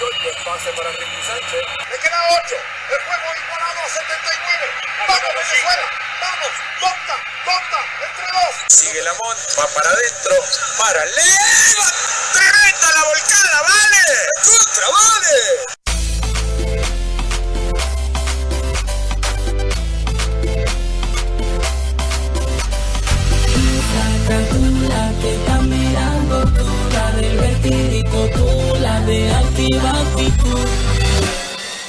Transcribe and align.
El 0.00 0.44
pase 0.44 0.72
para 0.72 0.90
Ricky 0.92 1.22
Sánchez. 1.26 1.60
Le 1.90 1.98
queda 1.98 2.18
8. 2.46 2.56
El 2.88 3.04
juego 3.04 3.34
igualado 3.36 3.80
a 3.80 3.88
79. 3.90 4.66
¡Vamos, 5.06 5.34
Venezuela! 5.34 5.90
¡Vamos! 6.22 6.52
¡Conta! 6.80 7.16
¡Conta! 7.44 7.80
¡Entre 8.08 8.26
dos! 8.32 8.54
Sigue 8.68 9.02
Lamont, 9.02 9.38
va 9.58 9.66
para 9.66 9.90
adentro, 9.90 10.36
para 10.78 11.04
leva. 11.04 11.86
¡Tremenda 12.32 12.92
la 12.94 13.04
volcada, 13.04 13.62
vale! 13.62 14.04
¡Contra, 14.42 14.88
vale! 14.88 15.79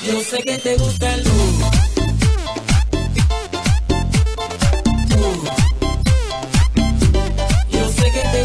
Yo 0.05 0.19
sé 0.21 0.43
que 0.43 0.57
te 0.57 0.77
gusta 0.77 1.13
el. 1.13 1.23
Yo 7.71 7.87
te. 7.87 8.41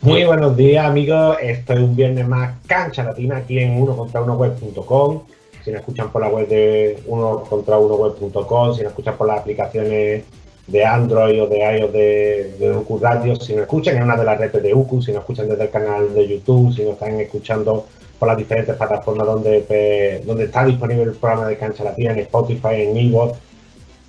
Muy 0.00 0.24
buenos 0.24 0.56
días 0.56 0.86
amigos, 0.86 1.36
esto 1.42 1.72
es 1.72 1.80
un 1.80 1.96
viernes 1.96 2.28
más 2.28 2.54
cancha 2.66 3.02
latina 3.02 3.38
aquí 3.38 3.58
en 3.58 3.82
uno 3.82 3.96
contra 3.96 4.22
uno 4.22 4.34
web.com. 4.34 5.22
Si 5.64 5.72
nos 5.72 5.80
escuchan 5.80 6.10
por 6.12 6.22
la 6.22 6.28
web 6.28 6.46
de 6.46 7.02
uno 7.06 7.40
contra 7.40 7.76
uno 7.76 7.96
web.com, 7.96 8.72
si 8.72 8.82
nos 8.82 8.90
escuchan 8.92 9.16
por 9.16 9.26
las 9.26 9.40
aplicaciones 9.40 10.22
de 10.66 10.84
Android 10.84 11.42
o 11.42 11.46
de 11.46 11.58
iOS 11.58 11.92
de, 11.92 12.56
de 12.58 12.76
UQ 12.76 13.00
Radio, 13.00 13.36
si 13.36 13.52
nos 13.52 13.62
escuchan 13.62 13.96
en 13.96 14.02
una 14.02 14.16
de 14.16 14.24
las 14.24 14.38
redes 14.38 14.62
de 14.62 14.74
UQ, 14.74 15.02
si 15.02 15.12
nos 15.12 15.20
escuchan 15.20 15.48
desde 15.48 15.64
el 15.64 15.70
canal 15.70 16.12
de 16.12 16.26
YouTube, 16.26 16.74
si 16.74 16.82
nos 16.82 16.94
están 16.94 17.20
escuchando 17.20 17.86
por 18.18 18.28
las 18.28 18.36
diferentes 18.36 18.74
plataformas 18.76 19.26
donde, 19.26 20.22
donde 20.24 20.44
está 20.44 20.64
disponible 20.64 21.04
el 21.04 21.12
programa 21.12 21.46
de 21.46 21.56
Cancha 21.56 21.84
Latina, 21.84 22.12
en 22.12 22.20
Spotify, 22.20 22.82
en 22.82 22.96
Evox, 22.96 23.38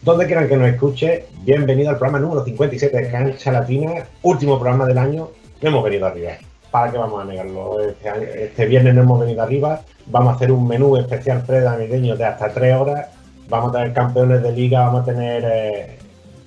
donde 0.02 0.26
quieran 0.26 0.48
que 0.48 0.58
nos 0.58 0.70
escuche, 0.70 1.26
bienvenido 1.44 1.90
al 1.90 1.98
programa 1.98 2.20
número 2.20 2.44
57 2.44 2.96
de 2.96 3.12
Cancha 3.12 3.52
Latina, 3.52 4.06
último 4.24 4.58
programa 4.58 4.86
del 4.86 4.98
año, 4.98 5.30
no 5.62 5.70
hemos 5.70 5.84
venido 5.84 6.08
arriba. 6.08 6.32
¿Para 6.72 6.92
qué 6.92 6.98
vamos 6.98 7.22
a 7.22 7.26
negarlo? 7.26 7.82
Este, 7.82 8.46
este 8.46 8.66
viernes 8.66 8.94
no 8.96 9.02
hemos 9.02 9.20
venido 9.20 9.44
arriba, 9.44 9.82
vamos 10.06 10.34
a 10.34 10.36
hacer 10.36 10.52
un 10.52 10.68
menú 10.68 10.98
especial 10.98 11.44
pre-navideño 11.46 12.16
de 12.16 12.26
hasta 12.26 12.50
tres 12.50 12.76
horas, 12.76 13.08
vamos 13.50 13.70
a 13.70 13.80
tener 13.80 13.94
campeones 13.94 14.42
de 14.44 14.52
liga, 14.52 14.86
vamos 14.86 15.02
a 15.02 15.06
tener 15.06 15.44
eh, 15.46 15.98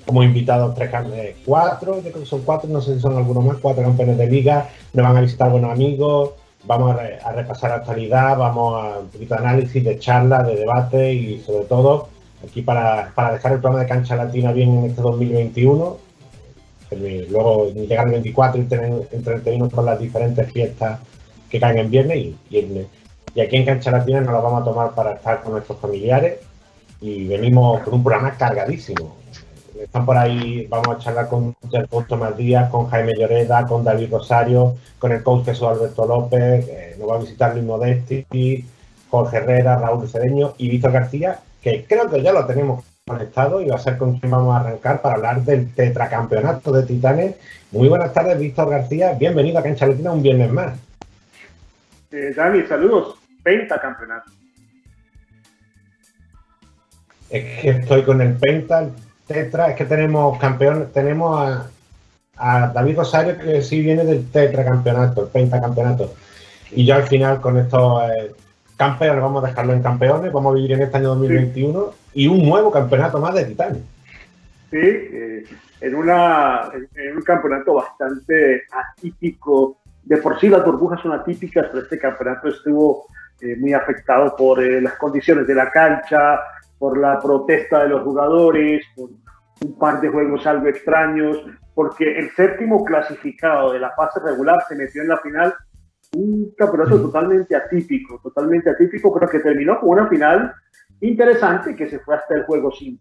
como 0.06 0.22
invitados 0.22 0.74
tres, 0.74 0.90
cam- 0.90 1.12
eh, 1.12 1.36
cuatro, 1.44 1.96
yo 1.96 2.10
creo 2.10 2.20
que 2.22 2.26
son 2.26 2.42
cuatro, 2.42 2.68
no 2.68 2.80
sé 2.80 2.94
si 2.94 3.00
son 3.00 3.16
algunos 3.16 3.44
más, 3.44 3.56
cuatro 3.58 3.82
campeones 3.82 4.18
de 4.18 4.26
liga, 4.26 4.68
nos 4.92 5.04
van 5.06 5.16
a 5.16 5.20
visitar 5.20 5.50
buenos 5.50 5.70
amigos, 5.72 6.30
vamos 6.64 6.92
a, 6.92 7.02
re- 7.02 7.18
a 7.24 7.32
repasar 7.32 7.72
actualidad, 7.72 8.36
vamos 8.36 8.82
a 8.82 8.98
un 9.00 9.08
poquito 9.08 9.34
de 9.34 9.40
análisis, 9.40 9.84
de 9.84 9.98
charla, 9.98 10.42
de 10.42 10.56
debate 10.56 11.12
y 11.12 11.40
sobre 11.40 11.64
todo 11.66 12.08
aquí 12.44 12.62
para, 12.62 13.12
para 13.14 13.32
dejar 13.32 13.52
el 13.52 13.58
programa 13.60 13.82
de 13.82 13.88
cancha 13.88 14.16
latina 14.16 14.52
bien 14.52 14.70
en 14.78 14.84
este 14.86 15.02
2021. 15.02 15.96
el- 16.90 17.28
Luego 17.30 17.70
llegar 17.72 18.06
el 18.06 18.12
24 18.12 18.60
y 18.60 18.64
tener, 18.64 19.08
entretenernos 19.12 19.72
con 19.72 19.84
las 19.86 19.98
diferentes 19.98 20.50
fiestas 20.52 20.98
que 21.48 21.60
caen 21.60 21.78
en 21.78 21.90
viernes 21.90 22.16
y, 22.18 22.36
en- 22.58 22.86
y 23.34 23.40
aquí 23.40 23.56
en 23.56 23.64
Cancha 23.64 23.90
Latina 23.92 24.20
nos 24.20 24.32
lo 24.32 24.42
vamos 24.42 24.62
a 24.62 24.64
tomar 24.64 24.90
para 24.94 25.12
estar 25.14 25.40
con 25.42 25.52
nuestros 25.52 25.78
familiares 25.78 26.38
y 27.00 27.26
venimos 27.26 27.80
con 27.82 27.94
un 27.94 28.02
programa 28.02 28.32
cargadísimo. 28.36 29.14
Están 29.82 30.04
por 30.04 30.16
ahí, 30.16 30.66
vamos 30.68 30.88
a 30.88 30.98
charlar 30.98 31.28
con 31.28 31.54
con 31.88 32.06
Tomás 32.06 32.36
Díaz, 32.36 32.68
con 32.70 32.88
Jaime 32.88 33.14
Lloreda, 33.16 33.66
con 33.66 33.82
David 33.82 34.10
Rosario, 34.10 34.76
con 34.98 35.12
el 35.12 35.22
coach 35.22 35.46
Jesús 35.46 35.68
Alberto 35.68 36.06
López, 36.06 36.68
eh, 36.68 36.96
nos 36.98 37.08
va 37.08 37.16
a 37.16 37.18
visitar 37.18 37.54
Luis 37.54 37.64
Modesti, 37.64 38.64
Jorge 39.08 39.38
Herrera, 39.38 39.78
Raúl 39.78 40.08
Cedeño 40.08 40.54
y 40.58 40.68
Víctor 40.68 40.92
García, 40.92 41.40
que 41.62 41.84
creo 41.88 42.10
que 42.10 42.22
ya 42.22 42.32
lo 42.32 42.46
tenemos 42.46 42.84
conectado 43.06 43.60
y 43.60 43.68
va 43.68 43.76
a 43.76 43.80
ser 43.80 43.96
con 43.96 44.18
quien 44.18 44.30
vamos 44.30 44.54
a 44.54 44.60
arrancar 44.60 45.00
para 45.00 45.16
hablar 45.16 45.42
del 45.42 45.72
tetracampeonato 45.74 46.72
de 46.72 46.82
Titanes. 46.84 47.36
Muy 47.72 47.88
buenas 47.88 48.12
tardes, 48.12 48.38
Víctor 48.38 48.70
García, 48.70 49.14
bienvenido 49.14 49.58
a 49.58 49.62
Cancha 49.62 49.86
Latina 49.86 50.12
un 50.12 50.22
viernes 50.22 50.52
más. 50.52 50.78
Eh, 52.10 52.32
Dani, 52.36 52.62
saludos. 52.66 53.16
20 53.44 53.74
campeonatos. 53.80 54.32
Es 57.30 57.60
que 57.60 57.70
estoy 57.70 58.02
con 58.02 58.20
el 58.20 58.34
Penta, 58.34 58.80
el 58.80 58.90
Tetra, 59.30 59.70
es 59.70 59.76
que 59.76 59.84
tenemos 59.84 60.36
campeón, 60.40 60.88
tenemos 60.92 61.70
a, 62.36 62.66
David 62.74 62.96
Rosario 62.96 63.38
que 63.38 63.62
sí 63.62 63.80
viene 63.80 64.04
del 64.04 64.28
tetracampeonato, 64.28 65.22
el 65.22 65.28
pentacampeonato. 65.28 66.12
Y 66.72 66.84
yo 66.84 66.96
al 66.96 67.04
final 67.04 67.40
con 67.40 67.56
estos 67.56 68.02
eh, 68.10 68.34
campeones, 68.76 69.22
vamos 69.22 69.44
a 69.44 69.46
dejarlo 69.46 69.72
en 69.72 69.82
campeones, 69.84 70.32
vamos 70.32 70.50
a 70.50 70.54
vivir 70.56 70.72
en 70.72 70.82
este 70.82 70.96
año 70.96 71.10
2021 71.10 71.94
y 72.14 72.26
un 72.26 72.44
nuevo 72.44 72.72
campeonato 72.72 73.20
más 73.20 73.34
de 73.34 73.44
Titanes. 73.44 73.82
Sí, 74.70 74.78
eh, 74.78 75.44
en, 75.80 75.94
una, 75.94 76.68
en, 76.96 77.16
un 77.16 77.22
campeonato 77.22 77.74
bastante 77.74 78.64
atípico. 78.72 79.76
De 80.02 80.16
por 80.16 80.40
sí 80.40 80.48
las 80.48 80.64
burbujas 80.64 81.02
son 81.02 81.12
atípicas, 81.12 81.66
pero 81.70 81.84
este 81.84 82.00
campeonato 82.00 82.48
estuvo 82.48 83.06
eh, 83.40 83.54
muy 83.56 83.74
afectado 83.74 84.34
por 84.34 84.60
las 84.60 84.94
condiciones 84.94 85.46
de 85.46 85.54
la 85.54 85.70
cancha, 85.70 86.40
por 86.80 86.98
la 86.98 87.20
protesta 87.20 87.82
de 87.82 87.90
los 87.90 88.02
jugadores, 88.02 88.82
por 88.96 89.10
un 89.62 89.78
par 89.78 90.00
de 90.00 90.08
juegos 90.08 90.46
algo 90.46 90.66
extraños, 90.66 91.36
porque 91.74 92.18
el 92.18 92.30
séptimo 92.30 92.82
clasificado 92.82 93.74
de 93.74 93.80
la 93.80 93.90
fase 93.90 94.18
regular 94.20 94.64
se 94.66 94.74
metió 94.74 95.02
en 95.02 95.08
la 95.08 95.18
final. 95.18 95.54
Un 96.16 96.54
campeonato 96.56 97.00
totalmente 97.02 97.54
atípico, 97.54 98.18
totalmente 98.22 98.70
atípico, 98.70 99.12
pero 99.12 99.30
que 99.30 99.40
terminó 99.40 99.78
con 99.78 99.90
una 99.90 100.08
final 100.08 100.52
interesante 101.02 101.76
que 101.76 101.88
se 101.88 101.98
fue 101.98 102.16
hasta 102.16 102.34
el 102.34 102.44
juego 102.44 102.72
5. 102.72 102.98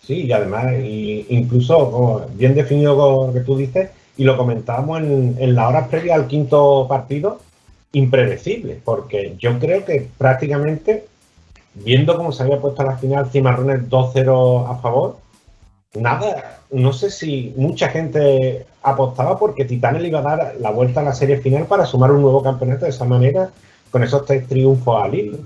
Sí, 0.00 0.24
y 0.24 0.32
además, 0.32 0.72
y 0.78 1.26
incluso 1.28 1.90
como 1.90 2.26
bien 2.34 2.54
definido 2.54 3.26
lo 3.26 3.32
que 3.34 3.40
tú 3.40 3.54
dices, 3.54 3.90
y 4.16 4.24
lo 4.24 4.38
comentábamos 4.38 5.02
en, 5.02 5.36
en 5.38 5.54
las 5.54 5.68
horas 5.68 5.88
previas 5.88 6.18
al 6.18 6.26
quinto 6.26 6.86
partido, 6.88 7.38
impredecible, 7.92 8.80
porque 8.84 9.34
yo 9.38 9.58
creo 9.58 9.84
que 9.84 10.08
prácticamente, 10.16 11.06
viendo 11.74 12.16
cómo 12.16 12.32
se 12.32 12.42
había 12.42 12.60
puesto 12.60 12.82
la 12.82 12.96
final, 12.96 13.30
Cimarrones 13.30 13.88
2-0 13.88 14.70
a 14.70 14.76
favor, 14.80 15.18
nada, 15.94 16.60
no 16.70 16.92
sé 16.92 17.10
si 17.10 17.52
mucha 17.56 17.88
gente 17.88 18.66
apostaba 18.82 19.38
porque 19.38 19.64
Titanes 19.64 20.02
le 20.02 20.08
iba 20.08 20.20
a 20.20 20.36
dar 20.36 20.54
la 20.60 20.70
vuelta 20.70 21.00
a 21.00 21.04
la 21.04 21.12
serie 21.12 21.38
final 21.38 21.66
para 21.66 21.84
sumar 21.84 22.12
un 22.12 22.22
nuevo 22.22 22.42
campeonato 22.42 22.84
de 22.84 22.90
esa 22.90 23.04
manera, 23.04 23.50
con 23.90 24.04
esos 24.04 24.24
tres 24.24 24.46
triunfos 24.46 25.02
al 25.02 25.14
hilo. 25.14 25.38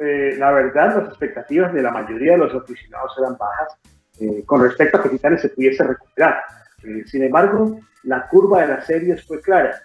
Eh, 0.00 0.34
la 0.38 0.50
verdad, 0.50 0.96
las 0.96 1.08
expectativas 1.08 1.72
de 1.74 1.82
la 1.82 1.90
mayoría 1.90 2.32
de 2.32 2.38
los 2.38 2.54
aficionados 2.54 3.12
eran 3.18 3.36
bajas 3.36 3.76
eh, 4.20 4.42
con 4.46 4.62
respecto 4.62 4.98
a 4.98 5.02
que 5.02 5.10
Titanes 5.10 5.42
se 5.42 5.50
pudiese 5.50 5.84
recuperar. 5.84 6.42
Eh, 6.84 7.04
sin 7.06 7.22
embargo, 7.22 7.78
la 8.04 8.26
curva 8.26 8.62
de 8.62 8.68
las 8.68 8.86
series 8.86 9.24
fue 9.24 9.40
clara. 9.40 9.80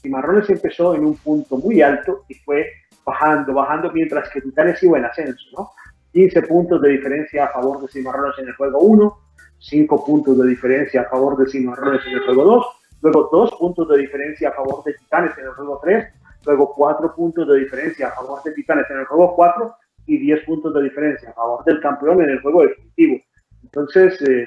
Cimarrones 0.00 0.48
empezó 0.50 0.94
en 0.94 1.04
un 1.04 1.16
punto 1.16 1.56
muy 1.56 1.82
alto 1.82 2.24
y 2.28 2.34
fue 2.34 2.66
bajando, 3.04 3.54
bajando, 3.54 3.90
mientras 3.92 4.28
que 4.30 4.40
Titanes 4.40 4.82
iba 4.82 4.98
en 4.98 5.04
ascenso, 5.04 5.44
¿no? 5.56 5.70
15 6.12 6.42
puntos 6.42 6.80
de 6.82 6.90
diferencia 6.90 7.44
a 7.44 7.48
favor 7.48 7.80
de 7.80 7.88
Cimarrones 7.88 8.38
en 8.38 8.48
el 8.48 8.54
juego 8.54 8.78
1, 8.80 9.18
5 9.58 10.04
puntos 10.04 10.38
de 10.38 10.48
diferencia 10.48 11.02
a 11.02 11.04
favor 11.04 11.36
de 11.36 11.50
Cimarrones 11.50 12.00
en 12.06 12.12
el 12.14 12.24
juego 12.24 12.44
2, 12.44 12.66
luego 13.02 13.28
2 13.32 13.54
puntos 13.58 13.88
de 13.88 13.98
diferencia 13.98 14.48
a 14.48 14.52
favor 14.52 14.84
de 14.84 14.94
Titanes 14.94 15.36
en 15.38 15.44
el 15.44 15.52
juego 15.52 15.80
3, 15.82 16.06
luego 16.46 16.74
4 16.74 17.14
puntos 17.14 17.48
de 17.48 17.58
diferencia 17.58 18.08
a 18.08 18.12
favor 18.12 18.42
de 18.42 18.52
Titanes 18.52 18.86
en 18.90 18.98
el 18.98 19.04
juego 19.06 19.34
4 19.36 19.74
y 20.06 20.18
10 20.18 20.44
puntos 20.44 20.74
de 20.74 20.82
diferencia 20.82 21.30
a 21.30 21.34
favor 21.34 21.64
del 21.64 21.80
campeón 21.80 22.22
en 22.22 22.30
el 22.30 22.40
juego 22.40 22.62
definitivo. 22.62 23.18
Entonces, 23.62 24.20
eh, 24.22 24.46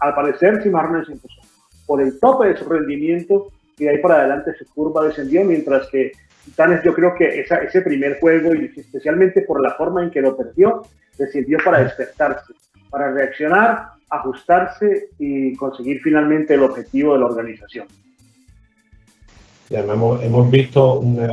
al 0.00 0.14
parecer, 0.14 0.62
Cimarrones 0.62 1.08
empezó 1.08 1.40
por 1.86 2.00
el 2.02 2.18
tope 2.18 2.48
de 2.48 2.56
su 2.56 2.68
rendimiento 2.68 3.48
y 3.78 3.84
de 3.84 3.90
ahí 3.90 3.98
para 3.98 4.20
adelante 4.20 4.52
su 4.58 4.64
curva 4.72 5.04
descendió, 5.06 5.44
mientras 5.44 5.88
que 5.88 6.12
Titanes 6.44 6.82
yo 6.84 6.94
creo 6.94 7.12
que 7.14 7.40
ese 7.40 7.82
primer 7.82 8.20
juego, 8.20 8.54
y 8.54 8.72
especialmente 8.76 9.42
por 9.42 9.60
la 9.60 9.72
forma 9.74 10.02
en 10.04 10.10
que 10.10 10.20
lo 10.20 10.36
perdió, 10.36 10.82
descendió 11.18 11.58
para 11.64 11.82
despertarse, 11.82 12.52
para 12.88 13.10
reaccionar, 13.10 13.88
ajustarse 14.08 15.08
y 15.18 15.56
conseguir 15.56 16.00
finalmente 16.02 16.54
el 16.54 16.62
objetivo 16.62 17.14
de 17.14 17.18
la 17.18 17.26
organización. 17.26 17.86
Hemos, 19.70 20.22
hemos 20.22 20.48
visto 20.50 21.00
un, 21.00 21.18
eh, 21.24 21.28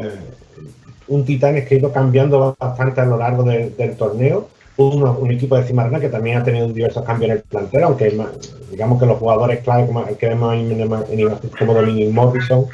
un 1.07 1.23
Titanes 1.23 1.67
que 1.67 1.75
ha 1.75 1.77
ido 1.77 1.93
cambiando 1.93 2.57
bastante 2.59 3.01
a 3.01 3.05
lo 3.05 3.17
largo 3.17 3.43
de- 3.43 3.69
del 3.69 3.95
torneo. 3.95 4.49
Un, 4.77 5.03
un 5.03 5.31
equipo 5.31 5.55
de 5.55 5.63
Cimarrona 5.63 5.99
que 5.99 6.09
también 6.09 6.37
ha 6.37 6.43
tenido 6.43 6.67
diversos 6.67 7.03
cambios 7.03 7.29
en 7.29 7.37
el 7.37 7.43
plantel, 7.43 7.83
aunque 7.83 8.17
digamos 8.71 8.99
que 8.99 9.05
los 9.05 9.19
jugadores 9.19 9.59
clave 9.59 9.87
que 10.17 10.27
vemos 10.29 10.53
en, 10.55 10.71
en, 10.71 10.93
en 11.11 11.19
imagen 11.19 11.49
como 11.59 11.75
Dominic 11.75 12.11
Morrison, 12.11 12.65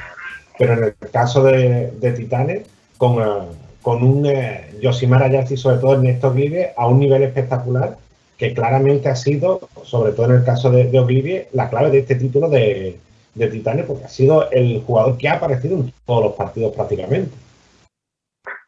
pero 0.58 0.74
en 0.74 0.84
el 0.86 0.96
caso 1.12 1.44
de, 1.44 1.92
de 2.00 2.12
Titanes, 2.14 2.68
con, 2.98 3.22
eh, 3.22 3.46
con 3.82 4.04
un 4.04 4.26
eh, 4.26 4.72
Yosimar 4.82 5.48
sobre 5.58 5.78
todo 5.78 5.94
Ernesto 5.94 6.34
Glive, 6.34 6.74
a 6.78 6.88
un 6.88 7.00
nivel 7.00 7.24
espectacular, 7.24 7.98
que 8.38 8.54
claramente 8.54 9.10
ha 9.10 9.16
sido, 9.16 9.60
sobre 9.84 10.14
todo 10.14 10.28
en 10.28 10.38
el 10.38 10.44
caso 10.46 10.72
de, 10.72 10.86
de 10.86 11.00
Oglivie, 11.00 11.50
la 11.52 11.70
clave 11.70 11.92
de 11.92 12.00
este 12.00 12.16
título 12.16 12.50
de, 12.50 12.98
de 13.36 13.48
Titanes 13.48 13.86
porque 13.86 14.06
ha 14.06 14.10
sido 14.10 14.50
el 14.52 14.82
jugador 14.88 15.18
que 15.18 15.28
ha 15.28 15.34
aparecido 15.34 15.76
en 15.78 15.94
todos 16.06 16.24
los 16.24 16.34
partidos 16.34 16.74
prácticamente. 16.74 17.32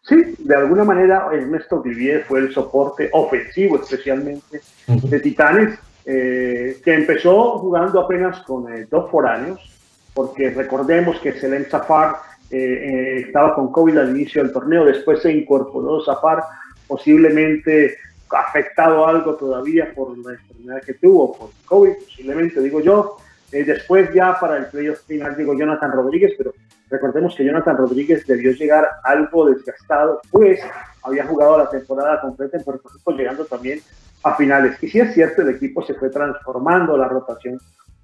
Sí, 0.03 0.35
de 0.39 0.55
alguna 0.55 0.83
manera 0.83 1.27
Ernesto 1.31 1.81
Vivier 1.81 2.23
fue 2.23 2.39
el 2.39 2.53
soporte 2.53 3.09
ofensivo 3.13 3.79
especialmente 3.79 4.61
de 4.87 5.19
Titanes, 5.19 5.77
eh, 6.05 6.77
que 6.83 6.93
empezó 6.95 7.59
jugando 7.59 7.99
apenas 7.99 8.41
con 8.41 8.73
eh, 8.73 8.87
dos 8.89 9.11
foráneos, 9.11 9.59
porque 10.15 10.49
recordemos 10.49 11.19
que 11.19 11.33
Selem 11.33 11.65
Zafar 11.65 12.15
eh, 12.49 13.25
estaba 13.27 13.53
con 13.53 13.71
COVID 13.71 13.99
al 13.99 14.15
inicio 14.17 14.41
del 14.41 14.51
torneo, 14.51 14.85
después 14.85 15.21
se 15.21 15.31
incorporó 15.31 16.03
Zafar, 16.03 16.43
posiblemente 16.87 17.95
afectado 18.31 19.05
algo 19.05 19.35
todavía 19.35 19.93
por 19.93 20.17
la 20.17 20.33
enfermedad 20.33 20.81
que 20.81 20.95
tuvo, 20.95 21.37
por 21.37 21.49
COVID, 21.65 21.93
posiblemente 22.05 22.59
digo 22.59 22.81
yo, 22.81 23.17
después 23.51 24.11
ya 24.13 24.39
para 24.39 24.57
el 24.57 24.65
playoff 24.65 25.01
final 25.05 25.35
digo 25.37 25.53
Jonathan 25.53 25.91
Rodríguez, 25.91 26.33
pero 26.37 26.53
Recordemos 26.91 27.33
que 27.35 27.45
Jonathan 27.45 27.77
Rodríguez 27.77 28.27
debió 28.27 28.51
llegar 28.51 28.85
algo 29.03 29.47
desgastado, 29.49 30.19
pues 30.29 30.59
había 31.03 31.25
jugado 31.25 31.57
la 31.57 31.69
temporada 31.69 32.19
completa 32.19 32.57
en 32.57 32.63
Puerto 32.65 32.89
Rico, 32.93 33.11
llegando 33.13 33.45
también 33.45 33.79
a 34.23 34.35
finales. 34.35 34.77
Y 34.83 34.89
sí 34.89 34.99
es 34.99 35.13
cierto, 35.13 35.41
el 35.41 35.49
equipo 35.49 35.81
se 35.83 35.93
fue 35.93 36.09
transformando, 36.09 36.97
la 36.97 37.07
rotación 37.07 37.59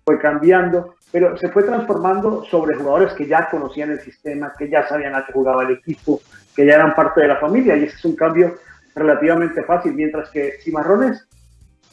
fue 0.06 0.18
cambiando, 0.19 0.95
pero 1.12 1.36
se 1.38 1.50
fue 1.50 1.63
transformando 1.63 2.45
sobre 2.45 2.78
jugadores 2.78 3.12
que 3.12 3.28
ya 3.28 3.50
conocían 3.50 3.92
el 3.92 4.00
sistema, 4.00 4.54
que 4.57 4.69
ya 4.69 4.88
sabían 4.88 5.16
a 5.16 5.25
qué 5.25 5.33
jugaba 5.33 5.63
el 5.63 5.72
equipo, 5.72 6.22
que 6.56 6.66
ya 6.66 6.75
eran 6.75 6.95
parte 6.95 7.19
de 7.22 7.28
la 7.28 7.36
familia, 7.36 7.75
y 7.75 7.83
ese 7.83 7.98
es 7.98 8.06
un 8.06 8.16
cambio 8.16 8.56
relativamente 8.95 9.63
fácil, 9.63 9.94
mientras 9.94 10.30
que 10.30 10.54
Cimarrones 10.63 11.28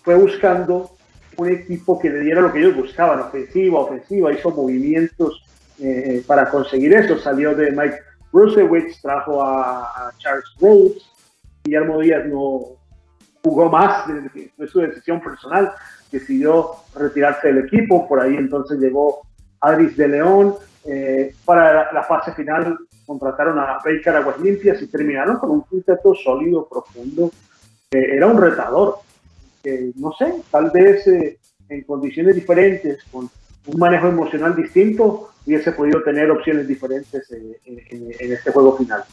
fue 0.05 0.15
buscando 0.15 0.93
un 1.37 1.49
equipo 1.49 1.99
que 1.99 2.09
le 2.09 2.21
diera 2.21 2.41
lo 2.41 2.53
que 2.53 2.61
ellos 2.61 2.77
buscaban, 2.77 3.19
ofensiva, 3.19 3.81
ofensiva, 3.81 4.33
hizo 4.33 4.51
movimientos 4.53 5.45
eh, 5.81 6.23
para 6.27 6.51
conseguir 6.51 6.93
eso. 6.95 7.19
Salió 7.19 7.55
de 7.55 7.71
Mike 7.73 7.99
Rusewitz, 8.33 9.01
trajo 9.01 9.43
a, 9.43 10.13
Charles 10.19 10.45
Rhodes. 10.61 11.03
Guillermo 11.65 12.01
Díaz 12.01 12.27
no 12.27 12.77
jugó 13.43 13.71
más, 13.71 14.05
fue 14.57 14.69
su 14.69 14.81
decisión 14.81 15.21
personal, 15.21 15.73
decidió 16.11 16.73
retirarse 16.95 17.49
del 17.49 17.65
equipo. 17.65 18.07
Por 18.07 18.21
ahí 18.21 18.37
entonces 18.37 18.79
llegó 18.79 19.23
Adris 19.61 19.97
de 19.97 20.09
León. 20.09 20.55
Eh, 20.87 21.35
para 21.47 21.93
la, 21.93 22.03
fase 22.03 22.33
final 22.35 22.77
contrataron 23.07 23.59
a 23.59 23.79
Baker 23.83 24.17
Aguas 24.17 24.39
Limpias 24.39 24.83
y 24.83 24.87
terminaron 24.87 25.39
con 25.39 25.51
un 25.51 25.63
quinteto 25.63 26.15
sólido, 26.15 26.69
profundo. 26.69 27.31
era 27.91 28.27
un 28.27 28.41
retador. 28.41 28.99
no 29.97 30.13
sé, 30.13 30.43
tal 30.51 30.71
vez 30.71 31.07
eh, 31.07 31.39
en 31.69 31.83
condiciones 31.85 32.35
diferentes, 32.35 33.03
con 33.11 33.31
un 33.67 33.79
manejo 33.79 34.09
emocional 34.09 34.55
distinto, 34.55 35.31
hubiese 35.47 35.73
podido 35.73 36.03
tener 36.03 36.31
opciones 36.31 36.69
diferentes 36.69 37.31
en, 37.31 38.33
este 38.33 38.51
juego 38.51 38.77
final. 38.77 39.05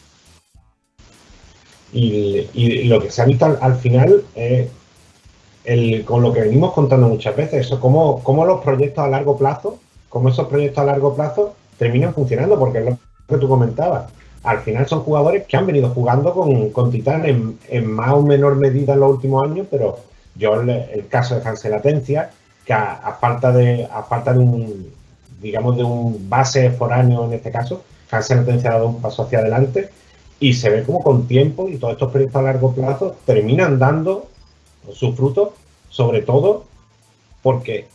Y, 1.94 2.84
lo 2.88 3.02
que 3.02 3.12
se 3.12 3.22
ha 3.22 3.26
visto 3.26 3.58
al, 3.60 3.76
final 3.76 4.24
es 4.36 4.70
el, 5.66 6.04
con 6.06 6.22
lo 6.22 6.34
que 6.34 6.42
venimos 6.42 6.74
contando 6.74 7.08
muchas 7.08 7.36
veces, 7.36 7.66
eso, 7.66 7.80
cómo, 7.80 8.24
cómo, 8.24 8.46
los 8.46 8.62
proyectos 8.62 9.04
a 9.04 9.10
largo 9.10 9.38
plazo, 9.38 9.80
cómo 10.10 10.30
esos 10.30 10.48
proyectos 10.48 10.80
a 10.80 10.86
largo 10.86 11.16
plazo 11.16 11.56
terminan 11.78 12.14
funcionando, 12.14 12.58
porque 12.58 12.80
es 12.80 12.86
lo 12.86 12.98
que 13.28 13.38
tú 13.38 13.48
comentabas. 13.48 14.12
Al 14.44 14.60
final 14.60 14.88
son 14.88 15.02
jugadores 15.02 15.46
que 15.46 15.56
han 15.56 15.68
venido 15.68 15.90
jugando 15.90 16.34
con, 16.34 16.72
con 16.72 16.92
Titán 16.92 17.58
en, 17.70 17.92
más 17.92 18.14
o 18.14 18.22
menor 18.24 18.56
medida 18.56 18.94
en 18.94 19.02
los 19.02 19.12
últimos 19.12 19.44
años, 19.44 19.68
pero 19.70 20.00
yo 20.36 20.62
el, 20.62 20.70
el 20.70 21.08
caso 21.08 21.36
de 21.36 21.48
Hansel 21.48 21.74
Atencia, 21.74 22.32
que 22.72 22.76
a, 22.76 23.18
falta 23.20 23.52
de 23.52 23.86
a 23.92 24.34
de 24.34 24.40
un 24.40 24.94
digamos 25.42 25.76
de 25.76 25.84
un 25.84 26.30
base 26.30 26.72
foráneo 26.72 27.26
en 27.26 27.34
este 27.34 27.52
caso, 27.52 27.84
Hansen 28.10 28.46
ha 28.48 28.70
dado 28.70 28.88
un 28.88 29.02
paso 29.02 29.24
hacia 29.24 29.40
adelante 29.40 29.90
y 30.40 30.54
se 30.54 30.70
ve 30.70 30.84
como 30.84 31.04
con 31.04 31.28
tiempo 31.28 31.68
y 31.68 31.78
todos 31.78 31.94
estos 31.94 32.12
proyectos 32.12 32.40
a 32.40 32.44
largo 32.44 32.74
plazo 32.74 33.18
terminan 33.26 33.78
dando 33.78 34.28
sus 34.94 35.16
frutos, 35.16 35.50
sobre 35.90 36.22
todo 36.22 36.66
porque 37.42 37.88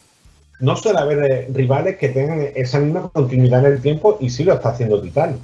no 0.61 0.77
suele 0.77 0.99
haber 0.99 1.31
eh, 1.31 1.49
rivales 1.53 1.97
que 1.97 2.09
tengan 2.11 2.41
esa 2.55 2.79
misma 2.79 3.09
continuidad 3.09 3.65
en 3.65 3.73
el 3.73 3.81
tiempo 3.81 4.19
y 4.21 4.29
sí 4.29 4.45
lo 4.45 4.55
está 4.55 4.71
haciendo 4.71 5.01
Titanes. 5.01 5.39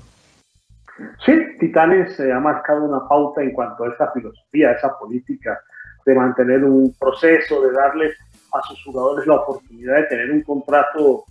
Sí, 1.25 1.33
Titanes 1.59 2.17
se 2.17 2.33
ha 2.33 2.41
marcado 2.41 2.85
una 2.85 3.09
pauta 3.09 3.43
en 3.43 3.53
cuanto 3.53 3.85
a 3.85 3.89
esa 3.89 4.11
filosofía, 4.13 4.73
esa 4.73 4.99
política 4.99 5.59
de 6.05 6.15
mantener 6.15 6.65
un 6.65 6.95
proceso, 6.99 7.63
de 7.63 7.73
darles 7.73 8.17
a 8.53 8.63
sus 8.63 8.83
jugadores 8.85 9.27
la 9.27 9.37
oportunidad 9.37 9.97
de 9.97 10.03
tener 10.05 10.31
un 10.31 10.43
contrato 10.43 11.25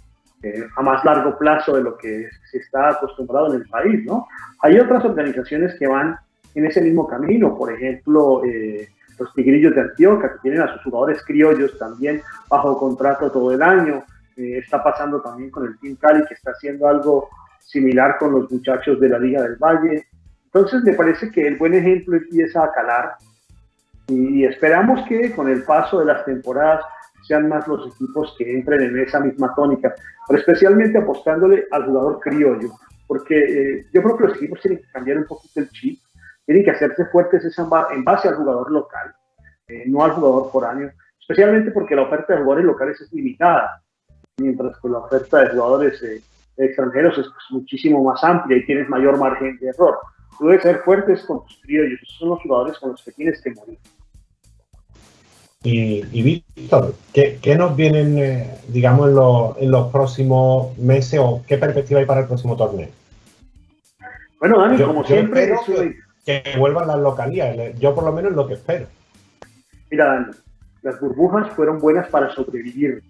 eh, 0.43 0.67
a 0.75 0.81
más 0.81 1.03
largo 1.05 1.37
plazo 1.37 1.75
de 1.75 1.83
lo 1.83 1.97
que 1.97 2.27
se 2.49 2.57
está 2.57 2.89
acostumbrado 2.89 3.53
en 3.53 3.61
el 3.61 3.69
país, 3.69 4.03
¿no? 4.05 4.27
Hay 4.61 4.79
otras 4.79 5.05
organizaciones 5.05 5.75
que 5.77 5.87
van 5.87 6.17
en 6.55 6.65
ese 6.65 6.81
mismo 6.81 7.07
camino, 7.07 7.55
por 7.55 7.71
ejemplo, 7.71 8.43
eh, 8.43 8.89
los 9.19 9.33
Tigrillos 9.35 9.75
de 9.75 9.81
Antioquia, 9.81 10.31
que 10.33 10.39
tienen 10.39 10.61
a 10.61 10.73
sus 10.73 10.83
jugadores 10.83 11.23
criollos 11.23 11.77
también 11.77 12.21
bajo 12.49 12.77
contrato 12.77 13.31
todo 13.31 13.51
el 13.51 13.61
año. 13.61 14.03
Eh, 14.35 14.57
está 14.57 14.83
pasando 14.83 15.21
también 15.21 15.51
con 15.51 15.65
el 15.65 15.77
Team 15.79 15.95
Cali, 15.97 16.25
que 16.25 16.33
está 16.33 16.51
haciendo 16.51 16.87
algo 16.87 17.29
similar 17.59 18.17
con 18.17 18.31
los 18.31 18.51
muchachos 18.51 18.99
de 18.99 19.09
la 19.09 19.19
Liga 19.19 19.43
del 19.43 19.57
Valle. 19.57 20.07
Entonces, 20.45 20.83
me 20.83 20.93
parece 20.93 21.31
que 21.31 21.47
el 21.47 21.57
buen 21.57 21.75
ejemplo 21.75 22.17
empieza 22.17 22.63
a 22.63 22.71
calar 22.71 23.15
y 24.07 24.43
esperamos 24.43 25.07
que 25.07 25.31
con 25.33 25.49
el 25.49 25.63
paso 25.63 25.99
de 25.99 26.05
las 26.05 26.25
temporadas 26.25 26.83
sean 27.31 27.47
más 27.47 27.65
los 27.65 27.87
equipos 27.87 28.35
que 28.37 28.51
entren 28.51 28.81
en 28.81 28.99
esa 28.99 29.21
misma 29.21 29.55
tónica, 29.55 29.95
pero 30.27 30.37
especialmente 30.37 30.97
apostándole 30.97 31.65
al 31.71 31.85
jugador 31.85 32.19
criollo, 32.19 32.71
porque 33.07 33.37
eh, 33.39 33.85
yo 33.93 34.03
creo 34.03 34.17
que 34.17 34.23
los 34.25 34.35
equipos 34.35 34.59
tienen 34.59 34.79
que 34.79 34.91
cambiar 34.91 35.17
un 35.19 35.25
poquito 35.25 35.61
el 35.61 35.69
chip, 35.69 36.01
tienen 36.45 36.65
que 36.65 36.71
hacerse 36.71 37.05
fuertes 37.05 37.57
en 37.57 38.03
base 38.03 38.27
al 38.27 38.35
jugador 38.35 38.69
local, 38.69 39.15
eh, 39.69 39.83
no 39.87 40.03
al 40.03 40.11
jugador 40.11 40.51
foráneo, 40.51 40.91
especialmente 41.21 41.71
porque 41.71 41.95
la 41.95 42.01
oferta 42.01 42.33
de 42.33 42.41
jugadores 42.41 42.65
locales 42.65 42.99
es 42.99 43.13
limitada, 43.13 43.81
mientras 44.37 44.77
que 44.77 44.89
la 44.89 44.97
oferta 44.97 45.39
de 45.39 45.49
jugadores 45.51 46.03
eh, 46.03 46.21
extranjeros 46.57 47.17
es 47.17 47.27
pues, 47.27 47.45
muchísimo 47.51 48.03
más 48.03 48.21
amplia 48.25 48.57
y 48.57 48.65
tienes 48.65 48.89
mayor 48.89 49.17
margen 49.17 49.57
de 49.57 49.69
error. 49.69 49.99
Tú 50.37 50.47
debes 50.47 50.63
ser 50.63 50.79
fuertes 50.79 51.23
con 51.23 51.45
tus 51.45 51.61
criollos, 51.61 52.01
esos 52.03 52.17
son 52.17 52.29
los 52.29 52.41
jugadores 52.41 52.77
con 52.77 52.91
los 52.91 53.01
que 53.01 53.13
tienes 53.13 53.41
que 53.41 53.51
morir. 53.51 53.79
Y, 55.63 56.23
Víctor, 56.23 56.95
¿qué, 57.13 57.55
nos 57.55 57.75
vienen, 57.75 58.17
eh, 58.17 58.57
digamos, 58.67 59.09
en, 59.59 59.69
los 59.69 59.91
próximos 59.91 60.75
meses 60.79 61.19
o 61.21 61.43
qué 61.47 61.57
perspectiva 61.57 61.99
hay 61.99 62.07
para 62.07 62.21
el 62.21 62.27
próximo 62.27 62.55
torneo? 62.57 62.89
Bueno, 64.39 64.59
Dani, 64.59 64.81
como 64.81 65.03
siempre, 65.03 65.53
que, 66.25 66.43
vuelvan 66.57 66.87
las 66.87 66.97
localías. 66.97 67.77
Yo, 67.79 67.93
por 67.93 68.05
lo 68.05 68.11
menos, 68.11 68.33
lo 68.33 68.47
que 68.47 68.55
espero. 68.55 68.87
Mira, 69.91 70.05
Dani, 70.05 70.31
las 70.81 70.99
burbujas 70.99 71.51
fueron 71.51 71.79
buenas 71.79 72.09
para 72.09 72.31
sobrevivir, 72.31 73.03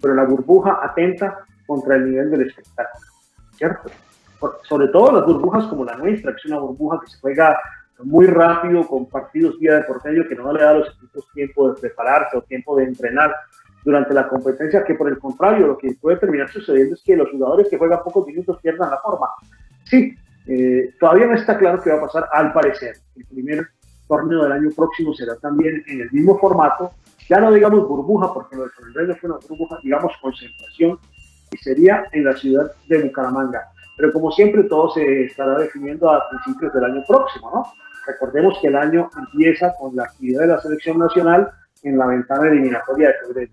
pero 0.00 0.14
la 0.14 0.24
burbuja 0.24 0.80
atenta 0.82 1.40
contra 1.66 1.96
el 1.96 2.10
nivel 2.10 2.30
del 2.30 2.46
espectáculo, 2.46 3.06
¿cierto? 3.54 3.90
sobre 4.68 4.88
todo 4.88 5.12
las 5.12 5.26
burbujas 5.26 5.64
como 5.66 5.84
la 5.84 5.96
nuestra, 5.96 6.32
que 6.32 6.38
es 6.38 6.44
una 6.46 6.58
burbuja 6.58 7.00
que 7.00 7.10
se 7.10 7.18
juega 7.20 7.58
muy 8.04 8.26
rápido, 8.26 8.86
con 8.86 9.06
partidos 9.06 9.58
día 9.58 9.74
de 9.74 9.82
por 9.84 10.04
medio, 10.04 10.28
que 10.28 10.34
no 10.34 10.52
le 10.52 10.62
da 10.62 10.70
a 10.70 10.74
los 10.74 10.88
equipos 10.96 11.28
tiempo 11.32 11.72
de 11.72 11.80
prepararse 11.80 12.36
o 12.36 12.42
tiempo 12.42 12.76
de 12.76 12.84
entrenar 12.84 13.34
durante 13.84 14.12
la 14.12 14.28
competencia, 14.28 14.84
que 14.84 14.94
por 14.94 15.08
el 15.08 15.18
contrario, 15.18 15.66
lo 15.66 15.78
que 15.78 15.94
puede 16.00 16.16
terminar 16.16 16.50
sucediendo 16.50 16.94
es 16.94 17.02
que 17.02 17.16
los 17.16 17.30
jugadores 17.30 17.68
que 17.68 17.78
juegan 17.78 18.02
pocos 18.02 18.26
minutos 18.26 18.58
pierdan 18.60 18.90
la 18.90 18.98
forma. 18.98 19.28
Sí, 19.84 20.14
eh, 20.46 20.94
todavía 20.98 21.26
no 21.26 21.34
está 21.34 21.56
claro 21.56 21.80
qué 21.82 21.90
va 21.90 21.98
a 21.98 22.00
pasar, 22.00 22.28
al 22.32 22.52
parecer. 22.52 22.96
El 23.14 23.24
primer 23.26 23.68
torneo 24.08 24.42
del 24.42 24.52
año 24.52 24.70
próximo 24.74 25.14
será 25.14 25.36
también 25.36 25.82
en 25.86 26.00
el 26.00 26.10
mismo 26.10 26.38
formato, 26.38 26.92
ya 27.28 27.40
no 27.40 27.52
digamos 27.52 27.86
burbuja, 27.88 28.32
porque 28.32 28.56
lo 28.56 28.64
de 28.64 28.70
San 28.70 29.16
fue 29.18 29.30
una 29.30 29.38
burbuja, 29.48 29.78
digamos 29.82 30.12
concentración, 30.20 30.98
y 31.52 31.56
sería 31.58 32.04
en 32.12 32.24
la 32.24 32.36
ciudad 32.36 32.70
de 32.88 33.02
Bucaramanga. 33.02 33.68
Pero 33.96 34.12
como 34.12 34.30
siempre, 34.30 34.64
todo 34.64 34.90
se 34.90 35.24
estará 35.24 35.58
definiendo 35.58 36.10
a 36.10 36.28
principios 36.28 36.72
del 36.74 36.84
año 36.84 37.02
próximo, 37.06 37.50
¿no? 37.52 37.72
Recordemos 38.06 38.58
que 38.60 38.68
el 38.68 38.76
año 38.76 39.10
empieza 39.16 39.74
con 39.78 39.96
la 39.96 40.04
actividad 40.04 40.42
de 40.42 40.46
la 40.48 40.60
selección 40.60 40.98
nacional 40.98 41.50
en 41.82 41.98
la 41.98 42.06
ventana 42.06 42.48
eliminatoria 42.48 43.08
de 43.08 43.14
febrero. 43.26 43.52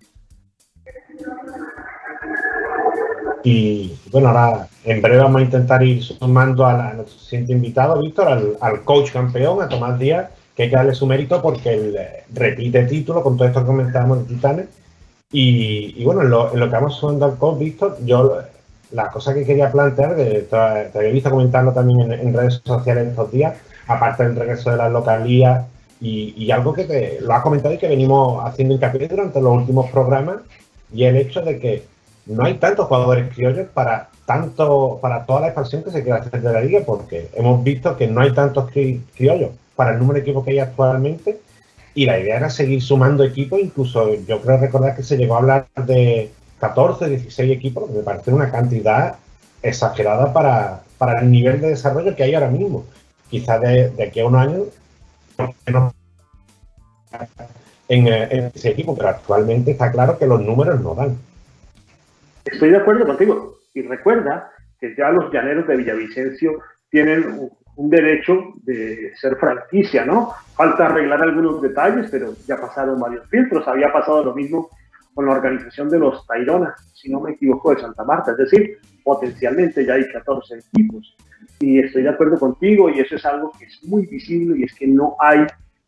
Y 3.42 3.94
bueno, 4.10 4.28
ahora 4.28 4.68
en 4.84 5.02
breve 5.02 5.18
vamos 5.18 5.40
a 5.40 5.44
intentar 5.44 5.82
ir 5.82 6.02
sumando 6.02 6.64
a, 6.64 6.94
nuestro 6.94 7.18
siguiente 7.18 7.52
invitado, 7.52 8.00
Víctor, 8.00 8.56
al, 8.60 8.84
coach 8.84 9.12
campeón, 9.12 9.60
a 9.60 9.68
Tomás 9.68 9.98
Díaz, 9.98 10.30
que 10.56 10.64
hay 10.64 10.70
que 10.70 10.76
darle 10.76 10.94
su 10.94 11.06
mérito 11.06 11.42
porque 11.42 11.74
él 11.74 11.96
eh, 11.98 12.24
repite 12.32 12.84
título 12.84 13.22
con 13.22 13.36
todo 13.36 13.48
esto 13.48 13.60
que 13.60 13.66
comentábamos 13.66 14.26
Titanes. 14.26 14.68
Y, 15.30 16.02
bueno, 16.04 16.22
en 16.22 16.30
lo, 16.30 16.50
que 16.52 16.74
vamos 16.74 16.96
sumando 16.96 17.26
al 17.26 17.36
coach, 17.36 17.58
Víctor, 17.58 17.96
yo 18.04 18.40
la 18.92 19.08
cosa 19.08 19.34
que 19.34 19.44
quería 19.44 19.70
plantear, 19.70 20.14
te, 20.16 20.42
te 20.42 20.56
había 20.56 21.10
visto 21.10 21.30
comentarlo 21.30 21.72
también 21.72 22.12
en 22.12 22.32
redes 22.32 22.60
sociales 22.64 23.08
estos 23.08 23.30
días, 23.32 23.54
aparte 23.86 24.24
del 24.24 24.36
regreso 24.36 24.70
de 24.70 24.76
las 24.76 24.92
localías 24.92 25.64
y, 26.00 26.50
algo 26.50 26.74
que 26.74 26.84
te 26.84 27.20
lo 27.20 27.32
ha 27.34 27.42
comentado 27.42 27.74
y 27.74 27.78
que 27.78 27.88
venimos 27.88 28.44
haciendo 28.44 28.74
hincapié 28.74 29.08
durante 29.08 29.40
los 29.40 29.56
últimos 29.56 29.90
programas 29.90 30.36
y 30.92 31.04
el 31.04 31.16
hecho 31.16 31.40
de 31.40 31.58
que 31.58 31.84
no 32.26 32.44
hay 32.44 32.54
tantos 32.54 32.86
jugadores 32.86 33.32
criollos 33.34 33.68
para 33.72 34.08
tanto 34.26 34.98
para 35.02 35.26
toda 35.26 35.40
la 35.40 35.46
expansión 35.48 35.82
que 35.82 35.90
se 35.90 36.02
quiere 36.02 36.18
hacer 36.18 36.40
de 36.40 36.52
la 36.52 36.60
liga, 36.60 36.80
porque 36.84 37.28
hemos 37.34 37.62
visto 37.62 37.96
que 37.96 38.06
no 38.06 38.20
hay 38.20 38.32
tantos 38.32 38.70
criollos 38.70 39.50
para 39.76 39.92
el 39.92 39.98
número 39.98 40.14
de 40.14 40.20
equipos 40.20 40.44
que 40.44 40.52
hay 40.52 40.58
actualmente. 40.58 41.40
Y 41.94 42.06
la 42.06 42.18
idea 42.18 42.38
era 42.38 42.50
seguir 42.50 42.82
sumando 42.82 43.22
equipos, 43.22 43.60
incluso 43.60 44.14
yo 44.26 44.40
creo 44.40 44.56
recordar 44.56 44.96
que 44.96 45.02
se 45.02 45.16
llegó 45.16 45.36
a 45.36 45.38
hablar 45.38 45.66
de 45.86 46.30
14, 46.68 47.10
16 47.10 47.52
equipos, 47.52 47.90
me 47.90 48.02
parece 48.02 48.32
una 48.32 48.50
cantidad 48.50 49.16
exagerada 49.62 50.32
para, 50.32 50.80
para 50.96 51.20
el 51.20 51.30
nivel 51.30 51.60
de 51.60 51.68
desarrollo 51.68 52.16
que 52.16 52.22
hay 52.22 52.34
ahora 52.34 52.48
mismo. 52.48 52.86
Quizás 53.28 53.60
de, 53.60 53.92
aquí 54.02 54.20
a 54.20 54.26
un 54.26 54.36
año 54.36 54.64
en, 57.88 58.06
en 58.06 58.50
ese 58.54 58.70
equipo, 58.70 58.96
pero 58.96 59.10
actualmente 59.10 59.72
está 59.72 59.92
claro 59.92 60.18
que 60.18 60.26
los 60.26 60.40
números 60.40 60.80
no 60.80 60.94
dan. 60.94 61.18
Estoy 62.46 62.70
de 62.70 62.78
acuerdo 62.78 63.06
contigo. 63.06 63.58
Y 63.74 63.82
recuerda 63.82 64.50
que 64.80 64.94
ya 64.96 65.10
los 65.10 65.30
llaneros 65.32 65.66
de 65.66 65.76
Villavicencio 65.76 66.52
tienen 66.88 67.50
un 67.76 67.90
derecho 67.90 68.54
de 68.62 69.12
ser 69.16 69.36
franquicia, 69.36 70.06
¿no? 70.06 70.32
Falta 70.54 70.86
arreglar 70.86 71.20
algunos 71.20 71.60
detalles, 71.60 72.08
pero 72.10 72.32
ya 72.46 72.56
pasaron 72.56 72.98
varios 73.00 73.28
filtros. 73.28 73.68
Había 73.68 73.92
pasado 73.92 74.24
lo 74.24 74.34
mismo 74.34 74.70
con 75.14 75.26
la 75.26 75.32
organización 75.32 75.88
de 75.88 75.98
los 75.98 76.26
Taironas, 76.26 76.74
si 76.94 77.10
no 77.10 77.20
me 77.20 77.32
equivoco, 77.32 77.74
de 77.74 77.80
Santa 77.80 78.04
Marta. 78.04 78.32
Es 78.32 78.38
decir, 78.38 78.78
potencialmente 79.02 79.86
ya 79.86 79.94
hay 79.94 80.08
14 80.10 80.58
equipos. 80.58 81.16
Y 81.60 81.78
estoy 81.78 82.02
de 82.02 82.08
acuerdo 82.08 82.38
contigo 82.38 82.90
y 82.90 83.00
eso 83.00 83.14
es 83.16 83.24
algo 83.24 83.52
que 83.58 83.66
es 83.66 83.84
muy 83.84 84.06
visible 84.06 84.58
y 84.58 84.64
es 84.64 84.74
que 84.74 84.86
no 84.86 85.16
hay 85.20 85.40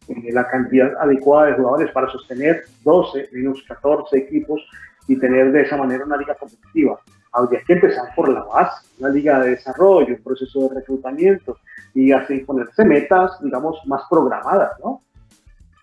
eh, 0.08 0.32
la 0.32 0.46
cantidad 0.48 0.92
adecuada 1.00 1.48
de 1.48 1.54
jugadores 1.54 1.90
para 1.90 2.08
sostener 2.10 2.64
12 2.84 3.30
menos 3.32 3.62
14 3.66 4.16
equipos 4.16 4.62
y 5.08 5.18
tener 5.18 5.50
de 5.52 5.62
esa 5.62 5.76
manera 5.76 6.04
una 6.04 6.16
liga 6.16 6.34
competitiva. 6.36 7.00
Habría 7.32 7.60
que 7.66 7.74
empezar 7.74 8.14
por 8.14 8.28
la 8.28 8.44
base, 8.44 8.86
una 8.98 9.08
liga 9.10 9.40
de 9.40 9.50
desarrollo, 9.50 10.14
un 10.14 10.22
proceso 10.22 10.68
de 10.68 10.76
reclutamiento 10.76 11.58
y 11.94 12.12
así 12.12 12.38
ponerse 12.38 12.84
metas, 12.84 13.32
digamos, 13.42 13.80
más 13.86 14.02
programadas, 14.08 14.72
¿no? 14.82 15.00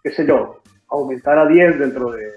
Qué 0.01 0.11
sé 0.11 0.25
yo, 0.25 0.61
aumentar 0.89 1.37
a 1.37 1.45
10 1.45 1.79
dentro 1.79 2.11
de 2.11 2.31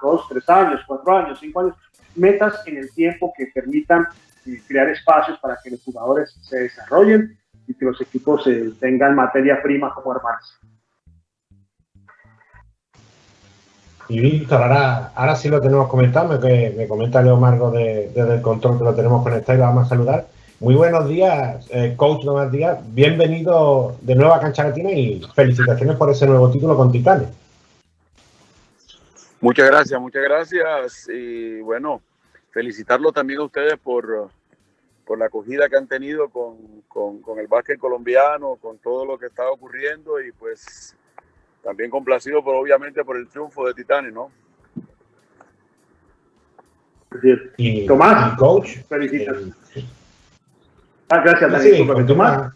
2, 0.00 0.26
3 0.28 0.48
años, 0.48 0.80
4 0.86 1.16
años, 1.16 1.38
5 1.40 1.60
años, 1.60 1.74
metas 2.14 2.66
en 2.66 2.78
el 2.78 2.90
tiempo 2.92 3.32
que 3.36 3.46
permitan 3.54 4.06
eh, 4.46 4.60
crear 4.66 4.88
espacios 4.88 5.38
para 5.38 5.58
que 5.62 5.70
los 5.70 5.82
jugadores 5.82 6.36
se 6.42 6.58
desarrollen 6.60 7.38
y 7.66 7.74
que 7.74 7.84
los 7.84 8.00
equipos 8.00 8.46
eh, 8.46 8.72
tengan 8.80 9.14
materia 9.14 9.62
prima 9.62 9.92
como 9.94 10.12
armarse. 10.12 10.54
Y 14.08 14.18
Víctor, 14.18 14.60
ahora, 14.60 15.12
ahora 15.14 15.36
sí 15.36 15.48
lo 15.48 15.60
tenemos 15.60 15.86
comentado, 15.86 16.36
me, 16.40 16.70
me 16.70 16.88
comenta 16.88 17.22
Leo 17.22 17.36
Margo 17.36 17.70
de, 17.70 18.10
desde 18.12 18.34
el 18.34 18.42
control 18.42 18.78
que 18.78 18.84
lo 18.84 18.94
tenemos 18.94 19.22
conectado 19.22 19.56
y 19.56 19.60
lo 19.60 19.66
vamos 19.66 19.86
a 19.86 19.88
saludar. 19.88 20.26
Muy 20.60 20.74
buenos 20.74 21.08
días, 21.08 21.66
eh, 21.70 21.94
coach 21.96 22.22
Tomás 22.22 22.52
Díaz. 22.52 22.80
Bienvenido 22.88 23.96
de 24.02 24.14
nuevo 24.14 24.34
a 24.34 24.40
Cancha 24.40 24.64
Latina 24.64 24.90
y 24.90 25.22
felicitaciones 25.34 25.96
por 25.96 26.10
ese 26.10 26.26
nuevo 26.26 26.50
título 26.50 26.76
con 26.76 26.92
Titanes. 26.92 27.28
Muchas 29.40 29.66
gracias, 29.70 30.00
muchas 30.00 30.22
gracias. 30.22 31.08
Y 31.08 31.60
bueno, 31.60 32.02
felicitarlo 32.50 33.10
también 33.10 33.40
a 33.40 33.44
ustedes 33.44 33.78
por, 33.78 34.30
por 35.06 35.18
la 35.18 35.26
acogida 35.26 35.68
que 35.68 35.76
han 35.76 35.86
tenido 35.86 36.28
con, 36.28 36.82
con, 36.88 37.22
con 37.22 37.38
el 37.38 37.46
básquet 37.46 37.78
colombiano, 37.78 38.56
con 38.56 38.78
todo 38.78 39.06
lo 39.06 39.18
que 39.18 39.26
está 39.26 39.50
ocurriendo 39.50 40.20
y 40.20 40.30
pues 40.32 40.94
también 41.62 41.90
complacido 41.90 42.44
por 42.44 42.54
obviamente 42.54 43.02
por 43.02 43.16
el 43.16 43.28
triunfo 43.28 43.66
de 43.66 43.74
Titanes, 43.74 44.12
¿no? 44.12 44.30
Y, 47.56 47.86
Tomás, 47.86 48.36
coach, 48.36 48.78
felicitaciones. 48.88 49.54
Eh, 49.74 49.84
ah, 51.08 51.22
gracias. 51.24 52.06
Tomás, 52.06 52.54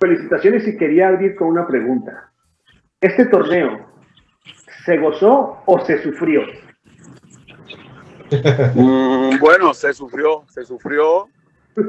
felicitaciones 0.00 0.66
y 0.66 0.76
quería 0.76 1.08
abrir 1.08 1.36
con 1.36 1.48
una 1.48 1.66
pregunta. 1.66 2.32
¿Este 3.00 3.26
torneo 3.26 3.85
se 4.86 4.96
gozó 4.98 5.58
o 5.66 5.84
se 5.84 6.00
sufrió? 6.00 6.42
Mm, 8.74 9.38
bueno, 9.40 9.74
se 9.74 9.92
sufrió, 9.92 10.44
se 10.48 10.64
sufrió. 10.64 11.28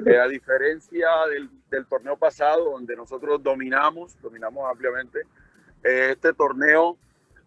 Eh, 0.05 0.19
a 0.19 0.27
diferencia 0.27 1.07
del, 1.69 1.85
torneo 1.85 2.17
pasado, 2.17 2.71
donde 2.71 2.95
nosotros 2.95 3.41
dominamos, 3.41 4.19
dominamos 4.21 4.69
ampliamente, 4.69 5.21
eh, 5.83 6.09
este 6.11 6.33
torneo 6.33 6.97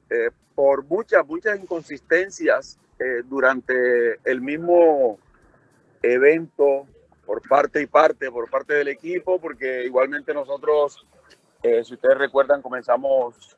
eh, 0.08 0.30
por 0.54 0.84
muchas, 0.84 1.26
muchas 1.26 1.60
inconsistencias 1.60 2.78
durante 3.26 4.18
el 4.30 4.42
mismo 4.42 5.18
evento 6.02 6.86
por 7.24 7.40
parte 7.48 7.80
y 7.80 7.86
parte, 7.86 8.30
por 8.30 8.50
parte 8.50 8.74
del 8.74 8.88
equipo, 8.88 9.40
porque 9.40 9.84
igualmente 9.86 10.34
nosotros, 10.34 11.06
si 11.62 11.94
ustedes 11.94 12.18
recuerdan, 12.18 12.60
comenzamos 12.60 13.56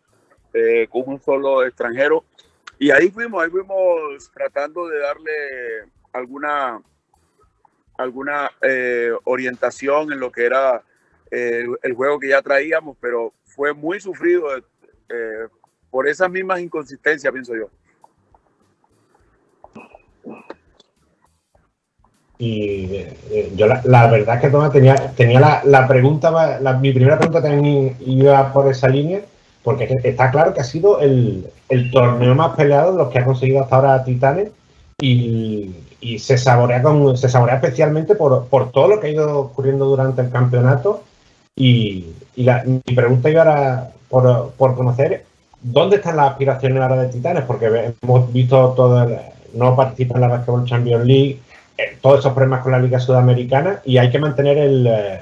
con 0.90 1.02
un 1.06 1.21
solo 1.21 1.64
extranjero 1.64 2.25
y 2.78 2.90
ahí 2.90 3.11
fuimos, 3.11 3.42
ahí 3.42 3.50
fuimos 3.50 4.30
tratando 4.32 4.87
de 4.88 4.99
darle 4.99 5.32
alguna, 6.12 6.82
alguna 7.97 8.50
orientación 9.25 10.12
en 10.12 10.21
lo 10.21 10.30
que 10.30 10.47
era 10.47 10.82
el 11.30 11.94
juego 11.94 12.18
que 12.18 12.28
ya 12.28 12.42
traíamos, 12.42 12.97
pero 13.00 13.32
fue 13.54 13.73
muy 13.73 14.00
sufrido 14.00 14.49
eh, 15.12 15.47
por 15.90 16.09
esas 16.09 16.30
mismas 16.30 16.61
inconsistencias, 16.61 17.32
pienso 17.32 17.54
yo. 17.54 17.68
Y 22.38 22.97
eh, 22.97 23.52
yo 23.54 23.66
la, 23.66 24.11
verdad 24.11 24.37
es 24.37 24.40
que 24.40 24.71
tenía, 24.73 25.14
tenía 25.14 25.38
la, 25.38 25.62
la 25.64 25.87
pregunta, 25.87 26.59
mi 26.80 26.92
primera 26.92 27.18
pregunta 27.18 27.42
también 27.42 27.97
iba 28.00 28.52
por 28.52 28.68
esa 28.68 28.88
línea, 28.88 29.21
porque 29.62 29.99
está 30.02 30.31
claro 30.31 30.54
que 30.54 30.61
ha 30.61 30.64
sido 30.64 31.00
el, 31.00 31.47
el 31.69 31.90
torneo 31.90 32.35
más 32.35 32.57
peleado 32.57 32.92
de 32.92 32.99
los 32.99 33.11
que 33.11 33.19
ha 33.19 33.25
conseguido 33.25 33.62
hasta 33.62 33.76
ahora 33.76 34.04
Titanes 34.04 34.50
y, 35.00 35.71
y 36.00 36.19
se, 36.19 36.37
saborea 36.37 36.83
con, 36.83 37.16
se 37.16 37.28
saborea 37.28 37.57
especialmente 37.57 38.14
por, 38.14 38.47
por, 38.47 38.73
todo 38.73 38.88
lo 38.88 39.00
que 39.00 39.09
ha 39.09 39.11
ido 39.11 39.38
ocurriendo 39.40 39.87
durante 39.87 40.23
el 40.23 40.31
campeonato. 40.31 41.02
Y, 41.54 42.07
y 42.35 42.45
la, 42.45 42.64
mi 42.64 42.95
pregunta 42.95 43.31
iba 43.31 43.42
a, 43.42 43.88
por, 44.09 44.75
conocer 44.75 45.25
dónde 45.61 45.97
están 45.97 46.16
las 46.16 46.33
aspiraciones 46.33 46.83
ahora 46.83 47.02
de 47.02 47.09
Titanes, 47.09 47.45
porque 47.45 47.95
hemos 48.02 48.33
visto 48.33 48.71
todo, 48.71 49.02
el, 49.02 49.19
no 49.54 49.76
participa 49.76 50.16
en 50.16 50.21
la 50.23 50.28
Basketball 50.28 50.64
Champions 50.64 51.04
League, 51.04 51.40
eh, 51.78 51.97
todos 52.00 52.21
esos 52.21 52.33
problemas 52.33 52.62
con 52.62 52.73
la 52.73 52.78
Liga 52.81 52.99
Sudamericana 52.99 53.81
y 53.85 53.99
hay 53.99 54.11
que 54.11 54.19
mantener 54.19 54.59
el, 54.59 54.87
eh, 54.87 55.21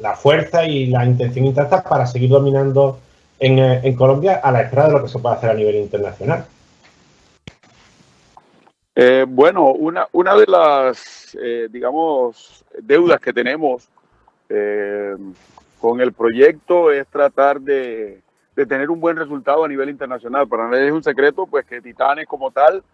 la 0.00 0.14
fuerza 0.14 0.64
y 0.64 0.86
la 0.86 1.04
intención 1.04 1.46
intacta 1.46 1.82
para 1.82 2.06
seguir 2.06 2.30
dominando 2.30 2.98
en, 3.40 3.58
eh, 3.58 3.80
en, 3.82 3.96
Colombia 3.96 4.40
a 4.42 4.52
la 4.52 4.62
espera 4.62 4.86
de 4.86 4.92
lo 4.92 5.02
que 5.02 5.08
se 5.08 5.18
puede 5.18 5.34
hacer 5.34 5.50
a 5.50 5.54
nivel 5.54 5.76
internacional. 5.76 6.46
bueno, 9.28 9.72
una, 9.72 10.06
una 10.12 10.36
de 10.36 10.46
las, 10.46 11.36
digamos, 11.70 12.64
deudas 12.82 13.18
que 13.20 13.32
tenemos 13.32 13.88
con 15.80 16.00
el 16.00 16.12
proyecto 16.12 16.92
es 16.92 17.06
tratar 17.08 17.60
de, 17.60 18.20
tener 18.54 18.90
un 18.90 19.00
buen 19.00 19.16
resultado 19.16 19.64
a 19.64 19.68
nivel 19.68 19.88
internacional. 19.88 20.46
Para 20.46 20.68
nadie 20.68 20.88
es 20.88 20.92
un 20.92 21.02
secreto, 21.02 21.46
pues 21.46 21.64
que 21.64 21.80
Titanes 21.80 22.26
como 22.26 22.50
tal 22.50 22.84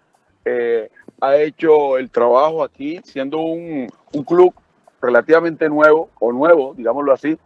eh, 0.45 0.88
ha 1.21 1.37
hecho 1.37 1.99
el 1.99 2.09
trabajo 2.09 2.62
aquí, 2.62 3.00
siendo 3.05 3.41
un, 3.41 3.88
club 4.25 4.55
relativamente 5.03 5.69
nuevo, 5.69 6.09
o 6.21 6.33
nuevo, 6.33 6.73
digámoslo 6.75 7.12
así. 7.12 7.37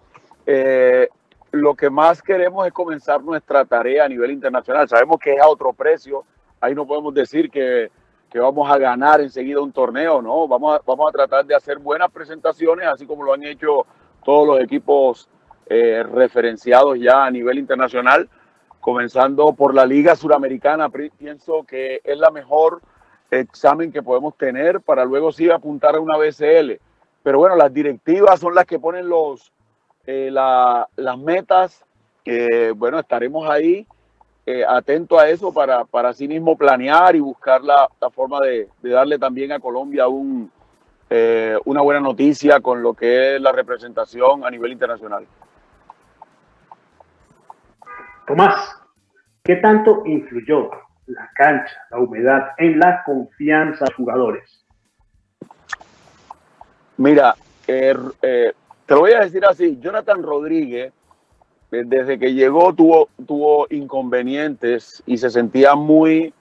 Lo 1.53 1.75
que 1.75 1.91
más 1.91 2.23
queremos 2.23 2.67
es 2.67 2.73
comenzar 2.73 3.23
nuestra 3.23 3.65
tarea 3.65 4.05
a 4.05 4.09
nivel 4.09 4.31
internacional. 4.31 4.89
Sabemos 4.89 5.19
que 5.19 5.35
es 5.35 5.41
a 5.41 5.49
otro 5.49 5.73
precio, 5.73 6.25
ahí 6.61 6.75
no 6.75 6.87
podemos 6.87 7.13
decir 7.13 7.51
que, 7.51 7.91
que 8.31 8.39
vamos 8.39 8.71
a 8.71 8.79
ganar 8.79 9.21
enseguida 9.21 9.61
un 9.61 9.73
torneo, 9.73 10.23
¿no? 10.23 10.47
Vamos 10.47 10.79
a, 10.79 10.83
vamos 10.87 11.09
a 11.09 11.13
tratar 11.13 11.45
de 11.45 11.55
hacer 11.55 11.79
buenas 11.79 12.11
presentaciones, 12.13 12.87
así 12.87 13.05
como 13.05 13.25
lo 13.25 13.33
han 13.33 13.43
hecho 13.43 13.85
todos 14.25 14.47
los 14.47 14.61
equipos 14.61 15.29
eh, 15.67 16.05
referenciados 16.05 16.99
ya 17.01 17.25
a 17.25 17.31
nivel 17.31 17.59
internacional, 17.59 18.29
comenzando 18.81 19.53
por 19.53 19.75
la 19.75 19.87
Liga 19.87 20.15
Suramericana. 20.15 20.89
Pienso 20.89 21.65
que 21.65 22.01
es 22.05 22.19
la 22.19 22.31
mejor 22.31 22.81
examen 23.31 23.93
que 23.93 24.03
podemos 24.03 24.37
tener 24.37 24.81
para 24.81 25.05
luego 25.05 25.33
sí 25.33 25.51
apuntar 25.51 25.97
a 25.97 26.01
una 26.01 26.17
BCL. 26.17 26.81
Pero 27.23 27.39
bueno, 27.39 27.57
las 27.57 27.73
directivas 27.73 28.41
son 28.41 28.55
las 28.55 28.67
que 28.67 28.79
ponen 28.79 29.09
los, 29.09 29.53
eh, 30.07 30.31
las 30.31 31.19
metas. 31.19 31.85
bueno, 32.77 32.99
estaremos 32.99 33.49
ahí 33.49 33.87
eh, 34.47 34.65
atentos 34.67 35.21
a 35.21 35.29
eso 35.29 35.53
para, 35.53 35.85
para 35.85 36.13
sí 36.13 36.27
mismo 36.27 36.57
planear 36.57 37.15
y 37.15 37.21
buscar 37.21 37.63
la, 37.63 37.89
forma 38.11 38.41
de, 38.41 38.69
de 38.83 38.91
darle 38.91 39.19
también 39.19 39.53
a 39.53 39.61
Colombia 39.61 40.09
un, 40.09 40.51
eh, 41.13 41.59
una 41.65 41.83
buena 41.83 42.01
noticia 42.01 42.61
con 42.61 42.83
lo 42.83 42.95
que 42.95 43.35
es 43.35 43.43
la 43.43 43.51
representación 43.51 44.45
a 44.45 44.51
nivel 44.51 44.71
internacional. 44.71 45.27
Tomás, 48.29 48.77
¿qué 49.43 49.57
tanto 49.57 50.03
influyó 50.07 50.71
la 51.07 51.29
cancha, 51.35 51.75
la 51.91 51.99
humedad 51.99 52.51
en 52.59 52.79
la 52.79 53.03
confianza 53.03 53.87
de 53.87 53.95
jugadores? 53.95 54.65
Mira, 56.97 57.35
eh, 57.67 57.97
eh, 58.23 58.53
te 58.91 58.97
lo 58.97 59.03
voy 59.03 59.13
a 59.13 59.21
decir 59.21 59.45
así, 59.45 59.79
Jonathan 59.81 60.21
Rodríguez, 60.21 60.93
eh, 61.71 61.85
desde 61.87 62.19
que 62.19 62.35
llegó 62.35 62.75
tuvo, 62.75 63.09
tuvo 63.25 63.69
inconvenientes 63.71 65.01
y 65.07 65.17
se 65.17 65.31
sentía 65.31 65.77
muy 65.77 66.35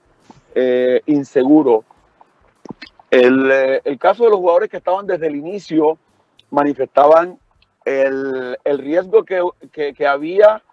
eh, 0.55 0.99
inseguro. 1.05 1.83
El, 3.11 3.51
eh, 3.51 3.81
el, 3.85 3.99
caso 3.99 4.23
de 4.23 4.31
los 4.31 4.39
jugadores 4.39 4.67
que 4.67 4.77
estaban 4.77 5.05
desde 5.05 5.27
el 5.27 5.35
inicio 5.35 5.99
manifestaban 6.49 7.37
el, 7.85 8.57
el 8.63 8.77
riesgo 8.79 9.23
que, 9.23 9.47
que, 9.71 9.93
que, 9.93 10.07
había 10.07 10.63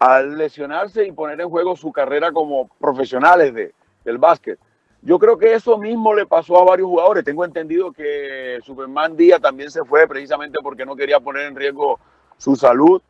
al 0.00 0.36
lesionarse 0.36 1.06
y 1.06 1.12
poner 1.12 1.40
en 1.40 1.48
juego 1.48 1.76
su 1.76 1.92
carrera 1.92 2.32
como 2.32 2.66
profesionales 2.80 3.54
de, 3.54 3.72
del 4.04 4.18
básquet. 4.18 4.58
Yo 5.02 5.18
creo 5.18 5.38
que 5.38 5.54
eso 5.54 5.78
mismo 5.78 6.14
le 6.14 6.26
pasó 6.26 6.58
a 6.60 6.64
varios 6.64 6.88
jugadores. 6.88 7.24
Tengo 7.24 7.44
entendido 7.44 7.92
que 7.92 8.58
Superman 8.62 9.16
Díaz 9.16 9.40
también 9.40 9.70
se 9.70 9.84
fue 9.84 10.06
precisamente 10.06 10.58
porque 10.62 10.84
no 10.84 10.96
quería 10.96 11.20
poner 11.20 11.46
en 11.46 11.56
riesgo 11.56 11.98
su 12.36 12.54
salud. 12.56 13.00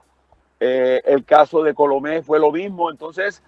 Eh, 0.61 1.01
el 1.05 1.25
caso 1.25 1.63
de 1.63 1.75
Colomé 1.75 2.23
fue 2.23 2.39
lo 2.39 2.53
mismo. 2.53 2.91
Entonces, 2.91 3.43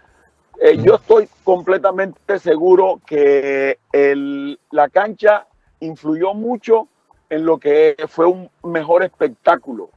eh, 0.61 0.77
yo 0.83 0.97
estoy 0.97 1.29
completamente 1.45 2.39
seguro 2.39 3.01
que 3.07 3.79
la 4.71 4.89
cancha 4.89 5.47
influyó 5.81 6.35
mucho 6.35 6.89
en 7.33 7.47
lo 7.47 7.59
que 7.59 7.97
fue 8.09 8.27
un 8.27 8.51
mejor 8.63 9.03
espectáculo. 9.03 9.91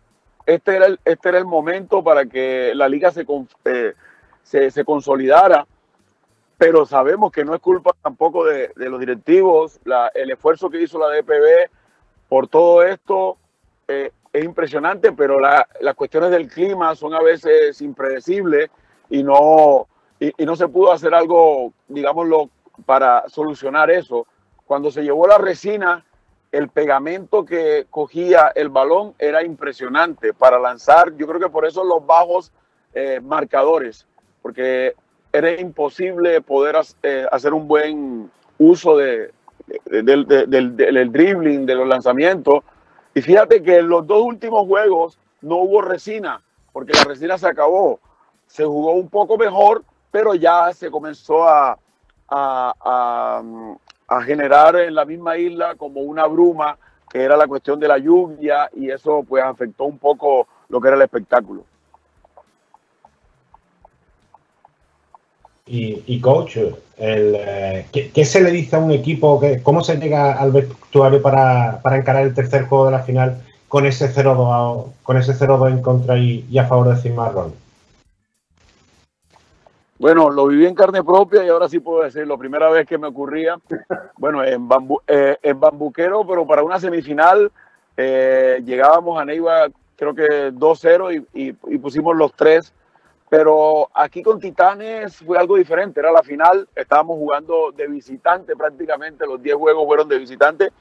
Este 0.46 0.75
era 0.75 0.86
el, 0.86 1.00
este 1.04 1.44
momento 1.44 2.04
para 2.04 2.25
que 2.25 2.74
la 2.75 2.88
liga 2.88 3.12
se, 3.12 3.25
eh, 3.66 3.94
se, 4.44 4.86
consolidara, 4.86 5.68
pero 6.57 6.85
sabemos 6.85 7.31
que 7.31 7.43
no 7.43 7.53
es 7.53 7.62
culpa 7.62 7.91
tampoco 8.01 8.45
de, 8.45 8.71
los 8.75 9.00
directivos, 9.00 9.79
el 10.13 10.31
esfuerzo 10.31 10.69
que 10.69 10.81
hizo 10.81 10.97
la 10.97 11.09
DPB 11.09 11.69
por 12.29 12.47
todo 12.47 12.83
esto 12.83 13.38
eh, 13.88 14.12
es 14.31 14.43
impresionante, 14.43 15.12
pero 15.12 15.39
la, 15.39 15.67
las 15.81 15.95
cuestiones 15.95 16.31
del 16.31 16.47
clima 16.47 16.95
son 16.95 17.13
a 17.13 17.21
veces 17.21 17.81
impredecibles 17.81 18.69
y 19.09 19.24
no, 19.24 19.88
y, 20.19 20.31
no 20.45 20.55
se 20.55 20.67
pudo 20.67 20.91
hacer 20.91 21.13
algo, 21.13 21.74
digámoslo, 21.88 22.50
para 22.85 23.27
solucionar 23.29 23.91
eso. 23.91 24.27
Cuando 24.65 24.91
se 24.91 25.03
llevó 25.03 25.27
la 25.27 25.38
resina, 25.38 26.03
el 26.51 26.69
pegamento 26.69 27.45
que 27.45 27.85
cogía 27.89 28.51
el 28.55 28.69
balón 28.69 29.13
era 29.19 29.43
impresionante 29.43 30.33
para 30.33 30.57
lanzar. 30.57 31.15
Yo 31.15 31.27
creo 31.27 31.39
que 31.39 31.50
por 31.50 31.65
eso 31.65 31.83
los 31.83 32.05
bajos 32.05 32.51
eh, 32.93 33.19
marcadores, 33.21 34.07
porque 34.41 34.95
era 35.38 35.60
imposible 35.60 36.42
poder 36.42 36.75
eh, 37.04 37.25
hacer 37.32 37.54
un 37.54 37.68
buen 37.68 38.32
uso 38.58 38.98
de, 38.98 39.32
de, 39.86 40.01
de, 40.01 40.46
del, 40.48 41.12
dribbling, 41.12 41.65
de 41.65 41.75
los 41.75 41.88
lanzamientos. 41.88 42.63
Y 43.13 43.22
fíjate 43.22 43.62
que 43.62 43.80
en 43.80 43.89
los 43.89 44.06
dos 44.06 44.22
últimos 44.22 44.65
juegos 44.68 45.20
no 45.42 45.58
hubo 45.58 45.82
resina, 45.82 46.42
porque 46.72 46.94
la 46.94 47.04
resina 47.04 47.38
se 47.38 47.48
acabó. 47.48 48.00
Se 48.48 48.63
jugó 48.63 48.94
un 48.94 49.10
poco 49.10 49.38
mejor, 49.38 49.84
pero 50.12 50.36
ya 50.36 50.72
se 50.74 50.92
comenzó 50.92 51.48
a, 51.48 51.77
a, 52.30 53.42
generar 54.24 54.75
en 54.77 54.96
la 54.96 55.06
misma 55.06 55.38
isla 55.38 55.75
como 55.75 56.01
una 56.01 56.25
bruma, 56.25 56.77
que 57.10 57.22
era 57.22 57.38
la 57.38 57.48
cuestión 57.48 57.80
de 57.80 57.88
la 57.88 57.98
lluvia, 57.98 58.70
y 58.74 58.89
eso 58.89 59.24
pues 59.27 59.44
afectó 59.44 59.86
un 59.86 59.98
poco 59.98 60.48
lo 60.70 60.80
que 60.80 60.88
era 60.88 60.98
el 60.98 61.04
espectáculo. 61.04 61.65
Y, 65.67 66.22
coach, 66.22 66.57
el, 66.57 66.75
eh, 67.00 67.88
¿qué, 67.91 68.12
¿qué, 68.12 68.24
se 68.24 68.39
le 68.39 68.51
dice 68.51 68.75
a 68.75 68.79
un 68.79 68.91
equipo? 68.91 69.39
Que, 69.39 69.63
¿Cómo 69.63 69.84
se 69.84 69.98
llega 69.98 70.34
al 70.34 70.51
vestuario 70.51 71.24
para, 71.24 71.79
para 71.81 71.98
encarar 71.98 72.22
el 72.22 72.36
tercer 72.36 72.67
juego 72.67 72.86
de 72.86 72.91
la 72.91 73.00
final 73.00 73.42
con 73.68 73.87
ese 73.87 74.13
0-2 74.13 74.92
con 75.01 75.18
ese 75.18 75.33
0-2 75.33 75.72
en 75.72 75.81
contra 75.81 76.20
y, 76.20 76.55
a 76.59 76.68
favor 76.68 76.90
de 76.90 77.01
Cimarrón? 77.01 77.53
Bueno, 79.98 80.29
lo 80.29 80.46
viví 80.46 80.68
en 80.68 80.75
carne 80.75 81.03
propia 81.03 81.44
y 81.44 81.50
ahora 81.50 81.68
sí 81.68 81.79
puedo 81.79 82.03
decirlo. 82.03 82.37
Primera 82.37 82.70
vez 82.70 82.87
que 82.87 83.00
me 83.00 83.07
ocurría, 83.07 83.57
bueno, 84.18 84.44
en, 84.44 84.70
eh, 85.07 85.53
Bambuquero, 85.55 86.27
pero 86.27 86.46
para 86.46 86.61
una 86.61 86.79
semifinal 86.79 87.51
eh, 87.98 88.61
llegábamos 88.63 89.20
a 89.20 89.25
Neiva, 89.25 89.70
creo 89.96 90.13
que 90.13 90.53
2-0 90.53 91.27
y, 91.33 91.48
y, 91.48 91.55
y, 91.70 91.77
pusimos 91.79 92.16
los 92.16 92.33
tres. 92.33 92.72
Pero 93.29 93.90
aquí 93.94 94.22
con 94.22 94.40
Titanes 94.40 95.18
fue 95.18 95.38
algo 95.38 95.57
diferente. 95.57 96.00
Era 96.00 96.11
la 96.11 96.24
final, 96.24 96.68
estábamos 96.75 97.18
jugando 97.18 97.72
de 97.72 97.88
visitante 97.88 98.55
prácticamente, 98.55 99.25
los 99.25 99.42
10 99.42 99.55
juegos 99.55 99.85
fueron 99.85 100.07
de 100.07 100.20
visitante 100.20 100.72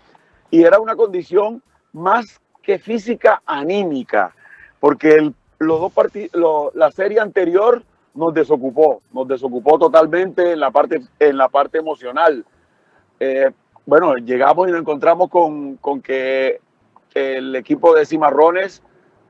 y 0.51 0.63
era 0.63 0.79
una 0.79 0.95
condición 0.95 1.63
más 1.93 2.41
que 2.63 2.79
física, 2.79 3.43
anímica, 3.47 4.35
porque 4.81 5.33
los 5.59 5.81
dos 5.81 5.93
partidos, 5.93 6.75
la 6.75 6.91
serie 6.91 7.21
anterior 7.21 7.83
nos 8.15 8.33
desocupó, 8.33 9.03
nos 9.13 9.27
desocupó 9.27 9.79
totalmente 9.79 10.53
en 10.53 10.61
la 10.61 10.71
parte, 10.71 11.03
en 11.19 11.37
la 11.37 11.49
parte 11.49 11.79
emocional. 11.79 12.45
Eh, 13.21 13.51
bueno, 13.87 14.15
llegamos 14.15 14.69
y 14.69 14.71
nos 14.71 14.81
encontramos 14.81 15.29
con, 15.29 15.77
con, 15.77 16.01
que 16.01 16.61
el 17.15 17.55
equipo 17.57 17.95
de 17.95 18.07
Cimarrones 18.07 18.83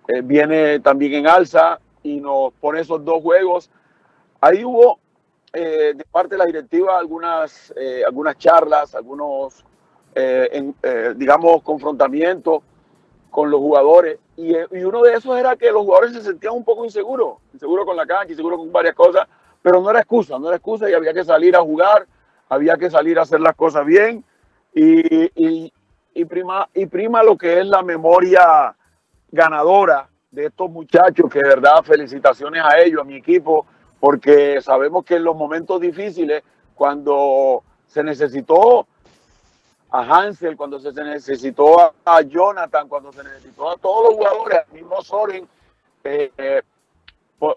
eh, 0.09 0.20
viene 0.22 0.81
también 0.81 1.14
en 1.14 1.27
alza 1.27 1.81
y 2.05 2.21
nos 2.21 2.53
pone 2.55 2.81
esos 2.81 3.05
dos 3.05 3.21
juegos. 3.21 3.69
Ahí 4.40 4.64
hubo 4.64 5.01
eh, 5.53 5.95
de 5.97 6.05
parte 6.05 6.35
de 6.35 6.38
la 6.38 6.45
directiva 6.45 6.97
algunas, 6.97 7.73
eh, 7.77 8.03
algunas 8.07 8.38
charlas, 8.38 8.95
algunos, 8.95 9.64
en, 10.14 10.77
digamos, 11.17 11.61
confrontamientos 11.62 12.62
con 13.31 13.51
los 13.51 13.59
jugadores 13.59 14.21
y, 14.37 14.53
y, 14.53 14.85
uno 14.85 15.03
de 15.03 15.14
esos 15.14 15.37
era 15.37 15.57
que 15.57 15.73
los 15.73 15.83
jugadores 15.83 16.12
se 16.12 16.23
sentían 16.23 16.55
un 16.55 16.62
poco 16.62 16.85
inseguros, 16.85 17.38
inseguros 17.53 17.85
con 17.85 17.97
la 17.97 18.07
cancha, 18.07 18.31
inseguros 18.31 18.61
con 18.61 18.71
varias 18.71 18.95
cosas, 18.95 19.27
pero 19.61 19.81
no 19.81 19.90
era 19.90 19.99
excusa, 19.99 20.38
no 20.38 20.47
era 20.47 20.57
excusa 20.57 20.88
y 20.88 20.93
había 20.93 21.12
que 21.12 21.25
salir 21.25 21.57
a 21.57 21.61
jugar, 21.61 22.07
había 22.49 22.77
que 22.77 22.90
salir 22.90 23.19
a 23.19 23.23
hacer 23.23 23.40
las 23.40 23.57
cosas 23.57 23.85
bien 23.85 24.25
y, 24.73 25.73
y 26.14 26.25
prima, 26.27 26.69
y 26.75 26.87
prima 26.87 27.25
lo 27.25 27.37
que 27.37 27.59
es 27.59 27.67
la 27.67 27.83
memoria 27.83 28.77
ganadora 29.33 30.09
de 30.35 30.47
estos 30.47 30.70
muchachos, 30.70 31.31
que 31.31 31.38
de 31.38 31.49
verdad 31.49 31.83
felicitaciones 31.83 32.62
a 32.64 32.79
ellos, 32.81 33.01
a 33.01 33.05
mi 33.05 33.16
equipo, 33.16 33.66
porque 34.01 34.61
sabemos 34.61 35.05
que 35.05 35.16
en 35.16 35.25
los 35.25 35.37
momentos 35.37 35.81
difíciles, 35.81 36.42
cuando 36.75 37.62
se 37.87 38.03
necesitó 38.03 38.87
a 39.90 40.01
Hansel, 40.01 40.57
cuando 40.57 40.81
se 40.81 40.92
necesitó 40.92 41.92
a, 42.05 42.23
Jonathan, 42.23 42.88
cuando 42.88 43.12
se 43.12 43.23
necesitó 43.23 43.70
a 43.70 43.77
todos 43.77 44.11
los 44.11 44.14
jugadores, 44.14 44.59
al 44.66 44.75
mismo 44.75 45.01
Soren, 45.03 45.47
eh, 46.03 46.33
eh, 46.37 46.62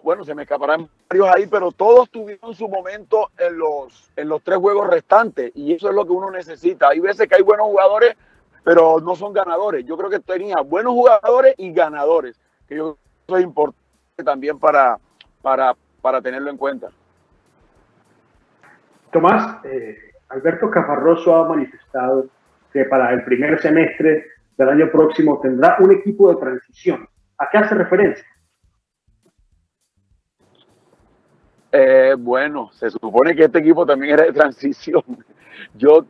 bueno, 0.02 0.24
se 0.24 0.34
me 0.34 0.42
escaparán 0.42 0.88
varios 1.08 1.28
ahí, 1.34 1.46
pero 1.46 1.72
todos 1.72 2.10
tuvieron 2.10 2.54
su 2.54 2.68
momento 2.68 3.30
en 3.38 3.58
los, 3.58 4.10
en 4.16 4.28
los 4.28 4.42
tres 4.42 4.58
juegos 4.58 4.88
restantes 4.88 5.52
y 5.54 5.72
eso 5.72 5.88
es 5.88 5.94
lo 5.94 6.04
que 6.04 6.12
uno 6.12 6.30
necesita. 6.30 6.88
Hay 6.90 7.00
veces 7.00 7.26
que 7.26 7.36
hay 7.36 7.42
buenos 7.42 7.66
jugadores, 7.66 8.16
pero 8.64 9.00
no 9.00 9.16
son 9.16 9.32
ganadores. 9.32 9.84
Yo 9.86 9.96
creo 9.96 10.10
que 10.10 10.20
tenía 10.20 10.56
buenos 10.60 10.92
jugadores 10.92 11.54
y 11.56 11.72
ganadores, 11.72 12.38
que 12.68 12.76
yo 12.76 12.98
creo 13.26 13.36
que 13.36 13.42
es 13.42 13.44
importante 13.44 14.24
también 14.24 14.58
para, 14.58 14.98
para, 15.42 15.74
para 16.00 16.20
tenerlo 16.20 16.50
en 16.50 16.56
cuenta. 16.56 16.88
Tomás, 19.10 19.64
eh, 19.64 19.96
Alberto 20.28 20.70
Cafarroso 20.70 21.34
ha 21.34 21.48
manifestado 21.48 22.26
que 22.72 22.84
para 22.84 23.12
el 23.12 23.24
primer 23.24 23.60
semestre 23.60 24.26
del 24.56 24.68
año 24.68 24.90
próximo 24.90 25.40
tendrá 25.40 25.76
un 25.80 25.92
equipo 25.92 26.32
de 26.32 26.40
transición. 26.40 27.08
¿A 27.38 27.48
qué 27.50 27.58
hace 27.58 27.74
referencia? 27.74 28.26
Eh, 31.72 32.14
bueno, 32.18 32.70
se 32.72 32.90
supone 32.90 33.34
que 33.34 33.44
este 33.44 33.58
equipo 33.58 33.86
también 33.86 34.14
era 34.14 34.24
de 34.24 34.32
transición. 34.32 35.02
Yo 35.74 36.04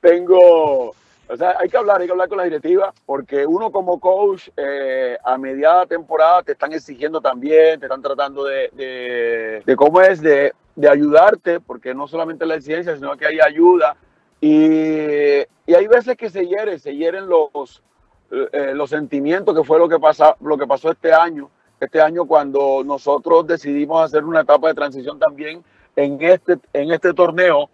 tengo, 0.00 0.94
o 1.32 1.36
sea, 1.36 1.56
hay 1.58 1.68
que 1.70 1.78
hablar, 1.78 2.00
hay 2.00 2.06
que 2.06 2.12
hablar 2.12 2.28
con 2.28 2.36
la 2.36 2.44
directiva, 2.44 2.92
porque 3.06 3.46
uno 3.46 3.72
como 3.72 3.98
coach 3.98 4.48
eh, 4.54 5.16
a 5.24 5.38
mediada 5.38 5.86
temporada 5.86 6.42
te 6.42 6.52
están 6.52 6.74
exigiendo 6.74 7.22
también, 7.22 7.80
te 7.80 7.86
están 7.86 8.02
tratando 8.02 8.44
de, 8.44 9.62
de, 9.64 9.76
cómo 9.76 10.02
es, 10.02 10.20
de, 10.20 10.52
de 10.76 10.88
ayudarte, 10.90 11.58
porque 11.58 11.94
no 11.94 12.06
solamente 12.06 12.44
la 12.44 12.56
exigencia, 12.56 12.94
sino 12.96 13.16
que 13.16 13.26
hay 13.26 13.40
ayuda. 13.40 13.96
Y, 14.42 15.40
y 15.66 15.74
hay 15.74 15.86
veces 15.86 16.18
que 16.18 16.28
se 16.28 16.46
hieren, 16.46 16.78
se 16.78 16.94
hieren 16.94 17.26
los, 17.28 17.82
eh, 18.30 18.72
los 18.74 18.90
sentimientos, 18.90 19.56
que 19.56 19.64
fue 19.64 19.78
lo 19.78 19.88
que, 19.88 19.98
pasa, 19.98 20.36
lo 20.40 20.58
que 20.58 20.66
pasó 20.66 20.90
este 20.90 21.14
año. 21.14 21.48
Este 21.80 22.02
año 22.02 22.26
cuando 22.26 22.82
nosotros 22.84 23.46
decidimos 23.46 24.04
hacer 24.04 24.22
una 24.24 24.42
etapa 24.42 24.68
de 24.68 24.74
transición 24.74 25.18
también 25.18 25.64
en 25.96 26.20
este, 26.20 26.58
en 26.74 26.92
este 26.92 27.14
torneo, 27.14 27.70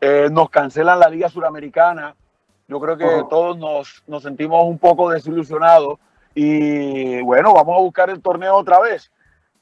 eh, 0.00 0.28
nos 0.30 0.50
cancelan 0.50 1.00
la 1.00 1.08
Liga 1.08 1.28
Suramericana. 1.28 2.14
Yo 2.72 2.80
creo 2.80 2.96
que 2.96 3.24
todos 3.28 3.58
nos, 3.58 4.02
nos 4.06 4.22
sentimos 4.22 4.64
un 4.64 4.78
poco 4.78 5.10
desilusionados 5.10 5.98
y 6.34 7.20
bueno, 7.20 7.52
vamos 7.52 7.76
a 7.76 7.82
buscar 7.82 8.08
el 8.08 8.22
torneo 8.22 8.56
otra 8.56 8.80
vez. 8.80 9.12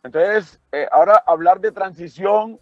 Entonces, 0.05 0.61
eh, 0.70 0.87
ahora 0.92 1.20
hablar 1.27 1.59
de 1.59 1.73
transición 1.73 2.61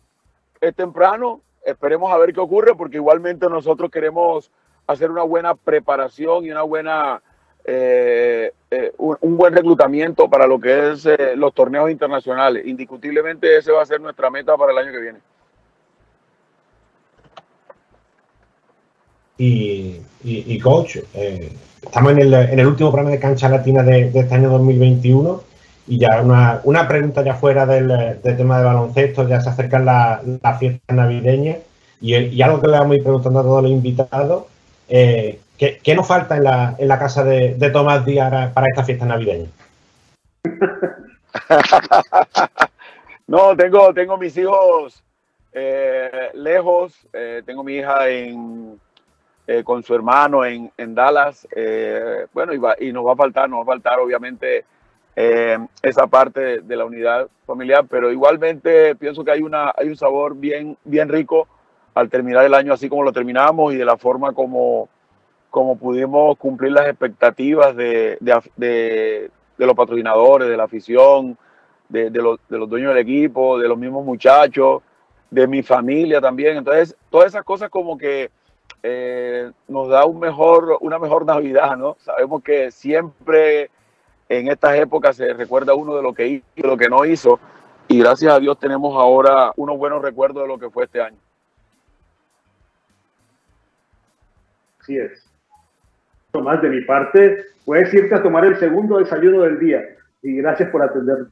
es 0.58 0.74
temprano, 0.74 1.42
esperemos 1.66 2.10
a 2.10 2.16
ver 2.16 2.32
qué 2.32 2.40
ocurre, 2.40 2.74
porque 2.74 2.96
igualmente 2.96 3.46
nosotros 3.50 3.90
queremos 3.90 4.50
hacer 4.86 5.10
una 5.10 5.22
buena 5.22 5.54
preparación 5.54 6.46
y 6.46 6.50
una 6.50 6.62
buena 6.62 7.20
eh, 7.64 8.50
eh, 8.70 8.92
un, 8.96 9.36
buen 9.36 9.54
reclutamiento 9.54 10.30
para 10.30 10.46
lo 10.46 10.58
que 10.58 10.92
es 10.92 11.04
eh, 11.04 11.36
los 11.36 11.52
torneos 11.52 11.90
internacionales. 11.90 12.66
Indiscutiblemente 12.66 13.58
ese 13.58 13.70
va 13.70 13.82
a 13.82 13.86
ser 13.86 14.00
nuestra 14.00 14.30
meta 14.30 14.56
para 14.56 14.72
el 14.72 14.78
año 14.78 14.92
que 14.92 15.00
viene. 15.00 15.18
Y, 19.38 20.58
coach, 20.58 20.98
estamos 21.82 22.12
en 22.12 22.34
el, 22.34 22.66
último 22.66 22.90
programa 22.90 23.10
de 23.10 23.20
cancha 23.20 23.48
latina 23.48 23.82
de, 23.82 24.10
este 24.12 24.34
año 24.34 24.50
2021 24.50 25.42
y 25.86 26.00
ya 26.00 26.20
una, 26.22 26.88
pregunta 26.88 27.22
ya 27.22 27.34
fuera 27.34 27.64
del, 27.64 28.20
tema 28.22 28.58
de 28.58 28.64
baloncesto, 28.64 29.28
ya 29.28 29.40
se 29.40 29.50
acercan 29.50 29.84
las 29.84 30.58
fiestas 30.58 30.96
navideñas 30.96 31.58
y, 32.00 32.16
y, 32.16 32.42
algo 32.42 32.60
que 32.60 32.66
le 32.66 32.78
vamos 32.78 32.92
a 32.92 32.96
ir 32.96 33.02
preguntando 33.02 33.40
a 33.40 33.44
todos 33.44 33.62
los 33.62 33.72
invitados 33.72 34.44
eh, 34.88 35.40
¿qué, 35.58 35.94
nos 35.94 36.06
falta 36.06 36.36
en 36.36 36.44
la, 36.44 36.74
en 36.78 36.88
la 36.88 36.98
casa 36.98 37.24
de, 37.24 37.70
Tomás 37.70 38.06
Díaz 38.06 38.52
para 38.52 38.68
esta 38.68 38.84
fiesta 38.84 39.04
navideña? 39.04 39.48
no, 43.26 43.56
tengo, 43.56 43.92
tengo 43.92 44.16
mis 44.16 44.36
hijos 44.36 45.02
eh, 45.52 46.30
lejos, 46.34 46.94
eh, 47.12 47.42
tengo 47.44 47.62
mi 47.62 47.74
hija 47.74 48.08
en, 48.08 48.80
con 49.64 49.82
su 49.82 49.94
hermano 49.94 50.44
en, 50.44 50.94
Dallas. 50.94 51.48
bueno, 52.32 52.52
y, 52.78 52.92
nos 52.92 53.06
va 53.06 53.12
a 53.12 53.16
faltar, 53.16 53.48
nos 53.48 53.60
va 53.60 53.62
a 53.62 53.66
faltar 53.66 53.98
obviamente 53.98 54.64
esa 55.82 56.06
parte 56.06 56.60
de, 56.60 56.76
la 56.76 56.84
unidad 56.84 57.28
familiar, 57.46 57.86
pero 57.88 58.12
igualmente 58.12 58.94
pienso 58.94 59.24
que 59.24 59.32
hay, 59.32 59.42
una, 59.42 59.72
hay 59.76 59.88
un 59.88 59.96
sabor 59.96 60.36
bien, 60.36 60.76
bien 60.84 61.08
rico 61.08 61.48
al 61.98 62.08
terminar 62.08 62.44
el 62.44 62.54
año 62.54 62.72
así 62.72 62.88
como 62.88 63.02
lo 63.02 63.12
terminamos 63.12 63.74
y 63.74 63.76
de 63.76 63.84
la 63.84 63.96
forma 63.96 64.32
como, 64.32 64.88
como 65.50 65.76
pudimos 65.76 66.36
cumplir 66.38 66.72
las 66.72 66.86
expectativas 66.86 67.74
de, 67.74 68.18
de, 68.20 69.30
los 69.56 69.74
patrocinadores, 69.74 70.48
de 70.48 70.56
la 70.56 70.64
afición, 70.64 71.36
de, 71.88 72.10
los, 72.10 72.38
dueños 72.48 72.94
del 72.94 73.02
equipo, 73.02 73.58
de 73.58 73.66
los 73.66 73.76
mismos 73.76 74.04
muchachos, 74.04 74.82
de 75.30 75.48
mi 75.48 75.62
familia 75.64 76.20
también. 76.20 76.58
Entonces, 76.58 76.96
todas 77.10 77.26
esas 77.26 77.42
cosas 77.42 77.68
como 77.68 77.98
que 77.98 78.30
eh, 78.82 79.50
nos 79.66 79.88
da 79.88 80.04
un 80.04 80.18
mejor, 80.18 80.78
una 80.80 80.98
mejor 80.98 81.26
Navidad, 81.26 81.76
¿no? 81.76 81.96
Sabemos 82.00 82.42
que 82.42 82.70
siempre 82.70 83.70
en 84.28 84.48
estas 84.48 84.76
épocas 84.76 85.16
se 85.16 85.32
recuerda 85.32 85.74
uno 85.74 85.96
de 85.96 86.02
lo 86.02 86.12
que 86.12 86.26
hizo, 86.26 86.46
de 86.56 86.68
lo 86.68 86.76
que 86.76 86.88
no 86.88 87.04
hizo, 87.04 87.40
y 87.88 87.98
gracias 87.98 88.32
a 88.32 88.38
Dios 88.38 88.58
tenemos 88.58 88.94
ahora 88.96 89.52
unos 89.56 89.78
buenos 89.78 90.02
recuerdos 90.02 90.42
de 90.42 90.48
lo 90.48 90.58
que 90.58 90.70
fue 90.70 90.84
este 90.84 91.00
año. 91.00 91.16
Así 94.80 94.98
es. 94.98 95.24
Tomás, 96.30 96.60
de 96.60 96.68
mi 96.68 96.82
parte, 96.82 97.46
puedes 97.64 97.92
irte 97.94 98.14
a 98.14 98.22
tomar 98.22 98.44
el 98.44 98.58
segundo 98.58 98.98
desayuno 98.98 99.42
del 99.42 99.58
día. 99.58 99.82
Y 100.22 100.36
gracias 100.36 100.70
por 100.70 100.82
atendernos. 100.82 101.28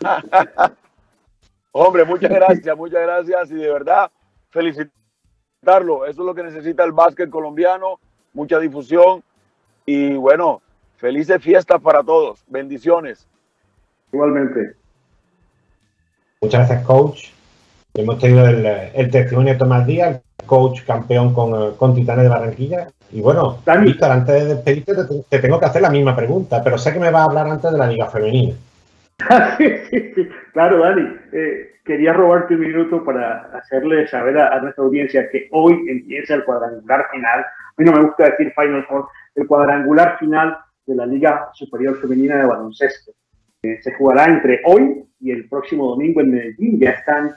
Hombre, 1.72 2.04
muchas 2.04 2.30
gracias, 2.30 2.76
muchas 2.76 3.02
gracias. 3.02 3.50
Y 3.50 3.54
de 3.54 3.70
verdad, 3.70 4.10
felicitarlo. 5.62 6.06
Eso 6.06 6.22
es 6.22 6.26
lo 6.26 6.34
que 6.34 6.42
necesita 6.42 6.84
el 6.84 6.92
básquet 6.92 7.30
colombiano. 7.30 7.98
Mucha 8.34 8.58
difusión. 8.58 9.22
Y 9.86 10.14
bueno, 10.14 10.60
felices 10.96 11.40
fiestas 11.42 11.80
para 11.80 12.02
todos. 12.02 12.42
Bendiciones. 12.48 13.26
Igualmente. 14.12 14.74
Muchas 16.40 16.68
gracias, 16.68 16.86
coach. 16.86 17.28
Hemos 17.94 18.18
tenido 18.18 18.46
el, 18.46 18.64
el 18.66 19.10
testimonio 19.10 19.52
de 19.52 19.58
Tomás 19.58 19.86
Díaz, 19.86 20.20
coach 20.46 20.82
campeón 20.84 21.34
con, 21.34 21.76
con 21.76 21.94
Titanes 21.94 22.24
de 22.24 22.28
Barranquilla. 22.28 22.88
Y 23.12 23.20
bueno, 23.20 23.58
Víctor, 23.82 24.10
antes 24.10 24.34
de 24.34 24.54
despedirte, 24.54 24.94
te, 25.28 25.38
tengo 25.38 25.60
que 25.60 25.66
hacer 25.66 25.82
la 25.82 25.90
misma 25.90 26.16
pregunta, 26.16 26.64
pero 26.64 26.78
sé 26.78 26.92
que 26.92 26.98
me 26.98 27.10
va 27.10 27.20
a 27.20 27.24
hablar 27.24 27.46
antes 27.46 27.70
de 27.70 27.76
la 27.76 27.86
Liga 27.86 28.08
Femenina. 28.08 28.54
claro, 30.52 30.78
Dani. 30.78 31.16
Eh, 31.32 31.72
quería 31.84 32.12
robarte 32.12 32.54
un 32.54 32.60
minuto 32.60 33.04
para 33.04 33.50
hacerle 33.56 34.06
saber 34.08 34.38
a, 34.38 34.60
nuestra 34.60 34.84
audiencia 34.84 35.28
que 35.30 35.48
hoy 35.50 35.84
empieza 35.88 36.34
el 36.34 36.44
cuadrangular 36.44 37.06
final. 37.10 37.40
A 37.40 37.74
mí 37.76 37.84
no 37.84 37.92
me 37.92 38.04
gusta 38.04 38.30
decir 38.30 38.52
Final 38.54 38.84
Four, 38.86 39.08
el 39.34 39.46
cuadrangular 39.46 40.18
final 40.18 40.56
de 40.86 40.94
la 40.94 41.06
Liga 41.06 41.48
Superior 41.54 42.00
Femenina 42.00 42.36
de 42.36 42.46
Baloncesto. 42.46 43.12
Eh, 43.62 43.80
se 43.80 43.94
jugará 43.94 44.26
entre 44.26 44.60
hoy 44.64 45.04
y 45.20 45.30
el 45.30 45.48
próximo 45.48 45.88
domingo 45.88 46.20
en 46.20 46.32
Medellín. 46.32 46.78
Ya 46.80 46.90
están 46.90 47.34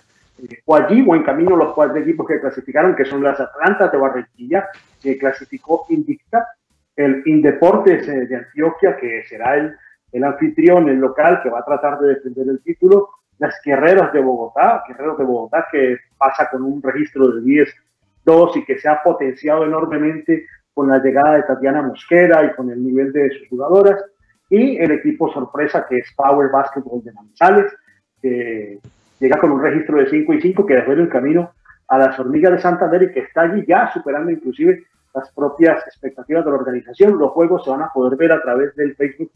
o 0.66 0.76
allí 0.76 1.04
o 1.08 1.16
en 1.16 1.24
camino 1.24 1.56
los 1.56 1.74
cuatro 1.74 1.98
equipos 1.98 2.28
que 2.28 2.40
clasificaron, 2.40 2.96
que 2.96 3.06
son 3.06 3.24
las 3.24 3.40
Atlantas 3.40 3.92
de 3.92 3.98
Barranquilla, 3.98 4.68
que 5.02 5.18
clasificó 5.18 5.86
Invicta, 5.90 6.48
el 6.96 7.24
Indeportes 7.26 8.08
eh, 8.08 8.26
de 8.28 8.36
Antioquia, 8.36 8.98
que 8.98 9.24
será 9.24 9.56
el, 9.56 9.76
el 10.16 10.24
anfitrión, 10.24 10.88
el 10.88 10.98
local, 10.98 11.42
que 11.44 11.50
va 11.50 11.60
a 11.60 11.66
tratar 11.66 12.00
de 12.00 12.16
defender 12.16 12.48
el 12.48 12.62
título, 12.62 13.10
las 13.38 13.60
Guerreras 13.66 14.14
de 14.14 14.22
Bogotá, 14.22 14.82
Guerreros 14.88 15.18
de 15.18 15.26
Bogotá, 15.26 15.68
que 15.70 15.98
pasa 16.18 16.50
con 16.50 16.64
un 16.64 16.82
registro 16.82 17.28
de 17.34 17.42
10-2 17.42 18.56
y 18.56 18.64
que 18.64 18.80
se 18.80 18.88
ha 18.88 19.04
potenciado 19.04 19.66
enormemente 19.66 20.46
con 20.74 20.88
la 20.88 21.00
llegada 21.00 21.36
de 21.36 21.44
Tatiana 21.44 21.82
Mosquera 21.82 22.46
y 22.46 22.56
con 22.56 22.70
el 22.70 22.82
nivel 22.82 23.12
de 23.12 23.30
sus 23.32 23.50
jugadoras, 23.50 24.02
y 24.50 24.78
el 24.78 24.92
equipo 24.92 25.30
sorpresa 25.34 25.86
que 25.86 25.98
es 25.98 26.08
Power 26.16 26.50
Basketball 26.50 27.04
de 27.04 27.12
Manizales, 27.12 27.74
que 28.22 28.80
llega 29.20 29.38
con 29.38 29.52
un 29.52 29.62
registro 29.62 29.98
de 29.98 30.10
5 30.10 30.34
y 30.34 30.42
5 30.42 30.66
que 30.66 30.76
dejó 30.76 30.94
en 30.94 31.00
el 31.02 31.10
camino 31.10 31.52
a 31.90 31.98
las 31.98 32.18
hormigas 32.18 32.54
de 32.54 32.60
Santander 32.60 33.04
y 33.04 33.12
que 33.12 33.20
está 33.20 33.42
allí 33.42 33.66
ya 33.68 33.92
superando 33.92 34.32
inclusive 34.32 34.82
las 35.14 35.30
propias 35.34 35.86
expectativas 35.86 36.46
de 36.46 36.52
la 36.52 36.58
organización. 36.58 37.18
Los 37.18 37.32
juegos 37.32 37.66
se 37.66 37.70
van 37.70 37.82
a 37.82 37.92
poder 37.94 38.18
ver 38.18 38.32
a 38.32 38.42
través 38.42 38.74
del 38.78 38.96
Facebook 38.96 39.30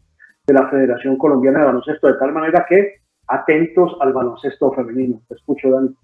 de 0.52 0.60
la 0.60 0.68
Federación 0.68 1.16
Colombiana 1.16 1.60
de 1.60 1.66
Baloncesto, 1.66 2.08
de 2.08 2.18
tal 2.18 2.32
manera 2.32 2.66
que 2.68 2.96
atentos 3.28 3.96
al 4.00 4.12
baloncesto 4.12 4.72
femenino. 4.72 5.20
Te 5.28 5.34
escucho, 5.34 5.70
Dani. 5.70 5.94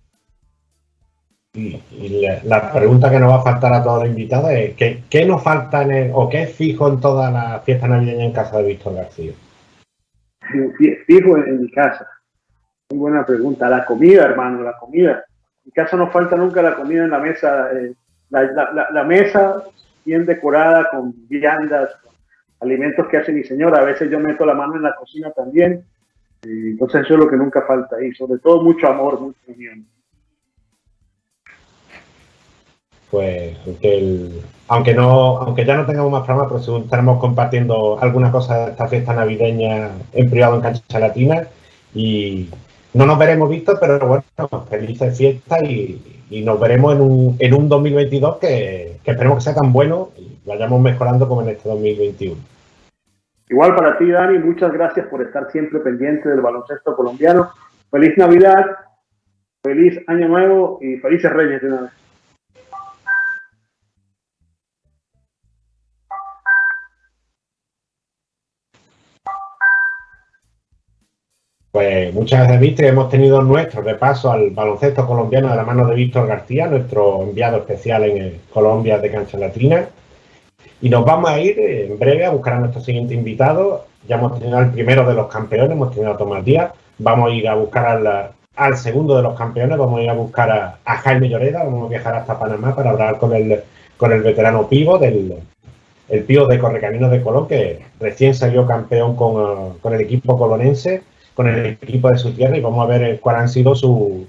Y 1.54 2.26
la, 2.44 2.70
pregunta 2.70 3.10
que 3.10 3.18
nos 3.18 3.30
va 3.30 3.36
a 3.36 3.42
faltar 3.42 3.72
a 3.72 3.82
todos 3.82 4.00
los 4.00 4.10
invitados 4.10 4.50
es 4.50 4.74
¿qué, 4.74 5.02
qué 5.08 5.24
nos 5.24 5.42
falta 5.42 5.82
en 5.82 6.10
o 6.14 6.28
qué 6.28 6.42
es 6.42 6.54
fijo 6.54 6.86
en 6.88 7.00
toda 7.00 7.30
la 7.30 7.60
fiesta 7.60 7.88
navideña 7.88 8.24
en 8.24 8.32
casa 8.32 8.58
de 8.58 8.68
Víctor 8.68 8.94
García? 8.94 9.32
Fijo 11.06 11.36
en 11.38 11.62
mi 11.62 11.70
casa. 11.70 12.06
Muy 12.90 13.00
buena 13.00 13.24
pregunta. 13.24 13.68
La 13.68 13.84
comida, 13.84 14.24
hermano, 14.24 14.62
la 14.62 14.76
comida. 14.76 15.12
En 15.12 15.62
mi 15.64 15.72
casa 15.72 15.96
no 15.96 16.10
falta 16.10 16.36
nunca 16.36 16.62
la 16.62 16.76
comida 16.76 17.04
en 17.04 17.10
la 17.10 17.18
mesa. 17.18 17.70
Eh, 17.72 17.94
la, 18.28 19.04
mesa 19.04 19.62
bien 20.04 20.26
decorada 20.26 20.88
con 20.90 21.14
viandas, 21.28 21.96
con 22.02 22.14
alimentos 22.60 23.06
que 23.08 23.16
hace 23.18 23.32
mi 23.32 23.44
señora. 23.44 23.80
A 23.80 23.84
veces 23.84 24.10
yo 24.10 24.20
meto 24.20 24.44
la 24.46 24.54
mano 24.54 24.76
en 24.76 24.82
la 24.82 24.94
cocina 24.94 25.30
también. 25.32 25.84
entonces 26.42 27.02
eso 27.02 27.14
es 27.14 27.20
lo 27.20 27.28
que 27.28 27.36
nunca 27.36 27.62
falta 27.62 27.96
ahí. 27.96 28.12
Sobre 28.14 28.38
todo 28.38 28.62
mucho 28.62 28.88
amor, 28.88 29.20
mucha 29.20 29.38
unión. 29.48 29.86
Pues 33.10 33.56
aunque 34.68 34.94
no, 34.94 35.38
aunque 35.38 35.64
ya 35.64 35.76
no 35.76 35.86
tengamos 35.86 36.10
más 36.10 36.24
programas, 36.24 36.50
pero 36.50 36.62
según 36.62 36.82
estaremos 36.82 37.20
compartiendo 37.20 37.98
alguna 38.00 38.32
cosa 38.32 38.66
de 38.66 38.70
esta 38.72 38.88
fiesta 38.88 39.14
navideña 39.14 39.90
en 40.12 40.30
privado 40.30 40.56
en 40.56 40.62
Cancha 40.62 40.98
Latina. 40.98 41.46
Y, 41.94 42.50
no 42.96 43.04
nos 43.04 43.18
veremos 43.18 43.50
vistos, 43.50 43.78
pero 43.78 43.98
bueno, 44.06 44.24
felices 44.70 45.18
fiestas 45.18 45.62
y, 45.64 46.00
nos 46.42 46.58
veremos 46.58 46.94
en 46.94 47.00
un, 47.02 47.36
en 47.38 47.54
un 47.54 47.68
2022 47.68 48.38
que, 48.38 48.98
que, 49.04 49.10
esperemos 49.10 49.38
que 49.38 49.44
sea 49.44 49.54
tan 49.54 49.72
bueno 49.72 50.10
y 50.18 50.25
vayamos 50.46 50.80
mejorando 50.80 51.28
como 51.28 51.42
en 51.42 51.48
este 51.50 51.68
2021. 51.68 52.36
Igual 53.48 53.76
para 53.76 53.98
ti, 53.98 54.10
Dani, 54.10 54.38
muchas 54.38 54.72
gracias 54.72 55.06
por 55.08 55.22
estar 55.22 55.50
siempre 55.50 55.80
pendiente 55.80 56.28
del 56.28 56.40
baloncesto 56.40 56.96
colombiano. 56.96 57.50
Feliz 57.90 58.16
Navidad, 58.16 58.64
feliz 59.62 60.00
Año 60.06 60.28
Nuevo 60.28 60.78
y 60.80 60.96
felices 60.96 61.32
Reyes 61.32 61.62
de 61.62 61.68
una 61.68 61.82
vez. 61.82 61.92
Pues 71.70 72.14
muchas 72.14 72.38
gracias, 72.40 72.60
Víctor. 72.60 72.86
Hemos 72.86 73.10
tenido 73.10 73.42
nuestro 73.42 73.82
repaso 73.82 74.32
al 74.32 74.50
baloncesto 74.50 75.06
colombiano 75.06 75.50
de 75.50 75.56
la 75.56 75.62
mano 75.62 75.86
de 75.86 75.94
Víctor 75.94 76.26
García, 76.26 76.68
nuestro 76.68 77.22
enviado 77.22 77.58
especial 77.58 78.04
en 78.04 78.40
Colombia 78.50 78.98
de 78.98 79.10
Cancha 79.10 79.36
Latina. 79.36 79.86
Y 80.80 80.90
nos 80.90 81.04
vamos 81.04 81.30
a 81.30 81.40
ir 81.40 81.58
en 81.58 81.98
breve 81.98 82.26
a 82.26 82.30
buscar 82.30 82.54
a 82.54 82.60
nuestro 82.60 82.82
siguiente 82.82 83.14
invitado. 83.14 83.86
Ya 84.06 84.16
hemos 84.16 84.38
tenido 84.38 84.58
al 84.58 84.70
primero 84.72 85.06
de 85.06 85.14
los 85.14 85.28
campeones, 85.28 85.72
hemos 85.72 85.92
tenido 85.92 86.12
a 86.12 86.16
Tomás 86.16 86.44
Díaz. 86.44 86.72
Vamos 86.98 87.30
a 87.30 87.34
ir 87.34 87.48
a 87.48 87.54
buscar 87.54 88.34
al, 88.54 88.76
segundo 88.76 89.16
de 89.16 89.22
los 89.22 89.36
campeones, 89.36 89.78
vamos 89.78 90.00
a 90.00 90.02
ir 90.02 90.10
a 90.10 90.14
buscar 90.14 90.78
a, 90.84 90.96
Jaime 90.96 91.28
Lloreda, 91.28 91.64
vamos 91.64 91.86
a 91.86 91.90
viajar 91.90 92.14
hasta 92.14 92.38
Panamá 92.38 92.74
para 92.74 92.90
hablar 92.90 93.18
con 93.18 93.34
el, 93.34 93.62
con 93.96 94.12
el 94.12 94.22
veterano 94.22 94.68
Pivo 94.68 94.98
del 94.98 95.34
el 96.08 96.22
Pivo 96.22 96.46
de 96.46 96.58
Correcaminos 96.58 97.10
de 97.10 97.20
Colón, 97.20 97.48
que 97.48 97.82
recién 97.98 98.32
salió 98.34 98.64
campeón 98.64 99.16
con, 99.16 99.78
con 99.78 99.92
el 99.92 100.00
equipo 100.00 100.38
colonense 100.38 101.02
con 101.36 101.48
el 101.48 101.66
equipo 101.66 102.10
de 102.10 102.16
su 102.16 102.32
tierra 102.32 102.56
y 102.56 102.62
vamos 102.62 102.82
a 102.82 102.86
ver 102.86 103.20
cuáles 103.20 103.42
han 103.42 103.48
sido 103.50 103.74
sus 103.74 104.26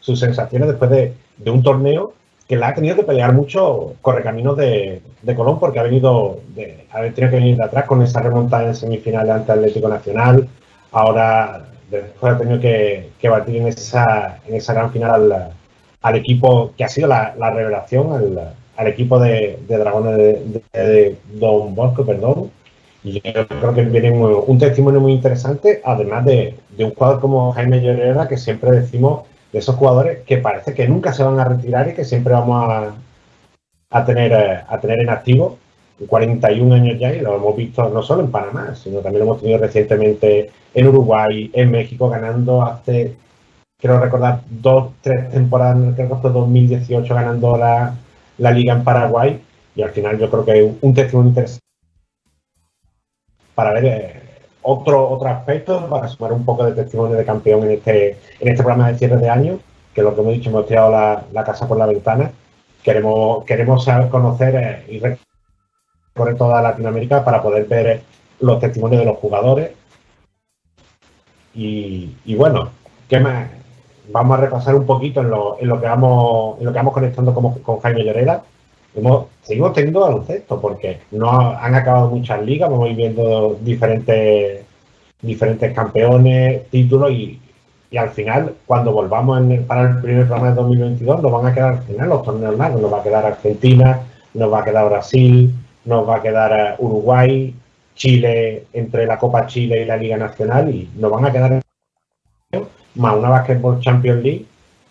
sus 0.00 0.18
sensaciones 0.18 0.68
después 0.68 0.90
de, 0.90 1.14
de 1.38 1.50
un 1.50 1.62
torneo 1.62 2.12
que 2.54 2.60
la 2.60 2.68
ha 2.68 2.74
tenido 2.74 2.94
que 2.94 3.02
pelear 3.02 3.32
mucho 3.32 3.94
correcaminos 4.00 4.56
de, 4.56 5.02
de 5.22 5.34
Colón 5.34 5.58
porque 5.58 5.80
ha 5.80 5.82
venido 5.82 6.38
de, 6.54 6.86
ha 6.92 7.00
tenido 7.00 7.30
que 7.30 7.36
venir 7.36 7.56
de 7.56 7.64
atrás 7.64 7.84
con 7.84 8.00
esa 8.00 8.20
remontada 8.20 8.68
en 8.68 8.76
semifinales 8.76 9.34
ante 9.34 9.50
Atlético 9.50 9.88
Nacional. 9.88 10.48
Ahora 10.92 11.64
después 11.90 12.32
ha 12.32 12.38
tenido 12.38 12.60
que, 12.60 13.10
que 13.20 13.28
batir 13.28 13.56
en 13.56 13.66
esa, 13.66 14.38
en 14.46 14.54
esa 14.54 14.72
gran 14.72 14.92
final 14.92 15.32
al, 15.32 15.50
al 16.00 16.14
equipo 16.14 16.70
que 16.76 16.84
ha 16.84 16.88
sido 16.88 17.08
la, 17.08 17.34
la 17.36 17.50
revelación, 17.50 18.12
al, 18.12 18.54
al, 18.76 18.86
equipo 18.86 19.18
de, 19.18 19.58
de 19.66 19.78
Dragones 19.78 20.16
de, 20.16 20.62
de, 20.72 21.16
Don 21.32 21.74
Bosco, 21.74 22.06
perdón. 22.06 22.52
Y 23.02 23.14
yo 23.14 23.48
creo 23.48 23.74
que 23.74 23.82
viene 23.82 24.12
un, 24.12 24.44
un 24.46 24.58
testimonio 24.60 25.00
muy 25.00 25.12
interesante, 25.12 25.82
además 25.84 26.24
de, 26.24 26.54
un 26.78 26.94
jugador 26.94 27.20
como 27.20 27.52
Jaime 27.52 27.82
Llorera, 27.82 28.28
que 28.28 28.36
siempre 28.36 28.70
decimos 28.70 29.22
de 29.54 29.60
esos 29.60 29.76
jugadores 29.76 30.24
que 30.26 30.38
parece 30.38 30.74
que 30.74 30.88
nunca 30.88 31.12
se 31.12 31.22
van 31.22 31.38
a 31.38 31.44
retirar 31.44 31.88
y 31.88 31.94
que 31.94 32.04
siempre 32.04 32.32
vamos 32.32 32.68
a, 32.68 32.92
a 33.90 34.04
tener, 34.04 34.32
eh, 34.32 34.64
a 34.66 34.80
tener 34.80 35.00
en 35.00 35.10
activo. 35.10 35.58
41 36.08 36.74
años 36.74 36.98
ya 36.98 37.14
y 37.14 37.20
lo 37.20 37.36
hemos 37.36 37.56
visto 37.56 37.88
no 37.88 38.02
solo 38.02 38.24
en 38.24 38.32
Panamá, 38.32 38.74
sino 38.74 38.98
también 38.98 39.20
lo 39.20 39.26
hemos 39.26 39.40
tenido 39.40 39.60
recientemente 39.60 40.50
en 40.74 40.88
Uruguay, 40.88 41.52
en 41.54 41.70
México, 41.70 42.08
ganando 42.08 42.62
hace, 42.62 43.14
creo 43.78 44.00
recordar, 44.00 44.40
dos, 44.50 44.90
tres 45.00 45.30
temporadas, 45.30 45.94
creo 45.94 46.08
que 46.08 46.16
fue 46.16 46.30
2018, 46.32 47.14
ganando 47.14 47.56
la, 47.56 47.94
la 48.38 48.50
liga 48.50 48.74
en 48.74 48.82
Paraguay. 48.82 49.40
Y 49.76 49.82
al 49.82 49.90
final 49.90 50.18
yo 50.18 50.28
creo 50.30 50.44
que 50.44 50.64
un, 50.64 50.78
un 50.80 50.94
testimonio 50.94 51.28
interesante 51.28 51.64
para 53.54 53.72
ver 53.72 53.84
eh, 53.84 54.23
otro, 54.64 55.08
otro 55.10 55.28
aspecto, 55.28 55.86
para 55.88 56.08
sumar 56.08 56.32
un 56.32 56.44
poco 56.44 56.64
de 56.64 56.72
testimonio 56.72 57.16
de 57.16 57.24
campeón 57.24 57.64
en 57.64 57.72
este, 57.72 58.18
en 58.40 58.48
este 58.48 58.62
programa 58.62 58.90
de 58.90 58.98
cierre 58.98 59.18
de 59.18 59.28
año, 59.28 59.58
que 59.94 60.02
lo 60.02 60.14
que 60.14 60.20
hemos 60.22 60.32
dicho, 60.32 60.50
hemos 60.50 60.66
tirado 60.66 60.90
la, 60.90 61.22
la 61.32 61.44
casa 61.44 61.68
por 61.68 61.78
la 61.78 61.86
ventana. 61.86 62.32
Queremos, 62.82 63.44
queremos 63.44 63.84
saber, 63.84 64.08
conocer 64.08 64.54
eh, 64.56 64.84
y 64.92 64.98
recorrer 64.98 66.36
toda 66.36 66.60
Latinoamérica 66.60 67.24
para 67.24 67.40
poder 67.40 67.66
ver 67.66 67.86
eh, 67.86 68.02
los 68.40 68.58
testimonios 68.58 69.00
de 69.00 69.06
los 69.06 69.18
jugadores. 69.18 69.70
Y, 71.54 72.16
y 72.24 72.34
bueno, 72.34 72.70
¿qué 73.08 73.20
más? 73.20 73.48
Vamos 74.10 74.38
a 74.38 74.40
repasar 74.42 74.74
un 74.74 74.84
poquito 74.84 75.20
en 75.20 75.30
lo, 75.30 75.58
en 75.60 75.68
lo 75.68 75.80
que 75.80 75.86
vamos 75.86 76.58
en 76.58 76.66
lo 76.66 76.72
que 76.72 76.78
vamos 76.78 76.92
conectando 76.92 77.32
como, 77.32 77.58
con 77.62 77.80
Jaime 77.80 78.04
Lloreda. 78.04 78.42
Hemos, 78.96 79.26
seguimos 79.42 79.72
teniendo 79.72 80.00
baloncesto 80.00 80.60
porque 80.60 81.00
no 81.10 81.30
han 81.30 81.74
acabado 81.74 82.10
muchas 82.10 82.44
ligas, 82.44 82.70
vamos 82.70 82.86
a 82.86 82.90
ir 82.90 82.96
viendo 82.96 83.58
diferentes, 83.60 84.64
diferentes 85.20 85.72
campeones, 85.72 86.68
títulos 86.70 87.10
y, 87.10 87.40
y 87.90 87.96
al 87.96 88.10
final, 88.10 88.54
cuando 88.66 88.92
volvamos 88.92 89.42
para 89.66 89.90
el 89.90 90.00
primer 90.00 90.26
programa 90.26 90.50
de 90.50 90.56
2022, 90.56 91.22
nos 91.22 91.32
van 91.32 91.46
a 91.46 91.54
quedar 91.54 91.74
al 91.74 91.82
final 91.82 92.08
los 92.08 92.22
torneos 92.22 92.56
largos, 92.56 92.80
nos 92.80 92.92
va 92.92 93.00
a 93.00 93.02
quedar 93.02 93.26
Argentina, 93.26 94.00
nos 94.32 94.52
va 94.52 94.60
a 94.60 94.64
quedar 94.64 94.88
Brasil, 94.88 95.52
nos 95.84 96.08
va 96.08 96.16
a 96.16 96.22
quedar 96.22 96.76
Uruguay, 96.78 97.54
Chile, 97.96 98.66
entre 98.72 99.06
la 99.06 99.18
Copa 99.18 99.46
Chile 99.46 99.82
y 99.82 99.86
la 99.86 99.96
Liga 99.96 100.16
Nacional, 100.16 100.72
y 100.72 100.88
nos 100.96 101.10
van 101.10 101.24
a 101.24 101.32
quedar 101.32 101.60
más 102.94 103.16
una 103.16 103.28
Basketball 103.28 103.80
Champions 103.80 104.22
League, 104.22 104.46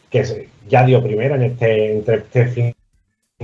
que 0.10 0.48
ya 0.68 0.86
dio 0.86 1.02
primera 1.02 1.36
en 1.36 1.44
este, 1.44 1.94
entre 1.94 2.16
este 2.16 2.48
fin 2.48 2.74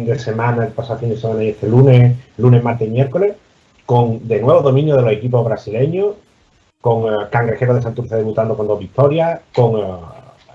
de 0.05 0.19
semana, 0.19 0.65
el 0.65 0.71
pasado 0.71 0.99
fin 0.99 1.09
de 1.09 1.17
semana 1.17 1.43
y 1.43 1.49
este 1.49 1.67
lunes, 1.67 2.17
lunes, 2.38 2.63
martes 2.63 2.88
y 2.88 2.91
miércoles, 2.91 3.35
con 3.85 4.27
de 4.27 4.41
nuevo 4.41 4.62
dominio 4.62 4.95
de 4.95 5.01
los 5.01 5.12
equipos 5.12 5.43
brasileños, 5.45 6.15
con 6.81 7.03
uh, 7.03 7.29
Cangrejeros 7.29 7.75
de 7.75 7.81
Santurce 7.81 8.15
debutando 8.15 8.55
con 8.55 8.67
dos 8.67 8.79
victorias, 8.79 9.41
con 9.53 9.75
uh, 9.75 9.97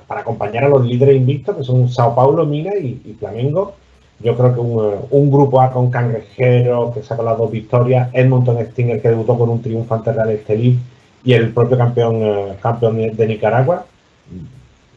para 0.07 0.21
acompañar 0.21 0.65
a 0.65 0.69
los 0.69 0.85
líderes 0.85 1.17
invictos, 1.17 1.57
que 1.57 1.65
son 1.65 1.89
Sao 1.89 2.15
Paulo, 2.15 2.45
Mina 2.47 2.75
y, 2.77 3.17
Flamengo. 3.19 3.75
Yo 4.21 4.37
creo 4.37 4.55
que 4.55 4.61
un, 4.61 4.77
uh, 4.77 5.07
un, 5.11 5.31
grupo 5.31 5.61
A 5.61 5.73
con 5.73 5.91
Cangrejero, 5.91 6.93
que 6.95 7.03
sacó 7.03 7.23
las 7.23 7.37
dos 7.37 7.51
victorias, 7.51 8.11
Edmonton 8.13 8.59
Stinger, 8.71 9.01
que 9.01 9.09
debutó 9.09 9.37
con 9.39 9.49
un 9.49 9.63
triunfo 9.63 9.95
ante 9.95 10.13
Real 10.13 10.31
Estelí, 10.31 10.79
y 11.25 11.33
el 11.33 11.53
propio 11.53 11.79
campeón, 11.79 12.57
campeón 12.61 13.17
de 13.17 13.27
Nicaragua. 13.27 13.87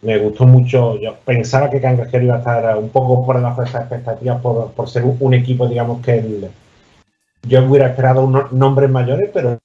Me 0.01 0.17
gustó 0.19 0.45
mucho, 0.45 0.99
yo 0.99 1.15
pensaba 1.25 1.69
que 1.69 1.81
Cangrejero 1.81 2.25
iba 2.25 2.35
a 2.35 2.39
estar 2.39 2.77
un 2.77 2.89
poco 2.89 3.25
por 3.25 3.37
debajo 3.37 3.61
de 3.61 3.67
esas 3.67 3.81
expectativas 3.81 4.39
por, 4.41 4.71
por 4.71 4.89
ser 4.89 5.03
un, 5.05 5.33
equipo, 5.33 5.67
digamos, 5.67 6.01
que 6.05 6.19
el, 6.19 6.49
yo 7.43 7.63
hubiera 7.65 7.87
esperado 7.87 8.23
unos 8.23 8.51
nombres 8.51 8.89
mayores, 8.89 9.29
pero 9.33 9.57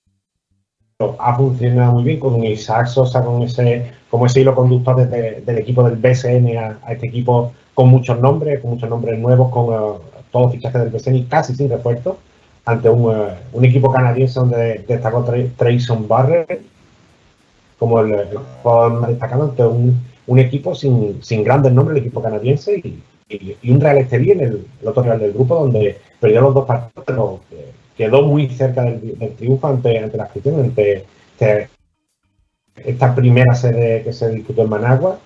ha 1.18 1.36
funcionado 1.36 1.92
muy 1.92 2.04
bien 2.04 2.20
con 2.20 2.42
Isaac 2.44 2.86
Sosa, 2.86 3.24
con 3.24 3.42
ese, 3.42 3.92
como 4.08 4.26
ese 4.26 4.40
hilo 4.40 4.54
conductor 4.54 4.96
desde, 4.96 5.40
del 5.40 5.58
equipo 5.58 5.82
del 5.82 5.96
BSN 5.96 6.56
a, 6.56 6.92
este 6.92 7.08
equipo 7.08 7.52
con 7.74 7.88
muchos 7.88 8.18
nombres, 8.20 8.60
con 8.60 8.70
muchos 8.70 8.88
nombres 8.88 9.18
nuevos, 9.18 9.50
con 9.50 9.74
uh, 9.74 9.98
todos 10.30 10.52
fichajes 10.52 10.80
del 10.80 10.90
BSN 10.90 11.16
y 11.16 11.24
casi 11.24 11.54
sin 11.54 11.68
refuerzo, 11.68 12.18
ante 12.64 12.88
un, 12.88 13.04
uh, 13.14 13.28
un 13.52 13.64
equipo 13.64 13.90
canadiense 13.90 14.38
donde 14.38 14.84
destacó 14.86 15.24
Trayson 15.56 16.06
Barrett 16.06 16.62
como 17.78 17.98
el, 18.00 18.12
el 18.12 18.38
jugador 18.62 19.00
más 19.00 19.10
destacado 19.10 19.42
ante 19.42 19.64
un, 19.64 20.11
un 20.26 20.38
equipo 20.38 20.74
sin, 20.74 21.22
sin, 21.22 21.44
grandes 21.44 21.72
nombres, 21.72 21.98
el 21.98 22.04
equipo 22.04 22.22
canadiense, 22.22 22.76
y, 22.76 23.02
y, 23.62 23.70
un 23.70 23.80
Real 23.80 23.98
Estelí 23.98 24.30
en 24.32 24.40
el, 24.40 24.66
otro 24.84 25.02
Real 25.02 25.18
del 25.18 25.32
grupo, 25.32 25.54
donde 25.56 25.98
perdió 26.20 26.40
los 26.40 26.54
dos 26.54 26.66
partidos, 26.66 27.04
pero 27.06 27.40
eh, 27.50 27.72
quedó 27.96 28.22
muy 28.22 28.48
cerca 28.48 28.82
del, 28.82 29.34
triunfo 29.36 29.68
ante, 29.68 29.98
ante, 29.98 30.16
la 30.16 30.24
afición, 30.24 30.60
ante, 30.60 31.04
esta 32.76 33.14
primera 33.14 33.54
sede 33.54 34.02
que 34.02 34.12
se 34.12 34.30
disputó 34.30 34.62
en 34.62 34.70
Managua, 34.70 35.18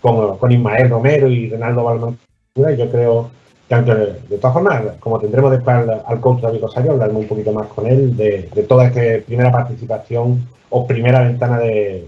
con, 0.00 0.38
con 0.38 0.52
Ismael 0.52 0.90
Romero 0.90 1.28
y 1.28 1.48
Renaldo 1.48 1.84
Balmantura, 1.84 2.74
yo 2.76 2.90
creo 2.90 3.30
que 3.68 3.74
aunque 3.74 3.94
de 3.94 4.38
todas 4.38 4.52
formas, 4.52 4.82
como 5.00 5.18
tendremos 5.18 5.50
después 5.50 5.76
al, 5.76 6.02
al 6.04 6.20
coach 6.20 6.42
David 6.42 6.60
Rosario, 6.60 6.92
hablaremos 6.92 7.22
un 7.22 7.28
poquito 7.28 7.52
más 7.52 7.66
con 7.68 7.86
él 7.86 8.16
de, 8.16 8.48
de 8.54 8.62
toda 8.64 8.86
esta 8.86 9.24
primera 9.24 9.50
participación 9.50 10.46
o 10.68 10.86
primera 10.86 11.22
ventana 11.22 11.58
de, 11.58 12.06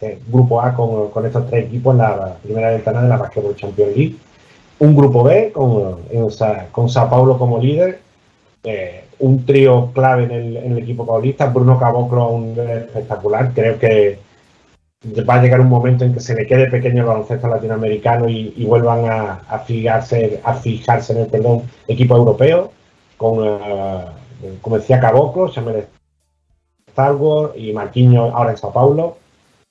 de 0.00 0.18
Grupo 0.28 0.60
A 0.60 0.74
con, 0.74 1.26
estos 1.26 1.48
tres 1.48 1.66
equipos 1.66 1.94
en 1.94 1.98
la 1.98 2.36
primera 2.42 2.70
ventana 2.70 3.02
de 3.02 3.08
la 3.08 3.16
Basketball 3.16 3.56
Champions 3.56 3.96
League. 3.96 4.16
Un 4.80 4.94
Grupo 4.94 5.24
B 5.24 5.52
con, 5.52 5.98
con 6.70 6.88
Sao 6.88 7.10
Paulo 7.10 7.36
como 7.38 7.58
líder, 7.58 8.00
eh, 8.64 9.04
un 9.18 9.44
trío 9.44 9.90
clave 9.92 10.24
en 10.24 10.30
el, 10.30 10.56
en 10.56 10.72
el, 10.72 10.78
equipo 10.78 11.04
paulista, 11.04 11.46
Bruno 11.46 11.78
Caboclo 11.78 12.28
un 12.28 12.58
espectacular, 12.58 13.52
creo 13.52 13.78
que 13.78 14.18
va 15.28 15.34
a 15.34 15.42
llegar 15.42 15.60
un 15.60 15.68
momento 15.68 16.04
en 16.04 16.12
que 16.12 16.20
se 16.20 16.34
le 16.34 16.46
quede 16.46 16.70
pequeño 16.70 17.02
el 17.02 17.08
baloncesto 17.08 17.48
latinoamericano 17.48 18.28
y, 18.28 18.64
vuelvan 18.64 19.04
a, 19.06 19.58
fijarse, 19.60 20.40
a 20.42 20.54
fijarse 20.54 21.12
en 21.12 21.20
el 21.20 21.26
perdón, 21.28 21.62
equipo 21.86 22.16
europeo, 22.16 22.72
con, 23.16 23.38
uh, 23.38 24.04
como 24.60 24.78
decía 24.78 25.00
Caboclo, 25.00 25.48
Samuel 25.48 25.86
Stalwart 26.90 27.56
y 27.56 27.72
Marquinhos 27.72 28.32
ahora 28.34 28.50
en 28.50 28.56
Sao 28.56 28.72
Paulo, 28.72 29.16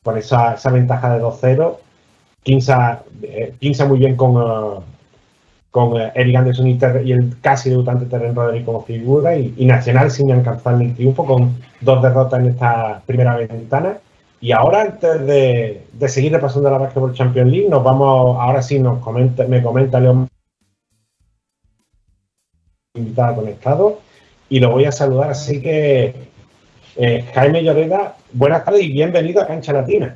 con 0.07 0.17
esa, 0.17 0.53
esa 0.53 0.71
ventaja 0.71 1.13
de 1.13 1.21
2-0. 1.21 1.75
Pinza, 2.41 3.03
eh, 3.23 3.53
pinza 3.59 3.85
muy 3.85 3.99
bien 3.99 4.15
con, 4.15 4.37
uh, 4.37 4.81
con 5.69 5.91
uh, 5.91 6.11
Eric 6.15 6.37
Anderson 6.37 6.67
y, 6.67 6.79
el 7.11 7.35
casi 7.41 7.69
debutante 7.69 8.05
Terren 8.05 8.33
Rodríguez 8.33 8.65
como 8.65 8.83
figura 8.83 9.35
y, 9.35 9.65
Nacional 9.65 10.09
sin 10.09 10.31
alcanzar 10.31 10.81
el 10.81 10.95
triunfo 10.95 11.25
con 11.25 11.57
dos 11.81 12.01
derrotas 12.01 12.39
en 12.39 12.47
esta 12.51 13.01
primera 13.05 13.35
ventana. 13.35 13.97
Y 14.39 14.53
ahora, 14.53 14.83
antes 14.83 15.27
de, 15.27 15.83
de 15.91 16.07
seguir 16.07 16.31
repasando 16.31 16.69
la 16.71 16.77
Basketball 16.77 17.13
Champions 17.13 17.51
League, 17.51 17.69
nos 17.69 17.83
vamos, 17.83 18.37
ahora 18.39 18.61
sí 18.61 18.79
nos 18.79 18.99
comenta, 18.99 19.43
me 19.45 19.61
comenta 19.61 19.99
León 19.99 20.29
invitado 22.95 23.35
conectado 23.35 23.99
y 24.47 24.61
lo 24.61 24.71
voy 24.71 24.85
a 24.85 24.93
saludar. 24.93 25.31
Así 25.31 25.61
que, 25.61 26.15
eh, 26.97 27.25
Jaime 27.33 27.63
Lloreda, 27.63 28.15
buenas 28.33 28.65
tardes 28.65 28.83
y 28.83 28.91
bienvenido 28.91 29.41
a 29.41 29.47
Cancha 29.47 29.73
Latina. 29.73 30.15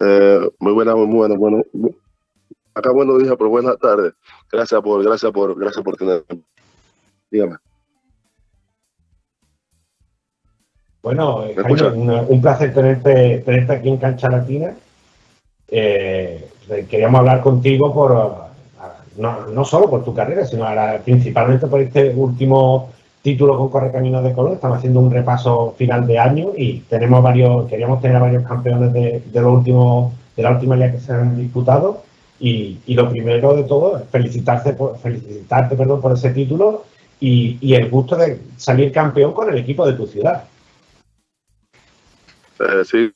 Eh, 0.00 0.48
muy 0.58 0.72
buenas, 0.72 0.96
muy 0.96 1.06
buenas, 1.06 1.38
bueno, 1.38 1.62
acá 2.74 2.90
buenos 2.92 3.22
días, 3.22 3.34
pero 3.38 3.50
buenas 3.50 3.78
tardes. 3.78 4.12
Gracias 4.50 4.80
por, 4.82 5.02
gracias 5.04 5.32
por, 5.32 5.58
gracias 5.58 5.84
por 5.84 5.96
tenerme. 5.96 6.42
Dígame. 7.30 7.56
Bueno, 11.02 11.44
Jaime, 11.56 11.82
un, 11.88 12.10
un, 12.10 12.42
placer 12.42 12.74
tenerte, 12.74 13.38
tenerte 13.38 13.72
aquí 13.72 13.88
en 13.88 13.96
Cancha 13.96 14.28
Latina. 14.28 14.74
Eh, 15.68 16.48
queríamos 16.88 17.20
hablar 17.20 17.40
contigo 17.40 17.92
por 17.94 18.50
no, 19.16 19.46
no, 19.46 19.64
solo 19.64 19.88
por 19.88 20.04
tu 20.04 20.14
carrera, 20.14 20.46
sino 20.46 20.66
ahora, 20.66 21.00
principalmente 21.04 21.66
por 21.66 21.80
este 21.80 22.10
último 22.10 22.90
título 23.22 23.56
con 23.56 23.68
Correcaminos 23.68 24.24
de 24.24 24.32
Colón. 24.32 24.54
Estamos 24.54 24.78
haciendo 24.78 25.00
un 25.00 25.10
repaso 25.10 25.74
final 25.76 26.06
de 26.06 26.18
año 26.18 26.52
y 26.56 26.80
tenemos 26.80 27.22
varios, 27.22 27.68
queríamos 27.68 28.00
tener 28.00 28.16
a 28.16 28.20
varios 28.20 28.46
campeones 28.46 28.92
de, 28.92 29.22
los 29.34 29.58
últimos, 29.58 30.12
de 30.36 30.42
la 30.42 30.52
última 30.52 30.76
liga 30.76 30.92
que 30.92 31.00
se 31.00 31.12
han 31.12 31.36
disputado. 31.36 32.02
Y, 32.38 32.78
lo 32.94 33.10
primero 33.10 33.54
de 33.54 33.64
todo 33.64 33.98
es 33.98 34.04
felicitarte 34.08 34.72
por, 34.72 34.98
felicitarte 34.98 35.76
perdón, 35.76 36.00
por 36.00 36.12
ese 36.12 36.30
título 36.30 36.84
y, 37.20 37.58
y 37.60 37.74
el 37.74 37.90
gusto 37.90 38.16
de 38.16 38.40
salir 38.56 38.90
campeón 38.92 39.34
con 39.34 39.50
el 39.50 39.58
equipo 39.58 39.86
de 39.86 39.92
tu 39.92 40.06
ciudad. 40.06 40.44
Eh, 42.60 42.84
sí, 42.84 43.12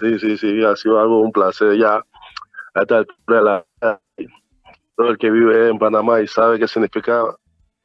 sí, 0.00 0.18
sí, 0.18 0.36
sí, 0.36 0.64
ha 0.64 0.76
sido 0.76 1.00
algo, 1.00 1.20
un 1.20 1.32
placer 1.32 1.78
ya. 1.78 1.96
a 2.74 2.80
esta 2.80 2.98
altura 2.98 3.38
de 3.38 3.44
la 3.44 4.00
todo 4.96 5.08
el 5.08 5.18
que 5.18 5.30
vive 5.30 5.70
en 5.70 5.78
Panamá 5.78 6.20
y 6.20 6.26
sabe 6.26 6.58
qué 6.58 6.68
significa 6.68 7.24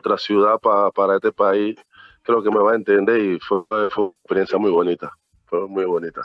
otra 0.08 0.18
ciudad 0.18 0.60
para 0.60 1.16
este 1.16 1.32
país, 1.32 1.76
creo 2.24 2.44
que 2.44 2.50
me 2.50 2.60
va 2.60 2.74
a 2.74 2.76
entender 2.76 3.20
y 3.20 3.40
fue, 3.40 3.62
fue 3.90 4.04
una 4.06 4.14
experiencia 4.24 4.58
muy 4.58 4.72
bonita, 4.72 5.12
fue 5.46 5.68
muy 5.68 5.86
bonita. 5.86 6.22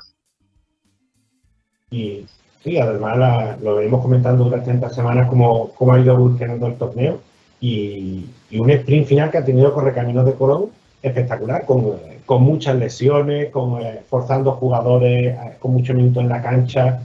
Y 1.90 2.26
sí, 2.62 2.78
además 2.78 3.60
lo 3.62 3.76
venimos 3.76 4.02
comentando 4.02 4.44
durante 4.44 4.72
estas 4.72 4.94
semanas 4.94 5.28
cómo, 5.28 5.72
cómo 5.74 5.92
ha 5.92 6.00
ido 6.00 6.14
evolucionando 6.14 6.66
el 6.66 6.76
torneo 6.76 7.20
y, 7.60 8.26
un 8.52 8.70
sprint 8.70 9.06
final 9.06 9.30
que 9.30 9.38
ha 9.38 9.44
tenido 9.44 9.72
Correcaminos 9.72 10.26
de 10.26 10.34
Colón 10.34 10.70
espectacular, 11.02 11.64
con, 11.66 11.96
con 12.26 12.42
muchas 12.42 12.76
lesiones, 12.76 13.50
con, 13.50 13.80
eh, 13.80 14.02
forzando 14.08 14.52
jugadores 14.52 15.34
eh, 15.34 15.56
con 15.58 15.72
muchos 15.72 15.96
minutos 15.96 16.22
en 16.22 16.28
la 16.28 16.40
cancha 16.40 17.02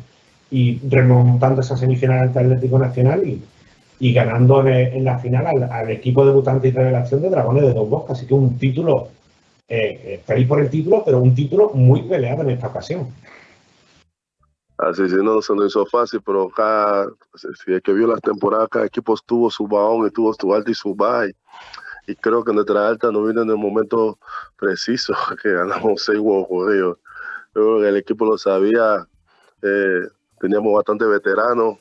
y 0.51 0.79
remontando 0.87 1.61
esa 1.61 1.75
semifinal 1.75 2.19
ante 2.19 2.39
Atlético 2.39 2.77
Nacional 2.77 3.27
y, 3.27 3.41
y 3.99 4.13
ganando 4.13 4.65
en, 4.67 5.03
la 5.03 5.17
final 5.17 5.63
al, 5.63 5.89
equipo 5.89 6.25
debutante 6.25 6.67
y 6.67 6.71
revelación 6.71 7.21
de 7.21 7.29
Dragones 7.29 7.63
de 7.63 7.73
Dos 7.73 7.89
Bosques. 7.89 8.17
Así 8.17 8.27
que 8.27 8.33
un 8.33 8.57
título, 8.57 9.09
eh, 9.67 10.01
eh, 10.03 10.21
feliz 10.25 10.47
por 10.47 10.59
el 10.59 10.69
título, 10.69 11.03
pero 11.03 11.19
un 11.19 11.33
título 11.33 11.71
muy 11.73 12.03
peleado 12.03 12.43
en 12.43 12.51
esta 12.51 12.67
ocasión. 12.67 13.07
Así 14.77 15.09
sí, 15.09 15.15
no 15.15 15.41
se 15.41 15.55
nos 15.55 15.67
hizo 15.67 15.85
fácil, 15.87 16.21
pero 16.23 16.49
cada, 16.49 17.07
si 17.33 17.73
es 17.73 17.81
que 17.81 17.93
vio 17.93 18.05
las 18.05 18.21
temporadas, 18.21 18.69
cada 18.69 18.85
equipo 18.85 19.15
tuvo 19.25 19.49
su 19.49 19.67
baón 19.67 20.05
y 20.05 20.11
tuvo 20.11 20.33
su 20.33 20.53
alta 20.53 20.69
y 20.69 20.75
su 20.75 20.93
baja. 20.93 21.27
Y, 22.07 22.15
creo 22.15 22.43
que 22.43 22.53
nuestra 22.53 22.87
alta 22.87 23.11
no 23.11 23.23
vino 23.23 23.41
en 23.41 23.49
el 23.49 23.57
momento 23.57 24.19
preciso, 24.55 25.13
que 25.41 25.51
ganamos 25.51 26.03
seis 26.03 26.19
huevos 26.19 26.47
jodidos. 26.47 26.97
Yo 27.55 27.63
creo 27.63 27.81
que 27.81 27.89
el 27.89 27.97
equipo 27.97 28.25
lo 28.25 28.37
sabía, 28.37 29.07
eh, 29.63 30.07
teníamos 30.39 30.75
bastante 30.75 31.05
veteranos, 31.05 31.79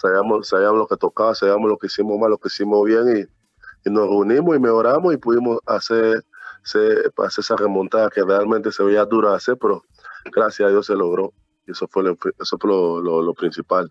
sabíamos, 0.00 0.48
sabíamos 0.48 0.78
lo 0.78 0.86
que 0.86 0.96
tocaba, 0.96 1.34
sabíamos 1.34 1.68
lo 1.68 1.76
que 1.76 1.86
hicimos 1.86 2.18
mal, 2.18 2.30
lo 2.30 2.38
que 2.38 2.48
hicimos 2.48 2.84
bien 2.84 3.04
y, 3.16 3.88
y 3.88 3.92
nos 3.92 4.08
unimos 4.08 4.56
y 4.56 4.58
mejoramos 4.58 5.14
y 5.14 5.16
pudimos 5.18 5.58
hacer, 5.66 6.24
hacer, 6.64 7.12
esa 7.38 7.56
remontada 7.56 8.10
que 8.10 8.22
realmente 8.22 8.72
se 8.72 8.82
veía 8.82 9.04
dura 9.04 9.30
de 9.30 9.36
hacer, 9.36 9.56
pero 9.58 9.84
gracias 10.32 10.66
a 10.66 10.70
Dios 10.70 10.86
se 10.86 10.94
logró 10.94 11.32
y 11.66 11.72
eso 11.72 11.86
fue 11.88 12.02
lo, 12.02 12.16
eso 12.40 12.58
fue 12.58 12.70
lo, 12.70 13.22
lo, 13.22 13.34
principal. 13.34 13.90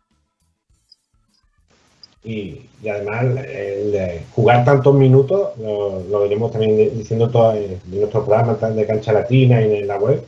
Y, 2.24 2.68
y, 2.82 2.90
además 2.90 3.24
el, 3.48 4.22
jugar 4.32 4.66
tantos 4.66 4.94
minutos, 4.94 5.58
lo, 5.58 6.02
lo 6.10 6.22
venimos 6.22 6.52
también 6.52 6.98
diciendo 6.98 7.30
todo 7.30 7.54
en 7.54 7.80
nuestro 7.86 8.26
programa 8.26 8.56
de 8.56 8.86
Cancha 8.86 9.14
Latina 9.14 9.62
y 9.62 9.76
en 9.78 9.88
la 9.88 9.98
web, 9.98 10.24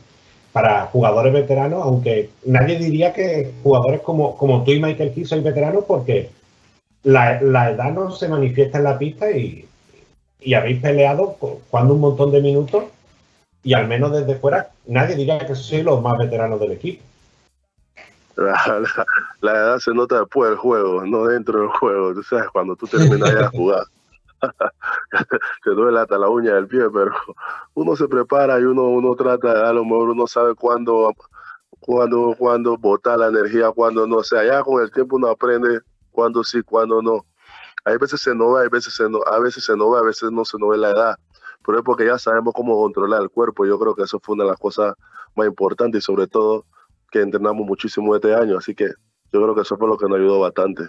para 0.52 0.86
jugadores 0.86 1.32
veteranos, 1.32 1.82
aunque 1.82 2.30
nadie 2.44 2.78
diría 2.78 3.12
que 3.12 3.52
jugadores 3.62 4.02
como, 4.02 4.62
tú 4.64 4.70
y 4.70 4.80
Michael 4.80 5.14
Key 5.14 5.24
sois 5.24 5.42
veteranos 5.42 5.84
porque 5.86 6.30
la, 7.04 7.38
edad 7.38 7.92
no 7.92 8.10
se 8.10 8.28
manifiesta 8.28 8.78
en 8.78 8.84
la 8.84 8.98
pista 8.98 9.30
y, 9.30 9.66
habéis 10.54 10.80
peleado 10.80 11.36
jugando 11.38 11.94
un 11.94 12.00
montón 12.00 12.32
de 12.32 12.42
minutos 12.42 12.84
y 13.62 13.74
al 13.74 13.86
menos 13.86 14.12
desde 14.12 14.34
fuera 14.34 14.70
nadie 14.86 15.14
diría 15.14 15.38
que 15.38 15.54
sois 15.54 15.84
los 15.84 16.02
más 16.02 16.18
veteranos 16.18 16.60
del 16.60 16.72
equipo. 16.72 17.02
La, 18.36 19.52
edad 19.52 19.78
se 19.78 19.92
nota 19.94 20.20
después 20.20 20.50
del 20.50 20.58
juego, 20.58 21.04
no 21.06 21.26
dentro 21.26 21.60
del 21.60 21.68
juego. 21.68 22.14
Tú 22.14 22.22
sabes, 22.22 22.48
cuando 22.52 22.74
tú 22.76 22.86
terminas 22.86 23.34
de 23.34 23.46
jugar. 23.46 23.84
Te 25.64 25.70
duele 25.70 26.00
hasta 26.00 26.18
la 26.18 26.28
uña 26.28 26.54
del 26.54 26.66
pie, 26.66 26.88
pero 26.92 27.12
uno 27.74 27.96
se 27.96 28.08
prepara 28.08 28.58
y 28.60 28.64
uno, 28.64 28.84
uno 28.84 29.14
trata, 29.14 29.68
a 29.68 29.72
lo 29.72 29.84
mejor 29.84 30.10
uno 30.10 30.26
sabe 30.26 30.54
cuándo, 30.54 31.12
cuándo, 31.80 32.34
cuándo 32.38 32.76
botar 32.76 33.18
la 33.18 33.28
energía, 33.28 33.70
cuándo 33.70 34.06
no. 34.06 34.16
O 34.16 34.24
sea, 34.24 34.44
ya 34.44 34.62
con 34.62 34.82
el 34.82 34.90
tiempo 34.90 35.16
uno 35.16 35.28
aprende 35.28 35.80
cuándo 36.10 36.42
sí, 36.44 36.62
cuándo 36.62 37.02
no. 37.02 37.24
Hay 37.84 37.96
veces 37.98 38.20
se 38.20 38.34
no 38.34 38.52
ve, 38.52 38.62
hay 38.62 38.68
veces 38.68 38.94
se 38.94 39.08
no, 39.08 39.20
a 39.26 39.38
veces 39.40 39.64
se 39.64 39.76
no 39.76 39.90
ve, 39.90 39.98
a 39.98 40.02
veces 40.02 40.30
no 40.30 40.44
se 40.44 40.58
no 40.58 40.68
ve 40.68 40.78
la 40.78 40.90
edad. 40.90 41.16
Pero 41.64 41.78
es 41.78 41.84
porque 41.84 42.06
ya 42.06 42.18
sabemos 42.18 42.54
cómo 42.54 42.76
controlar 42.76 43.22
el 43.22 43.30
cuerpo. 43.30 43.66
Yo 43.66 43.78
creo 43.78 43.94
que 43.94 44.02
eso 44.02 44.20
fue 44.20 44.34
una 44.34 44.44
de 44.44 44.50
las 44.50 44.58
cosas 44.58 44.94
más 45.36 45.46
importantes 45.46 46.02
y 46.02 46.02
sobre 46.04 46.26
todo 46.26 46.66
que 47.10 47.20
entrenamos 47.20 47.66
muchísimo 47.66 48.14
este 48.14 48.34
año. 48.34 48.58
Así 48.58 48.74
que 48.74 48.86
yo 49.32 49.42
creo 49.42 49.54
que 49.54 49.62
eso 49.62 49.76
fue 49.76 49.88
lo 49.88 49.96
que 49.96 50.06
nos 50.06 50.18
ayudó 50.18 50.40
bastante 50.40 50.84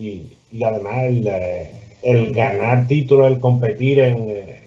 y, 0.00 0.36
además 0.62 0.96
el, 2.02 2.34
ganar 2.34 2.86
títulos, 2.86 3.28
el 3.28 3.40
competir, 3.40 4.00
en 4.00 4.30
eh, 4.30 4.60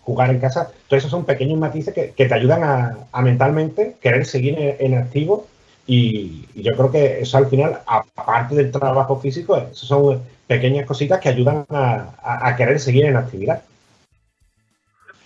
jugar 0.00 0.30
en 0.30 0.38
casa, 0.38 0.70
todos 0.88 1.00
esos 1.00 1.10
son 1.10 1.24
pequeños 1.24 1.58
matices 1.58 1.92
que, 1.92 2.12
te 2.12 2.34
ayudan 2.34 2.62
a, 2.62 3.22
mentalmente 3.22 3.96
querer 4.00 4.24
seguir 4.24 4.56
en, 4.58 4.94
activo 4.94 5.46
y, 5.86 6.46
yo 6.54 6.72
creo 6.76 6.90
que 6.90 7.20
eso 7.20 7.38
al 7.38 7.48
final, 7.48 7.80
aparte 7.86 8.54
del 8.54 8.70
trabajo 8.70 9.18
físico, 9.18 9.56
eso 9.56 9.86
son 9.86 10.22
pequeñas 10.46 10.86
cositas 10.86 11.20
que 11.20 11.28
ayudan 11.28 11.66
a, 11.70 12.54
querer 12.56 12.78
seguir 12.78 13.06
en 13.06 13.16
actividad. 13.16 13.62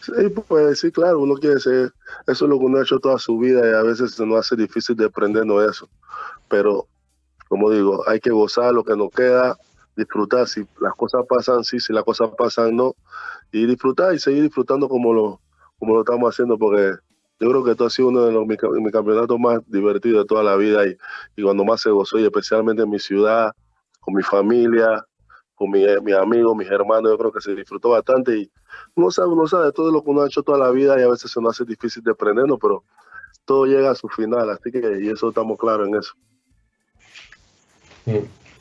Sí, 0.01 0.13
pues 0.49 0.81
sí, 0.81 0.91
claro, 0.91 1.21
uno 1.21 1.35
quiere 1.35 1.61
ser, 1.61 1.93
eso 2.27 2.45
es 2.45 2.49
lo 2.49 2.59
que 2.59 2.65
uno 2.65 2.79
ha 2.79 2.83
hecho 2.83 2.99
toda 2.99 3.19
su 3.19 3.39
vida 3.39 3.61
y 3.69 3.75
a 3.75 3.83
veces 3.83 4.15
se 4.15 4.25
nos 4.25 4.39
hace 4.41 4.57
difícil 4.57 4.97
de 4.97 5.05
aprendernos 5.05 5.71
eso. 5.71 5.89
Pero 6.49 6.87
como 7.49 7.69
digo, 7.71 8.09
hay 8.09 8.21
que 8.21 8.31
gozar 8.31 8.73
lo 8.73 8.85
que 8.85 8.97
nos 8.97 9.11
queda, 9.11 9.59
disfrutar 10.01 10.49
si 10.49 10.67
las 10.81 10.95
cosas 10.95 11.25
pasan, 11.29 11.65
sí, 11.65 11.79
si 11.79 11.93
las 11.93 12.05
cosas 12.05 12.31
pasan, 12.37 12.77
no, 12.77 12.95
y 13.53 13.67
disfrutar 13.67 14.15
y 14.15 14.19
seguir 14.19 14.43
disfrutando 14.43 14.89
como 14.89 15.13
lo, 15.13 15.41
como 15.79 15.95
lo 15.95 16.01
estamos 16.01 16.35
haciendo, 16.35 16.59
porque 16.59 16.95
yo 17.41 17.49
creo 17.49 17.65
que 17.65 17.71
esto 17.73 17.87
ha 17.87 17.91
sido 17.91 18.09
uno 18.09 18.25
de 18.25 18.33
los, 18.33 18.47
mis, 18.47 18.59
campeonatos 18.59 19.39
más 19.39 19.61
divertidos 19.67 20.25
de 20.25 20.27
toda 20.27 20.43
la 20.43 20.57
vida 20.57 20.87
y, 20.87 20.97
y, 21.37 21.43
cuando 21.43 21.65
más 21.65 21.81
se 21.81 21.91
gozó, 21.91 22.19
y 22.19 22.25
especialmente 22.25 22.83
en 22.83 22.91
mi 22.91 22.99
ciudad, 22.99 23.53
con 24.01 24.15
mi 24.15 24.23
familia, 24.23 25.05
con 25.55 25.71
mi, 25.71 25.85
mis 26.03 26.15
amigos, 26.15 26.57
mis 26.57 26.71
hermanos, 26.71 27.13
yo 27.13 27.19
creo 27.19 27.33
que 27.33 27.41
se 27.41 27.55
disfrutó 27.55 27.91
bastante 27.91 28.37
y 28.37 28.51
uno 28.95 29.11
sabe, 29.11 29.29
uno 29.29 29.47
sabe 29.47 29.73
todo 29.73 29.91
lo 29.91 30.03
que 30.03 30.11
uno 30.11 30.23
ha 30.23 30.27
hecho 30.27 30.43
toda 30.43 30.59
la 30.59 30.71
vida 30.71 30.99
y 30.99 31.03
a 31.03 31.09
veces 31.09 31.31
se 31.31 31.41
nos 31.41 31.55
hace 31.55 31.65
difícil 31.65 32.03
de 32.03 32.13
aprenderlo, 32.13 32.59
pero 32.59 32.85
todo 33.45 33.67
llega 33.67 33.91
a 33.91 33.95
su 33.95 34.09
final, 34.09 34.49
así 34.51 34.71
que 34.71 35.01
y 35.03 35.09
eso 35.09 35.29
estamos 35.29 35.59
claros 35.59 35.89
en 35.89 35.95
eso. 35.97 36.15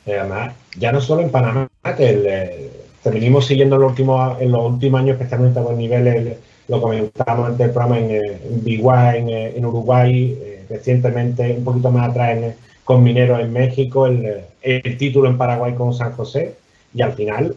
Además, 0.06 0.54
ya 0.78 0.92
no 0.92 1.00
solo 1.00 1.22
en 1.22 1.30
Panamá, 1.30 1.68
que 1.96 2.70
venimos 3.04 3.46
siguiendo 3.46 3.76
en 3.76 3.82
los, 3.82 3.90
últimos, 3.90 4.40
en 4.40 4.50
los 4.50 4.72
últimos 4.72 5.00
años, 5.00 5.14
especialmente 5.14 5.58
a 5.58 5.62
buen 5.62 5.78
nivel, 5.78 6.36
lo 6.68 6.80
comentamos 6.80 7.46
antes 7.46 7.58
del 7.58 7.70
programa 7.70 7.98
en, 7.98 8.10
en 8.10 8.62
en, 8.64 9.28
en, 9.28 9.66
Uruguay, 9.66 10.38
eh, 10.40 10.64
recientemente, 10.68 11.52
un 11.56 11.64
poquito 11.64 11.90
más 11.90 12.10
atrás 12.10 12.54
con 12.84 13.02
Mineros 13.02 13.40
en 13.40 13.52
México, 13.52 14.06
el, 14.06 14.96
título 14.98 15.28
en 15.28 15.38
Paraguay 15.38 15.74
con 15.74 15.92
San 15.94 16.12
José, 16.12 16.54
y 16.94 17.02
al 17.02 17.12
final 17.12 17.56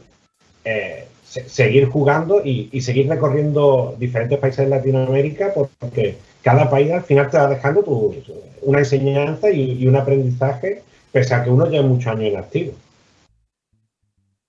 eh, 0.65 1.05
seguir 1.23 1.87
jugando 1.87 2.41
y, 2.43 2.81
seguir 2.81 3.07
recorriendo 3.07 3.95
diferentes 3.97 4.39
países 4.39 4.65
de 4.65 4.75
Latinoamérica, 4.75 5.53
porque 5.79 6.17
cada 6.41 6.69
país 6.69 6.91
al 6.91 7.03
final 7.03 7.29
te 7.29 7.37
va 7.37 7.47
dejando 7.47 7.83
tu, 7.83 8.15
una 8.63 8.79
enseñanza 8.79 9.49
y 9.49 9.85
un 9.87 9.95
aprendizaje 9.95 10.83
pese 11.13 11.35
a 11.35 11.43
que 11.43 11.51
uno 11.51 11.67
lleva 11.67 11.87
muchos 11.87 12.07
años 12.07 12.25
en 12.25 12.37
activo. 12.37 12.73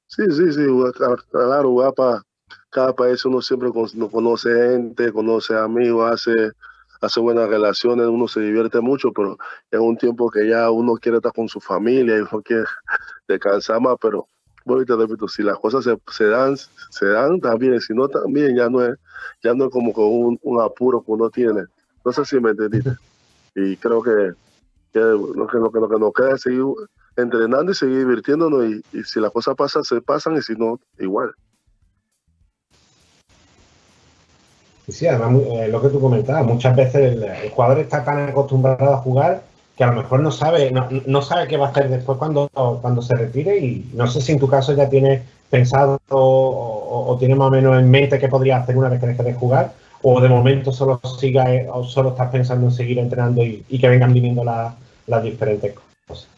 Sí, 0.06 0.22
sí, 0.30 0.52
sí, 0.52 0.62
claro, 1.30 1.94
para 1.94 2.22
cada 2.70 2.92
país 2.94 3.24
uno 3.24 3.42
siempre 3.42 3.70
conoce 3.70 4.48
gente, 4.48 5.12
conoce 5.12 5.54
amigos, 5.56 6.10
hace, 6.10 6.52
hace 7.00 7.20
buenas 7.20 7.48
relaciones, 7.48 8.06
uno 8.06 8.26
se 8.26 8.40
divierte 8.40 8.80
mucho, 8.80 9.12
pero 9.12 9.36
es 9.70 9.78
un 9.78 9.96
tiempo 9.96 10.30
que 10.30 10.48
ya 10.48 10.70
uno 10.70 10.94
quiere 10.94 11.18
estar 11.18 11.32
con 11.32 11.48
su 11.48 11.60
familia 11.60 12.16
y 12.16 12.20
uno 12.20 12.42
quiere 12.42 12.64
descansar 13.28 13.80
más, 13.80 13.96
pero 14.00 14.26
voy 14.64 14.86
te 14.86 14.96
repito, 14.96 15.28
si 15.28 15.42
las 15.42 15.58
cosas 15.58 15.84
se, 15.84 16.24
dan, 16.24 16.56
se 16.56 17.06
dan 17.06 17.40
también, 17.40 17.80
si 17.80 17.92
no 17.92 18.08
también 18.08 18.56
ya 18.56 18.70
no 18.70 18.82
es, 18.82 18.96
ya 19.42 19.52
no 19.52 19.66
es 19.66 19.70
como 19.70 19.92
con 19.92 20.38
un 20.40 20.62
apuro 20.62 21.02
que 21.02 21.12
uno 21.12 21.28
tiene. 21.28 21.64
No 22.04 22.12
sé 22.12 22.24
si 22.24 22.40
me 22.40 22.50
entendiste. 22.50 22.92
Y 23.54 23.76
creo 23.76 24.02
que 24.02 24.32
lo 25.00 25.46
que, 25.46 25.58
lo 25.58 25.70
que, 25.70 25.80
lo 25.80 25.88
que 25.88 25.98
nos 25.98 26.12
queda 26.12 26.34
es 26.34 26.42
seguir 26.42 26.64
entrenando 27.16 27.72
y 27.72 27.74
seguir 27.74 27.98
divirtiéndonos 27.98 28.64
y, 28.64 29.02
si 29.04 29.20
las 29.20 29.30
cosas 29.30 29.54
pasan, 29.54 29.84
se 29.84 30.00
pasan 30.00 30.36
y 30.36 30.42
si 30.42 30.54
no, 30.54 30.78
igual. 30.98 31.32
Sí, 34.88 35.06
además, 35.06 35.42
eh, 35.46 35.68
lo 35.68 35.80
que 35.80 35.88
tú 35.88 36.00
comentabas, 36.00 36.44
muchas 36.44 36.76
veces 36.76 37.14
el, 37.14 37.50
jugador 37.50 37.78
está 37.78 38.04
tan 38.04 38.28
acostumbrado 38.28 38.92
a 38.92 38.98
jugar 38.98 39.42
que 39.76 39.82
a 39.82 39.88
lo 39.88 40.02
mejor 40.02 40.20
no 40.20 40.30
sabe, 40.30 40.70
no, 40.70 41.22
sabe 41.22 41.48
qué 41.48 41.56
va 41.56 41.66
a 41.66 41.70
hacer 41.70 41.88
después 41.88 42.18
cuando, 42.18 42.48
cuando 42.80 43.02
se 43.02 43.16
retire 43.16 43.58
y 43.58 43.90
no 43.94 44.06
sé 44.06 44.20
si 44.20 44.32
en 44.32 44.38
tu 44.38 44.46
caso 44.46 44.72
ya 44.72 44.88
tienes 44.88 45.22
pensado 45.50 46.00
o, 46.10 47.16
tienes 47.18 47.36
más 47.36 47.48
o 47.48 47.50
menos 47.50 47.76
en 47.78 47.90
mente 47.90 48.18
qué 48.18 48.28
podría 48.28 48.58
hacer 48.58 48.76
una 48.76 48.88
vez 48.88 49.00
que 49.00 49.06
deje 49.06 49.22
de 49.22 49.34
jugar 49.34 49.72
o 50.02 50.20
de 50.20 50.28
momento 50.28 50.70
solo 50.70 51.00
siga 51.18 51.46
o 51.72 51.82
solo 51.82 52.10
estás 52.10 52.30
pensando 52.30 52.66
en 52.66 52.72
seguir 52.72 52.98
entrenando 52.98 53.42
y, 53.42 53.62
que 53.62 53.88
vengan 53.88 54.12
viniendo 54.12 54.44
las, 54.44 54.74
las 55.06 55.22
diferentes 55.22 55.74
cosas. 56.06 56.28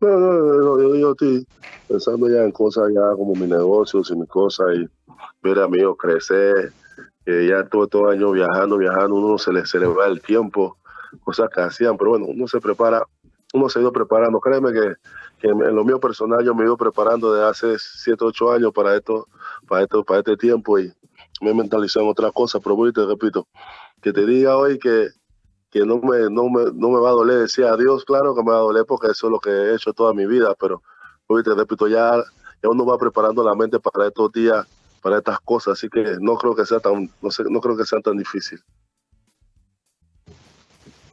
No, 0.00 0.08
no, 0.08 0.32
no, 0.32 0.94
yo, 0.94 1.10
estoy 1.10 1.46
pensando 1.86 2.28
ya 2.28 2.42
en 2.42 2.52
cosas 2.52 2.90
ya 2.94 3.12
como 3.16 3.34
mi 3.34 3.46
negocio 3.46 4.00
y 4.08 4.16
mis 4.16 4.28
cosas 4.28 4.68
y 4.74 4.88
ver 5.42 5.58
a 5.58 5.64
amigos 5.64 5.96
crecer, 5.98 6.72
que 7.24 7.46
ya 7.46 7.64
todo, 7.64 7.86
todo 7.86 8.08
año 8.08 8.30
viajando, 8.32 8.78
viajando, 8.78 9.16
uno 9.16 9.36
se 9.36 9.52
le, 9.52 9.66
se 9.66 9.78
le 9.78 9.86
va 9.86 10.06
el 10.06 10.22
tiempo 10.22 10.78
cosas 11.24 11.50
que 11.54 11.60
hacían, 11.60 11.96
pero 11.98 12.10
bueno, 12.10 12.26
uno 12.28 12.46
se 12.46 12.60
prepara, 12.60 13.04
uno 13.52 13.68
se 13.68 13.78
ha 13.78 13.82
ido 13.82 13.92
preparando. 13.92 14.40
Créeme 14.40 14.72
que, 14.72 14.94
que 15.40 15.48
en 15.48 15.74
lo 15.74 15.84
mío 15.84 16.00
personal 16.00 16.44
yo 16.44 16.54
me 16.54 16.62
he 16.62 16.66
ido 16.66 16.76
preparando 16.76 17.32
desde 17.34 17.48
hace 17.48 17.76
7, 17.78 18.24
8 18.24 18.52
años 18.52 18.72
para 18.72 18.96
esto, 18.96 19.28
para 19.68 19.82
esto, 19.82 20.04
para 20.04 20.20
este 20.20 20.36
tiempo 20.36 20.78
y 20.78 20.92
me 21.40 21.50
he 21.50 21.54
mentalizado 21.54 22.04
en 22.04 22.10
otra 22.12 22.30
cosa, 22.32 22.60
pero 22.60 22.76
voy 22.76 22.90
y 22.90 22.92
te 22.92 23.04
repito, 23.04 23.46
que 24.00 24.12
te 24.12 24.24
diga 24.26 24.56
hoy 24.56 24.78
que, 24.78 25.08
que 25.70 25.80
no, 25.80 25.98
me, 25.98 26.30
no, 26.30 26.48
me, 26.48 26.64
no 26.74 26.90
me 26.90 27.00
va 27.00 27.10
a 27.10 27.12
doler 27.12 27.38
decir 27.38 27.64
adiós, 27.64 28.04
claro 28.04 28.34
que 28.34 28.42
me 28.42 28.50
va 28.50 28.58
a 28.58 28.62
doler 28.62 28.84
porque 28.86 29.08
eso 29.08 29.28
es 29.28 29.30
lo 29.30 29.40
que 29.40 29.50
he 29.50 29.74
hecho 29.74 29.92
toda 29.92 30.12
mi 30.12 30.26
vida, 30.26 30.54
pero 30.58 30.82
te 31.44 31.54
repito, 31.54 31.86
ya, 31.86 32.16
ya 32.62 32.68
uno 32.68 32.84
va 32.84 32.98
preparando 32.98 33.42
la 33.44 33.54
mente 33.54 33.78
para 33.78 34.08
estos 34.08 34.32
días, 34.32 34.66
para 35.00 35.18
estas 35.18 35.38
cosas, 35.40 35.74
así 35.74 35.88
que 35.88 36.16
no 36.20 36.36
creo 36.36 36.54
que 36.54 36.66
sea 36.66 36.80
tan, 36.80 37.08
no, 37.22 37.30
sé, 37.30 37.44
no 37.48 37.60
creo 37.60 37.76
que 37.76 37.84
sea 37.84 38.00
tan 38.00 38.16
difícil. 38.16 38.60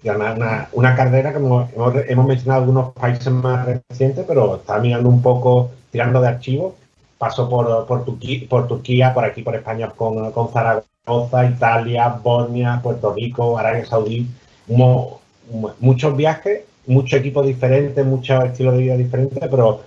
Además 0.01 0.38
una, 0.38 0.70
una 0.74 0.95
carrera 0.95 1.32
que 1.32 1.38
hemos, 1.38 1.70
hemos, 2.08 2.26
mencionado 2.26 2.62
algunos 2.62 2.93
países 2.93 3.32
más 3.32 3.66
recientes, 3.66 4.26
pero 4.28 4.55
está 4.55 4.80
mirando 4.80 5.10
un 5.10 5.22
poco, 5.22 5.72
tirando 5.91 6.22
de 6.22 6.30
archivos. 6.30 6.74
Pasó 7.18 7.49
por, 7.49 7.86
por, 7.88 8.05
Turquía, 8.05 8.47
por 8.47 8.68
por 8.68 9.26
aquí 9.26 9.41
por 9.41 9.55
España 9.55 9.89
con, 9.89 10.32
con 10.32 10.49
Zaragoza, 10.53 11.45
Italia, 11.45 12.10
Bosnia, 12.10 12.80
Puerto 12.82 13.14
Rico, 13.14 13.58
Arabia 13.58 13.86
Saudí. 13.86 14.28
Muchos 14.68 16.15
viajes, 16.15 16.61
muchos 16.86 17.20
equipos 17.20 17.45
diferentes, 17.45 18.05
muchos 18.05 18.43
estilos 18.45 18.74
de 18.74 18.80
vida 18.80 18.97
diferentes, 18.97 19.39
pero 19.49 19.82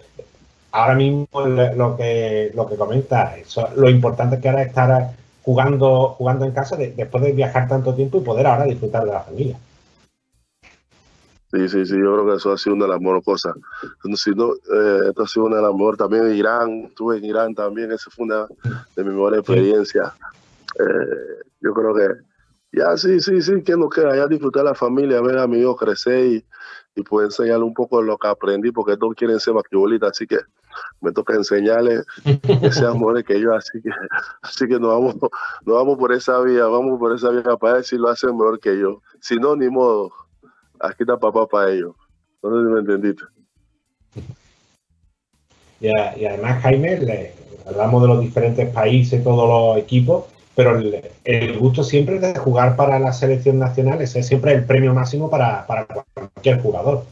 ahora 0.72 0.94
mismo 0.94 1.28
lo 1.76 1.96
que, 1.96 2.50
lo 2.54 2.68
que 2.68 2.76
comenta, 2.76 3.36
eso, 3.36 3.68
lo 3.76 3.90
importante 3.90 4.40
que 4.40 4.48
ahora 4.48 4.62
es 4.62 4.68
estar 4.68 5.10
jugando, 5.42 6.10
jugando 6.10 6.44
en 6.44 6.52
casa 6.52 6.76
después 6.76 7.24
de 7.24 7.32
viajar 7.32 7.68
tanto 7.68 7.94
tiempo 7.94 8.18
y 8.18 8.22
poder 8.22 8.46
ahora 8.46 8.64
disfrutar 8.64 9.04
de 9.04 9.12
la 9.12 9.20
familia. 9.20 9.58
Sí, 11.52 11.68
sí, 11.68 11.84
sí, 11.84 11.94
yo 11.98 12.14
creo 12.14 12.26
que 12.26 12.36
eso 12.36 12.52
ha 12.52 12.58
sido 12.58 12.76
una 12.76 12.84
de 12.84 12.92
las 12.92 13.00
mejores 13.00 13.24
cosas. 13.24 13.54
No, 14.04 14.52
eh, 14.52 15.08
esto 15.08 15.22
ha 15.24 15.26
sido 15.26 15.46
una 15.46 15.56
de 15.56 15.62
las 15.62 15.72
mejores. 15.72 15.98
También 15.98 16.26
en 16.28 16.36
Irán, 16.36 16.70
estuve 16.84 17.18
en 17.18 17.24
Irán 17.24 17.54
también, 17.56 17.90
esa 17.90 18.08
fue 18.08 18.26
una 18.26 18.46
de 18.94 19.04
mis 19.04 19.12
mejores 19.12 19.40
experiencias. 19.40 20.12
Eh, 20.78 21.42
yo 21.60 21.74
creo 21.74 21.92
que 21.92 22.06
ya 22.72 22.96
sí, 22.96 23.20
sí, 23.20 23.42
sí, 23.42 23.62
que 23.62 23.76
no 23.76 23.88
queda, 23.88 24.16
ya 24.16 24.26
disfrutar 24.26 24.64
la 24.64 24.74
familia, 24.74 25.20
ver 25.20 25.38
a 25.38 25.46
mi 25.46 25.58
hijo 25.58 25.76
crecer 25.76 26.26
y, 26.26 26.46
y 26.94 27.02
poder 27.02 27.26
enseñarle 27.26 27.64
un 27.64 27.74
poco 27.74 28.00
de 28.00 28.06
lo 28.06 28.18
que 28.18 28.28
aprendí, 28.28 28.70
porque 28.70 28.96
todos 28.96 29.14
quieren 29.14 29.40
ser 29.40 29.54
basquetbolistas, 29.54 30.10
así 30.10 30.26
que 30.26 30.38
me 31.00 31.12
toca 31.12 31.34
enseñarles 31.34 32.04
que 32.60 32.72
sean 32.72 32.94
mejores 32.94 33.24
que 33.24 33.40
yo, 33.40 33.54
así 33.54 33.80
que, 33.82 33.90
así 34.42 34.66
que 34.68 34.78
nos 34.78 34.90
vamos, 34.90 35.14
nos 35.64 35.76
vamos 35.76 35.98
por 35.98 36.12
esa 36.12 36.40
vía, 36.40 36.66
vamos 36.66 36.98
por 36.98 37.14
esa 37.14 37.30
vía 37.30 37.56
para 37.56 37.74
ver 37.74 37.84
si 37.84 37.96
lo 37.96 38.08
hacen 38.08 38.36
mejor 38.36 38.60
que 38.60 38.78
yo. 38.78 39.02
Si 39.20 39.36
no, 39.36 39.56
ni 39.56 39.68
modo 39.68 40.12
aquí 40.80 41.02
está 41.02 41.18
papá 41.18 41.46
para 41.46 41.70
ellos. 41.70 41.94
No 42.42 42.50
sé 42.50 42.66
si 42.66 42.72
me 42.72 42.80
entendiste. 42.80 43.24
Y 45.80 46.26
además, 46.26 46.62
Jaime, 46.62 47.32
hablamos 47.66 48.02
de 48.02 48.08
los 48.08 48.20
diferentes 48.20 48.68
países, 48.70 49.22
todos 49.24 49.48
los 49.48 49.82
equipos, 49.82 50.24
pero 50.62 50.78
el, 51.24 51.58
gusto 51.58 51.82
siempre 51.82 52.18
de 52.18 52.38
jugar 52.38 52.76
para 52.76 52.98
la 52.98 53.14
selección 53.14 53.58
nacional, 53.58 54.02
ese 54.02 54.18
es 54.18 54.26
siempre 54.26 54.52
el 54.52 54.64
premio 54.64 54.92
máximo 54.92 55.30
para, 55.30 55.66
para 55.66 55.86
cualquier 55.86 56.60
jugador. 56.60 57.04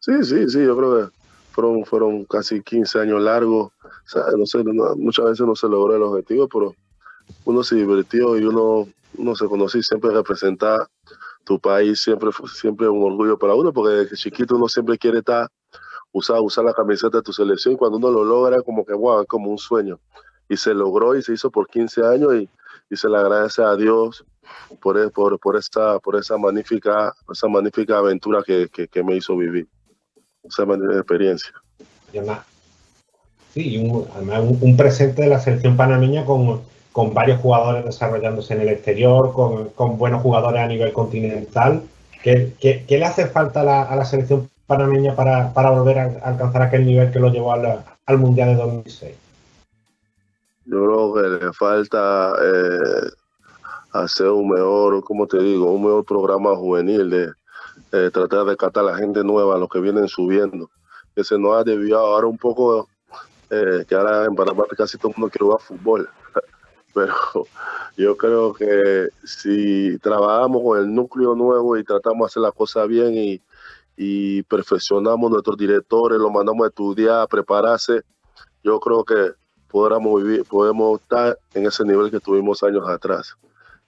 Sí, 0.00 0.24
sí, 0.24 0.48
sí, 0.48 0.64
yo 0.64 0.76
creo 0.76 0.96
que 0.96 1.12
fueron, 1.52 1.84
fueron 1.84 2.24
casi 2.24 2.60
15 2.60 2.98
años 2.98 3.22
largos. 3.22 3.70
no 4.36 4.44
sé, 4.44 4.64
muchas 4.96 5.24
veces 5.26 5.46
no 5.46 5.54
se 5.54 5.68
logró 5.68 5.94
el 5.94 6.02
objetivo, 6.02 6.48
pero 6.48 6.74
uno 7.44 7.62
se 7.62 7.76
divirtió 7.76 8.36
y 8.36 8.44
uno, 8.44 8.88
uno 9.16 9.36
se 9.36 9.46
conoció 9.46 9.78
y 9.78 9.84
siempre 9.84 10.10
representaba 10.10 10.88
tu 11.44 11.60
país 11.60 12.02
siempre 12.02 12.30
siempre 12.52 12.88
un 12.88 13.04
orgullo 13.04 13.38
para 13.38 13.54
uno, 13.54 13.72
porque 13.72 13.94
desde 13.94 14.16
chiquito 14.16 14.56
uno 14.56 14.66
siempre 14.66 14.98
quiere 14.98 15.18
estar, 15.18 15.48
usar, 16.10 16.40
usar 16.40 16.64
la 16.64 16.74
camiseta 16.74 17.18
de 17.18 17.22
tu 17.22 17.32
selección 17.32 17.74
y 17.74 17.76
cuando 17.76 17.98
uno 17.98 18.10
lo 18.10 18.24
logra, 18.24 18.62
como 18.62 18.84
que, 18.84 18.94
wow, 18.94 19.22
es 19.22 19.28
como 19.28 19.48
un 19.48 19.58
sueño. 19.58 20.00
Y 20.50 20.58
se 20.58 20.74
logró 20.74 21.16
y 21.16 21.22
se 21.22 21.32
hizo 21.32 21.50
por 21.50 21.66
15 21.68 22.04
años 22.04 22.34
y, 22.34 22.48
y 22.90 22.96
se 22.96 23.08
le 23.08 23.16
agradece 23.16 23.62
a 23.62 23.74
Dios 23.74 24.22
por, 24.82 24.98
e, 24.98 25.08
por, 25.08 25.38
por, 25.40 25.56
esa, 25.56 25.98
por 26.00 26.16
esa, 26.16 26.36
magnífica, 26.36 27.14
esa 27.32 27.48
magnífica 27.48 27.96
aventura 27.96 28.42
que, 28.44 28.68
que, 28.68 29.02
me 29.02 29.16
hizo 29.16 29.34
vivir, 29.34 29.66
esa 30.44 30.64
experiencia. 30.64 31.52
Sí, 33.54 33.78
un, 33.78 34.06
un, 34.60 34.76
presente 34.76 35.22
de 35.22 35.28
la 35.28 35.40
selección 35.40 35.76
panameña 35.76 36.26
con 36.26 36.60
con 36.92 37.14
varios 37.14 37.40
jugadores 37.40 37.84
desarrollándose 37.84 38.54
en 38.54 38.62
el 38.62 38.68
exterior, 38.70 39.32
con, 39.32 39.98
buenos 39.98 40.22
jugadores 40.22 40.60
a 40.60 40.66
nivel 40.66 40.92
continental. 40.92 41.82
¿Qué, 42.22 42.84
le 42.88 43.04
hace 43.04 43.26
falta 43.26 43.60
a 43.60 43.96
la, 43.96 44.04
selección 44.04 44.50
panameña 44.66 45.14
para, 45.14 45.70
volver 45.70 45.98
a, 45.98 46.04
alcanzar 46.22 46.62
aquel 46.62 46.86
nivel 46.86 47.10
que 47.12 47.20
lo 47.20 47.30
llevó 47.30 47.52
al, 47.52 48.18
Mundial 48.18 48.48
de 48.50 48.54
2006? 48.56 49.14
Yo 50.70 50.86
creo 50.86 51.14
que 51.14 51.44
le 51.44 51.52
falta 51.52 52.32
eh, 52.40 53.10
hacer 53.92 54.28
un 54.28 54.50
mejor, 54.50 55.02
como 55.02 55.26
te 55.26 55.38
digo, 55.38 55.72
un 55.72 55.82
mejor 55.82 56.04
programa 56.04 56.54
juvenil 56.54 57.10
de 57.10 57.32
eh, 57.90 58.10
tratar 58.12 58.44
de 58.44 58.56
catar 58.56 58.84
a 58.84 58.92
la 58.92 58.96
gente 58.96 59.24
nueva, 59.24 59.56
a 59.56 59.58
los 59.58 59.68
que 59.68 59.80
vienen 59.80 60.06
subiendo. 60.06 60.70
Que 61.16 61.24
se 61.24 61.36
nos 61.36 61.56
ha 61.56 61.64
desviado 61.64 62.06
ahora 62.06 62.28
un 62.28 62.38
poco, 62.38 62.88
eh, 63.50 63.84
que 63.88 63.96
ahora 63.96 64.26
en 64.26 64.36
Panamá 64.36 64.62
casi 64.76 64.96
todo 64.96 65.08
el 65.10 65.18
mundo 65.18 65.32
quiere 65.32 65.44
jugar 65.46 65.60
fútbol 65.60 66.08
pero 66.94 67.14
yo 67.96 68.16
creo 68.16 68.52
que 68.52 69.08
si 69.24 69.98
trabajamos 69.98 70.62
con 70.62 70.78
el 70.78 70.94
núcleo 70.94 71.34
nuevo 71.34 71.76
y 71.78 71.82
tratamos 71.82 72.20
de 72.20 72.26
hacer 72.26 72.42
la 72.42 72.52
cosa 72.52 72.84
bien 72.86 73.16
y, 73.16 73.42
y 73.96 74.44
perfeccionamos 74.44 75.32
nuestros 75.32 75.56
directores, 75.56 76.20
los 76.20 76.30
mandamos 76.30 76.64
a 76.64 76.68
estudiar, 76.68 77.22
a 77.22 77.26
prepararse, 77.26 78.02
yo 78.62 78.78
creo 78.78 79.04
que 79.04 79.32
podamos 79.70 80.22
vivir, 80.22 80.44
podemos 80.44 81.00
estar 81.00 81.38
en 81.54 81.66
ese 81.66 81.84
nivel 81.84 82.10
que 82.10 82.20
tuvimos 82.20 82.62
años 82.62 82.88
atrás. 82.88 83.36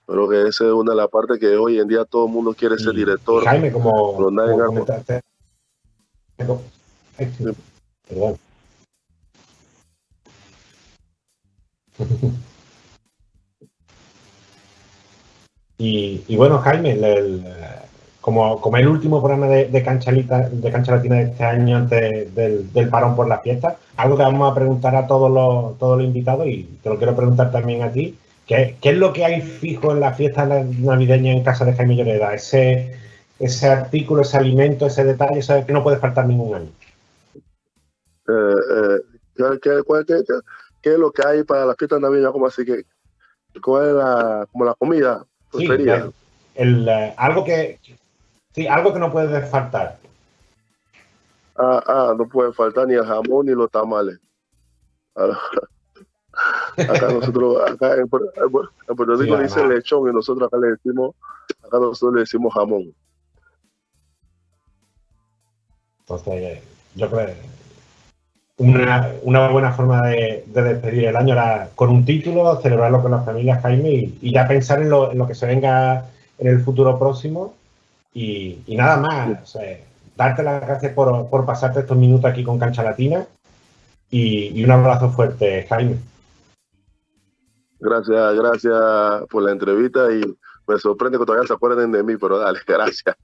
Creo 0.05 0.27
que 0.27 0.47
esa 0.47 0.65
es 0.65 0.71
una 0.71 0.91
de 0.91 0.97
las 0.97 1.09
partes 1.09 1.39
que 1.39 1.55
hoy 1.55 1.79
en 1.79 1.87
día 1.87 2.03
todo 2.05 2.25
el 2.25 2.31
mundo 2.31 2.53
quiere 2.53 2.77
ser 2.77 2.93
director. 2.93 3.43
Jaime, 3.43 3.71
como, 3.71 4.15
como 4.15 4.85
Perdón. 6.37 6.59
Y, 15.85 16.35
bueno, 16.37 16.59
Jaime, 16.59 16.95
como, 18.23 18.61
como 18.61 18.77
el 18.77 18.87
último 18.87 19.21
programa 19.21 19.47
de, 19.47 19.65
de, 19.65 19.83
Canchalita, 19.83 20.47
de 20.47 20.71
Cancha 20.71 20.95
Latina 20.95 21.17
de 21.17 21.23
este 21.23 21.43
año 21.43 21.75
antes 21.75 22.33
del, 22.33 22.89
parón 22.89 23.17
por 23.17 23.27
las 23.27 23.41
fiestas, 23.41 23.75
algo 23.97 24.15
que 24.15 24.23
vamos 24.23 24.49
a 24.49 24.55
preguntar 24.55 24.95
a 24.95 25.05
todos 25.05 25.29
los, 25.29 25.77
todos 25.77 25.97
los 25.97 26.07
invitados 26.07 26.47
y 26.47 26.63
te 26.81 26.89
lo 26.89 26.97
quiero 26.97 27.17
preguntar 27.17 27.51
también 27.51 27.81
a 27.83 27.91
ti, 27.91 28.17
¿qué, 28.47 28.77
es 28.81 28.97
lo 28.97 29.11
que 29.11 29.25
hay 29.25 29.41
fijo 29.41 29.91
en 29.91 29.99
la 29.99 30.13
fiesta 30.13 30.45
navideña 30.45 31.33
en 31.33 31.43
casa 31.43 31.65
de 31.65 31.73
Jaime 31.73 31.97
Lloreda? 31.97 32.33
Ese, 32.33 32.97
ese 33.39 33.67
artículo, 33.67 34.21
ese 34.21 34.37
alimento, 34.37 34.85
ese 34.85 35.03
detalle, 35.03 35.39
ese 35.39 35.65
que 35.65 35.73
no 35.73 35.83
puede 35.83 35.97
faltar 35.97 36.25
ningún 36.25 36.55
año. 36.55 36.69
Eh, 38.29 39.01
eh, 39.35 39.59
¿qué, 39.61 40.91
es 40.91 40.97
lo 40.97 41.11
que 41.11 41.27
hay 41.27 41.43
para 41.43 41.65
la 41.65 41.75
fiesta 41.75 41.99
navideña? 41.99 42.31
Como 42.31 42.47
así 42.47 42.63
que, 42.63 42.85
¿Cuál 43.61 43.89
es 43.89 43.93
la, 43.95 44.47
como 44.49 44.63
la 44.63 44.75
comida? 44.75 45.25
Sí, 45.51 45.67
el, 46.55 46.87
eh, 46.87 47.13
algo 47.17 47.43
que 47.43 47.79
sí, 48.53 48.67
algo 48.67 48.93
que 48.93 48.99
no 48.99 49.11
puede 49.11 49.41
faltar. 49.47 49.97
Ah, 51.55 51.83
ah, 51.85 52.13
no 52.17 52.27
puede 52.27 52.51
faltar 52.53 52.87
ni 52.87 52.95
el 52.95 53.05
jamón 53.05 53.45
ni 53.45 53.53
los 53.53 53.69
tamales. 53.69 54.19
acá 56.77 57.11
nosotros, 57.11 57.69
acá 57.69 57.95
en, 57.95 58.09
Puerto 58.09 59.15
Rico 59.15 59.37
dice 59.37 59.67
lechón 59.67 60.09
y 60.09 60.13
nosotros 60.13 60.47
acá 60.47 60.57
le 60.57 60.71
decimos, 60.71 61.15
acá 61.63 61.77
nosotros 61.79 62.15
le 62.15 62.19
decimos 62.21 62.53
jamón. 62.53 62.93
Entonces, 65.99 66.63
yo 66.95 67.09
creo 67.09 67.35
una, 68.57 69.11
una 69.23 69.49
buena 69.49 69.71
forma 69.73 70.01
de, 70.07 70.43
despedir 70.47 71.05
el 71.05 71.15
año 71.15 71.33
era 71.33 71.69
con 71.75 71.89
un 71.89 72.05
título, 72.05 72.61
celebrarlo 72.61 73.01
con 73.01 73.11
las 73.11 73.25
familias, 73.25 73.61
Jaime, 73.61 74.11
y, 74.21 74.31
ya 74.31 74.47
pensar 74.47 74.81
en 74.81 74.89
lo, 74.89 75.11
en 75.11 75.17
lo, 75.17 75.27
que 75.27 75.35
se 75.35 75.47
venga 75.47 76.05
en 76.37 76.47
el 76.47 76.61
futuro 76.61 76.97
próximo. 76.99 77.55
Y, 78.13 78.63
nada 78.67 78.97
más, 78.97 79.57
darte 80.15 80.43
las 80.43 80.61
gracias 80.61 80.93
por, 80.93 81.29
por, 81.29 81.45
pasarte 81.45 81.79
estos 81.79 81.97
minutos 81.97 82.29
aquí 82.29 82.43
con 82.43 82.59
Cancha 82.59 82.83
Latina 82.83 83.25
y, 84.09 84.63
un 84.63 84.71
abrazo 84.71 85.09
fuerte, 85.09 85.65
Jaime. 85.67 85.97
Gracias, 87.79 88.35
gracias 88.35 89.27
por 89.29 89.43
la 89.43 89.51
entrevista 89.51 90.11
y 90.11 90.21
me 90.67 90.79
sorprende 90.79 91.17
que 91.17 91.25
todavía 91.25 91.47
se 91.47 91.53
acuerden 91.53 91.91
de 91.91 92.03
mí, 92.03 92.15
pero 92.17 92.37
dale, 92.37 92.59
gracias. 92.67 93.15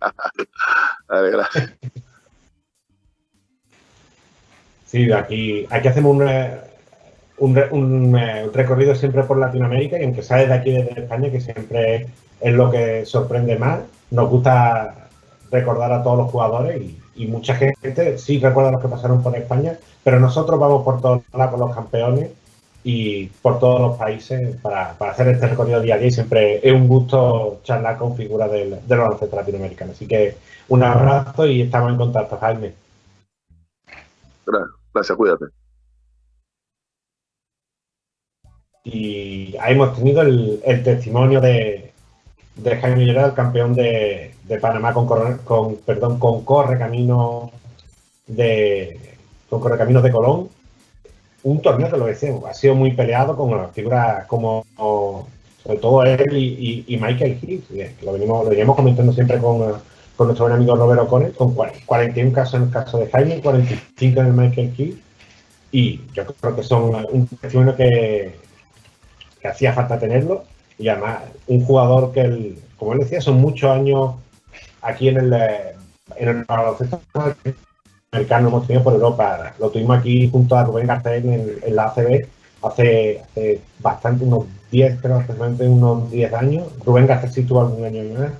dale, 1.07 1.31
gracias. 1.31 1.73
Sí, 4.87 5.11
aquí, 5.11 5.67
aquí 5.69 5.87
hacemos 5.87 6.15
un, 6.15 6.27
eh, 6.27 6.59
un, 7.37 7.57
eh, 7.57 7.69
un, 7.71 8.53
recorrido 8.53 8.95
siempre 8.95 9.21
por 9.23 9.37
Latinoamérica 9.37 9.99
y 9.99 10.03
aunque 10.03 10.23
sea 10.23 10.37
desde 10.37 10.53
aquí, 10.53 10.71
desde 10.71 11.01
España, 11.01 11.31
que 11.31 11.39
siempre 11.39 12.07
es 12.41 12.53
lo 12.53 12.71
que 12.71 13.05
sorprende 13.05 13.57
más. 13.59 13.81
Nos 14.11 14.29
gusta 14.29 15.09
recordar 15.51 15.91
a 15.91 16.03
todos 16.03 16.17
los 16.17 16.31
jugadores 16.31 16.81
y, 16.81 16.99
y 17.15 17.27
mucha 17.27 17.55
gente 17.55 18.17
sí 18.17 18.39
recuerda 18.39 18.71
los 18.71 18.81
que 18.81 18.87
pasaron 18.87 19.21
por 19.21 19.35
España, 19.35 19.77
pero 20.03 20.19
nosotros 20.19 20.59
vamos 20.59 20.83
por 20.83 21.01
todos 21.01 21.21
lados 21.33 21.51
con 21.51 21.59
los 21.59 21.75
campeones 21.75 22.31
y 22.83 23.25
por 23.41 23.59
todos 23.59 23.81
los 23.81 23.97
países 23.97 24.55
para, 24.57 24.93
para, 24.97 25.11
hacer 25.11 25.27
este 25.27 25.47
recorrido 25.47 25.81
día 25.81 25.95
a 25.95 25.97
día 25.97 26.07
y 26.07 26.11
siempre 26.11 26.65
es 26.67 26.73
un 26.73 26.87
gusto 26.87 27.59
charlar 27.63 27.97
con 27.97 28.15
figuras 28.15 28.49
del, 28.51 28.79
del 28.87 28.97
baloncesto 28.97 29.35
latinoamericano. 29.35 29.91
Así 29.91 30.07
que 30.07 30.37
un 30.69 30.83
abrazo 30.83 31.45
y 31.45 31.61
estamos 31.61 31.91
en 31.91 31.97
contacto, 31.97 32.37
Jaime. 32.37 32.73
Gracias, 34.93 35.17
cuídate. 35.17 35.45
Y 38.85 39.55
ahí 39.57 39.73
hemos 39.73 39.95
tenido 39.95 40.21
el, 40.21 40.61
el 40.63 40.83
testimonio 40.83 41.41
de, 41.41 41.91
de 42.55 42.75
Jaime 42.77 43.05
Lloreda, 43.05 43.27
el 43.27 43.33
campeón 43.33 43.73
de, 43.73 44.33
de 44.43 44.59
Panamá 44.59 44.93
con, 44.93 45.07
con, 45.39 45.75
perdón, 45.77 46.19
con 46.19 46.43
Corre 46.43 46.77
Camino 46.77 47.51
de 48.27 48.99
con 49.49 49.59
Corre 49.59 49.77
Camino 49.77 50.01
de 50.01 50.11
Colón. 50.11 50.49
Un 51.43 51.61
torneo 51.61 51.89
que 51.89 51.97
lo 51.97 52.05
decimos, 52.05 52.43
ha 52.45 52.53
sido 52.53 52.75
muy 52.75 52.91
peleado 52.93 53.35
con 53.37 53.71
figuras 53.73 54.25
como 54.27 54.65
sobre 55.63 55.79
todo 55.79 56.03
él 56.03 56.35
y, 56.35 56.85
y, 56.87 56.97
Michael 56.97 57.39
Heath, 57.41 58.01
lo 58.01 58.13
venimos, 58.13 58.43
lo 58.43 58.49
veníamos 58.49 58.75
comentando 58.75 59.13
siempre 59.13 59.37
con, 59.39 59.59
con 60.15 60.27
nuestro 60.27 60.45
buen 60.45 60.57
amigo 60.57 60.75
Robert 60.75 61.01
O'Connell, 61.01 61.33
con 61.33 61.53
41 61.53 62.33
casos 62.33 62.55
en 62.55 62.63
el 62.63 62.69
caso 62.71 62.97
de 62.97 63.07
Jaime, 63.09 63.41
45 63.41 64.19
en 64.19 64.25
el 64.25 64.33
Michael 64.33 64.73
Heath, 64.77 64.97
y 65.71 66.01
yo 66.13 66.25
creo 66.25 66.55
que 66.55 66.63
son 66.63 67.05
un 67.11 67.27
testimonio 67.27 67.75
que 67.75 68.35
hacía 69.43 69.73
falta 69.73 69.99
tenerlo, 69.99 70.43
y 70.79 70.87
además 70.87 71.19
un 71.47 71.63
jugador 71.65 72.11
que, 72.13 72.21
el, 72.21 72.57
como 72.77 72.93
él 72.93 72.99
decía, 72.99 73.21
son 73.21 73.39
muchos 73.39 73.69
años 73.69 74.15
aquí 74.81 75.09
en 75.09 75.17
el, 75.17 75.33
en 76.15 76.27
el 76.29 76.43
baloncesto 76.45 77.01
americano 78.11 78.47
hemos 78.47 78.65
tenido 78.65 78.83
por 78.83 78.93
Europa. 78.93 79.53
Lo 79.59 79.69
tuvimos 79.69 79.99
aquí 79.99 80.29
junto 80.29 80.55
a 80.55 80.63
Rubén 80.63 80.87
Garcés 80.87 81.23
en, 81.23 81.59
en, 81.61 81.75
la 81.75 81.87
ACB 81.87 82.25
hace, 82.63 83.21
hace, 83.21 83.61
bastante, 83.79 84.23
unos 84.23 84.45
10, 84.71 85.01
creo, 85.01 85.23
unos 85.59 86.09
10 86.11 86.33
años. 86.33 86.67
Rubén 86.85 87.07
Garcés 87.07 87.33
sí 87.33 87.43
tuvo 87.43 87.61
algún 87.61 87.85
año 87.85 88.03
más. 88.17 88.31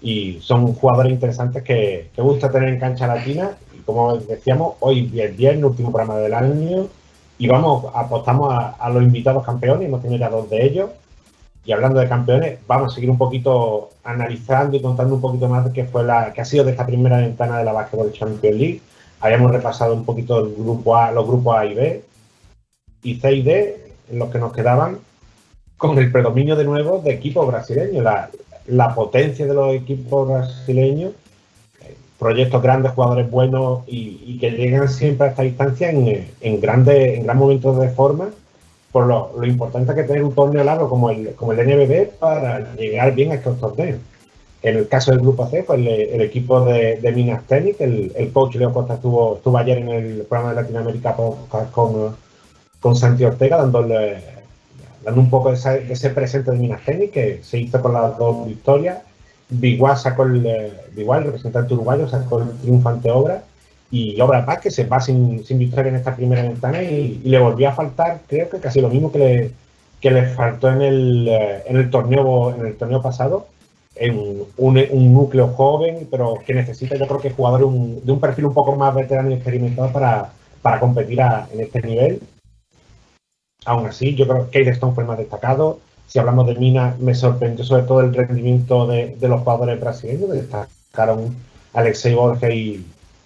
Y 0.00 0.38
son 0.40 0.74
jugadores 0.74 1.12
interesantes 1.12 1.62
que, 1.62 2.10
que 2.14 2.22
gusta 2.22 2.50
tener 2.50 2.70
en 2.70 2.80
cancha 2.80 3.06
latina. 3.06 3.52
Y 3.74 3.80
como 3.80 4.16
decíamos, 4.16 4.74
hoy 4.80 5.12
es 5.18 5.36
viernes, 5.36 5.64
último 5.64 5.92
programa 5.92 6.18
del 6.18 6.34
año. 6.34 6.88
Y 7.38 7.48
vamos, 7.48 7.86
apostamos 7.94 8.52
a, 8.52 8.70
a 8.70 8.90
los 8.90 9.02
invitados 9.02 9.44
campeones, 9.44 9.88
hemos 9.88 10.02
tenido 10.02 10.20
ya 10.20 10.28
dos 10.28 10.48
de 10.48 10.64
ellos. 10.64 10.90
Y 11.64 11.72
hablando 11.72 11.98
de 11.98 12.08
campeones, 12.08 12.58
vamos 12.66 12.92
a 12.92 12.94
seguir 12.94 13.10
un 13.10 13.16
poquito 13.16 13.90
analizando 14.04 14.76
y 14.76 14.82
contando 14.82 15.14
un 15.14 15.20
poquito 15.20 15.48
más 15.48 15.64
de 15.64 15.72
qué 15.72 15.84
fue 15.84 16.04
la 16.04 16.32
que 16.32 16.42
ha 16.42 16.44
sido 16.44 16.64
de 16.64 16.72
esta 16.72 16.84
primera 16.84 17.18
ventana 17.18 17.58
de 17.58 17.64
la 17.64 17.72
Basketball 17.72 18.12
Champions 18.12 18.56
League. 18.56 18.80
Habíamos 19.20 19.50
repasado 19.50 19.94
un 19.94 20.04
poquito 20.04 20.40
el 20.44 20.54
grupo 20.54 20.96
A, 20.96 21.10
los 21.10 21.26
grupos 21.26 21.56
A 21.56 21.64
y 21.64 21.74
B 21.74 22.04
y 23.02 23.14
C 23.16 23.32
y 23.32 23.42
D, 23.42 23.92
en 24.10 24.18
los 24.18 24.30
que 24.30 24.38
nos 24.38 24.52
quedaban, 24.52 24.98
con 25.78 25.96
el 25.98 26.12
predominio 26.12 26.54
de 26.54 26.64
nuevo 26.64 26.98
de 26.98 27.12
equipos 27.12 27.46
brasileños, 27.46 28.04
la, 28.66 28.94
potencia 28.94 29.46
de 29.46 29.54
los 29.54 29.74
equipos 29.74 30.28
brasileños, 30.28 31.12
proyectos 32.18 32.62
grandes, 32.62 32.92
jugadores 32.92 33.30
buenos 33.30 33.84
y, 33.86 34.38
que 34.38 34.50
llegan 34.50 34.88
siempre 34.88 35.28
a 35.28 35.30
esta 35.30 35.42
distancia 35.42 35.90
en, 35.90 36.08
en, 36.08 36.28
en 36.40 36.60
gran 36.60 36.84
momentos 37.38 37.80
de 37.80 37.88
forma 37.88 38.28
por 38.94 39.06
lo, 39.08 39.44
importante 39.44 39.92
que 39.92 40.04
tener 40.04 40.22
un 40.22 40.32
torneo 40.36 40.62
largo 40.62 40.88
como 40.88 41.10
el, 41.10 41.34
como 41.34 41.52
el 41.52 41.66
NBB 41.66 42.10
para 42.10 42.76
llegar 42.76 43.12
bien 43.12 43.32
a 43.32 43.34
estos 43.34 43.58
torneos. 43.58 43.98
En 44.62 44.76
el 44.76 44.86
caso 44.86 45.10
del 45.10 45.18
grupo 45.18 45.48
C, 45.48 45.64
pues 45.64 45.80
el, 45.80 46.20
equipo 46.20 46.64
de, 46.64 47.00
de, 47.02 47.10
Minas 47.10 47.42
Técnic, 47.48 47.80
el, 47.80 48.12
el, 48.14 48.32
coach 48.32 48.54
Leo 48.54 48.72
Costa 48.72 48.94
estuvo, 48.94 49.34
estuvo 49.34 49.58
ayer 49.58 49.78
en 49.78 49.88
el 49.88 50.22
programa 50.28 50.54
de 50.54 50.62
Latinoamérica 50.62 51.16
con, 51.16 52.14
con, 52.80 52.94
Santi 52.94 53.24
Ortega, 53.24 53.56
dando 53.56 55.20
un 55.20 55.28
poco 55.28 55.50
de 55.50 55.56
ese, 55.90 56.10
presente 56.10 56.52
de 56.52 56.58
Minas 56.58 56.84
Técnic, 56.84 57.10
que 57.10 57.40
se 57.42 57.58
hizo 57.58 57.82
con 57.82 57.94
las 57.94 58.16
dos 58.16 58.46
victorias. 58.46 58.98
Biguá 59.48 59.96
sacó 59.96 60.22
el, 60.22 60.72
Biguá, 60.94 61.18
el 61.18 61.24
representante 61.24 61.74
uruguayo, 61.74 62.08
sacó 62.08 62.42
el 62.42 62.50
triunfante 62.60 63.10
obra 63.10 63.42
y 63.94 64.20
Obra 64.20 64.44
Paz 64.44 64.60
que 64.60 64.72
se 64.72 64.86
va 64.86 65.00
sin, 65.00 65.44
sin 65.44 65.60
victoria 65.60 65.90
en 65.90 65.94
esta 65.94 66.16
primera 66.16 66.42
ventana 66.42 66.82
y, 66.82 67.20
le 67.24 67.38
volvió 67.38 67.68
a 67.68 67.72
faltar, 67.72 68.22
creo 68.26 68.50
que 68.50 68.58
casi 68.58 68.80
lo 68.80 68.88
mismo 68.88 69.12
que 69.12 69.18
le, 69.18 69.50
que 70.00 70.10
le 70.10 70.26
faltó 70.26 70.68
en 70.68 70.82
el, 70.82 71.28
en 71.28 71.76
el 71.76 71.90
torneo 71.90 72.52
en 72.56 72.66
el 72.66 72.76
torneo 72.76 73.00
pasado, 73.00 73.46
en 73.94 74.18
un, 74.18 74.78
un, 74.90 75.14
núcleo 75.14 75.46
joven, 75.46 76.08
pero 76.10 76.34
que 76.44 76.54
necesita 76.54 76.96
yo 76.96 77.06
creo 77.06 77.20
que 77.20 77.30
jugadores 77.30 77.68
de 78.04 78.12
un 78.12 78.20
perfil 78.20 78.46
un 78.46 78.54
poco 78.54 78.74
más 78.74 78.92
veterano 78.92 79.30
y 79.30 79.34
experimentado 79.34 79.92
para, 79.92 80.32
para 80.60 80.80
competir 80.80 81.22
a, 81.22 81.46
en 81.52 81.60
este 81.60 81.80
nivel. 81.80 82.20
Aún 83.64 83.86
así, 83.86 84.16
yo 84.16 84.26
creo 84.26 84.50
que 84.50 84.62
Stone 84.62 84.94
fue 84.94 85.04
más 85.04 85.18
destacado. 85.18 85.78
Si 86.08 86.18
hablamos 86.18 86.48
de 86.48 86.56
Mina, 86.56 86.96
me 86.98 87.14
sorprendió 87.14 87.64
sobre 87.64 87.84
todo 87.84 88.00
el 88.00 88.12
rendimiento 88.12 88.88
de, 88.88 89.14
de 89.14 89.28
los 89.28 89.42
jugadores 89.42 89.78
brasileños, 89.78 90.30
destacaron 90.30 91.36
Alexei 91.72 92.14
Borges 92.14 92.54
y, 92.54 92.84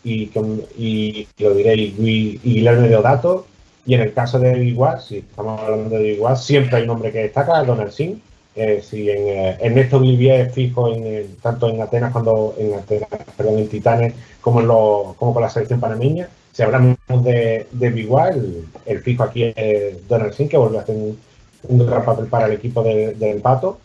y, 0.09 1.29
lo 1.39 1.55
diré, 1.55 1.75
y, 1.77 2.41
y 2.43 2.55
Guillermo 2.55 2.89
Deodato. 2.89 3.47
Y 3.87 3.95
en 3.95 4.03
el 4.03 4.13
caso 4.13 4.39
de 4.39 4.65
Igual, 4.65 5.01
si 5.01 5.19
estamos 5.19 5.61
hablando 5.61 5.97
de 5.97 6.13
Igual, 6.13 6.37
siempre 6.37 6.77
hay 6.77 6.83
un 6.83 6.89
nombre 6.89 7.11
que 7.11 7.21
destaca, 7.21 7.65
Donald 7.65 7.91
Singh. 7.91 8.21
Eh, 8.55 8.83
si 8.83 9.09
en 9.09 9.29
eh, 9.29 9.57
Ernesto 9.61 9.99
Olivier 9.99 10.51
fijo 10.51 10.93
en, 10.93 11.07
en, 11.07 11.37
tanto 11.37 11.69
en 11.69 11.81
Atenas 11.81 12.13
cuando 12.13 12.55
en 12.59 12.75
Atenas, 12.75 13.09
perdón, 13.37 13.59
en 13.59 13.69
Titanes 13.69 14.15
como 14.41 14.61
en 14.61 14.67
lo, 14.67 15.15
como 15.17 15.33
con 15.33 15.43
la 15.43 15.49
selección 15.49 15.81
panameña. 15.81 16.29
Si 16.53 16.63
hablamos 16.63 16.97
de, 17.23 17.69
de 17.71 18.67
el, 18.85 19.01
fijo 19.01 19.23
aquí 19.23 19.53
es 19.55 20.09
Donald 20.09 20.35
Singh, 20.35 20.49
que 20.49 20.57
vuelve 20.57 20.79
a 20.79 20.81
hacer 20.83 20.97
un, 20.97 21.87
gran 21.87 22.05
papel 22.05 22.27
para 22.27 22.47
el 22.47 22.53
equipo 22.53 22.83
del 22.83 23.19
de, 23.19 23.35
de 23.35 23.41
Pato. 23.41 23.79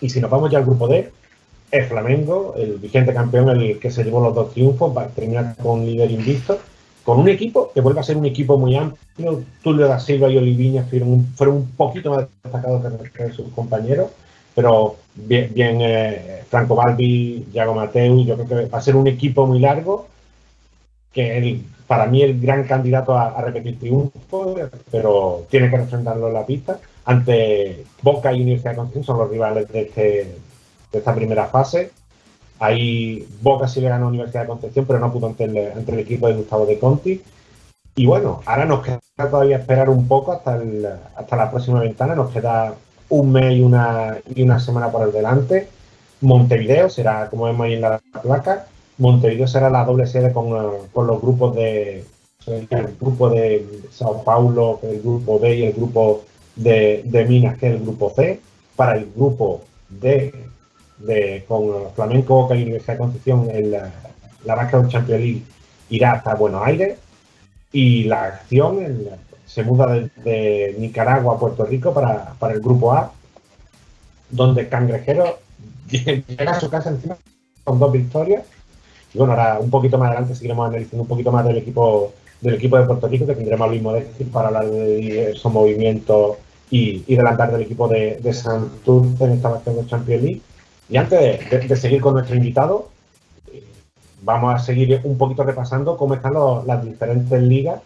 Y 0.00 0.10
si 0.10 0.20
nos 0.20 0.30
vamos 0.30 0.50
ya 0.50 0.58
al 0.58 0.64
grupo 0.64 0.88
D, 0.88 1.12
el 1.72 1.86
Flamengo, 1.86 2.54
el 2.56 2.74
vigente 2.74 3.14
campeón, 3.14 3.48
el 3.48 3.78
que 3.78 3.90
se 3.90 4.04
llevó 4.04 4.20
los 4.20 4.34
dos 4.34 4.52
triunfos, 4.52 4.94
va 4.96 5.04
a 5.04 5.08
terminar 5.08 5.56
con 5.56 5.84
líder 5.84 6.10
invicto, 6.10 6.58
con 7.02 7.18
un 7.18 7.28
equipo 7.28 7.72
que 7.72 7.80
vuelve 7.80 8.00
a 8.00 8.02
ser 8.02 8.18
un 8.18 8.26
equipo 8.26 8.58
muy 8.58 8.76
amplio. 8.76 9.42
Tulio 9.62 9.88
da 9.88 9.98
Silva 9.98 10.28
y 10.28 10.36
Oliviña 10.36 10.84
fueron 10.84 11.10
un, 11.10 11.26
fueron 11.34 11.56
un 11.56 11.70
poquito 11.70 12.10
más 12.10 12.26
destacados 12.44 12.82
que, 13.10 13.32
sus 13.32 13.48
compañeros, 13.48 14.10
pero 14.54 14.96
bien, 15.14 15.80
eh, 15.80 16.44
Franco 16.50 16.74
Balbi, 16.76 17.48
Iago 17.52 17.74
Mateu, 17.74 18.22
yo 18.22 18.34
creo 18.34 18.46
que 18.46 18.68
va 18.68 18.78
a 18.78 18.82
ser 18.82 18.94
un 18.94 19.06
equipo 19.06 19.46
muy 19.46 19.58
largo, 19.58 20.08
que 21.10 21.38
el, 21.38 21.64
para 21.86 22.04
mí 22.06 22.22
el 22.22 22.38
gran 22.38 22.64
candidato 22.64 23.16
a, 23.16 23.28
a 23.28 23.40
repetir 23.40 23.78
triunfo, 23.78 24.56
pero 24.90 25.46
tiene 25.50 25.70
que 25.70 25.76
enfrentarlo 25.76 26.28
en 26.28 26.34
la 26.34 26.44
pista. 26.44 26.78
Ante 27.06 27.84
Boca 28.02 28.32
y 28.32 28.42
Universidad 28.42 28.72
de 28.72 28.76
Concepción 28.76 29.04
son 29.04 29.18
los 29.18 29.30
rivales 29.30 29.68
de 29.72 29.80
este 29.80 30.36
de 30.92 30.98
esta 30.98 31.14
primera 31.14 31.46
fase. 31.46 31.90
Ahí 32.58 33.26
Boca 33.40 33.66
sí 33.66 33.80
le 33.80 33.88
ganó 33.88 34.06
a 34.06 34.08
Universidad 34.08 34.42
de 34.42 34.48
Concepción, 34.48 34.84
pero 34.86 35.00
no 35.00 35.12
pudo 35.12 35.26
ante 35.26 35.44
el, 35.44 35.56
el 35.56 35.98
equipo 35.98 36.28
de 36.28 36.34
Gustavo 36.34 36.66
de 36.66 36.78
Conti. 36.78 37.22
Y 37.94 38.06
bueno, 38.06 38.40
ahora 38.46 38.64
nos 38.64 38.82
queda 38.82 39.00
todavía 39.16 39.58
esperar 39.58 39.90
un 39.90 40.06
poco 40.06 40.32
hasta, 40.32 40.56
el, 40.56 40.86
hasta 41.16 41.36
la 41.36 41.50
próxima 41.50 41.80
ventana. 41.80 42.14
Nos 42.14 42.30
queda 42.30 42.74
un 43.08 43.32
mes 43.32 43.54
y 43.54 43.60
una, 43.60 44.18
y 44.34 44.42
una 44.42 44.60
semana 44.60 44.90
por 44.90 45.02
el 45.02 45.12
delante. 45.12 45.68
Montevideo 46.20 46.88
será, 46.88 47.28
como 47.28 47.46
vemos 47.46 47.66
ahí 47.66 47.74
en 47.74 47.80
la 47.80 48.00
placa, 48.22 48.66
Montevideo 48.98 49.48
será 49.48 49.68
la 49.68 49.84
doble 49.84 50.06
sede 50.06 50.32
con, 50.32 50.48
con 50.92 51.06
los 51.06 51.20
grupos 51.20 51.54
de 51.56 52.04
el 52.46 52.96
grupo 53.00 53.28
de 53.30 53.66
Sao 53.90 54.22
Paulo, 54.24 54.80
el 54.82 55.00
grupo 55.00 55.38
B 55.38 55.56
y 55.56 55.62
el 55.64 55.72
grupo 55.72 56.22
de, 56.56 57.02
de 57.04 57.24
Minas, 57.24 57.58
que 57.58 57.68
es 57.68 57.74
el 57.74 57.82
grupo 57.82 58.12
C. 58.14 58.40
Para 58.76 58.96
el 58.96 59.10
grupo 59.14 59.62
de 59.88 60.32
de, 61.02 61.44
con 61.46 61.92
Flamenco, 61.94 62.48
que 62.48 62.54
la 62.54 62.62
Universidad 62.62 62.94
de 62.94 62.98
Concepción 62.98 63.48
en 63.50 63.70
la, 63.70 63.90
la 64.44 64.54
Basketball 64.54 64.88
Champions 64.88 65.20
League 65.20 65.42
irá 65.90 66.12
hasta 66.12 66.34
Buenos 66.34 66.62
Aires 66.64 66.98
y 67.72 68.04
la 68.04 68.24
acción 68.24 68.82
el, 68.82 69.08
se 69.46 69.62
muda 69.62 69.92
de, 69.92 70.10
de, 70.24 70.76
Nicaragua 70.78 71.34
a 71.34 71.38
Puerto 71.38 71.64
Rico 71.64 71.92
para, 71.92 72.34
para 72.38 72.54
el 72.54 72.60
grupo 72.60 72.92
A, 72.92 73.12
donde 74.30 74.68
Cangrejero 74.68 75.38
llega 75.90 76.52
a 76.52 76.60
su 76.60 76.70
casa 76.70 76.90
encima 76.90 77.16
con 77.64 77.78
dos 77.78 77.92
victorias. 77.92 78.44
Y 79.12 79.18
bueno, 79.18 79.34
ahora 79.34 79.58
un 79.60 79.70
poquito 79.70 79.98
más 79.98 80.08
adelante 80.08 80.34
seguiremos 80.34 80.68
analizando 80.68 81.02
un 81.02 81.08
poquito 81.08 81.30
más 81.30 81.44
del 81.44 81.58
equipo 81.58 82.14
del 82.40 82.54
equipo 82.54 82.76
de 82.76 82.86
Puerto 82.86 83.06
Rico, 83.08 83.26
que 83.26 83.34
tendremos 83.34 83.68
lo 83.68 83.72
mismo 83.72 83.92
decir 83.92 84.30
para 84.30 84.48
hablar 84.48 84.68
de 84.68 85.30
esos 85.30 85.52
movimientos 85.52 86.38
y, 86.70 87.04
y 87.06 87.14
delantar 87.14 87.52
del 87.52 87.62
equipo 87.62 87.86
de, 87.86 88.16
de 88.16 88.32
Santurce 88.32 89.24
en 89.24 89.32
esta 89.32 89.50
de 89.52 89.86
Champions 89.86 90.22
League. 90.22 90.40
Y 90.88 90.96
antes 90.96 91.50
de, 91.50 91.76
seguir 91.76 92.00
con 92.00 92.14
nuestro 92.14 92.36
invitado, 92.36 92.88
vamos 94.22 94.54
a 94.54 94.58
seguir 94.58 95.00
un 95.04 95.16
poquito 95.16 95.44
repasando 95.44 95.96
cómo 95.96 96.14
están 96.14 96.34
los, 96.34 96.66
las 96.66 96.84
diferentes 96.84 97.40
ligas, 97.42 97.80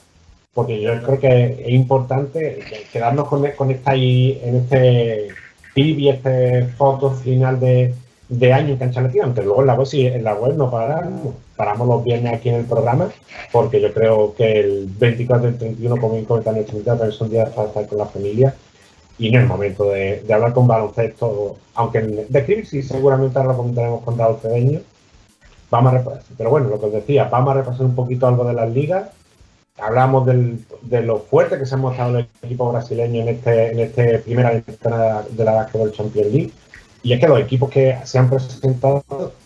porque 0.54 0.80
yo 0.80 1.00
creo 1.02 1.20
que 1.20 1.64
es 1.66 1.70
importante 1.70 2.60
quedarnos 2.92 3.28
con, 3.28 3.46
con 3.52 3.70
esta, 3.70 3.94
en 3.94 4.56
este 4.56 5.28
y 5.76 6.08
este 6.08 6.64
foto 6.78 7.10
final 7.10 7.60
de, 7.60 7.94
año 8.52 8.72
en 8.72 8.78
Cancha 8.78 9.02
Latina, 9.02 9.24
aunque 9.24 9.42
luego 9.42 9.60
en 9.60 9.66
la 9.66 9.74
web 9.74 9.86
sí, 9.86 10.06
en 10.06 10.24
la 10.24 10.34
web 10.34 10.56
no 10.56 10.70
paramos, 10.70 11.34
paramos 11.54 11.86
los 11.86 12.02
viernes 12.02 12.32
aquí 12.32 12.48
en 12.48 12.56
el 12.56 12.64
programa, 12.64 13.10
porque 13.52 13.80
yo 13.80 13.92
creo 13.92 14.34
que 14.34 14.60
el 14.60 14.86
24 14.98 15.48
y 15.48 15.52
el 15.52 15.58
31, 15.58 15.96
como 16.00 16.24
comentan 16.24 16.56
en 16.56 16.64
también 16.64 17.12
son 17.12 17.30
días 17.30 17.50
para 17.50 17.68
estar 17.68 17.86
con 17.86 17.98
la 17.98 18.06
familia 18.06 18.54
y 19.18 19.30
no 19.30 19.40
es 19.40 19.46
momento 19.46 19.90
de, 19.90 20.22
de 20.22 20.34
hablar 20.34 20.52
con 20.52 20.66
baloncesto, 20.66 21.56
aunque 21.74 22.00
de 22.00 22.38
escribir 22.38 22.66
sí, 22.66 22.82
seguramente 22.82 23.38
ahora 23.38 23.52
lo 23.52 23.58
comentaremos 23.58 24.02
con 24.02 24.18
Raúl 24.18 24.38
Cedeño. 24.40 24.80
Vamos 25.70 25.92
a 25.92 25.98
repasar, 25.98 26.22
pero 26.36 26.50
bueno, 26.50 26.68
lo 26.68 26.78
que 26.78 26.86
os 26.86 26.92
decía, 26.92 27.24
vamos 27.24 27.50
a 27.50 27.58
repasar 27.58 27.86
un 27.86 27.94
poquito 27.94 28.26
algo 28.26 28.44
de 28.44 28.52
las 28.52 28.70
ligas. 28.70 29.08
Hablamos 29.78 30.24
del, 30.26 30.64
de 30.82 31.02
lo 31.02 31.18
fuerte 31.18 31.58
que 31.58 31.66
se 31.66 31.74
ha 31.74 31.78
mostrado 31.78 32.18
el 32.18 32.28
equipo 32.42 32.70
brasileño 32.70 33.22
en 33.22 33.28
este, 33.28 33.72
en 33.72 33.80
este 33.80 34.18
primera 34.20 34.50
ventana 34.50 35.22
de 35.30 35.44
la 35.44 35.52
Basketball 35.52 35.92
Champions 35.92 36.32
League. 36.32 36.52
Y 37.02 37.12
es 37.12 37.20
que 37.20 37.28
los 37.28 37.40
equipos 37.40 37.70
que 37.70 37.96
se 38.04 38.18
han 38.18 38.30
presentado 38.30 39.04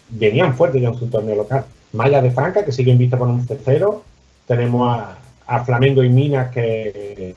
venían 0.08 0.54
fuertes 0.54 0.82
ya 0.82 0.88
en 0.88 0.94
su 0.94 1.06
torneo 1.08 1.36
local. 1.36 1.64
Maya 1.92 2.22
de 2.22 2.30
Franca, 2.30 2.64
que 2.64 2.72
sigue 2.72 2.92
invicto 2.92 3.18
con 3.18 3.30
un 3.30 3.46
tercero. 3.46 4.02
Tenemos 4.46 4.88
a, 4.88 5.18
a 5.50 5.64
Flamengo 5.64 6.04
y 6.04 6.08
Minas 6.08 6.52
que 6.52 7.34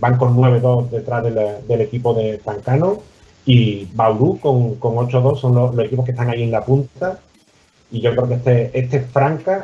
van 0.00 0.16
con 0.16 0.34
9-2 0.34 0.88
detrás 0.88 1.22
del, 1.22 1.80
equipo 1.82 2.14
de 2.14 2.38
Tancano 2.38 3.02
y 3.44 3.86
Bauru 3.92 4.40
con, 4.40 4.76
con 4.76 4.94
8-2 4.94 5.38
son 5.38 5.54
los, 5.54 5.78
equipos 5.84 6.06
que 6.06 6.12
están 6.12 6.30
ahí 6.30 6.42
en 6.42 6.52
la 6.52 6.64
punta. 6.64 7.18
Y 7.90 8.00
yo 8.00 8.12
creo 8.12 8.28
que 8.28 8.34
este, 8.34 8.78
este 8.78 9.00
Franca 9.00 9.62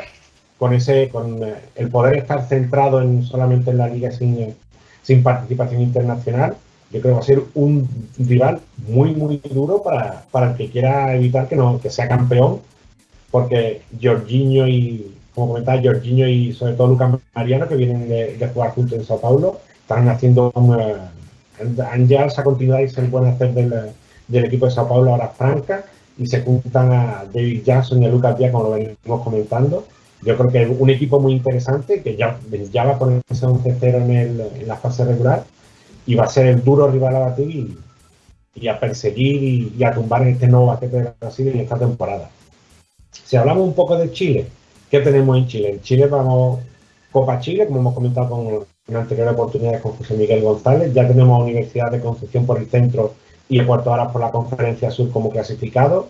con 0.59 0.75
ese 0.75 1.09
con 1.09 1.41
el 1.75 1.89
poder 1.91 2.19
estar 2.19 2.47
centrado 2.47 3.01
en 3.01 3.23
solamente 3.23 3.71
en 3.71 3.79
la 3.79 3.89
liga 3.89 4.11
sin, 4.11 4.55
sin 5.03 5.23
participación 5.23 5.81
internacional 5.81 6.57
yo 6.91 7.01
creo 7.01 7.13
que 7.13 7.17
va 7.17 7.21
a 7.21 7.23
ser 7.23 7.43
un 7.55 7.89
rival 8.19 8.61
muy 8.89 9.15
muy 9.15 9.37
duro 9.51 9.83
para, 9.83 10.25
para 10.31 10.53
el 10.53 10.57
que 10.57 10.71
quiera 10.71 11.15
evitar 11.15 11.47
que 11.47 11.57
no 11.57 11.79
que 11.79 11.91
sea 11.91 12.09
campeón 12.09 12.61
porque 13.31 13.83
Jorginho 14.03 14.67
y 14.67 15.16
como 15.37 15.49
comentaba 15.49 15.83
Jorginho 15.83 16.27
y 16.27 16.55
sobre 16.55 16.73
todo 16.73 16.89
Lucas 16.89 17.21
Mariano, 17.35 17.69
que 17.69 17.77
vienen 17.77 18.09
de, 18.09 18.39
de, 18.39 18.49
jugar 18.49 18.71
juntos 18.71 18.99
en 18.99 19.05
Sao 19.05 19.21
Paulo, 19.21 19.61
están 19.83 20.09
haciendo 20.09 20.51
una, 20.55 21.13
han 21.91 22.09
ya 22.09 22.25
esa 22.25 22.43
continuidad 22.43 22.81
y 22.81 22.89
se 22.89 23.03
pueden 23.03 23.35
hacer 23.35 23.53
del, 23.53 23.93
del, 24.29 24.45
equipo 24.47 24.65
de 24.65 24.73
Sao 24.73 24.89
Paulo 24.89 25.11
ahora 25.11 25.29
Franca 25.29 25.85
y 26.17 26.27
se 26.27 26.41
juntan 26.41 26.91
a 26.91 27.27
David 27.33 27.65
Jackson 27.65 28.03
y 28.03 28.07
a 28.07 28.09
Lucas 28.09 28.39
Díaz, 28.39 28.51
como 28.51 28.65
lo 28.65 28.71
venimos 28.71 29.23
comentando. 29.23 29.87
Yo 30.23 30.39
creo 30.39 30.51
que 30.51 30.63
es 30.63 30.71
un 30.79 30.89
equipo 30.89 31.21
muy 31.21 31.35
interesante 31.35 32.01
que 32.01 32.17
ya, 32.17 32.39
ya 32.73 32.85
va 32.85 32.93
a 32.93 32.99
ponerse 32.99 33.47
un 33.47 33.61
0 33.63 33.79
en, 33.99 34.11
el, 34.11 34.41
en 34.41 34.67
la 34.67 34.77
fase 34.77 35.05
regular 35.05 35.45
y 36.07 36.15
va 36.15 36.25
a 36.25 36.29
ser 36.29 36.47
el 36.47 36.65
duro 36.65 36.91
rival 36.91 37.15
a 37.15 37.19
batir 37.19 37.51
y, 37.51 37.79
y 38.55 38.69
a 38.69 38.81
perseguir 38.81 39.43
y, 39.43 39.75
y, 39.79 39.85
a 39.85 39.93
tumbar 39.93 40.23
en 40.23 40.29
este 40.29 40.49
nuevo 40.49 40.69
basquete 40.69 40.97
de 40.97 41.13
Brasil 41.21 41.49
en 41.49 41.61
esta 41.61 41.79
temporada. 41.79 42.31
Si 43.13 43.37
hablamos 43.37 43.69
un 43.69 43.75
poco 43.75 43.99
de 43.99 44.11
Chile, 44.11 44.47
¿Qué 44.91 45.01
tenemos 45.01 45.37
en 45.37 45.47
Chile? 45.47 45.71
En 45.71 45.81
Chile 45.81 46.07
vamos 46.07 46.61
Copa 47.11 47.41
Chile, 47.41 47.67
como 47.67 47.81
hemos 47.81 47.95
comentado 47.95 48.29
con, 48.29 48.67
en 48.89 48.97
anteriores 48.97 49.35
oportunidades 49.35 49.81
con 49.81 49.93
José 49.93 50.15
Miguel 50.15 50.43
González. 50.43 50.93
Ya 50.95 51.09
tenemos 51.09 51.41
a 51.41 51.45
Universidad 51.45 51.91
de 51.91 52.01
Concepción 52.01 52.47
por 52.47 52.59
el 52.59 52.67
centro 52.67 53.15
y 53.49 53.59
el 53.59 53.67
Puerto 53.67 53.91
Varas 53.91 54.13
por 54.13 54.21
la 54.21 54.31
Conferencia 54.31 54.91
Sur 54.91 55.11
como 55.11 55.31
clasificado. 55.31 56.09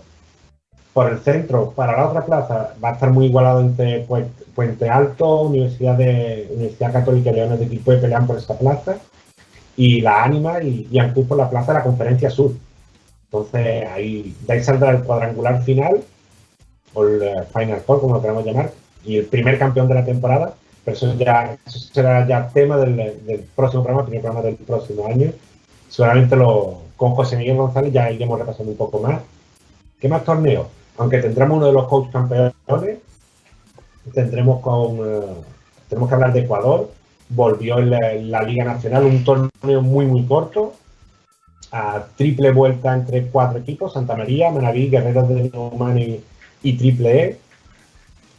Por 0.93 1.11
el 1.11 1.19
centro, 1.21 1.73
para 1.73 1.97
la 1.97 2.09
otra 2.09 2.25
plaza, 2.25 2.75
va 2.83 2.91
a 2.91 2.93
estar 2.93 3.11
muy 3.13 3.27
igualado 3.27 3.61
entre 3.61 4.07
Puente 4.55 4.89
Alto, 4.89 5.43
Universidad 5.43 5.97
de 5.97 6.49
Universidad 6.55 6.93
Católica 6.93 7.31
y 7.31 7.35
Leones 7.35 7.61
de 7.61 7.69
Quilpue 7.69 7.99
pelean 7.99 8.27
por 8.27 8.39
esa 8.39 8.59
plaza. 8.59 8.97
Y 9.77 10.01
la 10.01 10.25
Ánima 10.25 10.63
y, 10.63 10.89
y 10.91 10.99
Ancud 10.99 11.27
por 11.27 11.37
la 11.39 11.51
plaza 11.51 11.73
de 11.73 11.79
la 11.79 11.85
Conferencia 11.85 12.31
Sur. 12.31 12.53
Entonces, 13.25 13.87
ahí, 13.95 14.35
de 14.47 14.53
ahí 14.53 14.63
saldrá 14.63 14.91
el 14.91 15.03
cuadrangular 15.03 15.63
final 15.63 16.03
o 16.97 17.07
el 17.07 17.45
Final 17.53 17.81
Four, 17.81 18.01
como 18.01 18.15
lo 18.15 18.23
queramos 18.23 18.45
llamar, 18.45 18.73
y 19.05 19.19
el 19.19 19.27
primer 19.27 19.59
campeón 19.59 19.87
de 19.87 19.95
la 19.95 20.05
temporada, 20.05 20.55
pero 20.85 20.97
eso, 20.97 21.15
ya, 21.17 21.57
será 21.67 22.27
ya 22.27 22.49
tema 22.49 22.77
del, 22.79 23.45
próximo 23.55 23.83
programa, 23.83 24.07
primer 24.07 24.23
programa 24.23 24.47
del 24.47 24.57
próximo 24.57 25.07
año. 25.07 25.31
Seguramente 25.89 26.37
lo, 26.37 26.81
con 26.97 27.15
José 27.15 27.37
Miguel 27.37 27.57
González 27.57 27.93
ya 27.93 28.11
iremos 28.11 28.39
repasando 28.39 28.73
un 28.73 28.79
poco 28.79 29.01
más. 29.01 29.21
¿Qué 30.01 30.09
más 30.09 30.25
torneos? 30.25 30.67
Aunque 30.99 31.19
tendremos 31.19 31.59
uno 31.59 31.67
de 31.67 31.73
los 31.73 31.87
coach 31.89 32.11
campeones, 32.11 32.99
tendremos 34.15 34.61
con 34.61 35.01
uh, 35.01 35.45
tenemos 35.89 36.09
que 36.09 36.15
hablar 36.15 36.33
de 36.33 36.41
Ecuador, 36.41 36.91
volvió 37.29 37.79
en 37.79 38.31
la, 38.31 38.43
Liga 38.43 38.65
Nacional, 38.65 39.05
un 39.05 39.25
torneo 39.25 39.83
muy 39.83 40.07
muy 40.07 40.25
corto, 40.25 40.75
a 41.73 42.07
triple 42.17 42.53
vuelta 42.53 42.95
entre 42.95 43.27
cuatro 43.27 43.59
equipos, 43.59 43.93
Santa 43.93 44.17
María, 44.17 44.51
Manaví, 44.51 44.89
Guerreros 44.89 45.29
de 45.29 45.51
Neumann 45.51 45.99
y 45.99 46.21
y 46.67 46.73
Triple 46.77 47.23
E, 47.23 47.39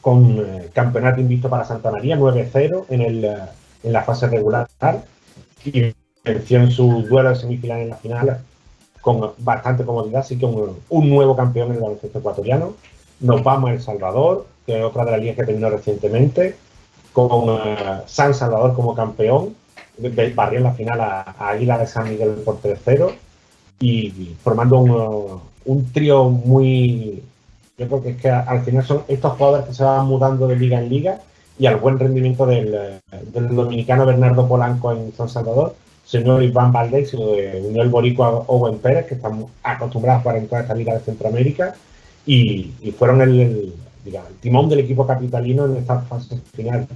con 0.02 0.40
eh, 0.40 0.70
campeonato 0.74 1.22
invicto 1.22 1.50
para 1.50 1.64
Santa 1.64 1.92
María, 1.92 2.18
9-0 2.18 2.86
en, 2.90 3.24
eh, 3.24 3.38
en 3.84 3.94
la 3.94 4.04
fase 4.04 4.28
regular, 4.28 4.68
y 5.64 5.94
venció 6.26 6.60
en 6.60 6.72
su 6.72 7.04
duelo 7.04 7.30
de 7.30 7.36
semifinal 7.36 7.80
en 7.80 7.90
la 7.90 7.96
final 7.96 8.40
con 9.02 9.32
bastante 9.38 9.86
comodidad, 9.86 10.20
así 10.20 10.38
que 10.38 10.46
un, 10.46 11.10
nuevo 11.10 11.38
campeón 11.38 11.70
en 11.70 11.76
el 11.76 11.82
baloncesto 11.82 12.20
ecuatoriano. 12.20 12.74
Nos 13.22 13.42
vamos 13.42 13.70
a 13.70 13.74
El 13.74 13.82
Salvador, 13.82 14.46
que 14.66 14.78
es 14.78 14.84
otra 14.84 15.06
de 15.06 15.12
las 15.12 15.20
ligas 15.22 15.38
que 15.38 15.46
terminó 15.46 15.70
recientemente, 15.70 16.56
con 17.14 17.50
uh, 17.50 17.58
San 18.06 18.34
Salvador 18.34 18.74
como 18.76 18.94
campeón, 18.94 19.56
barrió 20.36 20.58
en 20.58 20.64
la 20.66 20.74
final 20.74 21.00
a, 21.00 21.22
a 21.22 21.50
Águila 21.50 21.78
de 21.78 21.88
San 21.88 22.10
Miguel 22.10 22.32
por 22.44 22.62
3-0 22.62 23.14
y, 23.80 24.36
formando 24.44 24.78
un, 24.80 25.42
un 25.64 25.92
trío 25.94 26.26
muy 26.30 27.24
yo 27.78 27.88
creo 27.88 28.02
que 28.02 28.10
es 28.10 28.22
que 28.22 28.30
al 28.30 28.64
final 28.64 28.84
son 28.84 29.04
estos 29.08 29.34
jugadores 29.34 29.68
que 29.68 29.74
se 29.74 29.84
van 29.84 30.08
mudando 30.08 30.48
de 30.48 30.56
liga 30.56 30.80
en 30.80 30.90
liga 30.90 31.22
y 31.60 31.68
al 31.68 31.78
buen 31.78 32.00
rendimiento 32.00 32.46
del, 32.46 33.00
del 33.32 33.56
dominicano 33.56 34.06
Bernardo 34.06 34.48
Polanco 34.48 34.92
en 34.92 35.14
San 35.14 35.30
Salvador, 35.30 35.76
señor 36.04 36.42
Iván 36.42 36.72
Valdés 36.72 37.14
y 37.14 37.18
Unión 37.18 37.92
Boricua 37.92 38.46
Owen 38.48 38.80
Pérez, 38.80 39.06
que 39.06 39.16
están 39.16 39.46
acostumbrados 39.62 40.20
a 40.20 40.24
jugar 40.24 40.38
en 40.38 40.48
toda 40.48 40.62
esta 40.62 40.74
liga 40.74 40.94
de 40.96 41.02
Centroamérica 41.02 41.76
y, 42.26 42.74
fueron 42.98 43.22
el, 43.22 43.74
timón 44.42 44.70
del 44.70 44.80
equipo 44.80 45.06
capitalino 45.06 45.66
en 45.66 45.78
esta 45.78 46.00
fase 46.02 46.38
final. 46.56 46.88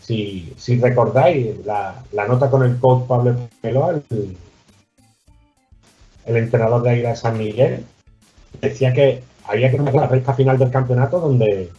Si, 0.00 0.54
recordáis 0.80 1.64
la, 1.64 2.04
nota 2.28 2.50
con 2.50 2.64
el 2.64 2.78
coach 2.78 3.06
Pablo 3.06 3.34
Peloa, 3.62 4.02
el, 4.10 4.36
el 6.26 6.36
entrenador 6.36 6.82
de 6.82 6.90
Águila 6.90 7.10
de 7.10 7.16
San 7.16 7.38
Miguel, 7.38 7.84
decía 8.60 8.92
que 8.92 9.22
había 9.52 9.70
que 9.70 9.76
tomar 9.76 9.94
la 9.94 10.06
recta 10.06 10.34
final 10.34 10.58
del 10.58 10.70
campeonato 10.70 11.20
donde 11.20 11.70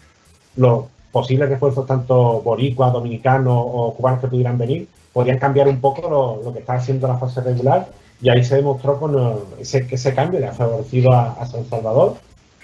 los 0.55 0.85
posibles 1.11 1.49
refuerzos, 1.49 1.85
tanto 1.85 2.41
boricuas, 2.41 2.93
dominicanos 2.93 3.55
o 3.55 3.93
cubanos 3.95 4.21
que 4.21 4.27
pudieran 4.27 4.57
venir, 4.57 4.87
podían 5.11 5.37
cambiar 5.37 5.67
un 5.67 5.79
poco 5.79 6.09
lo, 6.09 6.43
lo 6.43 6.53
que 6.53 6.59
estaba 6.59 6.79
haciendo 6.79 7.07
la 7.07 7.17
fase 7.17 7.41
regular. 7.41 7.87
Y 8.21 8.29
ahí 8.29 8.43
se 8.43 8.55
demostró 8.55 8.99
con 8.99 9.15
ese, 9.59 9.85
que 9.85 9.95
ese 9.95 10.13
cambio 10.13 10.39
le 10.39 10.47
ha 10.47 10.53
favorecido 10.53 11.11
a, 11.11 11.33
a, 11.33 11.45
San 11.45 11.65
Salvador. 11.65 12.15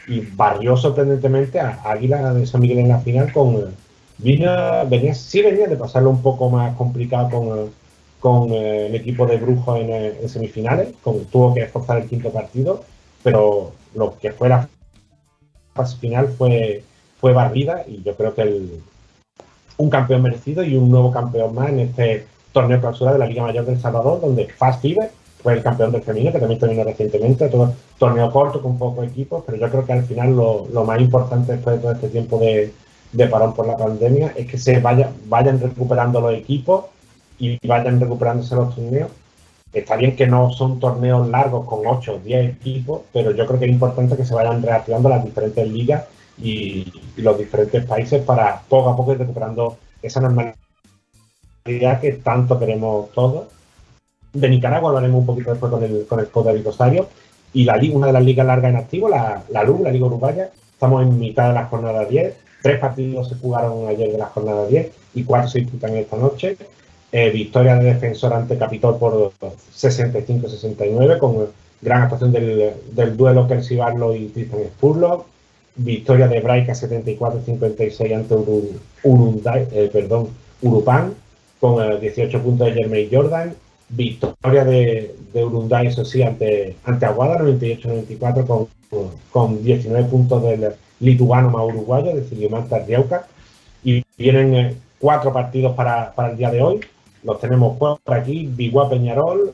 Y 0.08 0.22
barrió 0.22 0.76
sorprendentemente 0.78 1.60
a 1.60 1.82
Águila 1.84 2.34
de 2.34 2.48
San 2.48 2.62
Miguel 2.62 2.80
en 2.80 2.90
la 2.90 3.00
final 3.00 3.32
con 3.32 3.76
vino, 4.20 4.52
venía, 4.88 5.14
sí 5.14 5.42
venía 5.42 5.68
de 5.68 5.76
pasarlo 5.76 6.10
un 6.10 6.22
poco 6.22 6.50
más 6.50 6.76
complicado 6.76 7.30
con, 7.30 7.72
con 8.20 8.52
eh, 8.52 8.88
el 8.88 8.96
equipo 8.96 9.26
de 9.26 9.38
Brujo 9.38 9.76
en, 9.78 10.30
semifinales, 10.30 10.90
con, 11.02 11.26
tuvo 11.26 11.54
que 11.54 11.62
esforzar 11.62 11.98
el 11.98 12.08
quinto 12.08 12.30
partido, 12.32 12.84
pero 13.24 13.72
lo 13.96 14.18
que 14.20 14.32
fue 14.32 14.50
la 14.50 14.68
fase 15.80 15.98
final 15.98 16.28
fue, 16.38 16.84
fue 17.20 17.34
barrida 17.34 17.84
y 17.88 18.04
yo 18.04 18.16
creo 18.16 18.34
que 18.36 18.42
el, 18.42 18.82
un 19.78 19.90
campeón 19.90 20.22
merecido 20.22 20.64
y 20.64 20.76
un 20.76 20.90
nuevo 20.90 21.12
campeón 21.12 21.56
más 21.56 21.70
en 21.70 21.80
este 21.80 22.26
torneo 22.52 22.82
clausura 22.82 23.14
de 23.14 23.20
la 23.20 23.26
Liga 23.26 23.44
Mayor 23.44 23.66
del 23.66 23.80
Salvador, 23.80 24.20
donde 24.20 24.48
Fast 24.48 24.82
Fever 24.82 25.10
fue 25.42 25.54
el 25.54 25.64
campeón 25.64 25.92
del 25.94 26.02
femenino, 26.02 26.34
que 26.34 26.40
también 26.40 26.60
terminó 26.60 26.84
recientemente, 26.84 27.48
todo 27.48 27.74
torneo 27.98 28.30
corto 28.30 28.62
con 28.62 28.78
pocos 28.78 29.08
equipos, 29.08 29.44
pero 29.46 29.58
yo 29.58 29.70
creo 29.70 29.86
que 29.86 29.94
al 29.94 30.04
final 30.04 30.36
lo, 30.36 30.68
lo 30.74 30.84
más 30.84 31.00
importante 31.00 31.54
después 31.54 31.78
de 31.78 31.82
todo 31.82 31.92
este 31.94 32.10
tiempo 32.10 32.38
de, 32.40 32.74
de, 33.14 33.28
parón 33.28 33.54
por 33.54 33.66
la 33.68 33.78
pandemia 33.78 34.34
es 34.36 34.48
que 34.48 34.58
se 34.58 34.80
vaya, 34.80 35.12
vayan 35.28 35.62
recuperando 35.62 36.20
los 36.20 36.34
equipos 36.34 36.86
y 37.38 37.66
vayan 37.66 38.02
recuperándose 38.02 38.56
los 38.56 38.76
torneos. 38.76 39.12
Está 39.72 39.96
bien 39.98 40.16
que 40.16 40.26
no 40.26 40.52
son 40.52 40.80
torneos 40.80 41.28
largos 41.30 41.66
con 41.68 41.86
8 41.86 42.16
o 42.16 42.20
10 42.20 42.56
equipos, 42.56 43.02
pero 43.14 43.32
yo 43.32 43.46
creo 43.46 43.60
que 43.60 43.66
es 43.66 43.72
importante 43.72 44.18
que 44.18 44.26
se 44.26 44.34
vayan 44.34 44.64
reactivando 44.64 45.10
las 45.10 45.24
diferentes 45.24 45.68
ligas 45.68 46.06
y, 46.42 46.92
los 47.18 47.38
diferentes 47.38 47.86
países 47.86 48.24
para 48.24 48.62
poco 48.68 48.90
a 48.90 48.96
poco 48.96 49.12
ir 49.12 49.20
recuperando 49.20 49.78
esa 50.02 50.22
normalidad 50.22 50.56
que 52.02 52.14
tanto 52.24 52.58
queremos 52.58 53.12
todos. 53.12 53.48
De 54.34 54.50
Nicaragua 54.50 54.90
hablaremos 54.90 55.20
un 55.20 55.26
poquito 55.26 55.52
después 55.52 55.72
con 55.72 55.84
el, 55.84 56.06
con 56.08 56.20
el 56.20 56.28
Poder 56.28 56.64
Rosario. 56.64 57.08
Y 57.54 57.66
la 57.66 57.78
liga, 57.78 57.98
una 57.98 58.08
de 58.08 58.14
las 58.14 58.24
ligas 58.24 58.46
largas 58.46 58.72
en 58.72 58.78
activo, 58.78 59.10
la, 59.10 59.44
la 59.50 59.64
LUB, 59.64 59.84
la 59.84 59.92
Liga 59.92 60.06
Uruguaya, 60.06 60.52
estamos 60.72 61.04
en 61.04 61.20
mitad 61.20 61.50
de 61.50 61.56
la 61.56 61.66
jornada 61.66 62.06
10. 62.06 62.36
Tres 62.62 62.80
partidos 62.80 63.30
se 63.30 63.36
jugaron 63.36 63.88
ayer 63.88 64.12
de 64.12 64.18
la 64.18 64.28
jornada 64.28 64.68
10 64.68 64.92
y 65.16 65.24
cuatro 65.24 65.50
se 65.50 65.60
disputan 65.60 65.96
esta 65.96 66.16
noche. 66.16 66.58
Eh, 67.12 67.32
victoria 67.32 67.76
de 67.76 67.94
defensor 67.94 68.34
ante 68.34 68.58
Capitol 68.58 68.98
por 69.00 69.32
65-69 69.74 71.18
con 71.18 71.48
Gran 71.82 72.04
actuación 72.04 72.34
del, 72.34 72.74
del 72.92 73.16
duelo 73.16 73.48
Kelsey 73.48 73.78
Barlow 73.78 74.14
y 74.14 74.28
Tristan 74.28 74.60
Spurlock. 74.66 75.26
Victoria 75.78 76.28
de 76.28 76.42
Braika 76.42 76.74
74-56 76.74 78.16
ante 78.16 78.36
un, 78.36 78.80
un, 79.04 79.42
eh, 79.46 79.90
perdón, 79.92 80.28
Urupan 80.62 81.14
con 81.60 82.00
18 82.02 82.42
puntos 82.42 82.68
de 82.68 82.74
Jermaine 82.74 83.10
Jordan. 83.10 83.56
Victoria 83.90 84.66
de, 84.66 85.16
de 85.34 85.46
Urunday, 85.46 85.88
eso 85.88 86.06
sí, 86.06 86.22
ante, 86.22 86.76
ante 86.84 87.06
Aguada 87.06 87.40
98-94 87.40 88.46
con, 88.46 88.68
con 89.32 89.64
19 89.64 90.10
puntos 90.10 90.44
del 90.44 90.74
lituano 91.00 91.50
más 91.50 91.64
uruguayo, 91.64 92.14
de 92.14 92.24
Ciliomanta 92.24 92.80
Riauca. 92.80 93.28
Y 93.84 94.04
vienen 94.18 94.56
eh, 94.56 94.76
cuatro 95.00 95.32
partidos 95.32 95.76
para, 95.76 96.14
el 96.30 96.38
día 96.38 96.52
de 96.52 96.62
hoy. 96.62 96.82
Los 97.24 97.40
tenemos 97.40 97.78
por 97.78 98.00
aquí: 98.06 98.50
Biguá 98.52 98.90
Peñarol, 98.90 99.54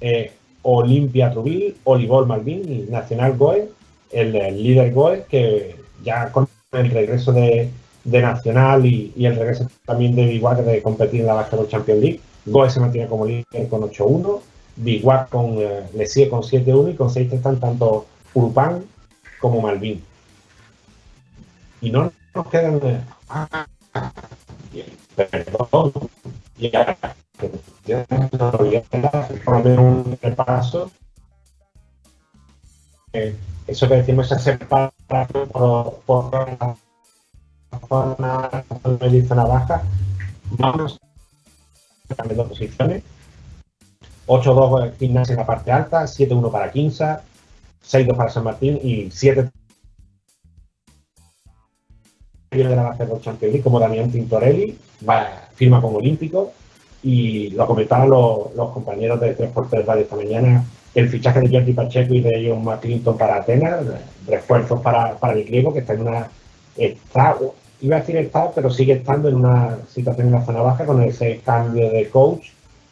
eh, 0.00 0.32
Olimpia 0.62 1.30
Rubil, 1.30 1.76
Olivol 1.84 2.26
Malvin 2.26 2.62
y 2.70 2.90
Nacional 2.90 3.36
Goe, 3.36 3.68
el, 4.10 4.32
líder 4.62 4.92
Goe, 4.92 5.24
que 5.28 5.76
ya 6.02 6.30
con 6.30 6.48
el 6.72 6.90
regreso 6.90 7.32
de, 7.32 7.70
Nacional 8.04 8.86
y, 8.86 9.12
el 9.16 9.36
regreso 9.36 9.68
también 9.84 10.14
de 10.14 10.26
Biguá 10.26 10.54
de 10.54 10.82
competir 10.82 11.20
en 11.20 11.26
la 11.26 11.34
Basketball 11.34 11.68
Champions 11.68 12.00
League. 12.00 12.20
Goe 12.46 12.70
se 12.70 12.80
mantiene 12.80 13.08
como 13.08 13.26
líder 13.26 13.68
con 13.68 13.82
8-1, 13.82 14.40
Biguá 14.76 15.26
con, 15.26 15.58
eh, 15.58 15.82
le 15.94 16.06
sigue 16.06 16.30
con 16.30 16.42
7-1 16.42 16.92
y 16.92 16.94
con 16.94 17.10
6 17.10 17.32
están 17.32 17.60
tanto 17.60 18.06
Urupan 18.34 18.84
como 19.40 19.60
Malvin. 19.60 20.02
Y 21.80 21.90
no 21.90 22.12
nos 22.34 22.46
quedan. 22.48 22.80
Eh, 22.82 23.00
ah, 23.28 23.66
perdón, 25.16 25.92
ya, 26.58 26.98
ya 27.86 28.06
un 29.78 30.18
repaso. 30.20 30.90
Eh, 33.12 33.36
eso 33.66 33.88
que 33.88 33.94
decimos, 33.96 34.26
esa 34.26 34.38
separación 34.38 35.48
por, 35.48 36.00
por 36.06 36.32
la 36.58 36.76
zona 37.88 38.64
y 39.10 39.22
zona 39.22 39.44
baja. 39.44 39.82
Vamos 40.50 40.98
a 42.16 42.34
dos 42.34 42.48
posiciones. 42.48 43.02
8-2 44.26 44.96
Gimnasia 44.98 45.32
en 45.32 45.38
la 45.38 45.46
parte 45.46 45.72
alta, 45.72 46.02
7-1 46.02 46.52
para 46.52 46.70
Quinza, 46.70 47.22
6-2 47.82 48.16
para 48.16 48.30
San 48.30 48.44
Martín 48.44 48.78
y 48.82 49.10
7 49.10 49.50
de 52.50 52.64
la 52.64 52.82
base 52.82 53.06
de 53.06 53.20
Champions 53.20 53.62
como 53.62 53.80
Damián 53.80 54.10
Tintorelli, 54.10 54.78
va, 55.08 55.47
firma 55.58 55.82
como 55.82 55.98
olímpico. 55.98 56.52
Y 57.02 57.50
lo 57.50 57.66
comentaban 57.66 58.08
los, 58.08 58.54
los 58.54 58.70
compañeros 58.70 59.20
de 59.20 59.34
Transportes 59.34 59.84
Radio 59.86 60.02
esta 60.02 60.16
mañana, 60.16 60.64
el 60.94 61.08
fichaje 61.08 61.40
de 61.40 61.48
Jordi 61.48 61.72
Pacheco 61.72 62.14
y 62.14 62.20
de 62.20 62.48
John 62.48 62.64
McClinton 62.64 63.16
para 63.16 63.36
Atenas, 63.36 63.84
refuerzos 64.26 64.80
para, 64.80 65.16
para 65.16 65.34
el 65.34 65.44
griego, 65.44 65.72
que 65.72 65.80
está 65.80 65.92
en 65.92 66.00
una. 66.02 66.28
Está, 66.76 67.36
iba 67.80 67.96
a 67.96 68.00
decir 68.00 68.16
está, 68.16 68.50
pero 68.52 68.70
sigue 68.70 68.94
estando 68.94 69.28
en 69.28 69.36
una 69.36 69.78
situación 69.92 70.28
en 70.28 70.32
la 70.32 70.44
zona 70.44 70.62
baja 70.62 70.86
con 70.86 71.02
ese 71.02 71.40
cambio 71.44 71.90
de 71.90 72.08
coach, 72.08 72.48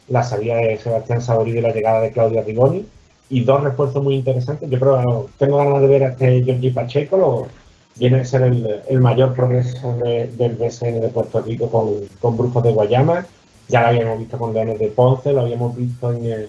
la 0.09 0.23
salida 0.23 0.57
de 0.57 0.79
Sebastián 0.79 1.21
Saborí 1.21 1.59
y 1.59 1.61
la 1.61 1.73
llegada 1.73 2.01
de 2.01 2.13
Claudia 2.13 2.43
Rigoni. 2.43 2.87
Y 3.29 3.43
dos 3.43 3.65
refuerzos 3.65 4.05
muy 4.05 4.15
interesantes. 4.15 4.71
Yo 4.71 4.79
creo 4.79 5.29
tengo 5.37 5.57
ganas 5.57 5.81
de 5.81 5.89
ver 5.89 6.05
a 6.05 6.09
este 6.11 6.45
Jordi 6.47 6.71
Pacheco, 6.71 7.17
lo, 7.17 7.49
viene 7.99 8.21
a 8.21 8.25
ser 8.25 8.43
el, 8.43 8.83
el 8.89 9.01
mayor 9.01 9.35
progreso 9.35 9.97
de, 9.97 10.29
del 10.29 10.55
BSN 10.55 11.01
de 11.01 11.09
Puerto 11.09 11.41
Rico 11.41 11.69
con, 11.71 11.95
con, 12.21 12.37
grupos 12.37 12.63
de 12.63 12.73
Guayama. 12.73 13.27
Ya 13.69 13.83
lo 13.83 13.89
habíamos 13.89 14.19
visto 14.19 14.39
con 14.39 14.55
Leones 14.55 14.79
de 14.79 14.89
Ponce, 14.89 15.33
lo 15.33 15.41
habíamos 15.41 15.77
visto 15.77 16.13
en, 16.13 16.47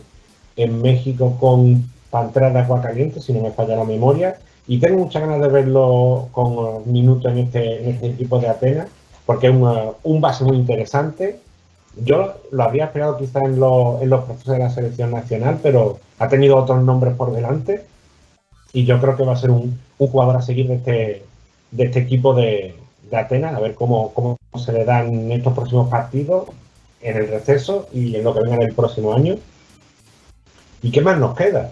en 0.56 0.82
México 0.82 1.36
con 1.40 1.90
Panteras 2.10 2.54
de 2.54 2.60
Agua 2.60 2.82
Caliente, 2.82 3.22
si 3.22 3.34
no 3.34 3.42
me 3.42 3.52
falla 3.52 3.76
la 3.76 3.84
memoria. 3.84 4.38
Y 4.68 4.80
tengo 4.80 5.00
muchas 5.00 5.22
ganas 5.22 5.42
de 5.42 5.48
verlo 5.48 6.28
con 6.32 6.92
minutos 6.92 7.32
en 7.32 7.38
este, 7.40 7.84
en 7.84 7.96
este 7.96 8.08
equipo 8.08 8.40
de 8.40 8.50
Atenas, 8.50 8.88
porque 9.26 9.48
es 9.48 9.56
una, 9.56 9.92
un 10.04 10.20
base 10.20 10.44
muy 10.44 10.58
interesante. 10.58 11.40
Yo 11.96 12.34
lo 12.52 12.64
habría 12.64 12.86
esperado 12.86 13.18
quizás 13.18 13.44
en, 13.44 13.60
lo, 13.60 14.00
en 14.02 14.10
los 14.10 14.26
procesos 14.26 14.54
de 14.54 14.60
la 14.60 14.70
selección 14.70 15.12
nacional, 15.12 15.60
pero 15.64 16.00
ha 16.20 16.28
tenido 16.28 16.58
otros 16.58 16.84
nombres 16.84 17.16
por 17.16 17.32
delante. 17.32 17.86
Y 18.74 18.86
yo 18.86 19.00
creo 19.00 19.16
que 19.16 19.24
va 19.24 19.34
a 19.34 19.38
ser 19.38 19.50
un, 19.50 19.80
un 19.98 20.08
jugador 20.08 20.36
a 20.36 20.42
seguir 20.42 20.68
de 20.68 20.76
este, 20.76 21.24
de 21.72 21.86
este 21.86 22.00
equipo 22.00 22.34
de, 22.34 22.76
de 23.10 23.18
Atenas, 23.18 23.56
a 23.56 23.60
ver 23.60 23.76
cómo, 23.76 24.14
cómo, 24.14 24.38
se 24.58 24.72
le 24.74 24.86
dan 24.86 25.32
estos 25.32 25.54
próximos 25.54 25.90
partidos 25.90 26.48
en 27.02 27.18
el 27.18 27.28
receso 27.28 27.88
y 27.94 28.16
en 28.16 28.24
lo 28.24 28.34
que 28.34 28.42
venga 28.42 28.56
en 28.56 28.64
el 28.64 28.74
próximo 28.74 29.14
año. 29.14 29.36
¿Y 30.82 30.92
qué 30.92 31.02
más 31.02 31.18
nos 31.18 31.36
queda? 31.36 31.72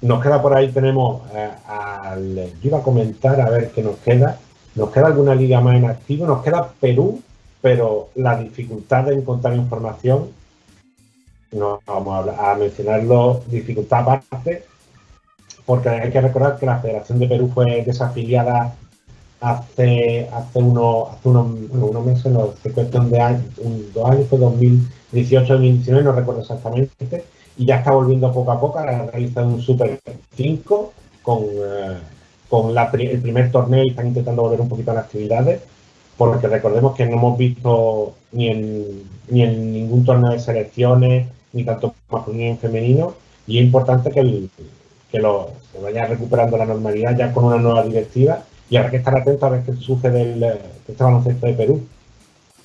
Nos 0.00 0.22
queda 0.22 0.40
por 0.40 0.56
ahí, 0.56 0.70
tenemos 0.70 1.22
eh, 1.34 1.50
al. 1.66 2.34
Yo 2.34 2.68
iba 2.68 2.78
a 2.78 2.82
comentar 2.82 3.40
a 3.40 3.50
ver 3.50 3.70
qué 3.70 3.82
nos 3.82 3.96
queda. 3.96 4.38
Nos 4.74 4.90
queda 4.90 5.06
alguna 5.06 5.34
liga 5.34 5.60
más 5.60 5.76
en 5.76 5.84
activo, 5.84 6.26
nos 6.26 6.42
queda 6.42 6.68
Perú, 6.80 7.22
pero 7.60 8.08
la 8.16 8.36
dificultad 8.36 9.04
de 9.04 9.14
encontrar 9.14 9.54
información, 9.54 10.30
no 11.52 11.80
vamos 11.86 12.28
a, 12.28 12.52
a 12.52 12.54
mencionarlo, 12.56 13.42
dificultad 13.46 14.00
aparte, 14.00 14.64
porque 15.66 15.88
hay 15.88 16.10
que 16.10 16.20
recordar 16.20 16.58
que 16.58 16.66
la 16.66 16.78
Federación 16.78 17.18
de 17.18 17.28
Perú 17.28 17.50
fue 17.52 17.82
desafiliada 17.84 18.74
hace, 19.40 20.28
hace, 20.32 20.58
unos, 20.58 21.10
hace 21.10 21.28
unos, 21.28 21.46
unos 21.70 22.04
meses, 22.04 22.26
no 22.32 22.54
sé 22.62 22.70
cuestión 22.72 23.10
de 23.10 23.20
años, 23.20 23.42
un, 23.58 23.92
dos 23.92 24.10
años, 24.10 24.26
fue 24.28 24.38
2018, 24.38 25.54
2019, 25.54 26.04
no 26.04 26.12
recuerdo 26.12 26.40
exactamente, 26.40 27.24
y 27.56 27.66
ya 27.66 27.76
está 27.76 27.92
volviendo 27.92 28.32
poco 28.32 28.52
a 28.52 28.60
poco, 28.60 28.78
ha 28.78 28.86
realizado 28.86 29.48
un 29.48 29.60
Super 29.60 30.00
5 30.36 30.92
con, 31.22 31.42
eh, 31.44 31.98
con 32.48 32.76
el 32.76 33.20
primer 33.20 33.50
torneo 33.50 33.84
y 33.84 33.90
están 33.90 34.08
intentando 34.08 34.42
volver 34.42 34.60
un 34.60 34.68
poquito 34.68 34.90
a 34.90 34.94
las 34.94 35.04
actividades, 35.04 35.62
porque 36.16 36.46
recordemos 36.46 36.94
que 36.94 37.06
no 37.06 37.16
hemos 37.16 37.38
visto 37.38 38.14
ni 38.32 38.48
en, 38.48 39.02
ni 39.28 39.42
en 39.42 39.72
ningún 39.72 40.04
torneo 40.04 40.32
de 40.32 40.38
selecciones, 40.38 41.28
ni 41.52 41.64
tanto 41.64 41.94
masculino 42.10 42.50
ni 42.50 42.56
femenino, 42.56 43.14
y 43.46 43.58
es 43.58 43.64
importante 43.64 44.10
que 44.10 44.20
el, 44.20 44.50
que 45.14 45.20
lo 45.20 45.52
se 45.70 45.78
vaya 45.78 46.06
recuperando 46.06 46.56
la 46.56 46.66
normalidad 46.66 47.16
ya 47.16 47.32
con 47.32 47.44
una 47.44 47.58
nueva 47.58 47.84
directiva 47.84 48.40
y 48.68 48.76
habrá 48.76 48.90
que 48.90 48.96
estar 48.96 49.16
atentos 49.16 49.44
a 49.44 49.48
ver 49.48 49.62
qué 49.62 49.72
sucede 49.74 50.24
del, 50.24 50.40
de 50.40 50.58
este 50.88 51.04
baloncesto 51.04 51.46
de 51.46 51.52
Perú, 51.52 51.86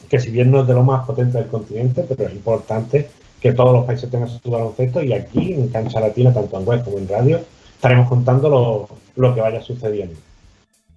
que 0.10 0.20
si 0.20 0.32
bien 0.32 0.50
no 0.50 0.62
es 0.62 0.68
de 0.68 0.74
lo 0.74 0.82
más 0.82 1.06
potente 1.06 1.38
del 1.38 1.46
continente, 1.46 2.04
pero 2.10 2.28
es 2.28 2.34
importante 2.34 3.08
que 3.40 3.54
todos 3.54 3.72
los 3.72 3.86
países 3.86 4.10
tengan 4.10 4.30
su 4.30 4.50
baloncesto 4.50 5.04
y 5.04 5.14
aquí 5.14 5.54
en 5.54 5.68
Cancha 5.68 6.00
Latina, 6.00 6.34
tanto 6.34 6.58
en 6.60 6.66
web 6.66 6.84
como 6.84 6.98
en 6.98 7.08
radio, 7.08 7.40
estaremos 7.76 8.10
contando 8.10 8.50
lo, 8.50 8.90
lo 9.16 9.36
que 9.36 9.42
vaya 9.42 9.62
sucediendo. 9.62 10.16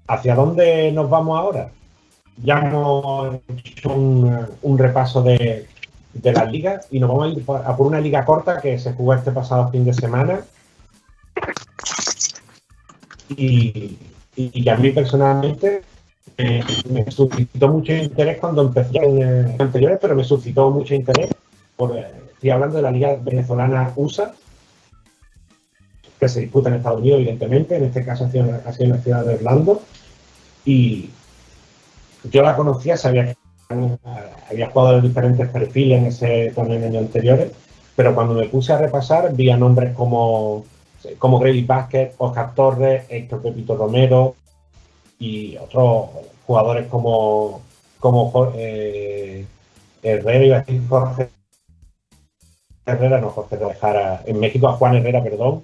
¿Hacia 0.07 0.35
dónde 0.35 0.91
nos 0.93 1.11
vamos 1.11 1.39
ahora? 1.39 1.69
Ya 2.43 2.61
hemos 2.61 3.37
hecho 3.59 3.93
un, 3.93 4.47
un 4.63 4.79
repaso 4.79 5.23
de, 5.23 5.67
de 6.15 6.33
las 6.33 6.51
ligas 6.51 6.89
y 6.91 6.99
nos 6.99 7.11
vamos 7.11 7.27
a 7.27 7.29
ir 7.29 7.45
a 7.47 7.77
por 7.77 7.87
una 7.87 8.01
liga 8.01 8.25
corta 8.25 8.59
que 8.59 8.79
se 8.79 8.95
jugó 8.95 9.13
este 9.13 9.33
pasado 9.33 9.71
fin 9.71 9.85
de 9.85 9.93
semana 9.93 10.41
y, 13.37 13.99
y, 14.37 14.69
a 14.69 14.77
mí 14.77 14.91
personalmente 14.91 15.83
eh, 16.37 16.63
me 16.91 17.11
suscitó 17.11 17.69
mucho 17.69 17.93
interés 17.93 18.39
cuando 18.39 18.63
empecé 18.63 18.99
en 18.99 19.23
eh, 19.23 19.57
anteriores, 19.59 19.99
pero 20.01 20.15
me 20.15 20.25
suscitó 20.25 20.71
mucho 20.71 20.95
interés. 20.95 21.31
Por, 21.77 21.97
eh, 21.97 22.07
estoy 22.33 22.51
hablando 22.51 22.77
de 22.77 22.83
la 22.83 22.91
Liga 22.91 23.17
Venezolana 23.21 23.93
USA, 23.97 24.35
que 26.19 26.29
se 26.29 26.41
disputa 26.41 26.69
en 26.69 26.77
Estados 26.77 27.01
Unidos, 27.01 27.21
evidentemente, 27.21 27.77
en 27.77 27.85
este 27.85 28.05
caso 28.05 28.25
ha 28.25 28.31
sido, 28.31 28.45
en 28.45 28.91
la 28.91 28.99
ciudad 28.99 29.25
de 29.25 29.35
Orlando. 29.35 29.83
Y 30.65 31.11
yo 32.31 32.43
la 32.43 32.57
conocía, 32.57 32.97
sabía 32.97 33.27
que 33.27 33.37
había 34.51 34.71
jugado 34.71 34.99
en 34.99 35.03
diferentes 35.03 35.49
perfiles 35.49 35.99
en 35.99 36.07
ese 36.07 36.53
torneo 36.55 36.77
en 36.77 36.85
años 36.85 37.03
anteriores, 37.05 37.53
pero 37.97 38.15
cuando 38.15 38.35
me 38.35 38.49
puse 38.49 38.73
a 38.73 38.79
repasar, 38.79 39.35
vi 39.35 39.51
a 39.51 39.57
nombres 39.57 39.95
como 39.95 40.65
como 41.19 41.39
Grady 41.39 41.65
Vázquez, 41.65 42.15
Oscar 42.19 42.55
Torres, 42.55 43.05
Héctor 43.09 43.43
Pepito 43.43 43.77
Romero 43.77 44.35
y 45.19 45.57
otros 45.57 46.11
jugadores 46.47 46.87
como, 46.89 47.63
como 47.99 48.53
eh, 48.55 49.47
Herrera, 50.03 50.45
iba 50.45 50.57
a 50.57 50.61
decir 50.61 50.83
Jorge 50.89 51.29
Herrera, 52.85 53.21
no 53.21 53.31
Jorge 53.31 53.57
Rejara, 53.57 54.23
en 54.27 54.41
México 54.41 54.69
a 54.69 54.73
Juan 54.73 54.97
Herrera, 54.97 55.23
perdón, 55.23 55.63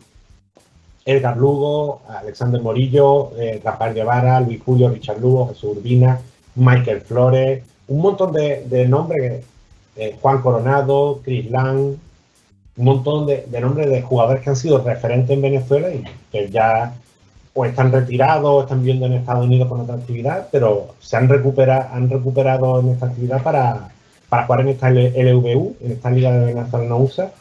Edgar 1.05 1.37
Lugo, 1.37 2.03
Alexander 2.09 2.61
Morillo, 2.61 3.33
eh, 3.39 3.61
Rafael 3.65 3.95
Guevara, 3.95 4.41
Luis 4.41 4.63
Julio, 4.65 4.91
Richard 4.91 5.21
Lugo, 5.21 5.49
Jesús 5.49 5.77
Urbina, 5.79 6.21
Michael 6.55 7.01
Flores, 7.01 7.65
un 7.89 8.01
montón 8.03 8.33
de, 8.33 8.65
de 8.67 8.87
nombres, 8.87 9.45
eh, 9.97 10.17
Juan 10.21 10.43
Coronado, 10.43 11.21
Chris 11.25 11.51
Lang, 11.51 11.97
un 12.79 12.85
montón 12.85 13.27
de, 13.27 13.45
nombres 13.61 13.91
de 13.91 14.03
jugadores 14.03 14.43
que 14.43 14.51
han 14.51 14.57
sido 14.57 14.79
referentes 14.79 15.31
en 15.31 15.43
Venezuela 15.43 15.91
y 15.91 16.05
que 16.31 16.49
ya 16.49 16.95
o 17.53 17.65
están 17.65 17.91
retirados 17.91 18.49
o 18.49 18.63
están 18.63 18.79
viviendo 18.79 19.07
en 19.07 19.15
Estados 19.15 19.45
Unidos 19.45 19.69
con 19.69 19.81
otra 19.81 19.97
actividad, 19.97 20.47
pero 20.53 20.95
se 21.01 21.17
han 21.17 21.29
recuperado, 21.29 21.89
han 21.93 22.09
recuperado 22.09 22.79
en 22.79 22.91
esta 22.91 23.07
actividad 23.07 23.43
para, 23.43 23.89
para 24.29 24.47
jugar 24.47 24.61
en 24.61 24.69
esta 24.69 24.91
LVU, 24.91 25.77
en 25.81 25.91
esta 25.91 26.11
Liga 26.11 26.31
de 26.31 26.55
Venezuela 26.55 26.89
no 26.89 26.99
USA. 26.99 27.33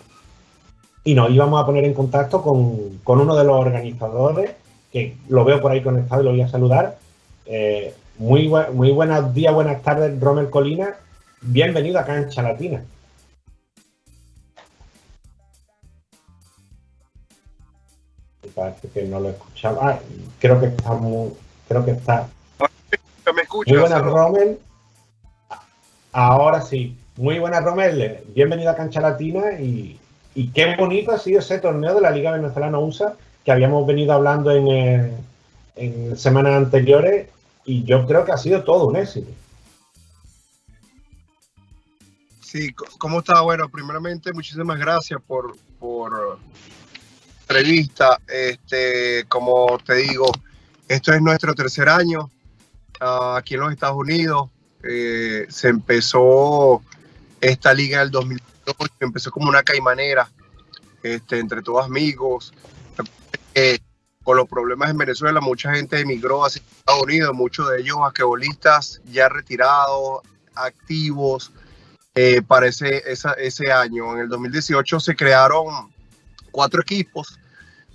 y 1.03 1.13
nos 1.13 1.29
íbamos 1.29 1.61
a 1.61 1.67
poner 1.67 1.85
en 1.85 1.93
contacto 1.93 2.41
con, 2.41 2.97
con 3.03 3.21
uno 3.21 3.35
de 3.35 3.43
los 3.43 3.59
organizadores, 3.59 4.51
que 4.91 5.17
lo 5.29 5.45
veo 5.45 5.61
por 5.61 5.71
ahí 5.71 5.81
conectado 5.83 6.21
y 6.21 6.25
lo 6.25 6.31
voy 6.31 6.41
a 6.41 6.47
saludar. 6.47 6.97
Eh, 7.45 7.93
muy, 8.17 8.51
muy 8.73 8.91
buenos 8.91 9.31
días, 9.35 9.53
buenas 9.53 9.83
tardes, 9.83 10.19
Romer 10.19 10.49
Colina. 10.49 10.95
Bienvenido 11.41 11.99
a 11.99 12.05
Cancha 12.05 12.41
Latina. 12.41 12.81
Parece 18.57 18.89
que 18.89 19.03
no 19.03 19.19
lo 19.19 19.29
escuchaba. 19.29 19.77
Ah, 19.87 19.99
creo 20.39 20.59
que 20.59 20.65
está 20.65 20.93
muy, 20.93 21.31
creo 21.67 21.85
que 21.85 21.91
está 21.91 22.27
¿Me 23.35 23.41
escuchas? 23.43 23.71
muy 23.71 23.81
buenas. 23.81 24.01
Rommel. 24.01 24.59
Ahora 26.11 26.61
sí. 26.61 26.97
Muy 27.17 27.37
buenas, 27.37 27.63
Rommel. 27.63 28.23
Bienvenido 28.33 28.71
a 28.71 28.75
Cancha 28.75 28.99
Latina 28.99 29.59
y, 29.59 29.99
y 30.33 30.47
qué 30.49 30.75
bonito 30.75 31.11
ha 31.11 31.19
sido 31.19 31.37
ese 31.37 31.59
torneo 31.59 31.93
de 31.93 32.01
la 32.01 32.09
Liga 32.09 32.31
Venezolana 32.31 32.79
USA 32.79 33.15
que 33.45 33.51
habíamos 33.51 33.85
venido 33.85 34.13
hablando 34.13 34.49
en, 34.49 34.67
eh, 34.69 35.11
en 35.75 36.17
semanas 36.17 36.55
anteriores 36.55 37.29
y 37.63 37.83
yo 37.83 38.07
creo 38.07 38.25
que 38.25 38.31
ha 38.31 38.37
sido 38.37 38.63
todo 38.63 38.87
un 38.87 38.95
éxito. 38.95 39.29
Sí, 42.41 42.73
¿cómo 42.97 43.19
está? 43.19 43.39
Bueno, 43.41 43.69
primeramente, 43.69 44.33
muchísimas 44.33 44.79
gracias 44.79 45.21
por, 45.27 45.55
por 45.79 46.39
entrevista. 47.47 48.19
Este, 48.27 49.25
como 49.27 49.77
te 49.85 49.95
digo, 49.95 50.31
esto 50.87 51.13
es 51.13 51.21
nuestro 51.21 51.53
tercer 51.55 51.87
año 51.89 52.29
ah, 52.99 53.35
aquí 53.37 53.53
en 53.55 53.61
los 53.61 53.71
Estados 53.71 53.97
Unidos. 53.97 54.49
Eh, 54.83 55.45
se 55.49 55.69
empezó 55.69 56.81
esta 57.41 57.73
liga 57.73 57.97
en 57.97 58.03
el 58.03 58.11
2008, 58.11 58.93
empezó 58.99 59.31
como 59.31 59.49
una 59.49 59.63
caimanera, 59.63 60.29
este, 61.03 61.39
entre 61.39 61.61
todos 61.61 61.85
amigos. 61.85 62.53
Eh, 63.55 63.79
con 64.23 64.37
los 64.37 64.47
problemas 64.47 64.89
en 64.89 64.97
Venezuela, 64.97 65.39
mucha 65.39 65.73
gente 65.73 65.99
emigró 65.99 66.45
hacia 66.45 66.61
Estados 66.61 67.03
Unidos, 67.03 67.33
muchos 67.33 67.69
de 67.71 67.79
ellos 67.79 67.97
basquetbolistas 67.97 69.01
ya 69.05 69.29
retirados, 69.29 70.21
activos 70.53 71.51
eh, 72.13 72.41
para 72.41 72.67
ese, 72.67 73.03
esa- 73.09 73.33
ese 73.33 73.71
año. 73.71 74.13
En 74.15 74.19
el 74.23 74.27
2018 74.29 74.99
se 74.99 75.15
crearon 75.15 75.91
cuatro 76.51 76.81
equipos 76.81 77.39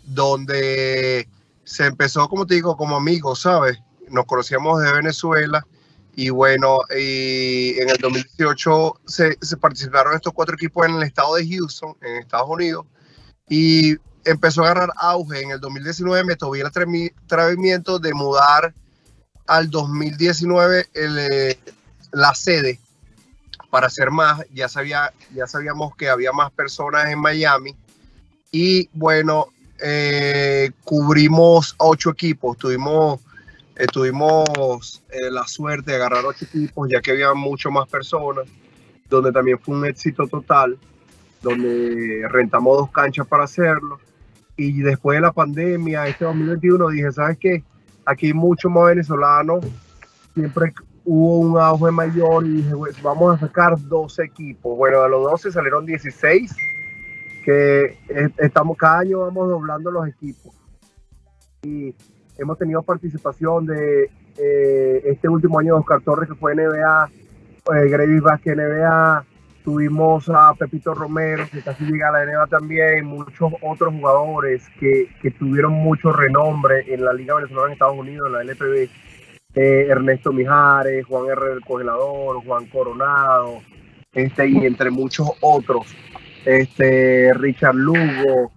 donde 0.05 1.29
se 1.65 1.87
empezó, 1.87 2.29
como 2.29 2.47
te 2.47 2.55
digo, 2.55 2.77
como 2.77 2.97
amigos, 2.97 3.41
¿sabes? 3.41 3.79
Nos 4.09 4.27
conocíamos 4.27 4.83
de 4.83 4.93
Venezuela 4.93 5.67
y 6.15 6.29
bueno, 6.29 6.81
y 6.91 7.79
en 7.79 7.89
el 7.89 7.97
2018 7.97 9.01
se, 9.07 9.39
se 9.41 9.57
participaron 9.57 10.15
estos 10.15 10.33
cuatro 10.35 10.55
equipos 10.55 10.87
en 10.87 10.97
el 10.97 11.05
estado 11.05 11.37
de 11.37 11.49
Houston, 11.49 11.97
en 12.03 12.17
Estados 12.17 12.49
Unidos, 12.51 12.85
y 13.49 13.97
empezó 14.25 14.63
a 14.63 14.71
agarrar 14.71 14.91
auge. 14.97 15.41
En 15.41 15.53
el 15.53 15.61
2019 15.61 16.25
me 16.25 16.37
tomé 16.37 16.61
el 16.61 16.67
atrevimiento 16.67 17.99
de 17.99 18.15
mudar 18.15 18.75
al 19.47 19.71
2019 19.71 20.89
el, 20.95 21.19
eh, 21.19 21.59
la 22.13 22.35
sede 22.35 22.79
para 23.71 23.87
hacer 23.87 24.11
más. 24.11 24.43
Ya, 24.53 24.69
sabía, 24.69 25.13
ya 25.35 25.47
sabíamos 25.47 25.97
que 25.97 26.09
había 26.09 26.33
más 26.33 26.53
personas 26.53 27.07
en 27.09 27.19
Miami. 27.19 27.77
Y 28.53 28.91
bueno, 28.93 29.47
eh, 29.83 30.71
cubrimos 30.85 31.75
ocho 31.79 32.11
equipos. 32.11 32.59
Tuvimos, 32.59 33.21
eh, 33.77 33.87
tuvimos 33.87 35.03
eh, 35.11 35.31
la 35.31 35.47
suerte 35.47 35.93
de 35.93 35.97
agarrar 35.97 36.25
ocho 36.27 36.45
equipos, 36.45 36.89
ya 36.93 37.01
que 37.01 37.13
había 37.13 37.33
mucho 37.33 37.71
más 37.71 37.89
personas, 37.89 38.45
donde 39.09 39.33
también 39.33 39.59
fue 39.59 39.75
un 39.75 39.87
éxito 39.87 40.29
total, 40.29 40.79
donde 41.41 42.29
rentamos 42.29 42.77
dos 42.77 42.91
canchas 42.91 43.27
para 43.27 43.45
hacerlo. 43.45 43.99
Y 44.57 44.83
después 44.83 45.17
de 45.17 45.23
la 45.23 45.33
pandemia, 45.33 46.07
este 46.07 46.27
2021, 46.27 46.89
dije, 46.91 47.11
¿sabes 47.11 47.39
qué? 47.39 47.65
Aquí 48.05 48.27
hay 48.27 48.35
muchos 48.35 48.71
más 48.71 48.89
venezolanos. 48.89 49.65
Siempre 50.35 50.75
hubo 51.05 51.39
un 51.39 51.59
auge 51.59 51.91
mayor 51.91 52.47
y 52.47 52.57
dije, 52.57 52.73
vamos 53.03 53.35
a 53.35 53.41
sacar 53.47 53.81
12 53.81 54.25
equipos. 54.25 54.77
Bueno, 54.77 55.03
de 55.03 55.09
los 55.09 55.23
12 55.23 55.53
salieron 55.53 55.87
16, 55.87 56.55
que 57.43 57.99
estamos 58.39 58.77
cada 58.77 59.01
año 59.01 59.21
vamos 59.21 59.49
doblando 59.49 59.91
los 59.91 60.09
equipos. 60.09 60.55
Y 61.63 61.95
hemos 62.39 62.59
tenido 62.59 62.83
participación 62.83 63.67
de 63.67 64.11
eh, 64.39 65.03
este 65.05 65.29
último 65.29 65.59
año 65.59 65.75
de 65.75 65.81
Oscar 65.81 66.01
Torres, 66.03 66.29
que 66.29 66.35
fue 66.35 66.55
NBA, 66.55 67.11
eh, 67.75 68.21
Vázquez 68.21 68.57
NBA, 68.57 69.25
tuvimos 69.65 70.29
a 70.29 70.55
Pepito 70.55 70.95
Romero, 70.95 71.45
que 71.51 71.63
casi 71.63 71.85
llega 71.85 72.09
a 72.09 72.13
la 72.13 72.25
NBA 72.25 72.47
también, 72.47 73.07
muchos 73.07 73.53
otros 73.63 73.95
jugadores 73.95 74.69
que, 74.81 75.09
que 75.21 75.31
tuvieron 75.31 75.73
mucho 75.73 76.13
renombre 76.13 76.93
en 76.93 77.05
la 77.05 77.13
Liga 77.13 77.37
Venezolana 77.37 77.69
en 77.69 77.73
Estados 77.75 77.97
Unidos, 77.97 78.27
en 78.27 78.33
la 78.33 78.43
LPB 78.43 78.91
eh, 79.55 79.87
Ernesto 79.89 80.33
Mijares, 80.33 81.05
Juan 81.07 81.31
R. 81.31 81.49
del 81.51 81.61
Congelador, 81.61 82.45
Juan 82.45 82.67
Coronado, 82.67 83.61
este, 84.13 84.49
y 84.49 84.67
entre 84.67 84.91
muchos 84.91 85.31
otros, 85.41 85.87
este, 86.45 87.33
Richard 87.35 87.75
Lugo, 87.75 88.53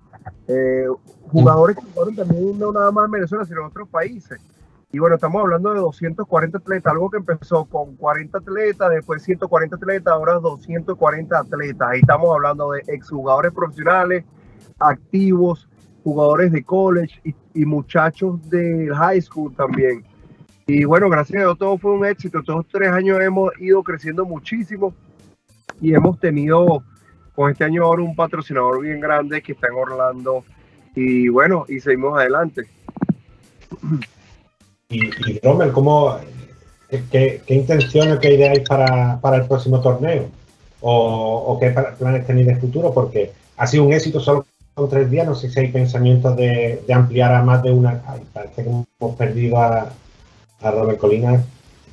eh, 0.48 0.86
jugadores 1.28 1.78
que 1.78 1.84
jugaron 1.84 2.16
también 2.16 2.60
no 2.60 2.72
nada 2.72 2.92
más 2.92 3.06
en 3.06 3.12
Venezuela, 3.12 3.46
sino 3.46 3.62
en 3.62 3.68
otros 3.68 3.90
países. 3.90 4.40
Y 4.92 5.00
bueno, 5.00 5.16
estamos 5.16 5.42
hablando 5.42 5.74
de 5.74 5.80
240 5.80 6.58
atletas, 6.58 6.94
algo 6.94 7.10
que 7.10 7.18
empezó 7.18 7.66
con 7.66 7.98
40 7.98 8.38
atletas, 8.38 8.90
después 8.92 9.24
140 9.24 9.76
atletas, 9.76 10.14
ahora 10.14 10.36
240 10.36 11.38
atletas. 11.38 11.90
Ahí 11.90 12.00
estamos 12.00 12.34
hablando 12.34 12.72
de 12.72 12.82
exjugadores 12.88 13.52
profesionales, 13.52 14.24
activos, 14.80 15.68
jugadores 16.06 16.52
de 16.52 16.64
college 16.64 17.20
y, 17.54 17.66
muchachos 17.66 18.40
del 18.50 18.94
high 18.94 19.22
school 19.22 19.54
también. 19.56 20.06
Y 20.68 20.86
bueno, 20.86 21.10
gracias 21.10 21.42
a 21.42 21.46
Dios 21.46 21.58
todo 21.58 21.78
fue 21.78 21.92
un 21.92 22.06
éxito. 22.06 22.40
Estos 22.40 22.66
tres 22.72 22.90
años 22.90 23.20
hemos 23.20 23.52
ido 23.60 23.84
creciendo 23.84 24.24
muchísimo 24.24 24.94
y 25.82 25.94
hemos 25.94 26.20
tenido 26.20 26.84
con 27.36 27.52
este 27.52 27.64
año 27.64 27.84
ahora 27.84 28.02
un 28.02 28.16
patrocinador 28.16 28.82
bien 28.82 29.00
grande 29.00 29.42
que 29.42 29.52
está 29.52 29.68
en 29.68 29.76
Orlando. 29.76 30.44
Y 30.96 31.28
bueno, 31.30 31.66
y 31.68 31.80
seguimos 31.80 32.18
adelante. 32.18 32.64
Y, 34.90 35.08
y 35.32 35.40
¿cómo, 35.74 36.18
qué, 36.90 37.04
qué- 37.12 37.42
qué 37.46 37.54
intenciones, 37.56 38.20
qué 38.20 38.34
ideas 38.36 38.58
hay 38.58 38.64
para, 38.66 39.20
para 39.20 39.38
el 39.38 39.48
próximo 39.48 39.82
torneo? 39.82 40.30
¿O, 40.82 41.44
o 41.48 41.60
qué 41.60 41.72
planes 41.98 42.26
tenéis 42.28 42.48
de 42.48 42.56
futuro? 42.58 42.94
Porque 42.94 43.32
ha 43.58 43.68
sido 43.68 43.84
un 43.84 43.94
éxito 43.94 44.20
solo 44.20 44.46
con 44.74 44.88
tres 44.90 45.10
días. 45.10 45.26
No 45.28 45.36
sé 45.36 45.50
si 45.50 45.60
hay 45.60 45.68
pensamientos 45.72 46.36
de, 46.38 46.84
de 46.88 46.94
ampliar 46.94 47.34
a 47.34 47.44
más 47.44 47.64
de 47.64 47.72
una. 47.72 48.02
Parece 48.32 48.64
que 48.64 48.70
hemos 48.70 49.16
perdido 49.18 49.58
a, 49.58 49.90
a 50.62 50.72
Robert 50.72 51.00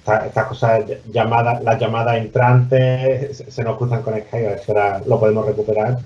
Estas 0.04 0.46
cosas 0.46 0.84
llamadas, 1.12 1.62
las 1.62 1.78
llamadas 1.78 2.16
entrantes 2.16 3.44
se, 3.48 3.62
nos 3.62 3.76
cruzan 3.76 4.02
con 4.02 4.14
Skype, 4.14 4.46
a 4.46 4.50
ver 4.50 4.60
ahora 4.68 5.02
lo 5.06 5.20
podemos 5.20 5.46
recuperar. 5.46 5.98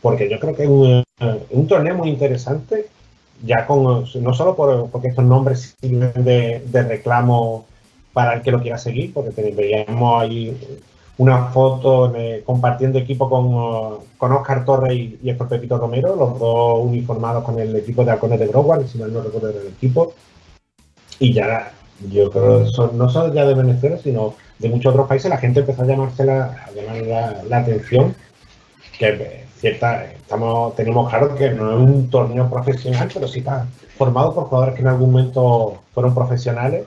Porque 0.00 0.28
yo 0.28 0.38
creo 0.38 0.54
que 0.54 0.62
es 0.62 0.68
un, 0.68 1.04
eh, 1.20 1.46
un 1.50 1.66
torneo 1.66 1.96
muy 1.96 2.08
interesante 2.08 2.86
ya 3.44 3.66
con 3.66 4.04
no 4.20 4.34
solo 4.34 4.54
por, 4.54 4.90
porque 4.90 5.08
estos 5.08 5.24
nombres 5.24 5.74
sirven 5.80 6.12
de, 6.24 6.62
reclamo 6.88 7.66
para 8.12 8.34
el 8.34 8.42
que 8.42 8.50
lo 8.50 8.60
quiera 8.60 8.78
seguir, 8.78 9.12
porque 9.12 9.52
veíamos 9.56 10.22
ahí 10.22 10.56
una 11.18 11.46
foto 11.46 12.12
compartiendo 12.44 12.98
equipo 12.98 13.28
con, 13.28 14.04
con 14.16 14.32
Oscar 14.32 14.64
Torres 14.64 14.94
y, 14.94 15.18
y 15.22 15.30
Héctor 15.30 15.48
Pepito 15.48 15.78
Romero, 15.78 16.14
los 16.16 16.38
dos 16.38 16.80
uniformados 16.80 17.44
con 17.44 17.58
el 17.58 17.74
equipo 17.76 18.04
de 18.04 18.12
Halcones 18.12 18.38
de 18.38 18.48
Broward, 18.48 18.86
si 18.86 18.98
mal 18.98 19.12
no 19.12 19.22
recuerdo 19.22 19.50
el 19.50 19.68
equipo. 19.68 20.14
Y 21.18 21.32
ya, 21.32 21.72
yo 22.10 22.30
creo 22.30 22.66
son- 22.66 22.96
no 22.98 23.08
solo 23.08 23.32
ya 23.34 23.44
de 23.44 23.54
Venezuela, 23.54 23.98
sino 23.98 24.34
de 24.58 24.68
muchos 24.68 24.92
otros 24.92 25.08
países, 25.08 25.30
la 25.30 25.38
gente 25.38 25.60
empezó 25.60 25.82
a 25.82 25.86
llamarse 25.86 26.24
la, 26.24 26.66
a 26.66 27.42
la, 27.48 27.58
atención 27.58 28.14
que 28.98 29.44
cierta, 29.58 30.04
estamos, 30.04 30.74
tenemos 30.74 31.08
claro 31.08 31.34
que 31.34 31.50
no 31.50 31.70
es 31.72 31.76
un 31.78 32.10
torneo 32.10 32.48
profesional, 32.50 33.08
pero 33.12 33.28
sí 33.28 33.40
está 33.40 33.66
formado 33.96 34.34
por 34.34 34.44
jugadores 34.44 34.74
que 34.74 34.82
en 34.82 34.88
algún 34.88 35.12
momento 35.12 35.80
fueron 35.94 36.14
profesionales 36.14 36.86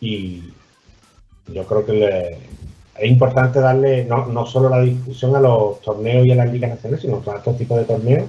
y 0.00 0.52
yo 1.48 1.64
creo 1.64 1.84
que 1.84 2.38
es 2.98 3.10
importante 3.10 3.60
darle 3.60 4.04
no, 4.04 4.26
no 4.26 4.46
solo 4.46 4.68
la 4.68 4.80
difusión 4.80 5.34
a 5.34 5.40
los 5.40 5.80
torneos 5.80 6.26
y 6.26 6.32
a 6.32 6.36
las 6.36 6.52
ligas 6.52 6.70
nacionales, 6.70 7.02
sino 7.02 7.22
a 7.26 7.36
estos 7.36 7.56
tipos 7.56 7.78
de 7.78 7.84
torneos, 7.84 8.28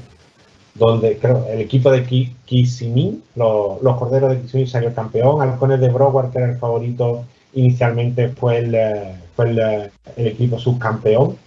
donde 0.75 1.17
creo 1.17 1.45
el 1.49 1.61
equipo 1.61 1.91
de 1.91 2.03
Ki- 2.03 2.35
Kissimmee, 2.45 3.19
los, 3.35 3.81
los 3.81 3.97
corderos 3.97 4.31
de 4.31 4.41
Kissimmee 4.41 4.67
salió 4.67 4.93
campeón, 4.93 5.41
Halcones 5.41 5.79
de 5.79 5.89
Broward, 5.89 6.31
que 6.31 6.39
era 6.39 6.49
el 6.49 6.57
favorito 6.57 7.25
inicialmente, 7.53 8.29
fue 8.29 8.57
el, 8.59 8.73
eh, 8.75 9.15
fue 9.35 9.49
el, 9.51 9.59
eh, 9.59 9.91
el 10.15 10.27
equipo 10.27 10.57
subcampeón. 10.57 11.37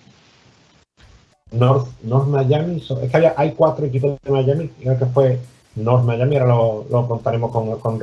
North, 1.52 1.88
North 2.02 2.28
Miami, 2.28 2.76
es 2.78 3.10
que 3.10 3.16
había- 3.16 3.34
hay 3.36 3.52
cuatro 3.52 3.86
equipos 3.86 4.18
de 4.22 4.30
Miami, 4.30 4.68
creo 4.80 4.98
que 4.98 5.06
fue 5.06 5.38
North 5.76 6.04
Miami, 6.04 6.36
ahora 6.36 6.54
lo, 6.90 7.08
contaremos 7.08 7.50
con, 7.50 7.78
con. 7.78 7.98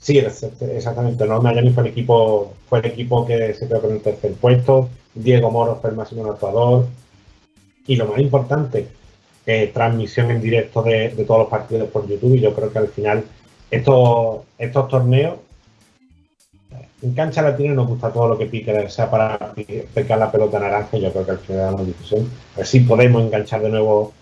Sí, 0.00 0.18
exactamente, 0.18 1.26
North 1.26 1.42
Miami 1.42 1.70
fue 1.70 1.84
el 1.84 1.88
equipo, 1.90 2.52
fue 2.68 2.80
el 2.80 2.86
equipo 2.86 3.24
que 3.26 3.54
se 3.54 3.68
quedó 3.68 3.80
con 3.80 3.92
el 3.92 4.00
tercer 4.00 4.34
puesto, 4.34 4.88
Diego 5.14 5.50
Moro 5.50 5.76
fue 5.80 5.90
el 5.90 5.96
máximo 5.96 6.24
anotador, 6.24 6.86
y 7.86 7.96
lo 7.96 8.06
más 8.06 8.18
importante, 8.20 8.88
eh, 9.46 9.70
transmisión 9.74 10.30
en 10.30 10.40
directo 10.40 10.82
de, 10.82 11.10
todos 11.26 11.40
los 11.40 11.48
partidos 11.48 11.88
por 11.90 12.06
YouTube 12.08 12.36
y 12.36 12.40
yo 12.40 12.54
creo 12.54 12.72
que 12.72 12.78
al 12.78 12.88
final 12.88 13.24
estos, 13.70 14.42
estos 14.58 14.88
torneos 14.88 15.38
en 17.02 17.14
cancha 17.14 17.42
latina 17.42 17.74
nos 17.74 17.88
gusta 17.88 18.12
todo 18.12 18.28
lo 18.28 18.38
que 18.38 18.46
pique, 18.46 18.88
sea 18.88 19.10
para 19.10 19.54
pecar 19.92 20.18
la 20.18 20.30
pelota 20.30 20.60
naranja, 20.60 20.98
yo 20.98 21.12
creo 21.12 21.24
que 21.24 21.30
al 21.32 21.38
final 21.38 21.76
da 21.76 21.82
discusión. 21.82 22.28
A 22.54 22.58
ver 22.58 22.66
si 22.66 22.80
podemos 22.80 23.22
enganchar 23.22 23.60
de 23.60 23.70
nuevo 23.70 24.12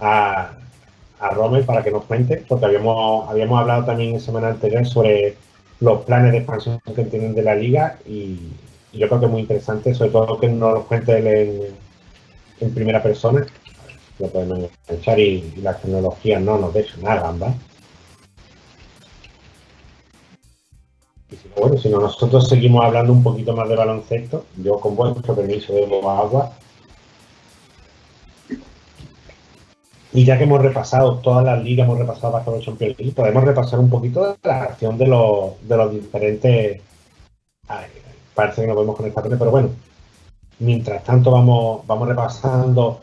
a, 0.00 0.54
a 1.20 1.30
Rommel 1.30 1.64
para 1.64 1.84
que 1.84 1.92
nos 1.92 2.04
cuente, 2.04 2.44
porque 2.48 2.66
habíamos, 2.66 3.30
habíamos 3.30 3.60
hablado 3.60 3.84
también 3.84 4.14
en 4.14 4.20
semana 4.20 4.48
anterior 4.48 4.84
sobre 4.86 5.36
los 5.80 6.04
planes 6.04 6.32
de 6.32 6.38
expansión 6.38 6.80
que 6.94 7.04
tienen 7.04 7.34
de 7.34 7.42
la 7.42 7.54
liga 7.54 7.98
y, 8.06 8.38
yo 8.92 9.08
creo 9.08 9.18
que 9.18 9.26
es 9.26 9.32
muy 9.32 9.40
interesante, 9.40 9.92
sobre 9.92 10.10
todo 10.10 10.38
que 10.38 10.48
nos 10.48 10.72
lo 10.72 10.84
cuente 10.84 11.18
en, 11.18 11.74
en 12.60 12.74
primera 12.74 13.02
persona. 13.02 13.44
Lo 14.18 14.28
podemos 14.28 14.70
enganchar 14.88 15.18
y, 15.18 15.52
y 15.56 15.60
las 15.60 15.80
tecnologías 15.80 16.40
no 16.40 16.58
nos 16.58 16.72
dejan 16.72 17.02
nada, 17.02 17.22
gamba. 17.22 17.54
Y 21.30 21.60
bueno, 21.60 21.76
si 21.78 21.88
no, 21.88 22.00
nosotros 22.00 22.48
seguimos 22.48 22.84
hablando 22.84 23.12
un 23.12 23.22
poquito 23.22 23.54
más 23.54 23.68
de 23.68 23.76
baloncesto. 23.76 24.44
Yo, 24.56 24.78
con 24.78 24.94
vuestro 24.94 25.34
permiso, 25.34 25.74
bebo 25.74 26.08
agua. 26.08 26.52
Y 30.14 30.24
ya 30.24 30.38
que 30.38 30.44
hemos 30.44 30.62
repasado 30.62 31.18
todas 31.18 31.44
las 31.44 31.62
ligas, 31.64 31.86
hemos 31.86 31.98
repasado 31.98 32.32
Basketball 32.32 32.62
Champions 32.62 32.98
League, 32.98 33.14
podemos 33.16 33.42
repasar 33.42 33.80
un 33.80 33.90
poquito 33.90 34.36
la 34.44 34.62
acción 34.62 34.96
de 34.96 35.08
los, 35.08 35.68
de 35.68 35.76
los 35.76 35.90
diferentes. 35.90 36.80
Parece 38.32 38.60
que 38.60 38.68
nos 38.68 38.76
vemos 38.76 38.96
con 38.96 39.06
esta 39.06 39.22
pero 39.22 39.50
bueno. 39.50 39.70
Mientras 40.60 41.02
tanto, 41.02 41.32
vamos, 41.32 41.84
vamos 41.84 42.06
repasando. 42.06 43.00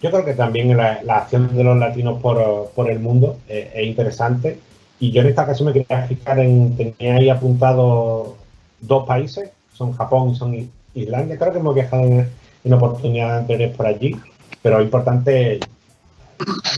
Yo 0.00 0.10
creo 0.10 0.24
que 0.24 0.34
también 0.34 0.76
la, 0.76 1.02
la 1.02 1.18
acción 1.18 1.54
de 1.56 1.64
los 1.64 1.76
latinos 1.76 2.20
por, 2.20 2.70
por 2.70 2.90
el 2.90 3.00
mundo 3.00 3.38
eh, 3.48 3.72
es 3.74 3.86
interesante. 3.86 4.60
Y 5.00 5.10
yo 5.10 5.22
en 5.22 5.28
esta 5.28 5.42
ocasión 5.42 5.66
me 5.66 5.72
quería 5.72 6.06
fijar 6.06 6.38
en. 6.38 6.76
Tenía 6.76 7.16
ahí 7.16 7.30
apuntado 7.30 8.36
dos 8.80 9.06
países, 9.06 9.50
son 9.72 9.92
Japón 9.92 10.30
y 10.30 10.36
son 10.36 10.70
Islandia. 10.94 11.38
Creo 11.38 11.52
que 11.52 11.58
hemos 11.58 11.74
viajado 11.74 12.04
en, 12.04 12.28
en 12.64 12.72
oportunidades 12.72 13.40
anteriores 13.42 13.76
por 13.76 13.86
allí, 13.86 14.16
pero 14.62 14.80
importante 14.82 15.60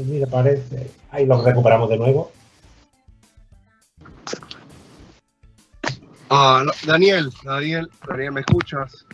Mira, 0.04 0.26
parece. 0.26 0.90
Ahí 1.10 1.26
los 1.26 1.44
recuperamos 1.44 1.88
de 1.90 1.98
nuevo. 1.98 2.32
Ah, 6.30 6.64
Daniel, 6.86 7.30
Daniel, 7.42 7.90
Daniel, 8.06 8.32
¿me 8.32 8.40
escuchas? 8.40 9.04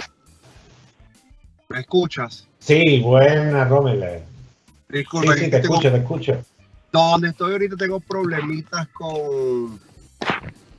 ¿Me 1.69 1.81
escuchas? 1.81 2.47
Sí, 2.67 2.99
buena, 3.01 3.65
Rommel. 3.65 4.23
Disculpa, 4.89 5.35
sí, 5.35 5.45
sí, 5.45 5.51
te 5.51 5.61
tengo- 5.61 5.75
escucho, 5.77 5.93
te 5.93 5.99
escucho. 5.99 6.39
donde 6.93 7.29
estoy 7.29 7.53
ahorita 7.53 7.77
tengo 7.77 8.01
problemitas 8.01 8.89
con, 8.89 9.79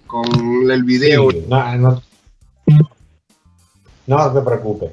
con 0.06 0.26
el 0.72 0.84
video. 0.84 1.30
Sí, 1.32 1.46
no, 1.48 1.78
no, 1.78 2.02
no 4.08 4.34
te 4.34 4.42
preocupes. 4.42 4.92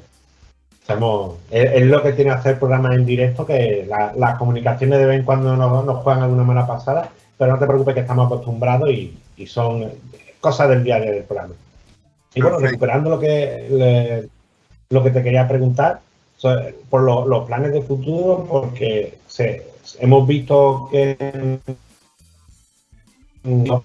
Estamos- 0.80 1.38
es, 1.51 1.72
es 1.72 1.86
lo 1.86 2.03
que 2.03 2.12
tiene 2.12 2.30
hacer 2.30 2.59
programas 2.59 2.95
en 2.95 3.07
directo, 3.07 3.47
que 3.47 3.86
la- 3.88 4.12
las 4.14 4.36
comunicaciones 4.38 4.99
de 4.99 5.07
vez 5.07 5.18
en 5.18 5.24
cuando 5.24 5.57
nos, 5.57 5.84
nos 5.84 6.03
juegan 6.05 6.22
alguna 6.22 6.45
mala 6.45 6.66
pasada, 6.66 7.11
pero 7.38 7.53
no 7.55 7.59
te 7.59 7.66
preocupes 7.66 7.95
que 7.95 8.01
estamos 8.01 8.26
acostumbrados 8.26 8.90
y, 8.90 9.16
y 9.36 9.47
son 9.47 9.90
cosas 10.40 10.68
del 10.68 10.84
día 10.84 10.97
a 10.97 11.01
día 11.01 11.11
del 11.12 11.24
programa. 11.24 11.55
Y 12.34 12.40
bueno, 12.42 12.59
Perfecto. 12.59 12.72
recuperando 12.84 13.11
lo 13.11 13.18
que 13.18 13.66
le- 13.70 14.28
lo 14.90 15.03
que 15.03 15.11
te 15.11 15.22
quería 15.22 15.49
preguntar, 15.49 16.01
por 16.90 17.03
lo- 17.03 17.26
los 17.26 17.47
planes 17.47 17.72
de 17.72 17.82
futuro, 17.82 18.47
porque 18.49 19.18
se- 19.26 19.66
hemos 20.01 20.26
visto 20.26 20.88
que 20.90 21.59
los 23.45 23.82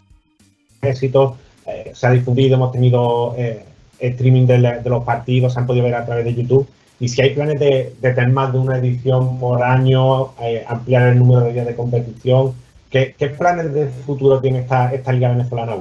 éxitos 0.82 1.34
eh, 1.66 1.92
se 1.94 2.08
ha 2.08 2.12
difundido, 2.12 2.56
hemos 2.56 2.72
tenido 2.72 3.36
eh, 3.38 3.64
streaming 4.00 4.48
de, 4.48 4.82
los 4.86 5.04
partidos, 5.04 5.54
se 5.54 5.60
han 5.60 5.68
podido 5.68 5.86
ver 5.86 5.96
a 5.96 6.06
través 6.06 6.26
de 6.26 6.34
YouTube. 6.34 6.68
Y 7.00 7.10
si 7.10 7.22
hay 7.22 7.36
planes 7.36 7.60
de, 7.60 7.96
tener 8.02 8.30
más 8.30 8.52
de 8.52 8.60
una 8.60 8.78
edición 8.78 9.40
por 9.40 9.62
año, 9.64 10.34
eh, 10.42 10.66
ampliar 10.68 11.10
el 11.10 11.20
número 11.20 11.42
de 11.42 11.54
días 11.54 11.66
de 11.68 11.76
competición, 11.76 12.54
¿qué, 12.90 13.16
qué 13.18 13.28
planes 13.28 13.74
de 13.74 13.88
futuro 13.88 14.42
tiene 14.42 14.60
esta, 14.60 14.94
esta 14.94 15.12
liga 15.14 15.30
venezolana? 15.30 15.76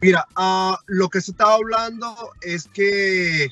Mira, 0.00 0.26
ah, 0.34 0.78
lo 0.86 1.08
que 1.08 1.20
se 1.20 1.30
estaba 1.32 1.54
hablando 1.54 2.16
es 2.40 2.66
que 2.68 3.48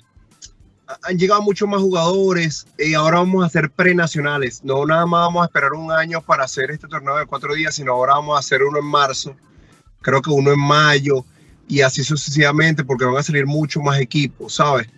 han 1.03 1.19
llegado 1.19 1.43
muchos 1.43 1.69
más 1.69 1.81
jugadores 1.81 2.67
y 2.79 2.95
ahora 2.95 3.19
vamos 3.19 3.43
a 3.43 3.47
hacer 3.47 3.71
prenacionales. 3.71 4.63
No 4.65 4.85
nada 4.87 5.07
más 5.07 5.27
vamos 5.27 5.43
a 5.43 5.47
esperar 5.47 5.73
un 5.73 5.93
año 5.93 6.21
para 6.21 6.45
hacer 6.45 6.71
este 6.71 6.89
torneo 6.89 7.17
de 7.17 7.27
cuatro 7.27 7.55
días, 7.55 7.75
sino 7.75 7.93
ahora 7.93 8.15
vamos 8.15 8.37
a 8.37 8.41
hacer 8.41 8.63
uno 8.63 8.79
en 8.79 8.87
marzo, 8.87 9.37
creo 10.01 10.23
que 10.23 10.31
uno 10.31 10.53
en 10.53 10.61
mayo 10.61 11.25
y 11.69 11.83
así 11.83 12.03
sucesivamente 12.03 12.85
porque 12.85 13.05
van 13.05 13.17
a 13.17 13.23
salir 13.23 13.47
muchos 13.47 13.83
más 13.83 14.01
equipos, 14.01 14.55
¿sabes? 14.57 14.89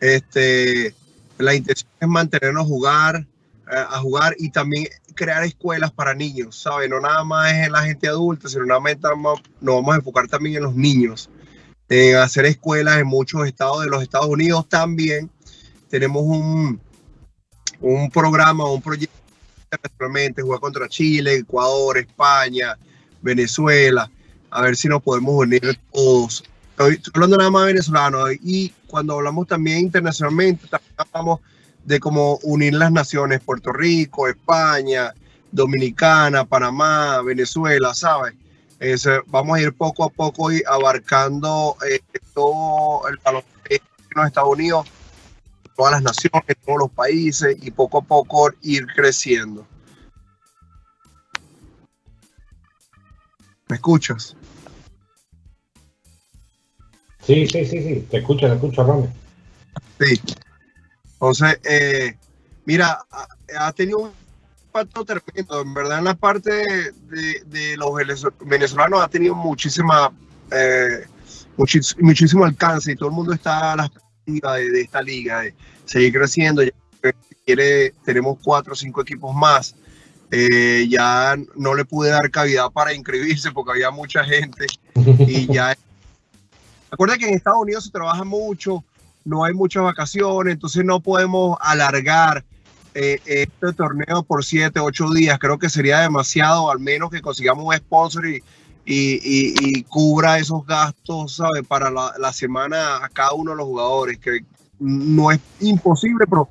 Este, 0.00 0.94
la 1.38 1.54
intención 1.54 1.90
es 2.00 2.08
mantenernos 2.08 2.66
jugar, 2.66 3.26
eh, 3.70 3.84
a 3.90 3.98
jugar 3.98 4.34
y 4.38 4.50
también 4.50 4.86
crear 5.14 5.44
escuelas 5.44 5.92
para 5.92 6.14
niños, 6.14 6.60
¿sabes? 6.60 6.88
No 6.90 7.00
nada 7.00 7.24
más 7.24 7.52
es 7.52 7.66
en 7.66 7.72
la 7.72 7.82
gente 7.82 8.08
adulta, 8.08 8.48
sino 8.48 8.66
nada 8.66 8.80
más 8.80 8.96
nos 9.60 9.74
vamos 9.76 9.94
a 9.94 9.98
enfocar 9.98 10.28
también 10.28 10.56
en 10.56 10.62
los 10.62 10.74
niños, 10.74 11.30
en 11.88 12.16
hacer 12.16 12.46
escuelas 12.46 12.98
en 12.98 13.06
muchos 13.06 13.46
estados 13.46 13.82
de 13.82 13.90
los 13.90 14.02
Estados 14.02 14.26
Unidos 14.26 14.68
también. 14.68 15.30
Tenemos 15.88 16.22
un, 16.22 16.80
un 17.80 18.10
programa, 18.10 18.70
un 18.70 18.82
proyecto 18.82 19.16
internacionalmente, 19.64 20.42
jugar 20.42 20.60
contra 20.60 20.88
Chile, 20.88 21.36
Ecuador, 21.36 21.98
España, 21.98 22.76
Venezuela, 23.22 24.10
a 24.50 24.62
ver 24.62 24.76
si 24.76 24.88
nos 24.88 25.02
podemos 25.02 25.34
unir 25.34 25.78
todos. 25.92 26.44
Estoy, 26.70 27.00
hablando 27.12 27.36
nada 27.36 27.50
más 27.50 27.66
venezolano 27.66 28.30
y 28.32 28.72
cuando 28.86 29.14
hablamos 29.14 29.46
también 29.46 29.78
internacionalmente, 29.78 30.66
también 30.68 30.94
hablamos 30.96 31.40
de 31.84 32.00
cómo 32.00 32.38
unir 32.42 32.74
las 32.74 32.90
naciones, 32.90 33.40
Puerto 33.40 33.72
Rico, 33.72 34.28
España, 34.28 35.12
Dominicana, 35.52 36.44
Panamá, 36.44 37.22
Venezuela, 37.22 37.94
¿sabes? 37.94 38.34
Es, 38.80 39.06
eh, 39.06 39.20
vamos 39.26 39.56
a 39.56 39.60
ir 39.60 39.72
poco 39.72 40.04
a 40.04 40.08
poco 40.08 40.50
y 40.50 40.62
abarcando 40.66 41.76
eh, 41.88 42.00
todo 42.34 43.06
el 43.08 43.18
baloncesto 43.24 43.64
en 43.70 44.16
los 44.16 44.26
Estados 44.26 44.50
Unidos, 44.50 44.86
todas 45.76 45.92
las 45.92 46.02
naciones, 46.02 46.56
todos 46.64 46.78
los 46.78 46.90
países 46.90 47.56
y 47.60 47.70
poco 47.70 47.98
a 47.98 48.02
poco 48.02 48.50
ir 48.62 48.86
creciendo. 48.94 49.66
¿Me 53.68 53.76
escuchas? 53.76 54.36
Sí, 57.22 57.46
sí, 57.46 57.64
sí, 57.64 57.82
sí, 57.82 58.06
te 58.10 58.18
escucho, 58.18 58.46
te 58.46 58.54
escucho, 58.54 58.84
Rome. 58.84 59.08
Sí. 59.98 60.20
Entonces, 61.14 61.58
eh, 61.64 62.18
mira, 62.66 63.00
ha, 63.58 63.72
tenido 63.72 63.98
un 64.00 64.12
impacto 64.66 65.04
tremendo. 65.04 65.62
En 65.62 65.72
verdad, 65.72 65.98
en 66.00 66.04
la 66.04 66.14
parte 66.14 66.50
de, 66.52 67.42
de- 67.46 67.76
los 67.78 67.88
venezo- 67.92 68.34
venezolanos 68.44 69.00
ha 69.02 69.08
tenido 69.08 69.34
muchísima, 69.34 70.12
eh, 70.50 71.06
muchis- 71.56 71.96
muchísimo 71.98 72.44
alcance 72.44 72.92
y 72.92 72.96
todo 72.96 73.08
el 73.08 73.14
mundo 73.14 73.32
está 73.32 73.72
a 73.72 73.76
la 73.76 73.88
de, 74.26 74.70
de 74.70 74.80
esta 74.80 75.02
liga, 75.02 75.40
de 75.40 75.54
seguir 75.84 76.12
creciendo. 76.12 76.62
Ya 76.62 76.72
quiere, 77.44 77.92
tenemos 78.04 78.38
cuatro 78.42 78.72
o 78.72 78.76
cinco 78.76 79.02
equipos 79.02 79.34
más. 79.34 79.74
Eh, 80.30 80.86
ya 80.88 81.36
no 81.54 81.74
le 81.74 81.84
pude 81.84 82.10
dar 82.10 82.30
cavidad 82.30 82.70
para 82.70 82.92
inscribirse 82.92 83.52
porque 83.52 83.72
había 83.72 83.90
mucha 83.90 84.24
gente 84.24 84.66
y 84.94 85.52
ya. 85.52 85.76
Recuerda 86.90 87.18
que 87.18 87.28
en 87.28 87.34
Estados 87.34 87.60
Unidos 87.60 87.84
se 87.84 87.90
trabaja 87.90 88.24
mucho, 88.24 88.84
no 89.24 89.44
hay 89.44 89.52
muchas 89.52 89.82
vacaciones, 89.82 90.54
entonces 90.54 90.84
no 90.84 91.00
podemos 91.00 91.56
alargar 91.60 92.44
eh, 92.94 93.18
este 93.24 93.72
torneo 93.72 94.22
por 94.22 94.44
siete, 94.44 94.80
ocho 94.80 95.10
días. 95.10 95.38
Creo 95.38 95.58
que 95.58 95.68
sería 95.68 96.00
demasiado, 96.00 96.70
al 96.70 96.78
menos 96.78 97.10
que 97.10 97.20
consigamos 97.20 97.64
un 97.64 97.74
sponsor 97.74 98.26
y, 98.26 98.42
y, 98.84 99.14
y- 99.14 99.54
y 99.78 99.82
cubra 99.84 100.38
esos 100.38 100.66
gastos, 100.66 101.36
¿sabe? 101.36 101.62
Para 101.62 101.90
la, 101.90 102.32
semana 102.32 103.04
a 103.04 103.08
cada 103.08 103.32
uno 103.32 103.52
de 103.52 103.56
los 103.58 103.66
jugadores, 103.66 104.18
que 104.18 104.44
no 104.78 105.30
es 105.30 105.40
imposible, 105.60 106.26
pero 106.28 106.48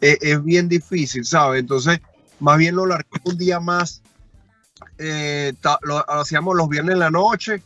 eh, 0.00 0.18
es 0.20 0.42
bien 0.44 0.68
difícil, 0.68 1.24
¿sabe? 1.24 1.58
Entonces, 1.60 2.00
más 2.40 2.58
bien 2.58 2.76
lo 2.76 2.84
alargamos 2.84 3.20
un 3.24 3.38
día 3.38 3.60
más. 3.60 4.02
eh, 4.98 5.52
ta- 5.60 5.78
lo 5.82 5.98
hacíamos 6.10 6.56
los 6.56 6.68
viernes 6.68 6.94
en 6.94 6.98
la 7.00 7.10
noche 7.10 7.62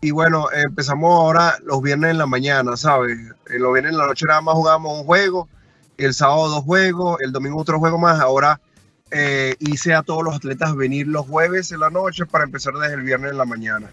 y 0.00 0.10
bueno, 0.12 0.48
empezamos 0.52 1.12
ahora 1.14 1.58
los 1.64 1.82
viernes 1.82 2.12
en 2.12 2.18
la 2.18 2.26
mañana, 2.26 2.76
¿sabes? 2.76 3.18
Eh, 3.50 3.58
Los 3.58 3.72
viernes 3.72 3.92
en 3.92 3.98
la 3.98 4.06
noche 4.06 4.26
nada 4.28 4.40
más 4.42 4.54
jugamos 4.54 4.98
un 5.00 5.06
juego, 5.06 5.48
el 5.98 6.14
sábado 6.14 6.48
dos 6.48 6.64
juegos, 6.64 7.18
el 7.22 7.32
domingo 7.32 7.58
otro 7.60 7.78
juego 7.80 7.98
más. 7.98 8.20
Ahora 8.20 8.60
eh, 9.12 9.54
hice 9.60 9.94
a 9.94 10.02
todos 10.02 10.22
los 10.22 10.34
atletas 10.36 10.74
venir 10.74 11.06
los 11.06 11.26
jueves 11.26 11.70
en 11.72 11.80
la 11.80 11.90
noche 11.90 12.24
para 12.26 12.44
empezar 12.44 12.74
desde 12.74 12.94
el 12.94 13.02
viernes 13.02 13.32
en 13.32 13.38
la 13.38 13.44
mañana. 13.44 13.90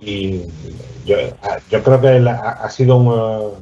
Y 0.00 0.46
yo, 1.04 1.16
yo 1.70 1.82
creo 1.82 2.00
que 2.00 2.08
ha, 2.28 2.70
sido 2.70 2.96
un, 2.96 3.12
eh, 3.14 3.54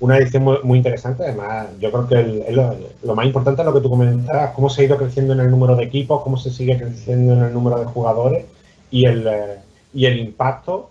una 0.00 0.16
edición 0.18 0.44
muy, 0.44 0.78
interesante. 0.78 1.24
Además, 1.24 1.66
yo 1.80 1.90
creo 1.90 2.06
que 2.08 2.14
el- 2.48 2.84
lo, 3.02 3.14
más 3.14 3.26
importante 3.26 3.62
es 3.62 3.66
lo 3.66 3.74
que 3.74 3.80
tú 3.80 3.90
comentabas, 3.90 4.52
cómo 4.52 4.70
se 4.70 4.82
ha 4.82 4.84
ido 4.84 4.96
creciendo 4.96 5.32
en 5.32 5.40
el 5.40 5.50
número 5.50 5.74
de 5.76 5.84
equipos, 5.84 6.22
cómo 6.22 6.36
se 6.36 6.50
sigue 6.50 6.78
creciendo 6.78 7.32
en 7.34 7.42
el 7.42 7.52
número 7.52 7.78
de 7.78 7.86
jugadores 7.86 8.46
y 8.90 9.06
el, 9.06 9.26
eh, 9.26 9.58
y 9.92 10.06
el 10.06 10.18
impacto, 10.20 10.90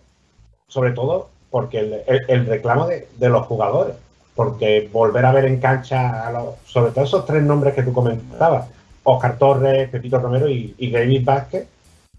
sobre 0.68 0.92
todo, 0.92 1.30
porque 1.50 1.80
el- 1.80 2.22
el 2.28 2.46
reclamo 2.46 2.88
de, 2.88 3.08
de 3.18 3.30
los 3.30 3.46
jugadores. 3.48 3.96
Porque 4.36 4.90
volver 4.92 5.26
a 5.26 5.32
ver 5.32 5.46
en 5.46 5.60
cancha, 5.60 6.28
a 6.28 6.32
los- 6.32 6.56
sobre 6.66 6.92
todo 6.92 7.04
esos 7.04 7.26
tres 7.26 7.44
nombres 7.44 7.74
que 7.74 7.84
tú 7.84 7.94
comentabas, 7.94 8.68
Oscar 9.04 9.38
Torres, 9.38 9.90
Pepito 9.90 10.20
Romero 10.20 10.48
y, 10.50 10.74
y 10.78 10.92
David 10.92 11.26
Vázquez, 11.26 11.68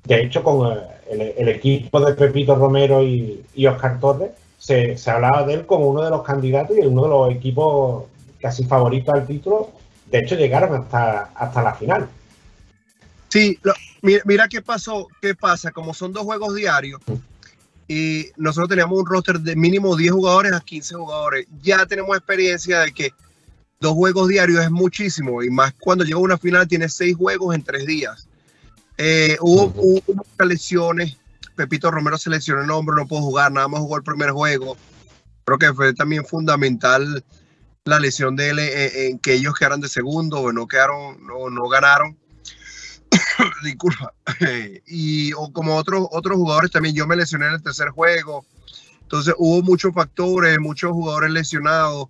de 0.04 0.20
hecho, 0.22 0.42
con 0.42 0.76
eh, 1.08 1.34
el, 1.38 1.48
equipo 1.48 2.00
de 2.00 2.14
Pepito 2.14 2.54
Romero 2.56 3.02
y, 3.02 3.44
y 3.54 3.66
Oscar 3.66 3.98
Torres, 4.00 4.30
se, 4.58 4.96
se 4.98 5.10
hablaba 5.10 5.44
de 5.44 5.54
él 5.54 5.66
como 5.66 5.86
uno 5.88 6.02
de 6.02 6.10
los 6.10 6.22
candidatos 6.22 6.76
y 6.76 6.80
uno 6.86 7.02
de 7.04 7.08
los 7.08 7.30
equipos 7.32 8.04
casi 8.40 8.64
favoritos 8.64 9.14
al 9.14 9.26
título. 9.26 9.70
De 10.10 10.18
hecho, 10.18 10.34
llegaron 10.34 10.74
hasta, 10.74 11.30
hasta 11.34 11.62
la 11.62 11.74
final. 11.74 12.08
Sí, 13.28 13.58
lo- 13.62 13.72
mira, 14.02 14.22
mira 14.26 14.48
qué 14.48 14.60
pasó, 14.60 15.08
qué 15.20 15.34
pasa, 15.34 15.70
como 15.70 15.94
son 15.94 16.12
dos 16.12 16.24
juegos 16.24 16.54
diarios 16.54 17.00
y 17.92 18.32
nosotros 18.38 18.70
teníamos 18.70 18.98
un 18.98 19.04
roster 19.04 19.38
de 19.38 19.54
mínimo 19.54 19.94
10 19.94 20.12
jugadores 20.12 20.54
a 20.54 20.60
15 20.60 20.94
jugadores, 20.94 21.46
ya 21.60 21.84
tenemos 21.84 22.16
experiencia 22.16 22.80
de 22.80 22.92
que 22.92 23.12
dos 23.80 23.92
juegos 23.92 24.28
diarios 24.28 24.64
es 24.64 24.70
muchísimo 24.70 25.42
y 25.42 25.50
más 25.50 25.74
cuando 25.78 26.02
llega 26.02 26.18
una 26.18 26.38
final 26.38 26.66
tiene 26.66 26.88
seis 26.88 27.14
juegos 27.14 27.54
en 27.54 27.62
tres 27.62 27.84
días. 27.84 28.28
Eh, 28.96 29.36
hubo, 29.42 29.74
muchas 30.06 30.46
lesiones, 30.46 31.18
Pepito 31.54 31.90
Romero 31.90 32.16
se 32.16 32.30
lesionó 32.30 32.62
el 32.62 32.70
hombro, 32.70 32.96
no 32.96 33.06
pudo 33.06 33.20
jugar, 33.20 33.52
nada 33.52 33.68
más 33.68 33.80
jugó 33.80 33.98
el 33.98 34.02
primer 34.02 34.30
juego. 34.30 34.78
Creo 35.44 35.58
que 35.58 35.74
fue 35.74 35.92
también 35.92 36.24
fundamental 36.24 37.22
la 37.84 38.00
lesión 38.00 38.36
de 38.36 38.50
él 38.50 38.58
en, 38.58 39.10
en 39.12 39.18
que 39.18 39.34
ellos 39.34 39.54
quedaron 39.54 39.82
de 39.82 39.88
segundo 39.88 40.40
o 40.40 40.50
no 40.50 40.66
quedaron, 40.66 41.26
no, 41.26 41.50
no 41.50 41.68
ganaron. 41.68 42.16
Disculpa. 43.64 44.14
y 44.86 45.32
o 45.34 45.52
como 45.52 45.76
otros 45.76 46.06
otros 46.10 46.36
jugadores 46.36 46.70
también, 46.70 46.94
yo 46.94 47.06
me 47.06 47.16
lesioné 47.16 47.46
en 47.46 47.54
el 47.54 47.62
tercer 47.62 47.90
juego. 47.90 48.44
Entonces 49.02 49.34
hubo 49.38 49.62
muchos 49.62 49.92
factores, 49.94 50.58
muchos 50.58 50.92
jugadores 50.92 51.30
lesionados 51.30 52.06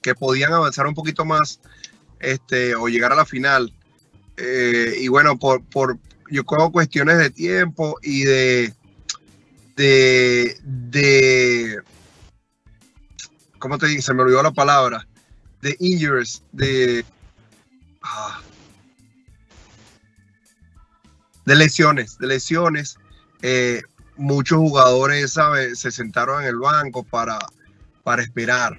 que 0.00 0.14
podían 0.14 0.52
avanzar 0.52 0.86
un 0.86 0.94
poquito 0.94 1.24
más 1.24 1.60
este, 2.20 2.74
o 2.74 2.88
llegar 2.88 3.12
a 3.12 3.16
la 3.16 3.24
final. 3.24 3.74
Eh, 4.36 4.96
y 5.00 5.08
bueno, 5.08 5.38
por, 5.38 5.62
por 5.64 5.98
yo 6.30 6.44
creo 6.44 6.70
cuestiones 6.70 7.18
de 7.18 7.30
tiempo 7.30 7.96
y 8.02 8.22
de, 8.22 8.72
de, 9.76 10.56
de, 10.62 11.82
¿cómo 13.58 13.78
te 13.78 13.88
digo? 13.88 14.02
Se 14.02 14.14
me 14.14 14.22
olvidó 14.22 14.42
la 14.42 14.52
palabra, 14.52 15.06
de 15.60 15.76
injuries, 15.80 16.42
de, 16.52 17.04
ah, 18.02 18.40
de 21.50 21.56
lesiones, 21.56 22.16
de 22.18 22.26
lesiones. 22.28 22.96
eh, 23.42 23.82
muchos 24.16 24.58
jugadores, 24.58 25.32
¿sabes? 25.32 25.78
Se 25.80 25.90
sentaron 25.90 26.42
en 26.42 26.48
el 26.48 26.58
banco 26.58 27.02
para, 27.02 27.38
para 28.04 28.22
esperar. 28.22 28.78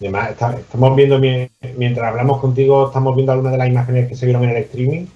Además, 0.00 0.30
estamos 0.30 0.96
viendo, 0.96 1.18
mi- 1.18 1.48
mientras 1.76 2.08
hablamos 2.08 2.40
contigo, 2.40 2.86
estamos 2.88 3.14
viendo 3.14 3.32
algunas 3.32 3.52
de 3.52 3.58
las 3.58 3.68
imágenes 3.68 4.08
que 4.08 4.16
se 4.16 4.24
vieron 4.26 4.44
en 4.44 4.50
el 4.50 4.56
streaming. 4.64 5.06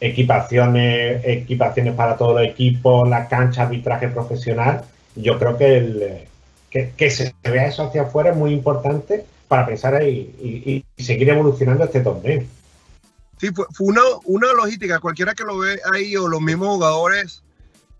Equipaciones, 0.00 1.20
equipaciones 1.24 1.94
para 1.94 2.16
todo 2.16 2.38
el 2.38 2.48
equipo, 2.50 3.04
la 3.06 3.26
cancha, 3.28 3.62
arbitraje 3.64 4.08
profesional. 4.08 4.84
Yo 5.16 5.38
creo 5.38 5.58
que, 5.58 5.76
el, 5.78 6.18
que, 6.70 6.92
que 6.96 7.10
se 7.10 7.34
vea 7.42 7.66
eso 7.66 7.82
hacia 7.88 8.02
afuera 8.02 8.30
es 8.30 8.36
muy 8.36 8.52
importante 8.52 9.26
para 9.48 9.66
pensar 9.66 10.02
y, 10.02 10.32
y- 10.40 10.84
y 10.96 11.02
seguir 11.02 11.28
evolucionando 11.30 11.84
este 11.84 12.00
torneo. 12.00 12.44
Sí, 13.40 13.50
fue, 13.54 13.66
una, 13.80 14.02
una 14.24 14.52
logística. 14.52 14.98
Cualquiera 15.00 15.34
que 15.34 15.44
lo 15.44 15.58
ve 15.58 15.80
ahí 15.92 16.16
o 16.16 16.26
los 16.28 16.40
mismos 16.40 16.68
jugadores 16.68 17.42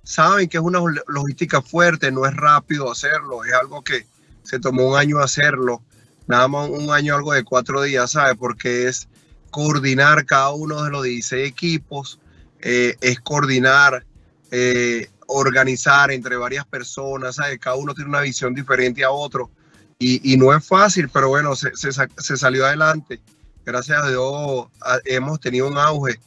saben 0.02 0.48
que 0.48 0.56
es 0.56 0.62
una 0.62 0.80
lo- 0.80 1.02
logística 1.06 1.62
fuerte, 1.62 2.10
no 2.10 2.26
es 2.26 2.34
rápido 2.34 2.90
hacerlo, 2.90 3.44
es 3.44 3.52
algo 3.52 3.82
que 3.82 4.06
se 4.42 4.58
tomó 4.58 4.88
un 4.88 4.98
año 4.98 5.18
hacerlo, 5.18 5.82
nada 6.26 6.48
más 6.48 6.68
un 6.70 6.90
año, 6.90 7.14
algo 7.14 7.32
de 7.34 7.44
cuatro 7.44 7.82
días, 7.82 8.12
¿sabes? 8.12 8.36
Porque 8.38 8.88
es 8.88 9.06
coordinar 9.50 10.24
cada 10.24 10.50
uno 10.50 10.82
de 10.82 10.90
los 10.90 11.02
16 11.04 11.46
equipos, 11.48 12.18
eh, 12.60 12.96
es 13.00 13.20
coordinar, 13.20 14.04
eh, 14.50 15.08
organizar 15.26 16.10
entre 16.10 16.36
varias 16.36 16.64
personas, 16.66 17.36
¿sabes? 17.36 17.58
Cada 17.58 17.76
uno 17.76 17.94
tiene 17.94 18.08
una 18.10 18.22
visión 18.22 18.54
diferente 18.54 19.04
a 19.04 19.10
otro. 19.10 19.50
Y, 19.98 20.32
y 20.32 20.36
no 20.36 20.54
es 20.56 20.64
fácil, 20.66 21.08
pero 21.10 21.28
bueno, 21.28 21.54
se, 21.56 21.70
se 21.74 22.36
salió 22.36 22.64
adelante 22.66 23.20
gracias 23.68 24.02
a 24.02 24.08
Dios 24.08 24.66
hemos 25.04 25.40
tenido 25.40 25.68
un 25.68 25.78
auge. 25.78 26.18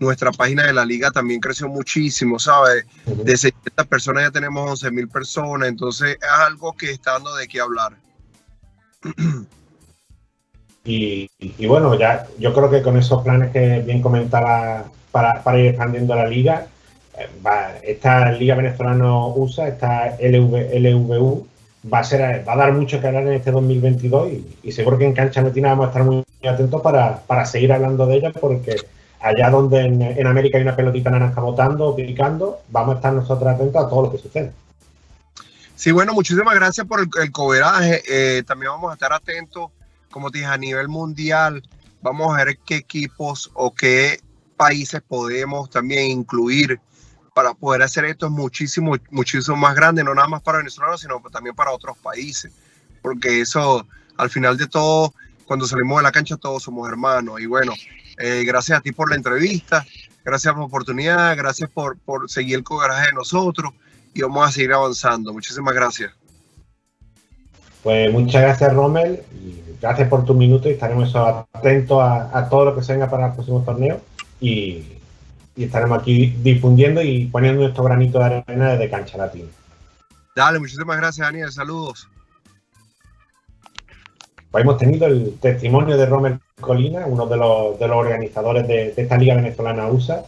Nuestra 0.00 0.30
página 0.30 0.64
de 0.64 0.72
la 0.72 0.84
liga 0.84 1.10
también 1.10 1.40
creció 1.40 1.68
muchísimo, 1.68 2.38
¿sabes? 2.38 2.84
De 3.04 3.36
600 3.36 3.86
personas 3.86 4.24
ya 4.24 4.30
tenemos 4.30 4.70
11 4.70 4.90
mil 4.92 5.08
personas, 5.08 5.68
entonces 5.68 6.16
es 6.20 6.28
algo 6.46 6.72
que 6.76 6.92
está 6.92 7.12
dando 7.14 7.34
de 7.34 7.48
qué 7.48 7.60
hablar. 7.60 7.94
Y, 10.84 11.28
bueno, 11.66 11.98
ya 11.98 12.26
yo 12.38 12.54
creo 12.54 12.70
que 12.70 12.80
con 12.82 12.96
esos 12.96 13.22
planes 13.22 13.50
que 13.50 13.80
bien 13.80 14.00
comentaba 14.00 14.84
para, 15.10 15.42
para 15.42 15.58
ir 15.58 15.66
expandiendo 15.66 16.14
la 16.14 16.26
liga, 16.26 16.66
eh, 17.18 17.28
va- 17.44 17.76
esta 17.82 18.30
liga 18.32 18.54
venezolano-USA, 18.54 19.68
esta 19.68 20.16
LV, 20.18 20.74
LVU, 20.78 21.46
va 21.92 21.98
a 21.98 22.04
ser 22.04 22.46
va 22.46 22.52
a 22.54 22.56
dar 22.56 22.72
mucho 22.72 23.00
que 23.00 23.06
hablar 23.08 23.24
en 23.26 23.32
este 23.34 23.50
2022 23.50 24.32
y, 24.32 24.56
y 24.62 24.72
seguro 24.72 24.96
que 24.96 25.04
en 25.06 25.12
Cancha 25.12 25.42
Latina 25.42 25.70
vamos 25.70 25.86
a 25.86 25.88
estar 25.88 26.04
muy 26.04 26.22
atentos 26.46 26.80
para, 26.82 27.20
para 27.20 27.44
seguir 27.46 27.72
hablando 27.72 28.06
de 28.06 28.16
ella 28.16 28.32
porque 28.32 28.76
allá 29.20 29.50
donde 29.50 29.80
en, 29.80 30.02
en 30.02 30.26
América 30.26 30.58
hay 30.58 30.62
una 30.62 30.76
pelotita 30.76 31.10
naranja 31.10 31.40
botando, 31.40 31.96
picando, 31.96 32.60
vamos 32.68 32.94
a 32.94 32.96
estar 32.98 33.12
nosotros 33.12 33.48
atentos 33.48 33.84
a 33.84 33.88
todo 33.88 34.02
lo 34.02 34.12
que 34.12 34.18
sucede. 34.18 34.52
Sí, 35.74 35.92
bueno, 35.92 36.12
muchísimas 36.12 36.54
gracias 36.54 36.86
por 36.86 37.00
el, 37.00 37.08
el 37.22 37.30
coveraje. 37.30 38.02
Eh, 38.08 38.42
también 38.44 38.72
vamos 38.72 38.90
a 38.90 38.94
estar 38.94 39.12
atentos, 39.12 39.70
como 40.10 40.30
te 40.30 40.38
dije, 40.38 40.50
a 40.50 40.56
nivel 40.56 40.88
mundial. 40.88 41.62
Vamos 42.02 42.32
a 42.34 42.44
ver 42.44 42.58
qué 42.66 42.76
equipos 42.76 43.50
o 43.54 43.72
qué 43.72 44.20
países 44.56 45.00
podemos 45.06 45.70
también 45.70 46.10
incluir 46.10 46.80
para 47.32 47.54
poder 47.54 47.82
hacer 47.82 48.04
esto 48.06 48.28
muchísimo, 48.28 48.96
muchísimo 49.10 49.56
más 49.56 49.76
grande, 49.76 50.02
no 50.02 50.12
nada 50.12 50.26
más 50.26 50.42
para 50.42 50.58
venezolanos, 50.58 51.00
sino 51.00 51.22
también 51.30 51.54
para 51.54 51.70
otros 51.70 51.96
países. 51.98 52.50
Porque 53.00 53.40
eso, 53.40 53.86
al 54.16 54.30
final 54.30 54.56
de 54.56 54.66
todo, 54.66 55.14
cuando 55.48 55.66
salimos 55.66 55.96
de 55.96 56.02
la 56.04 56.12
cancha, 56.12 56.36
todos 56.36 56.62
somos 56.62 56.86
hermanos. 56.88 57.40
Y 57.40 57.46
bueno, 57.46 57.72
eh, 58.18 58.44
gracias 58.46 58.78
a 58.78 58.80
ti 58.82 58.92
por 58.92 59.08
la 59.08 59.16
entrevista, 59.16 59.84
gracias 60.24 60.52
por 60.52 60.60
la 60.60 60.66
oportunidad, 60.66 61.36
gracias 61.36 61.70
por, 61.70 61.98
por 61.98 62.30
seguir 62.30 62.56
el 62.56 62.64
coveraje 62.64 63.06
de 63.06 63.12
nosotros 63.14 63.72
y 64.12 64.20
vamos 64.20 64.46
a 64.46 64.52
seguir 64.52 64.74
avanzando. 64.74 65.32
Muchísimas 65.32 65.74
gracias. 65.74 66.12
Pues 67.82 68.12
muchas 68.12 68.42
gracias, 68.42 68.74
Rommel, 68.74 69.22
y 69.32 69.62
gracias 69.80 70.08
por 70.08 70.26
tu 70.26 70.34
minuto 70.34 70.68
y 70.68 70.72
estaremos 70.72 71.14
atentos 71.16 71.98
a, 72.02 72.38
a 72.38 72.48
todo 72.48 72.66
lo 72.66 72.76
que 72.76 72.82
se 72.82 72.92
venga 72.92 73.08
para 73.08 73.28
el 73.28 73.32
próximo 73.32 73.62
torneo 73.62 74.02
y, 74.40 74.84
y 75.56 75.64
estaremos 75.64 75.98
aquí 75.98 76.36
difundiendo 76.42 77.00
y 77.00 77.26
poniendo 77.26 77.62
nuestro 77.62 77.84
granito 77.84 78.18
de 78.18 78.24
arena 78.26 78.72
desde 78.72 78.90
Cancha 78.90 79.16
Latina. 79.16 79.48
Dale, 80.36 80.58
muchísimas 80.58 80.98
gracias, 80.98 81.26
Daniel. 81.26 81.50
Saludos. 81.50 82.08
Pues 84.50 84.64
hemos 84.64 84.78
tenido 84.78 85.06
el 85.06 85.38
testimonio 85.40 85.96
de 85.96 86.06
Rommel 86.06 86.38
Colina, 86.58 87.06
uno 87.06 87.26
de 87.26 87.36
los, 87.36 87.78
de 87.78 87.86
los 87.86 87.96
organizadores 87.96 88.66
de, 88.66 88.94
esta 88.96 89.18
Liga 89.18 89.34
Venezolana 89.34 89.88
USA. 89.88 90.24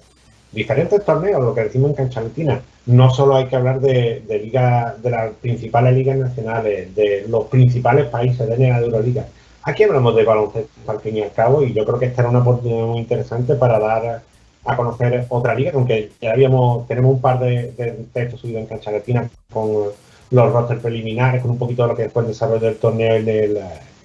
Diferentes 0.53 1.05
torneos, 1.05 1.43
lo 1.43 1.55
que 1.55 1.65
decimos 1.65 1.91
en 1.91 1.97
Cancha 1.97 2.21
Latina. 2.21 2.61
No 2.87 3.11
solo 3.11 3.37
hay 3.37 3.47
que 3.47 3.57
hablar 3.57 3.81
de, 3.81 4.23
liga, 4.29 4.95
de 5.03 5.11
las 5.11 5.33
principales 5.35 5.95
ligas 5.95 6.19
nacionales, 6.19 6.95
de 6.95 7.25
los 7.29 7.47
principales 7.47 8.07
países 8.07 8.47
de 8.47 8.59
la 8.59 8.79
Euroliga. 8.79 9.27
Aquí 9.63 9.85
hablamos 9.85 10.15
de 10.17 10.25
baloncesto 10.25 10.91
al 10.91 11.01
fin 11.01 11.17
y 11.17 11.23
al 11.23 11.33
cabo 11.33 11.63
y 11.63 11.73
yo 11.73 11.85
creo 11.85 11.99
que 11.99 12.07
esta 12.07 12.23
era 12.23 12.31
una 12.31 12.41
oportunidad 12.41 12.87
muy 12.87 12.99
interesante 12.99 13.55
para 13.55 13.79
dar 13.79 14.23
a 14.65 14.77
conocer 14.77 15.27
otra 15.31 15.55
liga, 15.55 15.73
aunque 15.75 16.11
ya 16.21 16.33
habíamos, 16.33 16.87
tenemos 16.87 17.15
un 17.15 17.21
par 17.21 17.39
de, 17.41 18.07
textos 18.13 18.41
subidos 18.41 18.63
en 18.63 18.67
Cancha 18.67 18.91
Latina 18.91 19.31
con 19.51 19.87
los 20.31 20.53
rosters 20.53 20.81
preliminares, 20.81 21.43
con 21.43 21.53
un 21.53 21.59
poquito 21.59 21.83
de 21.83 21.89
lo 21.89 21.97
que 21.97 22.11
fue 22.11 22.23
el 22.23 22.29
desarrollo 22.29 22.67
del 22.67 22.77
torneo 22.77 23.17
en 23.17 23.29
el, 23.29 23.59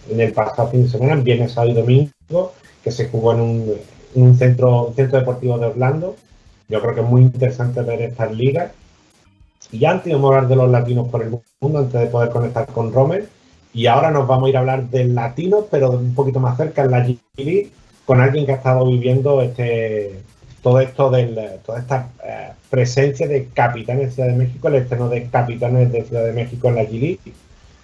en 0.09 0.19
el 0.19 0.33
pasado 0.33 0.69
fin 0.69 0.83
de 0.83 0.89
semana, 0.89 1.15
viernes, 1.15 1.53
sábado 1.53 1.71
y 1.71 1.75
domingo, 1.75 2.53
que 2.83 2.91
se 2.91 3.07
jugó 3.09 3.33
en 3.33 3.41
un, 3.41 3.73
en 4.15 4.37
centro, 4.37 4.93
centro 4.95 5.19
deportivo 5.19 5.57
de 5.57 5.67
Orlando. 5.67 6.15
Yo 6.67 6.81
creo 6.81 6.95
que 6.95 7.01
es 7.01 7.07
muy 7.07 7.21
interesante 7.21 7.81
ver 7.81 8.01
estas 8.01 8.31
ligas. 8.31 8.71
Y 9.71 9.85
antes 9.85 10.07
íbamos 10.07 10.31
a 10.31 10.35
hablar 10.35 10.49
de 10.49 10.55
los 10.55 10.69
latinos 10.69 11.09
por 11.09 11.23
el 11.23 11.29
mundo, 11.59 11.79
antes 11.79 11.99
de 11.99 12.07
poder 12.07 12.29
conectar 12.29 12.67
con 12.67 12.93
Romer. 12.93 13.27
Y 13.73 13.87
ahora 13.87 14.11
nos 14.11 14.27
vamos 14.27 14.47
a 14.47 14.49
ir 14.49 14.57
a 14.57 14.59
hablar 14.61 14.89
del 14.89 15.15
latino, 15.15 15.65
pero 15.69 15.91
un 15.91 16.13
poquito 16.15 16.39
más 16.39 16.57
cerca, 16.57 16.83
en 16.83 16.91
la 16.91 17.05
G 17.05 17.69
con 18.05 18.21
alguien 18.21 18.45
que 18.45 18.53
ha 18.53 18.55
estado 18.55 18.85
viviendo 18.85 19.41
este 19.41 20.21
todo 20.61 20.79
esto 20.79 21.11
del, 21.11 21.59
toda 21.63 21.79
esta 21.79 22.09
eh, 22.23 22.51
presencia 22.69 23.27
de 23.27 23.47
capitanes 23.53 24.07
de 24.07 24.11
Ciudad 24.11 24.29
de 24.29 24.35
México, 24.35 24.67
el 24.67 24.75
estreno 24.75 25.09
de 25.09 25.27
capitanes 25.27 25.91
de 25.91 26.03
Ciudad 26.03 26.23
de 26.23 26.33
México 26.33 26.69
en 26.69 26.75
la 26.75 26.83
G 26.83 27.19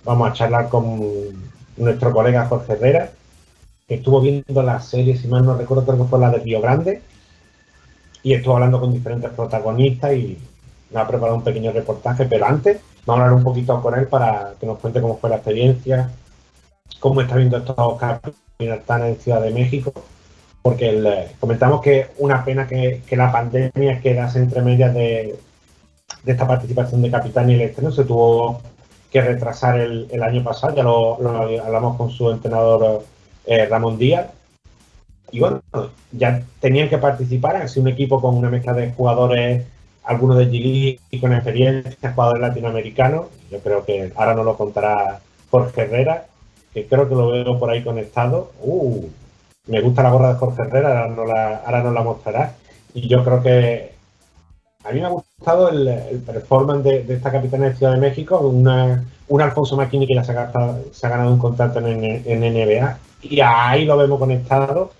vamos 0.03 0.29
a 0.29 0.33
charlar 0.33 0.69
con 0.69 0.99
nuestro 1.81 2.11
colega 2.11 2.45
Jorge 2.45 2.73
Herrera, 2.73 3.09
que 3.87 3.95
estuvo 3.95 4.21
viendo 4.21 4.63
la 4.63 4.79
serie, 4.79 5.17
si 5.17 5.27
mal 5.27 5.45
no 5.45 5.55
recuerdo, 5.57 5.85
creo 5.85 5.97
que 5.97 6.09
fue 6.09 6.19
la 6.19 6.29
de 6.29 6.39
Río 6.39 6.61
Grande, 6.61 7.01
y 8.23 8.33
estuvo 8.33 8.53
hablando 8.55 8.79
con 8.79 8.93
diferentes 8.93 9.31
protagonistas 9.31 10.13
y 10.13 10.37
me 10.91 10.99
ha 10.99 11.07
preparado 11.07 11.37
un 11.37 11.43
pequeño 11.43 11.71
reportaje, 11.71 12.25
pero 12.25 12.45
antes 12.45 12.79
vamos 13.05 13.21
a 13.21 13.23
hablar 13.25 13.37
un 13.37 13.43
poquito 13.43 13.81
con 13.81 13.97
él 13.97 14.07
para 14.07 14.53
que 14.59 14.67
nos 14.67 14.77
cuente 14.79 15.01
cómo 15.01 15.17
fue 15.17 15.29
la 15.29 15.37
experiencia, 15.37 16.11
cómo 16.99 17.21
está 17.21 17.35
viendo 17.35 17.57
estos 17.57 17.97
campeonatos 17.97 19.01
en 19.01 19.15
Ciudad 19.19 19.41
de 19.41 19.51
México, 19.51 19.91
porque 20.61 20.89
el- 20.89 21.31
comentamos 21.39 21.81
que 21.81 22.09
una 22.19 22.45
pena 22.45 22.67
que, 22.67 23.01
la 23.11 23.31
pandemia 23.31 23.99
quedase 24.01 24.39
entre 24.39 24.61
medias 24.61 24.93
de, 24.93 25.35
de 26.23 26.31
esta 26.31 26.47
participación 26.47 27.01
de 27.01 27.09
Capitán 27.09 27.49
y 27.49 27.55
el 27.55 27.61
estreno, 27.61 27.91
se 27.91 28.03
tuvo 28.03 28.61
que 29.11 29.21
retrasar 29.21 29.79
el, 29.79 30.07
el 30.09 30.23
año 30.23 30.43
pasado, 30.43 30.75
ya 30.75 30.83
lo, 30.83 31.19
lo 31.21 31.29
hablamos 31.63 31.97
con 31.97 32.09
su 32.09 32.31
entrenador 32.31 33.03
eh, 33.45 33.65
Ramón 33.65 33.97
Díaz, 33.97 34.27
y 35.31 35.39
bueno, 35.39 35.61
ya 36.11 36.41
tenían 36.59 36.89
que 36.89 36.97
participar, 36.97 37.67
sido 37.69 37.83
un 37.83 37.89
equipo 37.89 38.21
con 38.21 38.35
una 38.35 38.49
mezcla 38.49 38.73
de 38.73 38.91
jugadores, 38.91 39.65
algunos 40.03 40.37
de 40.37 40.99
y 41.09 41.19
con 41.19 41.33
experiencia, 41.33 42.13
jugadores 42.13 42.41
latinoamericanos, 42.41 43.27
yo 43.49 43.59
creo 43.59 43.85
que 43.85 44.11
ahora 44.15 44.33
nos 44.33 44.45
lo 44.45 44.57
contará 44.57 45.19
Jorge 45.49 45.81
Herrera, 45.81 46.25
que 46.73 46.87
creo 46.87 47.07
que 47.07 47.15
lo 47.15 47.31
veo 47.31 47.59
por 47.59 47.69
ahí 47.69 47.83
conectado. 47.83 48.51
Uh, 48.61 49.05
me 49.67 49.81
gusta 49.81 50.03
la 50.03 50.09
gorra 50.09 50.33
de 50.33 50.39
Jorge 50.39 50.61
Herrera, 50.63 51.03
ahora 51.03 51.15
nos 51.15 51.27
la, 51.27 51.55
ahora 51.57 51.83
nos 51.83 51.93
la 51.93 52.01
mostrará. 52.03 52.55
Y 52.93 53.07
yo 53.07 53.23
creo 53.23 53.43
que 53.43 53.93
a 54.83 54.91
mí 54.91 54.99
me 54.99 55.05
ha 55.05 55.09
gustado 55.09 55.30
el, 55.71 56.21
performance 56.25 56.83
de, 56.83 57.13
esta 57.13 57.31
capitana 57.31 57.69
de 57.69 57.75
Ciudad 57.75 57.93
de 57.93 57.99
México, 57.99 58.39
una, 58.39 59.03
un 59.27 59.41
Alfonso 59.41 59.75
Maquini 59.75 60.07
que 60.07 60.15
ya 60.15 60.23
se 60.23 60.31
ha, 60.31 60.51
ganado 61.09 61.31
un 61.31 61.39
contrato 61.39 61.79
en, 61.79 61.99
NBA. 61.99 62.97
Y 63.23 63.39
ahí 63.41 63.85
lo 63.85 63.97
vemos 63.97 64.19
conectado. 64.19 64.91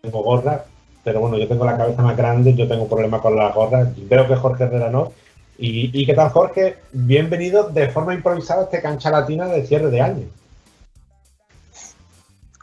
Tengo 0.00 0.22
gorra, 0.22 0.64
pero 1.04 1.20
bueno, 1.20 1.38
yo 1.38 1.48
tengo 1.48 1.64
la 1.64 1.76
cabeza 1.76 2.02
más 2.02 2.16
grande, 2.16 2.54
yo 2.54 2.68
tengo 2.68 2.86
problemas 2.88 3.20
con 3.20 3.36
las 3.36 3.54
gorras. 3.54 3.88
Veo 3.96 4.26
que 4.26 4.36
Jorge 4.36 4.64
Herrera 4.64 4.90
no. 4.90 5.12
¿Y, 5.58 5.90
y 5.98 6.06
qué 6.06 6.14
tal, 6.14 6.30
Jorge? 6.30 6.76
Bienvenido 6.92 7.68
de 7.68 7.88
forma 7.88 8.14
improvisada 8.14 8.62
a 8.62 8.64
este 8.64 8.82
cancha 8.82 9.10
latina 9.10 9.46
de 9.46 9.64
cierre 9.66 9.90
de 9.90 10.00
año. 10.00 10.41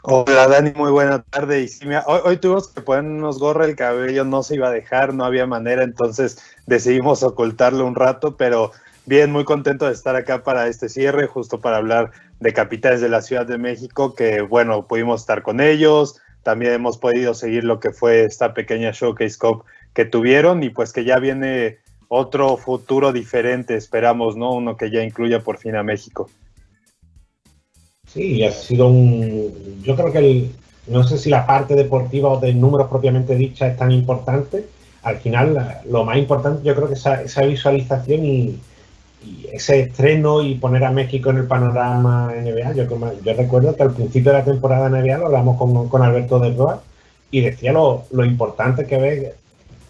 Hola 0.02 0.48
Dani, 0.48 0.72
muy 0.74 0.90
buena 0.90 1.22
tarde. 1.22 1.60
Y 1.60 1.68
sí, 1.68 1.86
hoy, 2.06 2.20
hoy 2.24 2.36
tuvimos 2.38 2.68
que 2.68 2.80
ponernos 2.80 3.38
gorra, 3.38 3.66
el 3.66 3.76
cabello 3.76 4.24
no 4.24 4.42
se 4.42 4.54
iba 4.54 4.68
a 4.68 4.72
dejar, 4.72 5.12
no 5.12 5.26
había 5.26 5.46
manera, 5.46 5.82
entonces 5.82 6.38
decidimos 6.66 7.22
ocultarlo 7.22 7.86
un 7.86 7.94
rato, 7.94 8.36
pero 8.36 8.72
bien, 9.04 9.30
muy 9.30 9.44
contento 9.44 9.86
de 9.86 9.92
estar 9.92 10.16
acá 10.16 10.42
para 10.42 10.68
este 10.68 10.88
cierre, 10.88 11.26
justo 11.26 11.60
para 11.60 11.76
hablar 11.76 12.12
de 12.40 12.54
capitales 12.54 13.02
de 13.02 13.10
la 13.10 13.20
Ciudad 13.20 13.44
de 13.44 13.58
México, 13.58 14.14
que 14.14 14.40
bueno, 14.40 14.86
pudimos 14.86 15.20
estar 15.20 15.42
con 15.42 15.60
ellos, 15.60 16.18
también 16.42 16.72
hemos 16.72 16.96
podido 16.96 17.34
seguir 17.34 17.64
lo 17.64 17.78
que 17.78 17.90
fue 17.90 18.24
esta 18.24 18.54
pequeña 18.54 18.92
Showcase 18.92 19.38
Cup 19.38 19.64
que 19.92 20.06
tuvieron 20.06 20.62
y 20.62 20.70
pues 20.70 20.94
que 20.94 21.04
ya 21.04 21.18
viene 21.18 21.78
otro 22.08 22.56
futuro 22.56 23.12
diferente, 23.12 23.76
esperamos, 23.76 24.34
¿no? 24.34 24.52
Uno 24.52 24.78
que 24.78 24.90
ya 24.90 25.02
incluya 25.02 25.40
por 25.40 25.58
fin 25.58 25.76
a 25.76 25.82
México. 25.82 26.30
Sí, 28.12 28.42
ha 28.44 28.50
sido 28.50 28.88
un. 28.88 29.82
Yo 29.82 29.94
creo 29.94 30.12
que 30.12 30.18
el, 30.18 30.50
no 30.88 31.04
sé 31.04 31.16
si 31.18 31.30
la 31.30 31.46
parte 31.46 31.76
deportiva 31.76 32.30
o 32.30 32.40
de 32.40 32.52
números 32.52 32.88
propiamente 32.88 33.36
dicha 33.36 33.68
es 33.68 33.76
tan 33.76 33.92
importante. 33.92 34.66
Al 35.02 35.18
final, 35.18 35.80
lo 35.88 36.04
más 36.04 36.18
importante, 36.18 36.62
yo 36.64 36.74
creo 36.74 36.88
que 36.88 36.94
esa, 36.94 37.22
esa 37.22 37.42
visualización 37.42 38.24
y, 38.24 38.60
ese 39.52 39.80
estreno 39.80 40.42
y 40.42 40.54
poner 40.54 40.84
a 40.84 40.90
México 40.90 41.30
en 41.30 41.38
el 41.38 41.46
panorama 41.46 42.32
NBA. 42.34 42.72
Yo, 42.72 42.84
yo 43.22 43.34
recuerdo 43.34 43.76
que 43.76 43.82
al 43.82 43.92
principio 43.92 44.32
de 44.32 44.38
la 44.38 44.44
temporada 44.44 44.88
NBA 44.88 45.18
lo 45.18 45.26
hablamos 45.26 45.58
con, 45.58 45.88
con 45.88 46.02
Alberto 46.02 46.38
de 46.38 46.54
Roa 46.54 46.82
y 47.30 47.42
decía 47.42 47.72
lo, 47.72 48.04
lo 48.12 48.24
importante 48.24 48.86
que 48.86 48.96
ve 48.96 49.34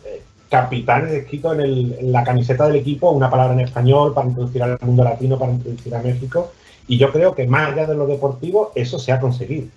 eh, 0.04 0.22
capitanes 0.48 1.12
escrito 1.12 1.54
en, 1.54 1.60
en 1.60 2.12
la 2.12 2.24
camiseta 2.24 2.66
del 2.66 2.76
equipo, 2.76 3.10
una 3.12 3.30
palabra 3.30 3.54
en 3.54 3.60
español 3.60 4.12
para 4.12 4.26
introducir 4.28 4.62
al 4.64 4.78
mundo 4.82 5.04
latino, 5.04 5.38
para 5.38 5.52
introducir 5.52 5.94
a 5.94 6.02
México. 6.02 6.52
Y 6.90 6.98
yo 6.98 7.12
creo 7.12 7.36
que 7.36 7.46
más 7.46 7.70
allá 7.70 7.86
de 7.86 7.94
lo 7.94 8.08
deportivo, 8.08 8.72
eso 8.74 8.98
se 8.98 9.12
ha 9.12 9.20
conseguido. 9.20 9.68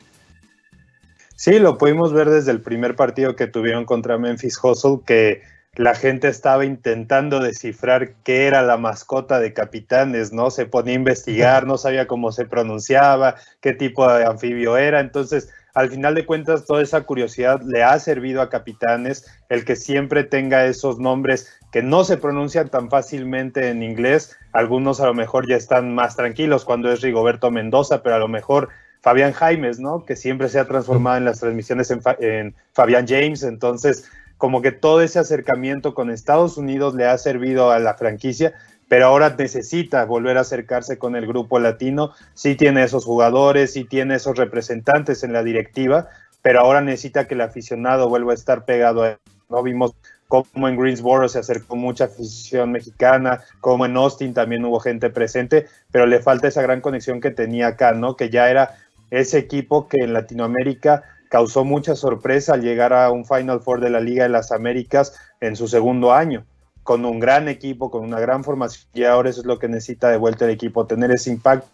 Sí, 1.36 1.60
lo 1.60 1.78
pudimos 1.78 2.12
ver 2.12 2.28
desde 2.28 2.50
el 2.50 2.60
primer 2.60 2.96
partido 2.96 3.36
que 3.36 3.46
tuvieron 3.46 3.86
contra 3.86 4.18
Memphis 4.18 4.58
Hustle, 4.64 5.02
que 5.06 5.44
la 5.76 5.94
gente 5.94 6.28
estaba 6.28 6.66
intentando 6.66 7.40
descifrar 7.40 8.14
qué 8.24 8.48
era 8.48 8.64
la 8.64 8.78
mascota 8.78 9.40
de 9.40 9.54
Capitanes, 9.54 10.34
¿no? 10.34 10.50
Se 10.50 10.66
ponía 10.66 10.94
a 10.94 10.98
investigar, 10.98 11.68
no 11.68 11.78
sabía 11.78 12.08
cómo 12.08 12.32
se 12.32 12.46
pronunciaba, 12.46 13.36
qué 13.62 13.74
tipo 13.74 14.12
de 14.12 14.26
anfibio 14.26 14.76
era. 14.76 15.00
Entonces, 15.00 15.50
al 15.74 15.90
final 15.90 16.14
de 16.16 16.26
cuentas, 16.26 16.66
toda 16.66 16.82
esa 16.84 17.02
curiosidad 17.02 17.62
le 17.64 17.84
ha 17.84 17.98
servido 18.00 18.42
a 18.42 18.50
Capitanes, 18.50 19.26
el 19.50 19.66
que 19.66 19.76
siempre 19.76 20.24
tenga 20.24 20.66
esos 20.66 21.00
nombres 21.00 21.52
que 21.72 21.82
no 21.82 22.04
se 22.04 22.18
pronuncian 22.18 22.70
tan 22.70 22.90
fácilmente 22.90 23.70
en 23.70 23.82
inglés. 23.82 24.38
Algunos 24.52 25.02
a 25.02 25.08
lo 25.08 25.16
mejor 25.16 25.48
ya 25.48 25.56
están 25.56 25.96
más 25.96 26.16
tranquilos 26.16 26.64
cuando 26.64 26.92
es 26.92 27.02
Rigoberto 27.02 27.50
Mendoza, 27.50 28.04
pero 28.04 28.16
a 28.16 28.20
lo 28.20 28.28
mejor 28.28 28.70
Fabián 29.02 29.34
Jaimes, 29.34 29.80
¿no? 29.80 30.06
Que 30.06 30.16
siempre 30.16 30.48
se 30.50 30.60
ha 30.60 30.66
transformado 30.66 31.18
en 31.18 31.26
las 31.26 31.40
transmisiones 31.40 31.90
en, 31.90 32.02
Fa- 32.02 32.18
en 32.20 32.56
Fabián 32.74 33.08
James. 33.08 33.42
Entonces, 33.42 34.08
como 34.38 34.62
que 34.62 34.72
todo 34.72 35.02
ese 35.02 35.20
acercamiento 35.20 35.94
con 35.94 36.12
Estados 36.12 36.58
Unidos 36.58 36.94
le 36.96 37.06
ha 37.08 37.18
servido 37.18 37.72
a 37.72 37.80
la 37.80 37.96
franquicia, 37.96 38.54
pero 38.94 39.08
ahora 39.08 39.36
necesita 39.36 40.06
volver 40.06 40.38
a 40.38 40.42
acercarse 40.42 41.00
con 41.00 41.16
el 41.16 41.26
grupo 41.26 41.58
latino. 41.58 42.12
Sí 42.36 42.54
tiene 42.54 42.84
esos 42.84 43.06
jugadores, 43.06 43.74
sí 43.74 43.86
tiene 43.86 44.14
esos 44.14 44.38
representantes 44.38 45.24
en 45.24 45.34
la 45.34 45.42
directiva, 45.42 46.10
pero 46.44 46.60
ahora 46.60 46.80
necesita 46.80 47.28
que 47.28 47.34
el 47.34 47.42
aficionado 47.42 48.08
vuelva 48.08 48.34
a 48.34 48.36
estar 48.36 48.66
pegado 48.66 49.02
a 49.02 49.10
él. 49.10 49.18
¿no? 49.50 49.64
Vimos 49.64 49.96
cómo 50.28 50.68
en 50.68 50.78
Greensboro 50.78 51.28
se 51.28 51.40
acercó 51.40 51.76
mucha 51.76 52.04
afición 52.04 52.72
mexicana, 52.72 53.42
como 53.62 53.88
en 53.88 53.98
Austin 53.98 54.36
también 54.36 54.64
hubo 54.64 54.80
gente 54.80 55.10
presente, 55.10 55.66
pero 55.92 56.06
le 56.06 56.20
falta 56.20 56.48
esa 56.48 56.62
gran 56.62 56.80
conexión 56.80 57.20
que 57.20 57.32
tenía 57.32 57.70
acá, 57.70 57.94
¿no? 57.94 58.16
Que 58.16 58.30
ya 58.30 58.52
era 58.52 58.76
ese 59.10 59.40
equipo 59.40 59.88
que 59.88 60.04
en 60.04 60.14
Latinoamérica 60.14 61.02
causó 61.30 61.66
mucha 61.66 61.96
sorpresa 61.96 62.54
al 62.54 62.62
llegar 62.62 62.94
a 62.94 63.10
un 63.10 63.26
Final 63.26 63.62
Four 63.62 63.82
de 63.82 63.90
la 63.90 64.02
Liga 64.02 64.26
de 64.26 64.30
las 64.30 64.52
Américas 64.52 65.20
en 65.42 65.56
su 65.56 65.68
segundo 65.68 66.14
año, 66.14 66.46
con 66.84 67.06
un 67.06 67.20
gran 67.20 67.48
equipo, 67.48 67.90
con 67.90 68.04
una 68.04 68.20
gran 68.20 68.44
formación, 68.44 68.88
y 68.94 69.04
ahora 69.04 69.30
eso 69.30 69.42
es 69.42 69.48
lo 69.48 69.58
que 69.58 69.68
necesita 69.68 70.10
de 70.10 70.18
vuelta 70.18 70.46
el 70.46 70.52
equipo, 70.52 70.86
tener 70.86 71.12
ese 71.12 71.32
impacto. 71.32 71.68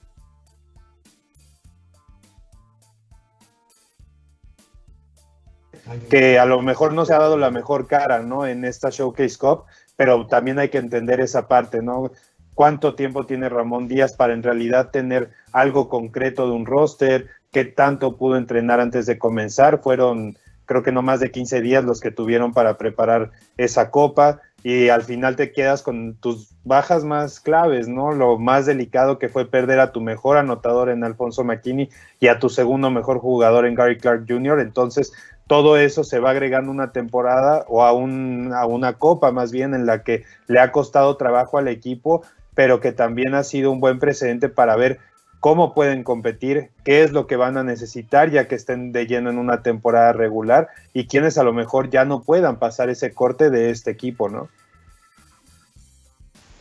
que 6.10 6.40
a 6.40 6.46
lo 6.46 6.62
mejor 6.62 6.94
no 6.94 7.06
se 7.06 7.14
ha 7.14 7.20
dado 7.20 7.38
la 7.38 7.52
mejor 7.52 7.88
cara, 7.88 8.20
¿no? 8.20 8.46
En 8.46 8.66
esta 8.66 8.90
Showcase 8.90 9.38
Cup, 9.38 9.64
pero 9.96 10.28
también 10.28 10.60
hay 10.60 10.70
que 10.70 10.78
entender 10.78 11.20
esa 11.20 11.48
parte, 11.48 11.82
¿no? 11.82 12.12
¿Cuánto 12.54 12.96
tiempo 12.96 13.26
tiene 13.26 13.50
Ramón 13.50 13.88
Díaz 13.88 14.14
para 14.14 14.34
en 14.34 14.44
realidad 14.44 14.90
tener 14.92 15.32
algo 15.52 15.90
concreto 15.90 16.46
de 16.48 16.54
un 16.54 16.66
roster? 16.66 17.28
¿Qué 17.52 17.66
tanto 17.66 18.18
pudo 18.18 18.38
entrenar 18.38 18.80
antes 18.80 19.06
de 19.06 19.18
comenzar? 19.18 19.82
Fueron, 19.82 20.38
creo 20.66 20.84
que 20.84 20.92
no 20.92 21.02
más 21.02 21.20
de 21.22 21.32
15 21.32 21.62
días 21.62 21.84
los 21.84 22.02
que 22.02 22.12
tuvieron 22.12 22.54
para 22.54 22.78
preparar 22.78 23.32
esa 23.58 23.92
copa 23.92 24.42
y 24.64 24.90
al 24.90 25.04
final 25.04 25.36
te 25.36 25.52
quedas 25.52 25.82
con 25.82 26.16
tus 26.16 26.50
bajas 26.64 27.04
más 27.04 27.40
claves, 27.40 27.88
¿no? 27.88 28.12
Lo 28.12 28.38
más 28.38 28.66
delicado 28.66 29.18
que 29.18 29.30
fue 29.30 29.46
perder 29.46 29.80
a 29.80 29.92
tu 29.92 30.02
mejor 30.02 30.38
anotador 30.38 30.90
en 30.90 31.04
Alfonso 31.04 31.44
McKinney 31.44 31.90
y 32.20 32.28
a 32.28 32.40
tu 32.40 32.50
segundo 32.50 32.92
mejor 32.92 33.20
jugador 33.20 33.66
en 33.66 33.76
Gary 33.76 33.98
Clark 33.98 34.26
Jr. 34.28 34.60
Entonces, 34.60 35.14
todo 35.48 35.78
eso 35.78 36.04
se 36.04 36.20
va 36.20 36.32
agregando 36.32 36.72
una 36.72 36.92
temporada 36.92 37.66
o 37.68 37.84
a, 37.84 37.94
un, 37.94 38.52
a 38.54 38.66
una 38.66 38.94
copa 38.94 39.32
más 39.32 39.52
bien 39.52 39.74
en 39.74 39.86
la 39.86 40.04
que 40.04 40.24
le 40.48 40.60
ha 40.60 40.72
costado 40.72 41.18
trabajo 41.18 41.58
al 41.58 41.68
equipo, 41.68 42.24
pero 42.54 42.80
que 42.80 42.92
también 42.92 43.34
ha 43.34 43.44
sido 43.44 43.72
un 43.72 43.80
buen 43.80 44.00
precedente 44.00 44.50
para 44.50 44.76
ver 44.76 45.00
cómo 45.40 45.74
pueden 45.74 46.04
competir, 46.04 46.70
qué 46.84 47.04
es 47.04 47.12
lo 47.12 47.28
que 47.28 47.36
van 47.36 47.58
a 47.58 47.64
necesitar 47.64 48.30
ya 48.30 48.48
que 48.48 48.56
estén 48.56 48.92
de 48.92 49.08
lleno 49.08 49.30
en 49.30 49.38
una 49.38 49.64
temporada 49.64 50.14
regular 50.14 50.68
y 50.94 51.08
quienes 51.08 51.38
a 51.38 51.44
lo 51.44 51.54
mejor 51.54 51.90
ya 51.90 52.06
no 52.06 52.22
puedan 52.24 52.60
pasar 52.60 52.90
ese 52.90 53.14
corte 53.14 53.50
de 53.50 53.70
este 53.70 53.92
equipo, 53.92 54.30
¿no? 54.30 54.50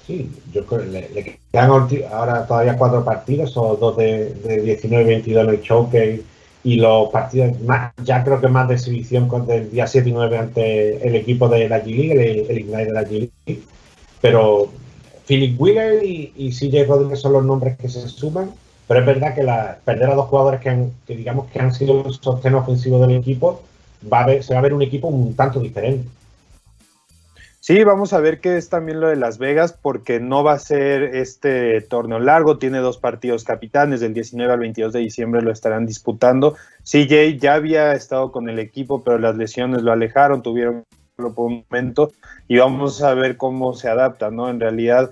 Sí, 0.06 0.30
yo 0.54 0.64
creo 0.64 0.80
que 0.80 0.86
le, 0.86 1.40
quedan 1.52 1.70
ahora 2.10 2.46
todavía 2.46 2.78
cuatro 2.78 3.04
partidos, 3.04 3.54
o 3.56 3.76
dos 3.76 3.96
de, 3.98 4.32
de 4.34 4.62
19 4.62 5.02
y 5.02 5.06
22 5.06 5.44
en 5.44 5.50
el 5.50 5.60
showcase, 5.60 6.22
y 6.64 6.76
los 6.76 7.10
partidos 7.10 7.60
más, 7.60 7.92
ya 8.02 8.24
creo 8.24 8.40
que 8.40 8.48
más 8.48 8.68
de 8.68 8.74
exhibición 8.74 9.28
del 9.46 9.70
día 9.70 9.86
7 9.86 10.08
y 10.08 10.12
9 10.12 10.38
ante 10.38 11.06
el 11.06 11.14
equipo 11.14 11.48
de 11.48 11.68
la 11.68 11.82
G-League, 11.84 12.12
el, 12.12 12.50
el 12.50 12.58
Ignite 12.58 12.84
de 12.86 12.92
la 12.92 13.02
G-League. 13.02 13.62
Pero 14.20 14.70
Philip 15.26 15.60
Wheeler 15.60 16.02
y, 16.02 16.32
y 16.36 16.50
CJ 16.50 16.88
Rodríguez 16.88 17.20
son 17.20 17.34
los 17.34 17.44
nombres 17.44 17.76
que 17.76 17.88
se 17.88 18.08
suman, 18.08 18.50
pero 18.88 19.00
es 19.00 19.06
verdad 19.06 19.34
que 19.34 19.42
la, 19.42 19.78
perder 19.84 20.10
a 20.10 20.14
dos 20.14 20.26
jugadores 20.26 20.60
que, 20.60 20.70
han, 20.70 20.92
que 21.06 21.14
digamos 21.14 21.48
que 21.50 21.60
han 21.60 21.74
sido 21.74 22.06
el 22.06 22.14
sostén 22.14 22.54
ofensivo 22.54 23.06
del 23.06 23.18
equipo, 23.18 23.62
va 24.10 24.20
a 24.20 24.26
ver, 24.26 24.42
se 24.42 24.54
va 24.54 24.60
a 24.60 24.62
ver 24.62 24.72
un 24.72 24.82
equipo 24.82 25.08
un 25.08 25.36
tanto 25.36 25.60
diferente. 25.60 26.08
Sí, 27.68 27.84
vamos 27.84 28.14
a 28.14 28.20
ver 28.20 28.40
qué 28.40 28.56
es 28.56 28.70
también 28.70 28.98
lo 28.98 29.08
de 29.08 29.16
Las 29.16 29.36
Vegas, 29.36 29.74
porque 29.74 30.20
no 30.20 30.42
va 30.42 30.54
a 30.54 30.58
ser 30.58 31.02
este 31.16 31.82
torneo 31.82 32.18
largo, 32.18 32.56
tiene 32.56 32.78
dos 32.78 32.96
partidos 32.96 33.44
capitanes, 33.44 34.00
del 34.00 34.14
19 34.14 34.50
al 34.50 34.60
22 34.60 34.94
de 34.94 35.00
diciembre 35.00 35.42
lo 35.42 35.52
estarán 35.52 35.84
disputando. 35.84 36.56
CJ 36.84 37.36
ya 37.38 37.56
había 37.56 37.92
estado 37.92 38.32
con 38.32 38.48
el 38.48 38.58
equipo, 38.58 39.04
pero 39.04 39.18
las 39.18 39.36
lesiones 39.36 39.82
lo 39.82 39.92
alejaron, 39.92 40.40
tuvieron 40.40 40.84
por 41.16 41.32
un 41.36 41.66
momento, 41.68 42.10
y 42.46 42.56
vamos 42.56 43.02
a 43.02 43.12
ver 43.12 43.36
cómo 43.36 43.74
se 43.74 43.90
adapta, 43.90 44.30
¿no? 44.30 44.48
En 44.48 44.60
realidad 44.60 45.10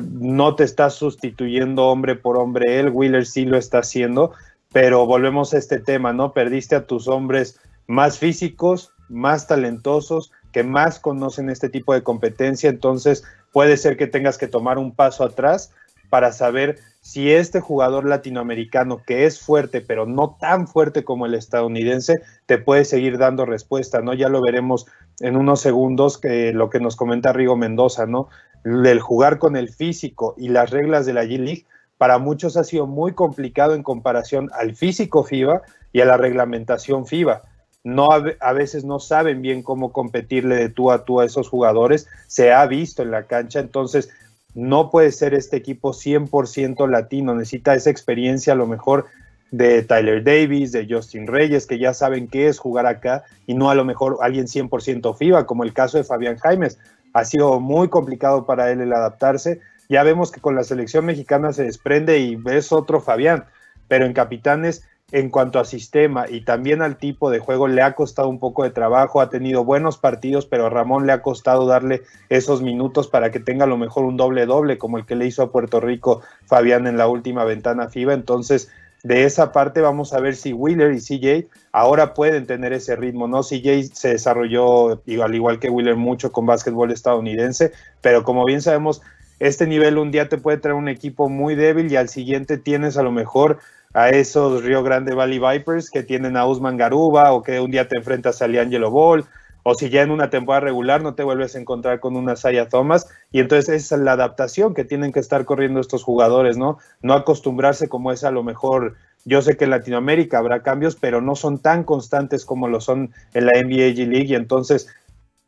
no 0.00 0.54
te 0.54 0.64
está 0.64 0.90
sustituyendo 0.90 1.86
hombre 1.86 2.16
por 2.16 2.38
hombre, 2.38 2.80
él, 2.80 2.90
Wheeler 2.90 3.26
sí 3.26 3.44
lo 3.44 3.56
está 3.56 3.78
haciendo, 3.78 4.32
pero 4.72 5.06
volvemos 5.06 5.54
a 5.54 5.58
este 5.58 5.78
tema, 5.78 6.12
¿no? 6.12 6.32
Perdiste 6.32 6.76
a 6.76 6.86
tus 6.86 7.08
hombres 7.08 7.60
más 7.86 8.18
físicos, 8.18 8.92
más 9.08 9.46
talentosos, 9.46 10.32
que 10.52 10.62
más 10.62 10.98
conocen 10.98 11.50
este 11.50 11.68
tipo 11.68 11.94
de 11.94 12.02
competencia, 12.02 12.70
entonces 12.70 13.24
puede 13.52 13.76
ser 13.76 13.96
que 13.96 14.06
tengas 14.06 14.38
que 14.38 14.48
tomar 14.48 14.78
un 14.78 14.94
paso 14.94 15.24
atrás 15.24 15.72
para 16.10 16.32
saber 16.32 16.78
si 17.00 17.30
este 17.32 17.60
jugador 17.60 18.04
latinoamericano 18.04 19.00
que 19.06 19.26
es 19.26 19.40
fuerte, 19.40 19.80
pero 19.80 20.06
no 20.06 20.36
tan 20.40 20.66
fuerte 20.66 21.04
como 21.04 21.26
el 21.26 21.34
estadounidense, 21.34 22.14
te 22.46 22.58
puede 22.58 22.84
seguir 22.84 23.18
dando 23.18 23.46
respuesta, 23.46 24.00
¿no? 24.00 24.12
Ya 24.12 24.28
lo 24.28 24.42
veremos 24.42 24.86
en 25.20 25.36
unos 25.36 25.60
segundos 25.60 26.18
que 26.18 26.52
lo 26.52 26.68
que 26.68 26.80
nos 26.80 26.96
comenta 26.96 27.32
Rigo 27.32 27.56
Mendoza, 27.56 28.06
¿no? 28.06 28.28
El 28.64 29.00
jugar 29.00 29.38
con 29.38 29.56
el 29.56 29.68
físico 29.68 30.34
y 30.36 30.48
las 30.48 30.70
reglas 30.70 31.06
de 31.06 31.12
la 31.12 31.24
G-League 31.24 31.66
para 31.96 32.18
muchos 32.18 32.56
ha 32.56 32.64
sido 32.64 32.86
muy 32.86 33.12
complicado 33.12 33.74
en 33.74 33.82
comparación 33.82 34.50
al 34.52 34.74
físico 34.74 35.22
FIBA 35.22 35.62
y 35.92 36.00
a 36.00 36.04
la 36.04 36.16
reglamentación 36.16 37.06
FIBA 37.06 37.44
no 37.86 38.08
a, 38.10 38.52
veces 38.52 38.84
no 38.84 38.98
saben 38.98 39.42
bien 39.42 39.62
cómo 39.62 39.92
competirle 39.92 40.56
de 40.56 40.68
tú 40.70 40.90
a 40.90 41.04
tú 41.04 41.20
a 41.20 41.24
esos 41.24 41.48
jugadores, 41.48 42.08
se 42.26 42.52
ha 42.52 42.66
visto 42.66 43.04
en 43.04 43.12
la 43.12 43.28
cancha, 43.28 43.60
entonces 43.60 44.10
no 44.56 44.90
puede 44.90 45.12
ser 45.12 45.34
este 45.34 45.58
equipo 45.58 45.92
100% 45.92 46.88
latino, 46.88 47.34
necesita 47.34 47.74
esa 47.74 47.90
experiencia 47.90 48.54
a 48.54 48.56
lo 48.56 48.66
mejor 48.66 49.04
de 49.50 49.82
Tyler 49.82 50.24
Davis, 50.24 50.72
de 50.72 50.86
Justin 50.88 51.26
Reyes, 51.26 51.66
que 51.66 51.78
ya 51.78 51.92
saben 51.92 52.26
qué 52.26 52.48
es 52.48 52.58
jugar 52.58 52.86
acá, 52.86 53.24
y 53.46 53.54
no 53.54 53.68
a 53.68 53.74
lo 53.74 53.84
mejor 53.84 54.16
alguien 54.22 54.46
100% 54.46 55.14
FIBA, 55.14 55.46
como 55.46 55.62
el 55.62 55.74
caso 55.74 55.98
de 55.98 56.04
Fabián 56.04 56.38
Jaimes. 56.38 56.78
Ha 57.12 57.24
sido 57.26 57.60
muy 57.60 57.88
complicado 57.88 58.46
para 58.46 58.72
él 58.72 58.80
el 58.80 58.94
adaptarse. 58.94 59.60
Ya 59.90 60.02
vemos 60.02 60.32
que 60.32 60.40
con 60.40 60.54
la 60.54 60.64
selección 60.64 61.04
mexicana 61.04 61.52
se 61.52 61.64
desprende 61.64 62.18
y 62.18 62.36
ves 62.36 62.72
otro 62.72 63.00
Fabián, 63.00 63.44
pero 63.88 64.06
en 64.06 64.14
Capitanes 64.14 64.82
en 65.12 65.30
cuanto 65.30 65.60
a 65.60 65.64
sistema 65.64 66.26
y 66.28 66.40
también 66.40 66.82
al 66.82 66.96
tipo 66.96 67.30
de 67.30 67.38
juego 67.38 67.68
le 67.68 67.82
ha 67.82 67.94
costado 67.94 68.28
un 68.28 68.40
poco 68.40 68.64
de 68.64 68.70
trabajo, 68.70 69.20
ha 69.20 69.30
tenido 69.30 69.64
buenos 69.64 69.98
partidos, 69.98 70.46
pero 70.46 70.66
a 70.66 70.70
Ramón 70.70 71.06
le 71.06 71.12
ha 71.12 71.22
costado 71.22 71.66
darle 71.66 72.02
esos 72.28 72.60
minutos 72.60 73.06
para 73.06 73.30
que 73.30 73.38
tenga 73.38 73.64
a 73.64 73.68
lo 73.68 73.76
mejor 73.76 74.04
un 74.04 74.16
doble 74.16 74.46
doble 74.46 74.78
como 74.78 74.98
el 74.98 75.06
que 75.06 75.14
le 75.14 75.26
hizo 75.26 75.42
a 75.42 75.52
Puerto 75.52 75.78
Rico 75.80 76.22
Fabián 76.46 76.88
en 76.88 76.96
la 76.96 77.06
última 77.06 77.44
ventana 77.44 77.88
FIBA. 77.88 78.14
Entonces, 78.14 78.68
de 79.04 79.22
esa 79.24 79.52
parte 79.52 79.80
vamos 79.80 80.12
a 80.12 80.18
ver 80.18 80.34
si 80.34 80.52
Wheeler 80.52 80.92
y 80.92 81.00
CJ 81.00 81.48
ahora 81.70 82.12
pueden 82.12 82.46
tener 82.46 82.72
ese 82.72 82.96
ritmo, 82.96 83.28
¿no? 83.28 83.42
CJ 83.42 83.94
se 83.94 84.08
desarrolló, 84.08 85.00
al 85.22 85.34
igual 85.34 85.60
que 85.60 85.70
Wheeler, 85.70 85.94
mucho 85.94 86.32
con 86.32 86.46
básquetbol 86.46 86.90
estadounidense, 86.90 87.70
pero 88.00 88.24
como 88.24 88.44
bien 88.44 88.60
sabemos, 88.60 89.02
este 89.38 89.68
nivel 89.68 89.98
un 89.98 90.10
día 90.10 90.28
te 90.28 90.38
puede 90.38 90.58
traer 90.58 90.74
un 90.74 90.88
equipo 90.88 91.28
muy 91.28 91.54
débil 91.54 91.92
y 91.92 91.96
al 91.96 92.08
siguiente 92.08 92.58
tienes 92.58 92.96
a 92.96 93.04
lo 93.04 93.12
mejor 93.12 93.58
a 93.96 94.10
esos 94.10 94.62
Rio 94.62 94.82
Grande 94.82 95.14
Valley 95.14 95.38
Vipers 95.38 95.88
que 95.88 96.02
tienen 96.02 96.36
a 96.36 96.46
Usman 96.46 96.76
Garuba 96.76 97.32
o 97.32 97.42
que 97.42 97.60
un 97.60 97.70
día 97.70 97.88
te 97.88 97.96
enfrentas 97.96 98.42
a 98.42 98.46
Liangelo 98.46 98.90
Ball 98.90 99.24
o 99.62 99.74
si 99.74 99.88
ya 99.88 100.02
en 100.02 100.10
una 100.10 100.28
temporada 100.28 100.66
regular 100.66 101.02
no 101.02 101.14
te 101.14 101.22
vuelves 101.22 101.56
a 101.56 101.60
encontrar 101.60 101.98
con 101.98 102.14
una 102.14 102.36
Saya 102.36 102.68
Thomas 102.68 103.08
y 103.32 103.40
entonces 103.40 103.70
esa 103.70 103.94
es 103.94 104.02
la 104.02 104.12
adaptación 104.12 104.74
que 104.74 104.84
tienen 104.84 105.12
que 105.12 105.20
estar 105.20 105.46
corriendo 105.46 105.80
estos 105.80 106.04
jugadores, 106.04 106.58
¿no? 106.58 106.76
No 107.00 107.14
acostumbrarse 107.14 107.88
como 107.88 108.12
es 108.12 108.22
a 108.22 108.30
lo 108.30 108.42
mejor, 108.42 108.96
yo 109.24 109.40
sé 109.40 109.56
que 109.56 109.64
en 109.64 109.70
Latinoamérica 109.70 110.36
habrá 110.36 110.62
cambios, 110.62 110.94
pero 110.94 111.22
no 111.22 111.34
son 111.34 111.58
tan 111.58 111.82
constantes 111.82 112.44
como 112.44 112.68
lo 112.68 112.82
son 112.82 113.14
en 113.32 113.46
la 113.46 113.52
NBA 113.52 113.94
G 113.94 114.06
League 114.06 114.26
y 114.26 114.34
entonces 114.34 114.88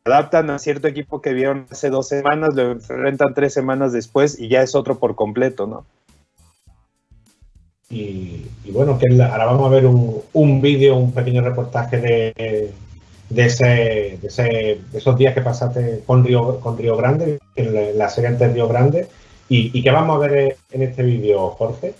adaptan 0.05 0.49
a 0.49 0.57
cierto 0.57 0.87
equipo 0.87 1.21
que 1.21 1.33
vieron 1.33 1.67
hace 1.69 1.91
dos 1.91 2.07
semanas, 2.07 2.55
lo 2.55 2.71
enfrentan 2.71 3.35
tres 3.35 3.53
semanas 3.53 3.93
después 3.93 4.39
y 4.39 4.47
ya 4.47 4.63
es 4.63 4.73
otro 4.73 4.97
por 4.97 5.13
completo, 5.13 5.67
¿no? 5.67 5.85
Y, 7.91 8.45
bueno, 8.71 8.99
que 8.99 9.07
ahora 9.21 9.45
vamos 9.45 9.65
a 9.65 9.73
ver 9.73 9.85
un, 9.85 10.21
un 10.33 10.61
vídeo, 10.61 10.95
un 10.95 11.11
pequeño 11.11 11.41
reportaje 11.41 11.97
de, 11.97 12.71
de, 13.29 13.45
ese, 13.45 13.65
de, 14.21 14.27
ese, 14.27 14.81
esos 14.93 15.17
días 15.17 15.33
que 15.33 15.41
pasaste 15.41 16.03
con 16.05 16.23
Río, 16.23 16.59
con 16.59 16.77
Río 16.77 16.95
Grande, 16.95 17.39
en 17.55 17.97
la, 17.97 18.09
serie 18.09 18.29
antes 18.29 18.53
Río 18.53 18.67
Grande. 18.67 19.07
¿Y, 19.47 19.77
y 19.77 19.81
qué 19.81 19.89
vamos 19.89 20.17
a 20.17 20.27
ver 20.27 20.57
en 20.71 20.83
este 20.83 21.01
vídeo, 21.01 21.49
Jorge? 21.49 21.95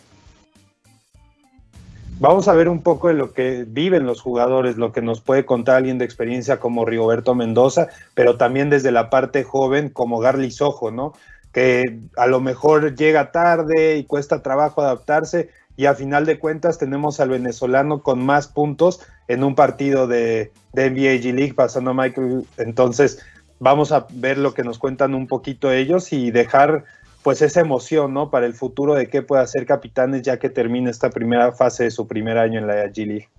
Vamos 2.19 2.49
a 2.49 2.53
ver 2.53 2.67
un 2.67 2.83
poco 2.83 3.07
de 3.07 3.13
lo 3.13 3.31
que 3.31 3.63
viven 3.65 4.05
los 4.05 4.21
jugadores, 4.21 4.75
lo 4.75 4.91
que 4.91 5.01
nos 5.01 5.21
puede 5.21 5.45
contar 5.45 5.77
alguien 5.77 5.97
de 5.97 6.05
experiencia 6.05 6.59
como 6.59 6.83
Rigoberto 6.83 7.33
Mendoza, 7.33 7.87
pero 8.13 8.35
también 8.35 8.69
desde 8.69 8.91
la 8.91 9.09
parte 9.09 9.43
joven 9.43 9.89
como 9.89 10.19
Garly 10.19 10.51
Sojo, 10.51 10.91
¿no? 10.91 11.13
Que 11.53 12.01
a 12.17 12.27
lo 12.27 12.41
mejor 12.41 12.93
llega 12.95 13.31
tarde 13.31 13.95
y 13.95 14.03
cuesta 14.03 14.43
trabajo 14.43 14.81
adaptarse, 14.81 15.49
y 15.79 15.85
a 15.85 15.95
final 15.95 16.25
de 16.25 16.39
cuentas 16.39 16.77
tenemos 16.77 17.21
al 17.21 17.29
venezolano 17.29 18.03
con 18.03 18.19
más 18.25 18.49
puntos 18.49 18.99
en 19.29 19.45
un 19.45 19.55
partido 19.55 20.07
de, 20.07 20.51
de 20.73 20.89
NBA 20.89 21.23
G 21.23 21.33
League 21.33 21.53
pasando 21.53 21.91
a 21.91 21.93
Michael. 21.93 22.45
Entonces 22.57 23.19
vamos 23.59 23.93
a 23.93 24.05
ver 24.11 24.37
lo 24.37 24.53
que 24.53 24.63
nos 24.63 24.77
cuentan 24.77 25.15
un 25.15 25.25
poquito 25.25 25.71
ellos 25.71 26.11
y 26.11 26.31
dejar 26.31 26.83
pues 27.23 27.41
esa 27.41 27.61
emoción, 27.61 28.13
¿no? 28.13 28.29
Para 28.29 28.45
el 28.45 28.55
futuro 28.55 28.93
de 28.93 29.07
qué 29.07 29.21
puede 29.21 29.41
hacer 29.41 29.65
Capitanes 29.65 30.21
ya 30.21 30.37
que 30.37 30.49
termine 30.49 30.89
esta 30.89 31.11
primera 31.11 31.53
fase 31.53 31.85
de 31.85 31.91
su 31.91 32.05
primer 32.07 32.37
año 32.37 32.59
en 32.59 32.67
la 32.67 32.85
G 32.87 33.05
League. 33.05 33.29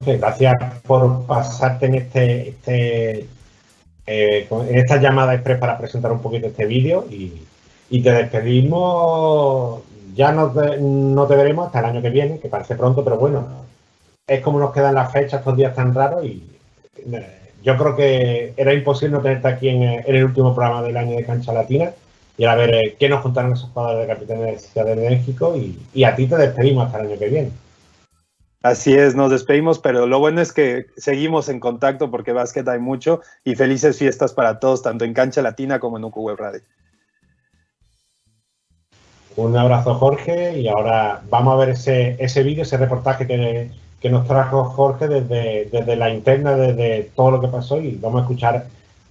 Gracias 0.00 0.54
por 0.86 1.26
pasarte 1.26 1.84
en 1.84 1.94
este, 1.96 2.48
este 2.48 3.28
eh, 4.06 4.48
en 4.50 4.78
esta 4.78 4.96
llamada 4.96 5.34
express 5.34 5.58
para 5.58 5.76
presentar 5.76 6.10
un 6.10 6.22
poquito 6.22 6.46
este 6.46 6.64
vídeo 6.64 7.06
y, 7.10 7.42
y 7.92 8.02
te 8.02 8.10
despedimos, 8.10 9.82
ya 10.14 10.32
no 10.32 10.50
te, 10.50 10.78
no 10.80 11.26
te 11.26 11.36
veremos 11.36 11.66
hasta 11.66 11.80
el 11.80 11.84
año 11.84 12.00
que 12.00 12.08
viene, 12.08 12.38
que 12.40 12.48
parece 12.48 12.74
pronto, 12.74 13.04
pero 13.04 13.18
bueno, 13.18 13.46
es 14.26 14.40
como 14.40 14.58
nos 14.58 14.72
quedan 14.72 14.94
las 14.94 15.12
fechas, 15.12 15.40
estos 15.40 15.58
días 15.58 15.74
tan 15.74 15.94
raros 15.94 16.24
y 16.24 16.42
eh, 16.96 17.38
yo 17.62 17.76
creo 17.76 17.94
que 17.94 18.54
era 18.56 18.72
imposible 18.72 19.18
no 19.18 19.22
tenerte 19.22 19.46
aquí 19.46 19.68
en, 19.68 19.82
el 19.82 20.24
último 20.24 20.54
programa 20.54 20.82
del 20.82 20.96
año 20.96 21.16
de 21.16 21.26
Cancha 21.26 21.52
Latina 21.52 21.90
y 22.38 22.46
a 22.46 22.54
ver 22.54 22.74
eh, 22.74 22.96
qué 22.98 23.10
nos 23.10 23.20
contaron 23.20 23.52
esos 23.52 23.68
jugadores 23.68 24.08
de 24.08 24.14
Capitanes 24.14 24.72
de 24.72 24.84
de 24.84 25.10
México 25.10 25.54
y, 25.54 25.78
y, 25.92 26.04
a 26.04 26.16
ti 26.16 26.26
te 26.26 26.36
despedimos 26.38 26.86
hasta 26.86 26.98
el 26.98 27.08
año 27.08 27.18
que 27.18 27.28
viene. 27.28 27.50
Así 28.62 28.94
es, 28.94 29.14
nos 29.14 29.30
despedimos, 29.30 29.78
pero 29.80 30.06
lo 30.06 30.18
bueno 30.18 30.40
es 30.40 30.54
que 30.54 30.86
seguimos 30.96 31.50
en 31.50 31.60
contacto 31.60 32.10
porque 32.10 32.32
básquet 32.32 32.66
hay 32.68 32.78
mucho 32.78 33.20
y 33.44 33.54
felices 33.54 33.98
fiestas 33.98 34.32
para 34.32 34.60
todos, 34.60 34.80
tanto 34.80 35.04
en 35.04 35.12
Cancha 35.12 35.42
Latina 35.42 35.78
como 35.78 35.98
en 35.98 36.04
UQ 36.04 36.16
Web 36.16 36.38
Radio. 36.38 36.62
Un 39.36 39.56
abrazo 39.56 39.94
Jorge 39.94 40.58
y 40.58 40.68
ahora 40.68 41.22
vamos 41.30 41.54
a 41.54 41.56
ver 41.56 41.70
ese, 41.70 42.16
ese 42.18 42.42
vídeo, 42.42 42.64
ese 42.64 42.76
reportaje 42.76 43.26
que, 43.26 43.70
que, 44.00 44.10
nos 44.10 44.26
trajo 44.26 44.64
Jorge 44.64 45.08
desde, 45.08 45.68
desde, 45.72 45.96
la 45.96 46.10
interna, 46.10 46.54
desde 46.54 47.10
todo 47.16 47.30
lo 47.30 47.40
que 47.40 47.48
pasó 47.48 47.80
y 47.80 47.96
vamos 47.96 48.20
a 48.20 48.22
escuchar 48.24 48.66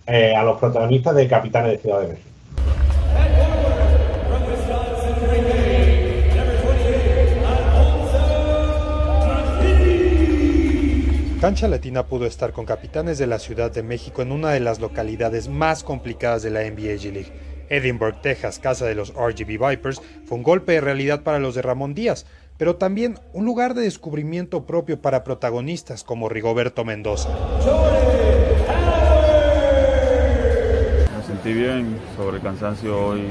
eh, 0.06 0.36
a 0.36 0.44
los 0.44 0.60
protagonistas 0.60 1.16
de 1.16 1.28
Capitanes 1.28 1.72
de 1.72 1.78
Ciudad 1.80 2.02
de 2.02 2.08
México. 2.10 2.28
Cancha 11.42 11.68
Latina 11.68 12.06
pudo 12.06 12.28
estar 12.28 12.52
con 12.52 12.66
capitanes 12.66 13.18
de 13.18 13.26
la 13.26 13.40
Ciudad 13.40 13.72
de 13.72 13.82
México 13.82 14.22
en 14.22 14.32
una 14.32 14.52
de 14.52 14.60
las 14.60 14.80
localidades 14.80 15.50
más 15.50 15.84
complicadas 15.84 16.44
de 16.44 16.52
la 16.52 16.60
NBA 16.62 16.98
G 16.98 17.12
League 17.12 17.51
Edinburgh, 17.72 18.22
Texas, 18.22 18.60
casa 18.60 18.86
de 18.86 18.96
los 18.96 19.14
RGB 19.14 19.58
Vipers, 19.70 20.02
fue 20.26 20.38
un 20.38 20.44
golpe 20.44 20.74
de 20.74 20.82
realidad 20.82 21.24
para 21.24 21.40
los 21.40 21.56
de 21.56 21.62
Ramón 21.62 21.94
Díaz, 21.94 22.26
pero 22.58 22.76
también 22.76 23.18
un 23.34 23.46
lugar 23.46 23.74
de 23.74 23.82
descubrimiento 23.82 24.66
propio 24.68 25.02
para 25.02 25.24
protagonistas 25.24 26.04
como 26.04 26.28
Rigoberto 26.28 26.84
Mendoza. 26.84 27.30
Me 31.18 31.24
sentí 31.26 31.54
bien 31.54 31.98
sobre 32.18 32.38
el 32.38 32.44
cansancio 32.44 33.08
hoy, 33.08 33.22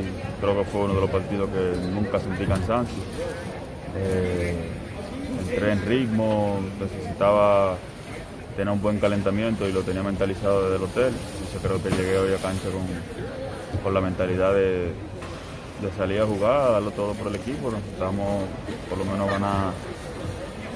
creo 0.40 0.58
que 0.58 0.64
fue 0.64 0.80
uno 0.80 0.94
de 0.94 1.00
los 1.02 1.10
partidos 1.10 1.50
que 1.50 1.90
nunca 1.90 2.18
sentí 2.18 2.46
cansancio. 2.46 3.02
Eh, 3.96 4.54
entré 5.50 5.72
en 5.72 5.84
ritmo, 5.84 6.60
necesitaba 6.80 7.76
tener 8.56 8.72
un 8.72 8.80
buen 8.80 8.98
calentamiento 8.98 9.68
y 9.68 9.72
lo 9.72 9.82
tenía 9.82 10.02
mentalizado 10.02 10.62
desde 10.62 10.76
el 10.76 10.82
hotel. 10.82 11.12
Yo 11.52 11.60
creo 11.60 11.82
que 11.82 11.90
llegué 11.90 12.18
hoy 12.18 12.32
a 12.32 12.38
cancha 12.38 12.70
con, 12.70 12.82
con 13.82 13.94
la 13.94 14.00
mentalidad 14.00 14.54
de, 14.54 14.92
salir 15.96 16.20
a 16.20 16.26
jugar, 16.26 16.72
darlo 16.72 16.90
todo 16.90 17.14
por 17.14 17.28
el 17.28 17.36
equipo. 17.36 17.70
Necesitamos 17.70 18.44
por 18.88 18.98
lo 18.98 19.04
menos 19.04 19.28
ganar 19.30 19.72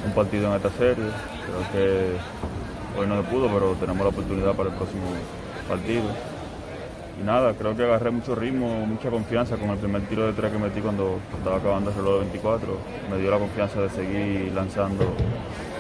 un 0.07 0.13
partido 0.13 0.49
en 0.49 0.55
esta 0.55 0.71
serie. 0.71 1.05
Creo 1.45 1.73
que 1.73 2.99
hoy 2.99 3.07
no 3.07 3.17
se 3.23 3.29
pudo, 3.29 3.49
pero 3.49 3.75
tenemos 3.75 4.03
la 4.03 4.09
oportunidad 4.09 4.55
para 4.55 4.71
el 4.71 4.77
próximo 4.77 5.05
partido. 5.69 6.05
Y 7.21 7.25
nada, 7.25 7.55
creo 7.55 7.77
que 7.77 7.85
agarré 7.85 8.11
mucho 8.11 8.35
ritmo, 8.35 8.87
mucha 8.87 9.11
confianza 9.11 9.57
con 9.57 9.71
el 9.71 9.79
primer 9.79 10.03
tiro 10.09 10.27
de 10.27 10.33
tres 10.33 10.51
que 10.51 10.59
metí 10.59 10.81
cuando 10.81 11.19
estaba 11.37 11.59
acabando 11.59 11.91
el 11.91 11.97
reloj 11.97 12.15
de 12.15 12.21
24. 12.21 12.79
Me 13.11 13.19
dio 13.19 13.31
la 13.31 13.39
confianza 13.39 13.81
de 13.81 13.91
seguir 13.91 14.53
lanzando 14.53 15.05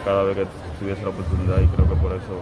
cada 0.04 0.22
vez 0.22 0.36
que 0.36 0.46
tuviese 0.78 1.02
la 1.02 1.08
oportunidad 1.08 1.60
y 1.60 1.66
creo 1.66 1.88
que 1.88 1.96
por 1.96 2.12
eso 2.12 2.40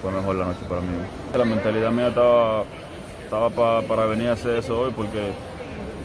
fue, 0.00 0.12
mejor 0.12 0.36
la 0.36 0.44
noche 0.46 0.60
para 0.68 0.80
mí. 0.80 0.88
La 1.36 1.44
mentalidad 1.44 1.90
mía 1.90 2.08
estaba, 2.08 2.64
estaba 3.30 3.82
para 3.82 4.06
venir 4.06 4.26
a 4.28 4.32
hacer 4.32 4.56
eso 4.56 4.80
hoy 4.80 4.92
porque 4.94 5.30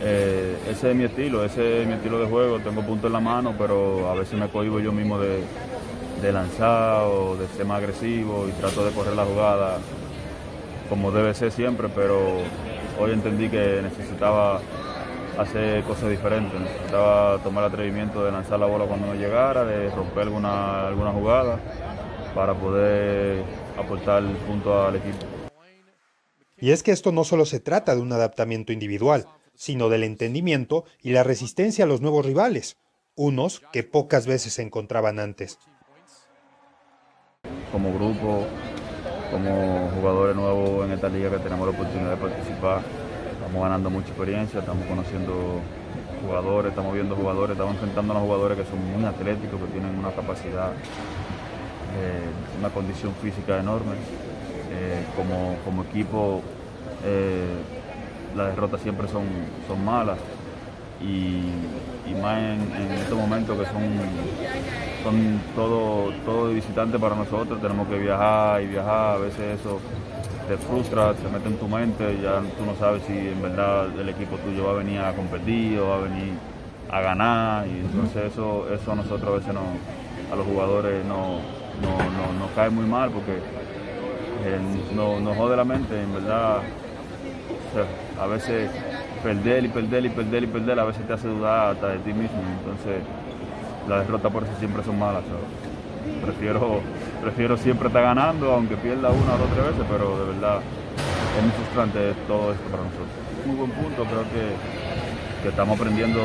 eh, 0.04 0.58
ese 0.70 0.92
es 0.92 0.96
mi 0.96 1.06
estilo, 1.06 1.44
ese 1.44 1.82
es 1.82 1.88
mi 1.88 1.94
estilo 1.94 2.20
de 2.20 2.28
juego. 2.28 2.60
Tengo 2.60 2.84
punto 2.84 3.08
en 3.08 3.14
la 3.14 3.20
mano, 3.20 3.56
pero 3.58 4.12
a 4.12 4.14
veces 4.14 4.40
me 4.40 4.48
cohibo 4.48 4.80
yo 4.80 4.92
mismo 4.92 5.18
de, 5.18 5.42
de 6.22 6.32
lanzar 6.32 7.02
o 7.06 7.36
de 7.36 7.48
ser 7.48 7.66
más 7.66 7.80
agresivo 7.80 8.46
y 8.48 8.52
trato 8.52 8.86
de 8.86 8.92
correr 8.92 9.16
la 9.16 9.26
jugada 9.26 9.80
como 10.88 11.10
debe 11.10 11.34
ser 11.34 11.52
siempre, 11.52 11.90
pero 11.96 12.20
hoy 13.00 13.12
entendí 13.12 13.50
que 13.50 13.80
necesitaba 13.82 14.60
hacer 15.40 15.82
cosas 15.84 16.12
diferentes, 16.12 16.60
necesitaba 16.60 17.40
tomar 17.40 17.64
el 17.64 17.72
atrevimiento 17.72 18.24
de 18.24 18.34
lanzar 18.34 18.60
la 18.60 18.68
bola 18.68 18.86
cuando 18.86 19.08
me 19.08 19.18
llegara, 19.18 19.66
de 19.66 19.90
romper 19.90 20.24
alguna, 20.24 20.90
alguna 20.90 21.10
jugada 21.10 21.58
para 22.36 22.54
poder 22.54 23.42
aportar 23.80 24.22
punto 24.48 24.86
al 24.86 24.98
equipo. 24.98 25.35
Y 26.66 26.72
es 26.72 26.82
que 26.82 26.92
esto 26.92 27.12
no 27.12 27.24
solo 27.24 27.46
se 27.46 27.60
trata 27.60 27.94
de 27.94 28.02
un 28.02 28.12
adaptamiento 28.12 28.74
individual, 28.74 29.28
sino 29.54 29.88
del 29.88 30.04
entendimiento 30.04 30.84
y 31.00 31.12
la 31.12 31.22
resistencia 31.22 31.86
a 31.86 31.88
los 31.88 32.02
nuevos 32.02 32.26
rivales, 32.26 32.78
unos 33.14 33.62
que 33.72 33.84
pocas 33.84 34.26
veces 34.26 34.54
se 34.54 34.64
encontraban 34.64 35.20
antes. 35.20 35.60
Como 37.72 37.94
grupo, 37.94 38.48
como 39.30 39.92
jugadores 39.92 40.36
nuevos 40.36 40.86
en 40.88 40.94
esta 40.94 41.08
liga 41.08 41.30
que 41.30 41.38
tenemos 41.38 41.68
la 41.68 41.78
oportunidad 41.78 42.10
de 42.10 42.18
participar, 42.18 42.82
estamos 43.32 43.62
ganando 43.62 43.92
mucha 43.92 44.08
experiencia, 44.08 44.60
estamos 44.62 44.88
conociendo 44.88 45.62
jugadores, 46.26 46.72
estamos 46.72 46.96
viendo 46.96 47.16
jugadores, 47.16 47.52
estamos 47.52 47.76
enfrentando 47.76 48.14
a 48.16 48.22
jugadores 48.22 48.58
que 48.58 48.66
son 48.66 48.84
muy 48.92 49.06
atléticos, 49.06 49.62
que 49.62 49.68
tienen 49.68 50.00
una 50.00 50.10
capacidad, 50.16 50.72
eh, 50.72 52.58
una 52.58 52.72
condición 52.72 53.14
física 53.22 53.60
enorme. 53.60 53.98
Eh, 54.78 55.06
como, 55.16 55.56
como, 55.64 55.84
equipo, 55.84 56.42
eh, 57.04 57.62
las 58.36 58.48
derrotas 58.48 58.82
siempre 58.82 59.08
son, 59.08 59.24
son 59.68 59.84
malas. 59.84 60.18
Y, 61.02 61.42
más 62.22 62.38
en, 62.40 62.92
estos 63.02 63.18
momentos 63.18 63.58
que 63.60 63.66
son, 63.66 63.84
son 65.04 65.42
todo, 65.54 66.12
todo 66.24 66.50
visitante 66.50 66.98
para 66.98 67.16
nosotros, 67.16 67.62
tenemos 67.62 67.88
que 67.88 68.00
viajar 68.00 68.62
y 68.62 68.68
viajar, 68.68 69.16
a 69.16 69.18
veces 69.18 69.60
eso 69.60 69.80
te 70.48 70.58
frustra, 70.58 71.14
te 71.14 71.28
mete 71.28 71.50
en 71.50 71.58
tu 71.58 71.68
mente, 71.68 72.18
ya 72.22 72.40
tú 72.58 72.66
no 72.66 72.76
sabes 72.80 73.04
si 73.06 73.14
en 73.14 73.42
verdad 73.42 73.88
el 74.00 74.10
equipo 74.10 74.38
tuyo 74.38 74.66
va 74.66 74.72
a 74.72 74.76
venir 74.76 75.00
a 75.00 75.14
competir 75.14 75.80
o 75.80 75.90
va 75.90 75.98
a 75.98 76.02
venir 76.02 76.34
a 76.92 77.02
ganar 77.02 77.68
y 77.68 77.80
entonces 77.80 78.32
eso, 78.32 78.68
eso 78.72 78.92
a 78.92 78.96
nosotros 78.96 79.28
a 79.28 79.38
veces 79.38 79.54
no, 79.54 79.64
a 80.32 80.36
los 80.36 80.46
jugadores 80.46 81.04
no, 81.06 81.40
nos 82.40 82.52
cae 82.56 82.70
muy 82.70 82.86
mal 82.86 83.10
porque 83.10 83.34
eh, 83.34 84.60
nos 84.94 85.36
jode 85.36 85.58
la 85.58 85.66
mente, 85.66 86.00
en 86.00 86.14
verdad 86.14 86.62
a 88.20 88.28
veces 88.28 88.70
perder 89.24 89.66
y 89.66 89.68
perder 89.70 90.06
y 90.06 90.10
perder 90.10 90.44
y 90.44 90.48
perder 90.48 90.80
a 90.80 90.86
veces 90.86 91.06
te 91.08 91.14
hace 91.14 91.28
dudar 91.28 91.74
hasta 91.74 91.90
de 91.90 92.00
ti 92.00 92.14
mismo. 92.14 92.42
Entonces, 92.60 93.02
las 93.88 94.06
derrotas 94.06 94.32
por 94.32 94.44
eso 94.44 94.54
siempre 94.60 94.84
son 94.84 95.00
malas. 95.00 95.24
Prefiero, 96.22 96.82
prefiero 97.22 97.58
siempre 97.58 97.88
estar 97.88 98.04
ganando, 98.04 98.54
aunque 98.54 98.78
pierda 98.78 99.10
una 99.10 99.36
o 99.36 99.38
dos 99.38 99.50
tres 99.54 99.66
veces, 99.68 99.86
pero 99.90 100.20
de 100.20 100.34
verdad 100.34 100.60
es 101.38 101.44
muy 101.44 101.52
frustrante 101.52 102.00
todo 102.28 102.52
esto 102.54 102.66
para 102.70 102.84
nosotros. 102.84 103.10
Muy 103.46 103.56
buen 103.56 103.72
punto, 103.72 104.04
creo 104.06 104.24
que, 104.24 105.44
que 105.44 105.50
estamos 105.50 105.80
aprendiendo 105.80 106.22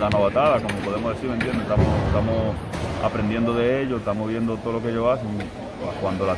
la 0.00 0.10
novatada, 0.10 0.60
como 0.60 0.74
podemos 0.78 1.14
decir, 1.14 1.28
¿me 1.28 1.34
entiendes? 1.34 1.62
Estamos, 1.62 1.86
estamos 2.06 2.54
aprendiendo 3.04 3.54
de 3.54 3.82
ellos, 3.82 3.98
estamos 3.98 4.28
viendo 4.28 4.56
todo 4.56 4.74
lo 4.74 4.82
que 4.82 4.88
ellos 4.88 5.06
hacen 5.06 5.28
cuando, 6.00 6.26
la, 6.26 6.36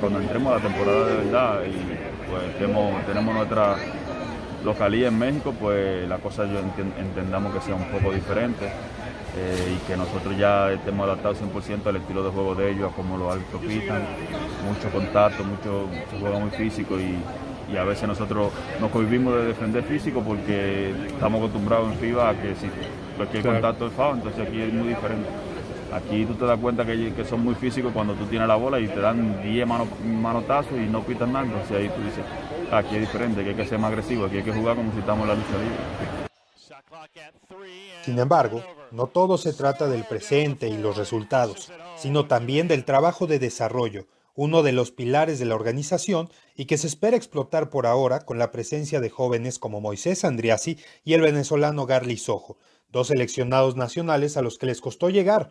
cuando 0.00 0.20
entremos 0.20 0.52
a 0.52 0.56
la 0.56 0.62
temporada 0.62 1.06
de 1.06 1.16
verdad 1.16 1.60
pues 2.30 2.58
tenemos, 2.58 3.04
tenemos 3.06 3.34
nuestra 3.34 3.76
localía 4.64 5.08
en 5.08 5.18
México, 5.18 5.54
pues 5.58 6.08
la 6.08 6.18
cosa 6.18 6.44
yo 6.46 6.58
entendamos 6.58 7.54
que 7.54 7.60
sea 7.60 7.74
un 7.74 7.86
poco 7.86 8.12
diferente 8.12 8.66
eh, 9.36 9.76
y 9.76 9.86
que 9.86 9.96
nosotros 9.96 10.36
ya 10.36 10.72
estemos 10.72 11.06
adaptados 11.06 11.38
100% 11.40 11.86
al 11.86 11.96
estilo 11.96 12.24
de 12.24 12.30
juego 12.30 12.54
de 12.54 12.70
ellos, 12.72 12.92
a 12.92 12.96
cómo 12.96 13.16
los 13.16 13.32
altos 13.32 13.60
pitan, 13.60 14.02
mucho 14.66 14.90
contacto, 14.90 15.44
mucho, 15.44 15.88
juego 16.20 16.40
muy 16.40 16.50
físico 16.50 16.96
y, 16.98 17.18
a 17.76 17.84
veces 17.84 18.08
nosotros 18.08 18.50
nos 18.80 18.90
cohibimos 18.90 19.34
de 19.34 19.44
defender 19.44 19.82
físico 19.82 20.22
porque 20.26 20.90
estamos 21.06 21.38
acostumbrados 21.38 21.92
en 21.92 21.98
FIBA 21.98 22.30
a 22.30 22.32
que 22.32 22.54
si 22.54 22.66
cualquier 23.14 23.42
contacto 23.42 23.88
es 23.88 23.92
FAO, 23.92 24.14
entonces 24.14 24.48
aquí 24.48 24.62
es 24.62 24.72
muy 24.72 24.88
diferente. 24.88 25.28
Aquí 25.92 26.24
tú 26.26 26.34
te 26.34 26.44
das 26.44 26.58
cuenta 26.58 26.84
que, 26.84 27.14
que, 27.14 27.24
son 27.24 27.42
muy 27.42 27.54
físicos 27.54 27.92
cuando 27.92 28.14
tú 28.14 28.26
tienes 28.26 28.46
la 28.46 28.56
bola 28.56 28.78
y 28.78 28.88
te 28.88 29.00
dan 29.00 29.42
10 29.42 29.66
manotazos 30.04 30.72
y 30.72 30.86
no 30.86 31.02
pitan 31.02 31.32
nada. 31.32 31.46
Entonces 31.46 31.76
ahí 31.76 31.88
tú 31.88 32.02
dices, 32.02 32.24
aquí 32.70 32.96
es 32.96 33.00
diferente, 33.00 33.42
que 33.42 33.50
hay 33.50 33.56
que 33.56 33.66
ser 33.66 33.78
más 33.78 33.90
agresivo, 33.90 34.26
aquí 34.26 34.38
hay 34.38 34.42
que 34.42 34.52
jugar 34.52 34.76
como 34.76 34.92
si 34.92 34.98
estamos 34.98 35.22
en 35.22 35.28
la 35.28 35.34
lucha 35.34 35.52
libre. 35.52 36.28
Sin 38.04 38.18
embargo, 38.18 38.62
no 38.90 39.06
todo 39.06 39.38
se 39.38 39.52
trata 39.52 39.88
del 39.88 40.04
presente 40.04 40.68
y 40.68 40.76
los 40.78 40.96
resultados, 40.96 41.70
sino 41.96 42.26
también 42.26 42.68
del 42.68 42.84
trabajo 42.84 43.26
de 43.26 43.38
desarrollo, 43.38 44.06
uno 44.34 44.62
de 44.62 44.72
los 44.72 44.92
pilares 44.92 45.38
de 45.38 45.44
la 45.44 45.54
organización 45.54 46.30
y 46.54 46.66
que 46.66 46.78
se 46.78 46.86
espera 46.86 47.16
explotar 47.16 47.70
por 47.70 47.86
ahora 47.86 48.20
con 48.20 48.38
la 48.38 48.50
presencia 48.52 49.00
de 49.00 49.10
jóvenes 49.10 49.58
como 49.58 49.80
Moisés 49.80 50.24
Andriasi 50.24 50.78
y 51.04 51.14
el 51.14 51.22
venezolano 51.22 51.86
Garly 51.86 52.16
Sojo, 52.16 52.56
dos 52.90 53.08
seleccionados 53.08 53.76
nacionales 53.76 54.36
a 54.36 54.42
los 54.42 54.56
que 54.58 54.66
les 54.66 54.80
costó 54.80 55.10
llegar, 55.10 55.50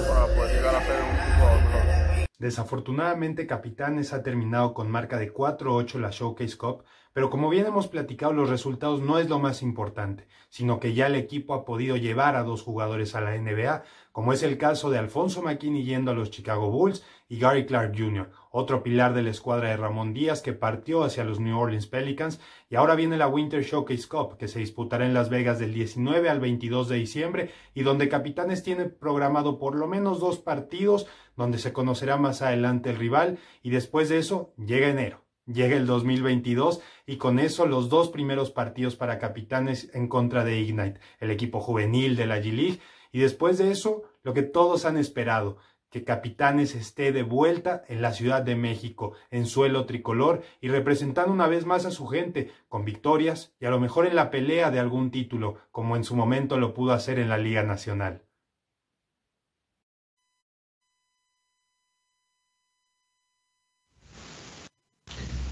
para 0.06 0.26
poder 0.26 0.54
llegar 0.54 0.74
a 0.74 0.78
un. 0.78 2.26
Desafortunadamente, 2.38 3.46
Capitanes 3.46 4.12
ha 4.12 4.22
terminado 4.22 4.72
con 4.72 4.90
marca 4.90 5.18
de 5.18 5.32
4-8 5.32 5.98
la 5.98 6.10
Showcase 6.10 6.56
Cup, 6.56 6.84
pero 7.12 7.28
como 7.28 7.50
bien 7.50 7.66
hemos 7.66 7.88
platicado, 7.88 8.32
los 8.32 8.48
resultados 8.48 9.02
no 9.02 9.18
es 9.18 9.28
lo 9.28 9.38
más 9.38 9.62
importante, 9.62 10.26
sino 10.48 10.80
que 10.80 10.94
ya 10.94 11.08
el 11.08 11.16
equipo 11.16 11.54
ha 11.54 11.64
podido 11.64 11.96
llevar 11.96 12.36
a 12.36 12.44
dos 12.44 12.62
jugadores 12.62 13.14
a 13.14 13.20
la 13.20 13.36
NBA, 13.36 13.82
como 14.12 14.32
es 14.32 14.42
el 14.42 14.58
caso 14.58 14.90
de 14.90 14.98
Alfonso 14.98 15.42
McKinney 15.42 15.84
yendo 15.84 16.10
a 16.10 16.14
los 16.14 16.30
Chicago 16.30 16.70
Bulls 16.70 17.04
y 17.28 17.38
Gary 17.38 17.66
Clark 17.66 17.94
Jr., 17.96 18.30
otro 18.50 18.82
pilar 18.82 19.14
de 19.14 19.22
la 19.22 19.30
escuadra 19.30 19.68
de 19.68 19.76
Ramón 19.76 20.12
Díaz 20.12 20.42
que 20.42 20.52
partió 20.52 21.04
hacia 21.04 21.24
los 21.24 21.40
New 21.40 21.58
Orleans 21.58 21.86
Pelicans, 21.86 22.40
y 22.68 22.76
ahora 22.76 22.94
viene 22.94 23.16
la 23.16 23.28
Winter 23.28 23.62
Showcase 23.62 24.08
Cup, 24.08 24.36
que 24.36 24.48
se 24.48 24.58
disputará 24.58 25.06
en 25.06 25.14
Las 25.14 25.30
Vegas 25.30 25.58
del 25.58 25.72
19 25.72 26.28
al 26.28 26.40
22 26.40 26.88
de 26.88 26.96
diciembre, 26.96 27.50
y 27.74 27.82
donde 27.82 28.08
Capitanes 28.08 28.62
tiene 28.62 28.86
programado 28.86 29.58
por 29.58 29.76
lo 29.76 29.86
menos 29.86 30.20
dos 30.20 30.38
partidos, 30.38 31.06
donde 31.36 31.58
se 31.58 31.72
conocerá 31.72 32.16
más 32.16 32.42
adelante 32.42 32.90
el 32.90 32.96
rival, 32.96 33.38
y 33.62 33.70
después 33.70 34.08
de 34.08 34.18
eso 34.18 34.52
llega 34.56 34.88
enero 34.88 35.24
Llega 35.52 35.76
el 35.76 35.86
2022 35.86 36.80
y 37.06 37.16
con 37.16 37.40
eso 37.40 37.66
los 37.66 37.88
dos 37.88 38.10
primeros 38.10 38.50
partidos 38.50 38.94
para 38.94 39.18
capitanes 39.18 39.90
en 39.94 40.06
contra 40.06 40.44
de 40.44 40.60
Ignite, 40.60 41.00
el 41.18 41.30
equipo 41.30 41.60
juvenil 41.60 42.14
de 42.14 42.26
la 42.26 42.38
G-League. 42.38 42.78
Y 43.12 43.20
después 43.20 43.58
de 43.58 43.70
eso, 43.70 44.04
lo 44.22 44.34
que 44.34 44.42
todos 44.42 44.84
han 44.84 44.96
esperado, 44.96 45.58
que 45.90 46.04
Capitanes 46.04 46.74
esté 46.74 47.12
de 47.12 47.24
vuelta 47.24 47.82
en 47.88 48.00
la 48.00 48.12
Ciudad 48.12 48.42
de 48.42 48.54
México, 48.54 49.14
en 49.30 49.46
suelo 49.46 49.86
tricolor 49.86 50.42
y 50.60 50.68
representando 50.68 51.32
una 51.32 51.48
vez 51.48 51.66
más 51.66 51.84
a 51.84 51.90
su 51.90 52.06
gente, 52.06 52.52
con 52.68 52.84
victorias 52.84 53.52
y 53.60 53.66
a 53.66 53.70
lo 53.70 53.80
mejor 53.80 54.06
en 54.06 54.14
la 54.14 54.30
pelea 54.30 54.70
de 54.70 54.78
algún 54.78 55.10
título, 55.10 55.56
como 55.72 55.96
en 55.96 56.04
su 56.04 56.14
momento 56.14 56.58
lo 56.58 56.74
pudo 56.74 56.92
hacer 56.92 57.18
en 57.18 57.28
la 57.28 57.38
Liga 57.38 57.64
Nacional. 57.64 58.22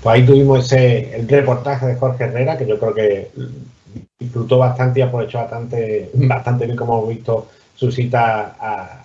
Pues 0.01 0.15
ahí 0.15 0.25
tuvimos 0.25 0.65
ese 0.73 1.17
el 1.17 1.29
reportaje 1.29 1.87
de 1.87 1.97
Jorge 1.97 2.25
Herrera, 2.25 2.57
que 2.57 2.67
yo 2.69 2.79
creo 2.79 2.95
que 2.95 3.31
disfrutó 4.19 4.59
bastante 4.59 5.01
y 5.01 5.03
aprovechó 5.03 5.39
bastante, 5.39 6.11
bastante 6.15 6.67
bien, 6.67 6.77
como 6.77 6.99
hemos 6.99 7.09
visto, 7.09 7.47
su 7.75 7.93
cita 7.93 8.57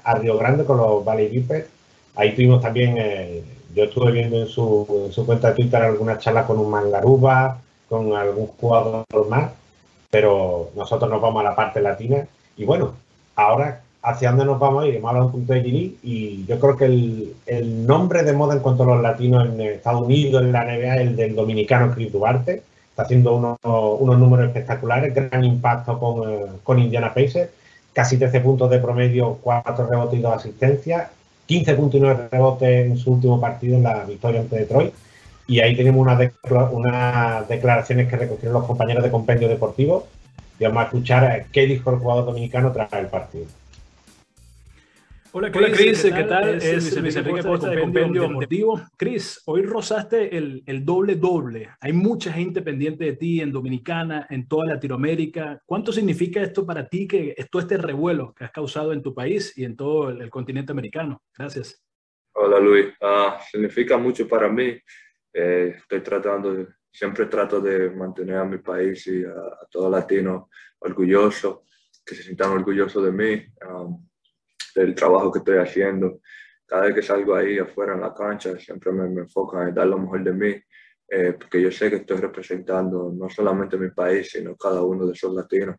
a, 0.03 0.15
Río 0.15 0.38
Grande 0.38 0.65
con 0.65 0.77
los 0.77 1.05
Valley 1.05 1.27
Vipers. 1.27 1.68
Ahí 2.15 2.34
tuvimos 2.34 2.61
también, 2.61 2.95
eh, 2.97 3.43
yo 3.76 3.85
estuve 3.85 4.11
viendo 4.11 4.38
en 4.38 4.47
su, 4.47 5.10
su, 5.11 5.26
cuenta 5.26 5.49
de 5.49 5.55
Twitter 5.55 5.81
algunas 5.81 6.19
charlas 6.19 6.45
con 6.45 6.60
un 6.60 6.69
Mangaruba, 6.69 7.60
con 7.89 8.14
algún 8.14 8.47
jugador 8.47 9.05
más, 9.30 9.51
pero 10.10 10.69
nosotros 10.76 11.10
nos 11.10 11.22
vamos 11.22 11.41
a 11.41 11.49
la 11.49 11.55
parte 11.55 11.81
latina. 11.81 12.27
Y 12.57 12.65
bueno, 12.65 12.93
ahora 13.35 13.81
hacia 14.03 14.30
dónde 14.30 14.45
nos 14.45 14.60
vamos 14.60 14.84
a 14.84 14.88
ir, 14.88 14.95
hemos 14.95 15.10
hablado 15.10 15.27
un 15.27 15.31
punto 15.31 15.53
de 15.53 15.61
Gili 15.61 15.97
y 16.03 16.45
yo 16.45 16.60
creo 16.60 16.76
que 16.76 16.85
el, 16.85 17.35
el, 17.45 17.88
nombre 17.88 18.23
de 18.23 18.34
moda 18.34 18.53
en 18.53 18.60
cuanto 18.60 18.84
a 18.84 18.88
los 18.88 19.01
latinos 19.01 19.47
en 19.47 19.61
Estados 19.61 20.01
Unidos, 20.01 20.43
en 20.43 20.51
la 20.51 20.65
NBA, 20.65 20.95
el 20.97 21.15
del 21.15 21.35
dominicano 21.35 21.93
Chris 21.93 22.11
Duarte. 22.11 22.64
Está 22.93 23.03
haciendo 23.03 23.35
unos, 23.35 23.57
unos 23.63 24.19
números 24.19 24.45
espectaculares, 24.45 25.15
gran 25.15 25.43
impacto 25.43 25.97
con, 25.97 26.29
eh, 26.29 26.81
Indiana 26.83 27.11
Pacers 27.11 27.49
casi 27.93 28.17
13 28.17 28.41
puntos 28.41 28.69
de 28.69 28.79
promedio, 28.79 29.37
4 29.41 29.87
rebotes 29.87 30.19
y 30.19 30.21
2 30.21 30.35
asistencias, 30.35 31.09
15 31.45 31.75
puntos 31.75 31.95
y 31.99 32.01
9 32.01 32.27
rebotes 32.31 32.87
en 32.87 32.97
su 32.97 33.13
último 33.13 33.39
partido 33.39 33.77
en 33.77 33.83
la 33.83 34.03
victoria 34.03 34.41
ante 34.41 34.57
Detroit. 34.57 34.93
Y 35.47 35.59
ahí 35.59 35.75
tenemos 35.75 36.07
unas, 36.71 37.47
declaraciones 37.47 38.07
que 38.07 38.15
recogieron 38.15 38.53
los 38.53 38.65
compañeros 38.65 39.03
de 39.03 39.11
Compendio 39.11 39.47
Deportivo. 39.47 40.07
Vamos 40.59 40.77
a 40.77 40.83
escuchar 40.85 41.45
qué 41.51 41.65
dijo 41.65 41.91
el 41.91 41.97
jugador 41.97 42.25
dominicano 42.25 42.71
tras 42.71 42.91
el 42.93 43.07
partido. 43.07 43.45
Hola 45.35 45.51
Cris, 45.51 46.03
¿qué, 46.03 46.23
tal? 46.26 46.57
Es, 46.61 46.95
Luis 46.95 47.15
Enrique 47.15 47.41
Costa 47.41 47.68
de 47.68 47.81
Compendio 47.81 48.22
Deportivo. 48.22 48.80
Cris, 48.95 49.41
hoy 49.47 49.64
rozaste 49.64 50.38
el, 50.38 50.61
el, 50.68 50.85
doble 50.85 51.15
doble. 51.15 51.72
Hay 51.81 51.91
mucha 51.91 52.31
gente 52.31 52.61
pendiente 52.61 53.05
de 53.05 53.14
ti 53.14 53.41
en 53.41 53.51
Dominicana, 53.51 54.27
en 54.30 54.47
toda 54.47 54.68
Latinoamérica. 54.68 55.60
¿Cuánto 55.65 55.91
significa 55.91 56.39
esto 56.39 56.68
para 56.68 56.88
ti, 56.88 57.07
que 57.07 57.34
todo 57.49 57.64
este 57.64 57.77
revuelo 57.77 58.31
que 58.35 58.43
has 58.43 58.51
causado 58.51 58.93
en 58.93 59.01
tu 59.01 59.15
país 59.15 59.57
y 59.57 59.64
en 59.64 59.76
todo 59.76 60.11
el, 60.11 60.30
continente 60.30 60.72
americano? 60.72 61.23
Gracias. 61.35 61.84
Hola 62.34 62.60
Luis, 62.60 62.89
uh, 63.01 63.41
significa 63.51 63.97
mucho 63.97 64.27
para 64.27 64.47
mí. 64.49 64.80
Eh, 65.34 65.73
estoy 65.77 66.01
tratando, 66.01 66.68
siempre 66.91 67.26
trato 67.26 67.60
de 67.60 67.89
mantener 67.89 68.35
a 68.35 68.45
mi 68.45 68.60
país 68.60 69.07
y 69.07 69.23
a, 69.23 69.31
a 69.31 69.68
todos 69.72 69.89
los 69.89 69.99
latinos 69.99 70.43
orgullosos, 70.77 71.61
que 72.05 72.14
se 72.14 72.22
sientan 72.22 72.51
orgullosos 72.51 73.03
de 73.03 73.11
mí. 73.11 73.43
Um, 73.68 74.12
del 74.76 74.95
trabajo 74.95 75.31
que 75.31 75.40
estoy 75.40 75.57
haciendo. 75.57 76.19
Cada 76.65 76.84
vez 76.84 76.95
que 76.95 77.02
salgo 77.02 77.35
ahí 77.35 77.60
afuera 77.60 77.94
en 77.94 78.02
la 78.02 78.14
cancha, 78.14 78.57
siempre 78.57 78.91
me, 78.91 79.07
me 79.10 79.22
enfoco 79.22 79.61
en 79.61 79.73
dar 79.73 79.88
lo 79.88 79.98
mejor 79.98 80.23
de 80.23 80.34
mí, 80.34 80.56
eh, 81.10 81.34
porque 81.40 81.61
yo 81.61 81.72
sé 81.72 81.90
que 81.90 81.98
estoy 81.98 82.18
representando 82.18 83.11
no 83.14 83.30
solamente 83.30 83.77
mi 83.77 83.90
país, 83.91 84.31
sino 84.31 84.56
cada 84.56 84.81
uno 84.81 85.06
de 85.06 85.14
esos 85.14 85.34
latinos. 85.34 85.76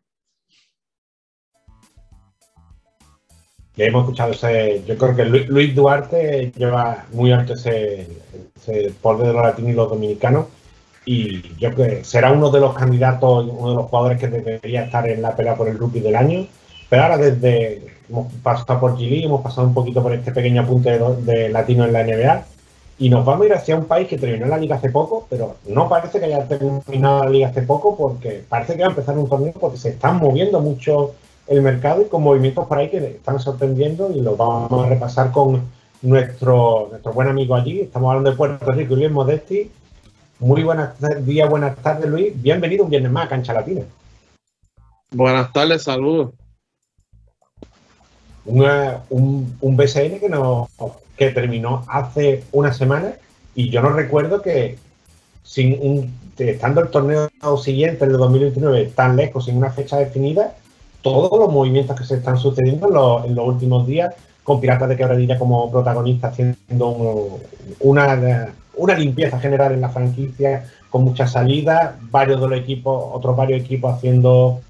Ya 3.75 3.85
hemos 3.85 4.03
escuchado 4.03 4.31
ese, 4.31 4.83
yo 4.85 4.97
creo 4.97 5.15
que 5.15 5.25
Luis 5.25 5.75
Duarte 5.75 6.53
lleva 6.55 7.05
muy 7.11 7.33
alto 7.33 7.53
ese, 7.53 8.07
ese 8.55 8.93
poder 9.01 9.27
de 9.27 9.33
los 9.33 9.43
latinos 9.43 9.71
y 9.71 9.75
los 9.75 9.89
dominicanos 9.89 10.47
y 11.05 11.55
yo 11.59 11.71
creo 11.71 11.99
que 11.99 12.03
será 12.03 12.31
uno 12.31 12.49
de 12.49 12.59
los 12.59 12.75
candidatos, 12.75 13.45
uno 13.47 13.69
de 13.69 13.75
los 13.75 13.85
jugadores 13.85 14.19
que 14.19 14.27
debería 14.27 14.85
estar 14.85 15.07
en 15.07 15.21
la 15.21 15.35
pelea 15.35 15.55
por 15.55 15.67
el 15.67 15.77
rookie 15.77 15.99
del 15.99 16.15
año. 16.15 16.47
Pero 16.89 17.03
ahora 17.03 17.17
desde, 17.17 17.94
hemos 18.09 18.31
pasado 18.43 18.79
por 18.79 18.97
Gili, 18.97 19.23
hemos 19.23 19.41
pasado 19.41 19.67
un 19.67 19.73
poquito 19.73 20.01
por 20.01 20.13
este 20.13 20.31
pequeño 20.31 20.61
apunte 20.61 20.99
de, 20.99 21.49
latino 21.49 21.85
en 21.85 21.93
la 21.93 22.03
NBA 22.03 22.45
y 22.97 23.09
nos 23.09 23.25
vamos 23.25 23.43
a 23.43 23.45
ir 23.47 23.53
hacia 23.53 23.75
un 23.75 23.85
país 23.85 24.07
que 24.07 24.17
terminó 24.17 24.45
la 24.45 24.57
liga 24.57 24.77
hace 24.77 24.89
poco, 24.89 25.27
pero 25.29 25.57
no 25.67 25.89
parece 25.89 26.19
que 26.19 26.25
haya 26.25 26.47
terminado 26.47 27.25
la 27.25 27.29
liga 27.29 27.49
hace 27.49 27.61
poco 27.61 27.95
porque 27.97 28.43
parece 28.47 28.75
que 28.75 28.81
va 28.81 28.87
a 28.87 28.89
empezar 28.91 29.17
un 29.17 29.27
torneo 29.27 29.53
porque 29.53 29.77
se 29.77 29.89
están 29.89 30.17
moviendo 30.17 30.61
mucho 30.61 31.13
el 31.47 31.61
mercado 31.61 32.01
y 32.01 32.05
con 32.05 32.23
movimientos 32.23 32.65
por 32.67 32.77
ahí 32.77 32.89
que 32.89 32.97
están 32.97 33.39
sorprendiendo 33.39 34.11
y 34.11 34.21
los 34.21 34.37
vamos 34.37 34.85
a 34.85 34.89
repasar 34.89 35.31
con 35.31 35.61
nuestro, 36.01 36.87
nuestro 36.89 37.13
buen 37.13 37.27
amigo 37.27 37.55
allí. 37.55 37.81
Estamos 37.81 38.09
hablando 38.09 38.31
de 38.31 38.37
Puerto 38.37 38.71
Rico, 38.71 38.95
Luis 38.95 39.11
Modesti. 39.11 39.71
Muy 40.39 40.63
buenos 40.63 40.89
días, 41.21 41.49
buenas 41.49 41.75
tardes, 41.77 42.09
Luis. 42.09 42.33
Bienvenido 42.41 42.83
un 42.83 42.89
viernes 42.89 43.11
más 43.11 43.25
a 43.25 43.29
Cancha 43.29 43.53
Latina. 43.53 43.81
Buenas 45.11 45.51
tardes, 45.53 45.83
saludos 45.83 46.31
un, 48.45 49.57
un, 49.59 49.77
BCN 49.77 50.19
que, 50.19 50.29
no, 50.29 50.69
que 51.17 51.31
terminó 51.31 51.83
hace 51.87 52.43
una 52.51 52.73
semana 52.73 53.13
y 53.55 53.69
yo 53.69 53.81
no 53.81 53.89
recuerdo 53.89 54.41
que 54.41 54.77
sin 55.43 55.77
un, 55.81 56.13
estando 56.37 56.81
el 56.81 56.89
torneo 56.89 57.29
siguiente, 57.61 58.05
el 58.05 58.11
de 58.11 58.17
2029, 58.17 58.91
tan 58.95 59.15
lejos, 59.15 59.45
sin 59.45 59.57
una 59.57 59.71
fecha 59.71 59.97
definida, 59.97 60.55
todos 61.01 61.39
los 61.39 61.51
movimientos 61.51 61.97
que 61.97 62.03
se 62.03 62.15
están 62.15 62.37
sucediendo 62.37 62.87
en 63.25 63.35
los, 63.35 63.47
últimos 63.47 63.87
días, 63.87 64.13
con 64.43 64.59
Piratas 64.59 64.89
de 64.89 64.97
Quebradilla 64.97 65.39
como 65.39 65.71
protagonista, 65.71 66.27
haciendo 66.27 67.39
una, 67.79 68.53
una 68.75 68.95
limpieza 68.95 69.39
general 69.39 69.71
en 69.71 69.81
la 69.81 69.89
franquicia, 69.89 70.65
con 70.89 71.03
muchas 71.03 71.31
salidas, 71.31 71.95
varios 72.09 72.41
de 72.41 72.47
los 72.47 72.59
equipos, 72.59 73.11
otros 73.13 73.35
varios 73.35 73.61
equipos 73.61 73.93
haciendo 73.93 74.61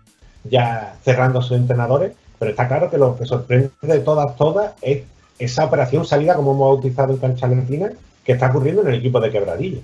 ya 0.43 0.95
cerrando 1.03 1.41
sus 1.41 1.57
entrenadores. 1.57 2.13
Pero 2.39 2.51
está 2.51 2.67
claro 2.67 2.89
que 2.89 2.97
lo 2.97 3.17
que 3.17 3.25
sorprende 3.25 3.71
de 3.81 3.99
todas, 3.99 4.35
todas 4.35 4.73
es 4.81 5.03
esa 5.39 5.65
operación 5.65 6.05
salida, 6.05 6.35
como 6.35 6.53
hemos 6.53 6.69
bautizado 6.69 7.13
en 7.13 7.19
cancha 7.19 7.45
argentina, 7.45 7.91
que 8.23 8.33
está 8.33 8.47
ocurriendo 8.49 8.81
en 8.81 8.89
el 8.89 8.95
equipo 8.95 9.19
de 9.19 9.31
Quebradilla. 9.31 9.79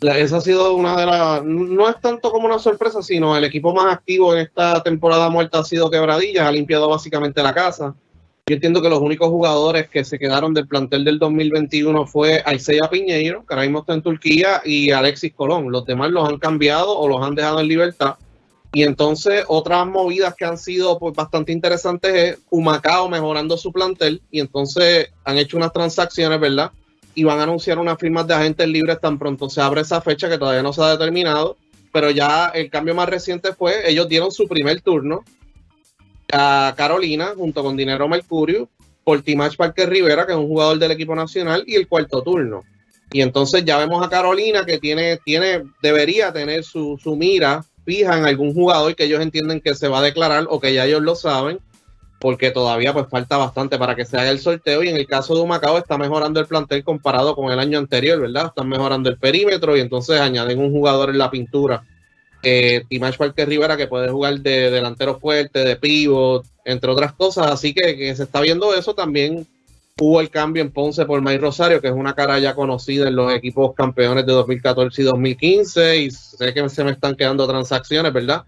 Esa 0.00 0.38
ha 0.38 0.40
sido 0.40 0.74
una 0.74 0.98
de 0.98 1.04
las. 1.04 1.44
No 1.44 1.88
es 1.88 2.00
tanto 2.00 2.30
como 2.30 2.46
una 2.46 2.58
sorpresa, 2.58 3.02
sino 3.02 3.36
el 3.36 3.44
equipo 3.44 3.74
más 3.74 3.92
activo 3.92 4.32
en 4.34 4.40
esta 4.40 4.82
temporada 4.82 5.28
muerta 5.28 5.58
ha 5.58 5.64
sido 5.64 5.90
Quebradilla, 5.90 6.48
ha 6.48 6.52
limpiado 6.52 6.88
básicamente 6.88 7.42
la 7.42 7.52
casa. 7.52 7.94
Yo 8.46 8.54
entiendo 8.54 8.80
que 8.80 8.88
los 8.88 9.00
únicos 9.00 9.28
jugadores 9.28 9.88
que 9.90 10.02
se 10.02 10.18
quedaron 10.18 10.54
del 10.54 10.66
plantel 10.66 11.04
del 11.04 11.18
2021 11.18 12.06
fue 12.06 12.42
Aiseya 12.46 12.88
Piñeiro, 12.90 13.44
que 13.46 13.54
ahora 13.54 13.64
mismo 13.64 13.80
está 13.80 13.92
en 13.92 14.02
Turquía, 14.02 14.62
y 14.64 14.90
Alexis 14.90 15.34
Colón. 15.34 15.70
Los 15.70 15.84
demás 15.84 16.10
los 16.10 16.26
han 16.26 16.38
cambiado 16.38 16.98
o 16.98 17.06
los 17.06 17.22
han 17.22 17.34
dejado 17.34 17.60
en 17.60 17.68
libertad. 17.68 18.14
Y 18.72 18.84
entonces 18.84 19.44
otras 19.48 19.86
movidas 19.86 20.34
que 20.36 20.44
han 20.44 20.56
sido 20.56 20.98
pues, 20.98 21.14
bastante 21.14 21.50
interesantes 21.50 22.14
es 22.14 22.38
Humacao 22.50 23.08
mejorando 23.08 23.56
su 23.56 23.72
plantel 23.72 24.22
y 24.30 24.40
entonces 24.40 25.08
han 25.24 25.38
hecho 25.38 25.56
unas 25.56 25.72
transacciones, 25.72 26.38
¿verdad? 26.38 26.70
Y 27.14 27.24
van 27.24 27.40
a 27.40 27.42
anunciar 27.42 27.78
unas 27.78 27.98
firmas 27.98 28.26
de 28.28 28.34
agentes 28.34 28.68
libres 28.68 29.00
tan 29.00 29.18
pronto 29.18 29.50
se 29.50 29.60
abre 29.60 29.80
esa 29.80 30.00
fecha 30.00 30.28
que 30.28 30.38
todavía 30.38 30.62
no 30.62 30.72
se 30.72 30.82
ha 30.82 30.90
determinado, 30.90 31.56
pero 31.92 32.10
ya 32.10 32.52
el 32.54 32.70
cambio 32.70 32.94
más 32.94 33.08
reciente 33.08 33.52
fue, 33.52 33.90
ellos 33.90 34.08
dieron 34.08 34.30
su 34.30 34.46
primer 34.46 34.80
turno 34.80 35.24
a 36.32 36.72
Carolina 36.76 37.32
junto 37.36 37.64
con 37.64 37.76
Dinero 37.76 38.08
Mercurio 38.08 38.68
por 39.02 39.22
Timach 39.22 39.56
Parker 39.56 39.90
Rivera, 39.90 40.26
que 40.26 40.32
es 40.32 40.38
un 40.38 40.46
jugador 40.46 40.78
del 40.78 40.92
equipo 40.92 41.16
nacional, 41.16 41.64
y 41.66 41.74
el 41.74 41.88
cuarto 41.88 42.22
turno. 42.22 42.62
Y 43.12 43.22
entonces 43.22 43.64
ya 43.64 43.76
vemos 43.78 44.06
a 44.06 44.08
Carolina 44.08 44.64
que 44.64 44.78
tiene, 44.78 45.16
tiene, 45.16 45.64
debería 45.82 46.32
tener 46.32 46.62
su, 46.62 46.96
su 47.02 47.16
mira 47.16 47.64
fijan 47.90 48.24
algún 48.24 48.54
jugador 48.54 48.94
que 48.94 49.06
ellos 49.06 49.20
entienden 49.20 49.60
que 49.60 49.74
se 49.74 49.88
va 49.88 49.98
a 49.98 50.02
declarar 50.02 50.46
o 50.48 50.60
que 50.60 50.72
ya 50.72 50.86
ellos 50.86 51.02
lo 51.02 51.16
saben, 51.16 51.58
porque 52.20 52.52
todavía 52.52 52.92
pues 52.92 53.08
falta 53.08 53.36
bastante 53.36 53.78
para 53.78 53.96
que 53.96 54.04
se 54.04 54.16
haga 54.16 54.30
el 54.30 54.38
sorteo 54.38 54.84
y 54.84 54.90
en 54.90 54.96
el 54.96 55.08
caso 55.08 55.34
de 55.34 55.40
Humacao 55.40 55.76
está 55.76 55.98
mejorando 55.98 56.38
el 56.38 56.46
plantel 56.46 56.84
comparado 56.84 57.34
con 57.34 57.50
el 57.50 57.58
año 57.58 57.78
anterior, 57.78 58.20
¿verdad? 58.20 58.46
Están 58.46 58.68
mejorando 58.68 59.10
el 59.10 59.18
perímetro 59.18 59.76
y 59.76 59.80
entonces 59.80 60.20
añaden 60.20 60.60
un 60.60 60.70
jugador 60.70 61.10
en 61.10 61.18
la 61.18 61.32
pintura. 61.32 61.82
Eh, 62.44 62.84
Timash 62.88 63.16
Parker 63.16 63.48
Rivera 63.48 63.76
que 63.76 63.88
puede 63.88 64.08
jugar 64.08 64.38
de 64.38 64.70
delantero 64.70 65.18
fuerte, 65.18 65.64
de 65.64 65.74
pivot, 65.74 66.46
entre 66.64 66.92
otras 66.92 67.12
cosas, 67.14 67.48
así 67.48 67.74
que, 67.74 67.96
que 67.96 68.14
se 68.14 68.22
está 68.22 68.40
viendo 68.40 68.72
eso 68.72 68.94
también 68.94 69.48
hubo 70.00 70.20
el 70.20 70.30
cambio 70.30 70.62
en 70.62 70.72
Ponce 70.72 71.04
por 71.04 71.20
May 71.20 71.36
Rosario, 71.36 71.80
que 71.80 71.88
es 71.88 71.92
una 71.92 72.14
cara 72.14 72.38
ya 72.38 72.54
conocida 72.54 73.06
en 73.06 73.16
los 73.16 73.32
equipos 73.32 73.74
campeones 73.74 74.24
de 74.24 74.32
2014 74.32 75.02
y 75.02 75.04
2015, 75.04 75.98
y 75.98 76.10
sé 76.10 76.54
que 76.54 76.68
se 76.70 76.84
me 76.84 76.92
están 76.92 77.14
quedando 77.14 77.46
transacciones, 77.46 78.12
¿verdad? 78.12 78.44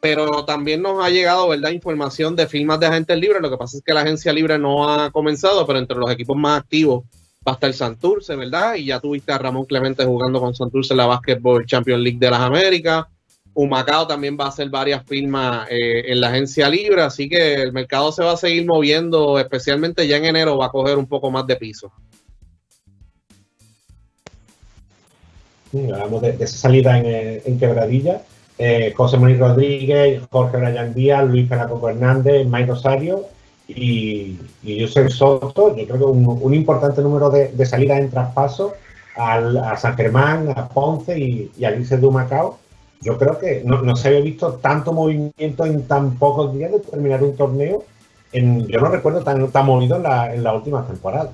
Pero 0.00 0.44
también 0.44 0.82
nos 0.82 1.04
ha 1.04 1.08
llegado, 1.08 1.48
¿verdad? 1.48 1.70
Información 1.70 2.34
de 2.34 2.46
firmas 2.46 2.80
de 2.80 2.86
agentes 2.86 3.18
libres. 3.18 3.40
Lo 3.40 3.50
que 3.50 3.56
pasa 3.56 3.76
es 3.76 3.82
que 3.84 3.94
la 3.94 4.00
agencia 4.00 4.32
libre 4.32 4.58
no 4.58 4.88
ha 4.88 5.10
comenzado, 5.10 5.66
pero 5.66 5.78
entre 5.78 5.96
los 5.96 6.10
equipos 6.10 6.36
más 6.36 6.60
activos 6.60 7.04
va 7.46 7.52
a 7.52 7.54
estar 7.54 7.72
Santurce, 7.72 8.34
¿verdad? 8.34 8.74
Y 8.74 8.86
ya 8.86 9.00
tuviste 9.00 9.32
a 9.32 9.38
Ramón 9.38 9.66
Clemente 9.66 10.04
jugando 10.04 10.40
con 10.40 10.54
Santurce 10.54 10.94
en 10.94 10.98
la 10.98 11.06
Basketball 11.06 11.64
Champions 11.64 12.02
League 12.02 12.18
de 12.18 12.30
las 12.30 12.40
Américas. 12.40 13.06
Humacao 13.58 14.06
también 14.06 14.36
va 14.38 14.44
a 14.44 14.48
hacer 14.50 14.70
varias 14.70 15.02
firmas 15.04 15.66
eh, 15.68 16.12
en 16.12 16.20
la 16.20 16.28
agencia 16.28 16.68
libre, 16.68 17.02
así 17.02 17.28
que 17.28 17.54
el 17.54 17.72
mercado 17.72 18.12
se 18.12 18.22
va 18.22 18.34
a 18.34 18.36
seguir 18.36 18.64
moviendo, 18.64 19.36
especialmente 19.36 20.06
ya 20.06 20.16
en 20.16 20.26
enero 20.26 20.56
va 20.56 20.66
a 20.66 20.70
coger 20.70 20.96
un 20.96 21.06
poco 21.06 21.28
más 21.32 21.44
de 21.44 21.56
piso. 21.56 21.92
hablamos 25.74 26.22
de, 26.22 26.36
esa 26.38 26.56
salida 26.56 26.98
en, 26.98 27.42
en 27.44 27.58
Quebradilla. 27.58 28.22
Eh, 28.58 28.94
José 28.96 29.16
Manuel 29.16 29.40
Rodríguez, 29.40 30.22
Jorge 30.30 30.56
Bryan 30.56 30.94
Díaz, 30.94 31.28
Luis 31.28 31.48
Peracoco 31.48 31.88
Hernández, 31.88 32.46
Mike 32.46 32.66
Rosario 32.66 33.24
y, 33.66 34.38
y 34.62 34.80
Josep 34.80 35.08
Soto. 35.08 35.76
Yo 35.76 35.84
creo 35.84 35.98
que 35.98 36.04
un, 36.04 36.54
importante 36.54 37.02
número 37.02 37.28
de, 37.28 37.66
salidas 37.66 37.98
en 37.98 38.10
traspaso 38.10 38.74
al, 39.16 39.56
a 39.56 39.76
San 39.76 39.96
Germán, 39.96 40.54
a 40.54 40.68
Ponce 40.68 41.18
y, 41.18 41.50
y 41.58 41.64
a 41.64 41.72
Lice 41.72 41.96
de 41.96 42.08
Macao. 42.08 42.56
Yo 43.00 43.16
creo 43.16 43.38
que 43.38 43.62
no, 43.64 43.96
se 43.96 44.08
había 44.08 44.20
visto 44.20 44.54
tanto 44.54 44.92
movimiento 44.92 45.64
en 45.64 45.86
tan 45.86 46.16
pocos 46.16 46.52
días 46.54 46.72
de 46.72 46.80
terminar 46.80 47.22
un 47.22 47.36
torneo. 47.36 47.84
En, 48.32 48.66
yo 48.66 48.80
no 48.80 48.88
recuerdo 48.88 49.22
tan, 49.22 49.50
tan 49.50 49.66
movido 49.66 49.96
en 49.96 50.02
la, 50.02 50.34
en 50.34 50.42
la 50.42 50.52
última 50.54 50.86
temporada. 50.86 51.32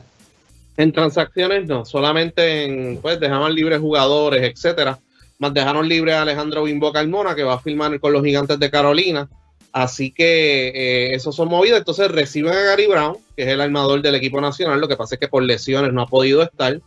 En 0.77 0.93
transacciones 0.93 1.67
no, 1.67 1.85
solamente 1.85 2.65
en, 2.65 2.99
pues 2.99 3.21
dejaban 3.21 3.55
libres 3.55 3.81
jugadores, 3.81 4.43
etcétera. 4.43 4.99
Más 5.39 5.55
dejaron 5.55 5.89
libre 5.89 6.15
a 6.15 6.23
Alejandro 6.23 6.65
Bimbo 6.65 6.93
Carmona, 6.93 7.35
que 7.35 7.45
va 7.45 7.55
a 7.55 7.61
firmar 7.61 7.99
con 8.01 8.13
los 8.13 8.25
gigantes 8.25 8.59
de 8.59 8.71
Carolina. 8.71 9.29
Así 9.73 10.13
que 10.13 10.69
eh, 10.69 11.15
esos 11.15 11.35
son 11.35 11.49
movidos. 11.49 11.79
Entonces 11.79 12.11
reciben 12.11 12.53
a 12.53 12.63
Gary 12.63 12.87
Brown, 12.87 13.17
que 13.37 13.43
es 13.43 13.49
el 13.49 13.61
armador 13.61 14.03
del 14.03 14.15
equipo 14.15 14.41
nacional. 14.41 14.81
Lo 14.81 14.89
que 14.89 14.97
pasa 14.97 15.17
es 15.17 15.21
que 15.21 15.29
por 15.29 15.43
lesiones 15.43 15.93
no 15.93 16.03
ha 16.03 16.07
podido 16.07 16.43
estar. 16.43 16.81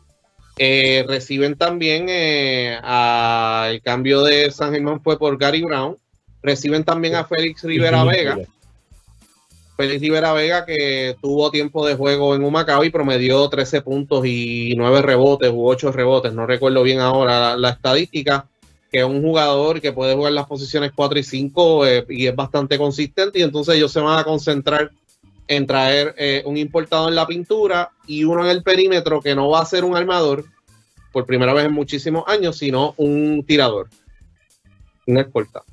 Eh, 0.60 1.06
reciben 1.08 1.56
también 1.56 2.08
eh, 2.10 2.80
a, 2.82 3.68
el 3.70 3.82
cambio 3.82 4.24
de 4.24 4.50
San 4.52 4.74
Germán 4.74 5.02
fue 5.02 5.18
por 5.18 5.38
Gary 5.38 5.62
Brown. 5.62 5.98
Reciben 6.42 6.84
también 6.84 7.16
a 7.16 7.26
Félix 7.26 7.64
Rivera 7.64 8.04
Vega. 8.04 8.38
Félix 9.76 10.02
Rivera 10.02 10.34
Vega 10.34 10.66
que 10.66 11.16
tuvo 11.22 11.52
tiempo 11.52 11.86
de 11.86 11.96
juego 11.96 12.34
en 12.34 12.44
Humacao 12.44 12.84
y 12.84 12.90
promedió 12.90 13.48
13 13.48 13.82
puntos 13.82 14.26
y 14.26 14.74
9 14.76 15.04
rebotes 15.04 15.52
u 15.52 15.68
8 15.68 15.92
rebotes. 15.92 16.34
No 16.34 16.48
recuerdo 16.48 16.82
bien 16.82 17.00
ahora 17.00 17.40
la, 17.40 17.58
la 17.58 17.70
estadística. 17.70 18.48
Que 18.90 19.00
es 19.00 19.06
un 19.06 19.22
jugador 19.22 19.82
que 19.82 19.92
puede 19.92 20.16
jugar 20.16 20.32
las 20.32 20.48
posiciones 20.48 20.94
4 20.96 21.20
y 21.20 21.24
5 21.24 21.86
eh, 21.86 22.06
y 22.10 22.28
es 22.28 22.36
bastante 22.36 22.78
consistente. 22.78 23.40
Y 23.40 23.44
entonces 23.44 23.76
ellos 23.76 23.92
se 23.92 24.00
van 24.00 24.18
a 24.18 24.24
concentrar 24.24 24.92
en 25.48 25.66
traer 25.66 26.14
eh, 26.18 26.44
un 26.46 26.58
importado 26.58 27.08
en 27.08 27.16
la 27.16 27.26
pintura 27.26 27.92
y 28.06 28.24
uno 28.24 28.44
en 28.44 28.52
el 28.52 28.64
perímetro 28.64 29.22
que 29.22 29.36
no 29.36 29.50
va 29.50 29.62
a 29.62 29.66
ser 29.66 29.84
un 29.84 29.96
armador 29.96 30.46
por 31.12 31.26
primera 31.26 31.54
vez 31.54 31.66
en 31.66 31.74
muchísimos 31.74 32.24
años, 32.28 32.58
sino 32.58 32.94
un 32.98 33.44
tirador, 33.48 33.88
un 35.08 35.18
exportado. 35.18 35.66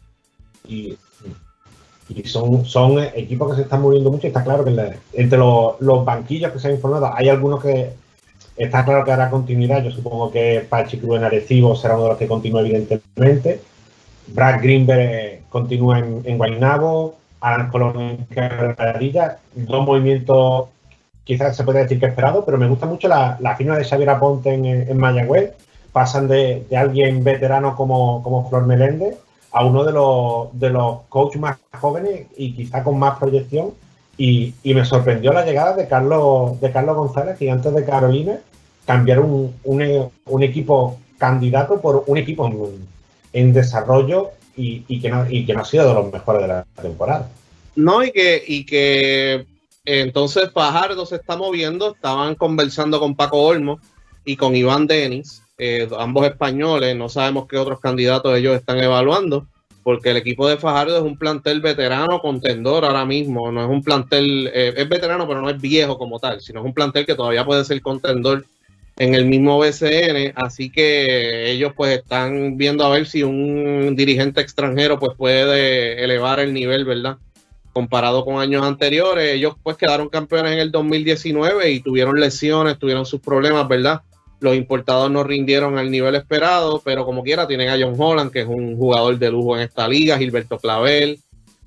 Y, 0.66 0.96
y, 2.08 2.22
son, 2.24 2.64
son 2.64 2.98
equipos 3.14 3.50
que 3.50 3.56
se 3.56 3.62
están 3.62 3.82
moviendo 3.82 4.10
mucho. 4.10 4.26
Está 4.26 4.44
claro 4.44 4.64
que 4.64 4.94
entre 5.12 5.38
los, 5.38 5.80
los, 5.80 6.04
banquillos 6.04 6.52
que 6.52 6.58
se 6.58 6.68
han 6.68 6.74
informado, 6.74 7.10
hay 7.14 7.28
algunos 7.28 7.60
que 7.62 7.90
está 8.56 8.84
claro 8.84 9.04
que 9.04 9.12
hará 9.12 9.28
continuidad. 9.28 9.82
Yo 9.82 9.90
supongo 9.90 10.30
que 10.30 10.64
Pachi 10.68 10.98
Cruz 10.98 11.16
en 11.16 11.24
Arecibo 11.24 11.74
será 11.76 11.94
uno 11.94 12.04
de 12.04 12.08
los 12.10 12.18
que 12.18 12.28
continúa, 12.28 12.60
evidentemente. 12.60 13.60
Brad 14.28 14.62
Greenberg 14.62 15.42
continúa 15.50 15.98
en, 15.98 16.22
en 16.24 16.38
Guaynabo. 16.38 17.16
Quebradilla, 18.30 19.38
dos 19.54 19.84
movimientos 19.84 20.68
quizás 21.24 21.56
se 21.56 21.64
puede 21.64 21.82
decir 21.82 21.98
que 21.98 22.06
esperado, 22.06 22.44
pero 22.44 22.58
me 22.58 22.68
gusta 22.68 22.86
mucho 22.86 23.08
la, 23.08 23.36
la 23.40 23.56
firma 23.56 23.76
de 23.76 23.84
Xavier 23.84 24.10
Aponte 24.10 24.54
en, 24.54 24.64
en 24.64 24.96
Mayagüez. 24.96 25.52
Pasan 25.92 26.26
de, 26.26 26.66
de, 26.68 26.76
alguien 26.76 27.22
veterano 27.22 27.76
como, 27.76 28.22
como 28.22 28.48
Flor 28.48 28.66
Meléndez 28.66 29.16
a 29.52 29.64
uno 29.64 29.84
de 29.84 29.92
los, 29.92 30.58
de 30.58 30.70
los 30.70 31.02
coaches 31.08 31.40
más 31.40 31.56
jóvenes 31.80 32.26
y 32.36 32.52
quizá 32.52 32.82
con 32.82 32.98
más 32.98 33.18
proyección. 33.18 33.72
Y, 34.16 34.54
y, 34.62 34.74
me 34.74 34.84
sorprendió 34.84 35.32
la 35.32 35.44
llegada 35.44 35.74
de 35.74 35.88
Carlos, 35.88 36.60
de 36.60 36.70
Carlos 36.70 36.96
González, 36.96 37.36
que 37.36 37.50
antes 37.50 37.72
de 37.74 37.84
Carolina 37.84 38.38
cambiaron 38.86 39.52
un, 39.64 40.10
un, 40.26 40.42
equipo 40.42 40.98
candidato 41.18 41.80
por 41.80 42.04
un 42.06 42.18
equipo 42.18 42.50
en 43.32 43.52
desarrollo 43.52 44.30
y, 44.56 44.84
y, 44.88 45.00
que 45.00 45.10
no, 45.10 45.26
y 45.28 45.44
que 45.44 45.54
no 45.54 45.60
ha 45.60 45.64
sido 45.64 45.88
de 45.88 45.94
los 45.94 46.12
mejores 46.12 46.42
de 46.42 46.48
la 46.48 46.66
temporada. 46.80 47.30
No, 47.76 48.04
y 48.04 48.12
que, 48.12 48.42
y 48.46 48.64
que 48.64 49.46
entonces 49.84 50.50
Fajardo 50.52 51.04
se 51.06 51.16
está 51.16 51.36
moviendo, 51.36 51.94
estaban 51.94 52.34
conversando 52.34 52.98
con 53.00 53.14
Paco 53.14 53.42
Olmo 53.42 53.80
y 54.24 54.36
con 54.36 54.56
Iván 54.56 54.86
Denis, 54.86 55.42
eh, 55.58 55.88
ambos 55.98 56.26
españoles, 56.26 56.96
no 56.96 57.08
sabemos 57.08 57.46
qué 57.46 57.58
otros 57.58 57.80
candidatos 57.80 58.36
ellos 58.36 58.56
están 58.56 58.78
evaluando, 58.78 59.46
porque 59.82 60.10
el 60.10 60.16
equipo 60.16 60.48
de 60.48 60.56
Fajardo 60.56 60.96
es 60.96 61.02
un 61.02 61.18
plantel 61.18 61.60
veterano 61.60 62.20
contendor 62.20 62.84
ahora 62.84 63.04
mismo, 63.04 63.52
no 63.52 63.62
es 63.62 63.68
un 63.68 63.82
plantel, 63.82 64.50
eh, 64.54 64.72
es 64.74 64.88
veterano 64.88 65.28
pero 65.28 65.42
no 65.42 65.50
es 65.50 65.60
viejo 65.60 65.98
como 65.98 66.18
tal, 66.18 66.40
sino 66.40 66.60
es 66.60 66.66
un 66.66 66.72
plantel 66.72 67.04
que 67.04 67.14
todavía 67.14 67.44
puede 67.44 67.64
ser 67.64 67.82
contendor 67.82 68.46
en 68.96 69.14
el 69.14 69.26
mismo 69.26 69.58
BCN, 69.58 70.32
así 70.36 70.70
que 70.70 71.50
ellos 71.50 71.72
pues 71.76 71.98
están 71.98 72.56
viendo 72.56 72.84
a 72.84 72.90
ver 72.90 73.06
si 73.06 73.22
un 73.22 73.94
dirigente 73.96 74.40
extranjero 74.40 74.98
pues 74.98 75.16
puede 75.16 76.02
elevar 76.04 76.38
el 76.38 76.52
nivel, 76.52 76.84
¿verdad? 76.84 77.18
Comparado 77.72 78.24
con 78.24 78.38
años 78.38 78.64
anteriores, 78.64 79.34
ellos 79.34 79.54
pues 79.62 79.76
quedaron 79.76 80.08
campeones 80.08 80.52
en 80.52 80.58
el 80.60 80.70
2019 80.70 81.72
y 81.72 81.80
tuvieron 81.80 82.20
lesiones, 82.20 82.78
tuvieron 82.78 83.04
sus 83.04 83.20
problemas, 83.20 83.66
¿verdad? 83.66 84.02
Los 84.38 84.54
importados 84.54 85.10
no 85.10 85.24
rindieron 85.24 85.76
al 85.76 85.90
nivel 85.90 86.14
esperado, 86.14 86.80
pero 86.84 87.04
como 87.04 87.24
quiera 87.24 87.48
tienen 87.48 87.70
a 87.70 87.78
John 87.78 87.96
Holland, 87.98 88.30
que 88.30 88.42
es 88.42 88.46
un 88.46 88.76
jugador 88.76 89.18
de 89.18 89.30
lujo 89.30 89.56
en 89.56 89.62
esta 89.62 89.88
liga, 89.88 90.18
Gilberto 90.18 90.58
Clavel, 90.58 91.18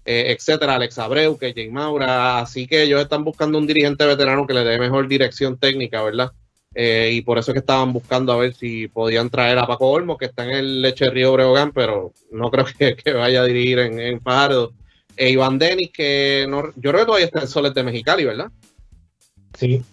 eh, 0.06 0.32
etcétera, 0.32 0.76
Alex 0.76 0.98
Abreu, 1.00 1.38
que 1.38 1.50
es 1.50 1.56
Jay 1.56 1.70
Maura, 1.70 2.40
así 2.40 2.68
que 2.68 2.84
ellos 2.84 3.02
están 3.02 3.26
buscando 3.26 3.58
un 3.58 3.68
dirigente 3.68 4.06
veterano 4.06 4.48
que 4.48 4.54
le 4.54 4.64
dé 4.64 4.80
mejor 4.80 5.10
dirección 5.10 5.58
técnica, 5.58 6.02
¿verdad? 6.02 6.32
Eh, 6.80 7.10
y 7.12 7.22
por 7.24 7.40
eso 7.40 7.50
es 7.50 7.54
que 7.54 7.60
estaban 7.62 7.92
buscando 7.92 8.32
a 8.32 8.38
ver 8.38 8.54
si 8.54 8.88
podían 8.88 9.32
traer 9.32 9.58
a 9.58 9.66
Paco 9.66 9.90
Olmo, 9.90 10.16
que 10.16 10.26
está 10.26 10.44
en 10.44 10.52
el 10.52 10.82
Leche 10.84 11.10
Río 11.10 11.34
Breogán, 11.34 11.72
pero 11.72 12.14
no 12.32 12.52
creo 12.52 12.66
que, 12.78 12.96
que 12.96 13.14
vaya 13.14 13.42
a 13.42 13.46
dirigir 13.46 13.80
en, 13.80 14.00
en 14.00 14.22
Fajardo. 14.22 14.74
E 15.16 15.32
Iván 15.32 15.58
Denis, 15.58 15.90
que 15.92 16.46
no, 16.48 16.66
yo 16.76 16.92
creo 16.92 17.00
que 17.00 17.06
todavía 17.06 17.26
está 17.26 17.40
en 17.40 17.48
Soles 17.48 17.74
de 17.74 17.82
Mexicali, 17.82 18.26
¿verdad? 18.26 18.52
Sí. 19.58 19.84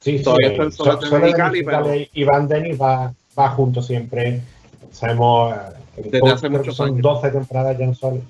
Sí, 0.00 0.22
todavía 0.22 0.48
sí, 0.48 0.52
está 0.54 0.64
en 0.64 0.72
Soles 0.72 1.10
de 1.10 1.18
Mexicali, 1.18 1.62
pero... 1.62 1.92
Iván 2.14 2.48
Denis 2.48 2.80
va, 2.80 3.12
va 3.38 3.50
junto 3.50 3.82
siempre. 3.82 4.40
Sabemos. 4.92 5.54
eh, 5.98 6.02
Desde 6.10 6.30
hace 6.30 6.48
muchos 6.48 6.76
son 6.76 6.88
años. 6.88 7.02
12 7.02 7.30
temporadas 7.30 7.76
ya 7.78 7.84
en 7.84 7.94
Soles. 7.94 8.22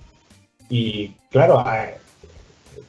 Y 0.69 1.13
claro, 1.31 1.65
eh, 1.73 1.95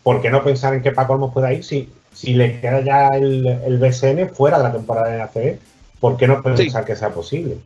¿por 0.02 0.20
qué 0.24 0.32
no 0.32 0.44
pensar 0.44 0.74
en 0.74 0.82
que 0.82 0.92
Paco 0.92 1.14
Olmos 1.14 1.32
pueda 1.32 1.54
ir 1.54 1.64
si, 1.64 1.88
si 2.18 2.34
le 2.34 2.60
queda 2.60 2.82
ya 2.82 3.10
el, 3.10 3.46
el 3.46 3.78
BCN 3.78 4.30
fuera 4.34 4.58
de 4.58 4.64
la 4.64 4.72
temporada 4.72 5.10
de 5.10 5.22
ACB? 5.22 5.60
¿Por 6.00 6.18
qué 6.18 6.28
no 6.28 6.42
pensar 6.42 6.84
que 6.86 6.96
sea 6.96 7.10
posible? 7.10 7.58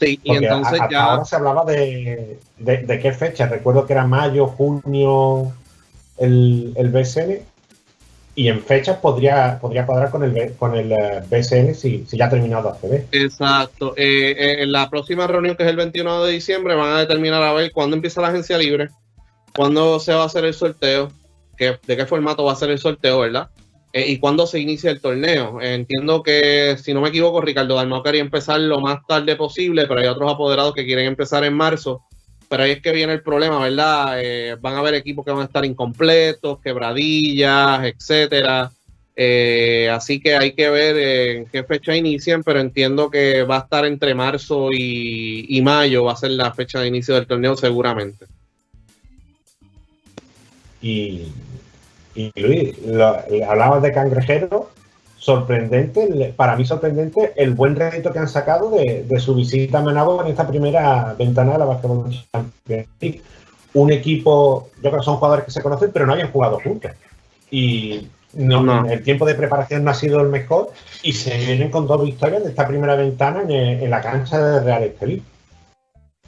Sí, 0.00 0.18
y 0.22 0.28
Porque 0.28 0.44
entonces 0.46 0.80
a- 0.80 0.84
hasta 0.84 0.92
ya. 0.92 1.04
ahora 1.04 1.24
se 1.24 1.36
hablaba 1.36 1.64
de, 1.64 2.38
de, 2.58 2.76
de 2.78 2.98
qué 2.98 3.12
fecha. 3.12 3.46
Recuerdo 3.46 3.86
que 3.86 3.92
era 3.94 4.06
mayo, 4.06 4.46
junio 4.48 5.52
el, 6.18 6.72
el 6.76 6.88
BSN. 6.90 7.38
Y 8.36 8.48
en 8.48 8.62
fechas 8.62 8.96
podría, 8.98 9.58
podría 9.60 9.86
cuadrar 9.86 10.10
con 10.10 10.24
el, 10.24 10.54
con 10.54 10.74
el 10.74 10.90
eh, 10.90 11.22
BSN 11.30 11.72
si, 11.76 12.04
si 12.04 12.16
ya 12.16 12.26
ha 12.26 12.30
terminado 12.30 12.68
ACB. 12.70 13.04
Exacto. 13.12 13.94
Eh, 13.96 14.34
eh, 14.36 14.62
en 14.62 14.72
la 14.72 14.90
próxima 14.90 15.26
reunión, 15.28 15.54
que 15.56 15.62
es 15.62 15.68
el 15.68 15.76
21 15.76 16.24
de 16.24 16.32
diciembre, 16.32 16.74
van 16.74 16.94
a 16.96 16.98
determinar 16.98 17.42
a 17.44 17.52
ver 17.52 17.70
cuándo 17.72 17.94
empieza 17.94 18.20
la 18.20 18.28
agencia 18.28 18.58
libre, 18.58 18.88
cuándo 19.54 20.00
se 20.00 20.12
va 20.14 20.22
a 20.24 20.26
hacer 20.26 20.44
el 20.44 20.52
sorteo, 20.54 21.12
de 21.56 21.96
qué 21.96 22.06
formato 22.06 22.44
va 22.44 22.52
a 22.52 22.56
ser 22.56 22.70
el 22.70 22.78
sorteo, 22.78 23.20
¿verdad? 23.20 23.48
Eh, 23.96 24.10
y 24.10 24.18
cuándo 24.18 24.44
se 24.44 24.58
inicia 24.58 24.90
el 24.90 25.00
torneo. 25.00 25.60
Eh, 25.60 25.72
entiendo 25.72 26.20
que, 26.20 26.76
si 26.82 26.92
no 26.92 27.00
me 27.00 27.10
equivoco, 27.10 27.40
Ricardo 27.40 27.76
Dalmau 27.76 28.02
quería 28.02 28.22
empezar 28.22 28.58
lo 28.58 28.80
más 28.80 29.06
tarde 29.06 29.36
posible, 29.36 29.86
pero 29.86 30.00
hay 30.00 30.08
otros 30.08 30.32
apoderados 30.32 30.74
que 30.74 30.84
quieren 30.84 31.06
empezar 31.06 31.44
en 31.44 31.54
marzo. 31.54 32.02
Pero 32.48 32.64
ahí 32.64 32.72
es 32.72 32.82
que 32.82 32.90
viene 32.90 33.12
el 33.12 33.22
problema, 33.22 33.60
¿verdad? 33.60 34.20
Eh, 34.20 34.56
van 34.60 34.74
a 34.74 34.78
haber 34.80 34.94
equipos 34.94 35.24
que 35.24 35.30
van 35.30 35.42
a 35.42 35.44
estar 35.44 35.64
incompletos, 35.64 36.58
quebradillas, 36.60 37.84
etcétera. 37.84 38.72
Así 39.92 40.20
que 40.20 40.34
hay 40.34 40.54
que 40.54 40.70
ver 40.70 40.96
en 40.98 41.46
qué 41.46 41.62
fecha 41.62 41.94
inician, 41.94 42.42
pero 42.42 42.58
entiendo 42.58 43.08
que 43.08 43.44
va 43.44 43.58
a 43.58 43.60
estar 43.60 43.84
entre 43.84 44.12
marzo 44.12 44.70
y 44.72 45.60
mayo, 45.62 46.02
va 46.02 46.14
a 46.14 46.16
ser 46.16 46.32
la 46.32 46.52
fecha 46.52 46.80
de 46.80 46.88
inicio 46.88 47.14
del 47.14 47.28
torneo 47.28 47.54
seguramente. 47.56 48.26
Y, 50.84 51.32
y 52.14 52.30
Luis, 52.40 52.78
lo- 52.86 53.16
hablabas 53.48 53.82
de 53.82 53.92
cangrejero, 53.92 54.68
sorprendente, 55.18 56.34
para 56.36 56.56
mí 56.56 56.64
sorprendente 56.66 57.32
el 57.36 57.54
buen 57.54 57.74
rédito 57.74 58.12
que 58.12 58.18
han 58.18 58.28
sacado 58.28 58.70
de, 58.70 59.04
de 59.08 59.18
su 59.20 59.34
visita 59.34 59.78
a 59.78 59.82
Managua 59.82 60.22
en 60.24 60.30
esta 60.30 60.46
primera 60.46 61.14
ventana 61.18 61.52
de 61.52 61.58
la 61.58 61.64
Basketball 61.64 62.10
Champions 62.30 62.88
League. 63.00 63.22
Un 63.72 63.90
equipo, 63.90 64.68
yo 64.76 64.90
creo 64.90 64.98
que 65.00 65.04
son 65.04 65.16
jugadores 65.16 65.46
que 65.46 65.50
se 65.50 65.62
conocen, 65.62 65.90
pero 65.92 66.06
no 66.06 66.12
habían 66.12 66.30
jugado 66.30 66.60
juntos. 66.62 66.90
Y, 67.50 68.08
no, 68.34 68.62
No. 68.62 68.86
el 68.86 69.02
tiempo 69.02 69.24
de 69.24 69.34
preparación 69.34 69.82
no 69.84 69.90
ha 69.90 69.94
sido 69.94 70.20
el 70.20 70.28
mejor 70.28 70.70
y 71.02 71.12
se 71.12 71.36
vienen 71.38 71.70
con 71.70 71.86
dos 71.86 72.04
victorias 72.04 72.42
de 72.44 72.50
esta 72.50 72.68
primera 72.68 72.94
ventana 72.94 73.42
en, 73.42 73.50
en 73.82 73.90
la 73.90 74.00
cancha 74.02 74.38
de 74.38 74.60
Real 74.60 74.82
Estelí. 74.82 75.22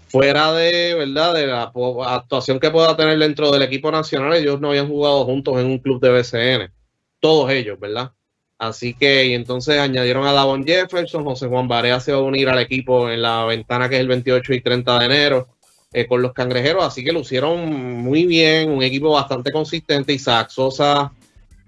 Fuera 0.08 0.52
de 0.52 0.94
verdad 0.94 1.34
de 1.34 1.46
la 1.46 1.72
actuación 2.14 2.60
que 2.60 2.70
pueda 2.70 2.96
tener 2.96 3.18
dentro 3.18 3.50
del 3.50 3.62
equipo 3.62 3.90
nacional, 3.90 4.34
ellos 4.34 4.60
no 4.60 4.70
habían 4.70 4.88
jugado 4.88 5.24
juntos 5.24 5.58
en 5.58 5.66
un 5.66 5.78
club 5.78 6.00
de 6.00 6.10
BCN, 6.10 6.72
todos 7.20 7.50
ellos, 7.50 7.78
¿verdad? 7.78 8.12
Así 8.58 8.94
que 8.94 9.26
y 9.26 9.34
entonces 9.34 9.78
añadieron 9.78 10.26
a 10.26 10.32
Davon 10.32 10.64
Jefferson, 10.64 11.24
José 11.24 11.46
Juan 11.46 11.68
Barea 11.68 12.00
se 12.00 12.12
va 12.12 12.18
a 12.18 12.22
unir 12.22 12.48
al 12.48 12.58
equipo 12.58 13.10
en 13.10 13.20
la 13.20 13.44
ventana 13.44 13.88
que 13.88 13.96
es 13.96 14.00
el 14.00 14.08
28 14.08 14.54
y 14.54 14.60
30 14.62 14.98
de 14.98 15.04
enero 15.04 15.48
eh, 15.92 16.06
con 16.06 16.22
los 16.22 16.32
cangrejeros, 16.32 16.84
así 16.84 17.04
que 17.04 17.12
lucieron 17.12 17.70
muy 18.02 18.24
bien, 18.26 18.70
un 18.70 18.82
equipo 18.82 19.10
bastante 19.10 19.52
consistente, 19.52 20.12
Isaac 20.12 20.50
Sosa 20.50 21.12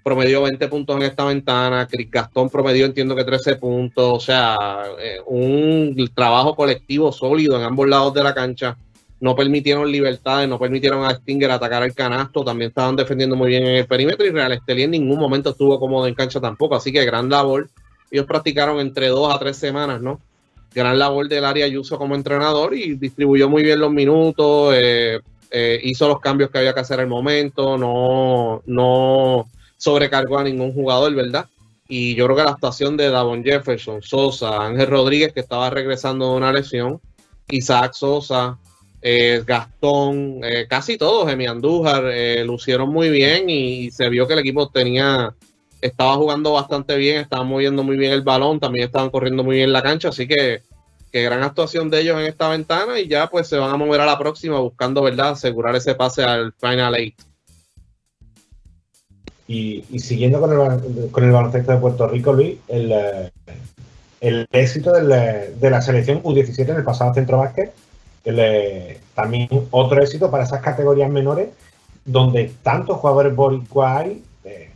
promedió 0.09 0.41
20 0.41 0.69
puntos 0.69 0.97
en 0.97 1.03
esta 1.03 1.27
ventana, 1.27 1.87
Chris 1.87 2.11
Gastón 2.11 2.49
promedió 2.49 2.87
entiendo 2.87 3.15
que 3.15 3.25
13 3.25 3.57
puntos, 3.57 4.11
o 4.11 4.19
sea, 4.21 4.57
eh, 4.99 5.19
un 5.27 6.11
trabajo 6.15 6.57
colectivo 6.57 7.13
sólido 7.13 7.59
en 7.59 7.65
ambos 7.65 7.87
lados 7.87 8.15
de 8.15 8.23
la 8.25 8.33
cancha, 8.33 8.75
no 9.21 9.37
permitieron 9.37 9.93
libertades, 9.93 10.49
no 10.49 10.59
permitieron 10.59 11.05
a 11.05 11.15
Stinger 11.15 11.51
atacar 11.51 11.83
el 11.83 11.93
canasto, 11.95 12.43
también 12.43 12.71
estaban 12.71 12.97
defendiendo 12.97 13.37
muy 13.37 13.51
bien 13.51 13.67
en 13.67 13.75
el 13.75 13.87
perímetro 13.87 14.25
y 14.25 14.31
Real 14.31 14.53
Estelí 14.53 14.85
en 14.85 14.93
ningún 14.93 15.19
momento 15.19 15.51
estuvo 15.51 15.79
cómodo 15.79 16.07
en 16.07 16.15
cancha 16.15 16.41
tampoco, 16.41 16.75
así 16.75 16.91
que 16.91 17.05
gran 17.05 17.29
labor, 17.29 17.69
ellos 18.11 18.25
practicaron 18.25 18.81
entre 18.81 19.09
dos 19.09 19.35
a 19.35 19.39
tres 19.39 19.59
semanas, 19.59 20.01
¿no? 20.01 20.23
Gran 20.75 20.99
labor 20.99 21.29
del 21.29 21.45
área 21.45 21.67
Ayuso 21.67 21.99
como 21.99 22.15
entrenador 22.15 22.75
y 22.75 22.95
distribuyó 22.95 23.51
muy 23.51 23.63
bien 23.63 23.79
los 23.79 23.93
minutos, 23.93 24.73
eh, 24.75 25.21
eh, 25.51 25.81
hizo 25.83 26.09
los 26.09 26.21
cambios 26.21 26.49
que 26.49 26.59
había 26.59 26.73
que 26.73 26.81
hacer 26.81 26.99
al 26.99 27.09
momento, 27.09 27.77
no, 27.77 28.63
no 28.65 29.49
sobrecargó 29.79 30.39
a 30.39 30.45
ningún 30.45 30.75
jugador, 30.75 31.15
¿verdad? 31.15 31.47
Y 31.89 32.15
yo 32.15 32.27
creo 32.27 32.37
que 32.37 32.45
la 32.45 32.51
actuación 32.51 32.99
de 32.99 33.09
Davon 33.09 33.43
Jefferson, 33.43 34.03
Sosa, 34.03 34.63
Ángel 34.63 34.89
Rodríguez, 34.89 35.33
que 35.33 35.41
estaba 35.41 35.71
regresando 35.71 36.31
de 36.31 36.37
una 36.37 36.53
lesión, 36.53 37.01
Isaac 37.49 37.95
Sosa, 37.95 38.59
eh, 39.01 39.43
Gastón, 39.47 40.41
eh, 40.43 40.67
casi 40.69 40.99
todos, 40.99 41.31
Emi 41.33 41.47
Andújar, 41.47 42.05
eh, 42.13 42.45
lucieron 42.45 42.91
muy 42.91 43.09
bien 43.09 43.49
y, 43.49 43.91
se 43.91 44.09
vio 44.11 44.27
que 44.27 44.35
el 44.35 44.41
equipo 44.41 44.69
tenía, 44.69 45.35
estaba 45.81 46.17
jugando 46.17 46.53
bastante 46.53 46.97
bien, 46.97 47.23
estaban 47.23 47.47
moviendo 47.47 47.83
muy 47.83 47.97
bien 47.97 48.13
el 48.13 48.23
balón, 48.23 48.61
también 48.61 48.85
estaban 48.87 49.09
corriendo 49.09 49.43
muy 49.43 49.57
bien 49.57 49.73
la 49.73 49.83
cancha, 49.83 50.09
así 50.09 50.29
que, 50.29 50.63
que 51.11 51.23
gran 51.23 51.43
actuación 51.43 51.89
de 51.89 52.01
ellos 52.01 52.19
en 52.19 52.27
esta 52.27 52.51
ventana 52.51 52.99
y 53.01 53.09
ya 53.09 53.29
pues 53.29 53.49
se 53.49 53.57
van 53.57 53.71
a 53.71 53.77
mover 53.79 54.03
a 54.03 54.07
la 54.07 54.19
próxima 54.19 54.59
buscando, 54.59 55.03
¿verdad?, 55.03 55.31
asegurar 55.31 55.75
ese 55.77 55.95
pase 55.95 56.23
al 56.23 56.53
Final 56.53 56.97
Eight. 56.97 57.28
Y, 59.49 59.83
siguiendo 59.99 60.41
con 60.41 60.53
el, 60.53 61.11
con 61.11 61.25
el 61.25 61.33
baloncesto 61.33 61.73
de 61.73 61.79
Puerto 61.79 62.07
Rico, 62.07 62.35
Luis, 62.35 62.59
el, 62.69 62.93
eh, 62.93 64.47
éxito 64.53 64.95
eh, 64.95 65.55
de 65.59 65.71
la 65.71 65.81
selección 65.81 66.23
U17 66.23 66.69
en 66.69 66.77
el 66.77 66.85
pasado 66.85 67.15
centro 67.15 67.39
básquet, 67.39 67.73
eh, 68.27 69.01
también 69.15 69.49
otro 69.71 70.03
éxito 70.03 70.31
para 70.31 70.45
esas 70.45 70.61
categorías 70.61 71.11
menores, 71.11 71.49
donde 72.05 72.53
tantos 72.63 72.99
jugadores 72.99 73.35
boricuas 73.35 74.01
hay, 74.01 74.23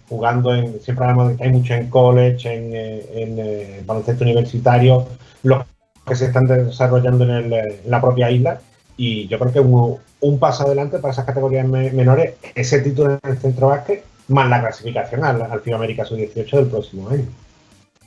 jugando 0.09 0.55
en, 0.55 0.81
siempre 0.81 1.05
hablamos 1.07 1.37
que 1.37 1.45
hay 1.45 1.53
mucho 1.53 1.75
en 1.75 1.91
college, 1.91 2.53
en, 2.53 3.87
baloncesto 3.87 4.25
universitario, 4.25 5.07
los 5.43 5.65
que 6.07 6.15
se 6.17 6.27
están 6.27 6.47
desarrollando 6.47 7.25
en, 7.25 7.53
el, 7.53 7.81
la 7.87 8.01
propia 8.01 8.31
isla, 8.31 8.61
y 8.97 9.29
yo 9.29 9.39
creo 9.39 9.53
que 9.53 9.61
un, 9.61 9.99
un 10.21 10.39
paso 10.39 10.65
adelante 10.65 10.99
para 10.99 11.13
esas 11.13 11.25
categorías 11.27 11.67
me- 11.67 11.91
menores, 11.93 12.35
ese 12.55 12.81
título 12.81 13.19
en 13.23 13.31
el 13.31 13.39
centro 13.39 13.69
básquet, 13.69 14.05
más 14.33 14.49
la 14.49 14.61
clasificación 14.61 15.25
al, 15.25 15.43
al 15.43 15.61
FIBA 15.61 15.77
América 15.77 16.05
Sub-18 16.05 16.51
del 16.51 16.67
próximo 16.67 17.09
año. 17.09 17.27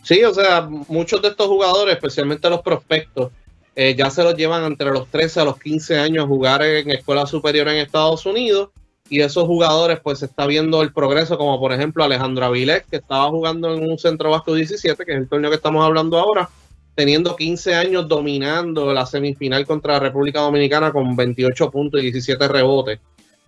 Sí, 0.03 0.23
o 0.23 0.33
sea, 0.33 0.61
muchos 0.61 1.21
de 1.21 1.29
estos 1.29 1.47
jugadores, 1.47 1.95
especialmente 1.95 2.49
los 2.49 2.61
prospectos, 2.61 3.31
eh, 3.75 3.95
ya 3.97 4.09
se 4.09 4.23
los 4.23 4.35
llevan 4.35 4.63
entre 4.63 4.91
los 4.91 5.07
13 5.09 5.41
a 5.41 5.45
los 5.45 5.59
15 5.59 5.97
años 5.99 6.23
a 6.23 6.27
jugar 6.27 6.61
en 6.61 6.91
escuela 6.91 7.25
superior 7.25 7.67
en 7.67 7.77
Estados 7.77 8.25
Unidos. 8.25 8.69
Y 9.09 9.21
esos 9.21 9.45
jugadores, 9.45 9.99
pues 9.99 10.19
se 10.19 10.25
está 10.25 10.47
viendo 10.47 10.81
el 10.81 10.93
progreso, 10.93 11.37
como 11.37 11.59
por 11.59 11.73
ejemplo 11.73 12.03
Alejandro 12.03 12.45
Avilés, 12.45 12.83
que 12.89 12.97
estaba 12.97 13.29
jugando 13.29 13.73
en 13.73 13.87
un 13.87 13.99
centro 13.99 14.31
vasco 14.31 14.53
17, 14.53 15.05
que 15.05 15.11
es 15.11 15.17
el 15.17 15.29
torneo 15.29 15.51
que 15.51 15.57
estamos 15.57 15.85
hablando 15.85 16.17
ahora, 16.17 16.49
teniendo 16.95 17.35
15 17.35 17.75
años 17.75 18.07
dominando 18.07 18.93
la 18.93 19.05
semifinal 19.05 19.67
contra 19.67 19.93
la 19.93 19.99
República 19.99 20.39
Dominicana 20.39 20.91
con 20.91 21.15
28 21.15 21.69
puntos 21.69 21.99
y 22.01 22.03
17 22.03 22.47
rebotes. 22.47 22.99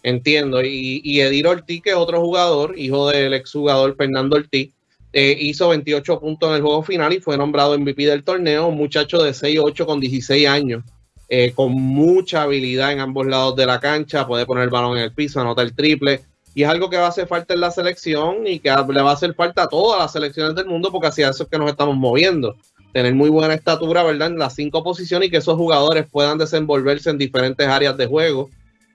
Entiendo. 0.07 0.63
Y, 0.63 1.01
y 1.03 1.19
Edir 1.19 1.47
Ortiz, 1.47 1.81
que 1.81 1.89
es 1.89 1.95
otro 1.97 2.21
jugador, 2.21 2.79
hijo 2.79 3.09
del 3.09 3.33
exjugador 3.33 3.93
Fernando 3.97 4.37
Ortiz, 4.37 4.71
eh, 5.11 5.37
hizo 5.37 5.67
28 5.67 6.21
puntos 6.21 6.47
en 6.47 6.55
el 6.55 6.61
juego 6.61 6.81
final 6.81 7.11
y 7.11 7.19
fue 7.19 7.37
nombrado 7.37 7.77
MVP 7.77 8.05
del 8.05 8.23
torneo. 8.23 8.67
Un 8.67 8.77
muchacho 8.77 9.21
de 9.21 9.33
6'8 9.33 9.85
con 9.85 9.99
16 9.99 10.47
años, 10.47 10.85
eh, 11.27 11.51
con 11.53 11.73
mucha 11.73 12.43
habilidad 12.43 12.93
en 12.93 13.01
ambos 13.01 13.27
lados 13.27 13.57
de 13.57 13.65
la 13.65 13.81
cancha, 13.81 14.25
puede 14.25 14.45
poner 14.45 14.63
el 14.63 14.69
balón 14.69 14.95
en 14.95 15.03
el 15.03 15.11
piso, 15.11 15.41
anota 15.41 15.61
el 15.61 15.75
triple. 15.75 16.21
Y 16.55 16.63
es 16.63 16.69
algo 16.69 16.89
que 16.89 16.95
va 16.95 17.07
a 17.07 17.09
hacer 17.09 17.27
falta 17.27 17.53
en 17.53 17.59
la 17.59 17.71
selección 17.71 18.47
y 18.47 18.59
que 18.59 18.69
le 18.69 19.01
va 19.01 19.09
a 19.09 19.13
hacer 19.13 19.33
falta 19.33 19.63
a 19.63 19.67
todas 19.67 19.99
las 19.99 20.13
selecciones 20.13 20.55
del 20.55 20.67
mundo 20.67 20.89
porque 20.89 21.07
hacia 21.07 21.31
eso 21.31 21.43
es 21.43 21.49
que 21.49 21.57
nos 21.57 21.69
estamos 21.69 21.97
moviendo. 21.97 22.55
Tener 22.93 23.13
muy 23.13 23.29
buena 23.29 23.55
estatura, 23.55 24.03
¿verdad? 24.03 24.29
En 24.29 24.39
las 24.39 24.55
cinco 24.55 24.85
posiciones 24.85 25.27
y 25.27 25.31
que 25.31 25.37
esos 25.37 25.57
jugadores 25.57 26.05
puedan 26.09 26.37
desenvolverse 26.37 27.09
en 27.09 27.17
diferentes 27.17 27.67
áreas 27.67 27.97
de 27.97 28.05
juego 28.05 28.49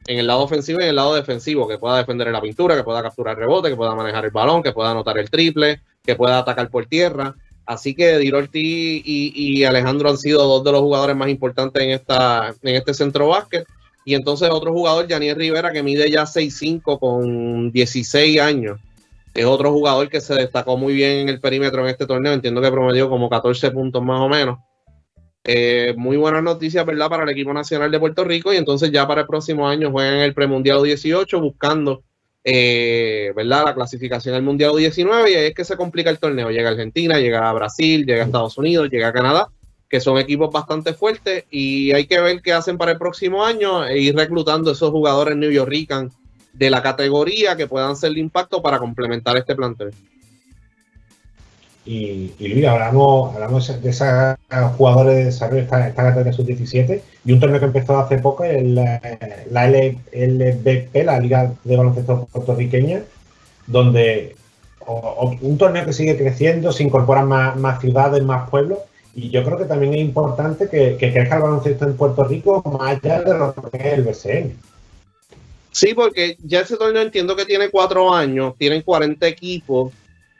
en 0.06 0.18
el 0.18 0.26
lado 0.26 0.42
ofensivo 0.42 0.80
y 0.80 0.84
en 0.84 0.90
el 0.90 0.96
lado 0.96 1.14
defensivo, 1.14 1.68
que 1.68 1.78
pueda 1.78 1.98
defender 1.98 2.26
en 2.26 2.32
la 2.32 2.40
pintura, 2.40 2.76
que 2.76 2.82
pueda 2.82 3.02
capturar 3.02 3.36
rebote, 3.36 3.70
que 3.70 3.76
pueda 3.76 3.94
manejar 3.94 4.24
el 4.24 4.30
balón, 4.30 4.62
que 4.62 4.72
pueda 4.72 4.90
anotar 4.90 5.18
el 5.18 5.30
triple, 5.30 5.80
que 6.04 6.16
pueda 6.16 6.38
atacar 6.38 6.68
por 6.70 6.86
tierra. 6.86 7.34
Así 7.64 7.94
que 7.94 8.18
Dir 8.18 8.34
Ortiz 8.34 9.02
y, 9.04 9.32
y 9.34 9.64
Alejandro 9.64 10.10
han 10.10 10.18
sido 10.18 10.44
dos 10.44 10.64
de 10.64 10.72
los 10.72 10.80
jugadores 10.80 11.16
más 11.16 11.28
importantes 11.28 11.82
en, 11.82 11.90
esta, 11.90 12.54
en 12.62 12.74
este 12.74 12.92
centro 12.94 13.28
básquet. 13.28 13.66
Y 14.04 14.14
entonces 14.14 14.50
otro 14.50 14.72
jugador, 14.72 15.06
Janiel 15.08 15.36
Rivera, 15.36 15.72
que 15.72 15.82
mide 15.82 16.10
ya 16.10 16.24
6'5 16.24 16.98
con 16.98 17.70
16 17.70 18.40
años. 18.40 18.80
Es 19.32 19.46
otro 19.46 19.72
jugador 19.72 20.08
que 20.08 20.20
se 20.20 20.34
destacó 20.34 20.76
muy 20.76 20.92
bien 20.92 21.18
en 21.18 21.28
el 21.28 21.40
perímetro 21.40 21.82
en 21.82 21.88
este 21.88 22.06
torneo. 22.06 22.32
Entiendo 22.32 22.60
que 22.60 22.70
promedió 22.70 23.08
como 23.08 23.30
14 23.30 23.70
puntos 23.70 24.02
más 24.02 24.20
o 24.20 24.28
menos. 24.28 24.58
Eh, 25.44 25.94
muy 25.96 26.16
buenas 26.16 26.42
noticias, 26.42 26.86
¿verdad? 26.86 27.08
Para 27.08 27.24
el 27.24 27.30
equipo 27.30 27.52
nacional 27.52 27.90
de 27.90 27.98
Puerto 27.98 28.22
Rico 28.24 28.52
y 28.52 28.56
entonces 28.56 28.92
ya 28.92 29.06
para 29.08 29.22
el 29.22 29.26
próximo 29.26 29.68
año 29.68 29.90
juegan 29.90 30.20
el 30.20 30.34
premundial 30.34 30.82
18 30.82 31.40
buscando, 31.40 32.04
eh, 32.44 33.32
¿verdad? 33.34 33.64
La 33.64 33.74
clasificación 33.74 34.36
al 34.36 34.42
mundial 34.42 34.76
19 34.76 35.30
y 35.30 35.34
ahí 35.34 35.46
es 35.46 35.54
que 35.54 35.64
se 35.64 35.76
complica 35.76 36.10
el 36.10 36.18
torneo. 36.18 36.50
Llega 36.50 36.70
Argentina, 36.70 37.18
llega 37.18 37.52
Brasil, 37.52 38.06
llega 38.06 38.24
Estados 38.24 38.56
Unidos, 38.56 38.88
llega 38.88 39.12
Canadá, 39.12 39.48
que 39.88 40.00
son 40.00 40.16
equipos 40.18 40.52
bastante 40.52 40.94
fuertes 40.94 41.44
y 41.50 41.92
hay 41.92 42.06
que 42.06 42.20
ver 42.20 42.40
qué 42.40 42.52
hacen 42.52 42.78
para 42.78 42.92
el 42.92 42.98
próximo 42.98 43.44
año 43.44 43.84
e 43.84 43.98
ir 43.98 44.14
reclutando 44.14 44.70
esos 44.70 44.90
jugadores 44.90 45.36
New 45.36 45.50
York 45.50 45.72
de 46.52 46.70
la 46.70 46.82
categoría 46.82 47.56
que 47.56 47.66
puedan 47.66 47.96
ser 47.96 48.12
de 48.12 48.20
impacto 48.20 48.62
para 48.62 48.78
complementar 48.78 49.36
este 49.36 49.56
plantel. 49.56 49.92
Y, 51.84 52.32
y 52.38 52.48
Luis, 52.48 52.66
hablamos, 52.66 53.34
de 53.82 53.90
esos 53.90 54.36
jugadores 54.76 55.16
de 55.16 55.24
desarrollo 55.24 55.56
de 55.56 55.62
esta, 55.64 55.88
esta 55.88 56.02
categoría 56.04 56.32
sub-17 56.32 57.00
y 57.24 57.32
un 57.32 57.40
torneo 57.40 57.58
que 57.58 57.66
empezó 57.66 57.98
hace 57.98 58.18
poco, 58.18 58.44
el, 58.44 58.76
la 58.76 59.00
LBP, 59.68 61.04
la 61.04 61.18
Liga 61.18 61.52
de 61.64 61.76
Baloncesto 61.76 62.28
Puertorriqueña, 62.30 63.02
donde 63.66 64.36
un 65.40 65.58
torneo 65.58 65.84
que 65.84 65.92
sigue 65.92 66.16
creciendo, 66.16 66.72
se 66.72 66.84
incorporan 66.84 67.26
más, 67.28 67.80
ciudades, 67.80 68.22
más 68.22 68.48
pueblos, 68.48 68.78
y 69.14 69.30
yo 69.30 69.44
creo 69.44 69.58
que 69.58 69.64
también 69.64 69.94
es 69.94 70.00
importante 70.00 70.68
que, 70.68 70.96
que 70.96 71.12
crezca 71.12 71.36
el 71.36 71.42
baloncesto 71.42 71.84
en 71.84 71.96
Puerto 71.96 72.24
Rico 72.24 72.62
más 72.78 72.96
allá 72.96 73.22
de 73.22 73.38
lo 73.38 73.54
que 73.54 73.76
es 73.76 73.92
el 73.92 74.02
BCN. 74.04 74.56
Sí, 75.70 75.94
porque 75.94 76.36
ya 76.44 76.60
ese 76.60 76.76
torneo 76.76 77.02
entiendo 77.02 77.34
que 77.34 77.44
tiene 77.44 77.70
cuatro 77.70 78.12
años, 78.12 78.54
tienen 78.56 78.82
40 78.82 79.26
equipos 79.26 79.92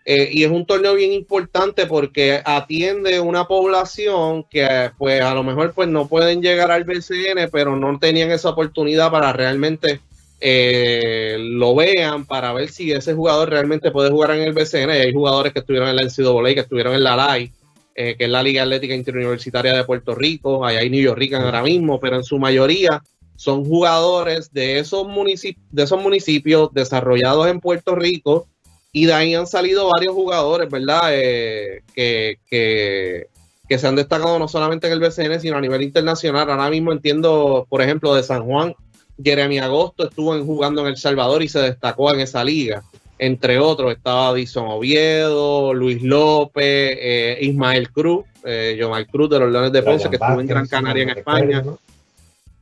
eh, 0.04 0.30
y 0.32 0.42
es 0.42 0.50
un 0.50 0.66
torneo 0.66 0.94
bien 0.94 1.12
importante 1.12 1.86
porque 1.86 2.40
atiende 2.44 3.20
una 3.20 3.46
población 3.46 4.44
que 4.50 4.90
pues 4.98 5.20
a 5.22 5.34
lo 5.34 5.44
mejor 5.44 5.72
pues 5.74 5.88
no 5.88 6.08
pueden 6.08 6.42
llegar 6.42 6.70
al 6.72 6.84
BCN, 6.84 7.48
pero 7.52 7.76
no 7.76 7.98
tenían 7.98 8.30
esa 8.30 8.50
oportunidad 8.50 9.10
para 9.12 9.32
realmente 9.32 10.00
eh, 10.40 11.36
lo 11.38 11.76
vean, 11.76 12.26
para 12.26 12.52
ver 12.52 12.68
si 12.68 12.90
ese 12.90 13.14
jugador 13.14 13.50
realmente 13.50 13.92
puede 13.92 14.10
jugar 14.10 14.32
en 14.32 14.42
el 14.42 14.52
BCN. 14.52 14.90
Y 14.90 15.06
hay 15.06 15.12
jugadores 15.12 15.52
que 15.52 15.60
estuvieron 15.60 15.88
en 15.88 15.96
la 15.96 16.02
NCAA, 16.02 16.54
que 16.54 16.60
estuvieron 16.60 16.94
en 16.94 17.04
la 17.04 17.14
LAI, 17.14 17.52
eh, 17.94 18.16
que 18.18 18.24
es 18.24 18.30
la 18.30 18.42
Liga 18.42 18.64
Atlética 18.64 18.94
Interuniversitaria 18.94 19.72
de 19.74 19.84
Puerto 19.84 20.16
Rico, 20.16 20.66
ahí 20.66 20.76
hay 20.76 20.90
New 20.90 21.00
York 21.00 21.32
ahora 21.34 21.62
mismo, 21.62 22.00
pero 22.00 22.16
en 22.16 22.24
su 22.24 22.38
mayoría 22.38 23.02
son 23.36 23.64
jugadores 23.64 24.52
de 24.52 24.78
esos, 24.78 25.06
municip 25.06 25.58
de 25.70 25.84
esos 25.84 26.00
municipios 26.00 26.72
desarrollados 26.72 27.46
en 27.48 27.60
Puerto 27.60 27.94
Rico 27.94 28.48
y 28.92 29.06
de 29.06 29.12
ahí 29.14 29.34
han 29.34 29.46
salido 29.46 29.88
varios 29.90 30.14
jugadores, 30.14 30.68
¿verdad? 30.70 31.08
Eh, 31.12 31.82
que, 31.94 32.38
que, 32.48 33.26
que 33.68 33.78
se 33.78 33.86
han 33.86 33.96
destacado 33.96 34.38
no 34.38 34.48
solamente 34.48 34.86
en 34.86 34.92
el 34.92 35.00
BCN, 35.00 35.40
sino 35.40 35.56
a 35.56 35.60
nivel 35.60 35.82
internacional. 35.82 36.50
Ahora 36.50 36.68
mismo 36.68 36.92
entiendo, 36.92 37.66
por 37.70 37.80
ejemplo, 37.80 38.14
de 38.14 38.22
San 38.22 38.44
Juan, 38.44 38.74
Jeremy 39.22 39.58
Agosto 39.60 40.08
estuvo 40.08 40.38
jugando 40.44 40.82
en 40.82 40.88
El 40.88 40.96
Salvador 40.96 41.42
y 41.42 41.48
se 41.48 41.60
destacó 41.60 42.12
en 42.12 42.20
esa 42.20 42.44
liga. 42.44 42.82
entre 43.18 43.58
otros. 43.60 43.92
Estaba 43.92 44.34
Dison 44.34 44.66
Oviedo, 44.68 45.72
Luis 45.74 46.02
López, 46.02 46.64
eh, 47.00 47.38
Ismael 47.40 47.90
Cruz, 47.92 48.24
eh, 48.44 48.76
Jomal 48.80 49.06
Cruz 49.06 49.30
de 49.30 49.38
los 49.38 49.52
Leones 49.52 49.72
de 49.72 49.82
Ponce, 49.82 50.10
que 50.10 50.16
estuvo 50.16 50.40
en 50.40 50.46
Gran 50.46 50.66
Canaria 50.66 51.04
en 51.04 51.10
España. 51.10 51.62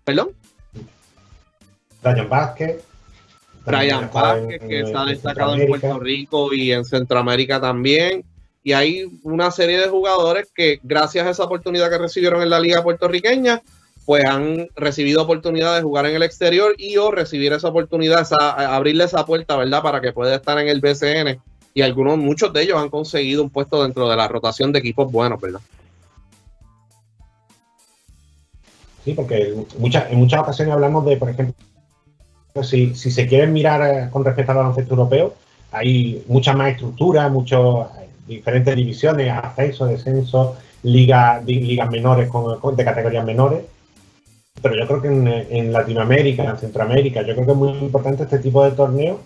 ¿Perdón? 0.04 0.30
Brian 2.02 2.28
Vázquez. 2.28 2.84
Brian 3.64 4.10
Vázquez, 4.12 4.60
que 4.60 4.80
está 4.80 5.04
destacado 5.04 5.54
en 5.54 5.66
Puerto 5.66 5.98
Rico 5.98 6.52
y 6.52 6.72
en 6.72 6.84
Centroamérica 6.84 7.60
también. 7.60 8.24
Y 8.62 8.72
hay 8.72 9.04
una 9.22 9.50
serie 9.50 9.78
de 9.78 9.88
jugadores 9.88 10.48
que, 10.54 10.80
gracias 10.82 11.26
a 11.26 11.30
esa 11.30 11.44
oportunidad 11.44 11.90
que 11.90 11.98
recibieron 11.98 12.42
en 12.42 12.50
la 12.50 12.60
Liga 12.60 12.82
puertorriqueña, 12.82 13.62
pues 14.04 14.24
han 14.24 14.68
recibido 14.76 15.22
oportunidad 15.22 15.76
de 15.76 15.82
jugar 15.82 16.06
en 16.06 16.16
el 16.16 16.22
exterior 16.22 16.74
y 16.76 16.96
o 16.96 17.10
recibir 17.10 17.52
esa 17.52 17.68
oportunidad, 17.68 18.26
abrirle 18.38 19.04
esa 19.04 19.24
puerta, 19.24 19.56
¿verdad? 19.56 19.82
Para 19.82 20.00
que 20.00 20.12
pueda 20.12 20.34
estar 20.34 20.58
en 20.58 20.68
el 20.68 20.80
BCN. 20.80 21.40
Y 21.72 21.82
algunos, 21.82 22.18
muchos 22.18 22.52
de 22.52 22.62
ellos 22.62 22.78
han 22.78 22.90
conseguido 22.90 23.42
un 23.42 23.50
puesto 23.50 23.82
dentro 23.82 24.08
de 24.08 24.16
la 24.16 24.28
rotación 24.28 24.72
de 24.72 24.80
equipos 24.80 25.10
buenos, 25.10 25.40
¿verdad? 25.40 25.60
Sí, 29.04 29.14
porque 29.14 29.54
muchas, 29.78 30.10
en 30.10 30.18
muchas 30.18 30.40
ocasiones 30.40 30.74
hablamos 30.74 31.06
de, 31.06 31.16
por 31.16 31.30
ejemplo, 31.30 31.54
si, 32.62 32.94
si 32.94 33.10
se 33.10 33.26
quieren 33.26 33.52
mirar 33.52 33.82
eh, 33.82 34.10
con 34.10 34.24
respecto 34.24 34.52
al 34.52 34.58
baloncesto 34.58 34.94
europeo, 34.94 35.34
hay 35.72 36.24
mucha 36.28 36.52
más 36.52 36.72
estructura, 36.72 37.28
muchas 37.28 37.60
diferentes 38.26 38.74
divisiones, 38.76 39.32
ascenso, 39.32 39.86
descenso, 39.86 40.56
ligas 40.82 41.44
ligas 41.44 41.90
menores 41.90 42.28
con, 42.28 42.76
de 42.76 42.84
categorías 42.84 43.24
menores. 43.24 43.62
Pero 44.62 44.76
yo 44.76 44.86
creo 44.86 45.02
que 45.02 45.08
en, 45.58 45.72
Latinoamérica, 45.72 46.44
en 46.44 46.58
Centroamérica, 46.58 47.22
yo 47.22 47.34
creo 47.34 47.46
que 47.46 47.52
es 47.52 47.56
muy 47.56 47.70
importante 47.70 48.24
este 48.24 48.38
tipo 48.40 48.64
de 48.64 48.72
torneos. 48.72 49.18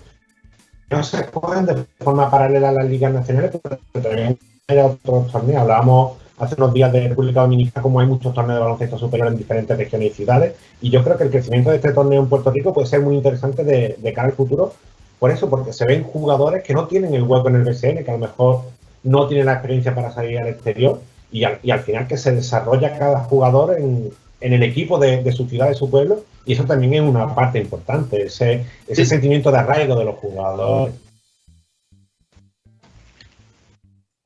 No 0.91 1.03
se 1.03 1.25
juegan 1.25 1.67
de 1.67 1.85
forma 1.99 2.31
paralela 2.31 2.69
a 2.69 2.73
las 2.73 2.87
ligas 2.87 3.13
nacionales, 3.13 3.59
pero 3.63 3.79
también 4.07 4.39
hay 4.69 4.79
otros 4.79 5.33
torneos. 5.33 5.63
Hablábamos 5.63 6.19
hace 6.39 6.55
unos 6.57 6.73
días 6.73 6.93
de 6.93 7.09
República 7.09 7.43
Dominicana, 7.43 7.83
como 7.83 8.01
hay 8.01 8.07
muchos 8.07 8.35
torneos 8.35 8.59
de 8.59 8.63
baloncesto 8.63 8.99
superior 8.99 9.29
en 9.29 9.37
diferentes 9.37 9.77
regiones 9.77 10.11
y 10.11 10.15
ciudades. 10.15 10.55
Y 10.81 10.91
yo 10.91 11.03
creo 11.03 11.17
que 11.17 11.25
el 11.25 11.31
crecimiento 11.31 11.71
de 11.71 11.77
este 11.77 11.93
torneo 11.93 12.23
en 12.23 12.29
Puerto 12.29 12.51
Rico 12.51 12.73
puede 12.73 12.87
ser 12.87 13.01
muy 13.01 13.17
interesante 13.17 13.65
de, 13.65 13.97
de 13.99 14.13
cara 14.13 14.29
al 14.29 14.35
futuro. 14.35 14.73
Por 15.19 15.31
eso, 15.31 15.49
porque 15.49 15.73
se 15.73 15.87
ven 15.87 16.05
jugadores 16.05 16.63
que 16.63 16.75
no 16.75 16.87
tienen 16.87 17.15
el 17.15 17.23
hueco 17.23 17.49
en 17.49 17.57
el 17.57 17.63
BCN, 17.63 18.05
que 18.05 18.11
a 18.11 18.15
lo 18.15 18.19
mejor 18.19 18.63
no 19.05 19.27
tienen 19.27 19.47
la 19.47 19.55
experiencia 19.55 19.95
para 19.95 20.11
salir 20.11 20.39
al 20.39 20.49
exterior. 20.49 21.01
Y 21.31 21.45
al, 21.45 21.59
y 21.63 21.71
al 21.71 21.81
final 21.81 22.07
que 22.07 22.17
se 22.17 22.33
desarrolla 22.33 22.97
cada 22.97 23.21
jugador 23.21 23.77
en, 23.79 24.11
en 24.45 24.53
el 24.53 24.63
equipo 24.63 24.99
de, 24.99 25.33
su 25.33 25.47
ciudad, 25.49 25.69
de 25.69 25.75
su 25.75 25.89
pueblo, 25.89 26.23
y 26.45 26.53
eso 26.53 26.65
también 26.65 26.93
es 26.93 27.01
una 27.01 27.35
parte 27.35 27.59
importante, 27.59 28.27
ese, 28.27 28.67
ese 28.87 29.07
sentimiento 29.07 29.51
de 29.51 29.57
arraigo 29.57 29.97
de 29.97 30.05
los 30.05 30.17
jugadores. 30.17 30.95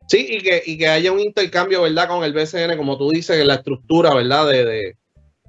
Sí, 0.09 0.26
y 0.26 0.40
que, 0.40 0.62
y 0.64 0.78
que 0.78 0.89
haya 0.89 1.12
un 1.12 1.20
intercambio, 1.20 1.82
¿verdad? 1.82 2.09
Con 2.09 2.24
el 2.24 2.32
BCN, 2.32 2.78
como 2.78 2.97
tú 2.97 3.10
dices, 3.10 3.39
en 3.39 3.47
la 3.47 3.56
estructura, 3.56 4.14
¿verdad? 4.14 4.48
De, 4.48 4.94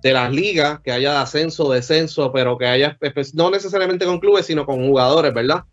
de, 0.03 0.13
las 0.13 0.33
ligas, 0.33 0.81
que 0.81 0.91
haya 0.91 1.21
ascenso, 1.21 1.71
descenso, 1.71 2.33
pero 2.33 2.57
que 2.57 2.65
haya, 2.65 2.97
no 3.33 3.49
necesariamente 3.49 4.05
con 4.05 4.19
clubes, 4.19 4.45
sino 4.45 4.65
con 4.65 4.85
jugadores, 4.85 5.33
¿verdad? 5.33 5.63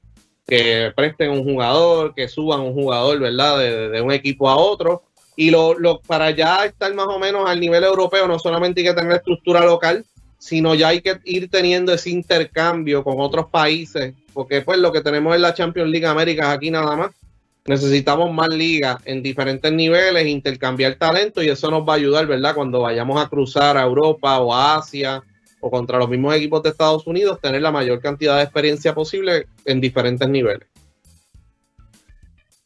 Que 0.47 0.93
presten 0.95 1.31
un 1.33 1.43
jugador, 1.43 2.15
que 2.15 2.29
suban 2.29 2.61
un 2.61 2.75
jugador, 2.75 3.19
¿verdad? 3.19 3.59
De, 3.59 3.89
de 3.89 4.01
un 4.01 4.13
equipo 4.13 4.49
a 4.49 4.57
otro. 4.57 5.03
Y 5.35 5.51
lo, 5.51 5.77
lo, 5.77 6.01
para 6.01 6.31
ya 6.31 6.65
estar 6.65 6.95
más 6.95 7.09
o 7.09 7.19
menos 7.19 7.51
al 7.51 7.59
nivel 7.59 7.83
europeo, 7.83 8.29
no 8.29 8.39
solamente 8.39 8.83
hay 8.83 8.87
que 8.87 8.95
tener 8.95 9.17
estructura 9.17 9.65
local, 9.65 10.05
sino 10.39 10.77
ya 10.77 10.89
hay 10.89 11.01
que 11.01 11.19
ir 11.25 11.51
teniendo 11.51 11.93
ese 11.93 12.11
intercambio 12.11 13.03
con 13.03 13.17
otros 13.19 13.47
países, 13.47 14.15
porque 14.33 14.61
pues 14.61 14.79
lo 14.79 14.93
que 14.93 15.01
tenemos 15.01 15.35
en 15.35 15.43
la 15.43 15.55
Champions 15.55 15.91
League 15.91 16.07
Américas 16.07 16.47
aquí 16.47 16.71
nada 16.71 16.95
más 16.95 17.11
necesitamos 17.69 18.33
más 18.33 18.49
ligas 18.49 18.99
en 19.05 19.23
diferentes 19.23 19.73
niveles, 19.73 20.27
intercambiar 20.27 20.95
talento 20.97 21.43
y 21.43 21.49
eso 21.49 21.71
nos 21.71 21.89
va 21.89 21.95
a 21.95 21.97
ayudar, 21.97 22.27
¿verdad? 22.27 22.55
Cuando 22.55 22.81
vayamos 22.81 23.23
a 23.23 23.29
cruzar 23.29 23.77
a 23.77 23.83
Europa 23.83 24.39
o 24.41 24.55
a 24.55 24.77
Asia 24.77 25.23
o 25.61 25.71
contra 25.71 25.99
los 25.99 26.09
mismos 26.09 26.35
equipos 26.35 26.63
de 26.63 26.71
Estados 26.71 27.07
Unidos, 27.07 27.41
tener 27.41 27.63
la 27.63 27.73
mayor 27.73 28.01
cantidad 28.01 28.37
de 28.37 28.45
experiencia 28.45 28.95
posible 28.95 29.47
en 29.65 29.81
diferentes 29.81 30.29
niveles. 30.29 30.69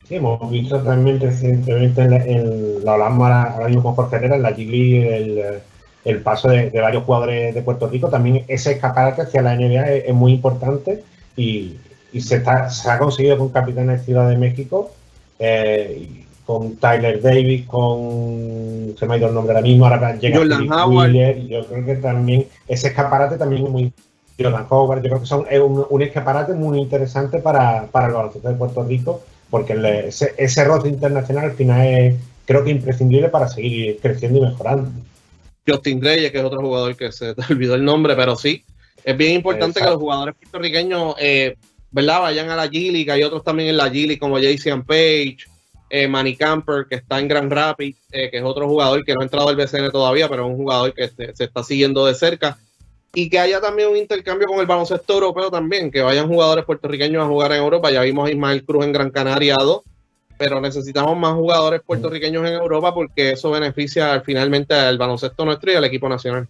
Sí, 0.07 0.17
hemos 0.17 0.51
visto 0.51 0.81
también 0.81 1.21
recientemente, 1.21 2.03
en, 2.03 2.85
la 2.85 2.95
hablamos 2.95 3.31
ahora, 3.31 3.69
mismo 3.69 4.09
Herrera, 4.13 4.37
en 4.37 4.43
la 4.43 4.57
G 4.57 5.61
el, 6.05 6.23
paso 6.23 6.49
de, 6.49 6.71
varios 6.81 7.05
jugadores 7.05 7.55
de 7.55 7.63
Puerto 7.63 7.89
Rico, 7.89 8.09
también 8.09 8.45
ese 8.49 8.73
escaparate 8.73 9.23
hacia 9.23 9.43
la 9.43 9.55
NBA 9.55 9.89
es 9.91 10.15
muy 10.15 10.33
importante 10.33 11.05
y, 11.37 11.77
y 12.13 12.21
se, 12.21 12.43
se 12.71 12.91
ha 12.91 12.99
conseguido 12.99 13.39
con 13.39 13.51
Capitanes 13.51 14.05
Ciudad 14.05 14.29
de 14.29 14.37
México, 14.37 14.91
eh, 15.39 16.25
con 16.45 16.77
Tyler 16.77 17.23
Davis, 17.23 17.67
con. 17.67 18.95
Se 18.99 19.07
me 19.07 19.15
ha 19.15 19.19
ido 19.19 19.29
el 19.29 19.35
nombre 19.35 19.55
ahora 19.55 19.63
mismo, 19.63 19.87
ahora 19.87 20.17
llega 20.17 20.41
y 20.41 21.49
yo 21.49 21.67
creo 21.67 21.87
que 21.87 21.97
también 21.97 22.47
ese 22.67 22.89
escaparate 22.89 23.37
también 23.37 23.65
es 23.65 23.71
muy. 23.71 23.93
Jordan 24.39 24.67
Howard, 24.71 25.03
yo 25.03 25.11
creo 25.11 25.21
que 25.21 25.27
son, 25.27 25.47
es 25.51 25.61
un, 25.61 26.03
escaparate 26.03 26.55
muy 26.55 26.79
interesante 26.79 27.41
para, 27.41 27.87
para 27.89 28.07
el 28.07 28.15
baloncesto 28.15 28.49
de 28.49 28.55
Puerto 28.55 28.83
Rico, 28.85 29.23
porque 29.51 29.75
ese, 30.07 30.35
ese 30.39 30.65
roce 30.65 30.89
internacional 30.89 31.45
al 31.45 31.53
final 31.53 31.87
es, 31.87 32.15
creo 32.47 32.65
que 32.65 32.71
imprescindible 32.71 33.29
para 33.29 33.49
seguir 33.49 33.99
creciendo 34.01 34.39
y 34.39 34.43
mejorando. 34.43 34.91
Justin 35.69 36.03
Reyes, 36.03 36.33
que 36.33 36.39
es 36.39 36.45
otro 36.45 36.61
jugador 36.61 36.97
que 36.97 37.13
se 37.13 37.35
te 37.35 37.43
olvidó 37.53 37.75
el 37.75 37.85
nombre, 37.85 38.17
pero 38.17 38.35
sí, 38.35 38.65
es 39.05 39.17
bien 39.17 39.35
importante 39.35 39.81
que 39.81 39.87
los 39.87 39.99
jugadores 39.99 40.35
puertorriqueños 40.37 41.15
eh, 41.19 41.57
¿verdad? 41.91 42.21
Vayan 42.21 42.51
a 42.51 42.57
la 42.57 42.69
Gili, 42.69 43.09
hay 43.09 43.23
otros 43.23 43.43
también 43.43 43.71
en 43.71 43.77
la 43.77 43.91
Gili 43.91 44.19
como 44.19 44.39
Jason 44.39 44.85
Page, 44.85 45.39
eh, 45.89 46.07
Manny 46.07 46.37
Camper, 46.37 46.87
que 46.89 46.97
está 46.97 47.19
en 47.19 47.27
Grand 47.27 47.53
Rapids, 47.53 47.99
eh, 48.13 48.31
que 48.31 48.39
es 48.39 48.45
otro 48.45 48.69
jugador 48.69 49.05
que 49.05 49.13
no 49.13 49.21
ha 49.21 49.25
entrado 49.25 49.49
al 49.49 49.57
BCN 49.57 49.91
todavía, 49.91 50.29
pero 50.29 50.45
es 50.45 50.51
un 50.51 50.57
jugador 50.57 50.95
que 50.95 51.09
se, 51.09 51.45
está 51.45 51.65
siguiendo 51.65 52.07
de 52.07 52.15
cerca. 52.15 52.57
Y 53.13 53.29
que 53.29 53.41
haya 53.41 53.61
también 53.61 53.89
un 53.89 53.97
intercambio 53.97 54.47
con 54.47 54.61
el 54.61 54.67
baloncesto 54.67 55.15
europeo 55.15 55.51
también, 55.51 55.91
que 55.91 56.01
vayan 56.01 56.29
jugadores 56.29 56.65
puertorriqueños 56.65 57.25
a 57.25 57.27
jugar 57.27 57.51
en 57.51 57.59
Europa. 57.59 57.91
Ya 57.91 58.03
vimos 58.03 58.29
a 58.29 58.31
Ismael 58.31 58.65
Cruz 58.65 58.85
en 58.85 58.93
Gran 58.93 59.11
Canaria 59.11 59.57
2, 59.57 59.83
pero 60.39 60.61
necesitamos 60.61 61.19
más 61.19 61.35
jugadores 61.35 61.81
puertorriqueños 61.85 62.47
en 62.47 62.55
Europa 62.55 62.95
porque 62.95 63.33
eso 63.33 63.51
beneficia 63.51 64.21
finalmente 64.21 64.75
al 64.75 64.97
baloncesto 64.97 65.45
nuestro 65.45 65.73
y 65.73 65.75
al 65.75 65.85
equipo 65.85 66.09
nacional. 66.09 66.47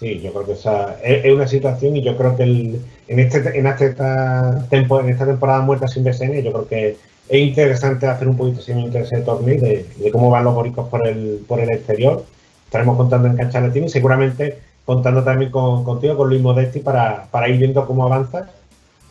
Sí, 0.00 0.18
yo 0.18 0.32
creo 0.32 0.46
que 0.46 0.52
esa 0.52 0.98
es, 1.04 1.30
una 1.30 1.46
situación 1.46 1.94
y 1.94 2.02
yo 2.02 2.16
creo 2.16 2.34
que 2.34 2.44
el, 2.44 2.80
en, 3.06 3.18
este, 3.18 3.36
en, 3.58 3.66
esta, 3.66 4.66
en 4.70 5.08
esta 5.10 5.26
temporada 5.26 5.60
muerta 5.60 5.88
sin 5.88 6.04
BSN, 6.04 6.40
yo 6.42 6.52
creo 6.52 6.68
que 6.68 6.96
es 7.28 7.38
interesante 7.38 8.06
hacer 8.06 8.26
un 8.26 8.38
poquito 8.38 8.62
interés 8.72 9.10
de 9.10 9.20
torneo 9.20 9.60
de, 9.60 10.10
cómo 10.10 10.30
van 10.30 10.44
los 10.44 10.54
boricos 10.54 10.88
por 10.88 11.06
el, 11.06 11.44
por 11.46 11.60
el 11.60 11.70
exterior. 11.70 12.24
Estaremos 12.64 12.96
contando 12.96 13.28
en 13.28 13.36
Cancha 13.36 13.60
Latina 13.60 13.86
y 13.86 13.88
seguramente 13.90 14.58
contando 14.86 15.22
también 15.22 15.50
con, 15.50 15.84
contigo, 15.84 16.16
con 16.16 16.30
Luis 16.30 16.40
Modesti, 16.40 16.80
para, 16.80 17.28
ir 17.48 17.58
viendo 17.58 17.86
cómo 17.86 18.06
avanza, 18.06 18.50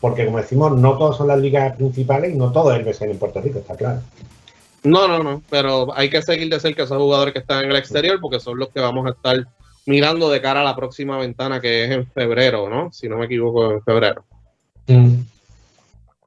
porque 0.02 0.26
como 0.26 0.40
decimos, 0.40 0.76
no 0.76 0.98
todas 0.98 1.18
son 1.18 1.28
las 1.28 1.38
ligas 1.38 1.76
principales 1.76 2.34
y 2.34 2.38
no 2.38 2.52
todo 2.52 2.74
es 2.74 2.80
el 2.80 2.86
BSN 2.86 3.12
en 3.12 3.20
Puerto 3.20 3.42
Rico, 3.42 3.60
está 3.60 3.76
claro. 3.76 4.00
No, 4.82 5.08
no, 5.08 5.22
no, 5.22 5.44
pero 5.52 5.96
hay 5.96 6.10
que 6.10 6.24
seguir 6.24 6.50
de 6.50 6.60
cerca 6.60 6.82
a 6.82 6.86
esos 6.86 6.98
jugadores 6.98 7.34
que 7.34 7.42
están 7.42 7.64
en 7.64 7.70
el 7.70 7.78
exterior 7.78 8.20
porque 8.20 8.40
son 8.40 8.58
los 8.58 8.70
que 8.70 8.80
vamos 8.80 9.06
a 9.06 9.12
estar 9.12 9.46
mirando 9.90 10.30
de 10.30 10.40
cara 10.40 10.62
a 10.62 10.64
la 10.64 10.76
próxima 10.76 11.18
ventana 11.18 11.60
que 11.60 11.84
es 11.84 11.90
en 11.90 12.06
febrero, 12.06 12.70
¿no? 12.70 12.92
Si 12.92 13.10
no 13.10 13.18
me 13.18 13.26
equivoco, 13.26 13.72
en 13.72 13.82
febrero. 13.82 14.24
Mm. 14.86 15.16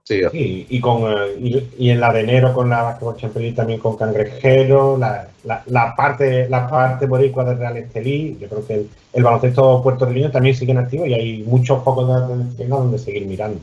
Sí, 0.02 0.20
y, 0.68 0.80
con, 0.80 1.04
eh, 1.04 1.68
y, 1.78 1.90
en 1.90 2.00
la 2.00 2.12
de 2.12 2.20
enero 2.22 2.52
con 2.52 2.68
la 2.68 2.82
Basketball 2.82 3.16
Champions 3.16 3.54
también 3.54 3.78
con 3.78 3.96
Cangrejero, 3.96 4.98
la, 4.98 5.28
la, 5.44 5.94
parte 5.96 6.48
la 6.48 6.68
parte 6.68 7.06
boricua 7.06 7.44
de 7.44 7.54
Real 7.54 7.76
Estelí, 7.76 8.36
yo 8.40 8.48
creo 8.48 8.66
que 8.66 8.86
el, 9.12 9.22
baloncesto 9.22 9.80
puertorriqueño 9.80 10.32
también 10.32 10.56
sigue 10.56 10.72
en 10.72 10.78
activo 10.78 11.06
y 11.06 11.14
hay 11.14 11.42
muchos 11.44 11.84
focos 11.84 12.08
de 12.08 12.14
atención 12.14 12.68
donde 12.68 12.98
seguir 12.98 13.26
mirando. 13.26 13.60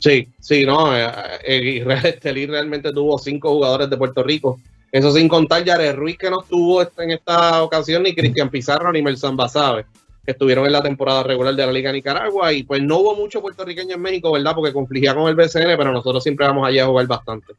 Sí, 0.00 0.28
sí, 0.40 0.66
no, 0.66 0.94
eh, 0.94 1.08
eh 1.46 1.82
Real 1.86 2.06
Estelí 2.06 2.46
realmente 2.46 2.92
tuvo 2.92 3.16
cinco 3.16 3.50
jugadores 3.50 3.88
de 3.88 3.96
Puerto 3.96 4.24
Rico 4.24 4.58
eso 4.92 5.12
sin 5.12 5.28
contar 5.28 5.64
Jared 5.64 5.94
Ruiz 5.94 6.16
que 6.18 6.30
no 6.30 6.40
estuvo 6.42 6.82
en 6.82 7.10
esta 7.10 7.62
ocasión, 7.62 8.02
ni 8.02 8.14
Cristian 8.14 8.48
Pizarro 8.50 8.92
ni 8.92 9.02
Melson 9.02 9.36
Basabe, 9.36 9.86
que 10.24 10.32
estuvieron 10.32 10.66
en 10.66 10.72
la 10.72 10.82
temporada 10.82 11.22
regular 11.22 11.54
de 11.54 11.66
la 11.66 11.72
Liga 11.72 11.92
Nicaragua. 11.92 12.52
Y 12.52 12.62
pues 12.62 12.82
no 12.82 12.98
hubo 12.98 13.16
mucho 13.16 13.40
puertorriqueño 13.40 13.96
en 13.96 14.02
México, 14.02 14.32
¿verdad? 14.32 14.54
Porque 14.54 14.72
confligía 14.72 15.14
con 15.14 15.28
el 15.28 15.34
BCN, 15.34 15.76
pero 15.76 15.92
nosotros 15.92 16.22
siempre 16.22 16.46
vamos 16.46 16.66
allá 16.66 16.84
a 16.84 16.86
jugar 16.86 17.06
bastante. 17.06 17.52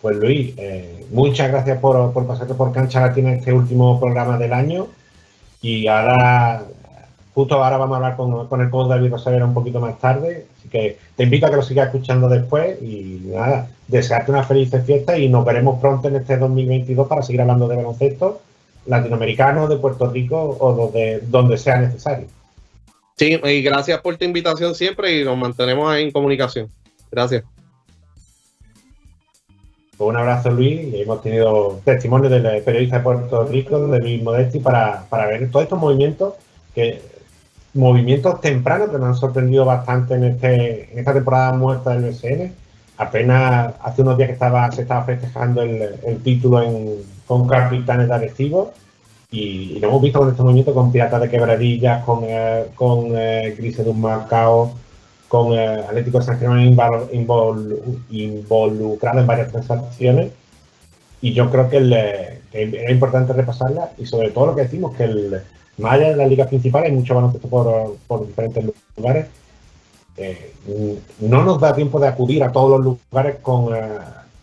Pues 0.00 0.16
Luis, 0.16 0.54
eh, 0.56 1.06
muchas 1.10 1.50
gracias 1.50 1.78
por, 1.78 2.12
por 2.12 2.26
pasarte 2.26 2.54
por 2.54 2.72
Cancha 2.72 3.00
Latina 3.00 3.34
este 3.34 3.52
último 3.52 3.98
programa 3.98 4.38
del 4.38 4.52
año. 4.52 4.86
Y 5.60 5.88
ahora 5.88 6.64
Justo 7.36 7.62
ahora 7.62 7.76
vamos 7.76 7.92
a 7.92 7.96
hablar 7.96 8.16
con, 8.16 8.60
el 8.62 8.70
coach 8.70 8.88
David 8.88 9.10
Rosavera 9.10 9.44
un 9.44 9.52
poquito 9.52 9.78
más 9.78 9.98
tarde, 9.98 10.46
así 10.58 10.70
que 10.70 10.96
te 11.14 11.24
invito 11.24 11.44
a 11.44 11.50
que 11.50 11.56
lo 11.56 11.62
sigas 11.62 11.88
escuchando 11.88 12.30
después 12.30 12.80
y 12.80 13.20
nada, 13.26 13.68
desearte 13.88 14.30
una 14.30 14.42
feliz 14.42 14.70
fiesta 14.84 15.16
y 15.16 15.28
nos 15.28 15.44
veremos 15.44 15.80
pronto 15.80 16.08
en 16.08 16.16
este 16.16 16.36
2022 16.36 17.06
para 17.06 17.22
seguir 17.22 17.40
hablando 17.40 17.68
de 17.68 17.76
baloncesto 17.76 18.40
latinoamericano, 18.86 19.68
de 19.68 19.76
Puerto 19.76 20.10
Rico 20.10 20.56
o 20.60 20.72
donde, 20.72 21.20
donde 21.26 21.58
sea 21.58 21.78
necesario. 21.78 22.26
Sí, 23.16 23.40
y 23.42 23.62
gracias 23.62 24.00
por 24.00 24.16
tu 24.16 24.24
invitación 24.24 24.74
siempre 24.74 25.20
y 25.20 25.24
nos 25.24 25.36
mantenemos 25.36 25.90
ahí 25.90 26.04
en 26.04 26.10
comunicación. 26.10 26.68
Gracias. 27.10 27.44
Pues 29.96 30.10
un 30.10 30.16
abrazo, 30.16 30.50
Luis. 30.50 30.94
Y 30.94 31.00
hemos 31.00 31.22
tenido 31.22 31.80
testimonios 31.84 32.30
del 32.30 32.62
periodista 32.62 32.98
de 32.98 33.02
Puerto 33.02 33.44
Rico, 33.46 33.86
de 33.88 33.98
Luis 34.00 34.22
Modesti, 34.22 34.58
para, 34.60 35.06
para 35.08 35.26
ver 35.26 35.50
todos 35.50 35.64
estos 35.64 35.78
movimientos, 35.78 36.34
que 36.74 37.00
movimientos 37.72 38.40
tempranos 38.40 38.90
que 38.90 38.98
nos 38.98 39.08
han 39.08 39.16
sorprendido 39.16 39.64
bastante 39.64 40.14
en, 40.14 40.24
este, 40.24 40.92
en 40.92 40.98
esta 40.98 41.14
temporada 41.14 41.52
muerta 41.52 41.96
del 41.96 42.10
BSN. 42.10 42.52
Apenas 42.98 43.74
hace 43.82 44.02
unos 44.02 44.16
días 44.16 44.28
que 44.28 44.32
estaba, 44.34 44.70
se 44.72 44.82
estaba 44.82 45.04
festejando 45.04 45.62
el, 45.62 46.22
título 46.22 46.62
en, 46.62 46.94
con 47.26 47.46
Capitanes 47.46 48.08
de 48.08 48.14
Arecibo 48.14 48.72
y, 49.30 49.78
lo 49.80 49.88
hemos 49.88 50.02
visto 50.02 50.20
con 50.20 50.30
este 50.30 50.42
movimiento 50.42 50.72
con 50.72 50.92
Piratas 50.92 51.20
de 51.20 51.28
Quebradillas, 51.28 52.04
con, 52.04 52.20
eh, 52.24 52.66
con 52.74 53.08
eh, 53.16 53.54
Grises 53.58 53.84
de 53.84 53.90
un 53.90 54.00
Macao, 54.00 54.72
con 55.28 55.52
eh, 55.52 55.80
Atlético 55.88 56.20
de 56.20 56.24
San 56.24 56.38
Germán 56.38 56.62
involucrado 58.10 59.20
en 59.20 59.26
varias 59.26 59.50
transacciones. 59.50 60.30
Y 61.20 61.32
yo 61.32 61.50
creo 61.50 61.68
que, 61.68 61.78
el, 61.78 61.92
es 62.52 62.90
importante 62.90 63.32
repasarla 63.32 63.90
y 63.98 64.06
sobre 64.06 64.30
todo 64.30 64.46
lo 64.46 64.54
que 64.54 64.62
decimos, 64.62 64.94
que 64.96 65.04
el, 65.04 65.42
más 65.78 65.92
allá 65.94 66.10
de 66.10 66.16
la 66.16 66.26
liga 66.26 66.46
principal 66.46 66.84
hay 66.84 66.92
mucho 66.92 67.14
baloncesto 67.14 67.48
por, 67.48 67.96
por 68.06 68.26
diferentes 68.26 68.64
lugares. 68.96 69.26
Eh, 70.16 70.52
no 71.20 71.44
nos 71.44 71.60
da 71.60 71.74
tiempo 71.74 72.00
de 72.00 72.08
acudir 72.08 72.42
a 72.42 72.52
todos 72.52 72.80
los 72.80 72.98
lugares 73.10 73.36
con, 73.42 73.74
eh, 73.74 73.98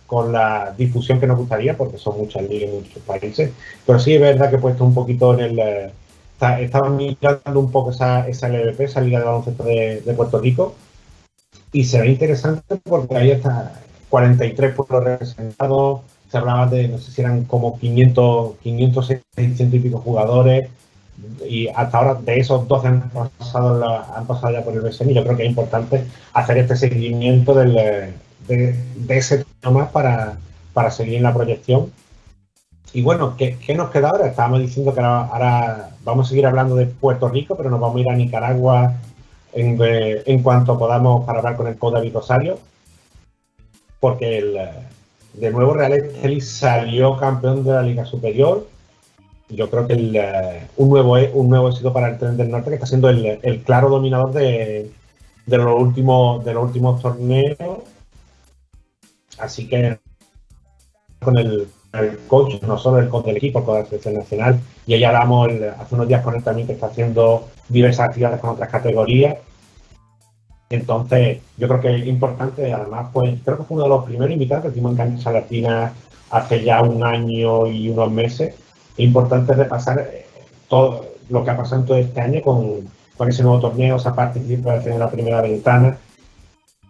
con 0.06 0.32
la 0.32 0.74
difusión 0.78 1.20
que 1.20 1.28
nos 1.28 1.38
gustaría, 1.38 1.76
porque 1.76 1.98
son 1.98 2.18
muchas 2.18 2.44
ligas 2.44 2.70
en 2.70 2.76
muchos 2.76 3.02
países, 3.04 3.52
pero 3.86 4.00
sí 4.00 4.14
es 4.14 4.22
verdad 4.22 4.50
que 4.50 4.58
he 4.58 4.60
puesto 4.60 4.86
un 4.86 4.94
poquito 4.94 5.34
en 5.34 5.40
el... 5.40 5.60
Eh, 5.60 5.92
estaba 6.60 6.90
mirando 6.90 7.60
un 7.60 7.72
poco 7.72 7.92
esa, 7.92 8.28
esa 8.28 8.50
LVP, 8.50 8.84
esa 8.84 9.00
Liga 9.00 9.20
de 9.20 9.26
Baloncesto 9.26 9.64
de, 9.64 10.14
Puerto 10.16 10.40
Rico, 10.40 10.76
y 11.72 11.86
se 11.86 12.02
ve 12.02 12.10
interesante 12.10 12.76
porque 12.84 13.16
ahí 13.16 13.32
está 13.32 13.82
43 14.10 14.76
pueblos 14.76 15.04
representados, 15.06 16.02
se 16.30 16.38
hablaba 16.38 16.68
de, 16.68 16.90
no 16.90 16.98
sé 16.98 17.12
si 17.12 17.22
eran 17.22 17.46
como 17.46 17.80
500, 17.80 18.58
500 18.62 19.08
600 19.36 19.74
y 19.74 19.80
pico 19.80 20.00
jugadores, 20.00 20.70
y 21.48 21.68
hasta 21.70 21.98
ahora 21.98 22.16
de 22.16 22.40
esos 22.40 22.68
12 22.68 22.88
han 22.88 23.10
pasado, 23.10 23.84
han 24.16 24.28
pasado 24.28 24.54
ya 24.54 24.64
por 24.64 24.74
el 24.74 24.82
BSN 24.82 25.12
y 25.12 25.14
yo 25.14 25.24
creo 25.24 25.38
que 25.38 25.44
es 25.44 25.50
importante 25.50 26.06
hacer 26.34 26.58
este 26.58 26.76
seguimiento 26.76 27.54
del, 27.54 27.74
de, 28.48 28.76
ese 29.10 29.46
tema 29.62 29.90
para, 29.90 30.38
para 30.74 30.92
seguir 30.92 31.16
en 31.16 31.24
la 31.24 31.34
proyección. 31.34 31.92
Y 32.94 33.02
bueno, 33.02 33.36
¿qué, 33.38 33.58
nos 33.76 33.90
queda 33.90 34.10
ahora? 34.10 34.28
Estábamos 34.28 34.60
diciendo 34.60 34.94
que 34.94 35.02
ahora, 35.02 35.90
vamos 36.04 36.28
a 36.28 36.30
seguir 36.30 36.46
hablando 36.46 36.76
de 36.76 36.86
Puerto 36.86 37.28
Rico, 37.28 37.56
pero 37.56 37.70
nos 37.70 37.80
vamos 37.80 37.98
a 37.98 38.00
ir 38.02 38.10
a 38.10 38.16
Nicaragua 38.16 38.94
en, 39.54 39.78
en 39.82 40.44
cuanto 40.44 40.78
podamos 40.78 41.26
para 41.26 41.40
hablar 41.40 41.56
con 41.56 41.68
el 41.68 41.78
Code 41.78 42.10
Rosario, 42.12 42.60
porque 44.00 44.38
el, 44.38 44.60
de 45.34 45.52
nuevo 45.52 45.74
Real 45.74 45.94
Estelí 45.94 46.42
salió 46.42 47.18
campeón 47.18 47.64
de 47.64 47.72
la 47.72 47.82
Liga 47.82 48.06
Superior 48.06 48.68
yo 49.50 49.70
creo 49.70 49.88
que 49.88 49.94
eh, 49.94 50.68
un, 50.78 50.90
nuevo, 50.90 51.16
un 51.34 51.50
nuevo 51.50 51.70
éxito 51.70 51.94
para 51.94 52.10
el 52.10 52.18
Tren 52.18 52.38
del 52.38 52.50
Norte, 52.50 52.70
que 52.70 52.76
está 52.76 52.88
siendo 52.88 53.10
el, 53.10 53.64
claro 53.66 53.90
dominador 53.90 54.32
de, 54.32 54.92
los 55.48 55.82
últimos, 55.82 56.44
de 56.44 56.54
los 56.54 56.64
últimos 56.64 57.02
torneos. 57.02 57.58
Así 59.38 59.68
que 59.68 60.00
con 61.20 61.38
el, 61.38 61.68
coach, 62.28 62.62
no 62.64 62.78
solo 62.78 63.00
el 63.00 63.10
coach 63.10 63.26
del 63.26 63.38
equipo, 63.38 63.64
con 63.64 63.80
la 63.80 63.86
selección 63.86 64.16
nacional, 64.16 64.60
y 64.86 64.98
ya 64.98 65.10
hablamos 65.10 65.50
hace 65.80 65.96
unos 65.96 66.08
días 66.08 66.24
con 66.24 66.36
él 66.36 66.44
también 66.44 66.68
que 66.68 66.74
está 66.74 66.88
haciendo 66.88 67.48
diversas 67.70 68.08
actividades 68.08 68.40
con 68.40 68.52
otras 68.52 68.70
categorías. 68.70 69.38
Entonces, 70.70 71.40
yo 71.58 71.68
creo 71.68 71.82
que 71.82 71.96
es 71.98 72.08
importante, 72.08 72.74
además, 72.74 73.10
pues 73.14 73.40
creo 73.46 73.58
que 73.58 73.64
fue 73.64 73.76
uno 73.76 73.84
de 73.84 73.90
los 73.90 74.06
primeros 74.06 74.34
invitados 74.34 74.66
que 74.66 74.72
tuvimos 74.72 74.94
en 74.94 74.98
Cancha 74.98 75.32
Latina 75.32 75.94
hace 76.32 76.64
ya 76.64 76.82
un 76.82 77.04
año 77.04 77.68
y 77.68 77.90
unos 77.90 78.12
meses 78.12 78.56
es 78.98 79.06
importante 79.06 79.54
repasar 79.54 80.00
eh, 80.00 80.26
todo 80.68 81.06
lo 81.30 81.44
que 81.44 81.52
ha 81.52 81.58
pasado 81.58 81.82
en 81.82 81.88
todo 81.88 81.98
este 81.98 82.22
año 82.22 82.42
con, 82.42 82.88
ese 83.28 83.44
nuevo 83.44 83.60
torneo, 83.62 83.96
esa 83.96 84.14
participación 84.14 84.96
en 84.96 85.00
la 85.00 85.10
primera 85.10 85.42
ventana. 85.42 85.98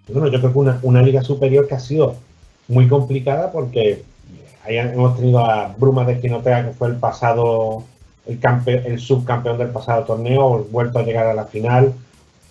Bueno, 0.07 0.27
yo 0.29 0.39
creo 0.39 0.51
que 0.51 0.59
una, 0.59 0.79
una 0.81 1.01
liga 1.01 1.21
superior 1.21 1.67
que 1.67 1.75
ha 1.75 1.79
sido 1.79 2.15
muy 2.67 2.87
complicada 2.87 3.51
porque 3.51 4.03
ahí 4.65 4.77
hemos 4.77 5.15
tenido 5.15 5.39
a 5.39 5.75
Bruma 5.77 6.05
de 6.05 6.19
Quinotea, 6.19 6.65
que 6.65 6.73
fue 6.73 6.87
el 6.87 6.95
pasado, 6.95 7.83
el, 8.25 8.39
el 8.65 8.99
subcampeón 8.99 9.59
del 9.59 9.69
pasado 9.69 10.05
torneo, 10.05 10.65
vuelto 10.71 10.99
a 10.99 11.03
llegar 11.03 11.27
a 11.27 11.33
la 11.33 11.45
final. 11.45 11.93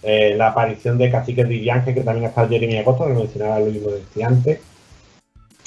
Eh, 0.03 0.35
la 0.37 0.49
aparición 0.49 0.99
de 0.99 1.11
Cacique 1.11 1.45
Viviange, 1.45 1.95
que 1.95 2.01
también 2.03 2.27
ha 2.27 2.29
estado 2.29 2.49
Jeremy 2.49 2.79
Agosto, 2.79 3.07
que 3.07 3.15
mencionaba 3.15 3.61
Luis 3.61 3.83
decía 3.85 4.27
antes. 4.29 4.61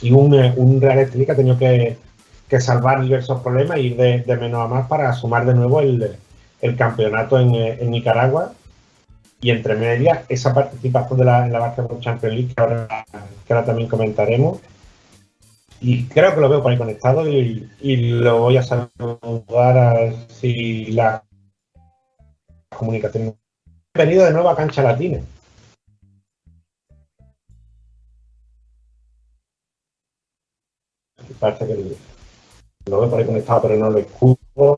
Y 0.01 0.11
un, 0.11 0.33
eh, 0.33 0.53
un 0.57 0.81
Real 0.81 0.99
Estelí 0.99 1.25
que 1.25 1.31
ha 1.31 1.35
tenido 1.35 1.57
que 1.57 1.97
que 2.47 2.59
salvar 2.59 3.01
diversos 3.01 3.41
problemas 3.41 3.77
y 3.77 3.87
ir 3.87 3.95
de, 3.97 4.37
menos 4.37 4.61
a 4.61 4.67
más 4.67 4.87
para 4.87 5.11
sumar 5.13 5.45
de 5.45 5.53
nuevo 5.53 5.81
el, 5.81 6.17
campeonato 6.77 7.39
eh, 7.39 7.77
en, 7.81 7.91
Nicaragua. 7.91 8.53
Y 9.41 9.51
entre 9.51 9.75
medias 9.75 10.25
esa 10.29 10.53
participación 10.53 11.19
de 11.19 11.25
la, 11.25 11.45
en 11.45 11.53
la 11.53 11.59
Basketball 11.59 11.99
Champions 11.99 12.35
League 12.35 12.53
que 12.55 12.61
ahora, 13.53 13.65
también 13.65 13.89
comentaremos. 13.89 14.59
Y 15.81 16.05
creo 16.05 16.33
que 16.33 16.41
lo 16.41 16.49
veo 16.49 16.63
por 16.63 16.71
ahí 16.71 16.77
conectado 16.77 17.27
y, 17.27 17.69
lo 17.81 18.39
voy 18.39 18.57
a 18.57 18.63
saludar 18.63 19.77
a 19.77 19.93
ver 19.93 20.15
si 20.29 20.85
la 20.87 21.23
comunicación. 22.75 23.35
Bienvenido 23.93 24.25
de 24.25 24.33
nuevo 24.33 24.49
a 24.49 24.55
Cancha 24.55 24.81
Latina. 24.81 25.19
Parece 31.39 31.67
que 31.67 32.14
veo 32.85 33.09
por 33.09 33.19
ahí 33.19 33.25
conectado, 33.25 33.61
pero 33.63 33.77
no 33.77 33.89
lo 33.89 33.99
escucho. 33.99 34.77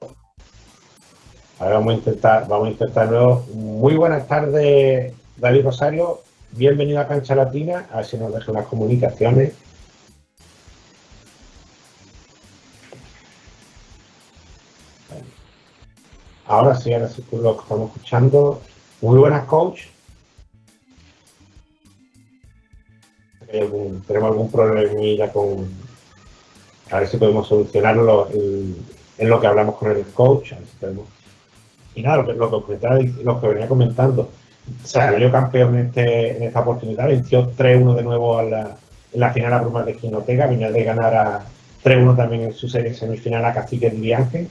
Ahora 1.59 1.75
vamos 1.75 1.93
a 1.93 1.97
intentar, 1.97 2.47
vamos 2.47 2.67
a 2.67 2.71
intentar 2.71 3.09
nuevo. 3.09 3.45
Muy 3.53 3.95
buenas 3.95 4.27
tardes, 4.27 5.13
David 5.35 5.63
Rosario. 5.63 6.21
Bienvenido 6.51 6.99
a 6.99 7.07
Cancha 7.07 7.35
Latina. 7.35 7.87
A 7.91 7.97
ver 7.97 8.05
si 8.05 8.17
nos 8.17 8.33
dejan 8.33 8.55
las 8.55 8.67
comunicaciones. 8.67 9.53
Ahora 16.45 16.75
sí, 16.75 16.93
ahora 16.93 17.09
sí 17.09 17.25
lo 17.31 17.59
estamos 17.59 17.89
escuchando. 17.89 18.61
Muy 19.01 19.19
buenas, 19.19 19.45
coach. 19.45 19.81
tenemos 23.49 24.31
algún 24.31 24.51
problemilla 24.51 25.31
con, 25.31 25.86
a 26.91 26.99
ver 26.99 27.07
si 27.07 27.17
podemos 27.17 27.47
solucionarlo 27.47 28.29
en, 28.31 29.29
lo 29.29 29.39
que 29.39 29.47
hablamos 29.47 29.75
con 29.75 29.91
el 29.91 30.05
coach. 30.07 30.53
Y 31.95 32.01
nada, 32.01 32.17
lo 32.17 32.25
que, 32.25 32.33
lo 32.33 33.41
que, 33.41 33.47
venía 33.47 33.67
comentando, 33.67 34.29
salió 34.83 35.31
campeón 35.31 35.75
en, 35.75 35.85
este, 35.87 36.37
en 36.37 36.43
esta 36.43 36.59
oportunidad, 36.59 37.07
venció 37.07 37.51
3-1 37.51 37.95
de 37.95 38.03
nuevo 38.03 38.39
en 38.41 38.51
la 39.13 39.33
final 39.33 39.53
a 39.53 39.61
Brumas 39.61 39.85
de 39.85 39.95
Quinotega, 39.95 40.47
venía 40.47 40.71
de 40.71 40.83
ganar 40.83 41.15
a 41.15 41.45
3-1 41.83 42.15
también 42.15 42.43
en 42.43 42.53
su 42.53 42.67
serie 42.67 42.93
semifinal 42.93 43.43
a 43.45 43.53
Cacique 43.53 43.89
de 43.89 44.15
Ángel. 44.15 44.47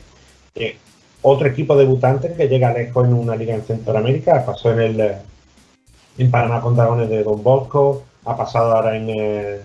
Eh, 0.55 0.77
otro 1.23 1.49
equipo 1.49 1.77
debutante 1.77 2.35
que 2.35 2.49
llega 2.49 2.73
lejos 2.73 3.07
en 3.07 3.15
una 3.15 3.37
liga 3.37 3.55
en 3.55 3.63
Centroamérica, 3.63 4.45
pasó 4.45 4.73
en 4.73 4.81
el 4.81 5.13
en 6.19 6.31
Panamá 6.31 6.61
con 6.61 6.75
Dragones 6.75 7.11
de 7.11 7.23
Don 7.23 7.43
Bosco, 7.43 8.05
ha 8.25 8.37
pasado 8.37 8.75
ahora 8.75 8.97
en, 8.97 9.11
eh, 9.11 9.61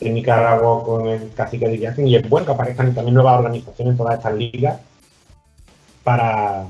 en 0.00 0.14
Nicaragua 0.14 0.84
con 0.84 1.08
el 1.08 1.32
cacique 1.34 1.68
de 1.68 2.04
y 2.06 2.16
es 2.16 2.28
bueno 2.28 2.46
que 2.46 2.52
aparezcan 2.52 2.94
también 2.94 3.14
nuevas 3.14 3.38
organizaciones 3.38 3.92
en 3.92 3.98
todas 3.98 4.16
estas 4.16 4.34
ligas 4.34 4.80
para, 6.04 6.66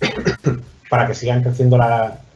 para 0.90 1.06
que 1.06 1.14
sigan 1.14 1.42
creciendo 1.42 1.78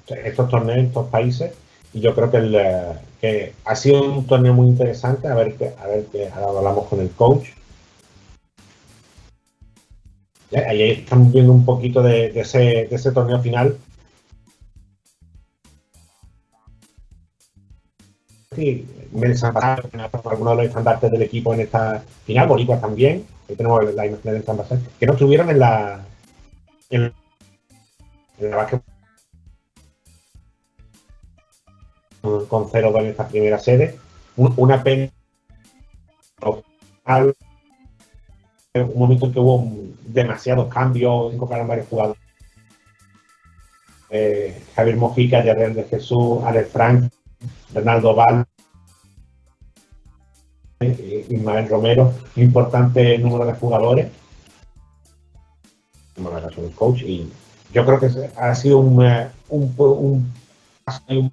estos 0.07 0.49
torneos 0.49 0.79
en 0.79 0.87
estos 0.87 1.09
países. 1.09 1.53
Y 1.93 2.01
yo 2.01 2.15
creo 2.15 2.31
que, 2.31 2.95
que 3.21 3.53
ha 3.65 3.77
sido 3.77 4.03
un 4.03 4.27
torneo 4.27 4.55
muy 4.55 4.69
interesante 4.69 5.29
a 5.29 5.35
ver 5.35 5.55
que 5.57 5.73
a 5.79 5.87
ver 5.87 6.07
que 6.07 6.29
hablamos 6.29 6.87
con 6.89 7.01
el 7.01 7.11
coach. 7.11 7.49
Ahí 10.53 10.83
estamos 10.83 11.33
viendo 11.33 11.53
un 11.53 11.65
poquito 11.65 12.03
de, 12.03 12.27
ese, 12.41 12.87
de 12.89 12.95
ese 12.95 13.11
torneo 13.13 13.41
final. 13.41 13.77
Sí, 18.55 18.87
algunos 19.15 20.53
de 20.53 20.57
los 20.57 20.67
estandartes 20.67 21.11
del 21.11 21.23
equipo 21.23 21.55
en 21.55 21.61
esta 21.61 22.03
final, 22.25 22.49
Boricua 22.49 22.81
también, 22.81 23.25
ahí 23.49 23.57
tenemos 23.57 23.95
la 23.95 24.07
imagen 24.07 24.35
de 24.35 24.43
San 24.43 24.59
que 24.99 25.07
no 25.07 25.13
estuvieron 25.13 25.51
en 25.51 25.59
la 25.59 26.05
en, 26.91 27.13
la 28.41 28.57
básquet 28.57 28.83
con 32.23 32.69
0-2 32.69 33.01
en 33.01 33.07
esta 33.07 33.29
primera 33.29 33.59
sede. 33.59 33.99
una 34.37 34.83
pena 34.83 35.11
un 38.75 38.99
momento 38.99 39.27
en 39.27 39.33
que 39.33 39.39
hubo 39.39 39.71
demasiados 40.07 40.73
cambios, 40.73 41.33
incorporaron 41.33 41.69
varios 41.69 41.87
jugadores 41.87 42.25
eh, 44.11 44.63
Javier 44.77 44.97
Mojica, 44.97 45.45
Yarrel 45.45 45.75
de 45.75 45.85
Jesús, 45.85 46.39
Alex 46.45 46.71
Frank, 46.71 47.11
Ronaldo 47.75 48.15
Val, 48.15 48.47
Ismael 51.29 51.69
Romero, 51.69 52.13
un 52.37 52.43
importante 52.43 53.19
número 53.19 53.47
de 53.47 53.53
jugadores. 53.55 54.07
Bueno, 56.17 56.41
soy 56.51 56.65
el 56.67 56.71
coach 56.73 57.03
y 57.03 57.29
yo 57.73 57.85
creo 57.85 57.99
que 57.99 58.09
ha 58.37 58.55
sido 58.55 58.79
un, 58.79 59.05
eh, 59.05 59.29
un, 59.49 59.75
un, 59.77 60.33
un- 61.09 61.33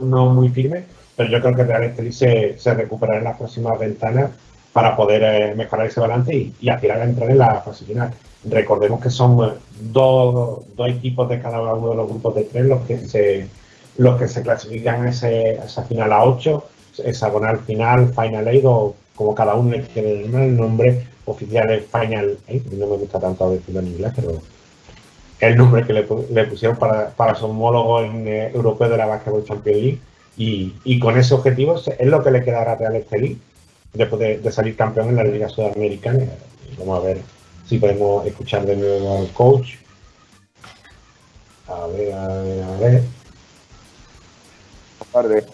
no 0.00 0.26
muy 0.34 0.48
firme, 0.48 0.84
pero 1.16 1.30
yo 1.30 1.40
creo 1.40 1.54
que 1.54 1.64
Real 1.64 1.84
Estelí 1.84 2.12
se, 2.12 2.58
se 2.58 2.74
recuperará 2.74 3.18
en 3.18 3.24
las 3.24 3.36
próximas 3.38 3.78
ventanas 3.78 4.30
para 4.72 4.94
poder 4.96 5.22
eh, 5.22 5.54
mejorar 5.54 5.86
ese 5.86 6.00
balance 6.00 6.34
y, 6.34 6.54
y 6.60 6.68
aspirar 6.68 7.00
a 7.00 7.04
entrar 7.04 7.30
en 7.30 7.38
la 7.38 7.60
fase 7.62 7.84
final. 7.86 8.12
Recordemos 8.44 9.00
que 9.00 9.10
son 9.10 9.42
eh, 9.44 9.52
dos, 9.92 10.60
dos 10.76 10.88
equipos 10.88 11.28
de 11.28 11.40
cada 11.40 11.60
uno 11.74 11.90
de 11.90 11.96
los 11.96 12.08
grupos 12.08 12.34
de 12.34 12.44
tres 12.44 12.66
los 12.66 12.82
que 12.82 12.98
se, 12.98 13.48
los 13.98 14.18
que 14.18 14.28
se 14.28 14.42
clasifican 14.42 15.06
a 15.06 15.10
esa 15.10 15.82
final 15.84 16.12
a 16.12 16.24
8, 16.24 16.64
hexagonal 17.04 17.58
final, 17.60 18.12
Final 18.14 18.48
Eight 18.48 18.64
o 18.64 18.94
como 19.14 19.34
cada 19.34 19.54
uno 19.54 19.70
le 19.72 19.82
quiere 19.82 20.22
llamar, 20.22 20.42
el 20.42 20.56
nombre 20.56 21.06
oficial 21.24 21.70
es 21.70 21.84
Final 21.86 22.38
Eight, 22.48 22.66
no 22.72 22.86
me 22.86 22.96
gusta 22.96 23.18
tanto 23.18 23.50
decirlo 23.50 23.80
en 23.80 23.88
inglés, 23.88 24.12
pero 24.14 24.40
el 25.40 25.56
nombre 25.56 25.84
que 25.86 25.92
le, 25.92 26.08
pu- 26.08 26.28
le 26.28 26.44
pusieron 26.44 26.76
para, 26.78 27.10
para 27.10 27.34
su 27.34 27.46
homólogo 27.46 28.02
en 28.02 28.26
eh, 28.28 28.50
europeo 28.54 28.88
de 28.88 28.96
la 28.96 29.06
Basketball 29.06 29.44
Champions 29.44 29.78
League 29.82 29.98
y, 30.36 30.74
y 30.84 30.98
con 30.98 31.16
ese 31.18 31.34
objetivo 31.34 31.76
es 31.76 32.06
lo 32.06 32.22
que 32.22 32.30
le 32.30 32.44
quedará 32.44 32.72
a 32.72 32.76
Real 32.76 32.96
Estelí 32.96 33.38
después 33.94 34.20
de, 34.20 34.38
de 34.38 34.52
salir 34.52 34.76
campeón 34.76 35.08
en 35.08 35.16
la 35.16 35.24
Liga 35.24 35.48
Sudamericana. 35.48 36.24
Vamos 36.78 37.00
a 37.00 37.06
ver 37.06 37.20
si 37.66 37.78
podemos 37.78 38.26
escuchar 38.26 38.66
de 38.66 38.76
nuevo 38.76 39.18
al 39.18 39.28
coach. 39.32 39.74
A 41.68 41.86
ver, 41.86 42.12
a 42.12 42.28
ver, 42.28 42.62
a 42.62 42.76
ver. 42.78 43.02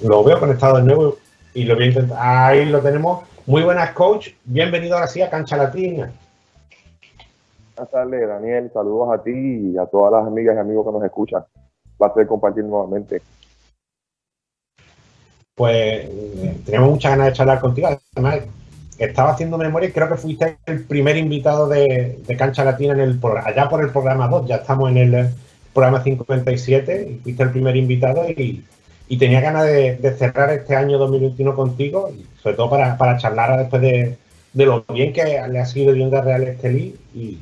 Lo 0.02 0.24
veo 0.24 0.40
conectado 0.40 0.76
de 0.78 0.82
nuevo 0.82 1.16
y 1.54 1.64
lo 1.64 1.74
voy 1.74 1.84
a 1.84 1.86
intentar. 1.88 2.18
Ahí 2.20 2.64
lo 2.66 2.80
tenemos. 2.80 3.24
Muy 3.46 3.62
buenas, 3.62 3.90
coach. 3.92 4.30
Bienvenido 4.44 4.94
ahora 4.94 5.06
sí 5.06 5.20
a 5.20 5.30
Cancha 5.30 5.56
Latina. 5.56 6.10
Buenas 7.76 7.90
tardes, 7.90 8.28
Daniel. 8.28 8.70
Saludos 8.72 9.18
a 9.18 9.22
ti 9.22 9.30
y 9.30 9.78
a 9.78 9.86
todas 9.86 10.12
las 10.12 10.26
amigas 10.26 10.56
y 10.56 10.58
amigos 10.58 10.86
que 10.86 10.92
nos 10.92 11.04
escuchan. 11.04 11.44
Placer 11.98 12.26
compartir 12.26 12.64
nuevamente. 12.64 13.22
Pues 15.54 15.74
eh, 15.76 16.60
tenemos 16.64 16.90
muchas 16.90 17.12
ganas 17.12 17.26
de 17.26 17.32
charlar 17.32 17.60
contigo. 17.60 17.88
Además, 18.14 18.40
estaba 18.98 19.32
haciendo 19.32 19.58
memoria 19.58 19.88
y 19.88 19.92
creo 19.92 20.08
que 20.08 20.16
fuiste 20.16 20.58
el 20.66 20.84
primer 20.84 21.16
invitado 21.16 21.68
de, 21.68 22.20
de 22.26 22.36
Cancha 22.36 22.64
Latina 22.64 22.94
en 22.94 23.00
el 23.00 23.18
programa, 23.18 23.48
allá 23.48 23.68
por 23.68 23.82
el 23.82 23.90
programa 23.90 24.28
2, 24.28 24.46
ya 24.46 24.56
estamos 24.56 24.90
en 24.90 24.96
el 24.98 25.30
programa 25.72 26.02
57 26.02 27.08
y 27.10 27.18
fuiste 27.18 27.42
el 27.42 27.50
primer 27.50 27.76
invitado 27.76 28.28
y, 28.28 28.64
y 29.12 29.18
tenía 29.18 29.42
ganas 29.42 29.66
de, 29.66 30.14
cerrar 30.18 30.48
este 30.48 30.74
año 30.74 30.96
2021 30.96 31.54
contigo, 31.54 32.08
y 32.08 32.26
sobre 32.42 32.56
todo 32.56 32.70
para, 32.70 32.96
para 32.96 33.18
charlar 33.18 33.58
después 33.58 33.82
de, 33.82 34.16
de 34.54 34.64
lo 34.64 34.84
bien 34.84 35.12
que 35.12 35.22
le 35.22 35.60
ha 35.60 35.66
sido 35.66 35.92
yendo 35.92 36.16
a 36.16 36.22
Real 36.22 36.44
Estelí 36.44 36.96
y 37.12 37.38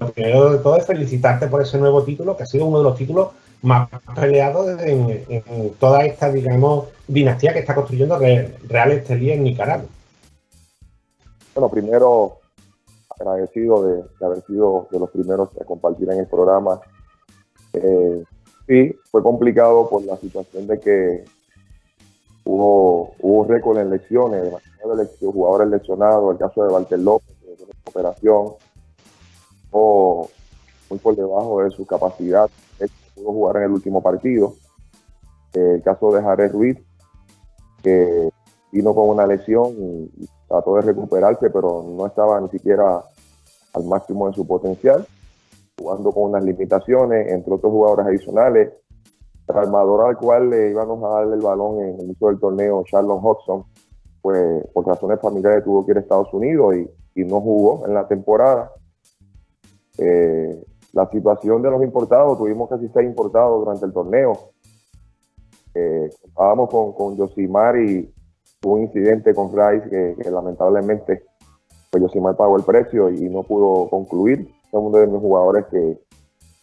lo 0.00 0.10
primero 0.10 0.50
de 0.50 0.58
todo 0.58 0.76
es 0.76 0.84
felicitarte 0.84 1.46
por 1.46 1.62
ese 1.62 1.78
nuevo 1.78 2.02
título, 2.02 2.36
que 2.36 2.42
ha 2.42 2.46
sido 2.46 2.66
uno 2.66 2.78
de 2.78 2.84
los 2.84 2.96
títulos 2.96 3.28
más 3.62 3.88
peleados 4.16 4.80
en, 4.80 5.70
toda 5.78 6.04
esta, 6.04 6.28
digamos, 6.32 6.86
dinastía 7.06 7.52
que 7.52 7.60
está 7.60 7.76
construyendo 7.76 8.18
Re- 8.18 8.56
Real 8.68 8.90
Estelí 8.90 9.30
en 9.30 9.44
Nicaragua. 9.44 9.86
Bueno, 11.54 11.68
primero 11.68 12.40
agradecido 13.16 13.86
de, 13.86 14.26
haber 14.26 14.44
sido 14.44 14.88
de 14.90 14.98
los 14.98 15.10
primeros 15.10 15.50
que 15.50 15.64
compartir 15.64 16.10
en 16.10 16.18
el 16.18 16.26
programa. 16.26 16.80
Eh, 17.74 18.24
sí, 18.66 18.94
fue 19.10 19.22
complicado 19.22 19.88
por 19.88 20.04
la 20.04 20.16
situación 20.16 20.66
de 20.66 20.80
que 20.80 21.24
hubo, 22.44 23.14
hubo 23.20 23.44
récord 23.44 23.78
en 23.78 23.90
lesiones, 23.90 24.42
demasiados 24.42 25.08
jugadores 25.20 25.68
lesionados, 25.68 26.32
el 26.32 26.38
caso 26.38 26.64
de 26.64 26.72
Walter 26.72 26.98
López, 26.98 27.36
que 27.40 27.90
operación, 27.90 28.54
o 29.70 30.28
muy 30.90 30.98
por 30.98 31.16
debajo 31.16 31.62
de 31.62 31.70
su 31.70 31.86
capacidad, 31.86 32.50
él 32.78 32.90
pudo 33.14 33.32
jugar 33.32 33.56
en 33.58 33.62
el 33.64 33.70
último 33.70 34.02
partido. 34.02 34.54
El 35.54 35.82
caso 35.82 36.12
de 36.12 36.22
Jared 36.22 36.52
Ruiz, 36.52 36.78
que 37.82 38.30
vino 38.70 38.94
con 38.94 39.08
una 39.08 39.26
lesión 39.26 39.74
y 39.78 40.26
trató 40.48 40.76
de 40.76 40.82
recuperarse, 40.82 41.50
pero 41.50 41.84
no 41.86 42.06
estaba 42.06 42.40
ni 42.40 42.48
siquiera 42.48 43.02
al 43.74 43.84
máximo 43.84 44.28
de 44.28 44.34
su 44.34 44.46
potencial, 44.46 45.06
jugando 45.78 46.12
con 46.12 46.30
unas 46.30 46.44
limitaciones, 46.44 47.30
entre 47.30 47.54
otros 47.54 47.72
jugadores 47.72 48.06
adicionales. 48.06 48.72
El 49.48 49.56
armador 49.56 50.08
al 50.08 50.16
cual 50.16 50.50
le 50.50 50.70
íbamos 50.70 51.02
a 51.04 51.18
darle 51.18 51.34
el 51.36 51.42
balón 51.42 51.80
en 51.80 51.94
el 51.94 52.04
inicio 52.04 52.28
del 52.28 52.38
torneo, 52.38 52.84
Charlon 52.84 53.20
Hodgson, 53.22 53.64
pues 54.20 54.64
por 54.72 54.86
razones 54.86 55.20
familiares 55.20 55.64
tuvo 55.64 55.84
que 55.84 55.92
ir 55.92 55.98
a 55.98 56.00
Estados 56.00 56.32
Unidos 56.32 56.74
y, 56.76 57.24
no 57.24 57.40
jugó 57.40 57.86
en 57.86 57.94
la 57.94 58.08
temporada. 58.08 58.72
Eh, 59.98 60.64
la 60.92 61.08
situación 61.10 61.60
de 61.60 61.70
los 61.70 61.82
importados, 61.82 62.38
tuvimos 62.38 62.68
casi 62.70 62.88
seis 62.88 63.06
importados 63.06 63.58
durante 63.64 63.84
el 63.84 63.92
torneo. 63.92 64.52
Eh, 65.74 66.10
contábamos 66.22 66.70
con, 66.70 66.92
con 66.92 67.16
Yosimar 67.16 67.76
y 67.78 68.12
tuvo 68.60 68.74
un 68.74 68.82
incidente 68.82 69.34
con 69.34 69.50
Rice 69.50 69.90
que, 69.90 70.22
que 70.22 70.30
lamentablemente 70.30 71.24
pues 71.92 72.02
Yosimar 72.02 72.34
pagó 72.36 72.56
el 72.56 72.64
precio 72.64 73.10
y, 73.10 73.28
no 73.28 73.42
pudo 73.42 73.88
concluir. 73.90 74.50
Es 74.72 74.78
uno 74.78 74.98
de 74.98 75.06
mis 75.06 75.20
jugadores 75.20 75.66
que, 75.66 75.98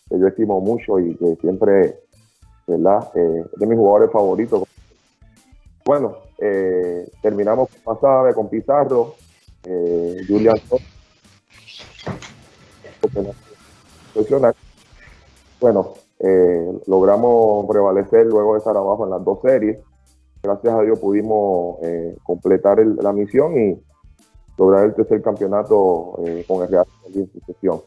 yo 0.10 0.28
estimo 0.28 0.60
mucho 0.60 1.00
y 1.00 1.16
que 1.16 1.36
siempre, 1.36 2.00
¿verdad? 2.66 3.12
Eh, 3.14 3.46
de 3.56 3.66
mis 3.68 3.78
jugadores 3.78 4.12
favoritos. 4.12 4.64
Bueno, 5.86 6.18
eh, 6.40 7.08
terminamos 7.22 7.70
con 7.84 7.98
con 8.34 8.50
Pizarro, 8.50 9.14
eh, 9.64 10.18
Julian. 10.28 10.58
Bueno, 15.60 15.94
eh, 16.20 16.80
logramos 16.88 17.66
prevalecer 17.68 18.26
luego 18.26 18.54
de 18.54 18.60
estar 18.60 18.76
abajo 18.76 19.04
en 19.04 19.12
las 19.12 19.24
dos 19.24 19.40
series. 19.42 19.78
Gracias 20.42 20.74
a 20.74 20.82
Dios 20.82 20.98
pudimos 21.00 21.78
eh, 21.84 22.18
completar 22.24 22.80
la 22.80 23.12
misión 23.12 23.60
y 23.60 23.84
lograr 24.58 24.86
el 24.86 24.96
tercer 24.96 25.22
campeonato 25.22 26.18
con 26.48 26.64
el 26.64 26.70
Real 26.70 26.86
sucesión. 27.34 27.82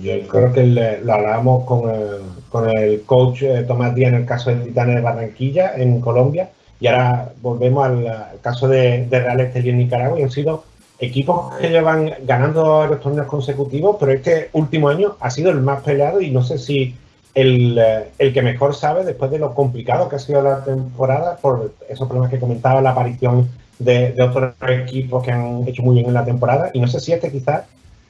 Yo 0.00 0.26
creo 0.28 0.52
que 0.52 0.64
le- 0.64 1.00
lo 1.02 1.12
hablábamos 1.14 1.64
con 1.64 1.88
el, 1.88 2.20
con 2.50 2.76
el 2.76 3.02
coach 3.02 3.42
eh, 3.42 3.62
Tomás 3.62 3.94
Díaz 3.94 4.08
en 4.08 4.18
el 4.18 4.26
caso 4.26 4.50
de 4.50 4.56
Titanes 4.56 4.96
de 4.96 5.00
Barranquilla, 5.00 5.74
en 5.76 6.00
Colombia, 6.00 6.50
y 6.80 6.88
ahora 6.88 7.32
volvemos 7.40 7.86
al, 7.86 8.40
caso 8.42 8.66
de, 8.66 9.06
de 9.06 9.20
Real 9.20 9.40
Estelí 9.40 9.70
en 9.70 9.78
Nicaragua, 9.78 10.18
y 10.18 10.24
han 10.24 10.30
sido 10.32 10.64
equipos 10.98 11.54
que 11.54 11.68
llevan 11.70 12.12
ganando 12.24 12.86
los 12.88 13.00
torneos 13.00 13.28
consecutivos, 13.28 13.96
pero 14.00 14.10
este 14.12 14.50
último 14.54 14.88
año 14.88 15.16
ha 15.20 15.30
sido 15.30 15.50
el 15.52 15.60
más 15.60 15.82
peleado 15.82 16.20
y 16.20 16.30
no 16.30 16.42
sé 16.42 16.58
si 16.58 16.96
el, 17.34 17.78
eh, 17.78 18.08
el 18.18 18.32
que 18.32 18.42
mejor 18.42 18.74
sabe 18.74 19.04
después 19.04 19.30
de 19.30 19.38
lo 19.38 19.54
complicado 19.54 20.08
que 20.08 20.16
ha 20.16 20.18
sido 20.18 20.42
la 20.42 20.64
temporada, 20.64 21.36
por 21.36 21.72
esos 21.88 22.08
problemas 22.08 22.30
que 22.30 22.40
comentaba, 22.40 22.80
la 22.82 22.90
aparición 22.90 23.48
de, 23.78 24.10
de 24.12 24.22
otros 24.22 24.54
equipos 24.68 25.22
que 25.22 25.30
han 25.30 25.66
hecho 25.68 25.82
muy 25.84 25.94
bien 25.94 26.06
en 26.08 26.14
la 26.14 26.24
temporada, 26.24 26.70
y 26.74 26.80
no 26.80 26.88
sé 26.88 26.98
si 26.98 27.12
este 27.12 27.30
quizás 27.30 27.62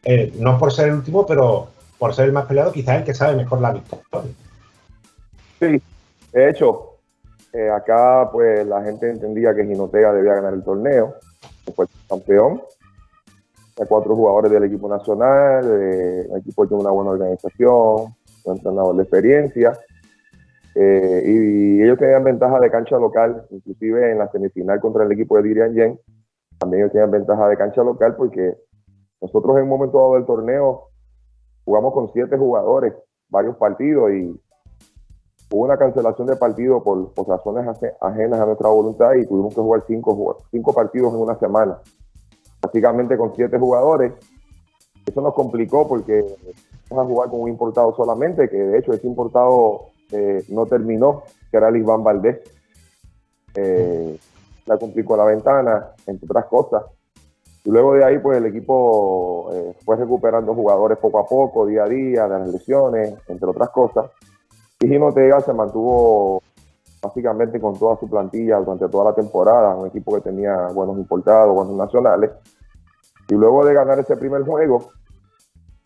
eh, 0.04 0.32
no 0.38 0.58
por 0.58 0.72
ser 0.72 0.88
el 0.88 0.94
último, 0.96 1.26
pero 1.26 1.68
por 1.98 2.14
ser 2.14 2.26
el 2.26 2.32
más 2.32 2.46
peleado, 2.46 2.72
quizás 2.72 2.98
el 2.98 3.04
que 3.04 3.14
sabe 3.14 3.36
mejor 3.36 3.60
la 3.60 3.72
victoria. 3.72 4.30
Sí, 5.60 5.82
de 6.32 6.50
hecho, 6.50 6.96
eh, 7.52 7.70
acá 7.70 8.28
pues 8.32 8.66
la 8.66 8.82
gente 8.82 9.08
entendía 9.08 9.54
que 9.54 9.64
Ginotega 9.64 10.12
debía 10.12 10.34
ganar 10.34 10.54
el 10.54 10.64
torneo, 10.64 11.14
fue 11.74 11.86
campeón. 12.08 12.60
Hay 13.80 13.86
cuatro 13.88 14.14
jugadores 14.14 14.52
del 14.52 14.64
equipo 14.64 14.88
nacional, 14.88 15.64
el 15.64 16.36
equipo 16.36 16.66
tiene 16.66 16.82
una 16.82 16.92
buena 16.92 17.12
organización, 17.12 18.14
un 18.44 18.56
entrenador 18.56 18.96
de 18.96 19.02
experiencia. 19.02 19.72
eh, 20.74 21.22
y 21.24 21.82
ellos 21.82 21.98
tenían 21.98 22.24
ventaja 22.24 22.58
de 22.58 22.70
cancha 22.70 22.98
local, 22.98 23.46
inclusive 23.50 24.10
en 24.10 24.18
la 24.18 24.30
semifinal 24.30 24.80
contra 24.80 25.04
el 25.04 25.12
equipo 25.12 25.36
de 25.36 25.44
Dirian 25.44 25.74
Yen. 25.74 26.00
También 26.58 26.82
ellos 26.82 26.92
tenían 26.92 27.10
ventaja 27.10 27.48
de 27.48 27.56
cancha 27.56 27.82
local 27.82 28.16
porque 28.16 28.54
nosotros 29.24 29.56
en 29.56 29.62
un 29.62 29.70
momento 29.70 29.96
dado 29.96 30.14
del 30.14 30.26
torneo 30.26 30.88
jugamos 31.64 31.94
con 31.94 32.12
siete 32.12 32.36
jugadores, 32.36 32.92
varios 33.30 33.56
partidos 33.56 34.12
y 34.12 34.38
hubo 35.50 35.64
una 35.64 35.78
cancelación 35.78 36.26
de 36.26 36.36
partido 36.36 36.82
por, 36.82 37.14
por 37.14 37.26
razones 37.26 37.66
aje- 37.66 37.94
ajenas 38.02 38.38
a 38.38 38.44
nuestra 38.44 38.68
voluntad 38.68 39.14
y 39.14 39.26
tuvimos 39.26 39.54
que 39.54 39.62
jugar 39.62 39.82
cinco, 39.86 40.36
cinco 40.50 40.74
partidos 40.74 41.14
en 41.14 41.20
una 41.20 41.38
semana, 41.38 41.78
prácticamente 42.60 43.16
con 43.16 43.34
siete 43.34 43.58
jugadores. 43.58 44.12
Eso 45.06 45.20
nos 45.22 45.32
complicó 45.32 45.88
porque 45.88 46.22
vamos 46.90 47.06
a 47.06 47.08
jugar 47.08 47.30
con 47.30 47.40
un 47.40 47.48
importado 47.48 47.94
solamente, 47.96 48.50
que 48.50 48.58
de 48.58 48.78
hecho 48.78 48.92
ese 48.92 49.06
importado 49.06 49.86
eh, 50.12 50.44
no 50.50 50.66
terminó, 50.66 51.22
que 51.50 51.56
era 51.56 51.68
el 51.68 51.82
Valdés. 51.82 52.40
Eh, 53.54 54.18
la 54.66 54.76
complicó 54.76 55.16
la 55.16 55.24
ventana, 55.24 55.92
entre 56.06 56.26
otras 56.26 56.44
cosas. 56.46 56.82
Luego 57.64 57.94
de 57.94 58.04
ahí, 58.04 58.18
pues 58.18 58.38
el 58.38 58.46
equipo 58.46 59.50
eh, 59.52 59.74
fue 59.84 59.96
recuperando 59.96 60.54
jugadores 60.54 60.98
poco 60.98 61.18
a 61.18 61.26
poco, 61.26 61.66
día 61.66 61.84
a 61.84 61.88
día, 61.88 62.24
de 62.24 62.38
las 62.38 62.48
lesiones, 62.48 63.14
entre 63.26 63.48
otras 63.48 63.70
cosas. 63.70 64.10
Y 64.80 64.88
Ginotega 64.88 65.40
se 65.40 65.52
mantuvo 65.52 66.42
básicamente 67.02 67.60
con 67.60 67.78
toda 67.78 67.98
su 67.98 68.08
plantilla 68.08 68.58
durante 68.58 68.88
toda 68.88 69.10
la 69.10 69.14
temporada, 69.14 69.76
un 69.76 69.86
equipo 69.86 70.14
que 70.14 70.20
tenía 70.20 70.68
buenos 70.74 70.98
importados, 70.98 71.54
buenos 71.54 71.74
nacionales. 71.74 72.30
Y 73.28 73.34
luego 73.34 73.64
de 73.64 73.72
ganar 73.72 73.98
ese 73.98 74.16
primer 74.16 74.42
juego, 74.42 74.90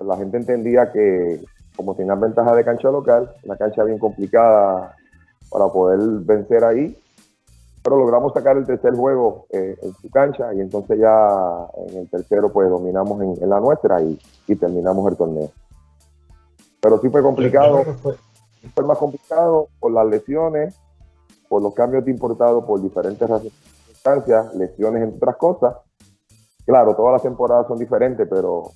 la 0.05 0.17
gente 0.17 0.37
entendía 0.37 0.91
que 0.91 1.41
como 1.79 1.95
tenían 1.95 2.19
ventaja 2.19 2.57
de 2.57 2.65
cancha 2.65 2.91
local, 2.91 3.31
una 3.45 3.57
cancha 3.57 3.85
bien 3.85 4.01
complicada 4.01 4.97
para 5.49 5.69
poder 5.69 6.01
vencer 6.25 6.65
ahí, 6.65 6.99
pero 7.83 7.97
logramos 7.97 8.33
sacar 8.33 8.57
el 8.57 8.67
tercer 8.67 8.95
juego 8.95 9.47
eh, 9.51 9.77
en 9.83 9.95
su 9.95 10.11
cancha 10.11 10.53
y 10.55 10.61
entonces 10.61 10.99
ya 10.99 11.69
en 11.89 11.99
el 11.99 12.09
tercero 12.09 12.53
pues 12.53 12.69
dominamos 12.69 13.21
en, 13.41 13.49
la 13.49 13.61
nuestra 13.61 14.03
y, 14.03 14.19
terminamos 14.57 15.11
el 15.11 15.17
torneo. 15.17 15.51
Pero 16.81 17.01
sí 17.01 17.09
fue 17.09 17.23
complicado, 17.23 17.85
fue. 18.03 18.17
fue 18.75 18.85
más 18.85 18.99
complicado 18.99 19.69
por 19.81 19.93
las 19.93 20.07
lesiones, 20.07 20.79
por 21.49 21.63
los 21.63 21.75
cambios 21.75 22.05
de 22.05 22.11
importado, 22.11 22.65
por 22.65 22.81
diferentes 22.81 23.29
circunstancias, 23.29 24.55
lesiones 24.55 25.03
entre 25.03 25.17
otras 25.17 25.37
cosas. 25.37 25.77
Claro, 26.67 26.95
todas 26.95 27.13
las 27.13 27.23
temporadas 27.23 27.67
son 27.67 27.79
diferentes, 27.79 28.29
pero 28.29 28.73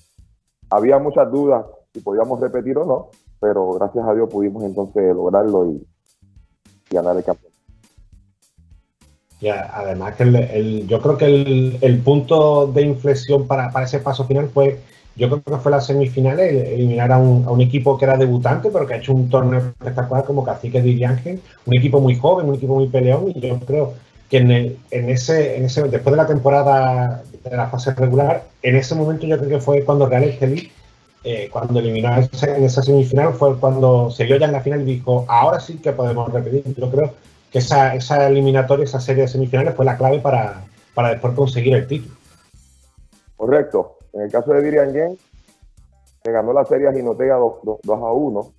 había 0.70 0.98
muchas 0.98 1.30
dudas 1.30 1.66
si 1.92 2.00
podíamos 2.00 2.40
repetir 2.40 2.78
o 2.78 2.86
no, 2.86 3.08
pero 3.38 3.72
gracias 3.72 4.06
a 4.06 4.14
Dios 4.14 4.30
pudimos 4.30 4.64
entonces 4.64 5.14
lograrlo 5.14 5.66
y, 5.66 5.86
ganar 6.90 7.16
el 7.16 7.24
campeonato. 7.24 7.51
Ya, 9.42 9.68
además 9.74 10.14
que 10.14 10.22
el, 10.22 10.86
yo 10.86 11.00
creo 11.00 11.18
que 11.18 11.26
el, 11.80 11.98
punto 11.98 12.68
de 12.68 12.82
inflexión 12.82 13.48
para, 13.48 13.72
ese 13.82 13.98
paso 13.98 14.24
final 14.24 14.48
fue, 14.48 14.78
yo 15.16 15.28
creo 15.28 15.42
que 15.42 15.60
fue 15.60 15.72
la 15.72 15.80
semifinal, 15.80 16.38
eliminar 16.38 17.10
a 17.10 17.18
un, 17.18 17.60
equipo 17.60 17.98
que 17.98 18.04
era 18.04 18.16
debutante, 18.16 18.70
pero 18.72 18.86
que 18.86 18.94
ha 18.94 18.98
hecho 18.98 19.12
un 19.12 19.28
torneo 19.28 19.58
espectacular 19.58 20.24
como 20.24 20.44
Cacique 20.44 20.80
de 20.80 21.04
Ángel, 21.04 21.40
un 21.66 21.74
equipo 21.76 22.00
muy 22.00 22.16
joven, 22.16 22.48
un 22.48 22.54
equipo 22.54 22.76
muy 22.76 22.86
peleón, 22.86 23.32
y 23.34 23.40
yo 23.40 23.58
creo 23.58 23.94
que 24.30 24.36
en, 24.36 24.50
en, 24.52 25.10
ese, 25.10 25.56
en 25.56 25.64
ese, 25.64 25.82
después 25.88 26.12
de 26.12 26.22
la 26.22 26.28
temporada 26.28 27.24
de 27.42 27.56
la 27.56 27.66
fase 27.66 27.92
regular, 27.94 28.44
en 28.62 28.76
ese 28.76 28.94
momento 28.94 29.26
yo 29.26 29.38
creo 29.38 29.50
que 29.50 29.60
fue 29.60 29.84
cuando 29.84 30.06
Real 30.06 30.22
Estelí 30.22 30.70
eh, 31.24 31.48
cuando 31.52 31.78
eliminó 31.78 32.16
en 32.16 32.64
esa 32.64 32.82
semifinal 32.82 33.34
fue 33.34 33.56
cuando 33.56 34.10
se 34.10 34.24
vio 34.24 34.36
ya 34.38 34.46
en 34.46 34.52
la 34.52 34.60
final 34.60 34.82
y 34.82 34.96
dijo, 34.96 35.24
ahora 35.28 35.60
sí 35.60 35.78
que 35.78 35.92
podemos 35.92 36.32
repetir. 36.32 36.64
Yo 36.76 36.90
creo 36.90 37.14
que 37.52 37.58
esa, 37.58 37.94
esa 37.94 38.26
eliminatoria, 38.26 38.84
esa 38.84 39.00
serie 39.00 39.22
de 39.22 39.28
semifinales 39.28 39.74
fue 39.74 39.84
la 39.84 39.98
clave 39.98 40.20
para, 40.20 40.64
para 40.94 41.10
después 41.10 41.34
conseguir 41.34 41.74
el 41.74 41.86
título. 41.86 42.14
Correcto. 43.36 43.98
En 44.14 44.22
el 44.22 44.30
caso 44.30 44.52
de 44.52 44.62
Dirian 44.62 44.92
Yen, 44.92 45.18
se 46.22 46.32
ganó 46.32 46.52
la 46.52 46.64
serie 46.64 46.88
a 46.88 46.92
Ginotega 46.92 47.36
2, 47.36 47.80
a 47.86 48.12
1. 48.12 48.52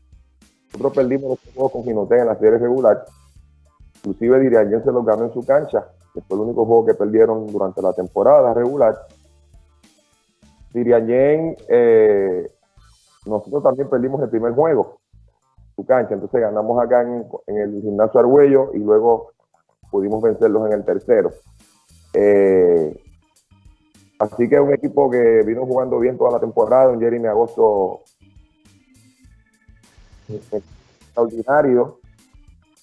Nosotros 0.74 0.94
perdimos 0.94 1.30
los 1.30 1.54
juegos 1.54 1.72
con 1.72 1.84
Ginotega 1.84 2.22
en 2.22 2.28
la 2.28 2.36
serie 2.36 2.58
regular. 2.58 3.06
Inclusive 3.98 4.40
Dirian 4.40 4.70
Yen 4.70 4.84
se 4.84 4.92
los 4.92 5.06
ganó 5.06 5.26
en 5.26 5.34
su 5.34 5.44
cancha, 5.46 5.88
que 6.14 6.22
fue 6.22 6.38
el 6.38 6.44
único 6.44 6.66
juego 6.66 6.86
que 6.86 6.94
perdieron 6.94 7.48
durante 7.48 7.82
la 7.82 7.94
temporada 7.94 8.54
regular. 8.54 9.08
Dirian 10.74 11.08
eh, 11.68 12.48
nosotros 13.26 13.64
también 13.64 13.90
perdimos 13.90 14.22
el 14.22 14.30
primer 14.30 14.54
juego, 14.54 15.00
su 15.76 15.86
cancha, 15.86 16.14
entonces 16.14 16.42
ganamos 16.42 16.82
acá 16.82 17.02
en, 17.02 17.58
el 17.58 17.82
gimnasio 17.82 18.20
Argüello 18.20 18.72
y 18.74 18.80
luego 18.80 19.32
pudimos 19.90 20.22
vencerlos 20.22 20.68
en 20.68 20.74
el 20.74 20.86
tercero. 20.86 21.32
Eh, 22.14 23.02
así 24.20 24.48
que 24.48 24.56
es 24.56 24.62
un 24.62 24.74
equipo 24.74 25.10
que 25.10 25.44
vino 25.46 25.66
jugando 25.66 26.00
bien 26.00 26.18
toda 26.18 26.32
la 26.32 26.40
temporada, 26.40 26.90
un 26.90 27.00
Jeremy 27.00 27.28
Agosto 27.28 28.02
extraordinario, 30.30 32.00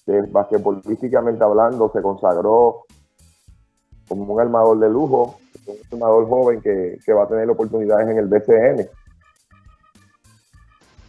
que 0.05 0.21
basquetbolísticamente 0.29 1.43
hablando 1.43 1.91
se 1.93 2.01
consagró 2.01 2.83
como 4.07 4.33
un 4.33 4.41
armador 4.41 4.79
de 4.79 4.89
lujo, 4.89 5.37
un 5.67 5.77
armador 5.93 6.27
joven 6.27 6.61
que, 6.61 6.97
que 7.05 7.13
va 7.13 7.23
a 7.23 7.27
tener 7.27 7.49
oportunidades 7.49 8.09
en 8.09 8.17
el 8.17 8.27
BCN. 8.27 8.89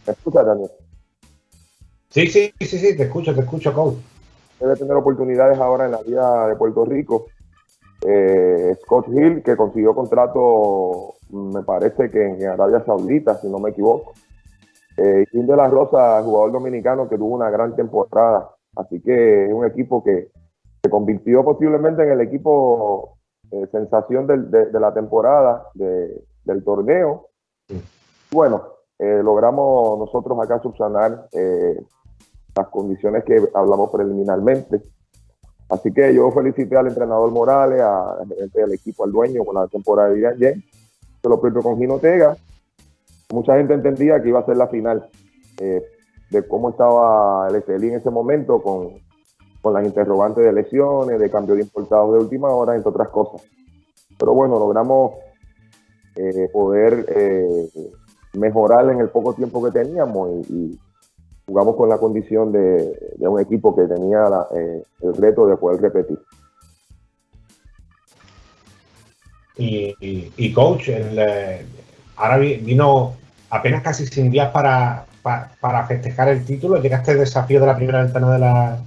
¿Me 0.05 0.13
escuchas, 0.13 0.45
Daniel? 0.45 0.69
Sí, 2.13 2.27
sí, 2.27 2.53
sí, 2.59 2.77
sí, 2.77 2.95
te 2.95 3.03
escucho, 3.05 3.33
te 3.33 3.41
escucho, 3.41 3.73
coach. 3.73 3.95
Debe 4.59 4.75
tener 4.75 4.95
oportunidades 4.95 5.57
ahora 5.57 5.85
en 5.85 5.91
la 5.93 6.03
vida 6.03 6.47
de 6.47 6.55
Puerto 6.55 6.85
Rico. 6.85 7.25
Eh, 8.05 8.77
Scott 8.83 9.07
Hill, 9.07 9.41
que 9.41 9.55
consiguió 9.55 9.95
contrato, 9.95 11.15
me 11.31 11.63
parece 11.63 12.11
que 12.11 12.23
en 12.23 12.45
Arabia 12.45 12.85
Saudita, 12.85 13.41
si 13.41 13.47
no 13.47 13.57
me 13.57 13.71
equivoco. 13.71 14.13
Eh, 14.95 15.25
Kim 15.31 15.47
de 15.47 15.55
la 15.55 15.67
Rosa, 15.67 16.21
jugador 16.21 16.51
dominicano 16.51 17.09
que 17.09 17.17
tuvo 17.17 17.33
una 17.33 17.49
gran 17.49 17.75
temporada. 17.75 18.47
Así 18.75 19.01
que 19.01 19.47
es 19.47 19.51
un 19.51 19.65
equipo 19.65 20.03
que 20.03 20.29
se 20.83 20.89
convirtió 20.91 21.43
posiblemente 21.43 22.03
en 22.03 22.11
el 22.11 22.21
equipo 22.21 23.17
eh, 23.49 23.65
sensación 23.71 24.27
de, 24.27 24.79
la 24.79 24.93
temporada 24.93 25.65
del 25.73 26.63
torneo. 26.63 27.29
Bueno, 28.29 28.73
eh, 28.99 29.21
logramos 29.23 29.97
nosotros 29.97 30.39
acá 30.39 30.61
subsanar 30.61 31.27
eh, 31.31 31.81
las 32.55 32.67
condiciones 32.67 33.23
que 33.23 33.41
hablamos 33.53 33.89
preliminarmente. 33.91 34.81
Así 35.69 35.91
que 35.91 36.13
yo 36.13 36.29
felicité 36.31 36.77
al 36.77 36.87
entrenador 36.87 37.31
Morales, 37.31 37.81
al 37.81 38.73
equipo, 38.73 39.03
al 39.03 39.11
dueño 39.11 39.43
con 39.43 39.55
la 39.55 39.67
temporada 39.67 40.09
de 40.09 40.19
Irán 40.19 40.37
Se 40.37 41.29
lo 41.29 41.41
propio 41.41 41.61
con 41.61 41.77
Gino 41.77 41.99
Tega. 41.99 42.37
Mucha 43.31 43.57
gente 43.57 43.73
entendía 43.73 44.21
que 44.21 44.29
iba 44.29 44.39
a 44.39 44.45
ser 44.45 44.57
la 44.57 44.67
final 44.67 45.09
eh, 45.59 45.81
de 46.29 46.47
cómo 46.47 46.69
estaba 46.69 47.47
el 47.49 47.55
Estelí 47.55 47.89
en 47.89 47.95
ese 47.95 48.11
momento 48.11 48.61
con, 48.61 48.89
con 49.61 49.73
las 49.73 49.85
interrogantes 49.85 50.43
de 50.43 50.53
lesiones, 50.53 51.19
de 51.19 51.31
cambio 51.31 51.55
de 51.55 51.61
importados 51.61 52.13
de 52.13 52.19
última 52.19 52.49
hora, 52.49 52.75
entre 52.75 52.89
otras 52.89 53.09
cosas. 53.09 53.41
Pero 54.19 54.33
bueno, 54.33 54.59
logramos 54.59 55.13
poder 56.51 57.07
mejorar 58.33 58.89
en 58.91 58.99
el 58.99 59.09
poco 59.09 59.33
tiempo 59.33 59.63
que 59.63 59.71
teníamos 59.71 60.47
y, 60.49 60.79
jugamos 61.45 61.75
con 61.75 61.89
la 61.89 61.97
condición 61.97 62.51
de, 62.51 63.15
un 63.19 63.39
equipo 63.39 63.75
que 63.75 63.83
tenía 63.83 64.25
eh, 64.55 64.83
el 65.01 65.15
reto 65.15 65.47
de 65.47 65.57
poder 65.57 65.81
repetir. 65.81 66.19
Y, 69.55 70.53
coach, 70.53 70.89
eh, 70.89 71.65
ahora 72.15 72.37
vino 72.37 73.13
apenas 73.49 73.83
casi 73.83 74.07
sin 74.07 74.31
días 74.31 74.51
para, 74.51 75.05
para, 75.21 75.85
festejar 75.85 76.29
el 76.29 76.43
título. 76.43 76.81
Llegaste 76.81 77.11
al 77.11 77.19
desafío 77.19 77.59
de 77.59 77.67
la 77.67 77.75
primera 77.75 78.03
ventana 78.03 78.33
de 78.33 78.39
la, 78.39 78.79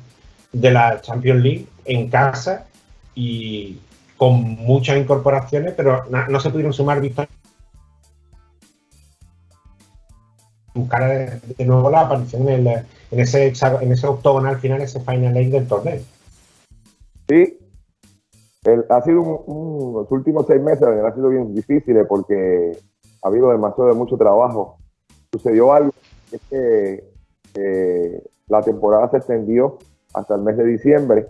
de 0.53 0.71
la 0.71 1.01
Champions 1.01 1.43
League 1.43 1.67
en 1.85 2.09
casa 2.09 2.67
y 3.15 3.79
con 4.17 4.43
muchas 4.43 4.97
incorporaciones, 4.97 5.75
pero 5.77 6.05
no, 6.11 6.27
no 6.27 6.41
se 6.41 6.51
pudieron 6.51 6.73
sumar 6.73 7.01
victorias 7.01 7.36
buscar 10.77 11.41
de 11.41 11.65
nuevo 11.65 11.91
la 11.91 12.03
aparición 12.03 12.49
en, 12.49 12.67
ese, 13.11 13.53
en 13.81 13.93
ese 13.93 14.07
octogonal 14.07 14.59
final, 14.59 14.81
ese 14.81 15.01
final 15.01 15.37
eight 15.37 15.51
del 15.51 15.67
torneo. 15.67 16.01
Sí, 17.29 17.59
ha 18.89 19.03
sido 19.03 19.23
un, 19.23 19.95
los 19.95 20.11
últimos 20.11 20.47
seis 20.47 20.61
meses 20.61 20.83
han 20.83 21.15
sido 21.15 21.29
bien 21.29 21.55
difíciles 21.55 22.07
porque 22.09 22.79
ha 23.23 23.29
habido 23.29 23.51
demasiado 23.51 23.91
de 23.91 23.97
mucho 23.97 24.17
trabajo. 24.17 24.79
Sucedió 25.33 25.73
algo, 25.73 25.93
es 26.33 26.41
que 26.51 27.05
la 28.49 28.63
temporada 28.63 29.11
se 29.11 29.19
extendió 29.19 29.79
hasta 30.15 30.35
el 30.35 30.43
mes 30.43 30.57
de 30.57 30.65
diciembre. 30.65 31.27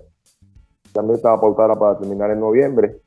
También 0.92 1.16
estaba 1.16 1.40
pautada 1.40 1.74
para 1.78 1.98
terminar 1.98 2.30
en 2.30 2.40
noviembre. 2.40 3.00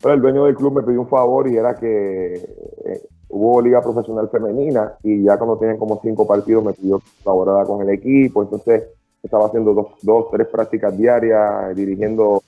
Pero 0.00 0.14
el 0.14 0.20
dueño 0.20 0.44
del 0.44 0.54
club 0.54 0.74
me 0.74 0.82
pidió 0.82 1.00
un 1.00 1.08
favor 1.08 1.48
y 1.48 1.56
era 1.56 1.74
que 1.74 2.34
eh, 2.34 3.08
hubo 3.28 3.60
liga 3.60 3.82
profesional 3.82 4.28
femenina 4.30 4.94
y 5.02 5.22
ya 5.22 5.36
cuando 5.36 5.58
tienen 5.58 5.78
como 5.78 6.00
cinco 6.02 6.26
partidos 6.26 6.64
me 6.64 6.72
pidió 6.72 7.02
colaborar 7.22 7.66
con 7.66 7.82
el 7.82 7.90
equipo, 7.90 8.42
entonces 8.42 8.84
estaba 9.22 9.46
haciendo 9.46 9.74
dos, 9.74 9.86
dos, 10.02 10.26
tres 10.30 10.46
prácticas 10.48 10.96
diarias, 10.96 11.74
dirigiendo 11.76 12.42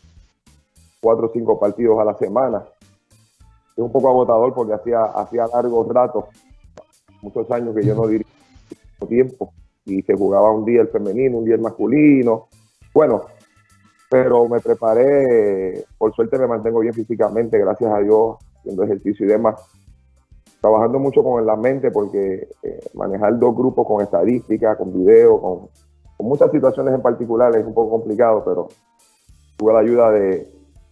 cuatro 1.01 1.27
o 1.27 1.31
cinco 1.32 1.59
partidos 1.59 1.98
a 1.98 2.05
la 2.05 2.15
semana. 2.15 2.65
Es 3.73 3.78
un 3.78 3.93
poco 3.93 4.09
agotador 4.09 4.55
porque 4.55 4.74
hacía, 4.74 5.05
hacía 5.05 5.47
largos 5.47 5.89
ratos, 5.89 6.24
muchos 7.23 7.51
años 7.51 7.74
que 7.74 7.85
yo 7.85 7.94
no 7.94 8.07
dirigía 8.07 8.32
tiempo 9.09 9.52
y 9.85 10.02
se 10.02 10.15
jugaba 10.15 10.51
un 10.51 10.65
día 10.65 10.82
el 10.82 10.89
femenino, 10.89 11.39
un 11.39 11.44
día 11.44 11.55
el 11.55 11.61
masculino. 11.61 12.48
Bueno, 12.94 13.23
pero 14.11 14.48
me 14.48 14.61
preparé, 14.61 15.85
por 15.98 16.15
suerte 16.15 16.39
me 16.39 16.47
mantengo 16.47 16.81
bien 16.81 16.94
físicamente, 16.94 17.59
gracias 17.59 17.93
a 17.93 17.98
Dios, 17.98 18.36
haciendo 18.59 18.85
ejercicio 18.85 19.27
y 19.27 19.28
demás 19.28 19.57
trabajando 20.60 20.98
mucho 20.98 21.22
con 21.22 21.44
la 21.44 21.56
mente 21.56 21.90
porque 21.90 22.48
eh, 22.62 22.80
manejar 22.94 23.38
dos 23.38 23.54
grupos 23.56 23.86
con 23.86 24.02
estadística, 24.02 24.76
con 24.76 24.92
video, 24.92 25.40
con, 25.40 25.68
muchas 26.18 26.50
situaciones 26.50 26.94
en 26.94 27.00
particular 27.00 27.56
es 27.56 27.64
un 27.64 27.72
poco 27.72 27.90
complicado, 27.92 28.42
pero 28.44 28.68
tuve 29.56 29.72
la 29.72 29.78
ayuda 29.78 30.10
de, 30.10 30.46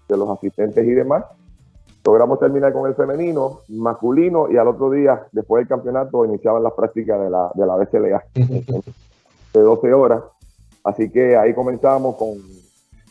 los 0.08 0.30
asistentes 0.30 0.86
y 0.86 0.92
demás. 0.92 1.22
logramos 2.02 2.40
terminar 2.40 2.72
con 2.72 2.88
el 2.88 2.94
femenino, 2.94 3.60
masculino, 3.68 4.50
y 4.50 4.56
al 4.56 4.68
otro 4.68 4.90
día, 4.90 5.26
después 5.32 5.60
del 5.60 5.68
campeonato, 5.68 6.24
iniciaban 6.24 6.62
las 6.62 6.72
prácticas 6.72 7.20
de 7.20 7.28
la, 7.28 7.50
de 7.54 7.66
la 7.66 7.76
BCLA 7.76 8.24
de 9.52 9.60
12 9.60 9.92
horas. 9.92 10.22
Así 10.82 11.10
que 11.10 11.36
ahí 11.36 11.52
comenzamos 11.52 12.16
con, 12.16 12.38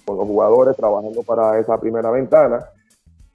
con 0.03 0.17
los 0.17 0.27
jugadores 0.27 0.75
trabajando 0.75 1.21
para 1.21 1.59
esa 1.59 1.79
primera 1.79 2.09
ventana. 2.09 2.65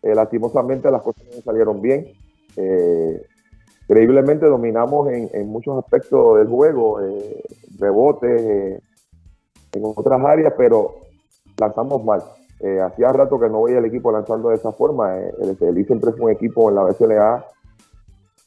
Eh, 0.02 0.16
lastimosamente 0.16 0.90
las 0.90 1.02
cosas 1.02 1.22
no 1.32 1.40
salieron 1.42 1.80
bien. 1.80 2.12
Eh, 2.56 3.26
increíblemente 3.92 4.46
dominamos 4.46 5.08
en, 5.08 5.28
en, 5.34 5.48
muchos 5.48 5.78
aspectos 5.78 6.38
del 6.38 6.48
juego, 6.48 7.00
eh, 7.02 7.42
rebotes, 7.78 8.40
eh, 8.40 8.80
en 9.72 9.82
otras 9.84 10.24
áreas, 10.24 10.54
pero 10.56 10.94
lanzamos 11.58 12.02
mal. 12.02 12.22
Eh, 12.60 12.80
hacía 12.80 13.12
rato 13.12 13.38
que 13.38 13.50
no 13.50 13.64
veía 13.64 13.78
el 13.78 13.84
equipo 13.84 14.10
lanzando 14.10 14.48
de 14.48 14.56
esa 14.56 14.72
forma. 14.72 15.18
el 15.18 15.56
SLI 15.56 15.84
siempre 15.84 16.12
fue 16.12 16.26
un 16.26 16.30
equipo 16.30 16.70
en 16.70 16.76
la 16.76 16.84
BCLA, 16.84 17.44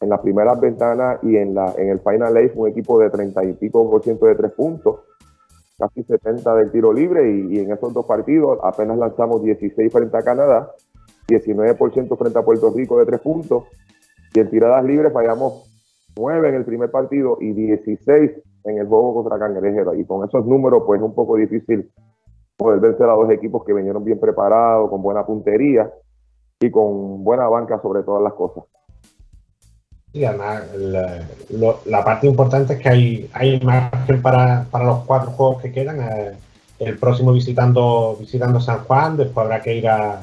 en 0.01 0.09
las 0.09 0.19
primeras 0.21 0.59
ventanas 0.59 1.19
y 1.21 1.37
en, 1.37 1.53
la, 1.53 1.73
en 1.77 1.89
el 1.89 1.99
Final 1.99 2.37
Eight 2.37 2.53
fue 2.53 2.63
un 2.63 2.69
equipo 2.69 2.99
de 2.99 3.09
30 3.09 3.43
y 3.43 3.53
pico 3.53 3.89
por 3.89 4.03
ciento 4.03 4.25
de 4.25 4.35
tres 4.35 4.51
puntos, 4.51 5.01
casi 5.77 6.03
70 6.03 6.55
del 6.55 6.71
tiro 6.71 6.91
libre 6.91 7.29
y, 7.29 7.55
y 7.55 7.59
en 7.59 7.71
esos 7.71 7.93
dos 7.93 8.05
partidos 8.05 8.59
apenas 8.63 8.97
lanzamos 8.97 9.43
16 9.43 9.91
frente 9.91 10.17
a 10.17 10.21
Canadá, 10.21 10.71
19% 11.27 12.17
frente 12.17 12.39
a 12.39 12.43
Puerto 12.43 12.71
Rico 12.75 12.97
de 12.97 13.05
tres 13.05 13.19
puntos 13.19 13.65
y 14.35 14.39
en 14.39 14.49
tiradas 14.49 14.83
libres 14.83 15.13
fallamos 15.13 15.63
9 16.17 16.49
en 16.49 16.55
el 16.55 16.65
primer 16.65 16.91
partido 16.91 17.37
y 17.39 17.53
16 17.53 18.31
en 18.65 18.77
el 18.77 18.87
juego 18.87 19.15
contra 19.15 19.39
Cangrejero. 19.39 19.95
Y 19.95 20.05
con 20.05 20.27
esos 20.27 20.45
números, 20.45 20.83
pues 20.85 20.99
es 20.99 21.05
un 21.05 21.15
poco 21.15 21.37
difícil 21.37 21.89
poder 22.57 22.79
vencer 22.79 23.07
a 23.09 23.13
dos 23.13 23.29
equipos 23.31 23.63
que 23.65 23.73
vinieron 23.73 24.03
bien 24.03 24.19
preparados, 24.19 24.89
con 24.89 25.01
buena 25.01 25.25
puntería 25.25 25.89
y 26.59 26.69
con 26.69 27.23
buena 27.23 27.47
banca 27.47 27.81
sobre 27.81 28.03
todas 28.03 28.23
las 28.23 28.33
cosas. 28.33 28.63
Y 30.11 30.23
además, 30.23 30.63
la 31.85 32.03
parte 32.03 32.27
importante 32.27 32.73
es 32.73 32.79
que 32.79 32.89
hay, 32.89 33.29
hay 33.33 33.59
margen 33.59 34.21
para, 34.21 34.65
para 34.71 34.85
los 34.85 34.99
cuatro 35.05 35.31
juegos 35.31 35.61
que 35.61 35.71
quedan. 35.71 35.99
Eh, 36.01 36.31
el 36.79 36.97
próximo 36.97 37.31
visitando, 37.31 38.17
visitando 38.19 38.59
San 38.59 38.79
Juan, 38.83 39.15
después 39.15 39.45
habrá 39.45 39.61
que 39.61 39.75
ir 39.75 39.87
a, 39.87 40.21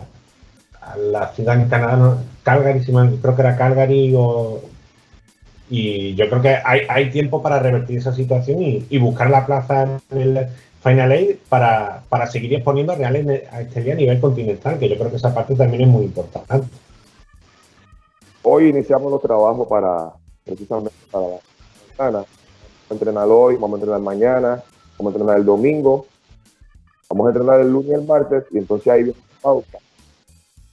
a 0.83 0.97
la 0.97 1.29
ciudad 1.29 1.61
en 1.61 1.69
Canadá. 1.69 2.19
Calgary, 2.43 2.83
si 2.83 2.93
creo 2.93 3.37
que 3.37 3.43
era 3.43 3.57
Calgary 3.57 4.15
o, 4.17 4.61
y 5.71 6.15
yo 6.17 6.29
creo 6.29 6.43
que 6.43 6.59
hay, 6.65 7.11
tiempo 7.11 7.41
para 7.41 7.59
revertir 7.59 7.99
esa 7.99 8.13
situación 8.13 8.61
y, 8.61 8.99
buscar 8.99 9.31
la 9.31 9.47
plaza 9.47 9.99
en 10.11 10.21
el 10.21 10.49
Final 10.83 11.13
Eight 11.13 11.41
para, 11.49 12.03
para 12.09 12.27
seguir 12.27 12.53
exponiendo 12.55 12.93
a 12.93 12.97
Real 12.97 13.17
a 13.51 13.61
este 13.61 13.93
a 13.93 13.95
nivel 13.95 14.21
continental, 14.21 14.79
que 14.79 14.89
yo 14.89 14.99
creo 14.99 15.11
que 15.11 15.17
esa 15.17 15.33
parte 15.33 15.55
también 15.55 15.85
es 15.85 15.89
muy 15.89 16.05
importante. 16.05 16.67
Hoy 18.43 18.69
iniciamos 18.69 19.11
los 19.11 19.23
trabajos 19.23 19.69
para 19.69 20.13
precisamente 20.45 20.91
para 21.11 21.29
la 21.29 21.39
semana. 21.97 22.19
Vamos 22.19 22.91
a 22.91 22.95
entrenar 22.95 23.29
hoy, 23.29 23.55
vamos 23.55 23.73
a 23.73 23.81
entrenar 23.81 24.01
mañana, 24.01 24.63
vamos 24.99 25.15
a 25.15 25.17
entrenar 25.17 25.39
el 25.39 25.47
domingo, 25.47 26.07
vamos 27.09 27.27
a 27.27 27.31
entrenar 27.31 27.61
el 27.61 27.73
lunes 27.73 27.91
y 27.91 27.95
el 27.95 28.05
martes, 28.05 28.45
y 28.51 28.59
entonces 28.59 28.93
ahí 28.93 29.05
viene 29.05 29.19
pausa 29.41 29.79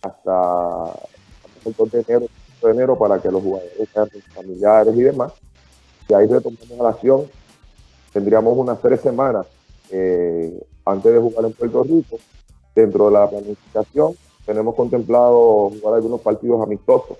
hasta 0.01 0.93
el 1.65 1.73
2 1.73 1.91
de 1.91 1.99
enero, 2.07 2.25
de 2.61 2.71
enero 2.71 2.97
para 2.97 3.21
que 3.21 3.31
los 3.31 3.41
jugadores 3.41 3.89
sean 3.93 4.07
familiares 4.33 4.95
y 4.95 5.01
demás. 5.01 5.33
Y 6.07 6.13
ahí 6.13 6.27
retomamos 6.27 6.77
la 6.77 6.89
acción. 6.89 7.23
Tendríamos 8.13 8.57
unas 8.57 8.81
tres 8.81 9.01
semanas 9.01 9.45
eh, 9.91 10.59
antes 10.85 11.13
de 11.13 11.19
jugar 11.19 11.45
en 11.45 11.53
Puerto 11.53 11.83
Rico. 11.83 12.17
Dentro 12.75 13.05
de 13.07 13.11
la 13.11 13.29
planificación 13.29 14.13
tenemos 14.45 14.73
contemplado 14.75 15.69
jugar 15.69 15.95
algunos 15.95 16.21
partidos 16.21 16.61
amistosos. 16.61 17.17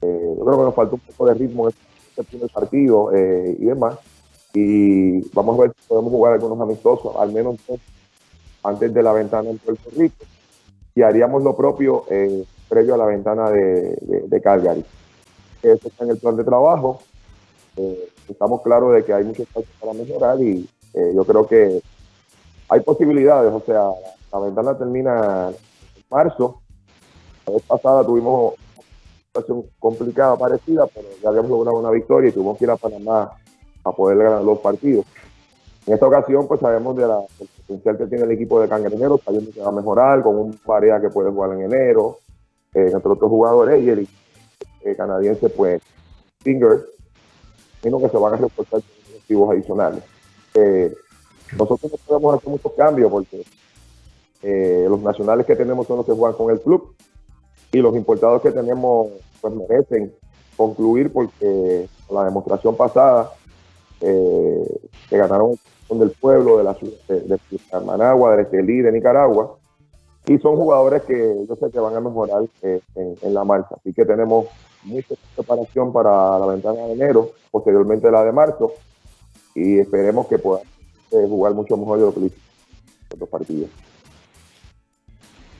Eh, 0.00 0.34
yo 0.38 0.44
creo 0.44 0.58
que 0.58 0.64
nos 0.64 0.74
falta 0.74 0.94
un 0.94 1.00
poco 1.00 1.26
de 1.26 1.34
ritmo 1.34 1.68
en 1.68 1.74
este 2.08 2.22
primer 2.24 2.50
partido 2.50 3.12
eh, 3.14 3.56
y 3.58 3.64
demás. 3.64 3.98
Y 4.54 5.28
vamos 5.34 5.58
a 5.58 5.62
ver 5.62 5.72
si 5.76 5.88
podemos 5.88 6.10
jugar 6.10 6.34
algunos 6.34 6.60
amistosos, 6.60 7.14
al 7.16 7.30
menos 7.30 7.56
antes 8.62 8.94
de 8.94 9.02
la 9.02 9.12
ventana 9.12 9.50
en 9.50 9.58
Puerto 9.58 9.90
Rico 9.94 10.24
y 10.96 11.02
haríamos 11.02 11.44
lo 11.44 11.54
propio 11.54 12.04
eh, 12.10 12.44
previo 12.68 12.94
a 12.94 12.96
la 12.96 13.04
ventana 13.04 13.50
de, 13.50 13.96
de, 14.00 14.22
de, 14.26 14.40
Calgary. 14.40 14.84
Eso 15.62 15.88
está 15.88 16.04
en 16.04 16.10
el 16.10 16.16
plan 16.18 16.36
de 16.36 16.42
trabajo. 16.42 17.00
Eh, 17.76 18.08
estamos 18.26 18.62
claros 18.62 18.94
de 18.94 19.04
que 19.04 19.12
hay 19.12 19.22
mucho 19.22 19.42
espacio 19.42 19.70
para 19.78 19.92
mejorar 19.92 20.40
y 20.40 20.66
eh, 20.94 21.12
yo 21.14 21.24
creo 21.24 21.46
que 21.46 21.82
hay 22.70 22.80
posibilidades. 22.80 23.52
O 23.52 23.60
sea, 23.60 23.90
la 24.32 24.38
ventana 24.38 24.76
termina 24.76 25.50
en 25.50 26.04
marzo. 26.10 26.62
La 27.46 27.52
vez 27.52 27.62
pasada 27.64 28.02
tuvimos 28.02 28.54
una 28.54 28.84
situación 29.26 29.66
complicada, 29.78 30.34
parecida, 30.38 30.86
pero 30.86 31.08
ya 31.22 31.28
habíamos 31.28 31.50
logrado 31.50 31.78
una 31.78 31.90
victoria 31.90 32.30
y 32.30 32.32
tuvimos 32.32 32.56
que 32.56 32.64
ir 32.64 32.70
a 32.70 32.76
Panamá 32.78 33.32
a 33.84 33.92
poder 33.92 34.16
ganar 34.16 34.42
los 34.42 34.60
partidos. 34.60 35.04
En 35.86 35.92
esta 35.92 36.06
ocasión, 36.06 36.48
pues 36.48 36.58
sabemos 36.58 36.96
de 36.96 37.06
la, 37.06 37.18
del 37.38 37.48
potencial 37.66 37.98
que 37.98 38.06
tiene 38.06 38.24
el 38.24 38.30
equipo 38.32 38.60
de 38.60 38.68
Cangrejeros, 38.68 39.20
sabiendo 39.24 39.50
que 39.50 39.60
va 39.60 39.68
a 39.68 39.72
mejorar 39.72 40.22
con 40.22 40.36
un 40.36 40.52
pareja 40.64 41.00
que 41.00 41.10
puede 41.10 41.30
jugar 41.30 41.52
en 41.52 41.62
enero, 41.62 42.18
eh, 42.74 42.90
entre 42.92 43.10
otros 43.10 43.28
jugadores, 43.28 43.82
y 43.82 43.90
el 43.90 44.08
eh, 44.84 44.94
canadiense, 44.96 45.48
pues, 45.48 45.82
Finger, 46.40 46.84
sino 47.82 47.98
que 47.98 48.08
se 48.08 48.16
van 48.16 48.34
a 48.34 48.36
reforzar 48.36 48.80
objetivos 48.80 49.50
adicionales. 49.50 50.02
Eh, 50.54 50.94
nosotros 51.58 51.92
no 51.92 51.98
podemos 51.98 52.34
hacer 52.36 52.50
muchos 52.50 52.72
cambios 52.72 53.10
porque 53.10 53.44
eh, 54.42 54.86
los 54.88 55.00
nacionales 55.00 55.46
que 55.46 55.56
tenemos 55.56 55.86
son 55.86 55.98
los 55.98 56.06
que 56.06 56.12
juegan 56.12 56.36
con 56.36 56.52
el 56.52 56.60
club 56.60 56.94
y 57.72 57.78
los 57.78 57.96
importados 57.96 58.42
que 58.42 58.52
tenemos, 58.52 59.08
pues, 59.40 59.54
merecen 59.54 60.12
concluir 60.56 61.12
porque 61.12 61.88
la 62.10 62.24
demostración 62.24 62.76
pasada 62.76 63.32
eh, 64.00 64.80
que 65.08 65.16
ganaron 65.16 65.56
del 65.90 66.10
pueblo, 66.10 66.58
de 66.58 66.64
la 66.64 66.74
ciudad 66.74 66.96
de, 67.08 67.20
de, 67.20 67.38
de 67.50 67.80
Managua, 67.84 68.36
de 68.36 68.42
Estelí, 68.42 68.80
de 68.80 68.92
Nicaragua, 68.92 69.56
y 70.26 70.38
son 70.38 70.56
jugadores 70.56 71.02
que 71.02 71.46
yo 71.48 71.56
sé 71.56 71.70
que 71.70 71.78
van 71.78 71.94
a 71.94 72.00
mejorar 72.00 72.42
eh, 72.62 72.80
en, 72.94 73.34
la 73.34 73.44
marcha. 73.44 73.76
Así 73.76 73.92
que 73.92 74.04
tenemos 74.04 74.46
mucha 74.82 75.14
preparación 75.36 75.92
para 75.92 76.38
la 76.38 76.46
ventana 76.46 76.82
de 76.86 76.92
enero, 76.92 77.30
posteriormente 77.50 78.10
la 78.10 78.24
de 78.24 78.32
marzo, 78.32 78.72
y 79.54 79.78
esperemos 79.78 80.26
que 80.26 80.38
puedan 80.38 80.64
eh, 81.12 81.26
jugar 81.28 81.54
mucho 81.54 81.76
mejor 81.76 81.98
de 81.98 82.06
lo 82.06 82.14
que 82.14 82.20
lo 82.20 82.26
otros 83.14 83.28
partidos. 83.28 83.70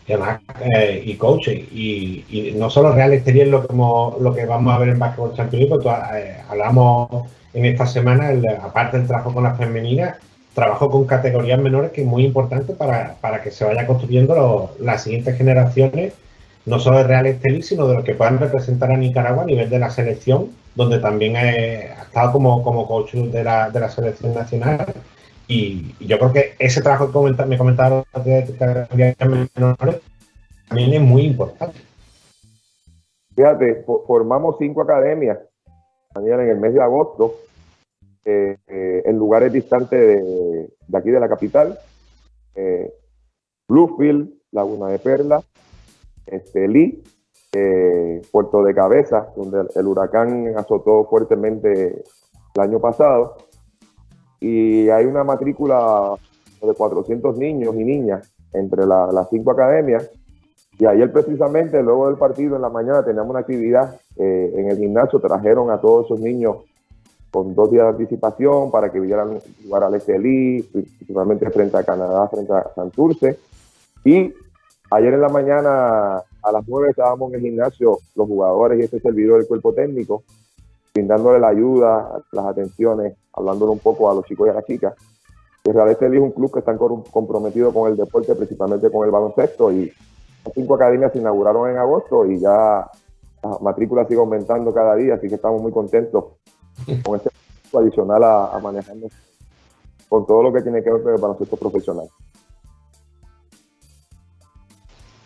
Eh, 0.08 1.02
y 1.04 1.14
coach, 1.16 1.48
y, 1.48 2.54
no 2.56 2.70
solo 2.70 2.92
Real 2.92 3.12
Exterior 3.12 3.48
lo 3.48 3.66
que, 3.66 3.74
lo 4.22 4.34
que 4.34 4.46
vamos 4.46 4.72
a 4.72 4.78
ver 4.78 4.90
en 4.90 4.98
Basketball 5.00 5.34
Champions 5.34 5.68
League, 5.68 5.98
eh, 6.14 6.36
hablamos 6.48 7.26
en 7.52 7.64
esta 7.64 7.86
semana, 7.86 8.30
aparte 8.62 8.98
del 8.98 9.08
trabajo 9.08 9.34
con 9.34 9.42
las 9.42 9.58
femeninas, 9.58 10.16
trabajo 10.54 10.90
con 10.90 11.06
categorías 11.06 11.58
menores 11.58 11.90
que 11.90 12.02
es 12.02 12.06
muy 12.06 12.24
importante 12.24 12.72
para, 12.72 13.16
para 13.20 13.42
que 13.42 13.50
se 13.50 13.64
vaya 13.64 13.86
construyendo 13.86 14.34
lo, 14.34 14.70
las 14.80 15.02
siguientes 15.02 15.36
generaciones, 15.36 16.12
no 16.66 16.78
solo 16.78 16.98
de 16.98 17.04
Real 17.04 17.26
Estelí, 17.26 17.62
sino 17.62 17.88
de 17.88 17.94
los 17.94 18.04
que 18.04 18.14
puedan 18.14 18.38
representar 18.38 18.92
a 18.92 18.96
Nicaragua 18.96 19.42
a 19.42 19.46
nivel 19.46 19.68
de 19.68 19.78
la 19.78 19.90
selección, 19.90 20.50
donde 20.74 20.98
también 20.98 21.36
he, 21.36 21.90
ha 21.90 22.02
estado 22.02 22.32
como, 22.32 22.62
como 22.62 22.86
coach 22.86 23.14
de 23.14 23.42
la, 23.42 23.70
de 23.70 23.80
la 23.80 23.88
selección 23.88 24.34
nacional. 24.34 24.86
Y, 25.48 25.94
yo 26.04 26.18
creo 26.18 26.32
que 26.32 26.54
ese 26.58 26.82
trabajo 26.82 27.06
que 27.06 27.12
comenta, 27.12 27.46
me 27.46 27.58
comentaron 27.58 28.04
de 28.24 29.16
menores 29.54 30.00
también 30.68 30.94
es 30.94 31.00
muy 31.00 31.22
importante. 31.22 31.78
Fíjate, 33.34 33.84
formamos 34.06 34.56
cinco 34.58 34.82
academias, 34.82 35.38
Daniel, 36.14 36.40
en 36.40 36.50
el 36.50 36.56
mes 36.56 36.74
de 36.74 36.82
agosto, 36.82 37.36
eh, 38.24 38.56
eh, 38.66 39.02
en 39.04 39.18
lugares 39.18 39.52
distantes 39.52 40.00
de, 40.00 40.68
aquí 40.92 41.10
de 41.10 41.20
la 41.20 41.28
capital. 41.28 41.78
Eh, 42.54 42.92
Bluefield, 43.68 44.32
Laguna 44.50 44.88
de 44.88 44.98
Perla, 44.98 45.42
este, 46.26 46.66
Lee, 46.66 47.02
Puerto 48.32 48.62
de 48.64 48.74
Cabeza, 48.74 49.32
donde 49.36 49.68
el, 49.74 49.86
huracán 49.86 50.54
azotó 50.56 51.04
fuertemente 51.04 52.02
el 52.54 52.60
año 52.60 52.80
pasado. 52.80 53.36
Y 54.40 54.88
hay 54.88 55.06
una 55.06 55.24
matrícula 55.24 56.14
de 56.60 56.74
400 56.74 57.36
niños 57.38 57.74
y 57.76 57.84
niñas 57.84 58.30
entre 58.52 58.86
la, 58.86 59.10
las 59.12 59.28
cinco 59.30 59.50
academias. 59.50 60.10
Y 60.78 60.84
ayer 60.84 61.10
precisamente, 61.10 61.82
luego 61.82 62.06
del 62.06 62.16
partido 62.16 62.56
en 62.56 62.62
la 62.62 62.68
mañana, 62.68 63.04
teníamos 63.04 63.30
una 63.30 63.40
actividad 63.40 63.98
eh, 64.16 64.52
en 64.56 64.70
el 64.70 64.76
gimnasio, 64.76 65.20
trajeron 65.20 65.70
a 65.70 65.80
todos 65.80 66.06
esos 66.06 66.20
niños 66.20 66.56
con 67.30 67.54
dos 67.54 67.70
días 67.70 67.84
de 67.84 67.90
anticipación 67.90 68.70
para 68.70 68.90
que 68.90 69.00
vieran 69.00 69.38
jugar 69.62 69.84
al 69.84 70.00
SLI, 70.00 70.62
principalmente 70.72 71.50
frente 71.50 71.76
a 71.76 71.82
Canadá, 71.82 72.28
frente 72.28 72.52
a 72.52 72.70
Santurce. 72.74 73.38
Y 74.04 74.32
ayer 74.90 75.14
en 75.14 75.20
la 75.20 75.28
mañana 75.28 76.22
a 76.42 76.52
las 76.52 76.66
9 76.66 76.90
estábamos 76.90 77.30
en 77.30 77.36
el 77.36 77.40
gimnasio, 77.42 77.98
los 78.14 78.26
jugadores 78.26 78.78
y 78.78 78.84
este 78.84 79.00
servidor 79.00 79.38
del 79.38 79.48
cuerpo 79.48 79.72
técnico, 79.72 80.22
brindándole 80.94 81.40
la 81.40 81.48
ayuda, 81.48 82.22
las 82.32 82.46
atenciones, 82.46 83.16
hablándole 83.36 83.72
un 83.72 83.78
poco 83.78 84.10
a 84.10 84.14
los 84.14 84.24
chicos 84.24 84.46
y 84.46 84.50
a 84.50 84.54
las 84.54 84.64
chicas. 84.64 84.94
El 85.64 85.74
Real 85.74 85.90
Estelí 85.90 86.16
es 86.16 86.22
un 86.22 86.30
club 86.32 86.52
que 86.52 86.60
está 86.60 86.76
comprometido 86.76 87.72
con 87.72 87.90
el 87.90 87.96
deporte, 87.96 88.34
principalmente 88.34 88.90
con 88.90 89.04
el 89.04 89.10
baloncesto, 89.10 89.70
y 89.72 89.92
Las 90.44 90.54
cinco 90.54 90.74
academias 90.76 91.12
se 91.12 91.18
inauguraron 91.18 91.70
en 91.70 91.76
agosto 91.76 92.24
y 92.24 92.38
ya 92.38 92.88
la 93.42 93.58
matrícula 93.60 94.06
sigue 94.06 94.20
aumentando 94.20 94.72
cada 94.72 94.94
día, 94.94 95.14
así 95.14 95.28
que 95.28 95.34
estamos 95.34 95.60
muy 95.60 95.72
contentos 95.72 96.24
con 97.04 97.16
este 97.16 97.30
adicional 97.76 98.22
a, 98.24 98.54
a 98.54 98.58
manejarnos 98.60 99.10
con 100.08 100.24
todo 100.24 100.42
lo 100.44 100.52
que 100.52 100.62
tiene 100.62 100.82
que 100.84 100.90
ver 100.92 101.02
con 101.02 101.14
el 101.14 101.20
baloncesto 101.20 101.56
profesional. 101.56 102.06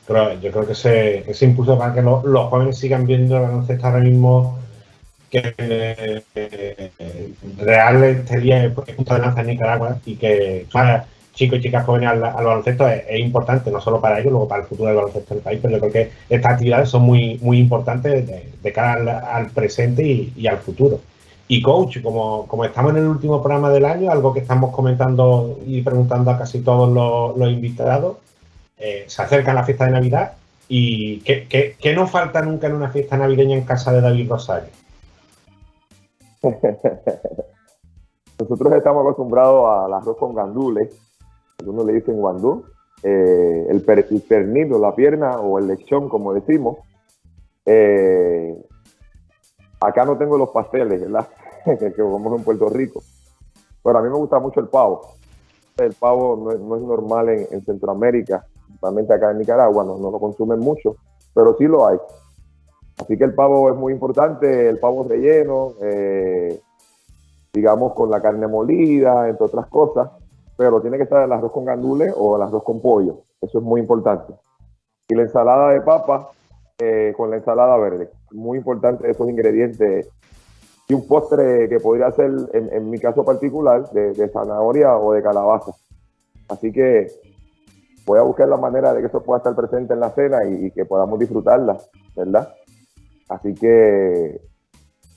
Pero 0.07 0.32
yo 0.41 0.51
creo 0.51 0.66
que 0.66 0.73
ese, 0.73 1.31
ese 1.31 1.45
impulso 1.45 1.78
para 1.78 1.93
que 1.95 2.03
lo- 2.03 2.23
los 2.27 2.49
jóvenes 2.49 2.78
sigan 2.78 3.05
viendo 3.07 3.37
el 3.37 3.43
baloncesto 3.43 3.87
ahora 3.87 4.01
mismo 4.01 4.57
que 5.31 5.55
eh, 6.35 7.32
Real 7.59 8.24
sería 8.27 8.65
el 8.65 8.73
punto 8.73 9.15
de 9.15 9.20
lanza 9.20 9.40
en 9.43 9.47
Nicaragua 9.47 9.98
y 10.05 10.16
que 10.16 10.66
para 10.73 11.07
chicos 11.35 11.59
y 11.59 11.62
chicas 11.62 11.86
jóvenes 11.86 12.11
al, 12.11 12.24
al 12.24 12.44
baloncesto 12.44 12.89
es, 12.89 13.20
importante, 13.20 13.70
no 13.70 13.81
solo 13.81 14.01
para 14.01 14.19
ellos, 14.19 14.32
luego 14.32 14.48
para 14.48 14.62
el 14.62 14.69
futuro 14.69 14.89
del 14.89 14.97
baloncesto 14.97 15.35
del 15.35 15.43
país, 15.43 15.61
pero 15.62 15.74
yo 15.74 15.81
creo 15.81 15.93
que 15.93 16.11
estas 16.28 16.52
actividades 16.52 16.89
son 16.89 17.02
muy, 17.02 17.39
muy 17.40 17.59
importantes 17.59 18.27
de, 18.27 18.73
cara 18.73 19.35
al, 19.35 19.51
presente 19.51 20.02
y, 20.36 20.47
al 20.47 20.59
futuro. 20.59 21.01
Y 21.48 21.62
coach, 21.62 22.01
como, 22.02 22.47
como 22.47 22.65
estamos 22.65 22.93
en 22.93 22.98
el 22.98 23.07
último 23.07 23.43
programa 23.43 23.70
del 23.70 23.85
año, 23.85 24.11
algo 24.11 24.32
que 24.32 24.40
estamos 24.40 24.70
comentando 24.73 25.59
y 25.66 25.82
preguntando 25.82 26.31
a 26.31 26.39
casi 26.39 26.61
todos 26.61 27.36
los, 27.36 27.51
invitados, 27.51 28.19
eh, 28.78 29.05
se 29.07 29.23
acerca 29.23 29.55
la 29.55 29.65
fiesta 29.65 29.86
de 29.86 29.93
Navidad 29.93 30.32
y 30.69 31.20
¿qué, 31.20 31.47
qué, 31.48 31.77
qué 31.81 31.94
no 31.94 32.07
falta 32.07 32.43
nunca 32.43 32.66
en 32.66 32.74
una 32.74 32.90
fiesta 32.90 33.16
navideña 33.16 33.57
en 33.57 33.65
casa 33.65 33.93
de 33.93 34.01
David 34.01 34.28
Rosario? 34.28 34.69
Nosotros 38.39 38.73
estamos 38.73 39.03
acostumbrados 39.03 39.85
al 39.85 39.93
arroz 39.93 40.17
con 40.17 40.35
gandules, 40.35 40.97
algunos 41.59 41.85
le 41.87 41.93
dicen 41.95 42.17
guandú, 42.17 42.65
eh, 43.03 43.67
el, 43.69 43.83
per, 43.83 44.07
el 44.11 44.23
pernil 44.23 44.73
o 44.73 44.79
la 44.79 44.95
pierna 44.95 45.41
o 45.41 45.59
el 45.59 45.67
lechón, 45.67 46.09
como 46.09 46.33
decimos. 46.33 46.79
Eh, 47.67 48.57
acá 49.81 50.05
no 50.05 50.17
tengo 50.17 50.39
los 50.39 50.51
pasteles, 50.51 51.01
¿verdad? 51.01 51.29
que 51.79 51.93
comemos 51.93 52.39
en 52.39 52.45
Puerto 52.45 52.69
Rico. 52.69 53.03
Pero 53.83 53.99
a 53.99 54.03
mí 54.03 54.09
me 54.09 54.17
gusta 54.17 54.39
mucho 54.39 54.61
el 54.61 54.69
pavo. 54.69 55.15
El 55.77 55.95
pavo 55.95 56.37
no 56.37 56.53
es, 56.53 56.61
no 56.61 56.77
es 56.77 56.83
normal 56.83 57.29
en, 57.31 57.47
en, 57.51 57.65
Centroamérica, 57.65 58.47
principalmente 58.67 59.15
acá 59.15 59.31
en 59.31 59.39
Nicaragua, 59.39 59.83
no, 59.85 59.97
no 59.97 60.11
lo 60.11 60.19
consumen 60.19 60.59
mucho, 60.59 60.97
pero 61.35 61.57
sí 61.57 61.65
lo 61.65 61.87
hay. 61.87 61.99
Así 63.01 63.16
que 63.16 63.24
el 63.24 63.35
pavo 63.35 63.70
es 63.70 63.77
muy 63.77 63.93
importante, 63.93 64.68
el 64.68 64.78
pavo 64.78 65.05
relleno, 65.09 65.72
eh, 65.81 66.60
digamos 67.52 67.94
con 67.94 68.10
la 68.10 68.20
carne 68.20 68.47
molida, 68.47 69.28
entre 69.28 69.47
otras 69.47 69.66
cosas, 69.68 70.10
pero 70.56 70.81
tiene 70.81 70.98
que 70.98 71.05
estar 71.05 71.24
el 71.24 71.32
arroz 71.32 71.52
con 71.52 71.64
gandules 71.64 72.12
o 72.16 72.36
el 72.36 72.43
arroz 72.43 72.62
con 72.62 72.81
pollo, 72.81 73.22
eso 73.40 73.59
es 73.59 73.64
muy 73.64 73.81
importante. 73.81 74.35
Y 75.09 75.14
la 75.14 75.22
ensalada 75.22 75.70
de 75.70 75.81
papa 75.81 76.31
eh, 76.78 77.12
con 77.16 77.31
la 77.31 77.36
ensalada 77.36 77.77
verde, 77.77 78.10
muy 78.31 78.59
importante 78.59 79.10
esos 79.10 79.28
ingredientes. 79.28 80.09
Y 80.89 80.94
un 80.94 81.06
postre 81.06 81.68
que 81.68 81.78
podría 81.78 82.10
ser, 82.10 82.32
en, 82.52 82.90
mi 82.90 82.98
caso 82.98 83.24
particular, 83.24 83.89
de, 83.90 84.28
zanahoria 84.28 84.97
o 84.97 85.12
de 85.12 85.22
calabaza. 85.22 85.72
Así 86.48 86.72
que 86.72 87.06
voy 88.05 88.18
a 88.18 88.22
buscar 88.22 88.48
la 88.48 88.56
manera 88.56 88.93
de 88.93 89.01
que 89.01 89.06
eso 89.06 89.22
pueda 89.22 89.39
estar 89.39 89.55
presente 89.55 89.94
en 89.94 90.01
la 90.01 90.10
cena 90.10 90.44
y 90.44 90.72
que 90.72 90.85
podamos 90.85 91.20
disfrutarla, 91.20 91.78
¿verdad? 92.16 92.52
Así 93.31 93.55
que 93.55 94.40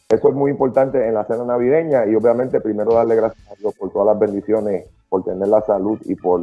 eso 0.07 0.29
es 0.29 0.35
muy 0.35 0.51
importante 0.51 1.07
en 1.07 1.15
la 1.15 1.25
cena 1.25 1.43
navideña 1.45 2.05
y 2.05 2.13
obviamente 2.13 2.61
primero 2.61 2.93
darle 2.93 3.15
gracias 3.15 3.51
a 3.51 3.55
Dios 3.55 3.73
por 3.73 3.91
todas 3.91 4.05
las 4.05 4.19
bendiciones, 4.19 4.85
por 5.09 5.23
tener 5.23 5.47
la 5.47 5.61
salud 5.61 5.99
y 6.05 6.13
por 6.13 6.39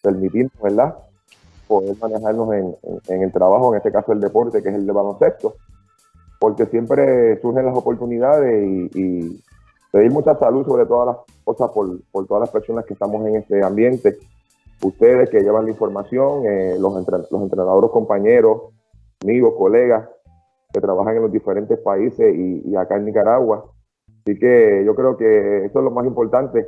permitirnos, 0.00 0.52
¿verdad? 0.62 0.94
Poder 1.66 1.96
manejarnos 2.00 2.54
en, 2.54 2.76
en, 3.08 3.22
el 3.22 3.32
trabajo, 3.32 3.72
en 3.72 3.78
este 3.78 3.90
caso 3.90 4.12
el 4.12 4.20
deporte, 4.20 4.62
que 4.62 4.68
es 4.68 4.76
el 4.76 4.86
de 4.86 4.92
baloncesto, 4.92 5.56
porque 6.38 6.66
siempre 6.66 7.40
surgen 7.40 7.66
las 7.66 7.76
oportunidades 7.76 8.64
y, 8.64 8.90
y 8.94 9.42
pedir 9.90 10.12
mucha 10.12 10.38
salud 10.38 10.64
sobre 10.64 10.86
todas 10.86 11.16
las 11.16 11.16
cosas 11.42 11.72
por, 11.72 12.00
por, 12.12 12.28
todas 12.28 12.42
las 12.42 12.50
personas 12.50 12.84
que 12.84 12.92
estamos 12.92 13.26
en 13.26 13.36
este 13.36 13.64
ambiente, 13.64 14.18
ustedes 14.82 15.28
que 15.30 15.40
llevan 15.40 15.64
la 15.64 15.72
información, 15.72 16.46
eh, 16.46 16.76
los 16.78 16.96
entrenadores, 16.96 17.90
compañeros, 17.90 18.72
amigos, 19.20 19.54
colegas, 19.58 20.08
que 20.72 20.80
trabajan 20.80 21.16
en 21.16 21.22
los 21.22 21.32
diferentes 21.32 21.78
países 21.78 22.34
y, 22.34 22.62
y, 22.68 22.76
acá 22.76 22.96
en 22.96 23.04
Nicaragua. 23.04 23.70
Así 24.22 24.38
que 24.38 24.82
yo 24.86 24.94
creo 24.94 25.16
que 25.16 25.66
eso 25.66 25.78
es 25.78 25.84
lo 25.84 25.90
más 25.90 26.06
importante. 26.06 26.66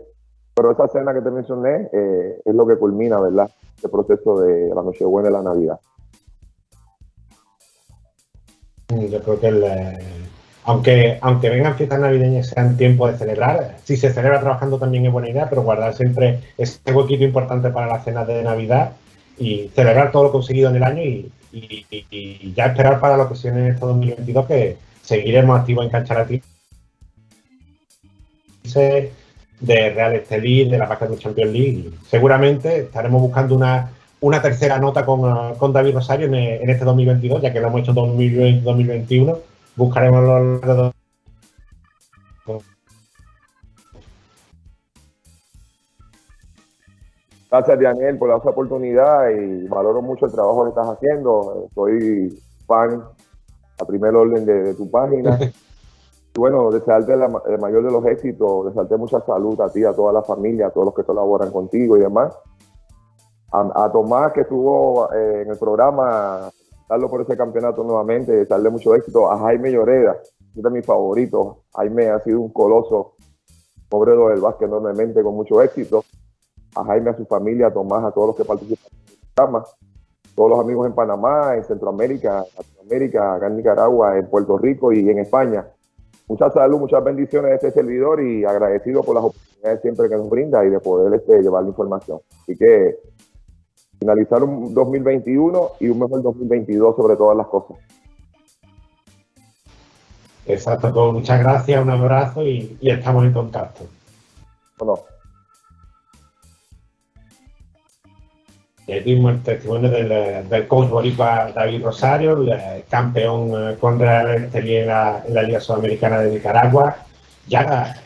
Pero 0.55 0.71
esa 0.71 0.87
cena 0.89 1.13
que 1.13 1.21
te 1.21 1.31
mencioné 1.31 1.89
eh, 1.93 2.41
es 2.45 2.55
lo 2.55 2.67
que 2.67 2.77
culmina, 2.77 3.21
¿verdad? 3.21 3.51
El 3.83 3.91
proceso 3.91 4.41
de 4.41 4.69
la 4.75 4.83
Nochebuena 4.83 5.29
y 5.29 5.33
la 5.33 5.43
Navidad. 5.43 5.81
Yo 8.89 9.21
creo 9.21 9.41
que 9.41 9.49
el, 9.49 9.65
eh, 9.65 9.99
aunque, 10.67 11.19
aunque 11.21 11.51
vengan 11.51 11.75
fiestas 11.75 12.01
navideñas 12.01 12.49
sean 12.49 12.77
tiempo 12.77 13.07
de 13.07 13.19
celebrar, 13.19 13.77
si 13.85 13.97
se 13.97 14.13
celebra 14.13 14.41
trabajando 14.41 14.79
también 14.79 15.05
es 15.05 15.13
buena 15.13 15.29
idea, 15.29 15.49
pero 15.49 15.63
guardar 15.63 15.95
siempre 15.95 16.41
ese 16.57 16.93
huequito 16.93 17.25
importante 17.25 17.71
para 17.71 17.87
las 17.87 18.05
cenas 18.05 18.27
de 18.27 18.43
Navidad 18.43 18.93
y 19.37 19.69
celebrar 19.75 20.11
todo 20.11 20.25
lo 20.25 20.33
conseguido 20.33 20.71
en 20.71 20.77
el 20.77 20.83
año 20.85 21.03
y, 21.03 21.33
y, 21.55 22.53
ya 22.55 22.67
esperar 22.67 23.01
para 23.01 23.17
lo 23.17 23.29
que 23.29 23.37
se 23.37 23.49
en 23.49 23.67
este 23.67 23.87
2022 23.87 24.47
que 24.47 24.77
seguiremos 25.03 25.61
activos 25.61 25.85
en 25.85 25.91
Cancha 25.91 26.15
Latina 26.15 26.43
de 29.61 29.91
Real 29.91 30.15
Estelí, 30.15 30.69
de 30.69 30.79
la 30.79 30.87
Basketball 30.87 31.19
Champions 31.19 31.53
League. 31.53 31.91
Seguramente 32.09 32.81
estaremos 32.81 33.21
buscando 33.21 33.55
una, 33.55 33.91
una 34.21 34.43
tercera 34.43 34.79
nota 34.79 35.05
con, 35.05 35.55
con 35.57 35.73
David 35.73 35.95
Rosario 35.95 36.27
en, 36.27 36.35
en, 36.35 36.71
este 36.71 36.85
2022, 36.85 37.43
ya 37.43 37.53
que 37.53 37.61
lo 37.61 37.69
hemos 37.69 37.83
hecho 37.83 37.91
en 37.91 37.97
2020, 37.97 38.65
2021. 38.65 39.39
Buscaremos 39.77 40.23
los 40.23 40.93
Gracias, 47.55 47.79
Daniel, 47.79 48.19
por 48.19 48.31
la 48.31 48.35
oportunidad 48.35 49.31
y 49.31 49.69
valoro 49.69 50.03
mucho 50.03 50.27
el 50.27 50.33
trabajo 50.33 50.65
que 50.65 50.71
estás 50.71 50.89
haciendo. 50.89 51.69
Soy 51.73 52.37
fan 52.67 53.01
a 53.79 53.85
primer 53.85 54.13
orden 54.13 54.45
de, 54.45 54.61
de 54.61 54.75
tu 54.75 54.91
página. 54.91 55.39
y 56.35 56.37
bueno, 56.37 56.73
desearte 56.73 57.17
la, 57.17 57.31
el 57.47 57.61
mayor 57.61 57.85
de 57.85 57.93
los 57.93 58.05
éxitos, 58.07 58.67
desearte 58.67 58.97
mucha 58.97 59.21
salud 59.21 59.61
a 59.61 59.69
ti, 59.69 59.85
a 59.85 59.93
toda 59.93 60.13
la 60.13 60.25
familia, 60.25 60.67
a 60.67 60.71
todos 60.71 60.87
los 60.87 60.95
que 60.97 61.05
colaboran 61.05 61.53
contigo 61.53 61.97
y 61.97 62.01
demás. 62.01 62.37
A, 63.53 63.85
a 63.85 63.93
Tomás, 63.93 64.33
que 64.33 64.41
estuvo 64.41 65.09
eh, 65.13 65.43
en 65.43 65.51
el 65.51 65.57
programa, 65.57 66.51
darlo 66.89 67.09
por 67.09 67.21
ese 67.21 67.37
campeonato 67.37 67.85
nuevamente, 67.85 68.33
desearle 68.33 68.69
mucho 68.69 68.97
éxito. 68.97 69.31
A 69.31 69.39
Jaime 69.39 69.71
Lloreda, 69.71 70.17
uno 70.57 70.71
de 70.71 70.77
mis 70.77 70.85
favoritos. 70.85 71.59
Jaime 71.77 72.11
ha 72.11 72.19
sido 72.19 72.41
un 72.41 72.53
coloso 72.53 73.13
obrero 73.93 74.31
del 74.31 74.41
básquet 74.41 74.67
enormemente, 74.67 75.23
con 75.23 75.37
mucho 75.37 75.63
éxito 75.63 76.03
a 76.75 76.85
Jaime, 76.85 77.11
a 77.11 77.17
su 77.17 77.25
familia, 77.27 77.69
a 77.69 77.73
Tomás, 77.73 78.05
a 78.05 78.11
todos 78.11 78.29
los 78.29 78.37
que 78.37 78.45
participan 78.45 78.91
en 78.93 79.13
el 79.13 79.19
programa, 79.35 79.65
todos 80.35 80.51
los 80.51 80.61
amigos 80.61 80.87
en 80.87 80.95
Panamá, 80.95 81.55
en 81.57 81.65
Centroamérica, 81.65 82.39
en 82.39 82.57
Latinoamérica, 82.57 83.35
acá 83.35 83.47
en 83.47 83.57
Nicaragua, 83.57 84.19
en 84.19 84.29
Puerto 84.29 84.59
Rico 84.59 84.93
y 84.93 85.09
en 85.09 85.19
España. 85.19 85.67
Mucha 86.27 86.51
salud, 86.51 86.79
muchas 86.79 87.05
bendiciones 87.05 87.51
de 87.51 87.55
este 87.57 87.71
servidor 87.71 88.23
y 88.23 88.45
agradecido 88.45 89.03
por 89.03 89.15
las 89.15 89.25
oportunidades 89.25 89.83
siempre 89.83 90.09
que 90.09 90.17
nos 90.17 90.31
brinda 90.31 90.65
y 90.65 90.71
de 90.71 90.81
poder 90.81 91.13
este, 91.15 91.43
llevar 91.43 91.63
la 91.63 91.69
información. 91.69 92.21
Así 92.43 92.57
que 92.57 92.99
finalizar 93.99 94.43
un 94.43 94.73
2021 94.73 95.71
y 95.81 95.89
un 95.89 95.99
mejor 95.99 96.23
2022 96.23 96.97
sobre 96.97 97.17
todas 97.17 97.37
las 97.37 97.47
cosas. 97.47 97.77
Exacto, 100.47 100.93
pues 100.93 101.13
muchas 101.13 101.41
gracias, 101.41 101.83
un 101.83 101.91
abrazo 101.91 102.43
y, 102.43 102.77
y 102.81 102.91
estamos 102.91 103.25
en 103.25 103.33
contacto. 103.33 103.85
Bueno. 104.79 105.14
Y 108.87 109.01
vimos 109.01 109.33
el 109.33 109.43
testimonio 109.43 109.91
del, 109.91 110.49
del 110.49 110.69
coach 110.69 110.91
boricua 110.91 111.51
David 111.55 111.85
Rosario, 111.85 112.43
el 112.43 112.85
campeón 112.89 113.51
eh, 113.53 113.77
con 113.81 113.99
Real 113.99 114.45
Estelí 114.45 114.77
en 114.77 114.89
la, 114.89 115.23
en 115.27 115.35
la 115.35 115.43
Liga 115.43 115.61
Sudamericana 115.61 116.19
de 116.21 116.33
Nicaragua. 116.33 116.97
Ya 117.47 117.97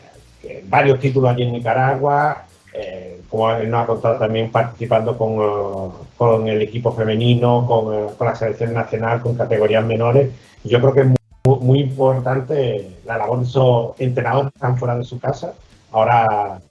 eh, 0.43 0.63
varios 0.67 0.99
títulos 0.99 1.31
allí 1.31 1.43
en 1.43 1.51
Nicaragua, 1.51 2.45
eh, 2.73 3.21
como 3.29 3.51
él 3.51 3.69
nos 3.69 3.83
ha 3.83 3.87
contado 3.87 4.19
también 4.19 4.51
participando 4.51 5.17
con, 5.17 5.91
con 6.15 6.47
el 6.47 6.61
equipo 6.61 6.93
femenino, 6.93 7.65
con, 7.67 8.15
con, 8.15 8.27
la 8.27 8.35
selección 8.35 8.73
nacional, 8.73 9.19
con 9.19 9.35
categorías 9.35 9.83
menores. 9.83 10.31
Yo 10.63 10.79
creo 10.79 10.93
que 10.93 11.01
es 11.01 11.07
muy, 11.43 11.59
muy 11.59 11.79
importante 11.81 12.99
la 13.05 13.17
labor 13.17 13.39
de 13.39 13.45
esos 13.45 13.99
entrenadores 13.99 14.53
que 14.53 14.57
están 14.57 14.77
fuera 14.77 14.95
de 14.95 15.03
su 15.03 15.19
casa, 15.19 15.53
ahora 15.91 16.61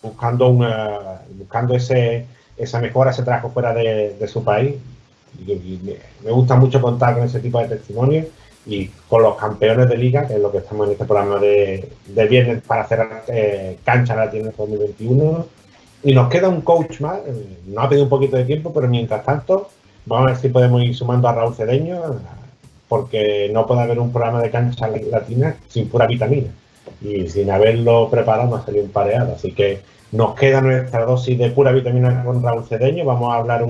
buscando, 0.00 0.48
una, 0.48 1.22
buscando 1.36 1.74
ese 1.74 2.26
esa 2.58 2.80
mejora, 2.80 3.10
ese 3.10 3.22
trabajo 3.22 3.50
fuera 3.50 3.72
de, 3.72 4.28
su 4.28 4.44
país. 4.44 4.74
Y, 5.46 5.80
me 6.24 6.30
gusta 6.30 6.56
mucho 6.56 6.80
contar 6.80 7.14
con 7.14 7.24
ese 7.24 7.40
tipo 7.40 7.60
de 7.60 7.68
testimonios 7.68 8.26
y 8.66 8.88
con 9.08 9.22
los 9.22 9.36
campeones 9.36 9.88
de 9.88 9.96
liga, 9.96 10.26
que 10.26 10.34
es 10.34 10.40
lo 10.40 10.50
que 10.50 10.58
estamos 10.58 10.86
en 10.86 10.92
este 10.92 11.04
programa 11.04 11.38
de, 11.38 11.88
viernes 12.28 12.62
para 12.66 12.82
hacer 12.82 13.06
eh, 13.28 13.78
cancha 13.84 14.14
latina 14.14 14.50
2021. 14.56 15.46
Y 16.04 16.14
nos 16.14 16.28
queda 16.28 16.48
un 16.48 16.60
coach 16.60 17.00
más, 17.00 17.18
nos 17.66 17.84
ha 17.84 17.88
pedido 17.88 18.04
un 18.04 18.10
poquito 18.10 18.36
de 18.36 18.44
tiempo, 18.44 18.72
pero 18.72 18.88
mientras 18.88 19.24
tanto, 19.24 19.68
Vamos 20.08 20.24
a 20.24 20.32
ver 20.32 20.40
si 20.40 20.48
podemos 20.48 20.82
ir 20.82 20.96
sumando 20.96 21.28
a 21.28 21.34
Raúl 21.34 21.54
Cedeño, 21.54 22.00
porque 22.88 23.50
no 23.52 23.66
puede 23.66 23.82
haber 23.82 23.98
un 23.98 24.10
programa 24.10 24.40
de 24.40 24.50
cancha 24.50 24.88
latina 24.88 25.54
sin 25.68 25.86
pura 25.88 26.06
vitamina. 26.06 26.48
Y 27.02 27.28
sin 27.28 27.50
haberlo 27.50 28.08
preparado 28.10 28.48
nos 28.48 28.64
salió 28.64 28.82
un 28.82 28.88
pareado. 28.88 29.34
Así 29.34 29.52
que 29.52 29.82
nos 30.12 30.34
queda 30.34 30.60
nuestra 30.60 31.04
dosis 31.04 31.38
de 31.38 31.50
pura 31.50 31.72
vitamina 31.72 32.24
con 32.24 32.42
Raúl 32.42 32.64
Cedeño. 32.64 33.04
Vamos 33.04 33.32
a 33.32 33.38
hablar 33.38 33.64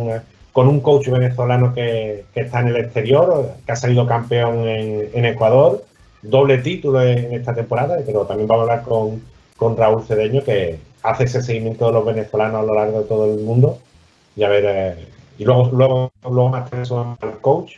con 0.52 0.68
un 0.68 0.80
coach 0.80 1.08
venezolano 1.08 1.74
que, 1.74 2.24
está 2.34 2.60
en 2.60 2.68
el 2.68 2.76
exterior, 2.76 3.52
que 3.66 3.72
ha 3.72 3.76
salido 3.76 4.06
campeón 4.06 4.66
en, 4.66 5.24
Ecuador, 5.24 5.84
doble 6.22 6.58
título 6.58 7.02
en, 7.02 7.32
esta 7.32 7.54
temporada, 7.54 7.96
pero 8.04 8.24
también 8.26 8.48
vamos 8.48 8.68
a 8.68 8.72
hablar 8.72 8.86
con, 9.58 9.76
Raúl 9.76 10.04
Cedeño, 10.04 10.44
que 10.44 10.78
hace 11.02 11.24
ese 11.24 11.42
seguimiento 11.42 11.86
de 11.86 11.92
los 11.92 12.04
venezolanos 12.04 12.62
a 12.62 12.66
lo 12.66 12.74
largo 12.74 13.00
de 13.00 13.04
todo 13.06 13.32
el 13.32 13.40
mundo. 13.40 13.78
Y 14.36 14.44
a 14.44 14.48
ver, 14.48 14.64
eh, 14.66 15.06
y 15.38 15.44
luego, 15.44 15.70
luego, 15.72 16.12
luego 16.22 16.48
más 16.48 16.70
al 16.72 17.40
coach. 17.40 17.74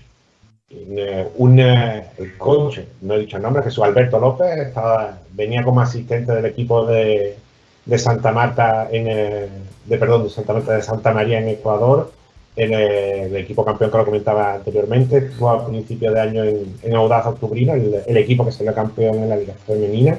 Eh, 0.70 1.26
un, 1.36 1.58
eh, 1.58 2.04
el 2.18 2.36
coach, 2.36 2.78
no 3.00 3.14
he 3.14 3.20
dicho 3.20 3.38
el 3.38 3.42
nombre, 3.42 3.62
Jesús 3.62 3.82
Alberto 3.82 4.20
López, 4.20 4.72
venía 5.32 5.64
como 5.64 5.80
asistente 5.80 6.32
del 6.32 6.46
equipo 6.46 6.86
de, 6.86 7.36
de 7.84 7.98
Santa 7.98 8.32
Marta 8.32 8.88
en 8.90 9.04
de 9.90 9.98
perdón, 9.98 10.24
de 10.24 10.30
Santa 10.30 10.52
Marta 10.52 10.74
de 10.74 10.82
Santa 10.82 11.12
María 11.12 11.40
en 11.40 11.48
Ecuador, 11.48 12.12
el, 12.56 13.34
equipo 13.36 13.64
campeón 13.64 13.90
que 13.90 13.98
lo 13.98 14.04
comentaba 14.04 14.54
anteriormente, 14.54 15.18
estuvo 15.18 15.50
a 15.50 15.66
principio 15.66 16.12
de 16.12 16.20
año 16.20 16.44
en, 16.44 16.76
en 16.82 16.94
Audaz 16.94 17.26
Octubrino, 17.26 17.74
el, 17.74 18.16
equipo 18.16 18.44
que 18.44 18.52
salió 18.52 18.74
campeón 18.74 19.16
en 19.16 19.28
la 19.28 19.36
Liga 19.36 19.54
Femenina, 19.66 20.18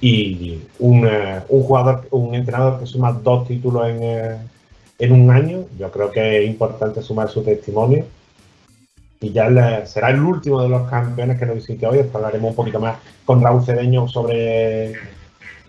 y 0.00 0.60
un, 0.78 1.08
un 1.48 1.62
jugador, 1.62 2.06
un 2.10 2.34
entrenador 2.34 2.78
que 2.78 2.86
suma 2.86 3.12
dos 3.12 3.46
títulos 3.48 3.88
en, 3.88 4.38
en 4.98 5.12
un 5.12 5.30
año. 5.30 5.64
Yo 5.78 5.90
creo 5.90 6.10
que 6.10 6.42
es 6.42 6.48
importante 6.48 7.02
sumar 7.02 7.28
su 7.28 7.42
testimonio. 7.42 8.04
Y 9.20 9.32
ya 9.32 9.86
será 9.86 10.10
el 10.10 10.20
último 10.20 10.60
de 10.60 10.68
los 10.68 10.88
campeones 10.90 11.38
que 11.38 11.46
nos 11.46 11.56
visite 11.56 11.86
hoy. 11.86 12.00
hablaremos 12.12 12.50
un 12.50 12.56
poquito 12.56 12.78
más 12.78 12.98
con 13.24 13.40
Raúl 13.40 13.64
Cedeño 13.64 14.06
sobre 14.08 14.92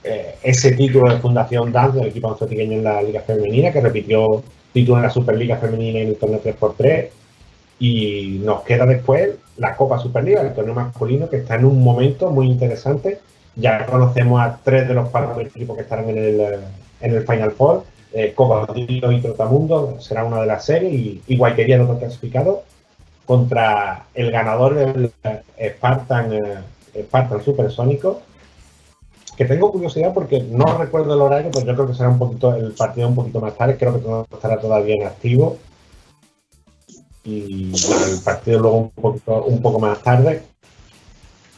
eh, 0.08 0.36
ese 0.44 0.72
título 0.74 1.12
de 1.12 1.20
Fundación 1.20 1.72
Dance 1.72 2.00
del 2.00 2.08
equipo 2.08 2.32
antioqueño 2.32 2.74
en 2.74 2.84
la 2.84 3.02
Liga 3.02 3.22
Femenina, 3.22 3.72
que 3.72 3.82
repitió 3.82 4.44
título 4.74 4.98
en 4.98 5.04
la 5.04 5.10
Superliga 5.10 5.58
Femenina 5.58 6.00
en 6.00 6.10
el 6.10 6.16
torneo 6.16 6.42
3x3. 6.42 7.10
Y 7.80 8.42
nos 8.44 8.64
queda 8.64 8.86
después 8.86 9.36
la 9.58 9.76
Copa 9.76 10.00
Superliga, 10.00 10.42
el 10.42 10.54
torneo 10.54 10.74
masculino, 10.74 11.30
que 11.30 11.38
está 11.38 11.56
en 11.56 11.66
un 11.66 11.84
momento 11.84 12.32
muy 12.32 12.48
interesante. 12.48 13.20
Ya 13.56 13.86
conocemos 13.86 14.42
a 14.42 14.60
tres 14.64 14.88
de 14.88 14.94
los 14.94 15.10
cuatro 15.10 15.40
equipos 15.42 15.76
que 15.76 15.84
estarán 15.84 16.10
en 16.10 16.18
el, 16.18 16.42
en 17.02 17.16
el 17.16 17.26
Final 17.26 17.52
Four 17.52 17.84
eh, 18.14 18.34
Cocodrilo 18.34 19.12
y 19.12 19.22
Trotamundo 19.22 19.98
será 20.00 20.24
una 20.24 20.40
de 20.40 20.48
las 20.48 20.66
series 20.66 20.94
y, 20.94 21.22
y 21.28 21.38
Guayquería 21.38 21.78
no 21.78 22.00
clasificado 22.00 22.64
contra 23.26 24.06
el 24.16 24.32
ganador 24.32 24.76
del 24.76 25.12
Spartan, 25.60 26.34
eh, 26.34 27.04
Spartan 27.04 27.44
Supersónico 27.44 28.22
que 29.38 29.46
tengo 29.46 29.72
curiosidad 29.72 30.14
porque 30.16 30.42
no 30.42 30.66
recuerdo 30.80 31.14
el 31.14 31.22
horario, 31.22 31.52
pues 31.52 31.64
yo 31.64 31.76
creo 31.76 31.88
que 31.88 31.94
será 31.94 32.10
un 32.10 32.18
poquito 32.18 32.56
el 32.56 32.72
partido 32.72 33.08
un 33.08 33.16
poquito 33.16 33.40
más 33.40 33.56
tarde, 33.56 33.78
creo 33.78 33.94
que 34.28 34.36
estará 34.36 34.60
todavía 34.60 34.96
en 34.96 35.04
activo. 35.06 35.58
Y 37.24 37.72
el 37.72 38.20
partido 38.24 38.60
luego 38.60 38.78
un 38.78 38.90
poquito 38.90 39.44
un 39.44 39.62
poco 39.62 39.80
más 39.80 40.02
tarde. 40.02 40.42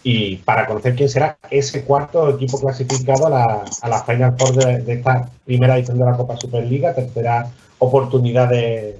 Y 0.03 0.37
para 0.37 0.67
conocer 0.67 0.95
quién 0.95 1.07
será 1.07 1.37
ese 1.49 1.85
cuarto 1.85 2.29
equipo 2.29 2.59
clasificado 2.59 3.27
a 3.27 3.29
la, 3.29 3.65
a 3.81 3.89
la 3.89 4.03
Final 4.03 4.35
Four 4.37 4.55
de, 4.55 4.93
esta 4.93 5.29
primera 5.45 5.77
edición 5.77 5.99
de 5.99 6.05
la 6.05 6.17
Copa 6.17 6.35
Superliga, 6.35 6.93
tercera 6.93 7.49
oportunidad 7.77 8.49
de 8.49 8.99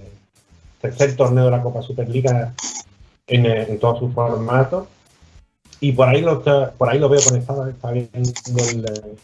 tercer 0.80 1.18
torneo 1.18 1.46
de 1.46 1.52
la 1.52 1.62
Copa 1.62 1.82
Superliga 1.82 2.54
en, 3.28 3.46
en 3.46 3.80
todos 3.80 4.00
sus 4.00 4.14
formatos. 4.14 4.88
Y 5.82 5.94
por 5.94 6.10
ahí 6.10 6.22
lo, 6.22 6.42
por 6.78 6.90
ahí 6.90 7.00
lo 7.00 7.08
veo 7.08 7.22
conectado, 7.22 7.68
está 7.68 7.92
viendo 7.92 8.32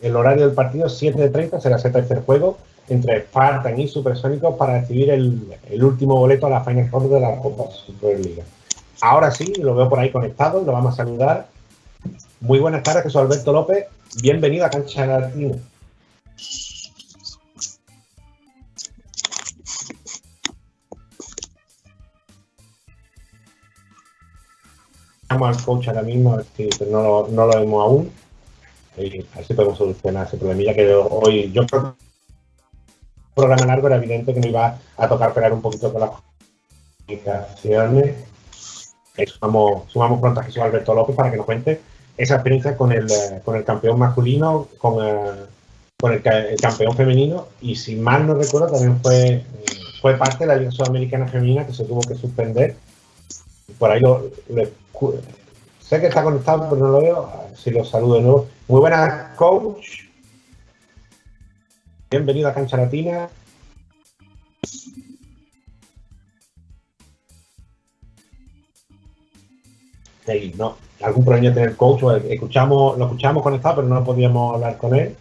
el, 0.02 0.16
horario 0.16 0.48
del 0.48 0.56
partido, 0.56 0.88
7.30 0.88 1.60
será 1.60 1.76
ese 1.76 1.90
tercer 1.90 2.24
juego 2.24 2.58
entre 2.88 3.22
Spartan 3.22 3.80
y 3.80 3.88
Supersónicos 3.88 4.56
para 4.56 4.80
recibir 4.80 5.10
el, 5.10 5.84
último 5.84 6.16
boleto 6.16 6.48
a 6.48 6.52
la 6.52 6.64
Final 6.64 6.90
Four 6.90 7.10
de 7.10 7.20
la 7.20 7.36
Copa 7.38 7.72
Superliga. 7.72 8.44
Ahora 9.02 9.32
sí, 9.32 9.54
lo 9.56 9.76
veo 9.76 9.90
por 9.90 10.00
ahí 10.00 10.12
conectado, 10.12 10.64
lo 10.64 10.72
vamos 10.72 10.94
a 10.94 10.98
saludar. 10.98 11.48
Muy 12.40 12.60
buenas 12.60 12.84
tardes, 12.84 13.04
Jesús 13.04 13.20
Alberto 13.20 13.52
López. 13.52 13.86
Bienvenido 14.22 14.66
a 14.66 14.70
Cancha 14.70 15.06
Latina. 15.06 15.56
Al 25.30 25.64
coach 25.64 25.88
ahora 25.88 26.02
mismo, 26.02 26.40
si 26.56 26.70
no 26.90 27.02
lo, 27.02 27.28
no 27.30 27.48
lo 27.48 27.60
vemos 27.60 27.84
aún. 27.84 28.12
Y 28.98 29.22
a 29.22 29.38
ver 29.38 29.46
si 29.46 29.54
podemos 29.54 29.78
solucionar 29.78 30.28
ese 30.28 30.38
problemilla 30.38 30.74
que 30.74 30.94
hoy 30.94 31.52
yo 31.52 31.66
creo 31.66 31.82
que 31.82 31.88
un 31.88 31.96
programa 33.36 33.66
largo 33.66 33.88
era 33.88 33.98
evidente 33.98 34.34
que 34.34 34.40
me 34.40 34.50
iba 34.50 34.80
a 34.98 35.08
tocar 35.08 35.34
pegar 35.34 35.52
un 35.52 35.62
poquito 35.62 35.92
con 35.92 36.02
las 36.02 36.12
comunicaciones. 37.06 38.16
Sumamos, 39.28 39.92
sumamos 39.92 40.20
pronto 40.20 40.40
a 40.40 40.44
Jesús 40.44 40.62
Alberto 40.62 40.94
López 40.94 41.16
para 41.16 41.32
que 41.32 41.38
nos 41.38 41.46
cuente 41.46 41.82
esa 42.18 42.36
experiencia 42.36 42.78
con 42.78 42.92
el, 42.92 43.10
eh, 43.10 43.42
con 43.44 43.56
el 43.56 43.64
campeón 43.64 44.00
masculino, 44.00 44.68
con, 44.78 45.06
eh, 45.06 45.46
con 46.00 46.14
el, 46.14 46.22
campeón 46.22 46.96
femenino 46.96 47.48
y 47.62 47.76
si 47.76 47.96
mal 47.96 48.28
no 48.28 48.36
recuerdo 48.36 48.68
también 48.68 49.00
fue, 49.02 49.44
fue 50.02 50.16
parte 50.16 50.40
de 50.40 50.48
la 50.48 50.56
Liga 50.56 50.72
Sudamericana 50.72 51.28
Femenina 51.28 51.66
que 51.66 51.74
se 51.74 51.86
tuvo 51.86 52.02
que 52.02 52.16
suspender. 52.16 52.76
Por 53.80 53.92
ahí 53.92 54.00
lo, 54.00 54.30
sé 55.80 56.00
que 56.00 56.08
está 56.08 56.24
conectado, 56.24 56.68
pero 56.70 56.88
no 56.88 56.92
lo 56.92 57.02
veo. 57.02 57.30
Si 57.56 57.72
lo 57.72 57.84
saludo 57.86 58.16
de 58.16 58.22
nuevo. 58.22 58.48
Muy 58.68 58.80
buenas, 58.80 59.36
coach. 59.36 60.06
Bienvenido 62.10 62.50
a 62.50 62.54
Cancha 62.54 62.78
Latina. 62.78 63.30
no, 70.58 70.76
algún 71.02 71.24
problema 71.24 71.54
tener 71.54 71.76
coach, 71.76 72.04
escuchamos, 72.30 72.98
lo 72.98 73.06
escuchamos 73.06 73.44
conectado, 73.44 73.76
pero 73.78 73.88
no 73.88 74.04
podíamos 74.04 74.56
hablar 74.56 74.78
con 74.78 74.96
él. 74.96 75.16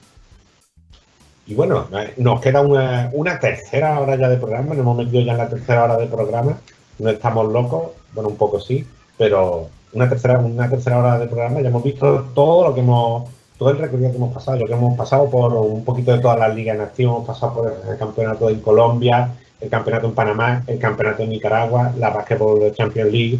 Y 1.47 1.55
bueno, 1.55 1.89
nos 2.17 2.41
queda 2.41 2.63
una, 2.63 3.39
tercera 3.39 4.01
hora 4.01 4.17
ya 4.17 4.29
de 4.29 4.39
programa, 4.39 4.69
nos 4.71 4.79
hemos 4.79 4.97
metido 4.97 5.23
ya 5.23 5.33
en 5.33 5.39
la 5.39 5.49
tercera 5.49 5.85
hora 5.85 5.97
de 5.99 6.07
programa, 6.07 6.59
no 6.99 7.11
estamos 7.11 7.53
locos, 7.53 7.91
bueno, 8.15 8.31
un 8.31 8.37
poco 8.37 8.61
sí, 8.61 8.87
pero 9.16 9.69
una 9.93 10.09
tercera, 10.09 10.39
una 10.39 10.69
tercera 10.69 10.99
hora 10.99 11.19
de 11.19 11.27
programa, 11.27 11.61
ya 11.61 11.69
hemos 11.69 11.82
visto 11.82 12.27
todo 12.35 12.69
lo 12.69 12.74
que 12.74 12.81
hemos, 12.81 13.28
todo 13.59 13.70
el 13.70 13.78
recorrido 13.78 14.11
que 14.11 14.16
hemos 14.16 14.35
pasado, 14.35 14.59
lo 14.59 14.66
que 14.66 14.73
hemos 14.73 14.97
pasado 14.97 15.31
por 15.31 15.53
un 15.55 15.85
poquito 15.85 16.12
de 16.12 16.19
todas 16.19 16.39
las 16.39 16.55
ligas 16.55 16.77
en 16.77 16.82
acción, 16.82 17.11
hemos 17.11 17.27
pasado 17.27 17.55
por 17.55 17.74
el 17.89 17.99
campeonato 17.99 18.51
en 18.51 18.61
Colombia, 18.61 19.31
el 19.61 19.70
campeonato 19.70 20.07
en 20.07 20.15
Panamá, 20.15 20.62
el 20.66 20.78
campeonato 20.78 21.23
en 21.23 21.31
Nicaragua, 21.31 21.93
la 21.97 22.11
Basketball 22.11 22.73
Champions 22.74 23.12
League, 23.12 23.39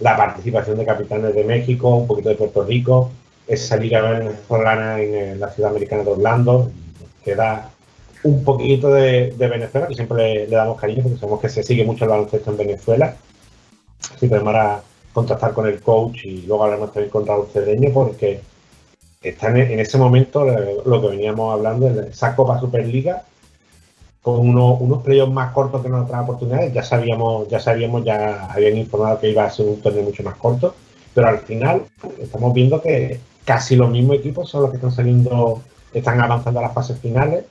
la 0.00 0.16
participación 0.16 0.78
de 0.78 0.84
capitanes 0.84 1.34
de 1.34 1.44
México, 1.44 1.88
un 1.96 2.06
poquito 2.06 2.30
de 2.30 2.34
Puerto 2.34 2.64
Rico, 2.64 3.10
esa 3.46 3.76
liga 3.76 4.00
venezolana 4.00 5.00
en 5.00 5.38
la 5.38 5.50
ciudad 5.50 5.70
americana 5.70 6.02
de 6.02 6.10
Orlando, 6.10 6.70
queda 7.24 7.70
un 8.24 8.44
poquito 8.44 8.88
de, 8.92 9.34
Venezuela, 9.36 9.88
que 9.88 9.94
siempre 9.94 10.46
le, 10.46 10.46
damos 10.46 10.80
cariño 10.80 11.02
porque 11.02 11.18
sabemos 11.18 11.40
que 11.40 11.48
se 11.48 11.62
sigue 11.62 11.84
mucho 11.84 12.04
el 12.04 12.10
baloncesto 12.10 12.50
en 12.50 12.56
Venezuela. 12.56 13.16
Así 14.14 14.28
que 14.28 14.34
a 14.34 14.82
contactar 15.12 15.52
con 15.52 15.66
el 15.66 15.80
coach 15.80 16.24
y 16.24 16.42
luego 16.42 16.64
hablaremos 16.64 16.92
también 16.92 17.10
con 17.10 17.26
Raúl 17.26 17.46
Cedeño 17.52 17.90
porque 17.92 18.40
están 19.22 19.56
en, 19.56 19.78
ese 19.78 19.98
momento 19.98 20.44
lo 20.84 21.00
que 21.00 21.08
veníamos 21.08 21.52
hablando, 21.52 21.88
esa 21.88 22.34
Copa 22.34 22.58
Superliga 22.58 23.24
con 24.22 24.48
unos 24.48 25.02
playoffs 25.02 25.32
más 25.32 25.52
cortos 25.52 25.82
que 25.82 25.88
en 25.88 25.94
otras 25.94 26.22
oportunidades. 26.22 26.72
Ya 26.72 26.84
sabíamos, 26.84 27.48
ya 27.48 27.58
sabíamos, 27.58 28.04
ya 28.04 28.46
habían 28.46 28.76
informado 28.76 29.18
que 29.18 29.30
iba 29.30 29.44
a 29.44 29.50
ser 29.50 29.66
un 29.66 29.80
torneo 29.80 30.04
mucho 30.04 30.22
más 30.22 30.36
corto, 30.36 30.74
pero 31.12 31.28
al 31.28 31.40
final 31.40 31.82
estamos 32.20 32.54
viendo 32.54 32.80
que 32.80 33.18
casi 33.44 33.74
los 33.74 33.90
mismos 33.90 34.16
equipos 34.16 34.48
son 34.48 34.62
los 34.62 34.70
que 34.70 34.76
están 34.76 34.92
saliendo, 34.92 35.60
están 35.92 36.20
avanzando 36.20 36.60
a 36.60 36.62
las 36.62 36.72
fases 36.72 36.98
finales. 37.00 37.44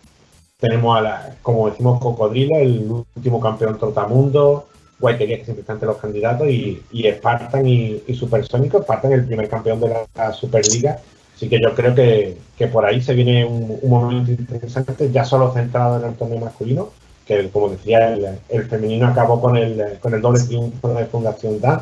Tenemos 0.58 0.98
a 0.98 1.02
la, 1.02 1.36
como 1.42 1.70
decimos, 1.70 2.00
Cocodrilo, 2.00 2.56
el 2.56 3.04
último 3.16 3.42
campeón 3.42 3.78
Trotamundo, 3.78 4.68
Guayquería, 5.02 5.40
que 5.40 5.46
siempre 5.46 5.66
entre 5.68 5.88
los 5.88 5.98
candidatos, 5.98 6.48
y, 6.48 6.82
y 6.92 7.12
Spartan 7.12 7.68
y, 7.68 8.04
y 8.08 8.16
Supersónico, 8.16 8.82
Spartan 8.84 9.12
el 9.12 9.26
primer 9.26 9.50
campeón 9.50 9.82
de 9.82 9.90
la 10.16 10.34
Superliga 10.34 11.00
Así 11.42 11.50
que 11.50 11.60
yo 11.60 11.74
creo 11.74 11.96
que, 11.96 12.68
por 12.68 12.86
ahí 12.86 13.02
se 13.02 13.16
viene 13.16 13.44
un, 13.44 13.80
momento 13.90 14.30
interesante, 14.30 15.10
ya 15.12 15.26
solo 15.26 15.52
centrado 15.52 16.00
en 16.00 16.10
el 16.12 16.16
torneo 16.16 16.38
masculino, 16.38 16.92
que 17.26 17.50
como 17.50 17.70
decía, 17.70 18.14
el, 18.14 18.70
femenino 18.70 19.08
acabó 19.08 19.42
con 19.42 19.58
el, 19.58 19.98
con 20.02 20.14
el 20.14 20.22
doble 20.22 20.44
triunfo 20.44 20.90
de 20.90 21.08
Fundación 21.08 21.60
DAN. 21.60 21.82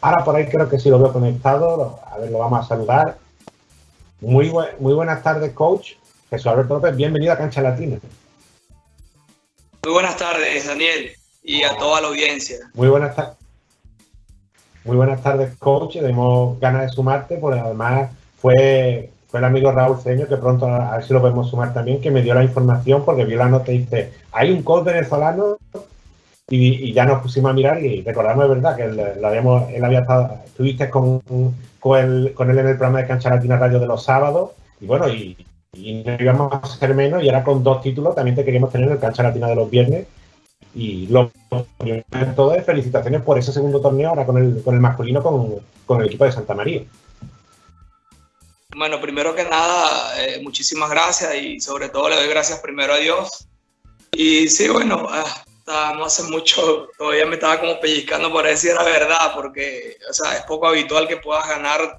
Ahora 0.00 0.24
por 0.24 0.34
ahí 0.34 0.46
creo 0.46 0.68
que 0.68 0.80
sí 0.80 0.90
lo 0.90 0.98
veo 0.98 1.12
conectado, 1.12 2.00
a 2.04 2.18
ver, 2.18 2.32
lo 2.32 2.38
vamos 2.38 2.64
a 2.64 2.68
saludar. 2.68 3.16
Muy, 4.20 4.50
muy 4.80 4.92
buenas 4.92 5.22
tardes, 5.22 5.52
coach. 5.52 5.92
Jesús 6.28 6.48
Alberto 6.48 6.74
López, 6.74 6.96
bienvenido 6.96 7.32
a 7.32 7.38
Cancha 7.38 7.62
Latina. 7.62 7.96
Muy 9.84 9.92
buenas 9.92 10.16
tardes, 10.16 10.66
Daniel. 10.66 11.12
Y 11.50 11.64
a 11.64 11.76
toda 11.76 12.00
la 12.00 12.08
audiencia. 12.08 12.58
Muy 12.74 12.86
buenas 12.86 13.16
tardes. 13.16 13.36
Muy 14.84 14.96
buenas 14.96 15.20
tardes, 15.20 15.56
coach. 15.58 15.94
Tenemos 15.94 16.60
ganas 16.60 16.82
de 16.82 16.88
sumarte, 16.90 17.38
porque 17.38 17.58
además 17.58 18.12
fue, 18.38 19.10
fue 19.26 19.40
el 19.40 19.44
amigo 19.44 19.72
Raúl 19.72 19.98
Ceño, 20.00 20.28
que 20.28 20.36
pronto 20.36 20.66
a 20.66 20.94
ver 20.94 21.04
si 21.04 21.12
lo 21.12 21.20
podemos 21.20 21.50
sumar 21.50 21.74
también, 21.74 22.00
que 22.00 22.12
me 22.12 22.22
dio 22.22 22.34
la 22.34 22.44
información 22.44 23.04
porque 23.04 23.24
vio 23.24 23.36
la 23.36 23.48
nota 23.48 23.72
y 23.72 23.78
dice, 23.78 24.12
hay 24.30 24.52
un 24.52 24.62
coach 24.62 24.84
venezolano 24.84 25.56
y, 26.48 26.92
ya 26.92 27.04
nos 27.04 27.20
pusimos 27.20 27.50
a 27.50 27.54
mirar 27.54 27.82
y 27.82 28.02
recordamos 28.02 28.44
de 28.44 28.54
verdad 28.54 28.76
que 28.76 28.84
él, 28.84 29.24
habíamos, 29.24 29.68
él 29.70 29.84
había 29.84 30.00
estado, 30.00 30.38
estuviste 30.46 30.88
con, 30.88 31.20
con, 31.80 31.98
él, 31.98 32.32
en 32.38 32.58
el 32.68 32.76
programa 32.76 33.00
de 33.00 33.08
Cancha 33.08 33.28
Latina 33.28 33.56
Radio 33.56 33.80
de 33.80 33.86
los 33.88 34.04
sábados 34.04 34.52
y 34.80 34.86
bueno, 34.86 35.08
y, 35.08 35.36
y 35.72 36.04
no 36.04 36.16
íbamos 36.16 36.52
a 36.52 36.66
ser 36.78 36.94
menos 36.94 37.24
y 37.24 37.28
ahora 37.28 37.42
con 37.42 37.64
dos 37.64 37.82
títulos 37.82 38.14
también 38.14 38.36
te 38.36 38.44
queríamos 38.44 38.70
tener 38.70 38.86
en 38.86 38.94
el 38.94 39.00
Cancha 39.00 39.24
Latina 39.24 39.48
de 39.48 39.56
los 39.56 39.68
viernes 39.68 40.06
y 40.74 41.06
lo 41.08 41.30
todo 42.36 42.54
es 42.54 42.64
felicitaciones 42.64 43.22
por 43.22 43.38
ese 43.38 43.52
segundo 43.52 43.80
torneo 43.80 44.10
ahora 44.10 44.24
con 44.24 44.38
el, 44.38 44.62
con 44.62 44.74
el 44.74 44.80
masculino 44.80 45.22
con, 45.22 45.56
con 45.86 46.00
el 46.00 46.06
equipo 46.06 46.24
de 46.24 46.32
Santa 46.32 46.54
María. 46.54 46.82
Bueno, 48.76 49.00
primero 49.00 49.34
que 49.34 49.44
nada, 49.44 50.22
eh, 50.22 50.40
muchísimas 50.42 50.90
gracias 50.90 51.34
y 51.34 51.60
sobre 51.60 51.88
todo 51.88 52.08
le 52.08 52.16
doy 52.16 52.28
gracias 52.28 52.60
primero 52.60 52.92
a 52.92 52.98
Dios. 52.98 53.48
Y 54.12 54.48
sí, 54.48 54.68
bueno, 54.68 55.08
ah, 55.10 55.94
no 55.96 56.04
hace 56.04 56.22
mucho, 56.24 56.88
todavía 56.96 57.26
me 57.26 57.34
estaba 57.34 57.58
como 57.58 57.80
pellizcando 57.80 58.32
para 58.32 58.50
decir 58.50 58.74
la 58.74 58.84
verdad, 58.84 59.32
porque 59.34 59.96
o 60.08 60.12
sea, 60.12 60.36
es 60.36 60.44
poco 60.44 60.68
habitual 60.68 61.08
que 61.08 61.16
puedas 61.16 61.48
ganar 61.48 61.98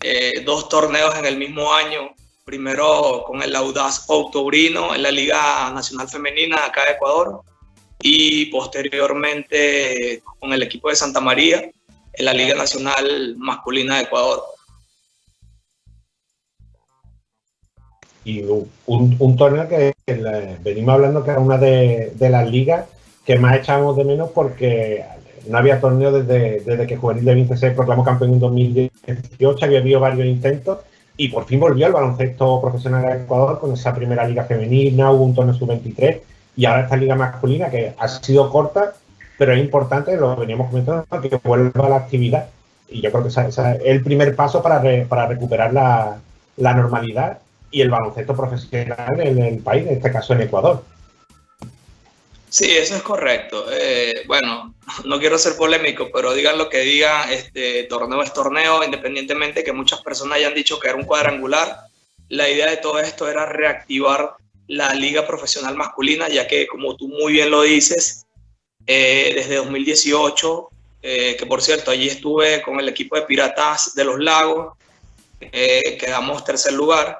eh, 0.00 0.42
dos 0.44 0.68
torneos 0.68 1.14
en 1.16 1.26
el 1.26 1.36
mismo 1.36 1.72
año. 1.72 2.14
Primero 2.44 3.22
con 3.26 3.42
el 3.42 3.54
Audaz 3.54 4.04
Octobrino 4.08 4.94
en 4.94 5.02
la 5.02 5.10
Liga 5.10 5.70
Nacional 5.70 6.08
Femenina 6.08 6.64
acá 6.64 6.86
de 6.86 6.92
Ecuador 6.92 7.42
y 8.02 8.46
posteriormente 8.46 10.22
con 10.38 10.52
el 10.52 10.62
equipo 10.62 10.88
de 10.88 10.96
Santa 10.96 11.20
María 11.20 11.70
en 12.12 12.24
la 12.24 12.32
Liga 12.32 12.54
Nacional 12.54 13.34
Masculina 13.36 13.96
de 13.96 14.02
Ecuador. 14.02 14.42
Y 18.24 18.42
un, 18.86 19.36
torneo 19.36 19.68
que, 19.68 19.94
venimos 20.62 20.94
hablando 20.94 21.24
que 21.24 21.30
era 21.30 21.40
una 21.40 21.56
de, 21.56 22.12
las 22.18 22.50
ligas 22.50 22.86
que 23.24 23.38
más 23.38 23.56
echábamos 23.56 23.96
de 23.96 24.04
menos 24.04 24.30
porque 24.30 25.04
no 25.48 25.58
había 25.58 25.80
torneo 25.80 26.12
desde, 26.12 26.60
desde 26.60 26.86
que 26.86 26.96
Juvenil 26.96 27.24
de 27.24 27.34
20 27.34 27.56
se 27.56 27.70
proclamó 27.70 28.04
campeón 28.04 28.34
en 28.34 28.40
2018, 28.40 29.64
había 29.64 29.78
habido 29.78 30.00
varios 30.00 30.26
intentos 30.26 30.78
y 31.16 31.28
por 31.28 31.46
fin 31.46 31.60
volvió 31.60 31.86
al 31.86 31.92
baloncesto 31.92 32.60
profesional 32.60 33.02
de 33.02 33.24
Ecuador 33.24 33.58
con 33.58 33.72
esa 33.72 33.94
primera 33.94 34.26
liga 34.26 34.44
femenina, 34.44 35.10
hubo 35.10 35.24
un 35.24 35.34
torneo 35.34 35.54
sub-23 35.54 36.20
y 36.60 36.66
ahora 36.66 36.82
esta 36.82 36.96
liga 36.96 37.14
masculina 37.14 37.70
que 37.70 37.94
ha 37.96 38.06
sido 38.06 38.50
corta, 38.50 38.92
pero 39.38 39.54
es 39.54 39.60
importante, 39.60 40.14
lo 40.14 40.36
veníamos 40.36 40.68
comentando, 40.68 41.06
que 41.22 41.40
vuelva 41.42 41.88
la 41.88 41.96
actividad. 41.96 42.50
Y 42.86 43.00
yo 43.00 43.10
creo 43.10 43.22
que 43.22 43.30
ese 43.30 43.48
es 43.48 43.58
el 43.82 44.02
primer 44.02 44.36
paso 44.36 44.62
para, 44.62 44.82
para 45.08 45.26
recuperar 45.26 45.72
la, 45.72 46.20
la, 46.58 46.74
normalidad 46.74 47.38
y 47.70 47.80
el 47.80 47.88
baloncesto 47.88 48.36
profesional 48.36 49.20
en 49.20 49.38
el 49.38 49.58
país, 49.60 49.86
en 49.86 49.94
este 49.94 50.12
caso 50.12 50.34
en 50.34 50.42
Ecuador. 50.42 50.84
Sí, 52.50 52.70
eso 52.76 52.94
es 52.96 53.02
correcto. 53.02 53.64
Eh, 53.72 54.24
bueno, 54.26 54.74
no 55.06 55.18
quiero 55.18 55.38
ser 55.38 55.56
polémico, 55.56 56.10
pero 56.12 56.34
digan 56.34 56.58
lo 56.58 56.68
que 56.68 56.80
digan, 56.80 57.30
este 57.30 57.84
torneo 57.84 58.20
es 58.20 58.34
torneo, 58.34 58.84
independientemente 58.84 59.64
que 59.64 59.72
muchas 59.72 60.02
personas 60.02 60.36
hayan 60.36 60.52
dicho 60.52 60.78
que 60.78 60.88
era 60.88 60.98
un 60.98 61.04
cuadrangular. 61.04 61.84
La 62.28 62.50
idea 62.50 62.68
de 62.68 62.76
todo 62.76 62.98
esto 62.98 63.30
era 63.30 63.46
reactivar 63.46 64.34
la 64.70 64.94
liga 64.94 65.26
profesional 65.26 65.76
masculina, 65.76 66.28
ya 66.28 66.46
que 66.46 66.68
como 66.68 66.94
tú 66.94 67.08
muy 67.08 67.32
bien 67.32 67.50
lo 67.50 67.62
dices, 67.62 68.26
eh, 68.86 69.32
desde 69.34 69.56
2018, 69.56 70.68
eh, 71.02 71.36
que 71.36 71.44
por 71.44 71.60
cierto, 71.60 71.90
allí 71.90 72.06
estuve 72.06 72.62
con 72.62 72.78
el 72.78 72.88
equipo 72.88 73.16
de 73.16 73.22
Piratas 73.22 73.96
de 73.96 74.04
los 74.04 74.20
Lagos, 74.20 74.76
eh, 75.40 75.98
quedamos 75.98 76.44
tercer 76.44 76.72
lugar, 76.72 77.18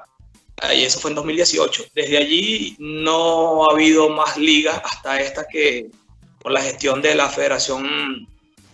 y 0.73 0.83
eso 0.83 0.99
fue 0.99 1.11
en 1.11 1.15
2018. 1.15 1.85
Desde 1.93 2.17
allí 2.19 2.75
no 2.79 3.65
ha 3.65 3.73
habido 3.73 4.07
más 4.09 4.37
ligas 4.37 4.79
hasta 4.85 5.19
esta 5.19 5.45
que 5.45 5.87
por 6.39 6.53
la 6.53 6.61
gestión 6.61 7.01
de 7.01 7.15
la 7.15 7.27
Federación 7.27 8.27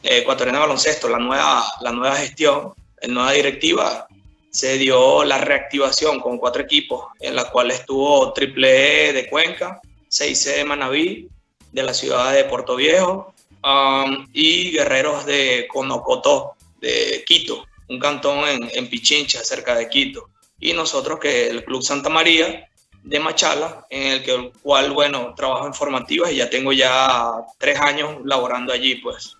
Ecuatoriana 0.03 0.60
de 0.60 0.66
Baloncesto, 0.66 1.10
la 1.10 1.18
nueva, 1.18 1.66
la 1.82 1.92
nueva 1.93 2.16
gestión, 2.18 2.74
la 3.01 3.08
nueva 3.08 3.32
directiva, 3.32 4.08
se 4.50 4.77
dio 4.77 5.24
la 5.24 5.38
reactivación 5.38 6.19
con 6.19 6.38
cuatro 6.38 6.64
equipos, 6.64 7.06
en 7.19 7.35
la 7.35 7.50
cual 7.50 7.72
estuvo 7.72 8.34
Triple 8.34 9.09
E 9.09 9.14
de 9.14 9.30
Cuenca, 9.30 9.80
6C 10.09 10.58
de 10.58 10.66
Manabí, 10.66 11.27
de 11.72 11.84
la 11.84 11.93
ciudad 11.93 12.34
de 12.34 12.45
Puerto 12.45 12.76
Viejo, 12.76 13.34
um, 13.64 14.27
y 14.34 14.72
Guerreros 14.72 15.26
de 15.26 15.67
Conocotó, 15.72 16.53
de 16.82 17.24
Quito, 17.26 17.66
un 17.90 18.00
cantón 18.00 18.43
en, 18.48 18.90
Pichincha, 18.90 19.43
cerca 19.43 19.76
de 19.76 19.90
Quito. 19.90 20.30
Y 20.59 20.74
nosotros, 20.74 21.19
que 21.19 21.50
el 21.50 21.64
Club 21.64 21.84
Santa 21.84 22.09
María 22.09 22.67
de 23.03 23.19
Machala, 23.19 23.85
en 23.90 24.14
el, 24.14 24.24
que, 24.24 24.34
el 24.34 24.51
cual, 24.61 24.92
bueno, 24.92 25.34
trabajo 25.35 25.67
en 25.67 25.74
formativas 25.74 26.32
y 26.32 26.38
ya 26.38 26.50
tengo 26.50 26.74
ya 26.74 27.32
tres 27.58 27.80
años 27.80 28.17
laborando 28.26 28.74
allí, 28.74 28.95
pues. 28.95 29.35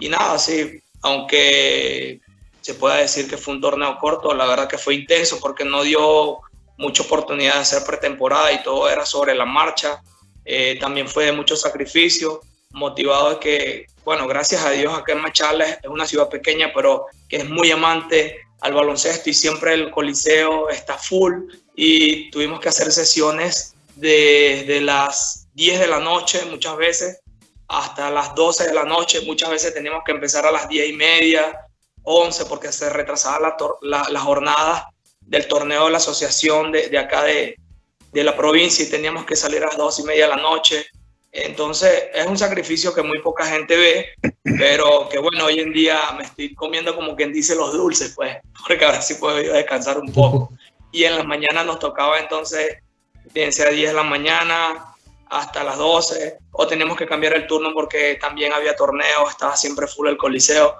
Y 0.00 0.08
nada, 0.08 0.38
sí, 0.38 0.80
aunque 1.02 2.20
se 2.60 2.74
pueda 2.74 2.96
decir 2.96 3.28
que 3.28 3.36
fue 3.36 3.54
un 3.54 3.60
torneo 3.60 3.98
corto, 3.98 4.34
la 4.34 4.46
verdad 4.46 4.68
que 4.68 4.78
fue 4.78 4.94
intenso 4.94 5.38
porque 5.40 5.64
no 5.64 5.82
dio 5.82 6.40
mucha 6.76 7.02
oportunidad 7.02 7.54
de 7.54 7.60
hacer 7.60 7.84
pretemporada 7.84 8.52
y 8.52 8.62
todo 8.62 8.88
era 8.88 9.04
sobre 9.04 9.34
la 9.34 9.44
marcha. 9.44 10.02
Eh, 10.44 10.78
también 10.80 11.08
fue 11.08 11.26
de 11.26 11.32
mucho 11.32 11.56
sacrificio, 11.56 12.40
motivado 12.72 13.30
de 13.30 13.38
que, 13.38 13.86
bueno, 14.04 14.26
gracias 14.26 14.64
a 14.64 14.70
Dios 14.70 14.96
acá 14.96 15.12
en 15.12 15.20
Machala 15.20 15.66
es 15.66 15.88
una 15.88 16.06
ciudad 16.06 16.28
pequeña, 16.28 16.72
pero 16.74 17.06
que 17.28 17.36
es 17.36 17.48
muy 17.48 17.70
amante 17.70 18.40
al 18.60 18.74
baloncesto 18.74 19.30
y 19.30 19.34
siempre 19.34 19.74
el 19.74 19.90
coliseo 19.90 20.68
está 20.68 20.96
full. 20.96 21.44
Y 21.74 22.30
tuvimos 22.30 22.60
que 22.60 22.68
hacer 22.68 22.90
sesiones 22.92 23.74
desde 23.96 24.80
las 24.80 25.48
10 25.54 25.80
de 25.80 25.86
la 25.86 26.00
noche 26.00 26.42
muchas 26.46 26.76
veces 26.76 27.20
hasta 27.70 28.10
las 28.10 28.34
12 28.34 28.66
de 28.66 28.74
la 28.74 28.84
noche, 28.84 29.20
muchas 29.20 29.48
veces 29.48 29.72
teníamos 29.72 30.02
que 30.04 30.10
empezar 30.10 30.44
a 30.44 30.50
las 30.50 30.68
10 30.68 30.90
y 30.90 30.92
media, 30.92 31.66
11 32.04 32.46
porque 32.46 32.72
se 32.72 32.90
retrasaba 32.90 33.56
la, 33.82 34.06
la, 34.10 34.20
jornada 34.20 34.90
del 35.20 35.46
torneo 35.46 35.84
de 35.84 35.90
la 35.90 35.98
asociación 35.98 36.72
de, 36.72 36.88
de 36.88 36.98
acá 36.98 37.24
de, 37.24 37.56
de, 38.12 38.24
la 38.24 38.36
provincia 38.36 38.84
y 38.84 38.90
teníamos 38.90 39.24
que 39.24 39.36
salir 39.36 39.62
a 39.62 39.66
las 39.66 39.76
2 39.76 40.00
y 40.00 40.02
media 40.04 40.28
de 40.28 40.36
la 40.36 40.42
noche. 40.42 40.86
Entonces 41.32 42.08
es 42.12 42.26
un 42.26 42.36
sacrificio 42.36 42.92
que 42.92 43.02
muy 43.02 43.20
poca 43.20 43.46
gente 43.46 43.76
ve, 43.76 44.08
pero 44.42 45.08
que 45.08 45.18
bueno, 45.18 45.44
hoy 45.44 45.60
en 45.60 45.72
día 45.72 46.00
me 46.16 46.24
estoy 46.24 46.54
comiendo 46.54 46.94
como 46.96 47.14
quien 47.14 47.32
dice 47.32 47.54
los 47.54 47.72
dulces, 47.72 48.14
pues, 48.16 48.36
porque 48.66 48.84
ahora 48.84 49.00
sí 49.00 49.14
puedo 49.14 49.36
descansar 49.36 49.98
un 49.98 50.12
poco. 50.12 50.52
Y 50.92 51.04
en 51.04 51.16
las 51.16 51.26
mañanas 51.26 51.66
nos 51.66 51.78
tocaba 51.78 52.18
entonces, 52.18 52.78
bien 53.32 53.52
sea 53.52 53.70
10 53.70 53.90
de 53.90 53.96
la 53.96 54.02
mañana 54.02 54.86
hasta 55.28 55.62
las 55.62 55.78
12, 55.78 56.38
o 56.50 56.66
tenemos 56.66 56.96
que 56.96 57.06
cambiar 57.06 57.34
el 57.34 57.46
turno 57.46 57.72
porque 57.72 58.18
también 58.20 58.52
había 58.52 58.74
torneo, 58.74 59.28
estaba 59.28 59.56
siempre 59.56 59.86
full 59.86 60.08
el 60.08 60.16
coliseo. 60.16 60.74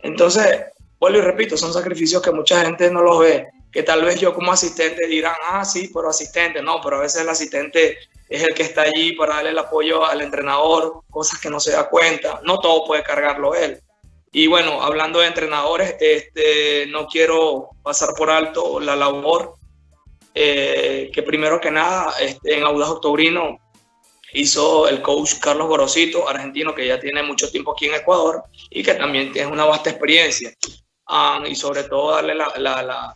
Entonces, 0.00 0.64
vuelvo 0.98 1.18
y 1.18 1.22
repito, 1.22 1.56
son 1.56 1.72
sacrificios 1.72 2.22
que 2.22 2.30
mucha 2.30 2.64
gente 2.64 2.90
no 2.90 3.02
los 3.02 3.20
ve, 3.20 3.48
que 3.72 3.82
tal 3.82 4.04
vez 4.04 4.20
yo 4.20 4.34
como 4.34 4.52
asistente 4.52 5.06
dirán, 5.06 5.36
ah, 5.46 5.64
sí, 5.64 5.90
pero 5.92 6.08
asistente, 6.08 6.62
no, 6.62 6.80
pero 6.82 6.96
a 6.96 7.00
veces 7.00 7.22
el 7.22 7.28
asistente 7.28 7.98
es 8.28 8.42
el 8.42 8.54
que 8.54 8.62
está 8.62 8.82
allí 8.82 9.12
para 9.12 9.36
darle 9.36 9.50
el 9.50 9.58
apoyo 9.58 10.04
al 10.04 10.20
entrenador, 10.20 11.02
cosas 11.10 11.40
que 11.40 11.50
no 11.50 11.60
se 11.60 11.72
da 11.72 11.88
cuenta, 11.88 12.40
no 12.44 12.58
todo 12.58 12.84
puede 12.84 13.02
cargarlo 13.02 13.54
él. 13.54 13.80
Y 14.30 14.46
bueno, 14.46 14.82
hablando 14.82 15.20
de 15.20 15.26
entrenadores, 15.26 15.96
este, 16.00 16.86
no 16.88 17.06
quiero 17.06 17.70
pasar 17.82 18.10
por 18.14 18.30
alto 18.30 18.78
la 18.78 18.94
labor 18.94 19.54
eh, 20.34 21.10
que 21.12 21.22
primero 21.22 21.60
que 21.60 21.70
nada 21.70 22.14
este, 22.20 22.58
en 22.58 22.64
Audaz 22.64 22.90
Octobrino 22.90 23.58
hizo 24.32 24.88
el 24.88 25.02
coach 25.02 25.34
Carlos 25.40 25.68
Gorosito, 25.68 26.28
argentino 26.28 26.74
que 26.74 26.86
ya 26.86 27.00
tiene 27.00 27.22
mucho 27.22 27.50
tiempo 27.50 27.72
aquí 27.72 27.86
en 27.86 27.94
Ecuador 27.94 28.42
y 28.70 28.82
que 28.82 28.94
también 28.94 29.32
tiene 29.32 29.50
una 29.50 29.64
vasta 29.64 29.90
experiencia. 29.90 30.52
Um, 31.08 31.46
y 31.46 31.54
sobre 31.54 31.84
todo 31.84 32.12
darle 32.12 32.34
la, 32.34 32.52
la, 32.58 33.14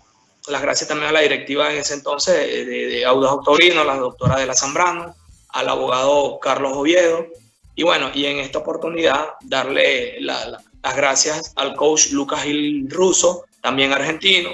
las 0.49 0.63
gracias 0.63 0.89
también 0.89 1.11
a 1.11 1.13
la 1.13 1.21
directiva 1.21 1.71
en 1.71 1.79
ese 1.79 1.95
entonces 1.95 2.35
de, 2.35 2.65
de 2.65 3.05
Audaz 3.05 3.33
Octobrino, 3.33 3.85
la 3.85 3.97
doctora 3.97 4.39
de 4.41 4.47
la 4.47 4.55
Zambrano, 4.55 5.15
al 5.51 5.69
abogado 5.69 6.39
Carlos 6.41 6.73
Oviedo. 6.75 7.27
Y 7.75 7.85
bueno, 7.85 8.11
y 8.15 8.27
en 8.27 8.39
esta 8.39 8.59
oportunidad 8.59 9.35
darle 9.43 10.21
las 10.21 10.97
gracias 10.97 11.53
al 11.57 11.75
coach 11.77 12.09
Lucas 12.13 12.43
Gil 12.43 12.89
Russo, 12.91 13.45
también 13.61 13.93
argentino. 13.93 14.51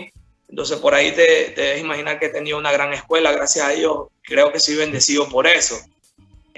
Entonces 0.48 0.78
por 0.78 0.94
ahí 0.94 1.12
te, 1.12 1.50
te 1.50 1.60
debes 1.60 1.80
imaginar 1.80 2.18
que 2.18 2.26
he 2.26 2.30
tenido 2.30 2.58
una 2.58 2.72
gran 2.72 2.92
escuela, 2.92 3.32
gracias 3.32 3.64
a 3.64 3.70
Dios. 3.70 4.08
Creo 4.22 4.52
que 4.52 4.60
soy 4.60 4.76
bendecido 4.76 5.28
por 5.28 5.46
eso. 5.46 5.76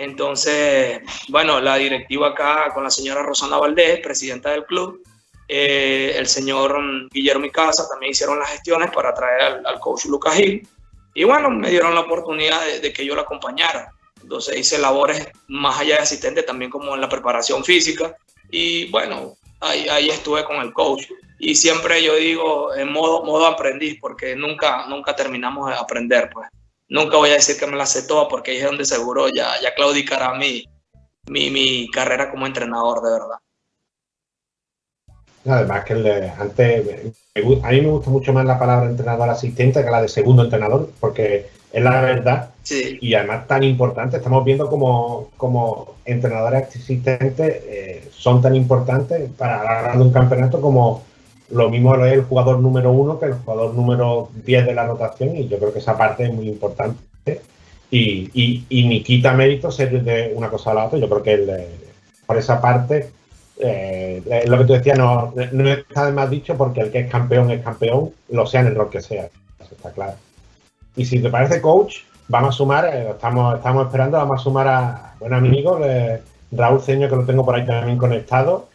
Entonces, 0.00 1.02
bueno, 1.28 1.60
la 1.60 1.76
directiva 1.76 2.28
acá 2.28 2.70
con 2.72 2.82
la 2.82 2.90
señora 2.90 3.22
Rosana 3.22 3.58
Valdés, 3.58 4.00
presidenta 4.00 4.50
del 4.50 4.64
club, 4.64 5.02
eh, 5.46 6.14
el 6.16 6.26
señor 6.26 7.10
Guillermo 7.10 7.46
Casa 7.52 7.86
también 7.86 8.12
hicieron 8.12 8.38
las 8.38 8.48
gestiones 8.48 8.90
para 8.92 9.12
traer 9.12 9.60
al, 9.62 9.78
coach 9.78 10.06
Lucas 10.06 10.36
Gil. 10.36 10.66
Y 11.12 11.24
bueno, 11.24 11.50
me 11.50 11.68
dieron 11.68 11.94
la 11.94 12.00
oportunidad 12.00 12.62
de, 12.80 12.92
que 12.94 13.04
yo 13.04 13.14
lo 13.14 13.20
acompañara. 13.20 13.92
donde 14.22 14.58
hice 14.58 14.78
labores 14.78 15.28
más 15.48 15.78
allá 15.78 15.96
de 15.96 16.02
asistente, 16.02 16.44
también 16.44 16.70
como 16.70 16.94
en 16.94 17.02
la 17.02 17.08
preparación 17.10 17.62
física. 17.62 18.16
Y 18.50 18.90
bueno, 18.90 19.34
ahí, 19.60 19.86
ahí 19.90 20.08
estuve 20.08 20.44
con 20.44 20.62
el 20.62 20.72
coach. 20.72 21.08
Y 21.38 21.56
siempre 21.56 22.02
yo 22.02 22.16
digo 22.16 22.74
en 22.74 22.90
modo, 22.90 23.22
modo 23.22 23.46
aprendiz, 23.46 23.98
porque 24.00 24.34
nunca, 24.34 24.86
nunca 24.86 25.14
terminamos 25.14 25.68
de 25.68 25.76
aprender, 25.76 26.30
pues. 26.32 26.48
Nunca 26.90 27.16
voy 27.18 27.30
a 27.30 27.34
decir 27.34 27.56
que 27.56 27.66
me 27.68 27.76
la 27.76 27.86
sé 27.86 28.02
toda, 28.02 28.28
porque 28.28 28.50
ahí 28.50 28.56
es 28.58 28.64
donde 28.64 28.84
seguro 28.84 29.28
ya, 29.28 29.52
ya 29.62 29.72
claudicará 29.74 30.34
mi, 30.34 30.64
mi, 31.28 31.48
mi 31.50 31.88
carrera 31.88 32.30
como 32.30 32.46
entrenador, 32.46 33.00
de 33.00 33.10
verdad. 33.12 33.36
Además 35.46 35.84
que 35.84 35.92
el 35.94 36.02
de- 36.02 36.30
antes, 36.30 36.84
me 36.86 37.60
a 37.62 37.70
mí 37.70 37.80
me 37.80 37.88
gusta 37.88 38.10
mucho 38.10 38.32
más 38.32 38.44
la 38.44 38.58
palabra 38.58 38.90
entrenador 38.90 39.30
asistente 39.30 39.82
que 39.84 39.90
la 39.90 40.02
de 40.02 40.08
segundo 40.08 40.42
entrenador, 40.42 40.90
porque 40.98 41.46
es 41.72 41.82
la 41.82 42.00
verdad 42.00 42.50
y 43.00 43.14
además 43.14 43.46
tan 43.46 43.62
importante. 43.62 44.16
Estamos 44.16 44.44
viendo 44.44 44.68
como, 44.68 45.30
como 45.36 45.94
entrenadores 46.04 46.68
asistentes 46.68 47.62
eh, 47.66 48.08
son 48.12 48.42
tan 48.42 48.54
importantes 48.56 49.30
para 49.38 49.62
ganar 49.62 50.00
un 50.00 50.12
campeonato 50.12 50.60
como 50.60 51.04
lo 51.50 51.70
mismo 51.70 51.94
es 52.04 52.12
el 52.12 52.22
jugador 52.22 52.60
número 52.60 52.92
uno 52.92 53.18
que 53.18 53.26
el 53.26 53.34
jugador 53.34 53.74
número 53.74 54.30
10 54.44 54.66
de 54.66 54.74
la 54.74 54.86
rotación 54.86 55.36
y 55.36 55.48
yo 55.48 55.58
creo 55.58 55.72
que 55.72 55.80
esa 55.80 55.96
parte 55.96 56.24
es 56.24 56.32
muy 56.32 56.48
importante 56.48 57.00
y, 57.90 58.30
y, 58.34 58.64
y 58.68 58.88
ni 58.88 59.02
quita 59.02 59.32
mérito 59.32 59.70
ser 59.70 60.02
de 60.02 60.32
una 60.34 60.48
cosa 60.48 60.70
a 60.70 60.74
la 60.74 60.84
otra. 60.86 60.98
Yo 60.98 61.08
creo 61.08 61.22
que 61.22 61.32
el, 61.32 61.50
eh, 61.50 61.68
por 62.26 62.38
esa 62.38 62.60
parte 62.60 63.10
eh, 63.62 64.22
eh, 64.24 64.44
lo 64.46 64.58
que 64.58 64.64
tú 64.64 64.72
decías 64.72 64.98
no, 64.98 65.34
no 65.52 65.68
está 65.68 66.10
más 66.12 66.30
dicho 66.30 66.56
porque 66.56 66.80
el 66.80 66.90
que 66.90 67.00
es 67.00 67.10
campeón 67.10 67.50
es 67.50 67.62
campeón, 67.62 68.12
lo 68.30 68.46
sea 68.46 68.62
en 68.62 68.68
el 68.68 68.74
rol 68.74 68.88
que 68.88 69.02
sea. 69.02 69.28
Eso 69.58 69.74
está 69.74 69.90
claro. 69.92 70.14
Y 70.96 71.04
si 71.04 71.20
te 71.20 71.28
parece, 71.28 71.60
coach, 71.60 71.98
vamos 72.28 72.54
a 72.54 72.58
sumar, 72.58 72.86
eh, 72.86 73.10
estamos, 73.10 73.56
estamos 73.56 73.86
esperando, 73.86 74.16
vamos 74.16 74.40
a 74.40 74.42
sumar 74.42 74.68
a 74.68 75.14
buen 75.20 75.34
amigo 75.34 75.78
eh, 75.84 76.22
Raúl 76.52 76.80
Ceño, 76.80 77.08
que 77.08 77.16
lo 77.16 77.24
tengo 77.24 77.44
por 77.44 77.54
ahí 77.54 77.66
también 77.66 77.98
conectado. 77.98 78.68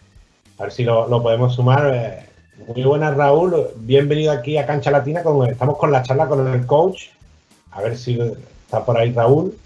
A 0.60 0.64
ver 0.64 0.72
si 0.72 0.84
lo, 0.84 1.08
lo 1.08 1.22
podemos 1.22 1.56
sumar. 1.56 2.26
Muy 2.58 2.84
buenas, 2.84 3.16
Raúl. 3.18 3.68
Bienvenido 3.78 4.32
aquí 4.32 4.58
a 4.58 4.66
Cancha 4.66 4.90
Latina. 4.90 5.24
Con, 5.24 5.50
estamos 5.50 5.78
con 5.78 5.92
la 5.92 6.02
charla 6.04 6.28
con 6.28 6.48
el 6.48 6.66
coach. 6.66 7.10
A 7.72 7.82
ver 7.82 7.98
si 7.98 8.20
está 8.20 8.84
por 8.86 8.98
ahí 8.98 9.12
Raúl. 9.12 9.58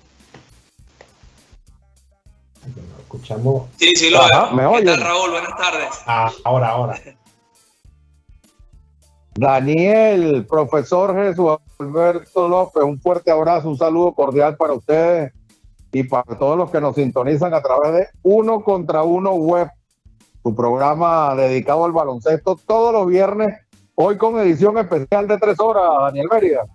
Lo 2.76 3.02
escuchamos. 3.02 3.70
Sí, 3.78 3.94
sí, 3.96 4.10
lo 4.10 4.20
veo. 4.20 4.52
¿me 4.52 4.62
¿Qué 4.64 4.68
oyen? 4.68 4.86
tal, 4.86 5.02
Raúl? 5.02 5.32
Buenas 5.32 5.56
tardes. 5.56 5.90
Ah, 6.08 6.32
ahora, 6.44 6.70
ahora. 6.70 7.00
Daniel, 9.36 10.46
profesor 10.50 11.16
Jesús 11.16 11.58
Alberto 11.80 12.50
López, 12.50 12.84
un 12.84 13.00
fuerte 13.00 13.32
abrazo, 13.32 13.70
un 13.70 13.78
saludo 13.78 14.14
cordial 14.14 14.58
para 14.58 14.74
ustedes 14.74 15.32
y 15.94 16.04
para 16.04 16.38
todos 16.38 16.58
los 16.58 16.70
que 16.72 16.82
nos 16.82 16.96
sintonizan 16.96 17.54
a 17.54 17.62
través 17.62 17.94
de 17.94 18.08
Uno 18.24 18.62
contra 18.64 19.04
Uno 19.04 19.36
Web, 19.36 19.70
su 20.44 20.56
programa 20.56 21.36
dedicado 21.36 21.86
al 21.86 21.92
baloncesto 21.92 22.58
todos 22.66 22.94
los 22.94 23.08
viernes, 23.08 23.60
hoy 23.96 24.18
con 24.18 24.40
edición 24.40 24.78
especial 24.78 25.28
de 25.28 25.38
tres 25.38 25.60
horas, 25.60 25.84
Daniel 26.02 26.28
Mérida. 26.32 26.66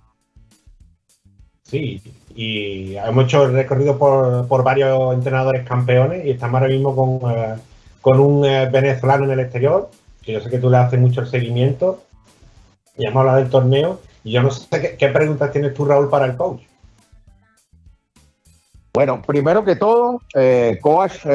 Sí, 1.62 2.02
y 2.34 2.96
hemos 2.96 3.24
hecho 3.24 3.44
el 3.44 3.52
recorrido 3.52 3.96
por, 3.96 4.46
por 4.48 4.62
varios 4.62 5.14
entrenadores 5.14 5.66
campeones 5.66 6.24
y 6.26 6.30
estamos 6.30 6.60
ahora 6.60 6.72
mismo 6.72 6.94
con, 6.94 7.30
eh, 7.30 7.54
con 8.00 8.20
un 8.20 8.44
eh, 8.44 8.68
venezolano 8.70 9.24
en 9.24 9.30
el 9.30 9.40
exterior, 9.40 9.90
que 10.22 10.32
yo 10.32 10.40
sé 10.40 10.50
que 10.50 10.58
tú 10.58 10.68
le 10.68 10.76
haces 10.76 11.00
mucho 11.00 11.22
el 11.22 11.28
seguimiento, 11.28 12.02
y 12.96 13.06
hemos 13.06 13.20
hablado 13.20 13.38
del 13.38 13.50
torneo, 13.50 14.00
y 14.22 14.32
yo 14.32 14.42
no 14.42 14.50
sé 14.50 14.80
qué, 14.80 14.96
qué 14.96 15.08
preguntas 15.08 15.52
tienes 15.52 15.74
tú, 15.74 15.84
Raúl, 15.84 16.08
para 16.10 16.26
el 16.26 16.36
coach. 16.36 16.62
Bueno, 18.92 19.20
primero 19.22 19.64
que 19.64 19.74
todo, 19.74 20.20
eh, 20.34 20.78
coach 20.80 21.26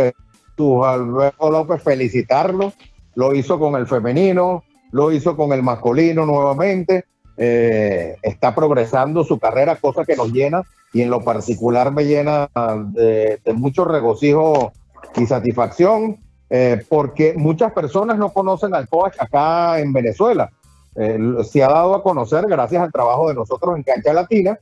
Jesús 0.59 0.85
Alberto 0.85 1.49
López, 1.49 1.81
felicitarlo. 1.81 2.73
Lo 3.15 3.33
hizo 3.33 3.57
con 3.59 3.75
el 3.75 3.87
femenino, 3.87 4.63
lo 4.91 5.11
hizo 5.11 5.37
con 5.37 5.53
el 5.53 5.63
masculino 5.63 6.25
nuevamente. 6.25 7.05
Eh, 7.37 8.17
está 8.21 8.53
progresando 8.53 9.23
su 9.23 9.39
carrera, 9.39 9.77
cosa 9.77 10.03
que 10.03 10.17
nos 10.17 10.33
llena 10.33 10.63
y 10.91 11.01
en 11.01 11.09
lo 11.09 11.21
particular 11.21 11.93
me 11.93 12.03
llena 12.03 12.49
de, 12.87 13.39
de 13.45 13.53
mucho 13.53 13.85
regocijo 13.85 14.73
y 15.15 15.25
satisfacción, 15.25 16.17
eh, 16.49 16.83
porque 16.89 17.35
muchas 17.37 17.71
personas 17.71 18.17
no 18.17 18.33
conocen 18.33 18.75
al 18.75 18.89
coach 18.89 19.13
acá 19.17 19.79
en 19.79 19.93
Venezuela. 19.93 20.51
Eh, 20.95 21.17
se 21.49 21.63
ha 21.63 21.69
dado 21.69 21.95
a 21.95 22.03
conocer 22.03 22.45
gracias 22.49 22.83
al 22.83 22.91
trabajo 22.91 23.29
de 23.29 23.35
nosotros 23.35 23.77
en 23.77 23.83
Cancha 23.83 24.11
Latina 24.11 24.59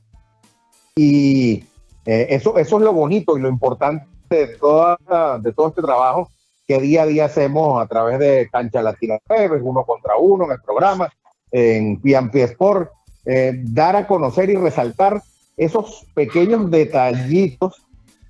y 0.94 1.64
eh, 2.06 2.26
eso, 2.30 2.56
eso 2.56 2.76
es 2.76 2.82
lo 2.84 2.92
bonito 2.92 3.36
y 3.36 3.40
lo 3.40 3.48
importante 3.48 4.06
de, 4.28 4.46
toda, 4.58 4.98
de 5.40 5.52
todo 5.52 5.68
este 5.68 5.82
trabajo 5.82 6.30
que 6.66 6.78
día 6.80 7.02
a 7.02 7.06
día 7.06 7.24
hacemos 7.26 7.82
a 7.82 7.86
través 7.86 8.18
de 8.18 8.48
Cancha 8.52 8.82
Latina 8.82 9.18
Jueves, 9.26 9.60
uno 9.64 9.84
contra 9.84 10.16
uno 10.18 10.44
en 10.44 10.52
el 10.52 10.60
programa, 10.60 11.10
en 11.50 11.98
Piampi 12.00 12.40
Sport, 12.40 12.90
eh, 13.24 13.52
dar 13.64 13.96
a 13.96 14.06
conocer 14.06 14.50
y 14.50 14.56
resaltar 14.56 15.22
esos 15.56 16.06
pequeños 16.14 16.70
detallitos 16.70 17.82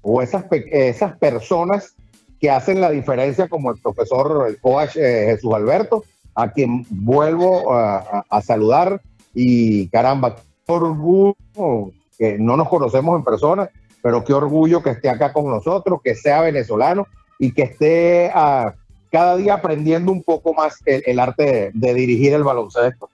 o 0.02 0.22
esas, 0.22 0.44
esas 0.50 1.16
personas 1.18 1.94
que 2.40 2.50
hacen 2.50 2.80
la 2.80 2.90
diferencia, 2.90 3.48
como 3.48 3.72
el 3.72 3.80
profesor, 3.80 4.46
el 4.48 4.60
coach 4.60 4.96
eh, 4.96 5.26
Jesús 5.30 5.52
Alberto, 5.52 6.04
a 6.36 6.52
quien 6.52 6.86
vuelvo 6.88 7.74
a, 7.74 8.24
a- 8.30 8.42
saludar. 8.42 9.00
Y 9.34 9.88
caramba, 9.88 10.36
orgullo 10.66 11.34
que 12.16 12.38
no 12.38 12.56
nos 12.56 12.68
conocemos 12.68 13.16
en 13.18 13.24
persona, 13.24 13.68
pero 14.02 14.24
qué 14.24 14.32
orgullo 14.32 14.82
que 14.82 14.90
esté 14.90 15.08
acá 15.08 15.32
con 15.32 15.46
nosotros, 15.46 16.00
que 16.02 16.14
sea 16.14 16.42
venezolano 16.42 17.06
y 17.38 17.52
que 17.52 17.62
esté 17.62 18.30
ah, 18.34 18.74
cada 19.10 19.36
día 19.36 19.54
aprendiendo 19.54 20.12
un 20.12 20.22
poco 20.22 20.54
más 20.54 20.78
el, 20.86 21.02
el 21.06 21.18
arte 21.18 21.42
de, 21.44 21.70
de 21.74 21.94
dirigir 21.94 22.34
el 22.34 22.44
baloncesto. 22.44 23.10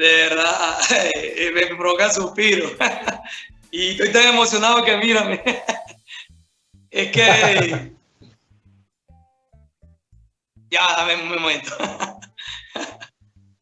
De 0.00 0.16
verdad, 0.16 0.78
eh, 1.14 1.50
me 1.54 1.66
provoca 1.76 2.10
suspiro. 2.10 2.70
y 3.70 3.90
estoy 3.90 4.10
tan 4.12 4.28
emocionado 4.28 4.82
que 4.82 4.96
mírame. 4.96 5.42
es 6.90 7.12
que. 7.12 7.92
Ya, 10.70 10.80
dame 10.96 11.16
un 11.16 11.28
momento. 11.28 11.76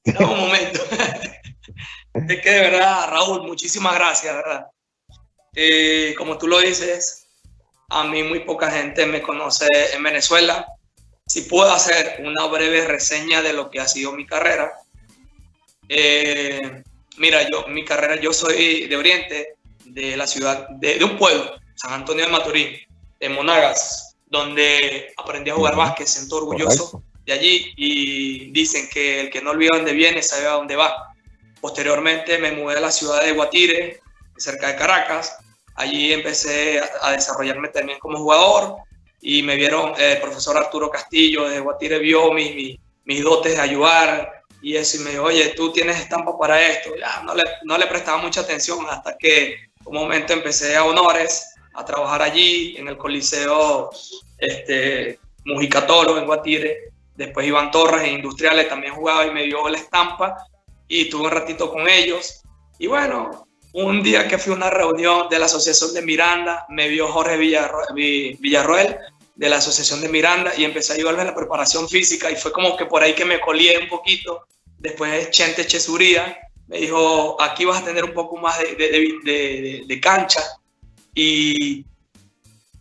dame 0.18 0.32
un 0.32 0.40
momento. 0.40 0.80
es 2.14 2.40
que 2.40 2.50
de 2.50 2.60
verdad, 2.60 3.08
Raúl, 3.10 3.46
muchísimas 3.46 3.94
gracias, 3.94 4.34
verdad. 4.34 4.66
Eh, 5.54 6.14
como 6.16 6.38
tú 6.38 6.46
lo 6.46 6.58
dices, 6.60 7.26
a 7.88 8.04
mí 8.04 8.22
muy 8.22 8.40
poca 8.40 8.70
gente 8.70 9.06
me 9.06 9.22
conoce 9.22 9.66
en 9.92 10.02
Venezuela. 10.02 10.66
Si 11.26 11.42
puedo 11.42 11.70
hacer 11.70 12.22
una 12.24 12.46
breve 12.46 12.86
reseña 12.86 13.42
de 13.42 13.52
lo 13.52 13.70
que 13.70 13.80
ha 13.80 13.88
sido 13.88 14.12
mi 14.12 14.26
carrera. 14.26 14.72
Eh, 15.88 16.82
mira, 17.18 17.48
yo, 17.50 17.66
mi 17.68 17.84
carrera, 17.84 18.16
yo 18.16 18.32
soy 18.32 18.86
de 18.86 18.96
Oriente, 18.96 19.56
de 19.84 20.16
la 20.16 20.26
ciudad, 20.26 20.68
de, 20.70 20.98
de 20.98 21.04
un 21.04 21.16
pueblo, 21.16 21.52
San 21.74 21.92
Antonio 21.92 22.24
de 22.24 22.32
Maturín, 22.32 22.76
de 23.20 23.28
Monagas, 23.28 24.16
donde 24.26 25.12
aprendí 25.16 25.50
a 25.50 25.54
jugar 25.54 25.76
básquet, 25.76 26.06
siento 26.06 26.36
orgulloso 26.36 27.02
de 27.28 27.34
allí 27.34 27.72
y 27.76 28.50
dicen 28.52 28.88
que 28.88 29.20
el 29.20 29.30
que 29.30 29.42
no 29.42 29.50
olvida 29.50 29.76
dónde 29.76 29.92
viene 29.92 30.22
sabe 30.22 30.46
a 30.46 30.52
dónde 30.52 30.76
va. 30.76 31.12
Posteriormente 31.60 32.38
me 32.38 32.52
mudé 32.52 32.78
a 32.78 32.80
la 32.80 32.90
ciudad 32.90 33.22
de 33.22 33.32
Guatire, 33.32 34.00
cerca 34.38 34.68
de 34.68 34.76
Caracas. 34.76 35.36
Allí 35.74 36.10
empecé 36.12 36.80
a, 37.02 37.12
desarrollarme 37.12 37.68
también 37.68 37.98
como 37.98 38.16
jugador 38.16 38.76
y 39.20 39.42
me 39.42 39.56
vieron, 39.56 39.90
eh, 39.98 40.12
el 40.14 40.20
profesor 40.22 40.56
Arturo 40.56 40.90
Castillo 40.90 41.46
de 41.50 41.60
Guatire 41.60 41.98
vio 41.98 42.32
mi- 42.32 42.54
mi- 42.54 42.80
mis 43.04 43.22
dotes 43.22 43.56
de 43.56 43.60
ayudar 43.60 44.42
y 44.62 44.76
eso 44.76 44.96
y 44.96 45.00
me 45.00 45.10
dijo, 45.10 45.24
oye, 45.24 45.48
tú 45.54 45.70
tienes 45.70 46.00
estampa 46.00 46.36
para 46.38 46.66
esto. 46.66 46.96
Ya, 46.98 47.22
no, 47.24 47.34
le, 47.34 47.44
no 47.64 47.76
le 47.76 47.86
prestaba 47.88 48.16
mucha 48.18 48.40
atención 48.40 48.86
hasta 48.88 49.18
que 49.18 49.54
un 49.84 49.94
momento 49.94 50.32
empecé 50.32 50.76
a 50.76 50.84
honores, 50.84 51.54
a 51.74 51.84
trabajar 51.84 52.22
allí 52.22 52.74
en 52.78 52.88
el 52.88 52.96
Coliseo 52.96 53.90
este, 54.38 55.18
Mujica 55.44 55.86
Toro 55.86 56.16
en 56.16 56.24
Guatire. 56.24 56.88
Después 57.18 57.46
Iván 57.48 57.72
Torres 57.72 58.04
en 58.06 58.14
Industriales 58.14 58.68
también 58.68 58.94
jugaba 58.94 59.26
y 59.26 59.32
me 59.32 59.42
dio 59.42 59.68
la 59.68 59.76
estampa 59.76 60.36
y 60.86 61.06
tuve 61.10 61.24
un 61.24 61.32
ratito 61.32 61.70
con 61.70 61.88
ellos. 61.88 62.42
Y 62.78 62.86
bueno, 62.86 63.48
un 63.72 64.02
día 64.04 64.28
que 64.28 64.38
fui 64.38 64.52
a 64.52 64.56
una 64.56 64.70
reunión 64.70 65.28
de 65.28 65.38
la 65.40 65.46
Asociación 65.46 65.92
de 65.94 66.02
Miranda, 66.02 66.64
me 66.68 66.86
vio 66.88 67.08
Jorge 67.08 67.36
Villarro- 67.36 67.92
Vi- 67.92 68.36
Villarroel 68.38 68.96
de 69.34 69.48
la 69.48 69.56
Asociación 69.56 70.00
de 70.00 70.08
Miranda 70.08 70.52
y 70.56 70.64
empecé 70.64 70.92
a 70.92 70.96
ayudarle 70.96 71.22
en 71.22 71.26
la 71.26 71.34
preparación 71.34 71.88
física 71.88 72.30
y 72.30 72.36
fue 72.36 72.52
como 72.52 72.76
que 72.76 72.86
por 72.86 73.02
ahí 73.02 73.14
que 73.14 73.24
me 73.24 73.40
colié 73.40 73.78
un 73.78 73.88
poquito. 73.88 74.46
Después 74.78 75.30
Chente 75.32 75.66
Chesuría 75.66 76.38
me 76.68 76.78
dijo, 76.78 77.36
aquí 77.42 77.64
vas 77.64 77.82
a 77.82 77.84
tener 77.84 78.04
un 78.04 78.14
poco 78.14 78.36
más 78.36 78.58
de- 78.60 78.76
de- 78.76 79.82
de 79.86 80.00
cancha. 80.00 80.42
Y 81.14 81.84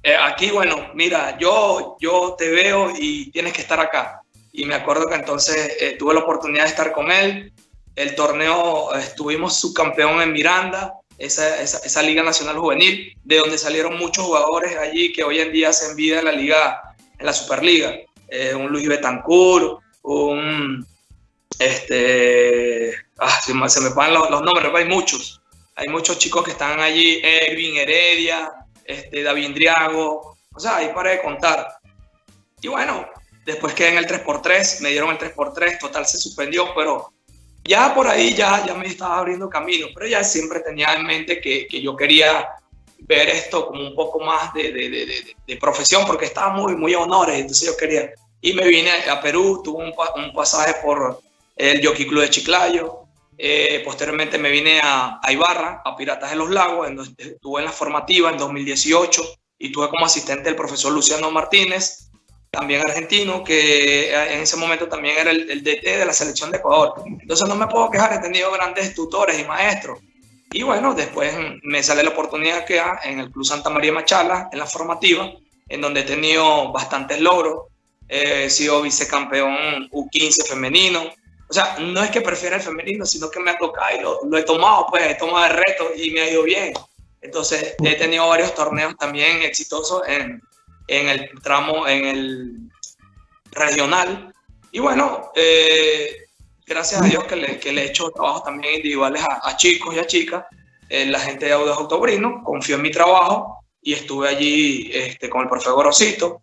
eh, 0.03 0.15
aquí, 0.15 0.51
bueno, 0.51 0.91
mira, 0.93 1.37
yo, 1.39 1.97
yo 1.99 2.35
te 2.37 2.49
veo 2.49 2.93
y 2.97 3.31
tienes 3.31 3.51
que 3.53 3.61
estar 3.61 3.79
acá. 3.79 4.16
Y 4.57 4.65
me 4.65 4.73
acuerdo 4.73 5.05
que 5.05 5.13
entonces 5.13 5.77
eh, 5.79 5.97
tuve 5.99 6.15
la 6.15 6.21
oportunidad 6.21 6.63
de 6.63 6.69
estar 6.69 6.91
con 6.91 7.11
él. 7.11 7.53
el 7.95 8.15
torneo 8.15 8.91
estuvimos 8.95 9.59
subcampeón 9.59 10.19
en 10.19 10.33
Miranda, 10.33 10.95
esa, 11.19 11.61
esa, 11.61 11.77
esa, 11.85 12.01
Liga 12.01 12.23
Nacional 12.23 12.57
Juvenil, 12.57 13.15
de 13.23 13.37
donde 13.37 13.59
salieron 13.59 13.99
muchos 13.99 14.25
jugadores 14.25 14.75
allí 14.75 15.13
que 15.13 15.23
hoy 15.23 15.39
en 15.41 15.51
día 15.51 15.71
se 15.71 15.91
envía 15.91 16.19
en 16.19 16.25
la 16.25 16.31
Liga, 16.31 16.95
en 17.19 17.25
la 17.27 17.33
Superliga. 17.33 17.97
Eh, 18.29 18.55
un 18.55 18.69
Luis 18.69 18.87
Betancourt, 18.87 19.79
un. 20.01 20.83
Este. 21.59 22.95
Ah, 23.19 23.39
se, 23.39 23.53
me, 23.53 23.69
se 23.69 23.79
me 23.79 23.89
los, 23.89 24.29
los, 24.31 24.41
nombres, 24.41 24.65
pero 24.65 24.77
hay 24.77 24.85
muchos. 24.85 25.39
Hay 25.75 25.87
muchos 25.87 26.17
chicos 26.17 26.43
que 26.43 26.51
están 26.51 26.79
allí: 26.79 27.21
Ervin 27.23 27.77
Heredia, 27.77 28.51
este, 28.85 29.21
David 29.21 29.51
Driago. 29.53 30.35
O 30.51 30.59
sea, 30.59 30.77
ahí 30.77 30.89
para 30.95 31.11
de 31.11 31.21
contar. 31.21 31.77
Y 32.59 32.69
bueno, 32.69 33.07
después 33.47 33.73
quedé 33.73 33.89
en 33.89 33.97
el 33.97 34.07
3x3, 34.07 34.81
me 34.81 34.89
dieron 34.89 35.09
el 35.09 35.17
3x3, 35.17 35.79
total 35.79 36.05
se 36.05 36.17
suspendió, 36.17 36.73
pero 36.75 37.13
ya 37.63 37.95
por 37.95 38.05
ahí 38.07 38.35
ya, 38.35 38.65
ya 38.65 38.75
me 38.75 38.87
estaba 38.87 39.19
abriendo 39.19 39.49
camino, 39.49 39.87
pero 39.93 40.05
ya 40.05 40.21
siempre 40.21 40.59
tenía 40.59 40.93
en 40.93 41.05
mente 41.05 41.39
que, 41.39 41.65
que 41.65 41.81
yo 41.81 41.95
quería 41.95 42.45
ver 42.99 43.29
esto 43.29 43.67
como 43.67 43.81
un 43.81 43.95
poco 43.95 44.19
más 44.19 44.53
de, 44.53 44.73
de, 44.73 44.89
de, 44.89 45.35
de, 45.47 45.57
profesión, 45.57 46.05
porque 46.05 46.25
estaba 46.25 46.49
muy, 46.49 46.75
muy 46.75 46.93
honores, 46.93 47.39
entonces 47.39 47.69
yo 47.69 47.77
quería. 47.77 48.11
Y 48.41 48.51
me 48.51 48.67
vine 48.67 48.91
a 49.09 49.21
Perú, 49.21 49.61
tuve 49.63 49.85
un, 49.85 50.33
pasaje 50.33 50.75
por 50.83 51.21
el 51.55 51.85
Jockey 51.85 52.05
Club 52.05 52.23
de 52.23 52.29
Chiclayo, 52.29 53.03
eh, 53.37 53.81
posteriormente 53.85 54.37
me 54.37 54.49
vine 54.49 54.81
a, 54.83 55.21
a, 55.23 55.31
Ibarra, 55.31 55.81
a 55.85 55.95
Piratas 55.95 56.31
de 56.31 56.35
los 56.35 56.49
Lagos, 56.49 56.87
en 56.87 56.97
donde 56.97 57.23
estuve 57.23 57.61
en 57.61 57.65
la 57.65 57.71
formativa 57.71 58.29
en 58.29 58.37
2018 58.37 59.23
y 59.59 59.71
tuve 59.71 59.89
como 59.89 60.05
asistente 60.05 60.43
del 60.43 60.55
profesor 60.55 60.91
Luciano 60.91 61.31
Martínez, 61.31 62.06
también 62.57 62.81
argentino, 62.81 63.43
que 63.43 64.11
en 64.11 64.41
ese 64.41 64.57
momento 64.57 64.87
también 64.87 65.15
era 65.15 65.29
el, 65.29 65.47
el, 65.47 65.63
DT 65.63 65.99
de 65.99 66.05
la 66.05 66.11
selección 66.11 66.49
de 66.49 66.57
Ecuador. 66.57 67.03
Entonces 67.05 67.47
no 67.47 67.55
me 67.55 67.67
puedo 67.67 67.91
quejar, 67.91 68.13
he 68.13 68.17
tenido 68.17 68.51
grandes 68.51 68.95
tutores 68.95 69.39
y 69.39 69.43
maestros. 69.43 69.99
Y 70.51 70.63
bueno, 70.63 70.95
después 70.95 71.35
me 71.61 71.83
sale 71.83 72.01
la 72.01 72.09
oportunidad 72.09 72.65
que 72.65 72.81
en 73.03 73.19
el 73.19 73.31
Club 73.31 73.45
Santa 73.45 73.69
María 73.69 73.91
Machala, 73.91 74.49
en 74.51 74.57
la 74.57 74.65
formativa, 74.65 75.31
en 75.69 75.81
donde 75.81 75.99
he 75.99 76.03
tenido 76.03 76.71
bastantes 76.71 77.21
logros. 77.21 77.65
he 78.07 78.49
sido 78.49 78.81
vicecampeón 78.81 79.87
U15 79.91 80.47
femenino. 80.47 81.03
O 81.49 81.53
sea, 81.53 81.77
no 81.79 82.01
es 82.03 82.09
que 82.09 82.21
prefiera 82.21 82.55
el 82.55 82.63
femenino, 82.63 83.05
sino 83.05 83.29
que 83.29 83.39
me 83.39 83.51
ha 83.51 83.57
tocado 83.59 83.95
y 83.95 84.01
lo, 84.01 84.19
lo 84.23 84.35
he 84.35 84.43
tomado, 84.43 84.87
pues 84.89 85.03
he 85.05 85.15
tomado 85.15 85.45
el 85.45 85.53
reto 85.53 85.91
y 85.95 86.09
me 86.09 86.21
ha 86.21 86.31
ido 86.31 86.41
bien. 86.41 86.73
Entonces 87.21 87.75
he 87.83 87.95
tenido 87.95 88.27
varios 88.27 88.55
torneos 88.55 88.95
también 88.97 89.43
exitosos 89.43 90.01
en, 90.07 90.41
en 90.87 91.09
el 91.09 91.29
tramo, 91.41 91.87
en 91.87 92.05
el 92.05 92.71
regional. 93.51 94.33
Y 94.71 94.79
bueno, 94.79 95.31
eh, 95.35 96.25
gracias 96.65 97.01
a 97.01 97.05
Dios 97.05 97.23
que 97.25 97.35
le, 97.35 97.59
que 97.59 97.71
le, 97.71 97.83
he 97.83 97.87
hecho 97.87 98.09
trabajos 98.11 98.43
también 98.43 98.75
individuales 98.75 99.23
a, 99.23 99.49
a 99.49 99.57
chicos 99.57 99.95
y 99.95 99.99
a 99.99 100.07
chicas. 100.07 100.45
Eh, 100.89 101.05
la 101.05 101.19
gente 101.19 101.45
de 101.45 101.53
Audio 101.53 101.73
Autobrino 101.73 102.43
confió 102.43 102.75
en 102.75 102.81
mi 102.81 102.91
trabajo 102.91 103.65
y 103.81 103.93
estuve 103.93 104.29
allí 104.29 104.89
este, 104.93 105.29
con 105.29 105.41
el 105.41 105.49
profe 105.49 105.69
Gorosito. 105.69 106.41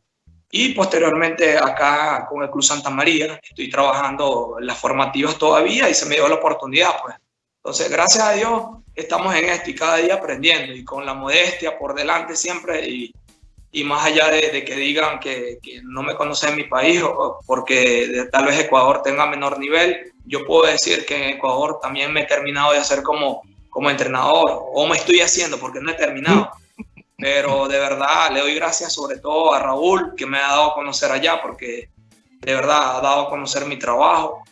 Y 0.51 0.73
posteriormente 0.73 1.59
acá 1.59 2.27
con 2.29 2.43
el 2.43 2.51
Club 2.51 2.63
Santa 2.63 2.89
María, 2.89 3.41
estoy 3.43 3.69
trabajando 3.69 4.57
las 4.61 4.79
formativas 4.79 5.37
todavía 5.37 5.89
y 5.89 5.95
se 5.95 6.07
me 6.07 6.15
dio 6.15 6.29
la 6.29 6.37
oportunidad, 6.37 6.91
pues. 7.03 7.17
Entonces, 7.57 7.91
gracias 7.91 8.23
a 8.23 8.33
Dios, 8.33 8.63
estamos 8.95 9.35
en 9.35 9.47
esto 9.47 9.71
y 9.71 9.75
cada 9.75 9.97
día 9.97 10.15
aprendiendo 10.15 10.75
y 10.75 10.85
con 10.85 11.05
la 11.05 11.15
modestia 11.15 11.77
por 11.79 11.95
delante 11.95 12.37
siempre 12.37 12.87
y, 12.89 13.13
y 13.75 13.83
más 13.83 14.05
allá 14.07 14.31
de, 14.31 14.51
de 14.51 14.65
que 14.65 14.77
digan 14.77 15.19
que, 15.19 15.59
que, 15.61 15.83
no 15.83 16.05
me 16.05 16.15
conocen 16.15 16.51
en 16.51 16.57
mi 16.57 16.65
país 16.65 17.03
o 17.03 17.41
porque 17.45 18.29
tal 18.31 18.47
vez 18.47 18.61
Ecuador 18.61 19.03
tenga 19.03 19.27
menor 19.27 19.59
nivel, 19.59 20.13
yo 20.25 20.47
puedo 20.47 20.71
decir 20.71 21.05
que 21.05 21.17
en 21.17 21.37
Ecuador 21.37 21.81
también 21.83 22.13
me 22.13 22.23
he 22.23 22.27
terminado 22.27 22.71
de 22.71 22.79
hacer 22.79 23.03
como, 23.03 23.43
como 23.69 23.91
entrenador 23.91 24.63
o 24.73 24.87
me 24.87 24.97
estoy 24.97 25.21
haciendo 25.21 25.59
porque 25.59 25.81
no 25.81 25.91
he 25.91 25.95
terminado. 25.95 26.51
Pero 27.19 27.67
de 27.67 27.81
verdad 27.81 28.31
le 28.31 28.41
doy 28.41 28.55
gracias 28.55 28.93
sobre 28.93 29.19
todo 29.19 29.53
a 29.53 29.59
Raúl 29.59 30.15
que 30.17 30.25
me 30.25 30.39
ha 30.39 30.49
dado 30.49 30.71
a 30.71 30.75
conocer 30.75 31.11
allá 31.11 31.43
porque 31.43 31.89
de 32.43 32.55
verdad 32.55 32.99
ha 32.99 33.01
dado 33.01 33.23
a 33.23 33.29
conocer 33.29 33.67
mi 33.67 33.77
trabajo 33.77 34.45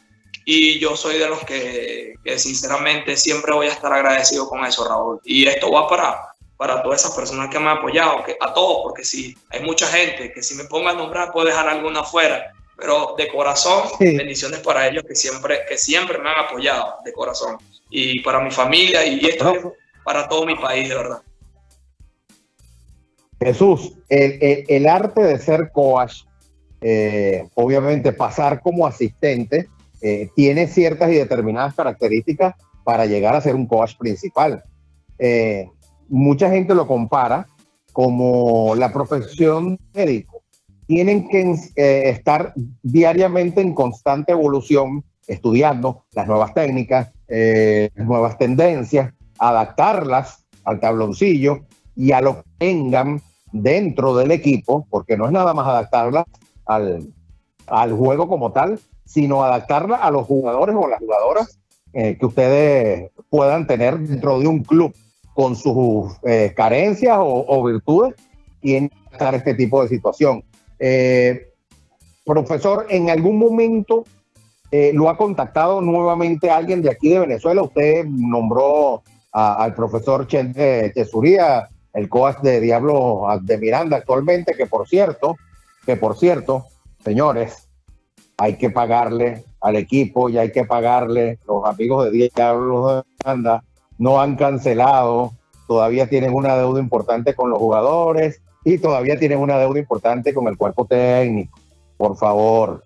y 0.44 0.80
yo 0.80 0.96
soy 0.96 1.18
de 1.18 1.28
los 1.28 1.44
que, 1.44 2.14
que 2.24 2.38
sinceramente 2.40 3.16
siempre 3.16 3.54
voy 3.54 3.68
a 3.68 3.72
estar 3.72 3.92
agradecido 3.92 4.48
con 4.48 4.64
eso, 4.64 4.88
Raúl. 4.88 5.20
Y 5.24 5.46
esto 5.46 5.70
va 5.70 5.88
para, 5.88 6.31
para 6.56 6.82
todas 6.82 7.00
esas 7.00 7.14
personas 7.16 7.48
que 7.50 7.58
me 7.58 7.70
han 7.70 7.78
apoyado, 7.78 8.22
que, 8.24 8.36
a 8.40 8.52
todos, 8.52 8.82
porque 8.82 9.04
si 9.04 9.36
hay 9.50 9.62
mucha 9.62 9.86
gente 9.86 10.32
que 10.32 10.42
si 10.42 10.54
me 10.54 10.64
ponga 10.64 10.90
a 10.90 10.94
nombrar 10.94 11.32
puedo 11.32 11.46
dejar 11.46 11.68
alguna 11.68 12.00
afuera, 12.00 12.52
pero 12.76 13.14
de 13.16 13.28
corazón, 13.28 13.84
sí. 13.98 14.16
bendiciones 14.16 14.60
para 14.60 14.88
ellos 14.88 15.04
que 15.06 15.14
siempre, 15.14 15.60
que 15.68 15.76
siempre 15.76 16.18
me 16.18 16.30
han 16.30 16.46
apoyado, 16.46 16.96
de 17.04 17.12
corazón, 17.12 17.58
y 17.90 18.20
para 18.20 18.40
mi 18.40 18.50
familia 18.50 19.04
y 19.04 19.24
esto 19.26 19.54
no. 19.54 19.72
para 20.04 20.28
todo 20.28 20.46
mi 20.46 20.54
país, 20.54 20.88
de 20.88 20.94
verdad. 20.94 21.22
Jesús, 23.40 23.92
el, 24.08 24.38
el, 24.40 24.64
el 24.68 24.88
arte 24.88 25.20
de 25.22 25.38
ser 25.38 25.70
coach, 25.72 26.22
eh, 26.80 27.48
obviamente 27.54 28.12
pasar 28.12 28.60
como 28.60 28.86
asistente, 28.86 29.68
eh, 30.00 30.28
tiene 30.34 30.66
ciertas 30.66 31.10
y 31.12 31.14
determinadas 31.14 31.74
características 31.74 32.56
para 32.82 33.06
llegar 33.06 33.36
a 33.36 33.40
ser 33.40 33.54
un 33.54 33.66
coach 33.66 33.94
principal. 33.96 34.64
Eh, 35.18 35.68
mucha 36.08 36.50
gente 36.50 36.74
lo 36.74 36.86
compara 36.86 37.46
como 37.92 38.74
la 38.74 38.92
profesión 38.92 39.78
médico. 39.94 40.42
Tienen 40.86 41.28
que 41.28 41.54
eh, 41.76 42.10
estar 42.10 42.54
diariamente 42.82 43.60
en 43.60 43.74
constante 43.74 44.32
evolución, 44.32 45.04
estudiando 45.26 46.04
las 46.12 46.26
nuevas 46.26 46.54
técnicas, 46.54 47.10
eh, 47.28 47.90
nuevas 47.96 48.36
tendencias, 48.38 49.12
adaptarlas 49.38 50.44
al 50.64 50.80
tabloncillo 50.80 51.60
y 51.94 52.12
a 52.12 52.20
lo 52.20 52.36
que 52.36 52.50
tengan 52.58 53.20
dentro 53.52 54.14
del 54.16 54.30
equipo, 54.30 54.86
porque 54.90 55.16
no 55.16 55.26
es 55.26 55.32
nada 55.32 55.54
más 55.54 55.66
adaptarlas 55.66 56.24
al, 56.66 57.12
al 57.66 57.92
juego 57.92 58.28
como 58.28 58.52
tal, 58.52 58.80
sino 59.04 59.44
adaptarla 59.44 59.96
a 59.96 60.10
los 60.10 60.26
jugadores 60.26 60.74
o 60.78 60.88
las 60.88 60.98
jugadoras 60.98 61.58
eh, 61.92 62.16
que 62.18 62.26
ustedes 62.26 63.10
puedan 63.28 63.66
tener 63.66 63.98
dentro 63.98 64.38
de 64.40 64.46
un 64.46 64.62
club 64.62 64.94
con 65.34 65.56
sus 65.56 66.12
eh, 66.24 66.52
carencias 66.54 67.18
o, 67.18 67.44
o, 67.48 67.64
virtudes, 67.64 68.14
que 68.60 68.90
estar 69.10 69.34
este 69.34 69.54
tipo 69.54 69.82
de 69.82 69.88
situación. 69.88 70.44
Eh, 70.78 71.48
profesor, 72.24 72.86
¿en 72.88 73.10
algún 73.10 73.38
momento 73.38 74.04
eh, 74.70 74.92
lo 74.94 75.08
ha 75.08 75.16
contactado 75.16 75.80
nuevamente 75.80 76.50
alguien 76.50 76.82
de 76.82 76.90
aquí 76.90 77.10
de 77.10 77.20
Venezuela? 77.20 77.62
Usted 77.62 78.04
nombró 78.04 79.02
a, 79.32 79.54
al 79.62 79.74
profesor 79.74 80.26
Chesuría, 80.26 81.68
el 81.94 82.08
coach 82.08 82.38
de 82.38 82.60
Diablo 82.60 83.26
de 83.42 83.58
Miranda 83.58 83.98
actualmente, 83.98 84.54
que 84.54 84.66
por 84.66 84.88
cierto, 84.88 85.36
que 85.84 85.96
por 85.96 86.16
cierto, 86.16 86.66
señores, 87.04 87.68
hay 88.38 88.56
que 88.56 88.70
pagarle 88.70 89.44
al 89.60 89.76
equipo 89.76 90.28
y 90.28 90.38
hay 90.38 90.52
que 90.52 90.64
pagarle 90.64 91.38
los 91.46 91.64
amigos 91.64 92.10
de 92.10 92.30
Diablo 92.34 92.96
de 92.96 93.02
Miranda 93.18 93.62
no 94.02 94.20
han 94.20 94.34
cancelado, 94.34 95.32
todavía 95.68 96.08
tienen 96.08 96.34
una 96.34 96.56
deuda 96.56 96.80
importante 96.80 97.34
con 97.34 97.50
los 97.50 97.60
jugadores 97.60 98.42
y 98.64 98.78
todavía 98.78 99.16
tienen 99.16 99.38
una 99.38 99.58
deuda 99.58 99.78
importante 99.78 100.34
con 100.34 100.48
el 100.48 100.56
cuerpo 100.56 100.86
técnico. 100.86 101.56
Por 101.96 102.16
favor, 102.16 102.84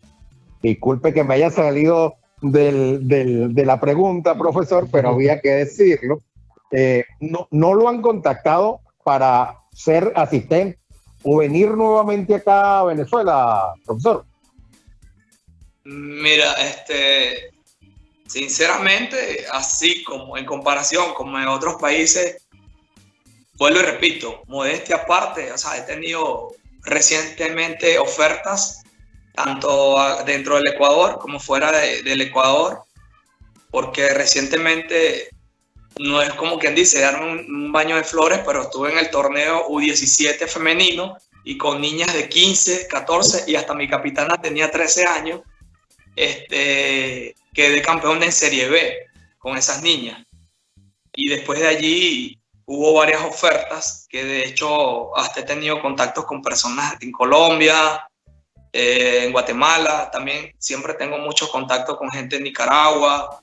disculpe 0.63 1.15
que 1.15 1.25
me 1.25 1.33
haya 1.33 1.49
salido 1.49 2.17
de 2.43 3.63
la 3.65 3.81
pregunta, 3.81 4.37
profesor, 4.37 4.89
pero 4.93 5.09
había 5.09 5.41
que 5.41 5.53
decirlo. 5.53 6.21
Eh, 6.71 7.07
no, 7.21 7.49
no 7.51 7.73
lo 7.73 7.89
han 7.89 8.03
contactado 8.03 8.81
para 9.03 9.61
ser 9.73 10.13
asistente 10.17 10.79
o 11.23 11.39
venir 11.39 11.71
nuevamente 11.71 12.35
acá 12.35 12.81
a 12.81 12.85
Venezuela, 12.85 13.73
profesor. 13.87 14.27
Mira, 15.85 16.53
este, 16.61 17.56
Sinceramente, 18.27 19.47
así 19.53 20.03
como 20.03 20.37
en 20.37 20.45
comparación 20.45 21.15
como 21.15 21.39
en 21.39 21.49
otros 21.49 21.77
países, 21.81 22.43
vuelvo 23.55 23.81
y 23.81 23.83
repito, 23.83 24.43
modestia 24.47 24.97
aparte, 24.97 25.53
o 25.53 25.59
sea, 25.59 25.77
he 25.79 25.83
tenido 25.83 26.55
recientemente 26.83 27.99
ofertas 27.99 28.83
tanto 29.35 29.97
dentro 30.25 30.57
del 30.57 30.69
Ecuador 30.69 31.19
como 31.19 31.39
fuera 31.39 31.71
de, 31.71 32.03
del 32.03 32.23
Ecuador, 32.23 32.85
porque 33.71 34.09
recientemente 34.15 35.29
no 35.99 36.23
es 36.23 36.33
como 36.35 36.59
quien 36.59 36.75
dice, 36.75 37.01
darme 37.01 37.31
un, 37.31 37.39
un, 37.55 37.73
baño 37.73 37.97
de 37.97 38.05
flores, 38.05 38.41
pero 38.45 38.63
estuve 38.63 38.93
en 38.93 38.99
el 38.99 39.11
torneo 39.11 39.69
U17 39.69 40.47
femenino 40.49 41.17
y 41.45 41.57
con 41.57 41.81
niñas 41.81 42.13
de 42.13 42.29
15, 42.29 42.89
14 42.89 43.45
y 43.47 43.57
hasta 43.57 43.75
mi 43.75 43.89
capitana 43.89 44.41
tenía 44.41 44.71
13 44.71 45.07
años. 45.07 45.41
Este, 46.17 47.37
quedé 47.53 47.83
campeón 47.83 48.23
en 48.23 48.33
Serie 48.33 48.69
B 48.69 49.07
con 49.39 49.57
esas 49.57 49.83
niñas. 49.83 50.25
Y 51.13 51.29
después 51.29 51.61
de 51.61 51.69
allí 51.69 52.41
hubo 52.65 52.95
varias 52.95 53.23
ofertas 53.23 54.07
que 54.09 54.25
de 54.25 54.45
hecho 54.47 55.17
hasta 55.17 55.41
he 55.41 55.45
tenido 55.45 55.81
contactos 55.81 56.25
con 56.25 56.43
personas 56.43 56.97
en 57.01 57.13
Colombia, 57.13 58.09
eh, 58.73 59.25
en 59.25 59.33
Guatemala, 59.33 60.11
también 60.11 60.53
siempre 60.59 60.95
tengo 60.95 61.19
muchos 61.19 61.49
contactos 61.51 61.97
con 61.97 62.11
gente 62.11 62.37
en 62.37 62.45
Nicaragua. 62.45 63.41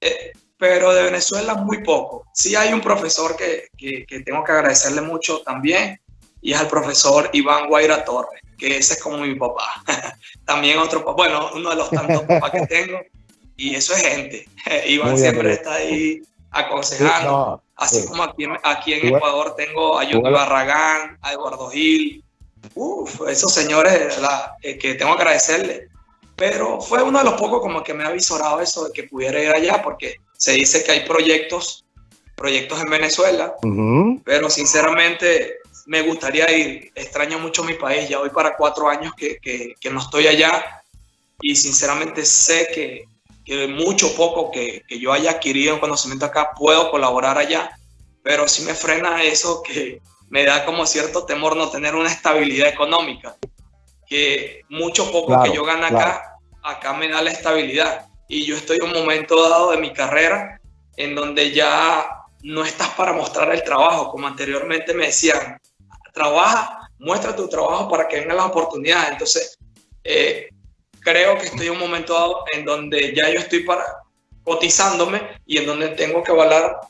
Eh, 0.00 0.32
pero 0.62 0.92
de 0.92 1.02
Venezuela 1.02 1.54
muy 1.54 1.82
poco. 1.82 2.24
Sí 2.32 2.54
hay 2.54 2.72
un 2.72 2.80
profesor 2.80 3.36
que, 3.36 3.66
que, 3.76 4.06
que, 4.06 4.20
tengo 4.20 4.44
que 4.44 4.52
agradecerle 4.52 5.00
mucho 5.00 5.42
también, 5.42 6.00
y 6.42 6.52
es 6.52 6.60
el 6.60 6.66
profesor 6.66 7.30
Iván 7.32 7.68
Guaira 7.68 8.04
Torres, 8.04 8.42
que 8.58 8.76
ese 8.76 8.94
es 8.94 9.02
como 9.02 9.18
mi 9.18 9.34
papá. 9.36 9.82
también 10.44 10.78
otro, 10.78 11.02
bueno, 11.14 11.50
uno 11.54 11.70
de 11.70 11.76
los 11.76 11.90
tantos 11.90 12.22
papás 12.22 12.50
que 12.50 12.66
tengo, 12.66 13.00
y 13.56 13.74
eso 13.74 13.94
es 13.94 14.02
gente. 14.02 14.48
Iván 14.86 15.16
siempre 15.16 15.54
está 15.54 15.74
ahí 15.74 16.20
aconsejando. 16.50 17.62
Así 17.76 18.06
como 18.06 18.22
aquí, 18.24 18.44
aquí 18.62 18.92
en 18.92 19.14
Ecuador 19.14 19.54
tengo 19.56 19.98
a 19.98 20.04
Yuki 20.04 20.30
Barragán, 20.30 21.18
a 21.22 21.32
Eduardo 21.32 21.70
Gil, 21.70 22.22
Uf, 22.74 23.28
esos 23.28 23.52
señores 23.52 24.18
la, 24.20 24.56
eh, 24.62 24.78
que 24.78 24.94
tengo 24.94 25.14
que 25.16 25.22
agradecerle. 25.22 25.88
Pero 26.36 26.80
fue 26.80 27.02
uno 27.02 27.18
de 27.18 27.24
los 27.24 27.34
pocos 27.34 27.60
como 27.60 27.82
que 27.82 27.94
me 27.94 28.04
ha 28.04 28.08
avisorado 28.08 28.60
eso 28.60 28.84
de 28.84 28.92
que 28.92 29.04
pudiera 29.04 29.42
ir 29.42 29.50
allá, 29.50 29.82
porque 29.82 30.16
se 30.36 30.52
dice 30.52 30.82
que 30.82 30.92
hay 30.92 31.00
proyectos, 31.00 31.84
proyectos 32.36 32.80
en 32.80 32.90
Venezuela, 32.90 33.54
pero 34.24 34.50
sinceramente 34.50 35.58
me 35.86 36.02
gustaría 36.02 36.50
ir. 36.50 36.92
Extraño 36.94 37.38
mucho 37.38 37.64
mi 37.64 37.74
país, 37.74 38.08
ya 38.08 38.18
voy 38.18 38.30
para 38.30 38.56
cuatro 38.56 38.88
años 38.88 39.12
que, 39.16 39.38
que, 39.38 39.74
que 39.80 39.90
no 39.90 40.00
estoy 40.00 40.26
allá 40.26 40.82
y 41.40 41.56
sinceramente 41.56 42.24
sé 42.24 42.68
que, 42.74 43.04
que 43.44 43.66
mucho 43.66 44.14
poco 44.14 44.50
que, 44.50 44.82
que, 44.86 44.98
yo 44.98 45.12
haya 45.12 45.32
adquirido 45.32 45.74
en 45.74 45.80
conocimiento 45.80 46.26
acá 46.26 46.52
puedo 46.56 46.90
colaborar 46.90 47.36
allá, 47.38 47.76
pero 48.22 48.46
sí 48.48 48.62
me 48.62 48.74
frena 48.74 49.22
eso 49.22 49.62
que 49.62 50.00
me 50.30 50.44
da 50.44 50.64
como 50.64 50.86
cierto 50.86 51.24
temor 51.24 51.56
no 51.56 51.68
tener 51.68 51.94
una 51.94 52.10
estabilidad 52.10 52.68
económica, 52.68 53.36
que 54.06 54.62
mucho 54.68 55.10
poco 55.10 55.42
que 55.42 55.52
yo 55.52 55.64
gane 55.64 55.86
acá, 55.86 56.38
acá 56.62 56.92
me 56.94 57.08
da 57.08 57.20
la 57.20 57.30
estabilidad. 57.30 58.06
Y 58.28 58.46
yo 58.46 58.56
estoy 58.56 58.78
en 58.78 58.84
un 58.84 58.92
momento 58.92 59.48
dado 59.48 59.72
de 59.72 59.76
mi 59.76 59.92
carrera 59.92 60.58
en 60.96 61.14
donde 61.14 61.52
ya 61.52 62.22
no 62.42 62.64
estás 62.64 62.88
para 62.90 63.12
mostrar 63.12 63.52
el 63.54 63.62
trabajo, 63.62 64.10
como 64.10 64.26
anteriormente 64.26 64.94
me 64.94 65.06
decían, 65.06 65.58
trabaja, 66.12 66.90
muestra 66.98 67.34
tu 67.34 67.48
trabajo 67.48 67.88
para 67.88 68.06
que 68.06 68.20
vengan 68.20 68.36
las 68.36 68.46
oportunidades. 68.46 69.12
Entonces, 69.12 69.58
eh, 70.04 70.48
creo 71.00 71.36
que 71.38 71.46
estoy 71.46 71.66
en 71.66 71.72
un 71.72 71.80
momento 71.80 72.14
dado 72.14 72.44
en 72.52 72.64
donde 72.64 73.14
ya 73.14 73.28
yo 73.30 73.38
estoy 73.38 73.64
para 73.64 73.84
cotizándome 74.44 75.20
y 75.46 75.58
en 75.58 75.66
donde 75.66 75.88
tengo 75.90 76.22
que 76.22 76.32
evaluar 76.32 76.80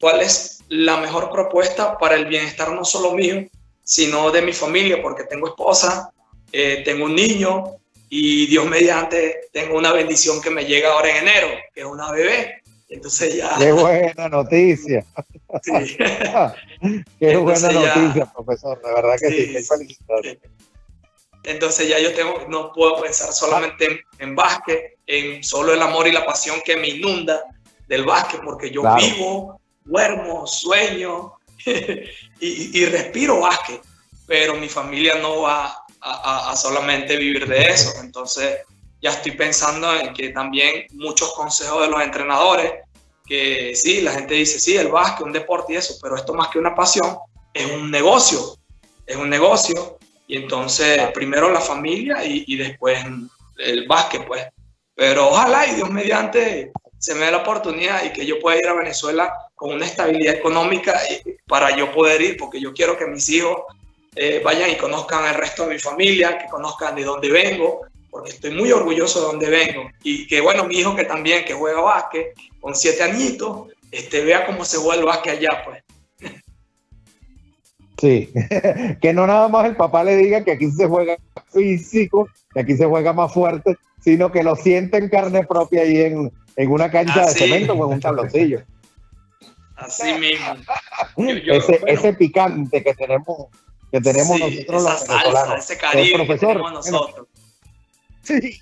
cuál 0.00 0.20
es 0.20 0.60
la 0.68 0.96
mejor 0.96 1.30
propuesta 1.30 1.98
para 1.98 2.16
el 2.16 2.26
bienestar 2.26 2.72
no 2.72 2.84
solo 2.84 3.12
mío, 3.12 3.46
sino 3.84 4.30
de 4.30 4.42
mi 4.42 4.52
familia, 4.52 5.02
porque 5.02 5.24
tengo 5.24 5.48
esposa, 5.48 6.12
eh, 6.52 6.82
tengo 6.84 7.06
un 7.06 7.14
niño 7.14 7.64
y 8.08 8.46
Dios 8.46 8.66
mediante 8.66 9.48
tengo 9.52 9.76
una 9.76 9.92
bendición 9.92 10.40
que 10.40 10.50
me 10.50 10.64
llega 10.64 10.92
ahora 10.92 11.10
en 11.10 11.28
enero, 11.28 11.48
que 11.74 11.80
es 11.80 11.86
una 11.86 12.10
bebé. 12.10 12.62
Entonces 12.88 13.36
ya... 13.36 13.56
Qué 13.58 13.72
buena 13.72 14.28
noticia. 14.28 15.04
Sí. 15.62 15.96
Qué 17.18 17.36
buena 17.36 17.70
noticia, 17.70 18.32
profesor. 18.32 18.80
La 18.82 18.94
verdad 18.94 19.16
que 19.20 19.30
sí, 19.30 19.62
sí, 19.62 19.98
sí. 20.22 20.38
Entonces 21.44 21.88
ya 21.88 21.98
yo 21.98 22.14
tengo, 22.14 22.46
no 22.48 22.72
puedo 22.72 23.00
pensar 23.02 23.32
solamente 23.32 23.86
en, 23.86 24.00
en, 24.18 24.36
básquet, 24.36 24.98
en 25.06 25.42
solo 25.42 25.74
el 25.74 25.82
amor 25.82 26.06
y 26.06 26.12
la 26.12 26.24
pasión 26.24 26.60
que 26.64 26.76
me 26.76 26.88
inunda 26.88 27.42
del 27.88 28.04
básquet, 28.04 28.40
porque 28.44 28.70
yo 28.70 28.82
claro. 28.82 28.96
vivo, 28.96 29.60
duermo, 29.84 30.46
sueño 30.46 31.32
y, 31.66 32.80
y, 32.80 32.86
respiro 32.86 33.40
básquet, 33.40 33.80
pero 34.26 34.54
mi 34.54 34.68
familia 34.68 35.16
no 35.16 35.42
va 35.42 35.66
a, 35.66 35.84
a, 36.00 36.50
a, 36.52 36.56
solamente 36.56 37.16
vivir 37.16 37.46
de 37.48 37.70
eso. 37.70 37.92
Entonces 38.00 38.58
ya 39.00 39.10
estoy 39.10 39.32
pensando 39.32 39.92
en 39.94 40.14
que 40.14 40.28
también 40.28 40.86
muchos 40.92 41.32
consejos 41.34 41.82
de 41.82 41.88
los 41.88 42.00
entrenadores, 42.00 42.72
que 43.32 43.74
sí, 43.74 44.02
la 44.02 44.12
gente 44.12 44.34
dice, 44.34 44.60
sí, 44.60 44.76
el 44.76 44.88
básquet, 44.88 45.24
un 45.24 45.32
deporte 45.32 45.72
y 45.72 45.76
eso, 45.76 45.94
pero 46.02 46.16
esto 46.16 46.34
más 46.34 46.48
que 46.48 46.58
una 46.58 46.74
pasión, 46.74 47.16
es 47.54 47.64
un 47.64 47.90
negocio, 47.90 48.58
es 49.06 49.16
un 49.16 49.30
negocio 49.30 49.98
y 50.26 50.36
entonces, 50.36 51.10
primero 51.14 51.50
la 51.50 51.62
familia 51.62 52.22
y, 52.26 52.44
y, 52.46 52.56
después 52.56 53.02
el 53.56 53.86
básquet, 53.86 54.26
pues. 54.26 54.44
Pero 54.94 55.30
ojalá 55.30 55.66
y 55.66 55.76
Dios 55.76 55.88
mediante 55.88 56.72
se 56.98 57.14
me 57.14 57.24
dé 57.24 57.30
la 57.30 57.38
oportunidad 57.38 58.04
y 58.04 58.12
que 58.12 58.26
yo 58.26 58.38
pueda 58.38 58.58
ir 58.58 58.66
a 58.66 58.74
Venezuela 58.74 59.32
con 59.54 59.72
una 59.72 59.86
estabilidad 59.86 60.34
económica 60.34 61.00
para 61.48 61.74
yo 61.74 61.90
poder 61.90 62.20
ir, 62.20 62.36
porque 62.36 62.60
yo 62.60 62.74
quiero 62.74 62.98
que 62.98 63.06
mis 63.06 63.30
hijos 63.30 63.62
eh, 64.14 64.42
vayan 64.44 64.68
y 64.68 64.76
conozcan 64.76 65.24
el 65.24 65.36
resto 65.36 65.66
de 65.66 65.72
mi 65.72 65.78
familia, 65.78 66.36
que 66.36 66.50
conozcan 66.50 66.94
de 66.94 67.04
dónde 67.04 67.30
vengo, 67.30 67.80
porque 68.12 68.30
estoy 68.30 68.50
muy 68.50 68.70
orgulloso 68.70 69.20
de 69.20 69.26
dónde 69.26 69.48
vengo. 69.48 69.90
Y 70.02 70.26
que, 70.26 70.42
bueno, 70.42 70.64
mi 70.64 70.76
hijo 70.76 70.94
que 70.94 71.04
también, 71.04 71.46
que 71.46 71.54
juega 71.54 71.80
básquet, 71.80 72.34
con 72.60 72.76
siete 72.76 73.02
añitos, 73.02 73.68
este, 73.90 74.22
vea 74.22 74.44
cómo 74.44 74.66
se 74.66 74.76
juega 74.76 75.00
el 75.00 75.06
básquet 75.06 75.38
allá, 75.38 75.64
pues. 75.64 75.82
Sí, 77.98 78.30
que 79.00 79.12
no 79.14 79.26
nada 79.26 79.48
más 79.48 79.64
el 79.64 79.76
papá 79.76 80.04
le 80.04 80.16
diga 80.16 80.44
que 80.44 80.52
aquí 80.52 80.70
se 80.70 80.86
juega 80.86 81.16
físico, 81.52 82.28
que 82.52 82.60
aquí 82.60 82.76
se 82.76 82.84
juega 82.84 83.14
más 83.14 83.32
fuerte, 83.32 83.78
sino 84.04 84.30
que 84.30 84.42
lo 84.42 84.56
siente 84.56 84.98
en 84.98 85.08
carne 85.08 85.46
propia 85.46 85.82
ahí 85.82 86.02
en, 86.02 86.30
en 86.56 86.70
una 86.70 86.90
cancha 86.90 87.26
de 87.26 87.32
cemento 87.32 87.72
o 87.72 87.86
en 87.86 87.94
un 87.94 88.00
tabloncillo. 88.00 88.62
Así 89.76 90.12
mismo. 90.14 90.54
Yo, 91.16 91.34
yo, 91.38 91.52
ese, 91.54 91.78
bueno, 91.78 91.86
ese, 91.86 92.12
picante 92.12 92.82
que 92.82 92.94
tenemos, 92.94 93.48
que 93.90 94.00
tenemos 94.00 94.36
sí, 94.36 94.64
nosotros 94.66 94.82
los 94.82 95.08
venezolanos. 95.08 95.32
Salsa, 95.32 95.56
ese 95.56 95.78
cariño 95.78 96.16
el 96.16 96.26
profesor, 96.26 96.56
que 96.56 96.72
nosotros. 96.72 97.26
Sí. 98.22 98.58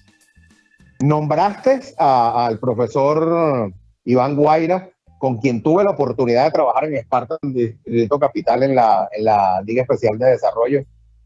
Nombraste 1.00 1.80
al 1.98 2.58
profesor 2.58 3.72
Iván 4.04 4.36
Guaira 4.36 4.90
con 5.18 5.36
quien 5.36 5.62
tuve 5.62 5.84
la 5.84 5.90
oportunidad 5.90 6.44
de 6.44 6.50
trabajar 6.50 6.86
en 6.86 6.96
Esparta, 6.96 7.36
en 7.42 7.52
Distrito 7.52 8.18
Capital, 8.18 8.62
en 8.62 8.74
la, 8.74 9.08
en 9.12 9.24
la 9.24 9.62
Liga 9.66 9.82
Especial 9.82 10.18
de 10.18 10.30
Desarrollo. 10.30 10.82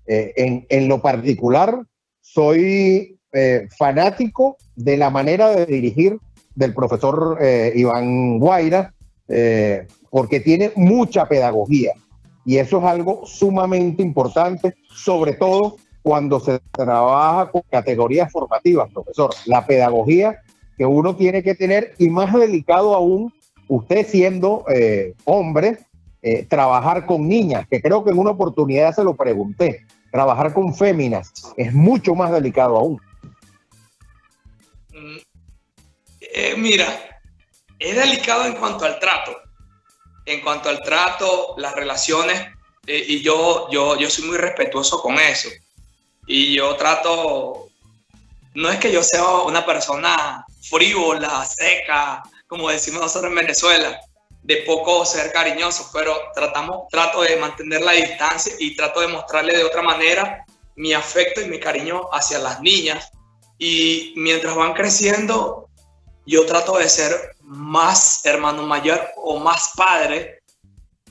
Eh, 0.06 0.32
en, 0.36 0.66
en, 0.68 0.88
lo 0.88 1.00
particular, 1.00 1.80
soy 2.20 3.18
eh, 3.32 3.68
fanático 3.78 4.56
de 4.74 4.96
la 4.96 5.10
manera 5.10 5.50
de 5.50 5.64
dirigir 5.66 6.18
del 6.56 6.74
profesor 6.74 7.38
eh, 7.40 7.72
Iván 7.76 8.38
Guaira, 8.38 8.92
porque 10.10 10.40
tiene 10.40 10.72
mucha 10.76 11.26
pedagogía. 11.26 11.92
Y 12.44 12.58
eso 12.58 12.78
es 12.78 12.84
algo 12.84 13.24
sumamente 13.24 14.02
importante, 14.02 14.74
sobre 14.88 15.34
todo 15.34 15.76
cuando 16.04 16.38
se 16.38 16.60
trabaja 16.70 17.50
con 17.50 17.62
categorías 17.70 18.30
formativas, 18.30 18.92
profesor. 18.92 19.34
La 19.46 19.66
pedagogía 19.66 20.42
que 20.76 20.84
uno 20.84 21.16
tiene 21.16 21.42
que 21.42 21.54
tener 21.54 21.94
y 21.98 22.10
más 22.10 22.30
delicado 22.34 22.94
aún 22.94 23.32
usted 23.68 24.06
siendo 24.06 24.66
eh, 24.68 25.14
hombre, 25.24 25.78
eh, 26.20 26.44
trabajar 26.44 27.06
con 27.06 27.26
niñas, 27.26 27.66
que 27.70 27.80
creo 27.80 28.04
que 28.04 28.10
en 28.10 28.18
una 28.18 28.32
oportunidad 28.32 28.94
se 28.94 29.02
lo 29.02 29.16
pregunté, 29.16 29.86
trabajar 30.12 30.52
con 30.52 30.74
féminas 30.74 31.32
es 31.56 31.72
mucho 31.72 32.14
más 32.14 32.30
delicado 32.30 32.76
aún. 32.76 33.00
Eh, 36.20 36.54
mira, 36.58 36.86
es 37.78 37.96
delicado 37.96 38.44
en 38.44 38.56
cuanto 38.56 38.84
al 38.84 38.98
trato. 38.98 39.34
En 40.26 40.42
cuanto 40.42 40.68
al 40.68 40.82
trato, 40.82 41.54
las 41.56 41.74
relaciones, 41.74 42.42
eh, 42.86 43.04
y 43.08 43.22
yo, 43.22 43.68
yo, 43.70 43.98
yo 43.98 44.10
soy 44.10 44.26
muy 44.26 44.36
respetuoso 44.36 45.00
con 45.00 45.14
eso. 45.14 45.48
Y 46.26 46.54
yo 46.56 46.76
trato, 46.76 47.68
no 48.54 48.70
es 48.70 48.78
que 48.78 48.92
yo 48.92 49.02
sea 49.02 49.24
una 49.42 49.64
persona 49.64 50.44
frívola, 50.62 51.44
seca, 51.44 52.22
como 52.46 52.70
decimos 52.70 53.02
nosotros 53.02 53.30
en 53.30 53.36
Venezuela, 53.36 54.00
de 54.42 54.58
poco 54.58 55.04
ser 55.04 55.32
cariñoso, 55.32 55.90
pero 55.92 56.14
tratamos, 56.34 56.88
trato 56.90 57.22
de 57.22 57.36
mantener 57.36 57.80
la 57.82 57.92
distancia 57.92 58.54
y 58.58 58.76
trato 58.76 59.00
de 59.00 59.08
mostrarle 59.08 59.56
de 59.56 59.64
otra 59.64 59.82
manera 59.82 60.44
mi 60.76 60.92
afecto 60.92 61.40
y 61.40 61.48
mi 61.48 61.58
cariño 61.58 62.08
hacia 62.12 62.38
las 62.38 62.60
niñas. 62.60 63.10
Y 63.58 64.12
mientras 64.16 64.54
van 64.54 64.74
creciendo, 64.74 65.68
yo 66.26 66.44
trato 66.46 66.78
de 66.78 66.88
ser 66.88 67.36
más 67.40 68.24
hermano 68.24 68.62
mayor 68.62 69.08
o 69.16 69.38
más 69.38 69.72
padre 69.76 70.42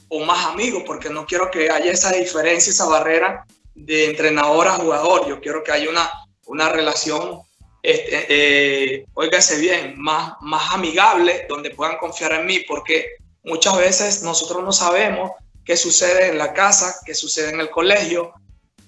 o 0.09 0.19
más 0.19 0.45
amigo, 0.45 0.83
porque 0.85 1.09
no 1.09 1.25
quiero 1.25 1.50
que 1.50 1.72
haya 1.72 1.92
esa 1.92 2.11
diferencia, 2.11 2.72
esa 2.72 2.85
barrera 2.85 3.45
de 3.76 4.06
entrenador 4.06 4.68
a 4.68 4.74
jugador. 4.74 5.27
Yo 5.27 5.40
quiero 5.40 5.64
que 5.64 5.72
haya 5.72 5.90
una, 5.90 6.10
una 6.45 6.69
relación 6.69 7.42
este, 7.82 8.26
eh, 8.30 9.06
óigase 9.14 9.60
bien, 9.60 9.95
más, 9.98 10.34
más 10.42 10.74
amigable, 10.74 11.45
donde 11.50 11.72
puedan 11.72 11.98
confiar 11.98 12.32
en 12.34 12.45
mí, 12.45 12.60
porque 12.61 13.16
muchas 13.43 13.77
veces 13.77 14.24
nosotros 14.24 14.64
no 14.64 14.72
sabemos 14.72 15.32
qué 15.66 15.76
sucede 15.76 16.30
en 16.30 16.38
la 16.38 16.53
casa, 16.53 16.95
qué 17.06 17.14
sucede 17.14 17.50
en 17.50 17.60
el 17.60 17.69
colegio, 17.69 18.34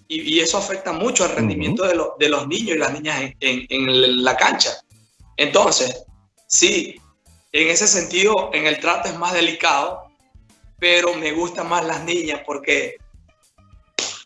y, 0.07 0.35
y 0.35 0.39
eso 0.39 0.57
afecta 0.57 0.93
mucho 0.93 1.25
al 1.25 1.35
rendimiento 1.35 1.83
uh 1.83 1.85
-huh. 1.85 1.89
de, 1.89 1.95
lo, 1.95 2.15
de, 2.19 2.29
los 2.29 2.47
niños 2.47 2.75
y 2.75 2.79
las 2.79 2.93
niñas 2.93 3.21
en, 3.21 3.35
en, 3.39 3.65
en, 3.69 4.23
la 4.23 4.37
cancha. 4.37 4.71
Entonces, 5.35 6.05
sí, 6.47 6.95
en 7.51 7.67
ese 7.69 7.87
sentido, 7.87 8.51
en 8.53 8.67
el 8.67 8.79
trato 8.79 9.09
es 9.09 9.17
más 9.17 9.33
delicado, 9.33 10.05
pero 10.79 11.13
me 11.15 11.31
gustan 11.31 11.67
más 11.67 11.83
las 11.85 12.03
niñas 12.03 12.41
porque 12.45 12.95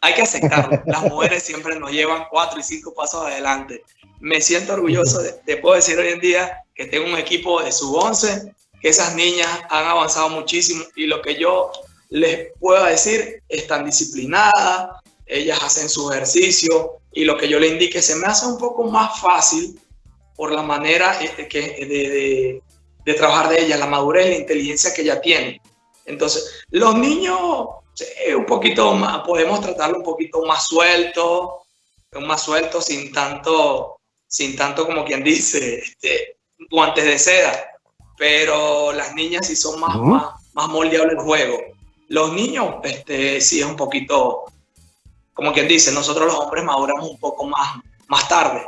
hay 0.02 0.14
que 0.14 0.22
aceptarlo. 0.22 0.82
Las 0.86 1.04
mujeres 1.04 1.44
siempre 1.44 1.80
nos 1.80 1.92
llevan 1.92 2.24
cuatro 2.30 2.60
y 2.60 2.64
cinco 2.64 2.94
pasos 2.94 3.26
adelante 3.26 3.84
me 4.20 4.42
siento 4.42 4.74
orgulloso, 4.74 5.22
de, 5.22 5.34
te 5.46 5.58
puedo 5.58 5.76
decir 5.76 5.98
hoy 5.98 6.10
en 6.10 6.20
día 6.20 6.64
que 6.76 6.86
tengo 6.86 7.08
un 7.08 7.18
equipo 7.18 7.62
de 7.62 7.72
sub-11, 7.72 8.54
que 8.82 8.90
esas 8.90 9.16
niñas 9.16 9.48
han 9.70 9.86
avanzado 9.86 10.30
muchísimo 10.30 10.84
y 10.96 11.06
lo 11.06 11.22
que 11.22 11.36
yo 11.36 11.72
les 12.10 12.50
puedo 12.60 12.84
decir, 12.86 13.44
están 13.48 13.86
disciplinadas, 13.86 14.90
ellas 15.26 15.60
hacen 15.62 15.90
su 15.90 16.12
ejercicio 16.12 17.00
y 17.14 17.24
lo 17.24 17.38
que 17.38 17.48
yo 17.48 17.60
le 17.60 17.68
indique 17.68 18.02
se 18.02 18.16
me 18.16 18.28
hace 18.28 18.46
un 18.46 18.58
poco 18.58 18.84
más 18.86 19.20
fácil 19.20 19.80
por 20.36 20.52
la 20.52 20.64
manera 20.64 21.20
este, 21.22 21.48
que, 21.48 21.62
de, 21.62 21.86
de, 21.86 22.64
de 23.06 23.14
trabajar 23.14 23.50
de 23.50 23.62
ellas, 23.62 23.80
la 23.80 23.86
madurez 23.86 24.28
la 24.28 24.36
inteligencia 24.36 24.94
que 24.94 25.02
ella 25.02 25.22
tiene. 25.22 25.62
Entonces, 26.06 26.64
los 26.72 26.96
niños, 26.96 27.38
sí, 27.94 28.06
un 28.36 28.46
poquito 28.46 28.94
más, 28.94 29.20
podemos 29.20 29.62
tratarlo 29.62 29.98
un 29.98 30.04
poquito 30.04 30.46
más 30.46 30.68
suelto, 30.68 31.62
más 32.22 32.42
suelto, 32.42 32.82
sin 32.82 33.12
tanto, 33.12 34.00
sin 34.28 34.56
tanto 34.56 34.86
como 34.86 35.06
quien 35.06 35.24
dice, 35.24 35.80
este, 35.80 36.38
guantes 36.70 37.06
de 37.06 37.20
seda. 37.20 37.66
Pero 38.18 38.92
las 38.92 39.14
niñas 39.14 39.48
sí 39.48 39.56
son 39.56 39.80
más, 39.80 39.96
más, 39.98 40.24
más 40.54 40.68
moldeables 40.68 41.14
el 41.14 41.24
juego. 41.24 41.58
Los 42.08 42.34
niños, 42.34 42.76
este, 42.84 43.40
sí 43.40 43.60
es 43.60 43.66
un 43.66 43.76
poquito, 43.76 44.46
como 45.34 45.54
quien 45.54 45.68
dice, 45.68 45.92
nosotros 45.92 46.28
los 46.28 46.36
hombres 46.36 46.64
maduramos 46.64 47.10
un 47.10 47.20
poco 47.20 47.46
más, 47.46 47.80
más 48.08 48.28
tarde. 48.28 48.68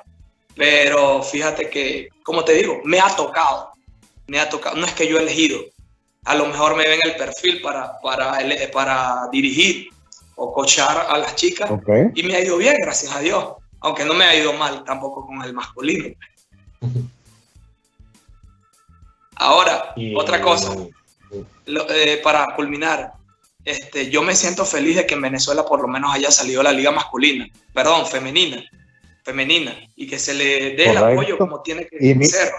Pero 0.56 1.24
fíjate 1.24 1.70
que, 1.70 2.10
como 2.24 2.44
te 2.44 2.54
digo, 2.54 2.80
me 2.84 3.00
ha 3.00 3.14
tocado, 3.16 3.72
me 4.28 4.40
ha 4.40 4.50
tocado, 4.50 4.76
no 4.78 4.86
es 4.86 4.94
que 4.94 5.08
yo 5.08 5.18
he 5.18 5.22
elegido, 5.22 5.60
a 6.26 6.36
lo 6.36 6.46
mejor 6.46 6.76
me 6.76 6.88
ven 6.88 7.00
el 7.04 7.16
perfil 7.16 7.62
para, 7.62 8.00
para, 8.00 8.38
para 8.72 9.28
dirigir 9.32 9.90
o 10.36 10.54
coachar 10.54 11.08
a 11.10 11.18
las 11.18 11.36
chicas 11.36 11.70
Ok. 11.72 11.90
y 12.16 12.24
me 12.24 12.36
ha 12.36 12.42
ido 12.42 12.58
bien, 12.58 12.76
gracias 12.82 13.12
a 13.16 13.20
Dios, 13.20 13.54
aunque 13.80 14.06
no 14.06 14.14
me 14.14 14.26
ha 14.26 14.36
ido 14.36 14.54
mal 14.54 14.84
tampoco 14.84 15.26
con 15.26 15.42
el 15.44 15.54
masculino. 15.54 16.14
Ahora, 19.36 19.96
otra 20.16 20.42
cosa, 20.42 20.76
lo- 21.66 21.90
eh, 21.90 22.20
para 22.24 22.46
culminar, 22.56 23.14
este, 23.66 24.10
yo 24.10 24.22
me 24.22 24.36
siento 24.36 24.66
feliz 24.66 24.98
de 24.98 25.06
que 25.08 25.16
en 25.16 25.22
Venezuela 25.22 25.66
por 25.66 25.82
lo 25.82 25.88
menos 25.88 26.14
haya 26.14 26.30
salido 26.32 26.62
la 26.62 26.72
liga 26.72 26.92
masculina, 26.92 27.48
perdón, 27.74 28.06
femenina, 28.06 28.64
femenina, 29.24 29.76
y 29.96 30.08
que 30.08 30.20
se 30.20 30.34
le 30.36 30.76
dé 30.76 30.90
el 30.92 30.98
apoyo 30.98 31.38
como 31.38 31.62
tiene 31.62 31.88
que 31.88 31.98
Y 32.00 32.24
ser. 32.26 32.52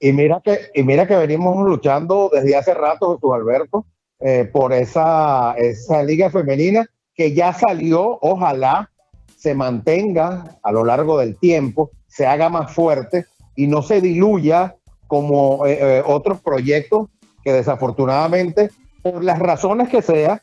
Y, 0.00 0.12
mira 0.12 0.42
que, 0.44 0.58
y 0.74 0.82
mira 0.82 1.06
que 1.06 1.16
venimos 1.16 1.56
luchando 1.66 2.30
desde 2.32 2.56
hace 2.56 2.74
rato, 2.74 3.14
Jesús 3.14 3.30
Alberto, 3.32 3.86
eh, 4.20 4.48
por 4.52 4.74
esa, 4.74 5.54
esa 5.56 6.02
liga 6.02 6.30
femenina 6.30 6.86
que 7.14 7.32
ya 7.32 7.54
salió, 7.54 8.18
ojalá 8.20 8.90
se 9.36 9.54
mantenga 9.54 10.58
a 10.62 10.72
lo 10.72 10.84
largo 10.84 11.18
del 11.18 11.38
tiempo, 11.38 11.90
se 12.06 12.26
haga 12.26 12.50
más 12.50 12.74
fuerte 12.74 13.24
y 13.54 13.66
no 13.66 13.80
se 13.80 14.02
diluya 14.02 14.76
como 15.06 15.66
eh, 15.66 15.78
eh, 15.80 16.02
otros 16.04 16.40
proyectos 16.42 17.08
que 17.42 17.52
desafortunadamente, 17.54 18.70
por 19.02 19.24
las 19.24 19.38
razones 19.38 19.88
que 19.88 20.02
sea, 20.02 20.42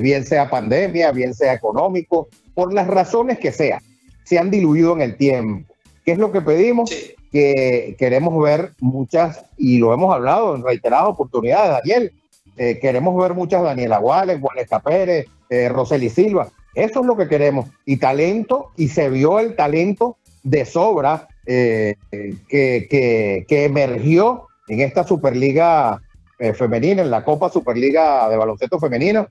bien 0.00 0.24
sea 0.24 0.50
pandemia, 0.50 1.12
bien 1.12 1.34
sea 1.34 1.52
económico, 1.52 2.28
por 2.54 2.72
las 2.72 2.88
razones 2.88 3.38
que 3.38 3.52
sea, 3.52 3.80
se 4.24 4.38
han 4.38 4.50
diluido 4.50 4.92
en 4.94 5.02
el 5.02 5.16
tiempo. 5.16 5.72
¿Qué 6.04 6.12
es 6.12 6.18
lo 6.18 6.32
que 6.32 6.40
pedimos? 6.40 6.90
Que 7.30 7.94
queremos 7.98 8.42
ver 8.42 8.72
muchas, 8.80 9.44
y 9.56 9.78
lo 9.78 9.92
hemos 9.92 10.14
hablado 10.14 10.54
en 10.56 10.64
reiteradas 10.64 11.08
oportunidades, 11.08 11.70
Daniel, 11.70 12.12
eh, 12.56 12.78
queremos 12.80 13.16
ver 13.22 13.34
muchas 13.34 13.62
Daniela 13.62 14.00
Wallace, 14.00 14.40
Juanesca 14.40 14.80
Pérez, 14.80 15.26
eh, 15.50 15.68
Roseli 15.68 16.08
Silva. 16.08 16.48
Eso 16.74 17.00
es 17.00 17.06
lo 17.06 17.16
que 17.16 17.28
queremos. 17.28 17.66
Y 17.84 17.98
talento, 17.98 18.70
y 18.76 18.88
se 18.88 19.10
vio 19.10 19.38
el 19.40 19.56
talento 19.56 20.16
de 20.42 20.64
sobra 20.64 21.28
eh, 21.46 21.96
que, 22.10 22.86
que- 22.88 23.44
que 23.48 23.64
emergió 23.64 24.46
en 24.68 24.80
esta 24.80 25.02
Superliga 25.04 26.00
eh, 26.38 26.52
femenina, 26.54 27.02
en 27.02 27.10
la 27.10 27.24
Copa 27.24 27.48
Superliga 27.50 28.28
de 28.28 28.36
Baloncesto 28.36 28.78
Femenino. 28.78 29.28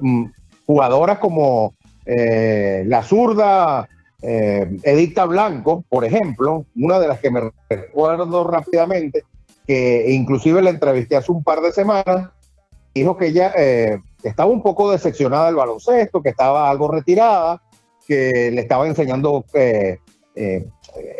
Mm, 0.00 0.26
jugadoras 0.66 1.18
como 1.18 1.74
la 2.06 3.02
zurda 3.02 3.88
eh, 4.22 4.76
Edicta 4.82 5.24
Blanco, 5.24 5.84
por 5.88 6.04
ejemplo, 6.04 6.66
una 6.76 6.98
de 6.98 7.08
las 7.08 7.20
que 7.20 7.30
me 7.30 7.50
recuerdo 7.68 8.44
rápidamente, 8.44 9.24
que 9.66 10.12
inclusive 10.12 10.62
la 10.62 10.70
entrevisté 10.70 11.16
hace 11.16 11.32
un 11.32 11.42
par 11.42 11.60
de 11.60 11.72
semanas, 11.72 12.30
dijo 12.94 13.16
que 13.16 13.26
ella 13.26 13.52
eh, 13.56 13.98
estaba 14.22 14.50
un 14.50 14.62
poco 14.62 14.90
decepcionada 14.90 15.46
del 15.46 15.54
baloncesto, 15.54 16.22
que 16.22 16.30
estaba 16.30 16.68
algo 16.68 16.88
retirada, 16.88 17.62
que 18.06 18.50
le 18.50 18.60
estaba 18.60 18.86
enseñando 18.86 19.44
eh, 19.54 19.98
eh, 20.34 20.66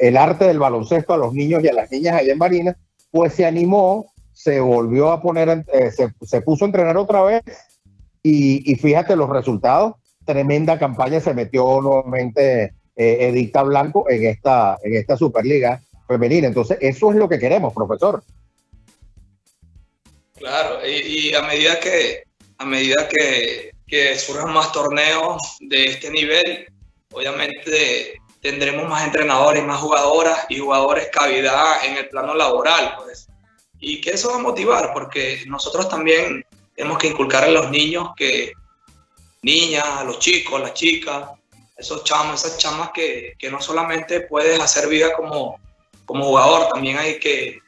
el 0.01 0.17
arte 0.17 0.47
del 0.47 0.59
baloncesto 0.59 1.15
a 1.15 1.19
los 1.19 1.33
niños 1.33 1.63
y 1.63 1.69
a 1.69 1.73
las 1.73 1.91
niñas 1.91 2.17
allá 2.17 2.33
en 2.33 2.39
Marina, 2.39 2.77
pues 3.11 3.35
se 3.35 3.47
animó, 3.47 4.07
se 4.33 4.61
volvió 4.61 5.13
a 5.13 5.23
poner, 5.23 5.65
se 6.25 6.41
puso 6.41 6.65
a 6.65 6.69
entrenar 6.69 6.97
otra 6.97 7.23
vez 7.23 7.43
y, 8.23 8.71
y 8.71 8.75
fíjate 8.77 9.15
los 9.17 9.29
resultados, 9.29 9.95
tremenda 10.25 10.79
campaña 10.79 11.21
se 11.21 11.35
metió 11.35 11.81
nuevamente 11.81 12.75
eh, 13.01 13.29
Edicta 13.29 13.63
Blanco 13.63 14.05
en 14.11 14.27
esta, 14.27 14.77
en 14.83 14.95
esta 14.95 15.17
Superliga 15.17 15.81
femenina. 16.07 16.49
Entonces, 16.49 16.77
eso 16.83 17.11
es 17.11 17.17
lo 17.17 17.31
que 17.31 17.39
queremos, 17.39 17.73
profesor. 17.73 18.23
Claro, 20.37 20.87
y, 20.87 21.35
a 21.35 21.41
medida 21.43 21.81
que 21.81 22.25
a 22.59 22.67
medida 22.67 23.09
que, 23.09 23.71
que 23.87 24.19
surjan 24.19 24.53
más 24.53 24.71
torneos 24.71 25.57
de 25.61 25.85
este 25.85 26.11
nivel, 26.11 26.67
obviamente 27.11 28.21
tendremos 28.43 28.87
más 28.87 29.07
entrenadores, 29.07 29.65
más 29.65 29.81
jugadoras 29.81 30.45
y 30.51 30.59
jugadores 30.59 31.09
cavidad 31.11 31.83
en 31.87 31.97
el 31.97 32.09
plano 32.11 32.35
laboral, 32.35 32.97
pues. 32.99 33.29
Y 33.79 34.03
que 34.03 34.11
eso 34.11 34.29
va 34.29 34.37
a 34.37 34.43
motivar, 34.43 34.93
porque 34.93 35.43
nosotros 35.47 35.89
también 35.89 36.45
tenemos 36.75 36.99
que 36.99 37.09
inculcar 37.09 37.45
a 37.45 37.51
los 37.51 37.71
niños 37.71 38.11
que 38.15 38.53
niñas, 39.41 39.87
a 39.87 40.05
los 40.05 40.19
chicos, 40.19 40.61
las 40.61 40.75
chicas, 40.75 41.31
esos 41.81 42.05
chamos, 42.05 42.45
esas 42.45 42.59
chamas 42.59 42.91
que, 42.93 43.35
que 43.39 43.51
no 43.51 43.61
solamente 43.61 44.21
puedes 44.21 44.61
hacer 44.61 44.89
vida 44.89 45.15
como, 45.15 45.59
como 46.05 46.27
jugador, 46.27 46.69
también 46.73 46.99
hay 46.99 47.19
que, 47.19 47.59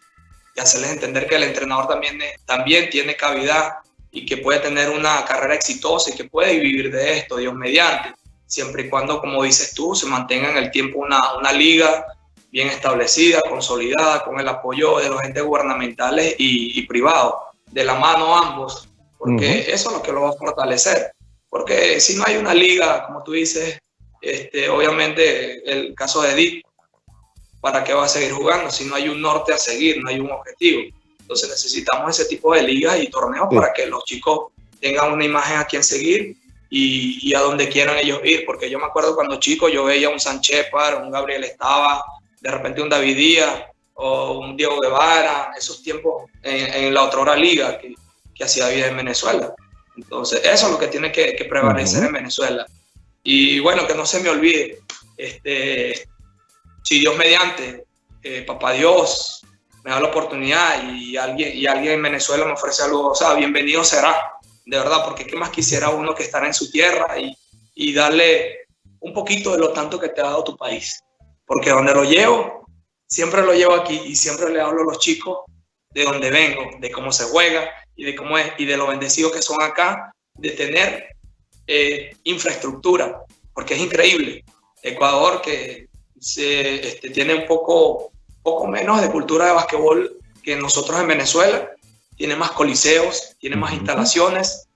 que 0.55 0.61
hacerles 0.61 0.91
entender 0.91 1.27
que 1.27 1.37
el 1.37 1.45
entrenador 1.45 1.89
también, 1.89 2.21
también 2.45 2.91
tiene 2.91 3.17
cavidad 3.17 3.79
y 4.11 4.27
que 4.27 4.37
puede 4.37 4.61
tener 4.61 4.91
una 4.91 5.25
carrera 5.25 5.55
exitosa 5.55 6.11
y 6.11 6.15
que 6.15 6.25
puede 6.25 6.59
vivir 6.59 6.93
de 6.93 7.19
esto, 7.19 7.39
Dios 7.39 7.55
mediante, 7.55 8.15
siempre 8.47 8.83
y 8.83 8.91
cuando, 8.91 9.19
como 9.21 9.43
dices 9.43 9.73
tú, 9.73 9.95
se 9.95 10.07
mantenga 10.07 10.51
en 10.51 10.59
el 10.59 10.71
tiempo 10.71 10.99
una, 10.99 11.35
una 11.35 11.51
liga 11.51 12.07
bien 12.51 12.69
establecida, 12.69 13.41
consolidada, 13.49 14.23
con 14.25 14.39
el 14.39 14.47
apoyo 14.47 14.99
de 14.99 15.09
los 15.09 15.25
entes 15.25 15.43
gubernamentales 15.43 16.35
y, 16.37 16.79
y 16.79 16.87
privados, 16.87 17.35
de 17.71 17.83
la 17.83 17.95
mano 17.95 18.37
ambos, 18.37 18.91
porque 19.17 19.73
eso 19.73 19.89
es 19.89 19.97
lo 19.97 20.03
que 20.03 20.13
lo 20.13 20.23
va 20.23 20.31
a 20.31 20.35
fortalecer. 20.35 21.13
Porque 21.49 22.01
si 22.01 22.17
no 22.17 22.25
hay 22.27 22.37
una 22.37 22.53
liga, 22.53 23.07
como 23.07 23.23
tú 23.23 23.33
dices, 23.33 23.79
este, 24.23 24.69
obviamente 24.69 25.63
el 25.71 25.95
caso 25.95 26.23
de 26.23 26.33
Edith, 26.33 26.65
¿para 27.61 27.85
qué 27.85 27.93
va 27.95 28.05
a 28.05 28.09
seguir 28.09 28.33
jugando 28.33 28.71
si 28.71 28.85
no 28.85 28.95
hay 28.95 29.09
un 29.09 29.21
norte 29.21 29.53
a 29.53 29.59
seguir, 29.59 30.03
no 30.03 30.09
hay 30.11 30.21
un 30.21 30.31
objetivo? 30.31 30.83
Entonces 31.21 31.49
necesitamos 31.51 32.19
ese 32.19 32.29
tipo 32.29 32.55
de 32.55 32.63
ligas 32.63 33.01
y 33.01 33.09
torneos 33.09 33.49
Sí. 33.51 33.57
para 33.57 33.73
que 33.73 33.87
los 33.87 34.05
chicos 34.05 34.49
tengan 34.81 35.13
una 35.13 35.25
imagen 35.25 35.59
a 35.59 35.65
quien 35.65 35.85
seguir 35.85 36.37
y, 36.69 37.19
y 37.29 37.35
a 37.35 37.41
donde 37.41 37.69
quieran 37.69 37.97
ellos 37.99 38.21
ir. 38.25 38.45
Porque 38.45 38.69
yo 38.69 38.79
me 38.79 38.87
acuerdo 38.87 39.15
cuando 39.15 39.39
chico 39.39 39.69
yo 39.69 39.85
veía 39.85 40.09
un 40.09 40.19
Sanchepar, 40.21 41.03
un 41.03 41.11
Gabriel 41.11 41.45
Estaba, 41.45 42.05
de 42.41 42.51
repente 42.51 42.83
un 42.83 42.89
David 42.89 43.17
Díaz 43.17 43.63
o 43.95 44.39
un 44.41 44.57
Diego 44.57 44.81
Guevara, 44.81 45.53
esos 45.57 45.83
tiempos 45.83 46.25
en, 46.43 46.87
en 46.87 46.95
la 46.95 47.05
otra 47.05 47.37
liga 47.37 47.79
que, 47.79 47.95
que 48.35 48.45
hacía 48.45 48.69
vida 48.69 48.89
en 48.89 48.97
Venezuela. 48.97 49.55
Entonces 49.97 50.41
eso 50.45 50.67
es 50.67 50.73
lo 50.73 50.79
que 50.79 50.89
tiene 50.89 51.13
que, 51.13 51.37
que 51.37 51.45
prevalecer 51.45 52.05
en 52.05 52.13
Venezuela. 52.13 52.67
Y 53.23 53.61
bueno, 53.61 53.87
que 53.87 53.95
no 53.95 54.05
se 54.05 54.21
me 54.21 54.31
olvide, 54.31 54.81
este, 55.17 56.09
si 56.83 57.01
Dios 57.01 57.17
mediante, 57.17 57.85
eh, 58.23 58.43
papá 58.43 58.73
Dios 58.73 59.45
me 59.85 59.91
da 59.91 60.01
la 60.01 60.09
oportunidad 60.09 60.93
y 60.93 61.17
alguien, 61.17 61.57
y 61.57 61.67
alguien 61.67 61.95
en 61.95 62.03
Venezuela 62.03 62.45
me 62.45 62.53
ofrece 62.53 62.83
algo, 62.83 63.11
o 63.11 63.15
sea, 63.15 63.35
bienvenido 63.35 63.85
será, 63.85 64.33
de 64.65 64.79
verdad, 64.79 65.05
porque 65.05 65.27
qué 65.27 65.37
más 65.37 65.51
quisiera 65.51 65.91
uno 65.91 66.15
que 66.15 66.23
estar 66.23 66.45
en 66.45 66.55
su 66.55 66.71
tierra 66.71 67.19
y, 67.19 67.37
y 67.75 67.93
darle 67.93 68.67
un 69.01 69.13
poquito 69.13 69.53
de 69.53 69.59
lo 69.59 69.73
tanto 69.73 69.99
que 69.99 70.09
te 70.09 70.21
ha 70.21 70.25
dado 70.25 70.45
tu 70.45 70.57
país. 70.57 71.03
Porque 71.45 71.71
donde 71.71 71.95
lo 71.95 72.05
llevo, 72.05 72.67
siempre 73.07 73.43
lo 73.43 73.53
llevo 73.53 73.75
aquí 73.75 74.01
y 74.07 74.17
siempre 74.17 74.51
le 74.51 74.61
hablo 74.61 74.83
a 74.83 74.93
los 74.93 74.99
chicos 74.99 75.41
de 75.91 76.05
donde 76.05 76.31
vengo, 76.31 76.63
de 76.79 76.91
cómo 76.91 77.13
se 77.13 77.25
juega 77.25 77.69
y 77.97 78.05
de 78.05 78.15
cómo 78.15 78.39
es 78.39 78.53
y 78.59 78.65
de 78.65 78.77
lo 78.77 78.87
bendecidos 78.87 79.33
que 79.33 79.43
son 79.43 79.61
acá, 79.61 80.15
de 80.35 80.51
tener 80.53 81.09
eh, 81.75 82.15
infraestructura, 82.25 83.23
porque 83.55 83.73
es 83.73 83.81
increíble. 83.81 84.45
Ecuador 84.83 85.41
que 85.41 85.89
se, 86.21 86.87
este, 86.87 87.09
tiene 87.09 87.35
un 87.35 87.47
poco, 87.47 88.13
poco 88.43 88.67
menos 88.67 89.01
de 89.01 89.11
cultura 89.11 89.47
de 89.47 89.53
basquetbol 89.53 90.19
que 90.43 90.55
nosotros 90.57 91.01
en 91.01 91.09
Venezuela, 91.09 91.71
tiene 92.15 92.37
más 92.37 92.51
coliseos, 92.51 93.37
tiene 93.39 93.57
más 93.57 93.73
instalaciones 93.73 94.69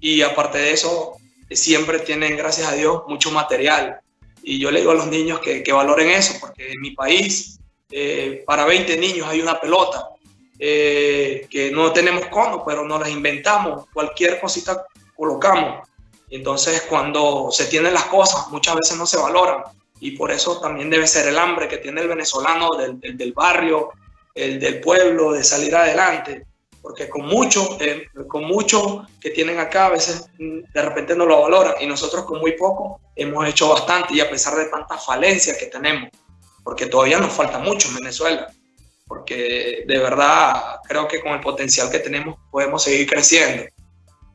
y 0.00 0.22
aparte 0.22 0.56
de 0.56 0.72
eso, 0.72 1.18
siempre 1.50 1.98
tienen, 1.98 2.34
gracias 2.38 2.66
a 2.66 2.76
Dios, 2.76 3.02
mucho 3.08 3.30
material. 3.30 4.00
Y 4.42 4.58
yo 4.58 4.70
le 4.70 4.80
digo 4.80 4.92
a 4.92 4.94
los 4.94 5.08
niños 5.08 5.38
que, 5.40 5.62
que 5.62 5.72
valoren 5.72 6.08
eso, 6.08 6.34
porque 6.40 6.72
en 6.72 6.80
mi 6.80 6.92
país, 6.92 7.58
eh, 7.90 8.42
para 8.46 8.64
20 8.64 8.96
niños 8.96 9.28
hay 9.28 9.42
una 9.42 9.60
pelota, 9.60 10.08
eh, 10.58 11.46
que 11.50 11.70
no 11.70 11.92
tenemos 11.92 12.24
cono, 12.28 12.64
pero 12.66 12.86
nos 12.86 13.00
las 13.00 13.10
inventamos, 13.10 13.84
cualquier 13.92 14.40
cosita 14.40 14.86
colocamos. 15.14 15.91
Entonces, 16.32 16.82
cuando 16.88 17.50
se 17.50 17.66
tienen 17.66 17.94
las 17.94 18.06
cosas, 18.06 18.48
muchas 18.50 18.74
veces 18.76 18.96
no 18.96 19.06
se 19.06 19.18
valoran. 19.18 19.62
Y 20.00 20.12
por 20.12 20.32
eso 20.32 20.60
también 20.60 20.90
debe 20.90 21.06
ser 21.06 21.28
el 21.28 21.38
hambre 21.38 21.68
que 21.68 21.78
tiene 21.78 22.00
el 22.00 22.08
venezolano 22.08 22.70
del, 22.76 22.98
del, 22.98 23.16
del 23.16 23.32
barrio, 23.32 23.90
el 24.34 24.58
del 24.58 24.80
pueblo, 24.80 25.32
de 25.32 25.44
salir 25.44 25.76
adelante 25.76 26.46
porque 26.82 27.08
con 27.08 27.26
mucho, 27.26 27.78
eh, 27.80 28.08
con 28.26 28.44
mucho 28.44 29.06
que 29.20 29.30
tienen 29.30 29.60
acá, 29.60 29.86
a 29.86 29.90
veces 29.90 30.26
mm, 30.38 30.72
de 30.74 30.82
repente 30.82 31.14
no 31.14 31.24
lo 31.24 31.40
valoran 31.40 31.74
y 31.80 31.86
nosotros 31.86 32.24
con 32.24 32.40
muy 32.40 32.52
poco 32.52 33.00
hemos 33.14 33.46
hecho 33.46 33.68
bastante 33.68 34.14
y 34.14 34.20
a 34.20 34.28
pesar 34.28 34.56
de 34.56 34.64
tantas 34.66 35.06
falencias 35.06 35.56
que 35.56 35.66
tenemos, 35.66 36.10
porque 36.64 36.86
todavía 36.86 37.20
nos 37.20 37.32
falta 37.32 37.60
mucho 37.60 37.88
en 37.88 37.96
Venezuela, 37.96 38.52
porque 39.06 39.84
de 39.86 39.98
verdad 39.98 40.80
creo 40.88 41.06
que 41.06 41.20
con 41.20 41.32
el 41.32 41.40
potencial 41.40 41.88
que 41.88 42.00
tenemos 42.00 42.36
podemos 42.50 42.82
seguir 42.82 43.08
creciendo. 43.08 43.64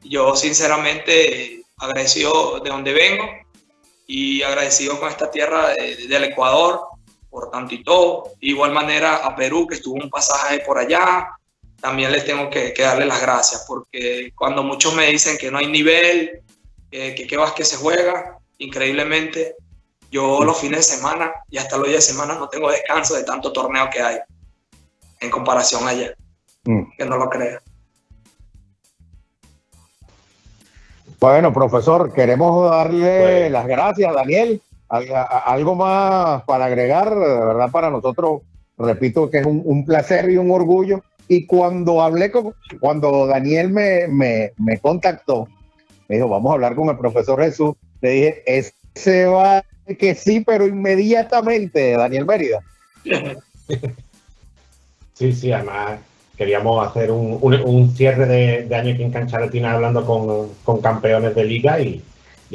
Yo 0.04 0.34
sinceramente 0.36 1.64
agradecido 1.78 2.60
de 2.60 2.70
donde 2.70 2.94
vengo 2.94 3.26
y 4.08 4.42
agradecido 4.42 5.00
con 5.00 5.10
esta 5.10 5.30
tierra 5.30 5.70
de, 5.70 6.08
del 6.08 6.26
Ecuador 6.26 6.82
por 7.30 7.52
tanto 7.52 7.76
y 7.76 7.84
todo. 7.84 8.32
De 8.42 8.48
igual 8.48 8.72
manera 8.72 9.18
a 9.18 9.36
Perú 9.36 9.68
que 9.68 9.76
estuvo 9.76 9.96
un 9.96 10.10
pasaje 10.10 10.60
por 10.62 10.78
allá, 10.78 11.30
también 11.80 12.12
les 12.12 12.26
tengo 12.26 12.50
que, 12.50 12.74
que, 12.74 12.82
darle 12.82 13.06
las 13.06 13.22
gracias, 13.22 13.66
porque 13.68 14.32
cuando 14.36 14.64
muchos 14.64 14.96
me 14.96 15.08
dicen 15.08 15.38
que 15.38 15.52
no 15.52 15.60
hay 15.60 15.68
nivel, 15.68 16.42
eh, 16.90 17.14
que 17.14 17.28
qué 17.28 17.38
vas 17.38 17.52
que 17.52 17.64
se 17.64 17.76
juega, 17.76 18.40
increíblemente, 18.58 19.56
yo 20.10 20.44
los 20.44 20.60
fines 20.60 20.88
de 20.88 20.96
semana 20.96 21.32
y 21.50 21.58
hasta 21.58 21.78
los 21.78 21.88
días 21.88 22.08
de 22.08 22.14
semana 22.14 22.36
no 22.36 22.48
tengo 22.48 22.72
descanso 22.72 23.14
de 23.16 23.24
tanto 23.24 23.52
torneo 23.52 23.90
que 23.92 24.02
hay 24.02 24.18
en 25.20 25.30
comparación 25.30 25.88
allá. 25.88 26.16
Mm. 26.64 26.84
Que 26.98 27.06
no 27.06 27.18
lo 27.18 27.30
crea. 27.30 27.62
Bueno, 31.20 31.52
profesor, 31.52 32.14
queremos 32.14 32.70
darle 32.70 33.20
pues. 33.22 33.52
las 33.52 33.68
gracias, 33.68 34.14
Daniel. 34.14 34.62
Algo 34.90 35.76
más 35.76 36.44
para 36.44 36.66
agregar, 36.66 37.10
de 37.10 37.40
verdad, 37.40 37.72
para 37.72 37.90
nosotros, 37.90 38.42
repito 38.78 39.30
que 39.30 39.40
es 39.40 39.46
un, 39.46 39.62
un 39.66 39.86
placer 39.86 40.30
y 40.30 40.38
un 40.38 40.52
orgullo 40.52 41.02
y 41.28 41.46
cuando 41.46 42.02
hablé 42.02 42.32
con, 42.32 42.54
cuando 42.80 43.28
Daniel 43.28 43.70
me, 43.70 44.08
me, 44.08 44.54
me, 44.58 44.78
contactó, 44.78 45.48
me 46.08 46.16
dijo, 46.16 46.30
vamos 46.30 46.52
a 46.52 46.54
hablar 46.54 46.76
con 46.76 46.90
el 46.90 46.98
profesor 46.98 47.42
Jesús, 47.42 47.76
le 48.02 48.10
dije, 48.10 48.44
ese 48.46 49.26
va 49.26 49.64
que 50.00 50.16
sí, 50.16 50.42
pero 50.42 50.66
inmediatamente, 50.68 51.92
Daniel 51.92 52.26
Mérida. 52.26 52.62
Sí, 55.14 55.34
sí, 55.34 55.52
además 55.52 55.98
queríamos 56.38 56.88
hacer 56.88 57.12
un, 57.12 57.40
un, 57.42 57.96
cierre 57.96 58.26
de, 58.28 58.64
de, 58.64 58.76
año 58.76 58.94
aquí 58.94 59.04
en 59.04 59.12
Cancha 59.12 59.40
Latina 59.40 59.74
hablando 59.74 60.06
con, 60.06 60.50
con 60.64 60.82
campeones 60.82 61.34
de 61.36 61.44
liga 61.44 61.80
y, 61.80 62.04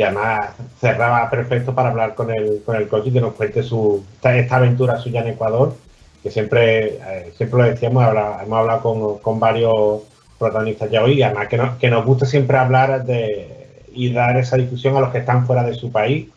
además 0.00 0.50
cerraba 0.80 1.28
perfecto 1.28 1.74
para 1.74 1.90
hablar 1.90 2.14
con 2.14 2.30
el, 2.30 2.62
con 2.64 2.76
el 2.76 2.88
coach 2.88 3.08
y 3.08 3.12
que 3.12 3.20
nos 3.20 3.34
cuente 3.34 3.62
su, 3.62 4.02
esta, 4.22 4.56
aventura 4.56 4.98
suya 4.98 5.20
en 5.20 5.28
Ecuador 5.28 5.74
que 6.22 6.30
siempre, 6.30 6.94
eh, 6.94 7.32
siempre 7.36 7.58
lo 7.58 7.68
decíamos, 7.68 8.04
hemos 8.04 8.58
hablado 8.58 8.80
con, 8.80 9.18
con, 9.18 9.40
varios 9.40 10.02
protagonistas 10.38 10.88
ya 10.88 11.02
hoy, 11.02 11.14
y 11.14 11.22
además 11.22 11.48
que, 11.48 11.56
no, 11.56 11.76
que 11.78 11.90
nos 11.90 12.06
gusta 12.06 12.26
siempre 12.26 12.56
hablar 12.56 13.04
de, 13.04 13.62
y 13.94 14.12
dar 14.12 14.36
esa 14.36 14.56
discusión 14.56 14.96
a 14.96 15.00
los 15.00 15.10
que 15.10 15.18
están 15.18 15.46
fuera 15.46 15.64
de 15.64 15.74
su 15.74 15.90
país. 15.90 16.28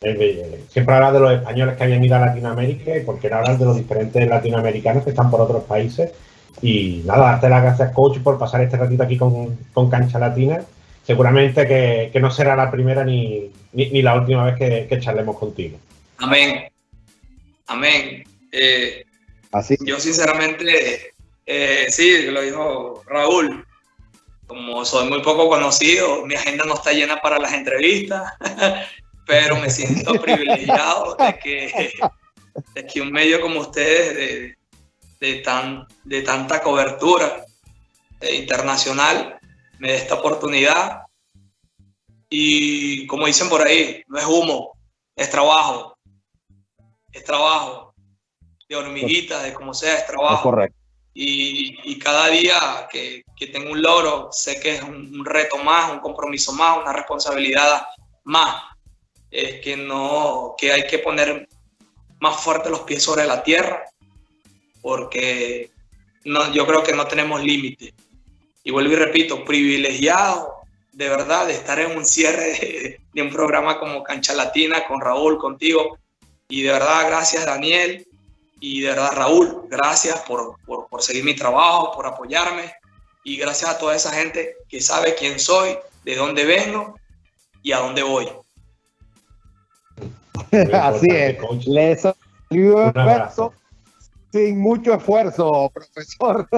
Siempre 0.00 0.94
hablar 0.94 1.12
de 1.12 1.20
los 1.20 1.32
españoles 1.32 1.76
que 1.76 1.84
hayan 1.84 2.04
ido 2.04 2.16
a 2.16 2.20
Latinoamérica 2.20 2.96
y 2.96 3.00
porque 3.02 3.30
no 3.30 3.36
hablar 3.36 3.58
de 3.58 3.64
los 3.64 3.76
diferentes 3.76 4.28
latinoamericanos 4.28 5.04
que 5.04 5.10
están 5.10 5.30
por 5.30 5.40
otros 5.40 5.64
países. 5.64 6.12
Y 6.62 7.02
nada, 7.04 7.32
darte 7.32 7.48
las 7.48 7.62
gracias, 7.62 7.92
coach, 7.92 8.18
por 8.18 8.38
pasar 8.38 8.62
este 8.62 8.76
ratito 8.76 9.02
aquí 9.02 9.16
con, 9.16 9.56
con 9.72 9.90
Cancha 9.90 10.18
Latina. 10.18 10.62
Seguramente 11.06 11.66
que, 11.66 12.10
que, 12.12 12.20
no 12.20 12.30
será 12.30 12.56
la 12.56 12.70
primera 12.70 13.04
ni, 13.04 13.50
ni, 13.72 13.90
ni 13.90 14.02
la 14.02 14.14
última 14.14 14.44
vez 14.44 14.56
que, 14.56 14.86
que, 14.88 15.00
charlemos 15.00 15.38
contigo. 15.38 15.78
Amén. 16.18 16.68
Amén. 17.66 18.24
Eh, 18.50 19.04
yo 19.80 20.00
sinceramente, 20.00 21.12
eh, 21.46 21.86
sí, 21.90 22.22
lo 22.22 22.42
dijo 22.42 23.02
Raúl, 23.06 23.64
como 24.46 24.84
soy 24.84 25.08
muy 25.08 25.22
poco 25.22 25.48
conocido, 25.48 26.24
mi 26.26 26.34
agenda 26.34 26.64
no 26.64 26.74
está 26.74 26.92
llena 26.92 27.20
para 27.20 27.38
las 27.38 27.52
entrevistas, 27.52 28.32
pero 29.26 29.56
me 29.56 29.70
siento 29.70 30.14
privilegiado 30.22 31.16
de 31.16 31.38
que, 31.38 31.92
de 32.74 32.86
que 32.86 33.00
un 33.00 33.12
medio 33.12 33.40
como 33.40 33.60
ustedes, 33.60 34.16
de, 34.16 34.55
de, 35.20 35.36
tan, 35.36 35.86
de 36.04 36.22
tanta 36.22 36.62
cobertura 36.62 37.44
eh, 38.20 38.34
internacional, 38.36 39.38
me 39.78 39.92
dé 39.92 39.96
esta 39.96 40.14
oportunidad. 40.14 41.02
Y 42.28 43.06
como 43.06 43.26
dicen 43.26 43.48
por 43.48 43.62
ahí, 43.62 44.02
no 44.08 44.18
es 44.18 44.26
humo, 44.26 44.76
es 45.14 45.30
trabajo, 45.30 45.96
es 47.12 47.24
trabajo 47.24 47.94
de 48.68 48.76
hormiguita, 48.76 49.42
de 49.42 49.54
como 49.54 49.72
sea, 49.74 49.94
es 49.94 50.06
trabajo. 50.06 50.42
correcto. 50.42 50.76
Y, 51.18 51.78
y, 51.90 51.98
cada 51.98 52.28
día 52.28 52.86
que, 52.92 53.22
que, 53.34 53.46
tengo 53.46 53.72
un 53.72 53.80
logro, 53.80 54.28
sé 54.32 54.60
que 54.60 54.74
es 54.74 54.82
un, 54.82 55.18
un, 55.18 55.24
reto 55.24 55.56
más, 55.56 55.90
un 55.90 56.00
compromiso 56.00 56.52
más, 56.52 56.76
una 56.76 56.92
responsabilidad 56.92 57.86
más. 58.24 58.62
Es 59.30 59.62
que, 59.62 59.78
no, 59.78 60.54
que 60.58 60.72
hay 60.72 60.86
que 60.86 60.98
poner 60.98 61.48
más 62.20 62.36
fuerte 62.42 62.68
los 62.68 62.80
pies 62.80 63.02
sobre 63.02 63.24
la 63.24 63.42
tierra, 63.42 63.82
porque 64.86 65.72
no, 66.26 66.52
yo 66.52 66.64
creo 66.64 66.84
que 66.84 66.92
no 66.92 67.08
tenemos 67.08 67.42
límite. 67.42 67.92
Y 68.62 68.70
vuelvo 68.70 68.92
y 68.92 68.94
repito, 68.94 69.44
privilegiado 69.44 70.60
de 70.92 71.08
verdad 71.08 71.48
de 71.48 71.54
estar 71.54 71.80
en 71.80 71.96
un 71.96 72.04
cierre 72.04 72.52
de, 72.52 73.00
de 73.12 73.22
un 73.22 73.30
programa 73.30 73.80
como 73.80 74.04
Cancha 74.04 74.32
Latina 74.32 74.86
con 74.86 75.00
Raúl, 75.00 75.38
contigo. 75.38 75.98
Y 76.48 76.62
de 76.62 76.70
verdad, 76.70 77.08
gracias 77.08 77.44
Daniel, 77.46 78.06
y 78.60 78.82
de 78.82 78.90
verdad, 78.90 79.10
Raúl, 79.12 79.62
gracias 79.68 80.20
por, 80.20 80.54
por, 80.64 80.86
por, 80.86 81.02
seguir 81.02 81.24
mi 81.24 81.34
trabajo, 81.34 81.90
por 81.92 82.06
apoyarme 82.06 82.72
y 83.24 83.36
gracias 83.38 83.70
a 83.70 83.78
toda 83.78 83.96
esa 83.96 84.12
gente 84.12 84.54
que 84.68 84.80
sabe 84.80 85.16
quién 85.16 85.40
soy, 85.40 85.76
de 86.04 86.14
dónde 86.14 86.44
vengo 86.44 86.94
y 87.60 87.72
a 87.72 87.78
dónde 87.78 88.04
voy. 88.04 88.28
Así 90.72 91.08
es. 91.10 91.66
Le 91.66 91.96
salió 91.96 92.86
esfuerzo 92.86 93.52
sin 94.36 94.60
mucho 94.60 94.94
esfuerzo, 94.94 95.70
profesor. 95.74 96.48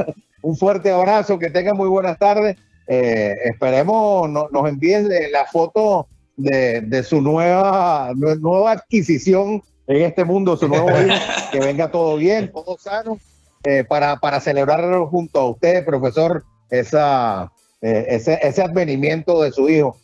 Un 0.43 0.57
fuerte 0.57 0.91
abrazo, 0.91 1.39
que 1.39 1.51
tenga 1.51 1.75
muy 1.75 1.89
buenas 1.89 2.19
tardes. 2.19 2.57
Eh, 2.87 3.35
esperemos 3.45 4.31
no, 4.31 4.49
nos 4.51 4.69
envíen 4.69 5.09
la 5.31 5.45
foto 5.45 6.09
de, 6.37 6.81
de 6.81 7.03
su 7.03 7.21
nueva, 7.21 8.13
nueva 8.15 8.73
adquisición 8.73 9.63
en 9.87 10.03
este 10.03 10.25
mundo 10.25 10.57
su 10.57 10.69
nuevo 10.69 10.91
día, 10.91 11.21
que 11.53 11.61
venga 11.61 11.91
todo 11.91 12.17
bien, 12.17 12.51
todo 12.51 12.79
sano, 12.79 13.19
eh, 13.65 13.85
para, 13.85 14.17
para 14.17 14.41
celebrar 14.41 14.85
junto 15.07 15.41
a 15.41 15.51
usted, 15.51 15.85
profesor, 15.85 16.45
esa, 16.71 17.53
eh, 17.83 18.07
ese, 18.09 18.39
ese 18.43 18.63
advenimiento 18.63 19.43
de 19.43 19.53
su 19.53 19.69
hijo. 19.69 19.97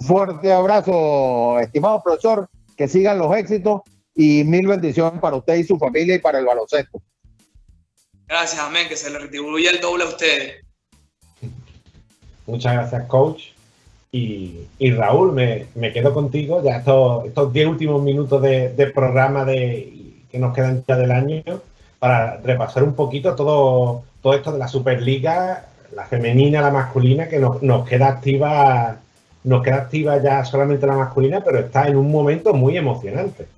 Fuerte 0.00 0.52
abrazo, 0.52 1.58
estimado 1.58 2.02
profesor, 2.02 2.48
que 2.76 2.88
sigan 2.88 3.18
los 3.18 3.36
éxitos 3.36 3.82
y 4.14 4.44
mil 4.44 4.66
bendiciones 4.66 5.20
para 5.20 5.36
usted 5.36 5.56
y 5.56 5.64
su 5.64 5.78
familia 5.78 6.14
y 6.14 6.20
para 6.20 6.38
el 6.38 6.46
baloncesto. 6.46 7.02
Gracias, 8.30 8.62
amén, 8.62 8.86
que 8.88 8.96
se 8.96 9.10
le 9.10 9.18
retribuya 9.18 9.72
el 9.72 9.80
doble 9.80 10.04
a 10.04 10.06
ustedes. 10.06 10.62
Muchas 12.46 12.74
gracias, 12.74 13.08
coach. 13.08 13.42
Y, 14.12 14.68
y 14.78 14.92
Raúl, 14.92 15.32
me, 15.32 15.66
me, 15.74 15.92
quedo 15.92 16.14
contigo 16.14 16.62
ya 16.62 16.76
estos, 16.76 17.26
estos 17.26 17.52
diez 17.52 17.66
últimos 17.66 18.00
minutos 18.00 18.40
de, 18.40 18.68
de, 18.68 18.86
programa 18.86 19.44
de, 19.44 20.14
que 20.30 20.38
nos 20.38 20.54
quedan 20.54 20.84
ya 20.86 20.96
del 20.96 21.10
año 21.10 21.42
para 21.98 22.36
repasar 22.36 22.84
un 22.84 22.94
poquito 22.94 23.34
todo, 23.34 24.04
todo 24.22 24.34
esto 24.34 24.52
de 24.52 24.60
la 24.60 24.68
Superliga, 24.68 25.66
la 25.92 26.04
femenina, 26.04 26.60
la 26.60 26.70
masculina, 26.70 27.28
que 27.28 27.40
nos, 27.40 27.60
nos 27.64 27.88
queda 27.88 28.06
activa 28.06 29.00
nos 29.42 29.62
queda 29.64 29.76
activa 29.76 30.22
ya 30.22 30.44
solamente 30.44 30.86
la 30.86 30.96
masculina, 30.96 31.42
pero 31.42 31.58
está 31.58 31.88
en 31.88 31.96
un 31.96 32.12
momento 32.12 32.54
muy 32.54 32.76
emocionante. 32.76 33.48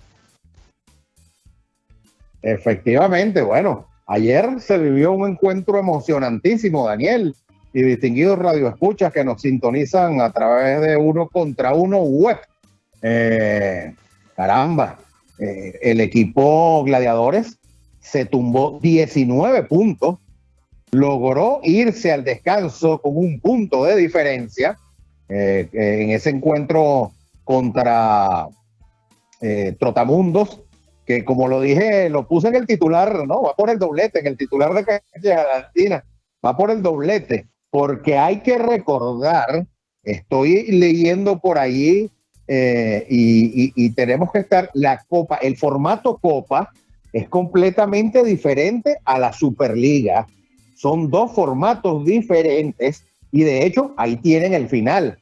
Efectivamente, 2.41 3.43
bueno, 3.43 3.92
ayer 4.07 4.61
se 4.61 4.79
vivió 4.79 5.13
un 5.13 5.31
encuentro 5.31 5.79
emocionantísimo, 5.79 6.87
Daniel, 6.87 7.35
y 7.73 7.83
distinguidos 7.83 8.39
radioescuchas 8.39 9.13
que 9.13 9.25
nos 9.25 9.41
sintonizan 9.41 10.21
a 10.21 10.31
través 10.31 10.81
de 10.81 10.97
uno 10.97 11.29
contra 11.29 11.75
uno 11.75 11.99
web. 12.03 12.39
Eh, 13.01 13.95
caramba, 14.37 14.99
eh, 15.39 15.79
el 15.83 16.01
equipo 16.01 16.85
Gladiadores 16.85 17.59
se 18.01 18.27
tumbó 18.27 18.79
19 18.83 19.63
puntos, 19.65 20.19
logró 20.91 21.61
irse 21.63 22.13
al 22.13 22.25
descanso 22.25 23.01
con 23.01 23.17
un 23.17 23.41
punto 23.41 23.85
de 23.85 23.97
diferencia 23.97 24.77
eh, 25.29 25.69
en 25.73 26.11
ese 26.11 26.31
encuentro 26.31 27.13
contra 27.45 28.49
Trotamundos, 29.81 30.61
que 31.07 31.25
como 31.25 31.49
lo 31.49 31.61
dije, 31.61 32.09
lo 32.09 32.27
puse 32.27 32.49
en 32.49 32.57
el 32.57 32.67
titular, 32.67 33.27
no, 33.27 33.43
va 33.43 33.55
por 33.55 33.71
el 33.71 33.79
doblete, 33.79 34.21
en 34.21 34.27
el 34.27 34.37
titular 34.37 34.73
de 34.75 34.85
Cancha 34.85 35.45
Latina, 35.59 36.05
va 36.45 36.57
por 36.57 36.71
el 36.71 36.83
doblete, 36.83 37.47
porque 37.71 38.17
hay 38.17 38.41
que 38.41 38.59
recordar, 38.59 39.67
estoy 40.03 40.71
leyendo 40.73 41.39
por 41.41 41.59
ahí 41.59 42.11
eh, 42.47 43.07
y 43.09 43.91
tenemos 43.91 44.31
que 44.33 44.41
estar, 44.41 44.71
la 44.75 45.03
Copa, 45.09 45.37
el 45.37 45.57
formato 45.57 46.19
Copa 46.19 46.71
es 47.13 47.29
completamente 47.29 48.25
diferente 48.25 48.99
a 49.05 49.19
la 49.19 49.33
Superliga. 49.33 50.27
Son 50.75 51.11
dos 51.11 51.33
formatos 51.33 52.05
diferentes 52.05 53.05
y 53.31 53.43
de 53.43 53.65
hecho 53.65 53.95
ahí 53.97 54.17
tienen 54.17 54.55
el 54.55 54.69
final. 54.69 55.19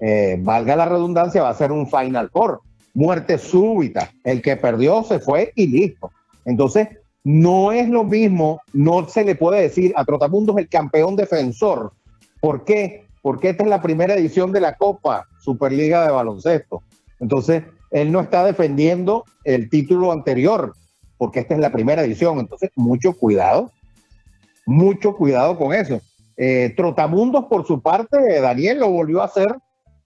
Eh, 0.00 0.36
valga 0.40 0.76
la 0.76 0.86
redundancia, 0.86 1.42
va 1.42 1.50
a 1.50 1.54
ser 1.54 1.72
un 1.72 1.88
Final 1.88 2.30
Four. 2.30 2.60
Muerte 2.94 3.38
súbita. 3.38 4.10
El 4.24 4.42
que 4.42 4.56
perdió 4.56 5.02
se 5.02 5.20
fue 5.20 5.52
y 5.54 5.66
listo. 5.66 6.10
Entonces, 6.44 6.88
no 7.22 7.72
es 7.72 7.88
lo 7.88 8.04
mismo, 8.04 8.60
no 8.72 9.06
se 9.08 9.24
le 9.24 9.34
puede 9.34 9.62
decir 9.62 9.92
a 9.96 10.04
Trotamundos 10.04 10.56
el 10.56 10.68
campeón 10.68 11.16
defensor. 11.16 11.92
¿Por 12.40 12.64
qué? 12.64 13.04
Porque 13.22 13.50
esta 13.50 13.62
es 13.64 13.68
la 13.68 13.82
primera 13.82 14.14
edición 14.14 14.52
de 14.52 14.60
la 14.60 14.76
Copa 14.76 15.26
Superliga 15.40 16.06
de 16.06 16.12
Baloncesto. 16.12 16.82
Entonces, 17.20 17.64
él 17.90 18.10
no 18.10 18.20
está 18.20 18.44
defendiendo 18.44 19.24
el 19.44 19.68
título 19.68 20.12
anterior, 20.12 20.74
porque 21.18 21.40
esta 21.40 21.54
es 21.54 21.60
la 21.60 21.72
primera 21.72 22.02
edición. 22.02 22.38
Entonces, 22.38 22.70
mucho 22.74 23.12
cuidado, 23.12 23.70
mucho 24.64 25.14
cuidado 25.14 25.58
con 25.58 25.74
eso. 25.74 26.00
Eh, 26.38 26.72
Trotamundos, 26.74 27.44
por 27.46 27.66
su 27.66 27.82
parte, 27.82 28.40
Daniel 28.40 28.80
lo 28.80 28.90
volvió 28.90 29.20
a 29.20 29.26
hacer, 29.26 29.54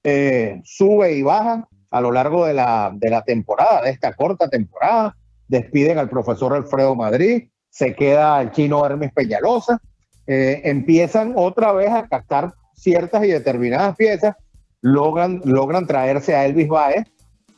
eh, 0.02 0.60
sube 0.64 1.12
y 1.12 1.22
baja 1.22 1.68
a 1.94 2.00
lo 2.00 2.10
largo 2.10 2.44
de 2.44 2.54
la, 2.54 2.90
de 2.92 3.08
la 3.08 3.22
temporada, 3.22 3.82
de 3.82 3.90
esta 3.90 4.12
corta 4.14 4.48
temporada. 4.48 5.14
Despiden 5.46 5.98
al 5.98 6.08
profesor 6.08 6.52
Alfredo 6.54 6.94
Madrid, 6.96 7.44
se 7.70 7.94
queda 7.94 8.40
el 8.42 8.50
chino 8.50 8.84
Hermes 8.84 9.12
Peñalosa, 9.12 9.80
eh, 10.26 10.62
empiezan 10.64 11.34
otra 11.36 11.72
vez 11.72 11.90
a 11.90 12.08
captar 12.08 12.52
ciertas 12.74 13.22
y 13.24 13.28
determinadas 13.28 13.94
piezas, 13.94 14.34
logran, 14.80 15.40
logran 15.44 15.86
traerse 15.86 16.34
a 16.34 16.46
Elvis 16.46 16.66
Baez, 16.68 17.06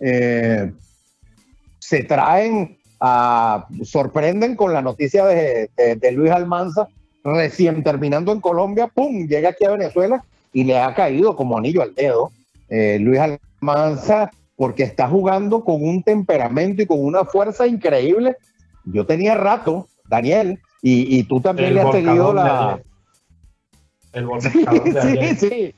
eh, 0.00 0.70
se 1.78 2.02
traen 2.04 2.76
a, 3.00 3.66
sorprenden 3.84 4.56
con 4.56 4.72
la 4.72 4.82
noticia 4.82 5.24
de, 5.24 5.70
de- 5.76 6.12
Luis 6.12 6.32
Almanza, 6.32 6.88
recién 7.24 7.82
terminando 7.82 8.32
en 8.32 8.40
Colombia, 8.40 8.88
¡pum! 8.88 9.26
llega 9.26 9.50
aquí 9.50 9.64
a 9.64 9.70
Venezuela 9.70 10.22
y 10.52 10.64
le 10.64 10.78
ha 10.78 10.94
caído 10.94 11.36
como 11.36 11.56
anillo 11.56 11.82
al 11.82 11.94
dedo. 11.94 12.30
eh, 12.68 12.98
Luis 13.00 13.20
Almanza, 13.20 13.45
porque 14.56 14.82
está 14.82 15.08
jugando 15.08 15.64
con 15.64 15.82
un 15.82 16.02
temperamento 16.02 16.82
y 16.82 16.86
con 16.86 17.02
una 17.04 17.24
fuerza 17.24 17.66
increíble. 17.66 18.36
Yo 18.84 19.04
tenía 19.06 19.34
rato, 19.34 19.88
Daniel, 20.08 20.60
y, 20.82 21.18
y 21.18 21.24
tú 21.24 21.40
también 21.40 21.68
El 21.70 21.74
le 21.74 21.80
has 21.82 21.92
seguido 21.92 22.28
de 22.28 22.34
la. 22.34 22.80
El 24.12 24.26
volcador 24.26 24.84
de 24.92 25.36
sí, 25.36 25.48
sí. 25.48 25.74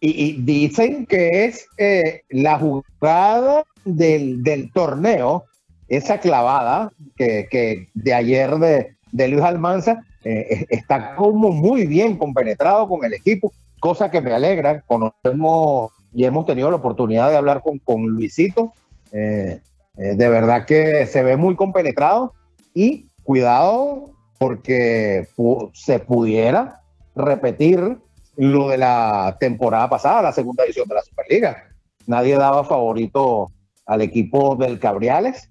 Y, 0.00 0.24
y 0.24 0.32
dicen 0.42 1.06
que 1.06 1.44
es 1.46 1.66
eh, 1.78 2.22
la 2.28 2.58
jugada 2.58 3.64
del, 3.84 4.42
del 4.42 4.70
torneo, 4.72 5.44
esa 5.88 6.18
clavada 6.18 6.92
que, 7.16 7.46
que 7.50 7.88
de 7.94 8.12
ayer 8.14 8.50
de, 8.56 8.96
de 9.12 9.28
Luis 9.28 9.42
Almanza, 9.44 10.04
eh, 10.24 10.46
es- 10.50 10.66
está 10.70 11.14
como 11.16 11.52
muy 11.52 11.86
bien 11.86 12.16
compenetrado 12.18 12.88
con 12.88 13.04
el 13.04 13.14
equipo, 13.14 13.52
cosa 13.80 14.10
que 14.10 14.20
me 14.20 14.32
alegra. 14.32 14.80
Conocemos 14.82 15.92
y 16.14 16.24
hemos 16.24 16.46
tenido 16.46 16.70
la 16.70 16.76
oportunidad 16.76 17.30
de 17.30 17.36
hablar 17.36 17.62
con, 17.62 17.78
con 17.78 18.06
Luisito. 18.06 18.72
eh, 19.12 19.60
eh, 19.96 20.14
de 20.16 20.28
verdad 20.28 20.66
que 20.66 21.06
se 21.06 21.22
ve 21.22 21.36
muy 21.36 21.54
compenetrado 21.54 22.32
y 22.72 23.06
cuidado 23.22 24.10
porque 24.38 25.28
se 25.72 25.98
pudiera 26.00 26.80
repetir 27.14 27.98
lo 28.36 28.68
de 28.68 28.78
la 28.78 29.36
temporada 29.38 29.88
pasada, 29.88 30.22
la 30.22 30.32
segunda 30.32 30.64
edición 30.64 30.88
de 30.88 30.96
la 30.96 31.02
Superliga. 31.02 31.64
Nadie 32.06 32.36
daba 32.36 32.64
favorito 32.64 33.52
al 33.86 34.02
equipo 34.02 34.56
del 34.56 34.78
Cabriales 34.80 35.48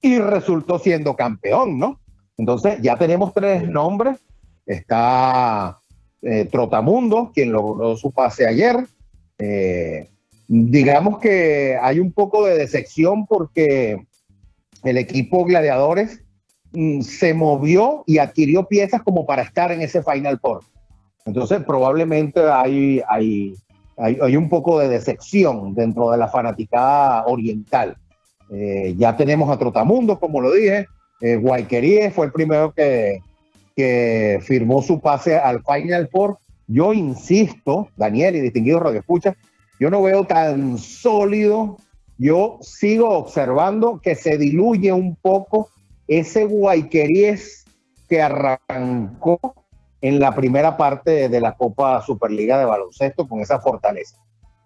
y 0.00 0.18
resultó 0.18 0.78
siendo 0.78 1.14
campeón, 1.14 1.78
¿no? 1.78 2.00
Entonces 2.36 2.80
ya 2.80 2.96
tenemos 2.96 3.32
tres 3.32 3.68
nombres. 3.68 4.18
Está 4.66 5.78
eh, 6.22 6.46
Trotamundo, 6.46 7.30
quien 7.34 7.52
logró 7.52 7.96
su 7.96 8.10
pase 8.10 8.46
ayer. 8.46 8.86
Eh, 9.44 10.08
digamos 10.48 11.18
que 11.18 11.76
hay 11.80 12.00
un 12.00 12.12
poco 12.12 12.46
de 12.46 12.56
decepción 12.56 13.26
porque 13.26 14.04
el 14.82 14.98
equipo 14.98 15.44
Gladiadores 15.44 16.22
mm, 16.72 17.00
se 17.00 17.34
movió 17.34 18.04
y 18.06 18.18
adquirió 18.18 18.66
piezas 18.66 19.02
como 19.02 19.26
para 19.26 19.42
estar 19.42 19.72
en 19.72 19.82
ese 19.82 20.02
Final 20.02 20.38
Four. 20.40 20.62
Entonces, 21.26 21.62
probablemente 21.64 22.40
hay, 22.50 23.02
hay, 23.08 23.54
hay, 23.96 24.18
hay 24.20 24.36
un 24.36 24.48
poco 24.48 24.78
de 24.78 24.88
decepción 24.88 25.74
dentro 25.74 26.10
de 26.10 26.18
la 26.18 26.28
fanaticada 26.28 27.24
oriental. 27.26 27.96
Eh, 28.50 28.94
ya 28.98 29.16
tenemos 29.16 29.50
a 29.50 29.58
Trotamundos, 29.58 30.18
como 30.18 30.40
lo 30.40 30.52
dije. 30.52 30.86
Eh, 31.20 31.40
fue 32.14 32.26
el 32.26 32.32
primero 32.32 32.72
que, 32.72 33.20
que 33.74 34.40
firmó 34.42 34.82
su 34.82 35.00
pase 35.00 35.38
al 35.38 35.62
Final 35.64 36.08
Four. 36.08 36.38
Yo 36.66 36.92
insisto, 36.92 37.88
Daniel 37.96 38.36
y 38.36 38.40
distinguidos 38.40 38.82
radioescuchas, 38.82 39.36
yo 39.78 39.90
no 39.90 40.02
veo 40.02 40.24
tan 40.24 40.78
sólido. 40.78 41.76
Yo 42.16 42.58
sigo 42.62 43.10
observando 43.10 44.00
que 44.00 44.14
se 44.14 44.38
diluye 44.38 44.92
un 44.92 45.16
poco 45.16 45.68
ese 46.06 46.44
Guayqueríes 46.44 47.64
que 48.08 48.22
arrancó 48.22 49.40
en 50.00 50.20
la 50.20 50.34
primera 50.34 50.76
parte 50.76 51.28
de 51.28 51.40
la 51.40 51.56
Copa 51.56 52.02
Superliga 52.02 52.58
de 52.58 52.66
Baloncesto 52.66 53.26
con 53.26 53.40
esa 53.40 53.58
fortaleza. 53.60 54.18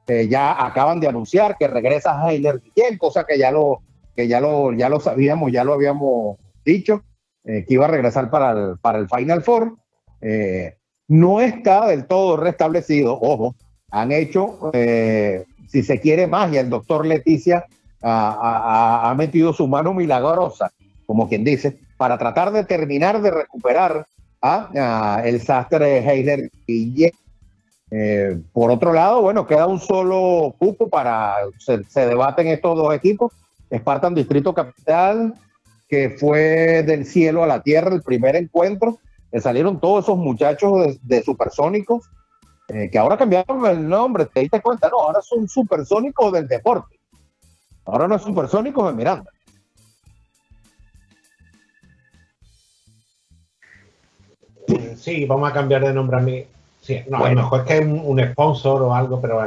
Eh, 0.09 0.27
ya 0.28 0.65
acaban 0.65 1.01
de 1.01 1.09
anunciar 1.09 1.57
que 1.59 1.68
regresa 1.68 2.28
Heiler 2.28 2.60
Guillén, 2.60 2.99
cosa 2.99 3.25
que 3.25 3.39
ya 3.39 3.51
lo, 3.51 3.83
que 4.17 4.27
ya 4.27 4.41
lo, 4.41 4.73
ya 4.73 4.89
lo 4.89 5.01
sabíamos, 5.01 5.52
ya 5.52 5.65
lo 5.65 5.75
habíamos 5.75 6.39
dicho, 6.65 7.02
eh, 7.44 7.65
que 7.67 7.75
iba 7.75 7.85
a 7.85 7.89
regresar 7.89 8.31
para 8.31 8.52
el, 8.52 8.78
para 8.78 8.99
el 8.99 9.09
Final 9.09 9.43
Four. 9.43 9.77
Eh, 10.20 10.77
no 11.09 11.41
está 11.41 11.87
del 11.89 12.07
todo 12.07 12.37
restablecido, 12.37 13.19
ojo, 13.20 13.55
han 13.91 14.12
hecho, 14.12 14.70
eh, 14.75 15.45
si 15.69 15.83
se 15.83 16.01
quiere 16.01 16.27
magia, 16.27 16.61
el 16.61 16.70
doctor 16.70 17.07
Leticia 17.07 17.65
ha, 18.03 18.31
ha- 19.07 19.11
ha 19.11 19.15
metido 19.15 19.53
su 19.53 19.67
mano 19.67 19.95
milagrosa, 19.95 20.70
como 21.07 21.28
quien 21.28 21.45
dice, 21.45 21.78
para 21.97 22.19
tratar 22.19 22.53
de 22.53 22.65
terminar 22.65 23.20
de 23.23 23.31
recuperar 23.31 24.07
a, 24.43 25.23
el 25.25 25.41
sastre 25.41 25.99
Heiler 25.99 26.51
Guillén. 26.67 27.11
Eh, 27.91 28.39
por 28.53 28.70
otro 28.70 28.93
lado, 28.93 29.23
bueno, 29.23 29.47
queda 29.47 29.67
un 29.67 29.81
solo 29.81 30.55
cupo 30.59 30.89
para, 30.89 31.37
se, 31.59 31.83
se 31.85 32.07
debaten 32.07 32.47
estos 32.49 32.77
dos 32.77 32.95
equipos, 32.95 33.33
Spartan 33.75 34.15
Distrito 34.15 34.53
Capital, 34.55 35.35
que 35.89 36.11
fue 36.11 36.83
del 36.83 37.07
cielo 37.07 37.43
a 37.43 37.47
la 37.47 37.62
tierra 37.62 37.95
el 37.95 38.03
primer 38.03 38.37
encuentro, 38.37 38.99
que 39.31 39.40
salieron 39.40 39.81
todos 39.81 40.05
esos 40.05 40.16
muchachos 40.16 40.73
de, 40.81 40.98
de 41.02 41.23
supersónicos, 41.23 42.08
eh, 42.68 42.89
que 42.90 42.98
ahora 42.98 43.16
cambiaron 43.16 43.65
el 43.66 43.89
nombre, 43.89 44.26
te 44.26 44.40
diste 44.40 44.60
cuenta, 44.60 44.89
no, 44.89 45.00
ahora 45.00 45.20
son 45.23 45.48
supersónicos 45.48 46.32
del 46.32 46.48
deporte, 46.48 46.98
ahora 47.84 48.08
no 48.08 48.16
es 48.16 48.23
supersónicos 48.23 48.86
de 48.89 48.92
Miranda. 48.94 49.31
Sí, 54.97 55.24
vamos 55.24 55.50
a 55.50 55.55
cambiar 55.55 55.82
de 55.84 55.92
nombre 55.94 56.16
a 56.18 56.20
mí. 56.20 56.44
Sí, 56.81 57.00
no, 57.08 57.24
a 57.24 57.31
lo 57.31 57.36
mejor 57.36 57.60
es 57.60 57.66
que 57.66 57.78
es 57.78 57.86
un, 57.86 58.20
sponsor 58.32 58.82
o 58.82 58.94
algo, 58.94 59.20
pero 59.20 59.40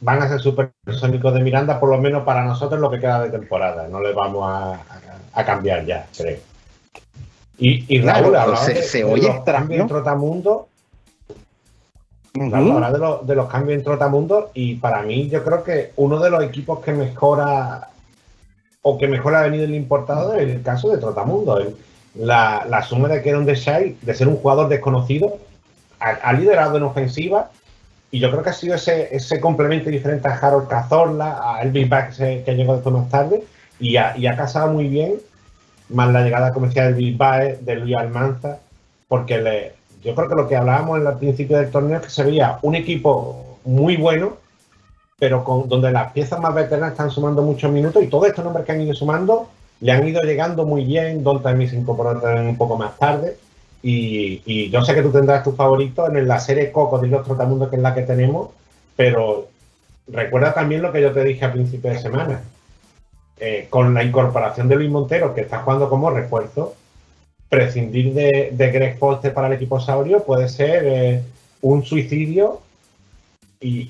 van 0.00 0.22
a 0.22 0.28
ser 0.28 0.40
supersónicos 0.40 1.34
de 1.34 1.40
Miranda, 1.40 1.78
por 1.80 1.90
lo 1.90 1.98
menos 1.98 2.22
para 2.24 2.44
nosotros 2.44 2.80
lo 2.80 2.90
que 2.90 3.00
queda 3.00 3.22
de 3.22 3.30
temporada. 3.30 3.88
No 3.88 4.00
le 4.00 4.12
vamos 4.12 4.44
a, 4.44 4.74
a- 4.74 4.80
a 5.32 5.44
cambiar 5.44 5.84
ya, 5.84 6.06
creo. 6.16 6.38
Y, 7.60 7.84
y 7.94 8.00
Raúl, 8.00 8.30
Claro, 8.30 8.56
se- 8.56 8.74
de, 8.74 8.82
se 8.82 8.98
de 8.98 9.04
oye 9.04 9.26
los 9.28 9.36
extraño. 9.36 9.58
cambios 9.60 9.80
en 9.82 9.88
Trotamundo. 9.88 10.66
Raúl, 12.34 12.70
habla 12.72 12.92
de, 12.92 12.98
los- 12.98 13.26
de 13.26 13.34
los 13.34 13.48
cambios 13.48 13.78
en 13.78 13.84
Trotamundo 13.84 14.50
y 14.54 14.76
para 14.76 15.02
mí 15.02 15.28
yo 15.28 15.42
creo 15.44 15.62
que 15.64 15.92
uno 15.96 16.20
de 16.20 16.30
los 16.30 16.42
equipos 16.44 16.78
que 16.80 16.92
mejora 16.92 17.88
o 18.82 18.96
que 18.96 19.08
mejor 19.08 19.34
ha 19.34 19.42
venido 19.42 19.64
el 19.64 19.74
importado 19.74 20.34
es 20.34 20.48
el 20.48 20.62
caso 20.62 20.90
de 20.90 20.98
Trotamundo. 20.98 21.58
El- 21.58 21.76
la, 22.14 22.66
la 22.68 22.82
suma 22.82 23.06
de 23.08 23.22
Keron 23.22 23.44
Desai, 23.46 23.96
de 24.02 24.14
ser 24.14 24.26
un 24.26 24.36
jugador 24.36 24.68
desconocido, 24.68 25.38
ha, 26.00 26.08
ha 26.10 26.32
liderado 26.32 26.76
en 26.76 26.82
ofensiva 26.82 27.50
y 28.10 28.18
yo 28.18 28.30
creo 28.32 28.42
que 28.42 28.50
ha 28.50 28.54
sido 28.54 28.74
ese, 28.74 29.14
ese 29.14 29.38
complemento 29.40 29.90
diferente 29.90 30.26
a 30.26 30.32
Harold 30.36 30.66
Cazorla, 30.66 31.40
a 31.42 31.62
Elvis 31.62 31.88
Back 31.88 32.16
que 32.16 32.42
que 32.44 32.54
llegó 32.56 32.74
después 32.74 32.92
más 32.94 33.08
tarde 33.10 33.44
y 33.78 33.96
ha, 33.96 34.16
y 34.16 34.26
ha 34.26 34.36
casado 34.36 34.72
muy 34.72 34.88
bien, 34.88 35.14
más 35.90 36.12
la 36.12 36.22
llegada 36.22 36.52
comercial 36.52 36.96
de 36.96 37.14
Baez, 37.16 37.64
de 37.64 37.76
Luis 37.76 37.96
Almanza, 37.96 38.58
porque 39.08 39.38
le, 39.38 39.72
yo 40.02 40.14
creo 40.14 40.28
que 40.28 40.34
lo 40.34 40.48
que 40.48 40.56
hablábamos 40.56 41.04
al 41.04 41.18
principio 41.18 41.58
del 41.58 41.70
torneo 41.70 41.98
es 41.98 42.04
que 42.04 42.10
se 42.10 42.24
veía 42.24 42.58
un 42.62 42.74
equipo 42.74 43.58
muy 43.64 43.96
bueno 43.96 44.38
pero 45.20 45.44
con, 45.44 45.68
donde 45.68 45.92
las 45.92 46.12
piezas 46.12 46.40
más 46.40 46.54
veteranas 46.54 46.92
están 46.92 47.10
sumando 47.10 47.42
muchos 47.42 47.70
minutos 47.70 48.02
y 48.02 48.06
todos 48.06 48.26
estos 48.26 48.42
nombres 48.42 48.64
que 48.64 48.72
han 48.72 48.80
ido 48.80 48.94
sumando 48.94 49.48
le 49.80 49.92
han 49.92 50.08
ido 50.08 50.22
llegando 50.22 50.64
muy 50.64 50.84
bien. 50.84 51.22
Don 51.22 51.42
también 51.42 51.70
se 51.70 51.76
incorporó 51.76 52.18
un 52.40 52.56
poco 52.56 52.76
más 52.76 52.98
tarde. 52.98 53.36
Y, 53.82 54.70
yo 54.70 54.82
sé 54.82 54.94
que 54.94 55.02
tú 55.02 55.10
tendrás 55.10 55.44
tu 55.44 55.52
favorito 55.52 56.06
en 56.06 56.26
la 56.26 56.40
serie 56.40 56.72
Coco 56.72 56.98
de 56.98 57.08
los 57.08 57.24
Trotamundo, 57.24 57.68
que 57.68 57.76
es 57.76 57.82
la 57.82 57.94
que 57.94 58.02
tenemos, 58.02 58.48
pero 58.96 59.48
recuerda 60.08 60.52
también 60.52 60.82
lo 60.82 60.92
que 60.92 61.00
yo 61.00 61.12
te 61.12 61.24
dije 61.24 61.44
a 61.44 61.52
principio 61.52 61.90
de 61.90 61.98
semana. 61.98 62.40
Eh, 63.42 63.68
con 63.70 63.94
la 63.94 64.04
incorporación 64.04 64.68
de 64.68 64.76
Luis 64.76 64.90
Montero, 64.90 65.34
que 65.34 65.40
está 65.40 65.60
jugando 65.60 65.88
como 65.88 66.10
refuerzo, 66.10 66.74
prescindir 67.48 68.12
de, 68.12 68.50
de 68.52 68.70
Greg 68.70 68.98
Foster 68.98 69.32
para 69.32 69.46
el 69.46 69.54
equipo 69.54 69.80
Saurio 69.80 70.22
puede 70.24 70.46
ser 70.46 70.82
eh, 70.84 71.22
un 71.62 71.82
suicidio 71.82 72.60
y, 73.58 73.88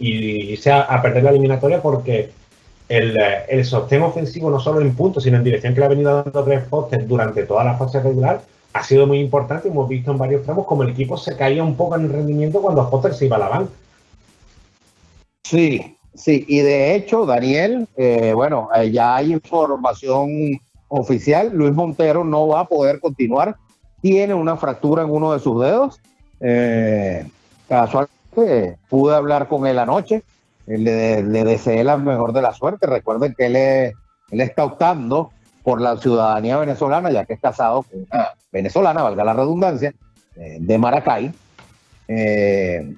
y, 0.00 0.56
sea 0.56 0.80
a 0.80 1.02
perder 1.02 1.24
la 1.24 1.30
eliminatoria 1.30 1.82
porque 1.82 2.30
el, 2.88 3.18
el, 3.48 3.64
sostén 3.66 4.00
ofensivo, 4.00 4.50
no 4.50 4.60
solo 4.60 4.80
en 4.80 4.96
puntos, 4.96 5.24
sino 5.24 5.36
en 5.36 5.44
dirección 5.44 5.74
que 5.74 5.80
le 5.80 5.86
ha 5.86 5.90
venido 5.90 6.22
dando 6.22 6.44
Greg 6.44 6.66
Foster 6.66 7.06
durante 7.06 7.44
toda 7.44 7.64
la 7.64 7.76
fase 7.76 8.00
regular, 8.00 8.40
ha 8.72 8.82
sido 8.82 9.06
muy 9.06 9.20
importante. 9.20 9.68
Hemos 9.68 9.90
visto 9.90 10.10
en 10.10 10.18
varios 10.18 10.42
tramos 10.42 10.66
como 10.66 10.84
el 10.84 10.90
equipo 10.90 11.18
se 11.18 11.36
caía 11.36 11.62
un 11.62 11.76
poco 11.76 11.96
en 11.96 12.04
el 12.04 12.12
rendimiento 12.12 12.62
cuando 12.62 12.88
Foster 12.88 13.12
se 13.12 13.26
iba 13.26 13.36
a 13.36 13.40
la 13.40 13.48
banca. 13.48 13.72
Sí, 15.44 15.95
sí, 16.16 16.44
y 16.48 16.58
de 16.60 16.94
hecho, 16.94 17.26
Daniel, 17.26 17.88
eh, 17.96 18.32
bueno, 18.34 18.68
eh, 18.74 18.90
ya 18.90 19.16
hay 19.16 19.32
información 19.32 20.60
oficial, 20.88 21.50
Luis 21.52 21.72
Montero 21.72 22.24
no 22.24 22.48
va 22.48 22.60
a 22.60 22.68
poder 22.68 23.00
continuar, 23.00 23.56
tiene 24.00 24.34
una 24.34 24.56
fractura 24.56 25.02
en 25.02 25.10
uno 25.10 25.32
de 25.32 25.40
sus 25.40 25.60
dedos. 25.62 26.00
Eh, 26.40 27.26
casualmente 27.68 28.78
pude 28.88 29.14
hablar 29.14 29.48
con 29.48 29.66
él 29.66 29.78
anoche, 29.78 30.22
le, 30.66 31.22
le, 31.22 31.44
deseé 31.44 31.84
la 31.84 31.96
mejor 31.96 32.32
de 32.32 32.42
la 32.42 32.52
suerte. 32.52 32.86
Recuerden 32.86 33.34
que 33.36 33.46
él, 33.46 33.56
él 33.56 34.40
está 34.40 34.64
optando 34.64 35.30
por 35.66 35.80
la 35.80 35.96
ciudadanía 35.96 36.58
venezolana, 36.58 37.10
ya 37.10 37.24
que 37.24 37.32
es 37.32 37.40
casado 37.40 37.82
con 37.82 38.06
una 38.08 38.28
venezolana, 38.52 39.02
valga 39.02 39.24
la 39.24 39.32
redundancia, 39.32 39.92
eh, 40.36 40.58
de 40.60 40.78
Maracay. 40.78 41.32
Eh, 42.06 42.94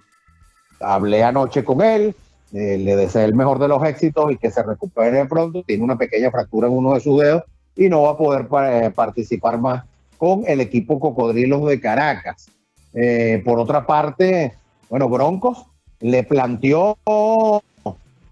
hablé 0.78 1.24
anoche 1.24 1.64
con 1.64 1.80
él, 1.80 2.14
eh, 2.52 2.78
le 2.78 2.96
deseé 2.96 3.24
el 3.24 3.34
mejor 3.34 3.58
de 3.58 3.68
los 3.68 3.82
éxitos 3.84 4.32
y 4.32 4.36
que 4.36 4.50
se 4.50 4.62
recupere 4.62 5.24
pronto. 5.26 5.62
Tiene 5.62 5.84
una 5.84 5.98
pequeña 5.98 6.30
fractura 6.30 6.68
en 6.68 6.74
uno 6.74 6.94
de 6.94 7.00
sus 7.00 7.20
dedos 7.20 7.44
y 7.76 7.88
no 7.88 8.02
va 8.02 8.10
a 8.10 8.16
poder 8.16 8.48
participar 8.94 9.58
más 9.58 9.84
con 10.16 10.42
el 10.46 10.60
equipo 10.60 10.98
Cocodrilos 10.98 11.66
de 11.66 11.80
Caracas. 11.80 12.50
por 13.44 13.60
otra 13.60 13.86
parte, 13.86 14.54
bueno, 14.88 15.08
Broncos 15.08 15.66
le 16.00 16.24
planteó 16.24 16.96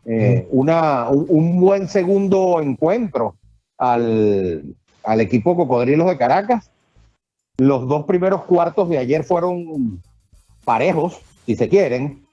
eh, 0.04 0.46
una, 0.50 1.08
un, 1.10 1.60
buen 1.60 1.88
segundo 1.88 2.60
encuentro 2.60 3.34
al, 3.76 4.76
equipo 5.18 5.56
Cocodrilos 5.56 6.06
de 6.06 6.16
Caracas. 6.16 6.70
Los 7.58 7.88
dos 7.88 8.04
primeros 8.04 8.44
cuartos 8.44 8.88
de 8.88 8.98
ayer 8.98 9.24
fueron 9.24 10.00
parejos, 10.64 11.20
si 11.44 11.56
se 11.56 11.68
quieren, 11.68 12.25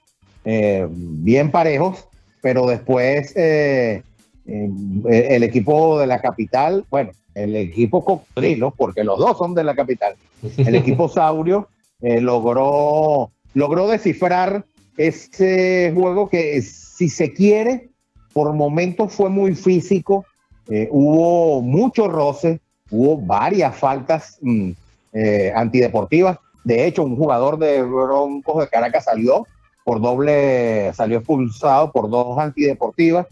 eh, 0.44 0.86
bien 0.90 1.50
parejos, 1.50 2.08
pero 2.42 2.66
después 2.66 3.32
eh, 3.36 4.02
el 4.46 5.42
equipo 5.42 5.98
de 5.98 6.06
la 6.06 6.20
capital, 6.20 6.84
bueno, 6.90 7.10
el 7.34 7.56
equipo 7.56 8.04
Cocodrilos, 8.04 8.74
porque 8.76 9.04
los 9.04 9.18
dos 9.18 9.38
son 9.38 9.54
de 9.54 9.64
la 9.64 9.74
capital, 9.74 10.14
el 10.58 10.74
equipo 10.74 11.08
Saurio 11.08 11.68
logró 12.00 13.30
logró 13.54 13.88
descifrar 13.88 14.64
ese 14.96 15.92
juego 15.94 16.28
que, 16.28 16.60
si 16.60 17.08
se 17.08 17.32
quiere, 17.32 17.88
por 18.32 18.52
momentos 18.52 19.12
fue 19.12 19.30
muy 19.30 19.54
físico, 19.54 20.26
eh, 20.68 20.88
hubo 20.90 21.62
mucho 21.62 22.08
roce, 22.08 22.60
hubo 22.90 23.16
varias 23.16 23.76
faltas 23.76 24.38
mm, 24.40 24.70
eh, 25.12 25.52
antideportivas. 25.54 26.38
De 26.64 26.86
hecho, 26.86 27.04
un 27.04 27.16
jugador 27.16 27.58
de 27.58 27.82
Broncos 27.82 28.60
de 28.60 28.68
Caracas 28.68 29.04
salió 29.04 29.46
por 29.84 30.00
doble, 30.00 30.92
salió 30.94 31.18
expulsado 31.18 31.92
por 31.92 32.10
dos 32.10 32.38
antideportivas. 32.38 33.26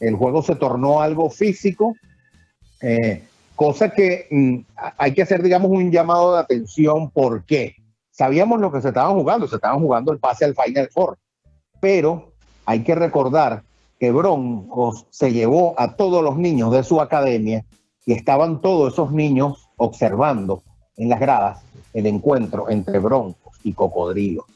El 0.00 0.16
juego 0.16 0.42
se 0.42 0.56
tornó 0.56 1.00
algo 1.00 1.30
físico, 1.30 1.94
eh, 2.80 3.22
cosa 3.54 3.90
que 3.90 4.26
mm, 4.30 4.58
hay 4.98 5.14
que 5.14 5.22
hacer, 5.22 5.42
digamos, 5.42 5.70
un 5.70 5.92
llamado 5.92 6.34
de 6.34 6.40
atención. 6.40 7.10
¿Por 7.10 7.44
qué? 7.44 7.76
sabíamos 8.12 8.60
lo 8.60 8.70
que 8.70 8.80
se 8.80 8.88
estaban 8.88 9.14
jugando, 9.14 9.48
se 9.48 9.56
estaban 9.56 9.80
jugando 9.80 10.12
el 10.12 10.20
pase 10.20 10.44
al 10.44 10.54
Final 10.54 10.88
Four, 10.92 11.18
pero 11.80 12.32
hay 12.66 12.84
que 12.84 12.94
recordar 12.94 13.64
que 13.98 14.12
Broncos 14.12 15.06
se 15.10 15.32
llevó 15.32 15.74
a 15.78 15.96
todos 15.96 16.22
los 16.22 16.36
niños 16.36 16.70
de 16.72 16.84
su 16.84 17.00
academia 17.00 17.64
y 18.04 18.12
estaban 18.12 18.60
todos 18.60 18.92
esos 18.92 19.12
niños 19.12 19.68
observando 19.76 20.62
en 20.96 21.08
las 21.08 21.20
gradas 21.20 21.62
el 21.94 22.06
encuentro 22.06 22.68
entre 22.68 22.98
Broncos 22.98 23.58
y 23.64 23.72
Cocodrilo. 23.72 24.46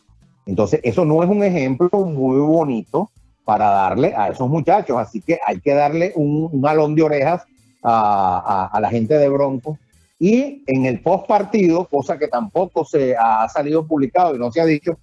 Entonces, 0.46 0.80
eso 0.84 1.04
no 1.04 1.22
es 1.22 1.28
un 1.28 1.42
ejemplo 1.42 1.90
muy 1.92 2.38
bonito 2.38 3.10
para 3.44 3.66
darle 3.66 4.14
a 4.16 4.28
esos 4.28 4.48
muchachos, 4.48 4.96
así 4.98 5.20
que 5.20 5.38
hay 5.44 5.60
que 5.60 5.74
darle 5.74 6.12
un, 6.14 6.48
un 6.52 6.94
de 6.94 7.02
orejas 7.02 7.44
a, 7.82 8.78
la 8.80 8.90
gente 8.90 9.14
de 9.14 9.28
Broncos 9.28 9.78
y 10.18 10.64
en 10.66 10.86
el 10.86 11.00
post 11.00 11.26
partido, 11.26 11.84
cosa 11.84 12.18
que 12.18 12.26
tampoco 12.26 12.84
se 12.84 13.14
ha 13.16 13.48
salido 13.48 13.86
publicado 13.86 14.34
y 14.34 14.38
no 14.38 14.50
se 14.50 14.60
ha 14.60 14.64
dicho, 14.64 14.98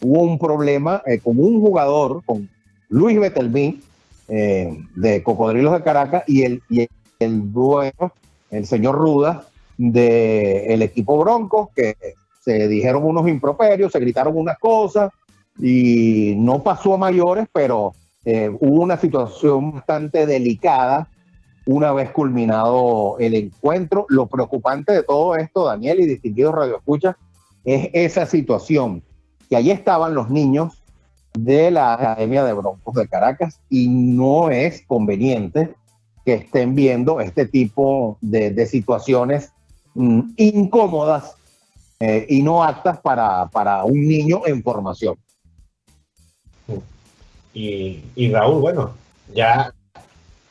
hubo 0.00 0.22
un 0.22 0.38
problema 0.38 1.02
eh, 1.06 1.18
con 1.18 1.38
un 1.38 1.60
jugador, 1.60 2.22
con 2.24 2.48
Luis 2.88 3.20
Betelmín, 3.20 3.82
eh, 4.28 4.76
de 4.96 5.22
Cocodrilos 5.22 5.72
de 5.74 5.82
Caracas, 5.82 6.24
y 6.26 6.42
el, 6.42 6.62
y 6.70 6.88
el 7.18 7.52
dueño, 7.52 8.12
el 8.50 8.66
señor 8.66 8.96
Ruda, 8.96 9.44
del 9.76 10.82
equipo 10.82 11.18
Bronco, 11.18 11.70
que 11.74 11.96
se 12.44 12.68
dijeron 12.68 13.04
unos 13.04 13.26
improperios, 13.28 13.92
se 13.92 14.00
gritaron 14.00 14.36
unas 14.36 14.58
cosas, 14.58 15.10
y 15.58 16.34
no 16.36 16.62
pasó 16.62 16.94
a 16.94 16.98
mayores, 16.98 17.46
pero 17.52 17.94
eh, 18.24 18.50
hubo 18.60 18.82
una 18.82 18.96
situación 18.96 19.72
bastante 19.72 20.26
delicada 20.26 21.08
una 21.66 21.92
vez 21.92 22.10
culminado 22.10 23.16
el 23.18 23.34
encuentro. 23.34 24.06
Lo 24.08 24.26
preocupante 24.26 24.92
de 24.92 25.02
todo 25.02 25.36
esto, 25.36 25.64
Daniel 25.64 26.00
y 26.00 26.06
distinguidos 26.06 26.54
radioescuchas, 26.54 27.16
es 27.64 27.88
esa 27.92 28.26
situación, 28.26 29.02
que 29.48 29.56
allí 29.56 29.70
estaban 29.70 30.14
los 30.14 30.28
niños 30.28 30.82
de 31.32 31.70
la 31.70 31.94
Academia 31.94 32.44
de 32.44 32.52
Broncos 32.52 32.94
de 32.94 33.08
Caracas 33.08 33.60
y 33.70 33.88
no 33.88 34.50
es 34.50 34.82
conveniente 34.86 35.74
que 36.24 36.34
estén 36.34 36.74
viendo 36.74 37.20
este 37.20 37.46
tipo 37.46 38.18
de, 38.20 38.66
situaciones 38.66 39.52
mm, 39.94 40.20
incómodas 40.36 41.36
eh, 42.04 42.26
y 42.28 42.42
no 42.42 42.62
aptas 42.62 43.00
para, 43.00 43.46
para, 43.46 43.82
un 43.84 44.06
niño 44.06 44.42
en 44.44 44.62
formación. 44.62 45.16
Y, 47.54 48.04
y 48.14 48.30
Raúl, 48.30 48.60
bueno, 48.60 48.92
ya 49.32 49.72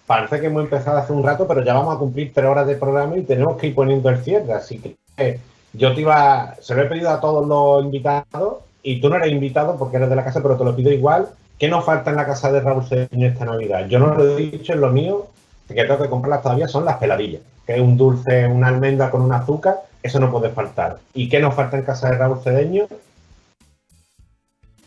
parece 0.07 0.41
que 0.41 0.47
hemos 0.47 0.63
empezado 0.63 0.97
hace 0.97 1.13
un 1.13 1.23
rato, 1.23 1.47
pero 1.47 1.63
ya 1.63 1.75
vamos 1.75 1.95
a 1.95 1.99
cumplir 1.99 2.33
tres 2.33 2.47
horas 2.47 2.65
de 2.65 2.75
programa 2.75 3.17
y 3.17 3.21
tenemos 3.21 3.57
que 3.57 3.67
ir 3.67 3.75
poniendo 3.75 4.09
el 4.09 4.23
cierre. 4.23 4.51
Así 4.53 4.79
que 4.79 4.95
eh, 5.17 5.39
yo 5.73 5.93
te 5.93 6.01
iba, 6.01 6.55
se 6.59 6.73
lo 6.73 6.81
he 6.81 6.85
pedido 6.85 7.11
a 7.11 7.21
todos 7.21 7.45
los 7.45 7.85
invitados 7.85 8.63
y 8.81 8.99
tú 8.99 9.09
no 9.09 9.17
eres 9.17 9.31
invitado 9.31 9.77
porque 9.77 9.97
eres 9.97 10.09
de 10.09 10.15
la 10.15 10.23
casa, 10.23 10.41
pero 10.41 10.57
te 10.57 10.63
lo 10.63 10.75
pido 10.75 10.91
igual. 10.91 11.29
¿Qué 11.59 11.67
nos 11.67 11.85
falta 11.85 12.09
en 12.09 12.15
la 12.15 12.25
casa 12.25 12.51
de 12.51 12.61
Raúl 12.61 12.83
Cedeño 12.83 13.27
esta 13.27 13.45
Navidad? 13.45 13.87
Yo 13.87 13.99
no 13.99 14.15
lo 14.15 14.27
he 14.27 14.35
dicho, 14.37 14.73
en 14.73 14.81
lo 14.81 14.89
mío, 14.89 15.27
que 15.73 15.83
tengo 15.83 16.01
que 16.01 16.09
comprarlas 16.09 16.41
todavía, 16.41 16.67
son 16.67 16.85
las 16.85 16.97
peladillas, 16.97 17.41
que 17.65 17.75
es 17.75 17.81
un 17.81 17.97
dulce, 17.97 18.47
una 18.47 18.67
almendra 18.67 19.09
con 19.09 19.21
un 19.21 19.33
azúcar, 19.33 19.81
eso 20.01 20.19
no 20.19 20.31
puede 20.31 20.49
faltar. 20.49 20.99
¿Y 21.13 21.29
qué 21.29 21.39
nos 21.39 21.55
falta 21.55 21.77
en 21.77 21.83
casa 21.83 22.09
de 22.09 22.17
Raúl 22.17 22.41
Cedeño? 22.43 22.87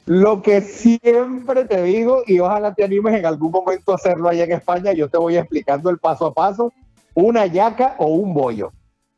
Lo 0.06 0.40
que 0.40 0.60
siempre 0.60 1.64
te 1.64 1.82
digo, 1.82 2.22
y 2.26 2.38
ojalá 2.38 2.74
te 2.74 2.84
animes 2.84 3.14
en 3.14 3.26
algún 3.26 3.50
momento 3.50 3.92
a 3.92 3.96
hacerlo 3.96 4.28
allá 4.28 4.44
en 4.44 4.52
España, 4.52 4.92
yo 4.92 5.08
te 5.08 5.18
voy 5.18 5.36
explicando 5.36 5.90
el 5.90 5.98
paso 5.98 6.26
a 6.26 6.34
paso, 6.34 6.72
una 7.14 7.46
yaca 7.46 7.96
o 7.98 8.06
un 8.06 8.32
bollo. 8.32 8.72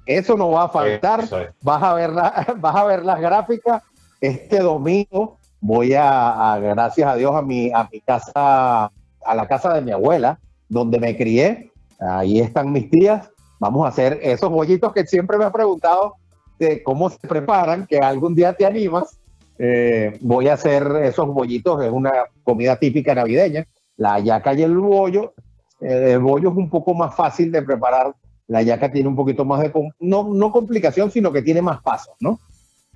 Eso 0.07 0.37
no 0.37 0.51
va 0.51 0.65
a 0.65 0.69
faltar. 0.71 1.25
Vas 1.61 1.83
a 1.83 1.93
ver 1.93 2.11
vas 2.57 2.77
a 2.77 2.85
ver 2.85 3.05
las 3.05 3.21
gráficas. 3.21 3.83
Este 4.21 4.61
domingo 4.61 5.37
voy 5.61 5.93
a, 5.95 6.59
gracias 6.59 7.07
a 7.07 7.17
Dios, 7.17 7.35
a 7.35 7.43
mi, 7.43 7.71
a 7.71 7.87
mi 7.93 8.01
casa, 8.01 8.85
a 8.85 9.35
la 9.35 9.47
casa 9.47 9.75
de 9.75 9.83
mi 9.83 9.91
abuela, 9.91 10.39
donde 10.69 10.99
me 10.99 11.17
crié. 11.17 11.71
Ahí 12.01 12.41
están 12.41 12.73
mis 12.73 12.91
tías. 12.91 13.31
Vamos 13.59 13.85
a 13.85 13.89
hacer 13.89 14.19
esos 14.23 14.51
bollitos 14.51 14.93
que 14.93 15.07
siempre 15.07 15.37
me 15.39 15.45
has 15.45 15.53
preguntado 15.53 16.15
de 16.59 16.83
cómo 16.83 17.11
se 17.11 17.27
preparan, 17.27 17.87
que 17.87 17.99
algún 17.99 18.35
día 18.35 18.53
te 18.53 18.67
animas 18.67 19.19
eh, 19.59 20.17
voy 20.21 20.47
a 20.49 20.55
hacer 20.55 20.87
esos 21.03 21.27
bollitos, 21.27 21.83
es 21.85 21.91
una 21.91 22.13
comida 22.45 22.77
típica 22.79 23.15
navideña. 23.15 23.67
La 23.97 24.21
yaca 24.21 24.55
y 24.55 24.63
el 24.63 24.77
bollo. 24.77 25.33
Eh, 25.81 26.13
el 26.13 26.21
bollo 26.21 26.51
es 26.51 26.57
un 26.57 26.71
poco 26.71 26.95
más 26.95 27.15
fácil 27.15 27.51
de 27.51 27.63
preparar. 27.63 28.15
La 28.47 28.63
yaca 28.63 28.91
tiene 28.91 29.09
un 29.09 29.17
poquito 29.17 29.45
más 29.45 29.61
de, 29.61 29.73
no, 29.99 30.33
no 30.33 30.53
complicación, 30.53 31.11
sino 31.11 31.33
que 31.33 31.43
tiene 31.43 31.61
más 31.61 31.83
pasos, 31.83 32.15
¿no? 32.21 32.39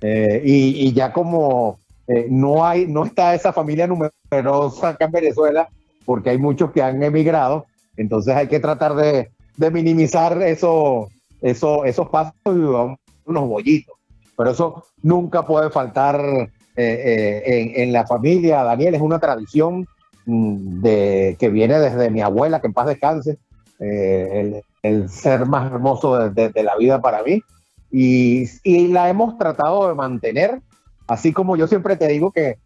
Eh, 0.01 0.41
y, 0.43 0.91
ya 0.93 1.13
como, 1.13 1.79
no 2.29 2.65
hay, 2.65 2.87
no 2.87 3.05
está 3.05 3.35
esa 3.35 3.53
familia 3.53 3.87
numerosa 3.87 4.89
acá 4.89 5.05
en 5.05 5.11
Venezuela, 5.11 5.69
porque 6.05 6.29
hay 6.31 6.37
muchos 6.37 6.71
que 6.71 6.81
han 6.81 7.01
emigrado, 7.03 7.65
entonces 7.97 8.35
hay 8.35 8.47
que 8.47 8.59
tratar 8.59 8.95
de, 8.95 9.29
de 9.57 9.71
minimizar 9.71 10.41
eso, 10.41 11.09
eso, 11.41 11.85
esos 11.85 12.09
pasos 12.09 12.33
y 12.45 12.49
unos 12.49 13.47
bollitos. 13.47 13.95
Pero 14.35 14.49
eso 14.51 14.85
nunca 15.01 15.45
puede 15.45 15.69
faltar 15.69 16.19
eh, 16.21 16.49
eh, 16.75 17.43
en, 17.45 17.81
en 17.83 17.93
la 17.93 18.05
familia, 18.07 18.63
Daniel, 18.63 18.95
es 18.95 19.01
una 19.01 19.19
tradición 19.19 19.85
mm, 20.25 20.81
de, 20.81 21.35
que 21.39 21.49
viene 21.49 21.79
desde 21.79 22.09
mi 22.09 22.21
abuela, 22.21 22.59
que 22.59 22.67
en 22.67 22.73
paz 22.73 22.87
descanse, 22.87 23.37
eh, 23.79 24.29
el, 24.33 24.61
el 24.81 25.09
ser 25.09 25.45
más 25.45 25.71
hermoso 25.71 26.17
de, 26.17 26.29
de- 26.31 26.49
de 26.49 26.63
la 26.63 26.75
vida 26.77 26.99
para 27.01 27.21
mí. 27.23 27.41
Y, 27.91 28.45
y 28.63 28.87
la 28.87 29.07
hemos 29.09 29.37
tratado 29.37 29.87
de 29.87 29.93
mantener, 29.93 30.61
así 31.07 31.31
como 31.31 31.55
yo 31.55 31.67
siempre 31.67 31.95
te 31.95 32.07
digo 32.07 32.31
que 32.31 32.57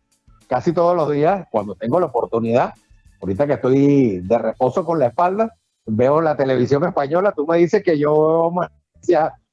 casi 0.48 0.72
todos 0.72 0.96
los 0.96 1.12
días, 1.12 1.46
cuando 1.52 1.76
tengo 1.76 2.00
la 2.00 2.06
oportunidad, 2.06 2.74
ahorita 3.22 3.48
que 3.48 3.54
estoy 3.54 4.20
de 4.20 4.38
reposo 4.38 4.86
con 4.86 5.00
la 5.00 5.08
espalda, 5.08 5.56
veo 5.86 6.22
la 6.22 6.36
televisión 6.36 6.84
española, 6.86 7.34
tú 7.36 7.46
me 7.48 7.58
dices 7.58 7.84
que 7.84 7.98
yo 7.98 8.12
veo 8.14 8.52
más 8.52 8.70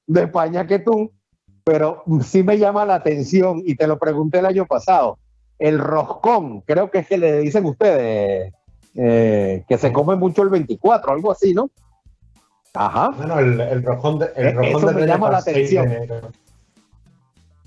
de 0.06 0.22
España 0.22 0.66
que 0.66 0.80
tú, 0.80 1.12
pero 1.64 2.02
sí 2.22 2.42
me 2.42 2.58
llama 2.58 2.84
la 2.84 2.96
atención 2.96 3.62
y 3.64 3.74
te 3.76 3.86
lo 3.86 3.98
pregunté 3.98 4.38
el 4.40 4.46
año 4.46 4.66
pasado. 4.66 5.18
El 5.58 5.78
roscón, 5.78 6.60
creo 6.62 6.90
que 6.90 6.98
es 6.98 7.06
que 7.06 7.16
le 7.16 7.38
dicen 7.40 7.64
ustedes, 7.64 8.52
eh, 8.96 9.64
que 9.68 9.78
se 9.78 9.92
come 9.92 10.16
mucho 10.16 10.42
el 10.42 10.48
24, 10.50 11.12
algo 11.12 11.30
así, 11.32 11.54
¿no? 11.54 11.70
Ajá. 12.74 13.10
Bueno, 13.16 13.38
el, 13.38 13.60
el 13.60 13.82
rojón 13.84 14.18
de, 14.18 14.26
el 14.34 14.46
Eh, 14.48 14.52
rojón 14.52 14.68
eso 14.70 14.78
de 14.80 14.86
me 14.86 14.92
Reyes 14.92 15.08
llama 15.08 15.30
la 15.30 15.38
el 15.38 15.44
6 15.44 15.70
de 15.70 15.78
atención. 15.78 16.32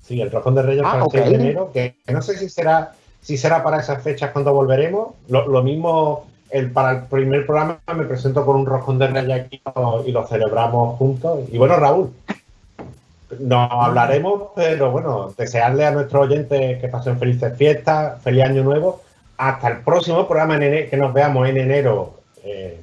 Sí, 0.02 0.20
el 0.20 0.30
rojón 0.30 0.54
de 0.54 0.62
Reyes 0.62 0.82
Ah, 0.86 0.90
para 0.90 0.98
el 0.98 1.04
ok. 1.04 1.12
6 1.14 1.28
de 1.28 1.34
enero, 1.34 1.70
que 1.72 1.96
no 2.12 2.22
sé 2.22 2.36
si 2.36 2.48
será, 2.50 2.92
si 3.28 3.36
será 3.36 3.62
para 3.62 3.80
esas 3.80 4.02
fechas 4.02 4.30
cuando 4.30 4.54
volveremos. 4.54 5.08
Lo, 5.28 5.62
mismo, 5.62 6.24
el, 6.48 6.70
para 6.70 6.92
el 6.92 7.02
primer 7.02 7.44
programa 7.44 7.78
me 7.94 8.04
presento 8.04 8.46
con 8.46 8.56
un 8.56 8.64
rojón 8.64 8.98
de 8.98 9.06
Reyes 9.08 9.44
aquí 9.44 9.60
y 10.06 10.12
lo 10.12 10.26
celebramos 10.26 10.96
juntos. 10.96 11.40
Y 11.52 11.58
bueno, 11.58 11.76
Raúl, 11.76 12.08
nos 13.38 13.70
hablaremos, 13.70 14.44
pero 14.56 14.90
bueno, 14.90 15.34
desearle 15.36 15.84
a 15.84 15.90
nuestros 15.90 16.22
oyentes 16.26 16.80
que 16.80 16.88
pasen 16.88 17.18
felices 17.18 17.54
fiestas, 17.54 18.22
feliz 18.22 18.44
año 18.44 18.64
nuevo. 18.64 19.02
Hasta 19.36 19.68
el 19.68 19.76
próximo 19.80 20.26
programa 20.26 20.56
en 20.56 20.62
ene- 20.62 20.88
que 20.88 20.96
nos 20.96 21.12
veamos 21.12 21.46
en 21.50 21.58
enero. 21.58 22.14
eh, 22.42 22.80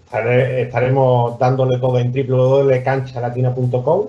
estaremos 0.68 1.40
dándole 1.40 1.80
todo 1.80 1.98
en 1.98 2.12
www.canchalatina.com 2.14 4.08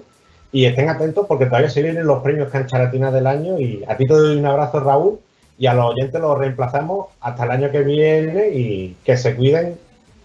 y 0.53 0.67
estén 0.67 0.91
atentos 0.91 1.25
porque 1.27 1.47
todavía 1.47 1.71
se 1.71 1.83
vienen 1.83 2.07
los 2.07 2.23
premios 2.23 2.51
Cancha 2.51 2.79
Latina 2.79 3.11
del 3.11 3.27
año 3.27 3.59
y 3.59 3.83
a 3.89 3.97
ti 3.97 4.07
te 4.07 4.13
doy 4.13 4.37
un 4.37 4.45
abrazo 4.45 4.81
Raúl 4.81 5.19
y 5.59 5.67
a 5.67 5.75
los 5.75 5.93
oyentes 5.93 6.21
los 6.21 6.39
reemplazamos 6.39 7.07
hasta 7.21 7.45
el 7.45 7.51
año 7.51 7.71
que 7.71 7.83
viene 7.83 8.49
y 8.51 8.97
que 9.05 9.17
se 9.17 9.35
cuiden, 9.35 9.79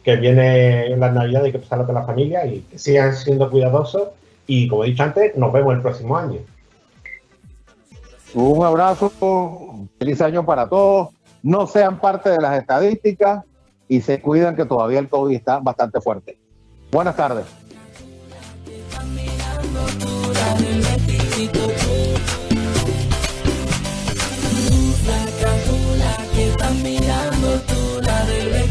que 0.03 0.16
viene 0.16 0.95
las 0.98 1.14
navidades 1.14 1.50
y 1.50 1.51
que 1.53 1.60
pasarlo 1.60 1.85
con 1.85 1.95
la 1.95 2.03
familia 2.03 2.45
y 2.45 2.61
que 2.61 2.77
sigan 2.77 3.16
siendo 3.16 3.50
cuidadosos 3.50 4.10
y 4.48 4.68
como 4.68 4.84
he 4.84 4.88
dicho 4.88 5.03
antes, 5.03 5.35
nos 5.38 5.53
vemos 5.53 5.76
el 5.76 5.82
próximo 5.82 6.18
año. 6.18 6.40
Un 8.34 8.66
abrazo, 8.66 9.88
feliz 10.00 10.22
año 10.22 10.45
para 10.45 10.68
todos. 10.68 11.10
No 11.43 11.68
sean 11.68 12.00
parte 12.00 12.30
de 12.30 12.38
las 12.38 12.60
estadísticas 12.60 13.43
y 13.88 14.01
se 14.01 14.22
cuidan 14.22 14.56
que 14.56 14.66
todavía 14.66 15.00
el 15.00 15.10
COVID 15.10 15.35
está 15.35 15.60
bastante 15.60 16.00
fuerte. 16.01 16.38
Buenas 16.92 17.16
tardes. 17.16 17.45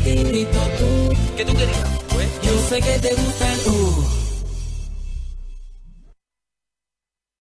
Mirando 0.05 0.61
tú, 0.79 0.85
tú. 1.11 1.17
¿Qué 1.37 1.45
tú 1.45 1.53
querías? 1.53 2.01
Yo 2.43 2.53
sé 2.69 2.81
que 2.81 2.99
te 2.99 3.15
gusta 3.15 3.53
el 3.53 3.61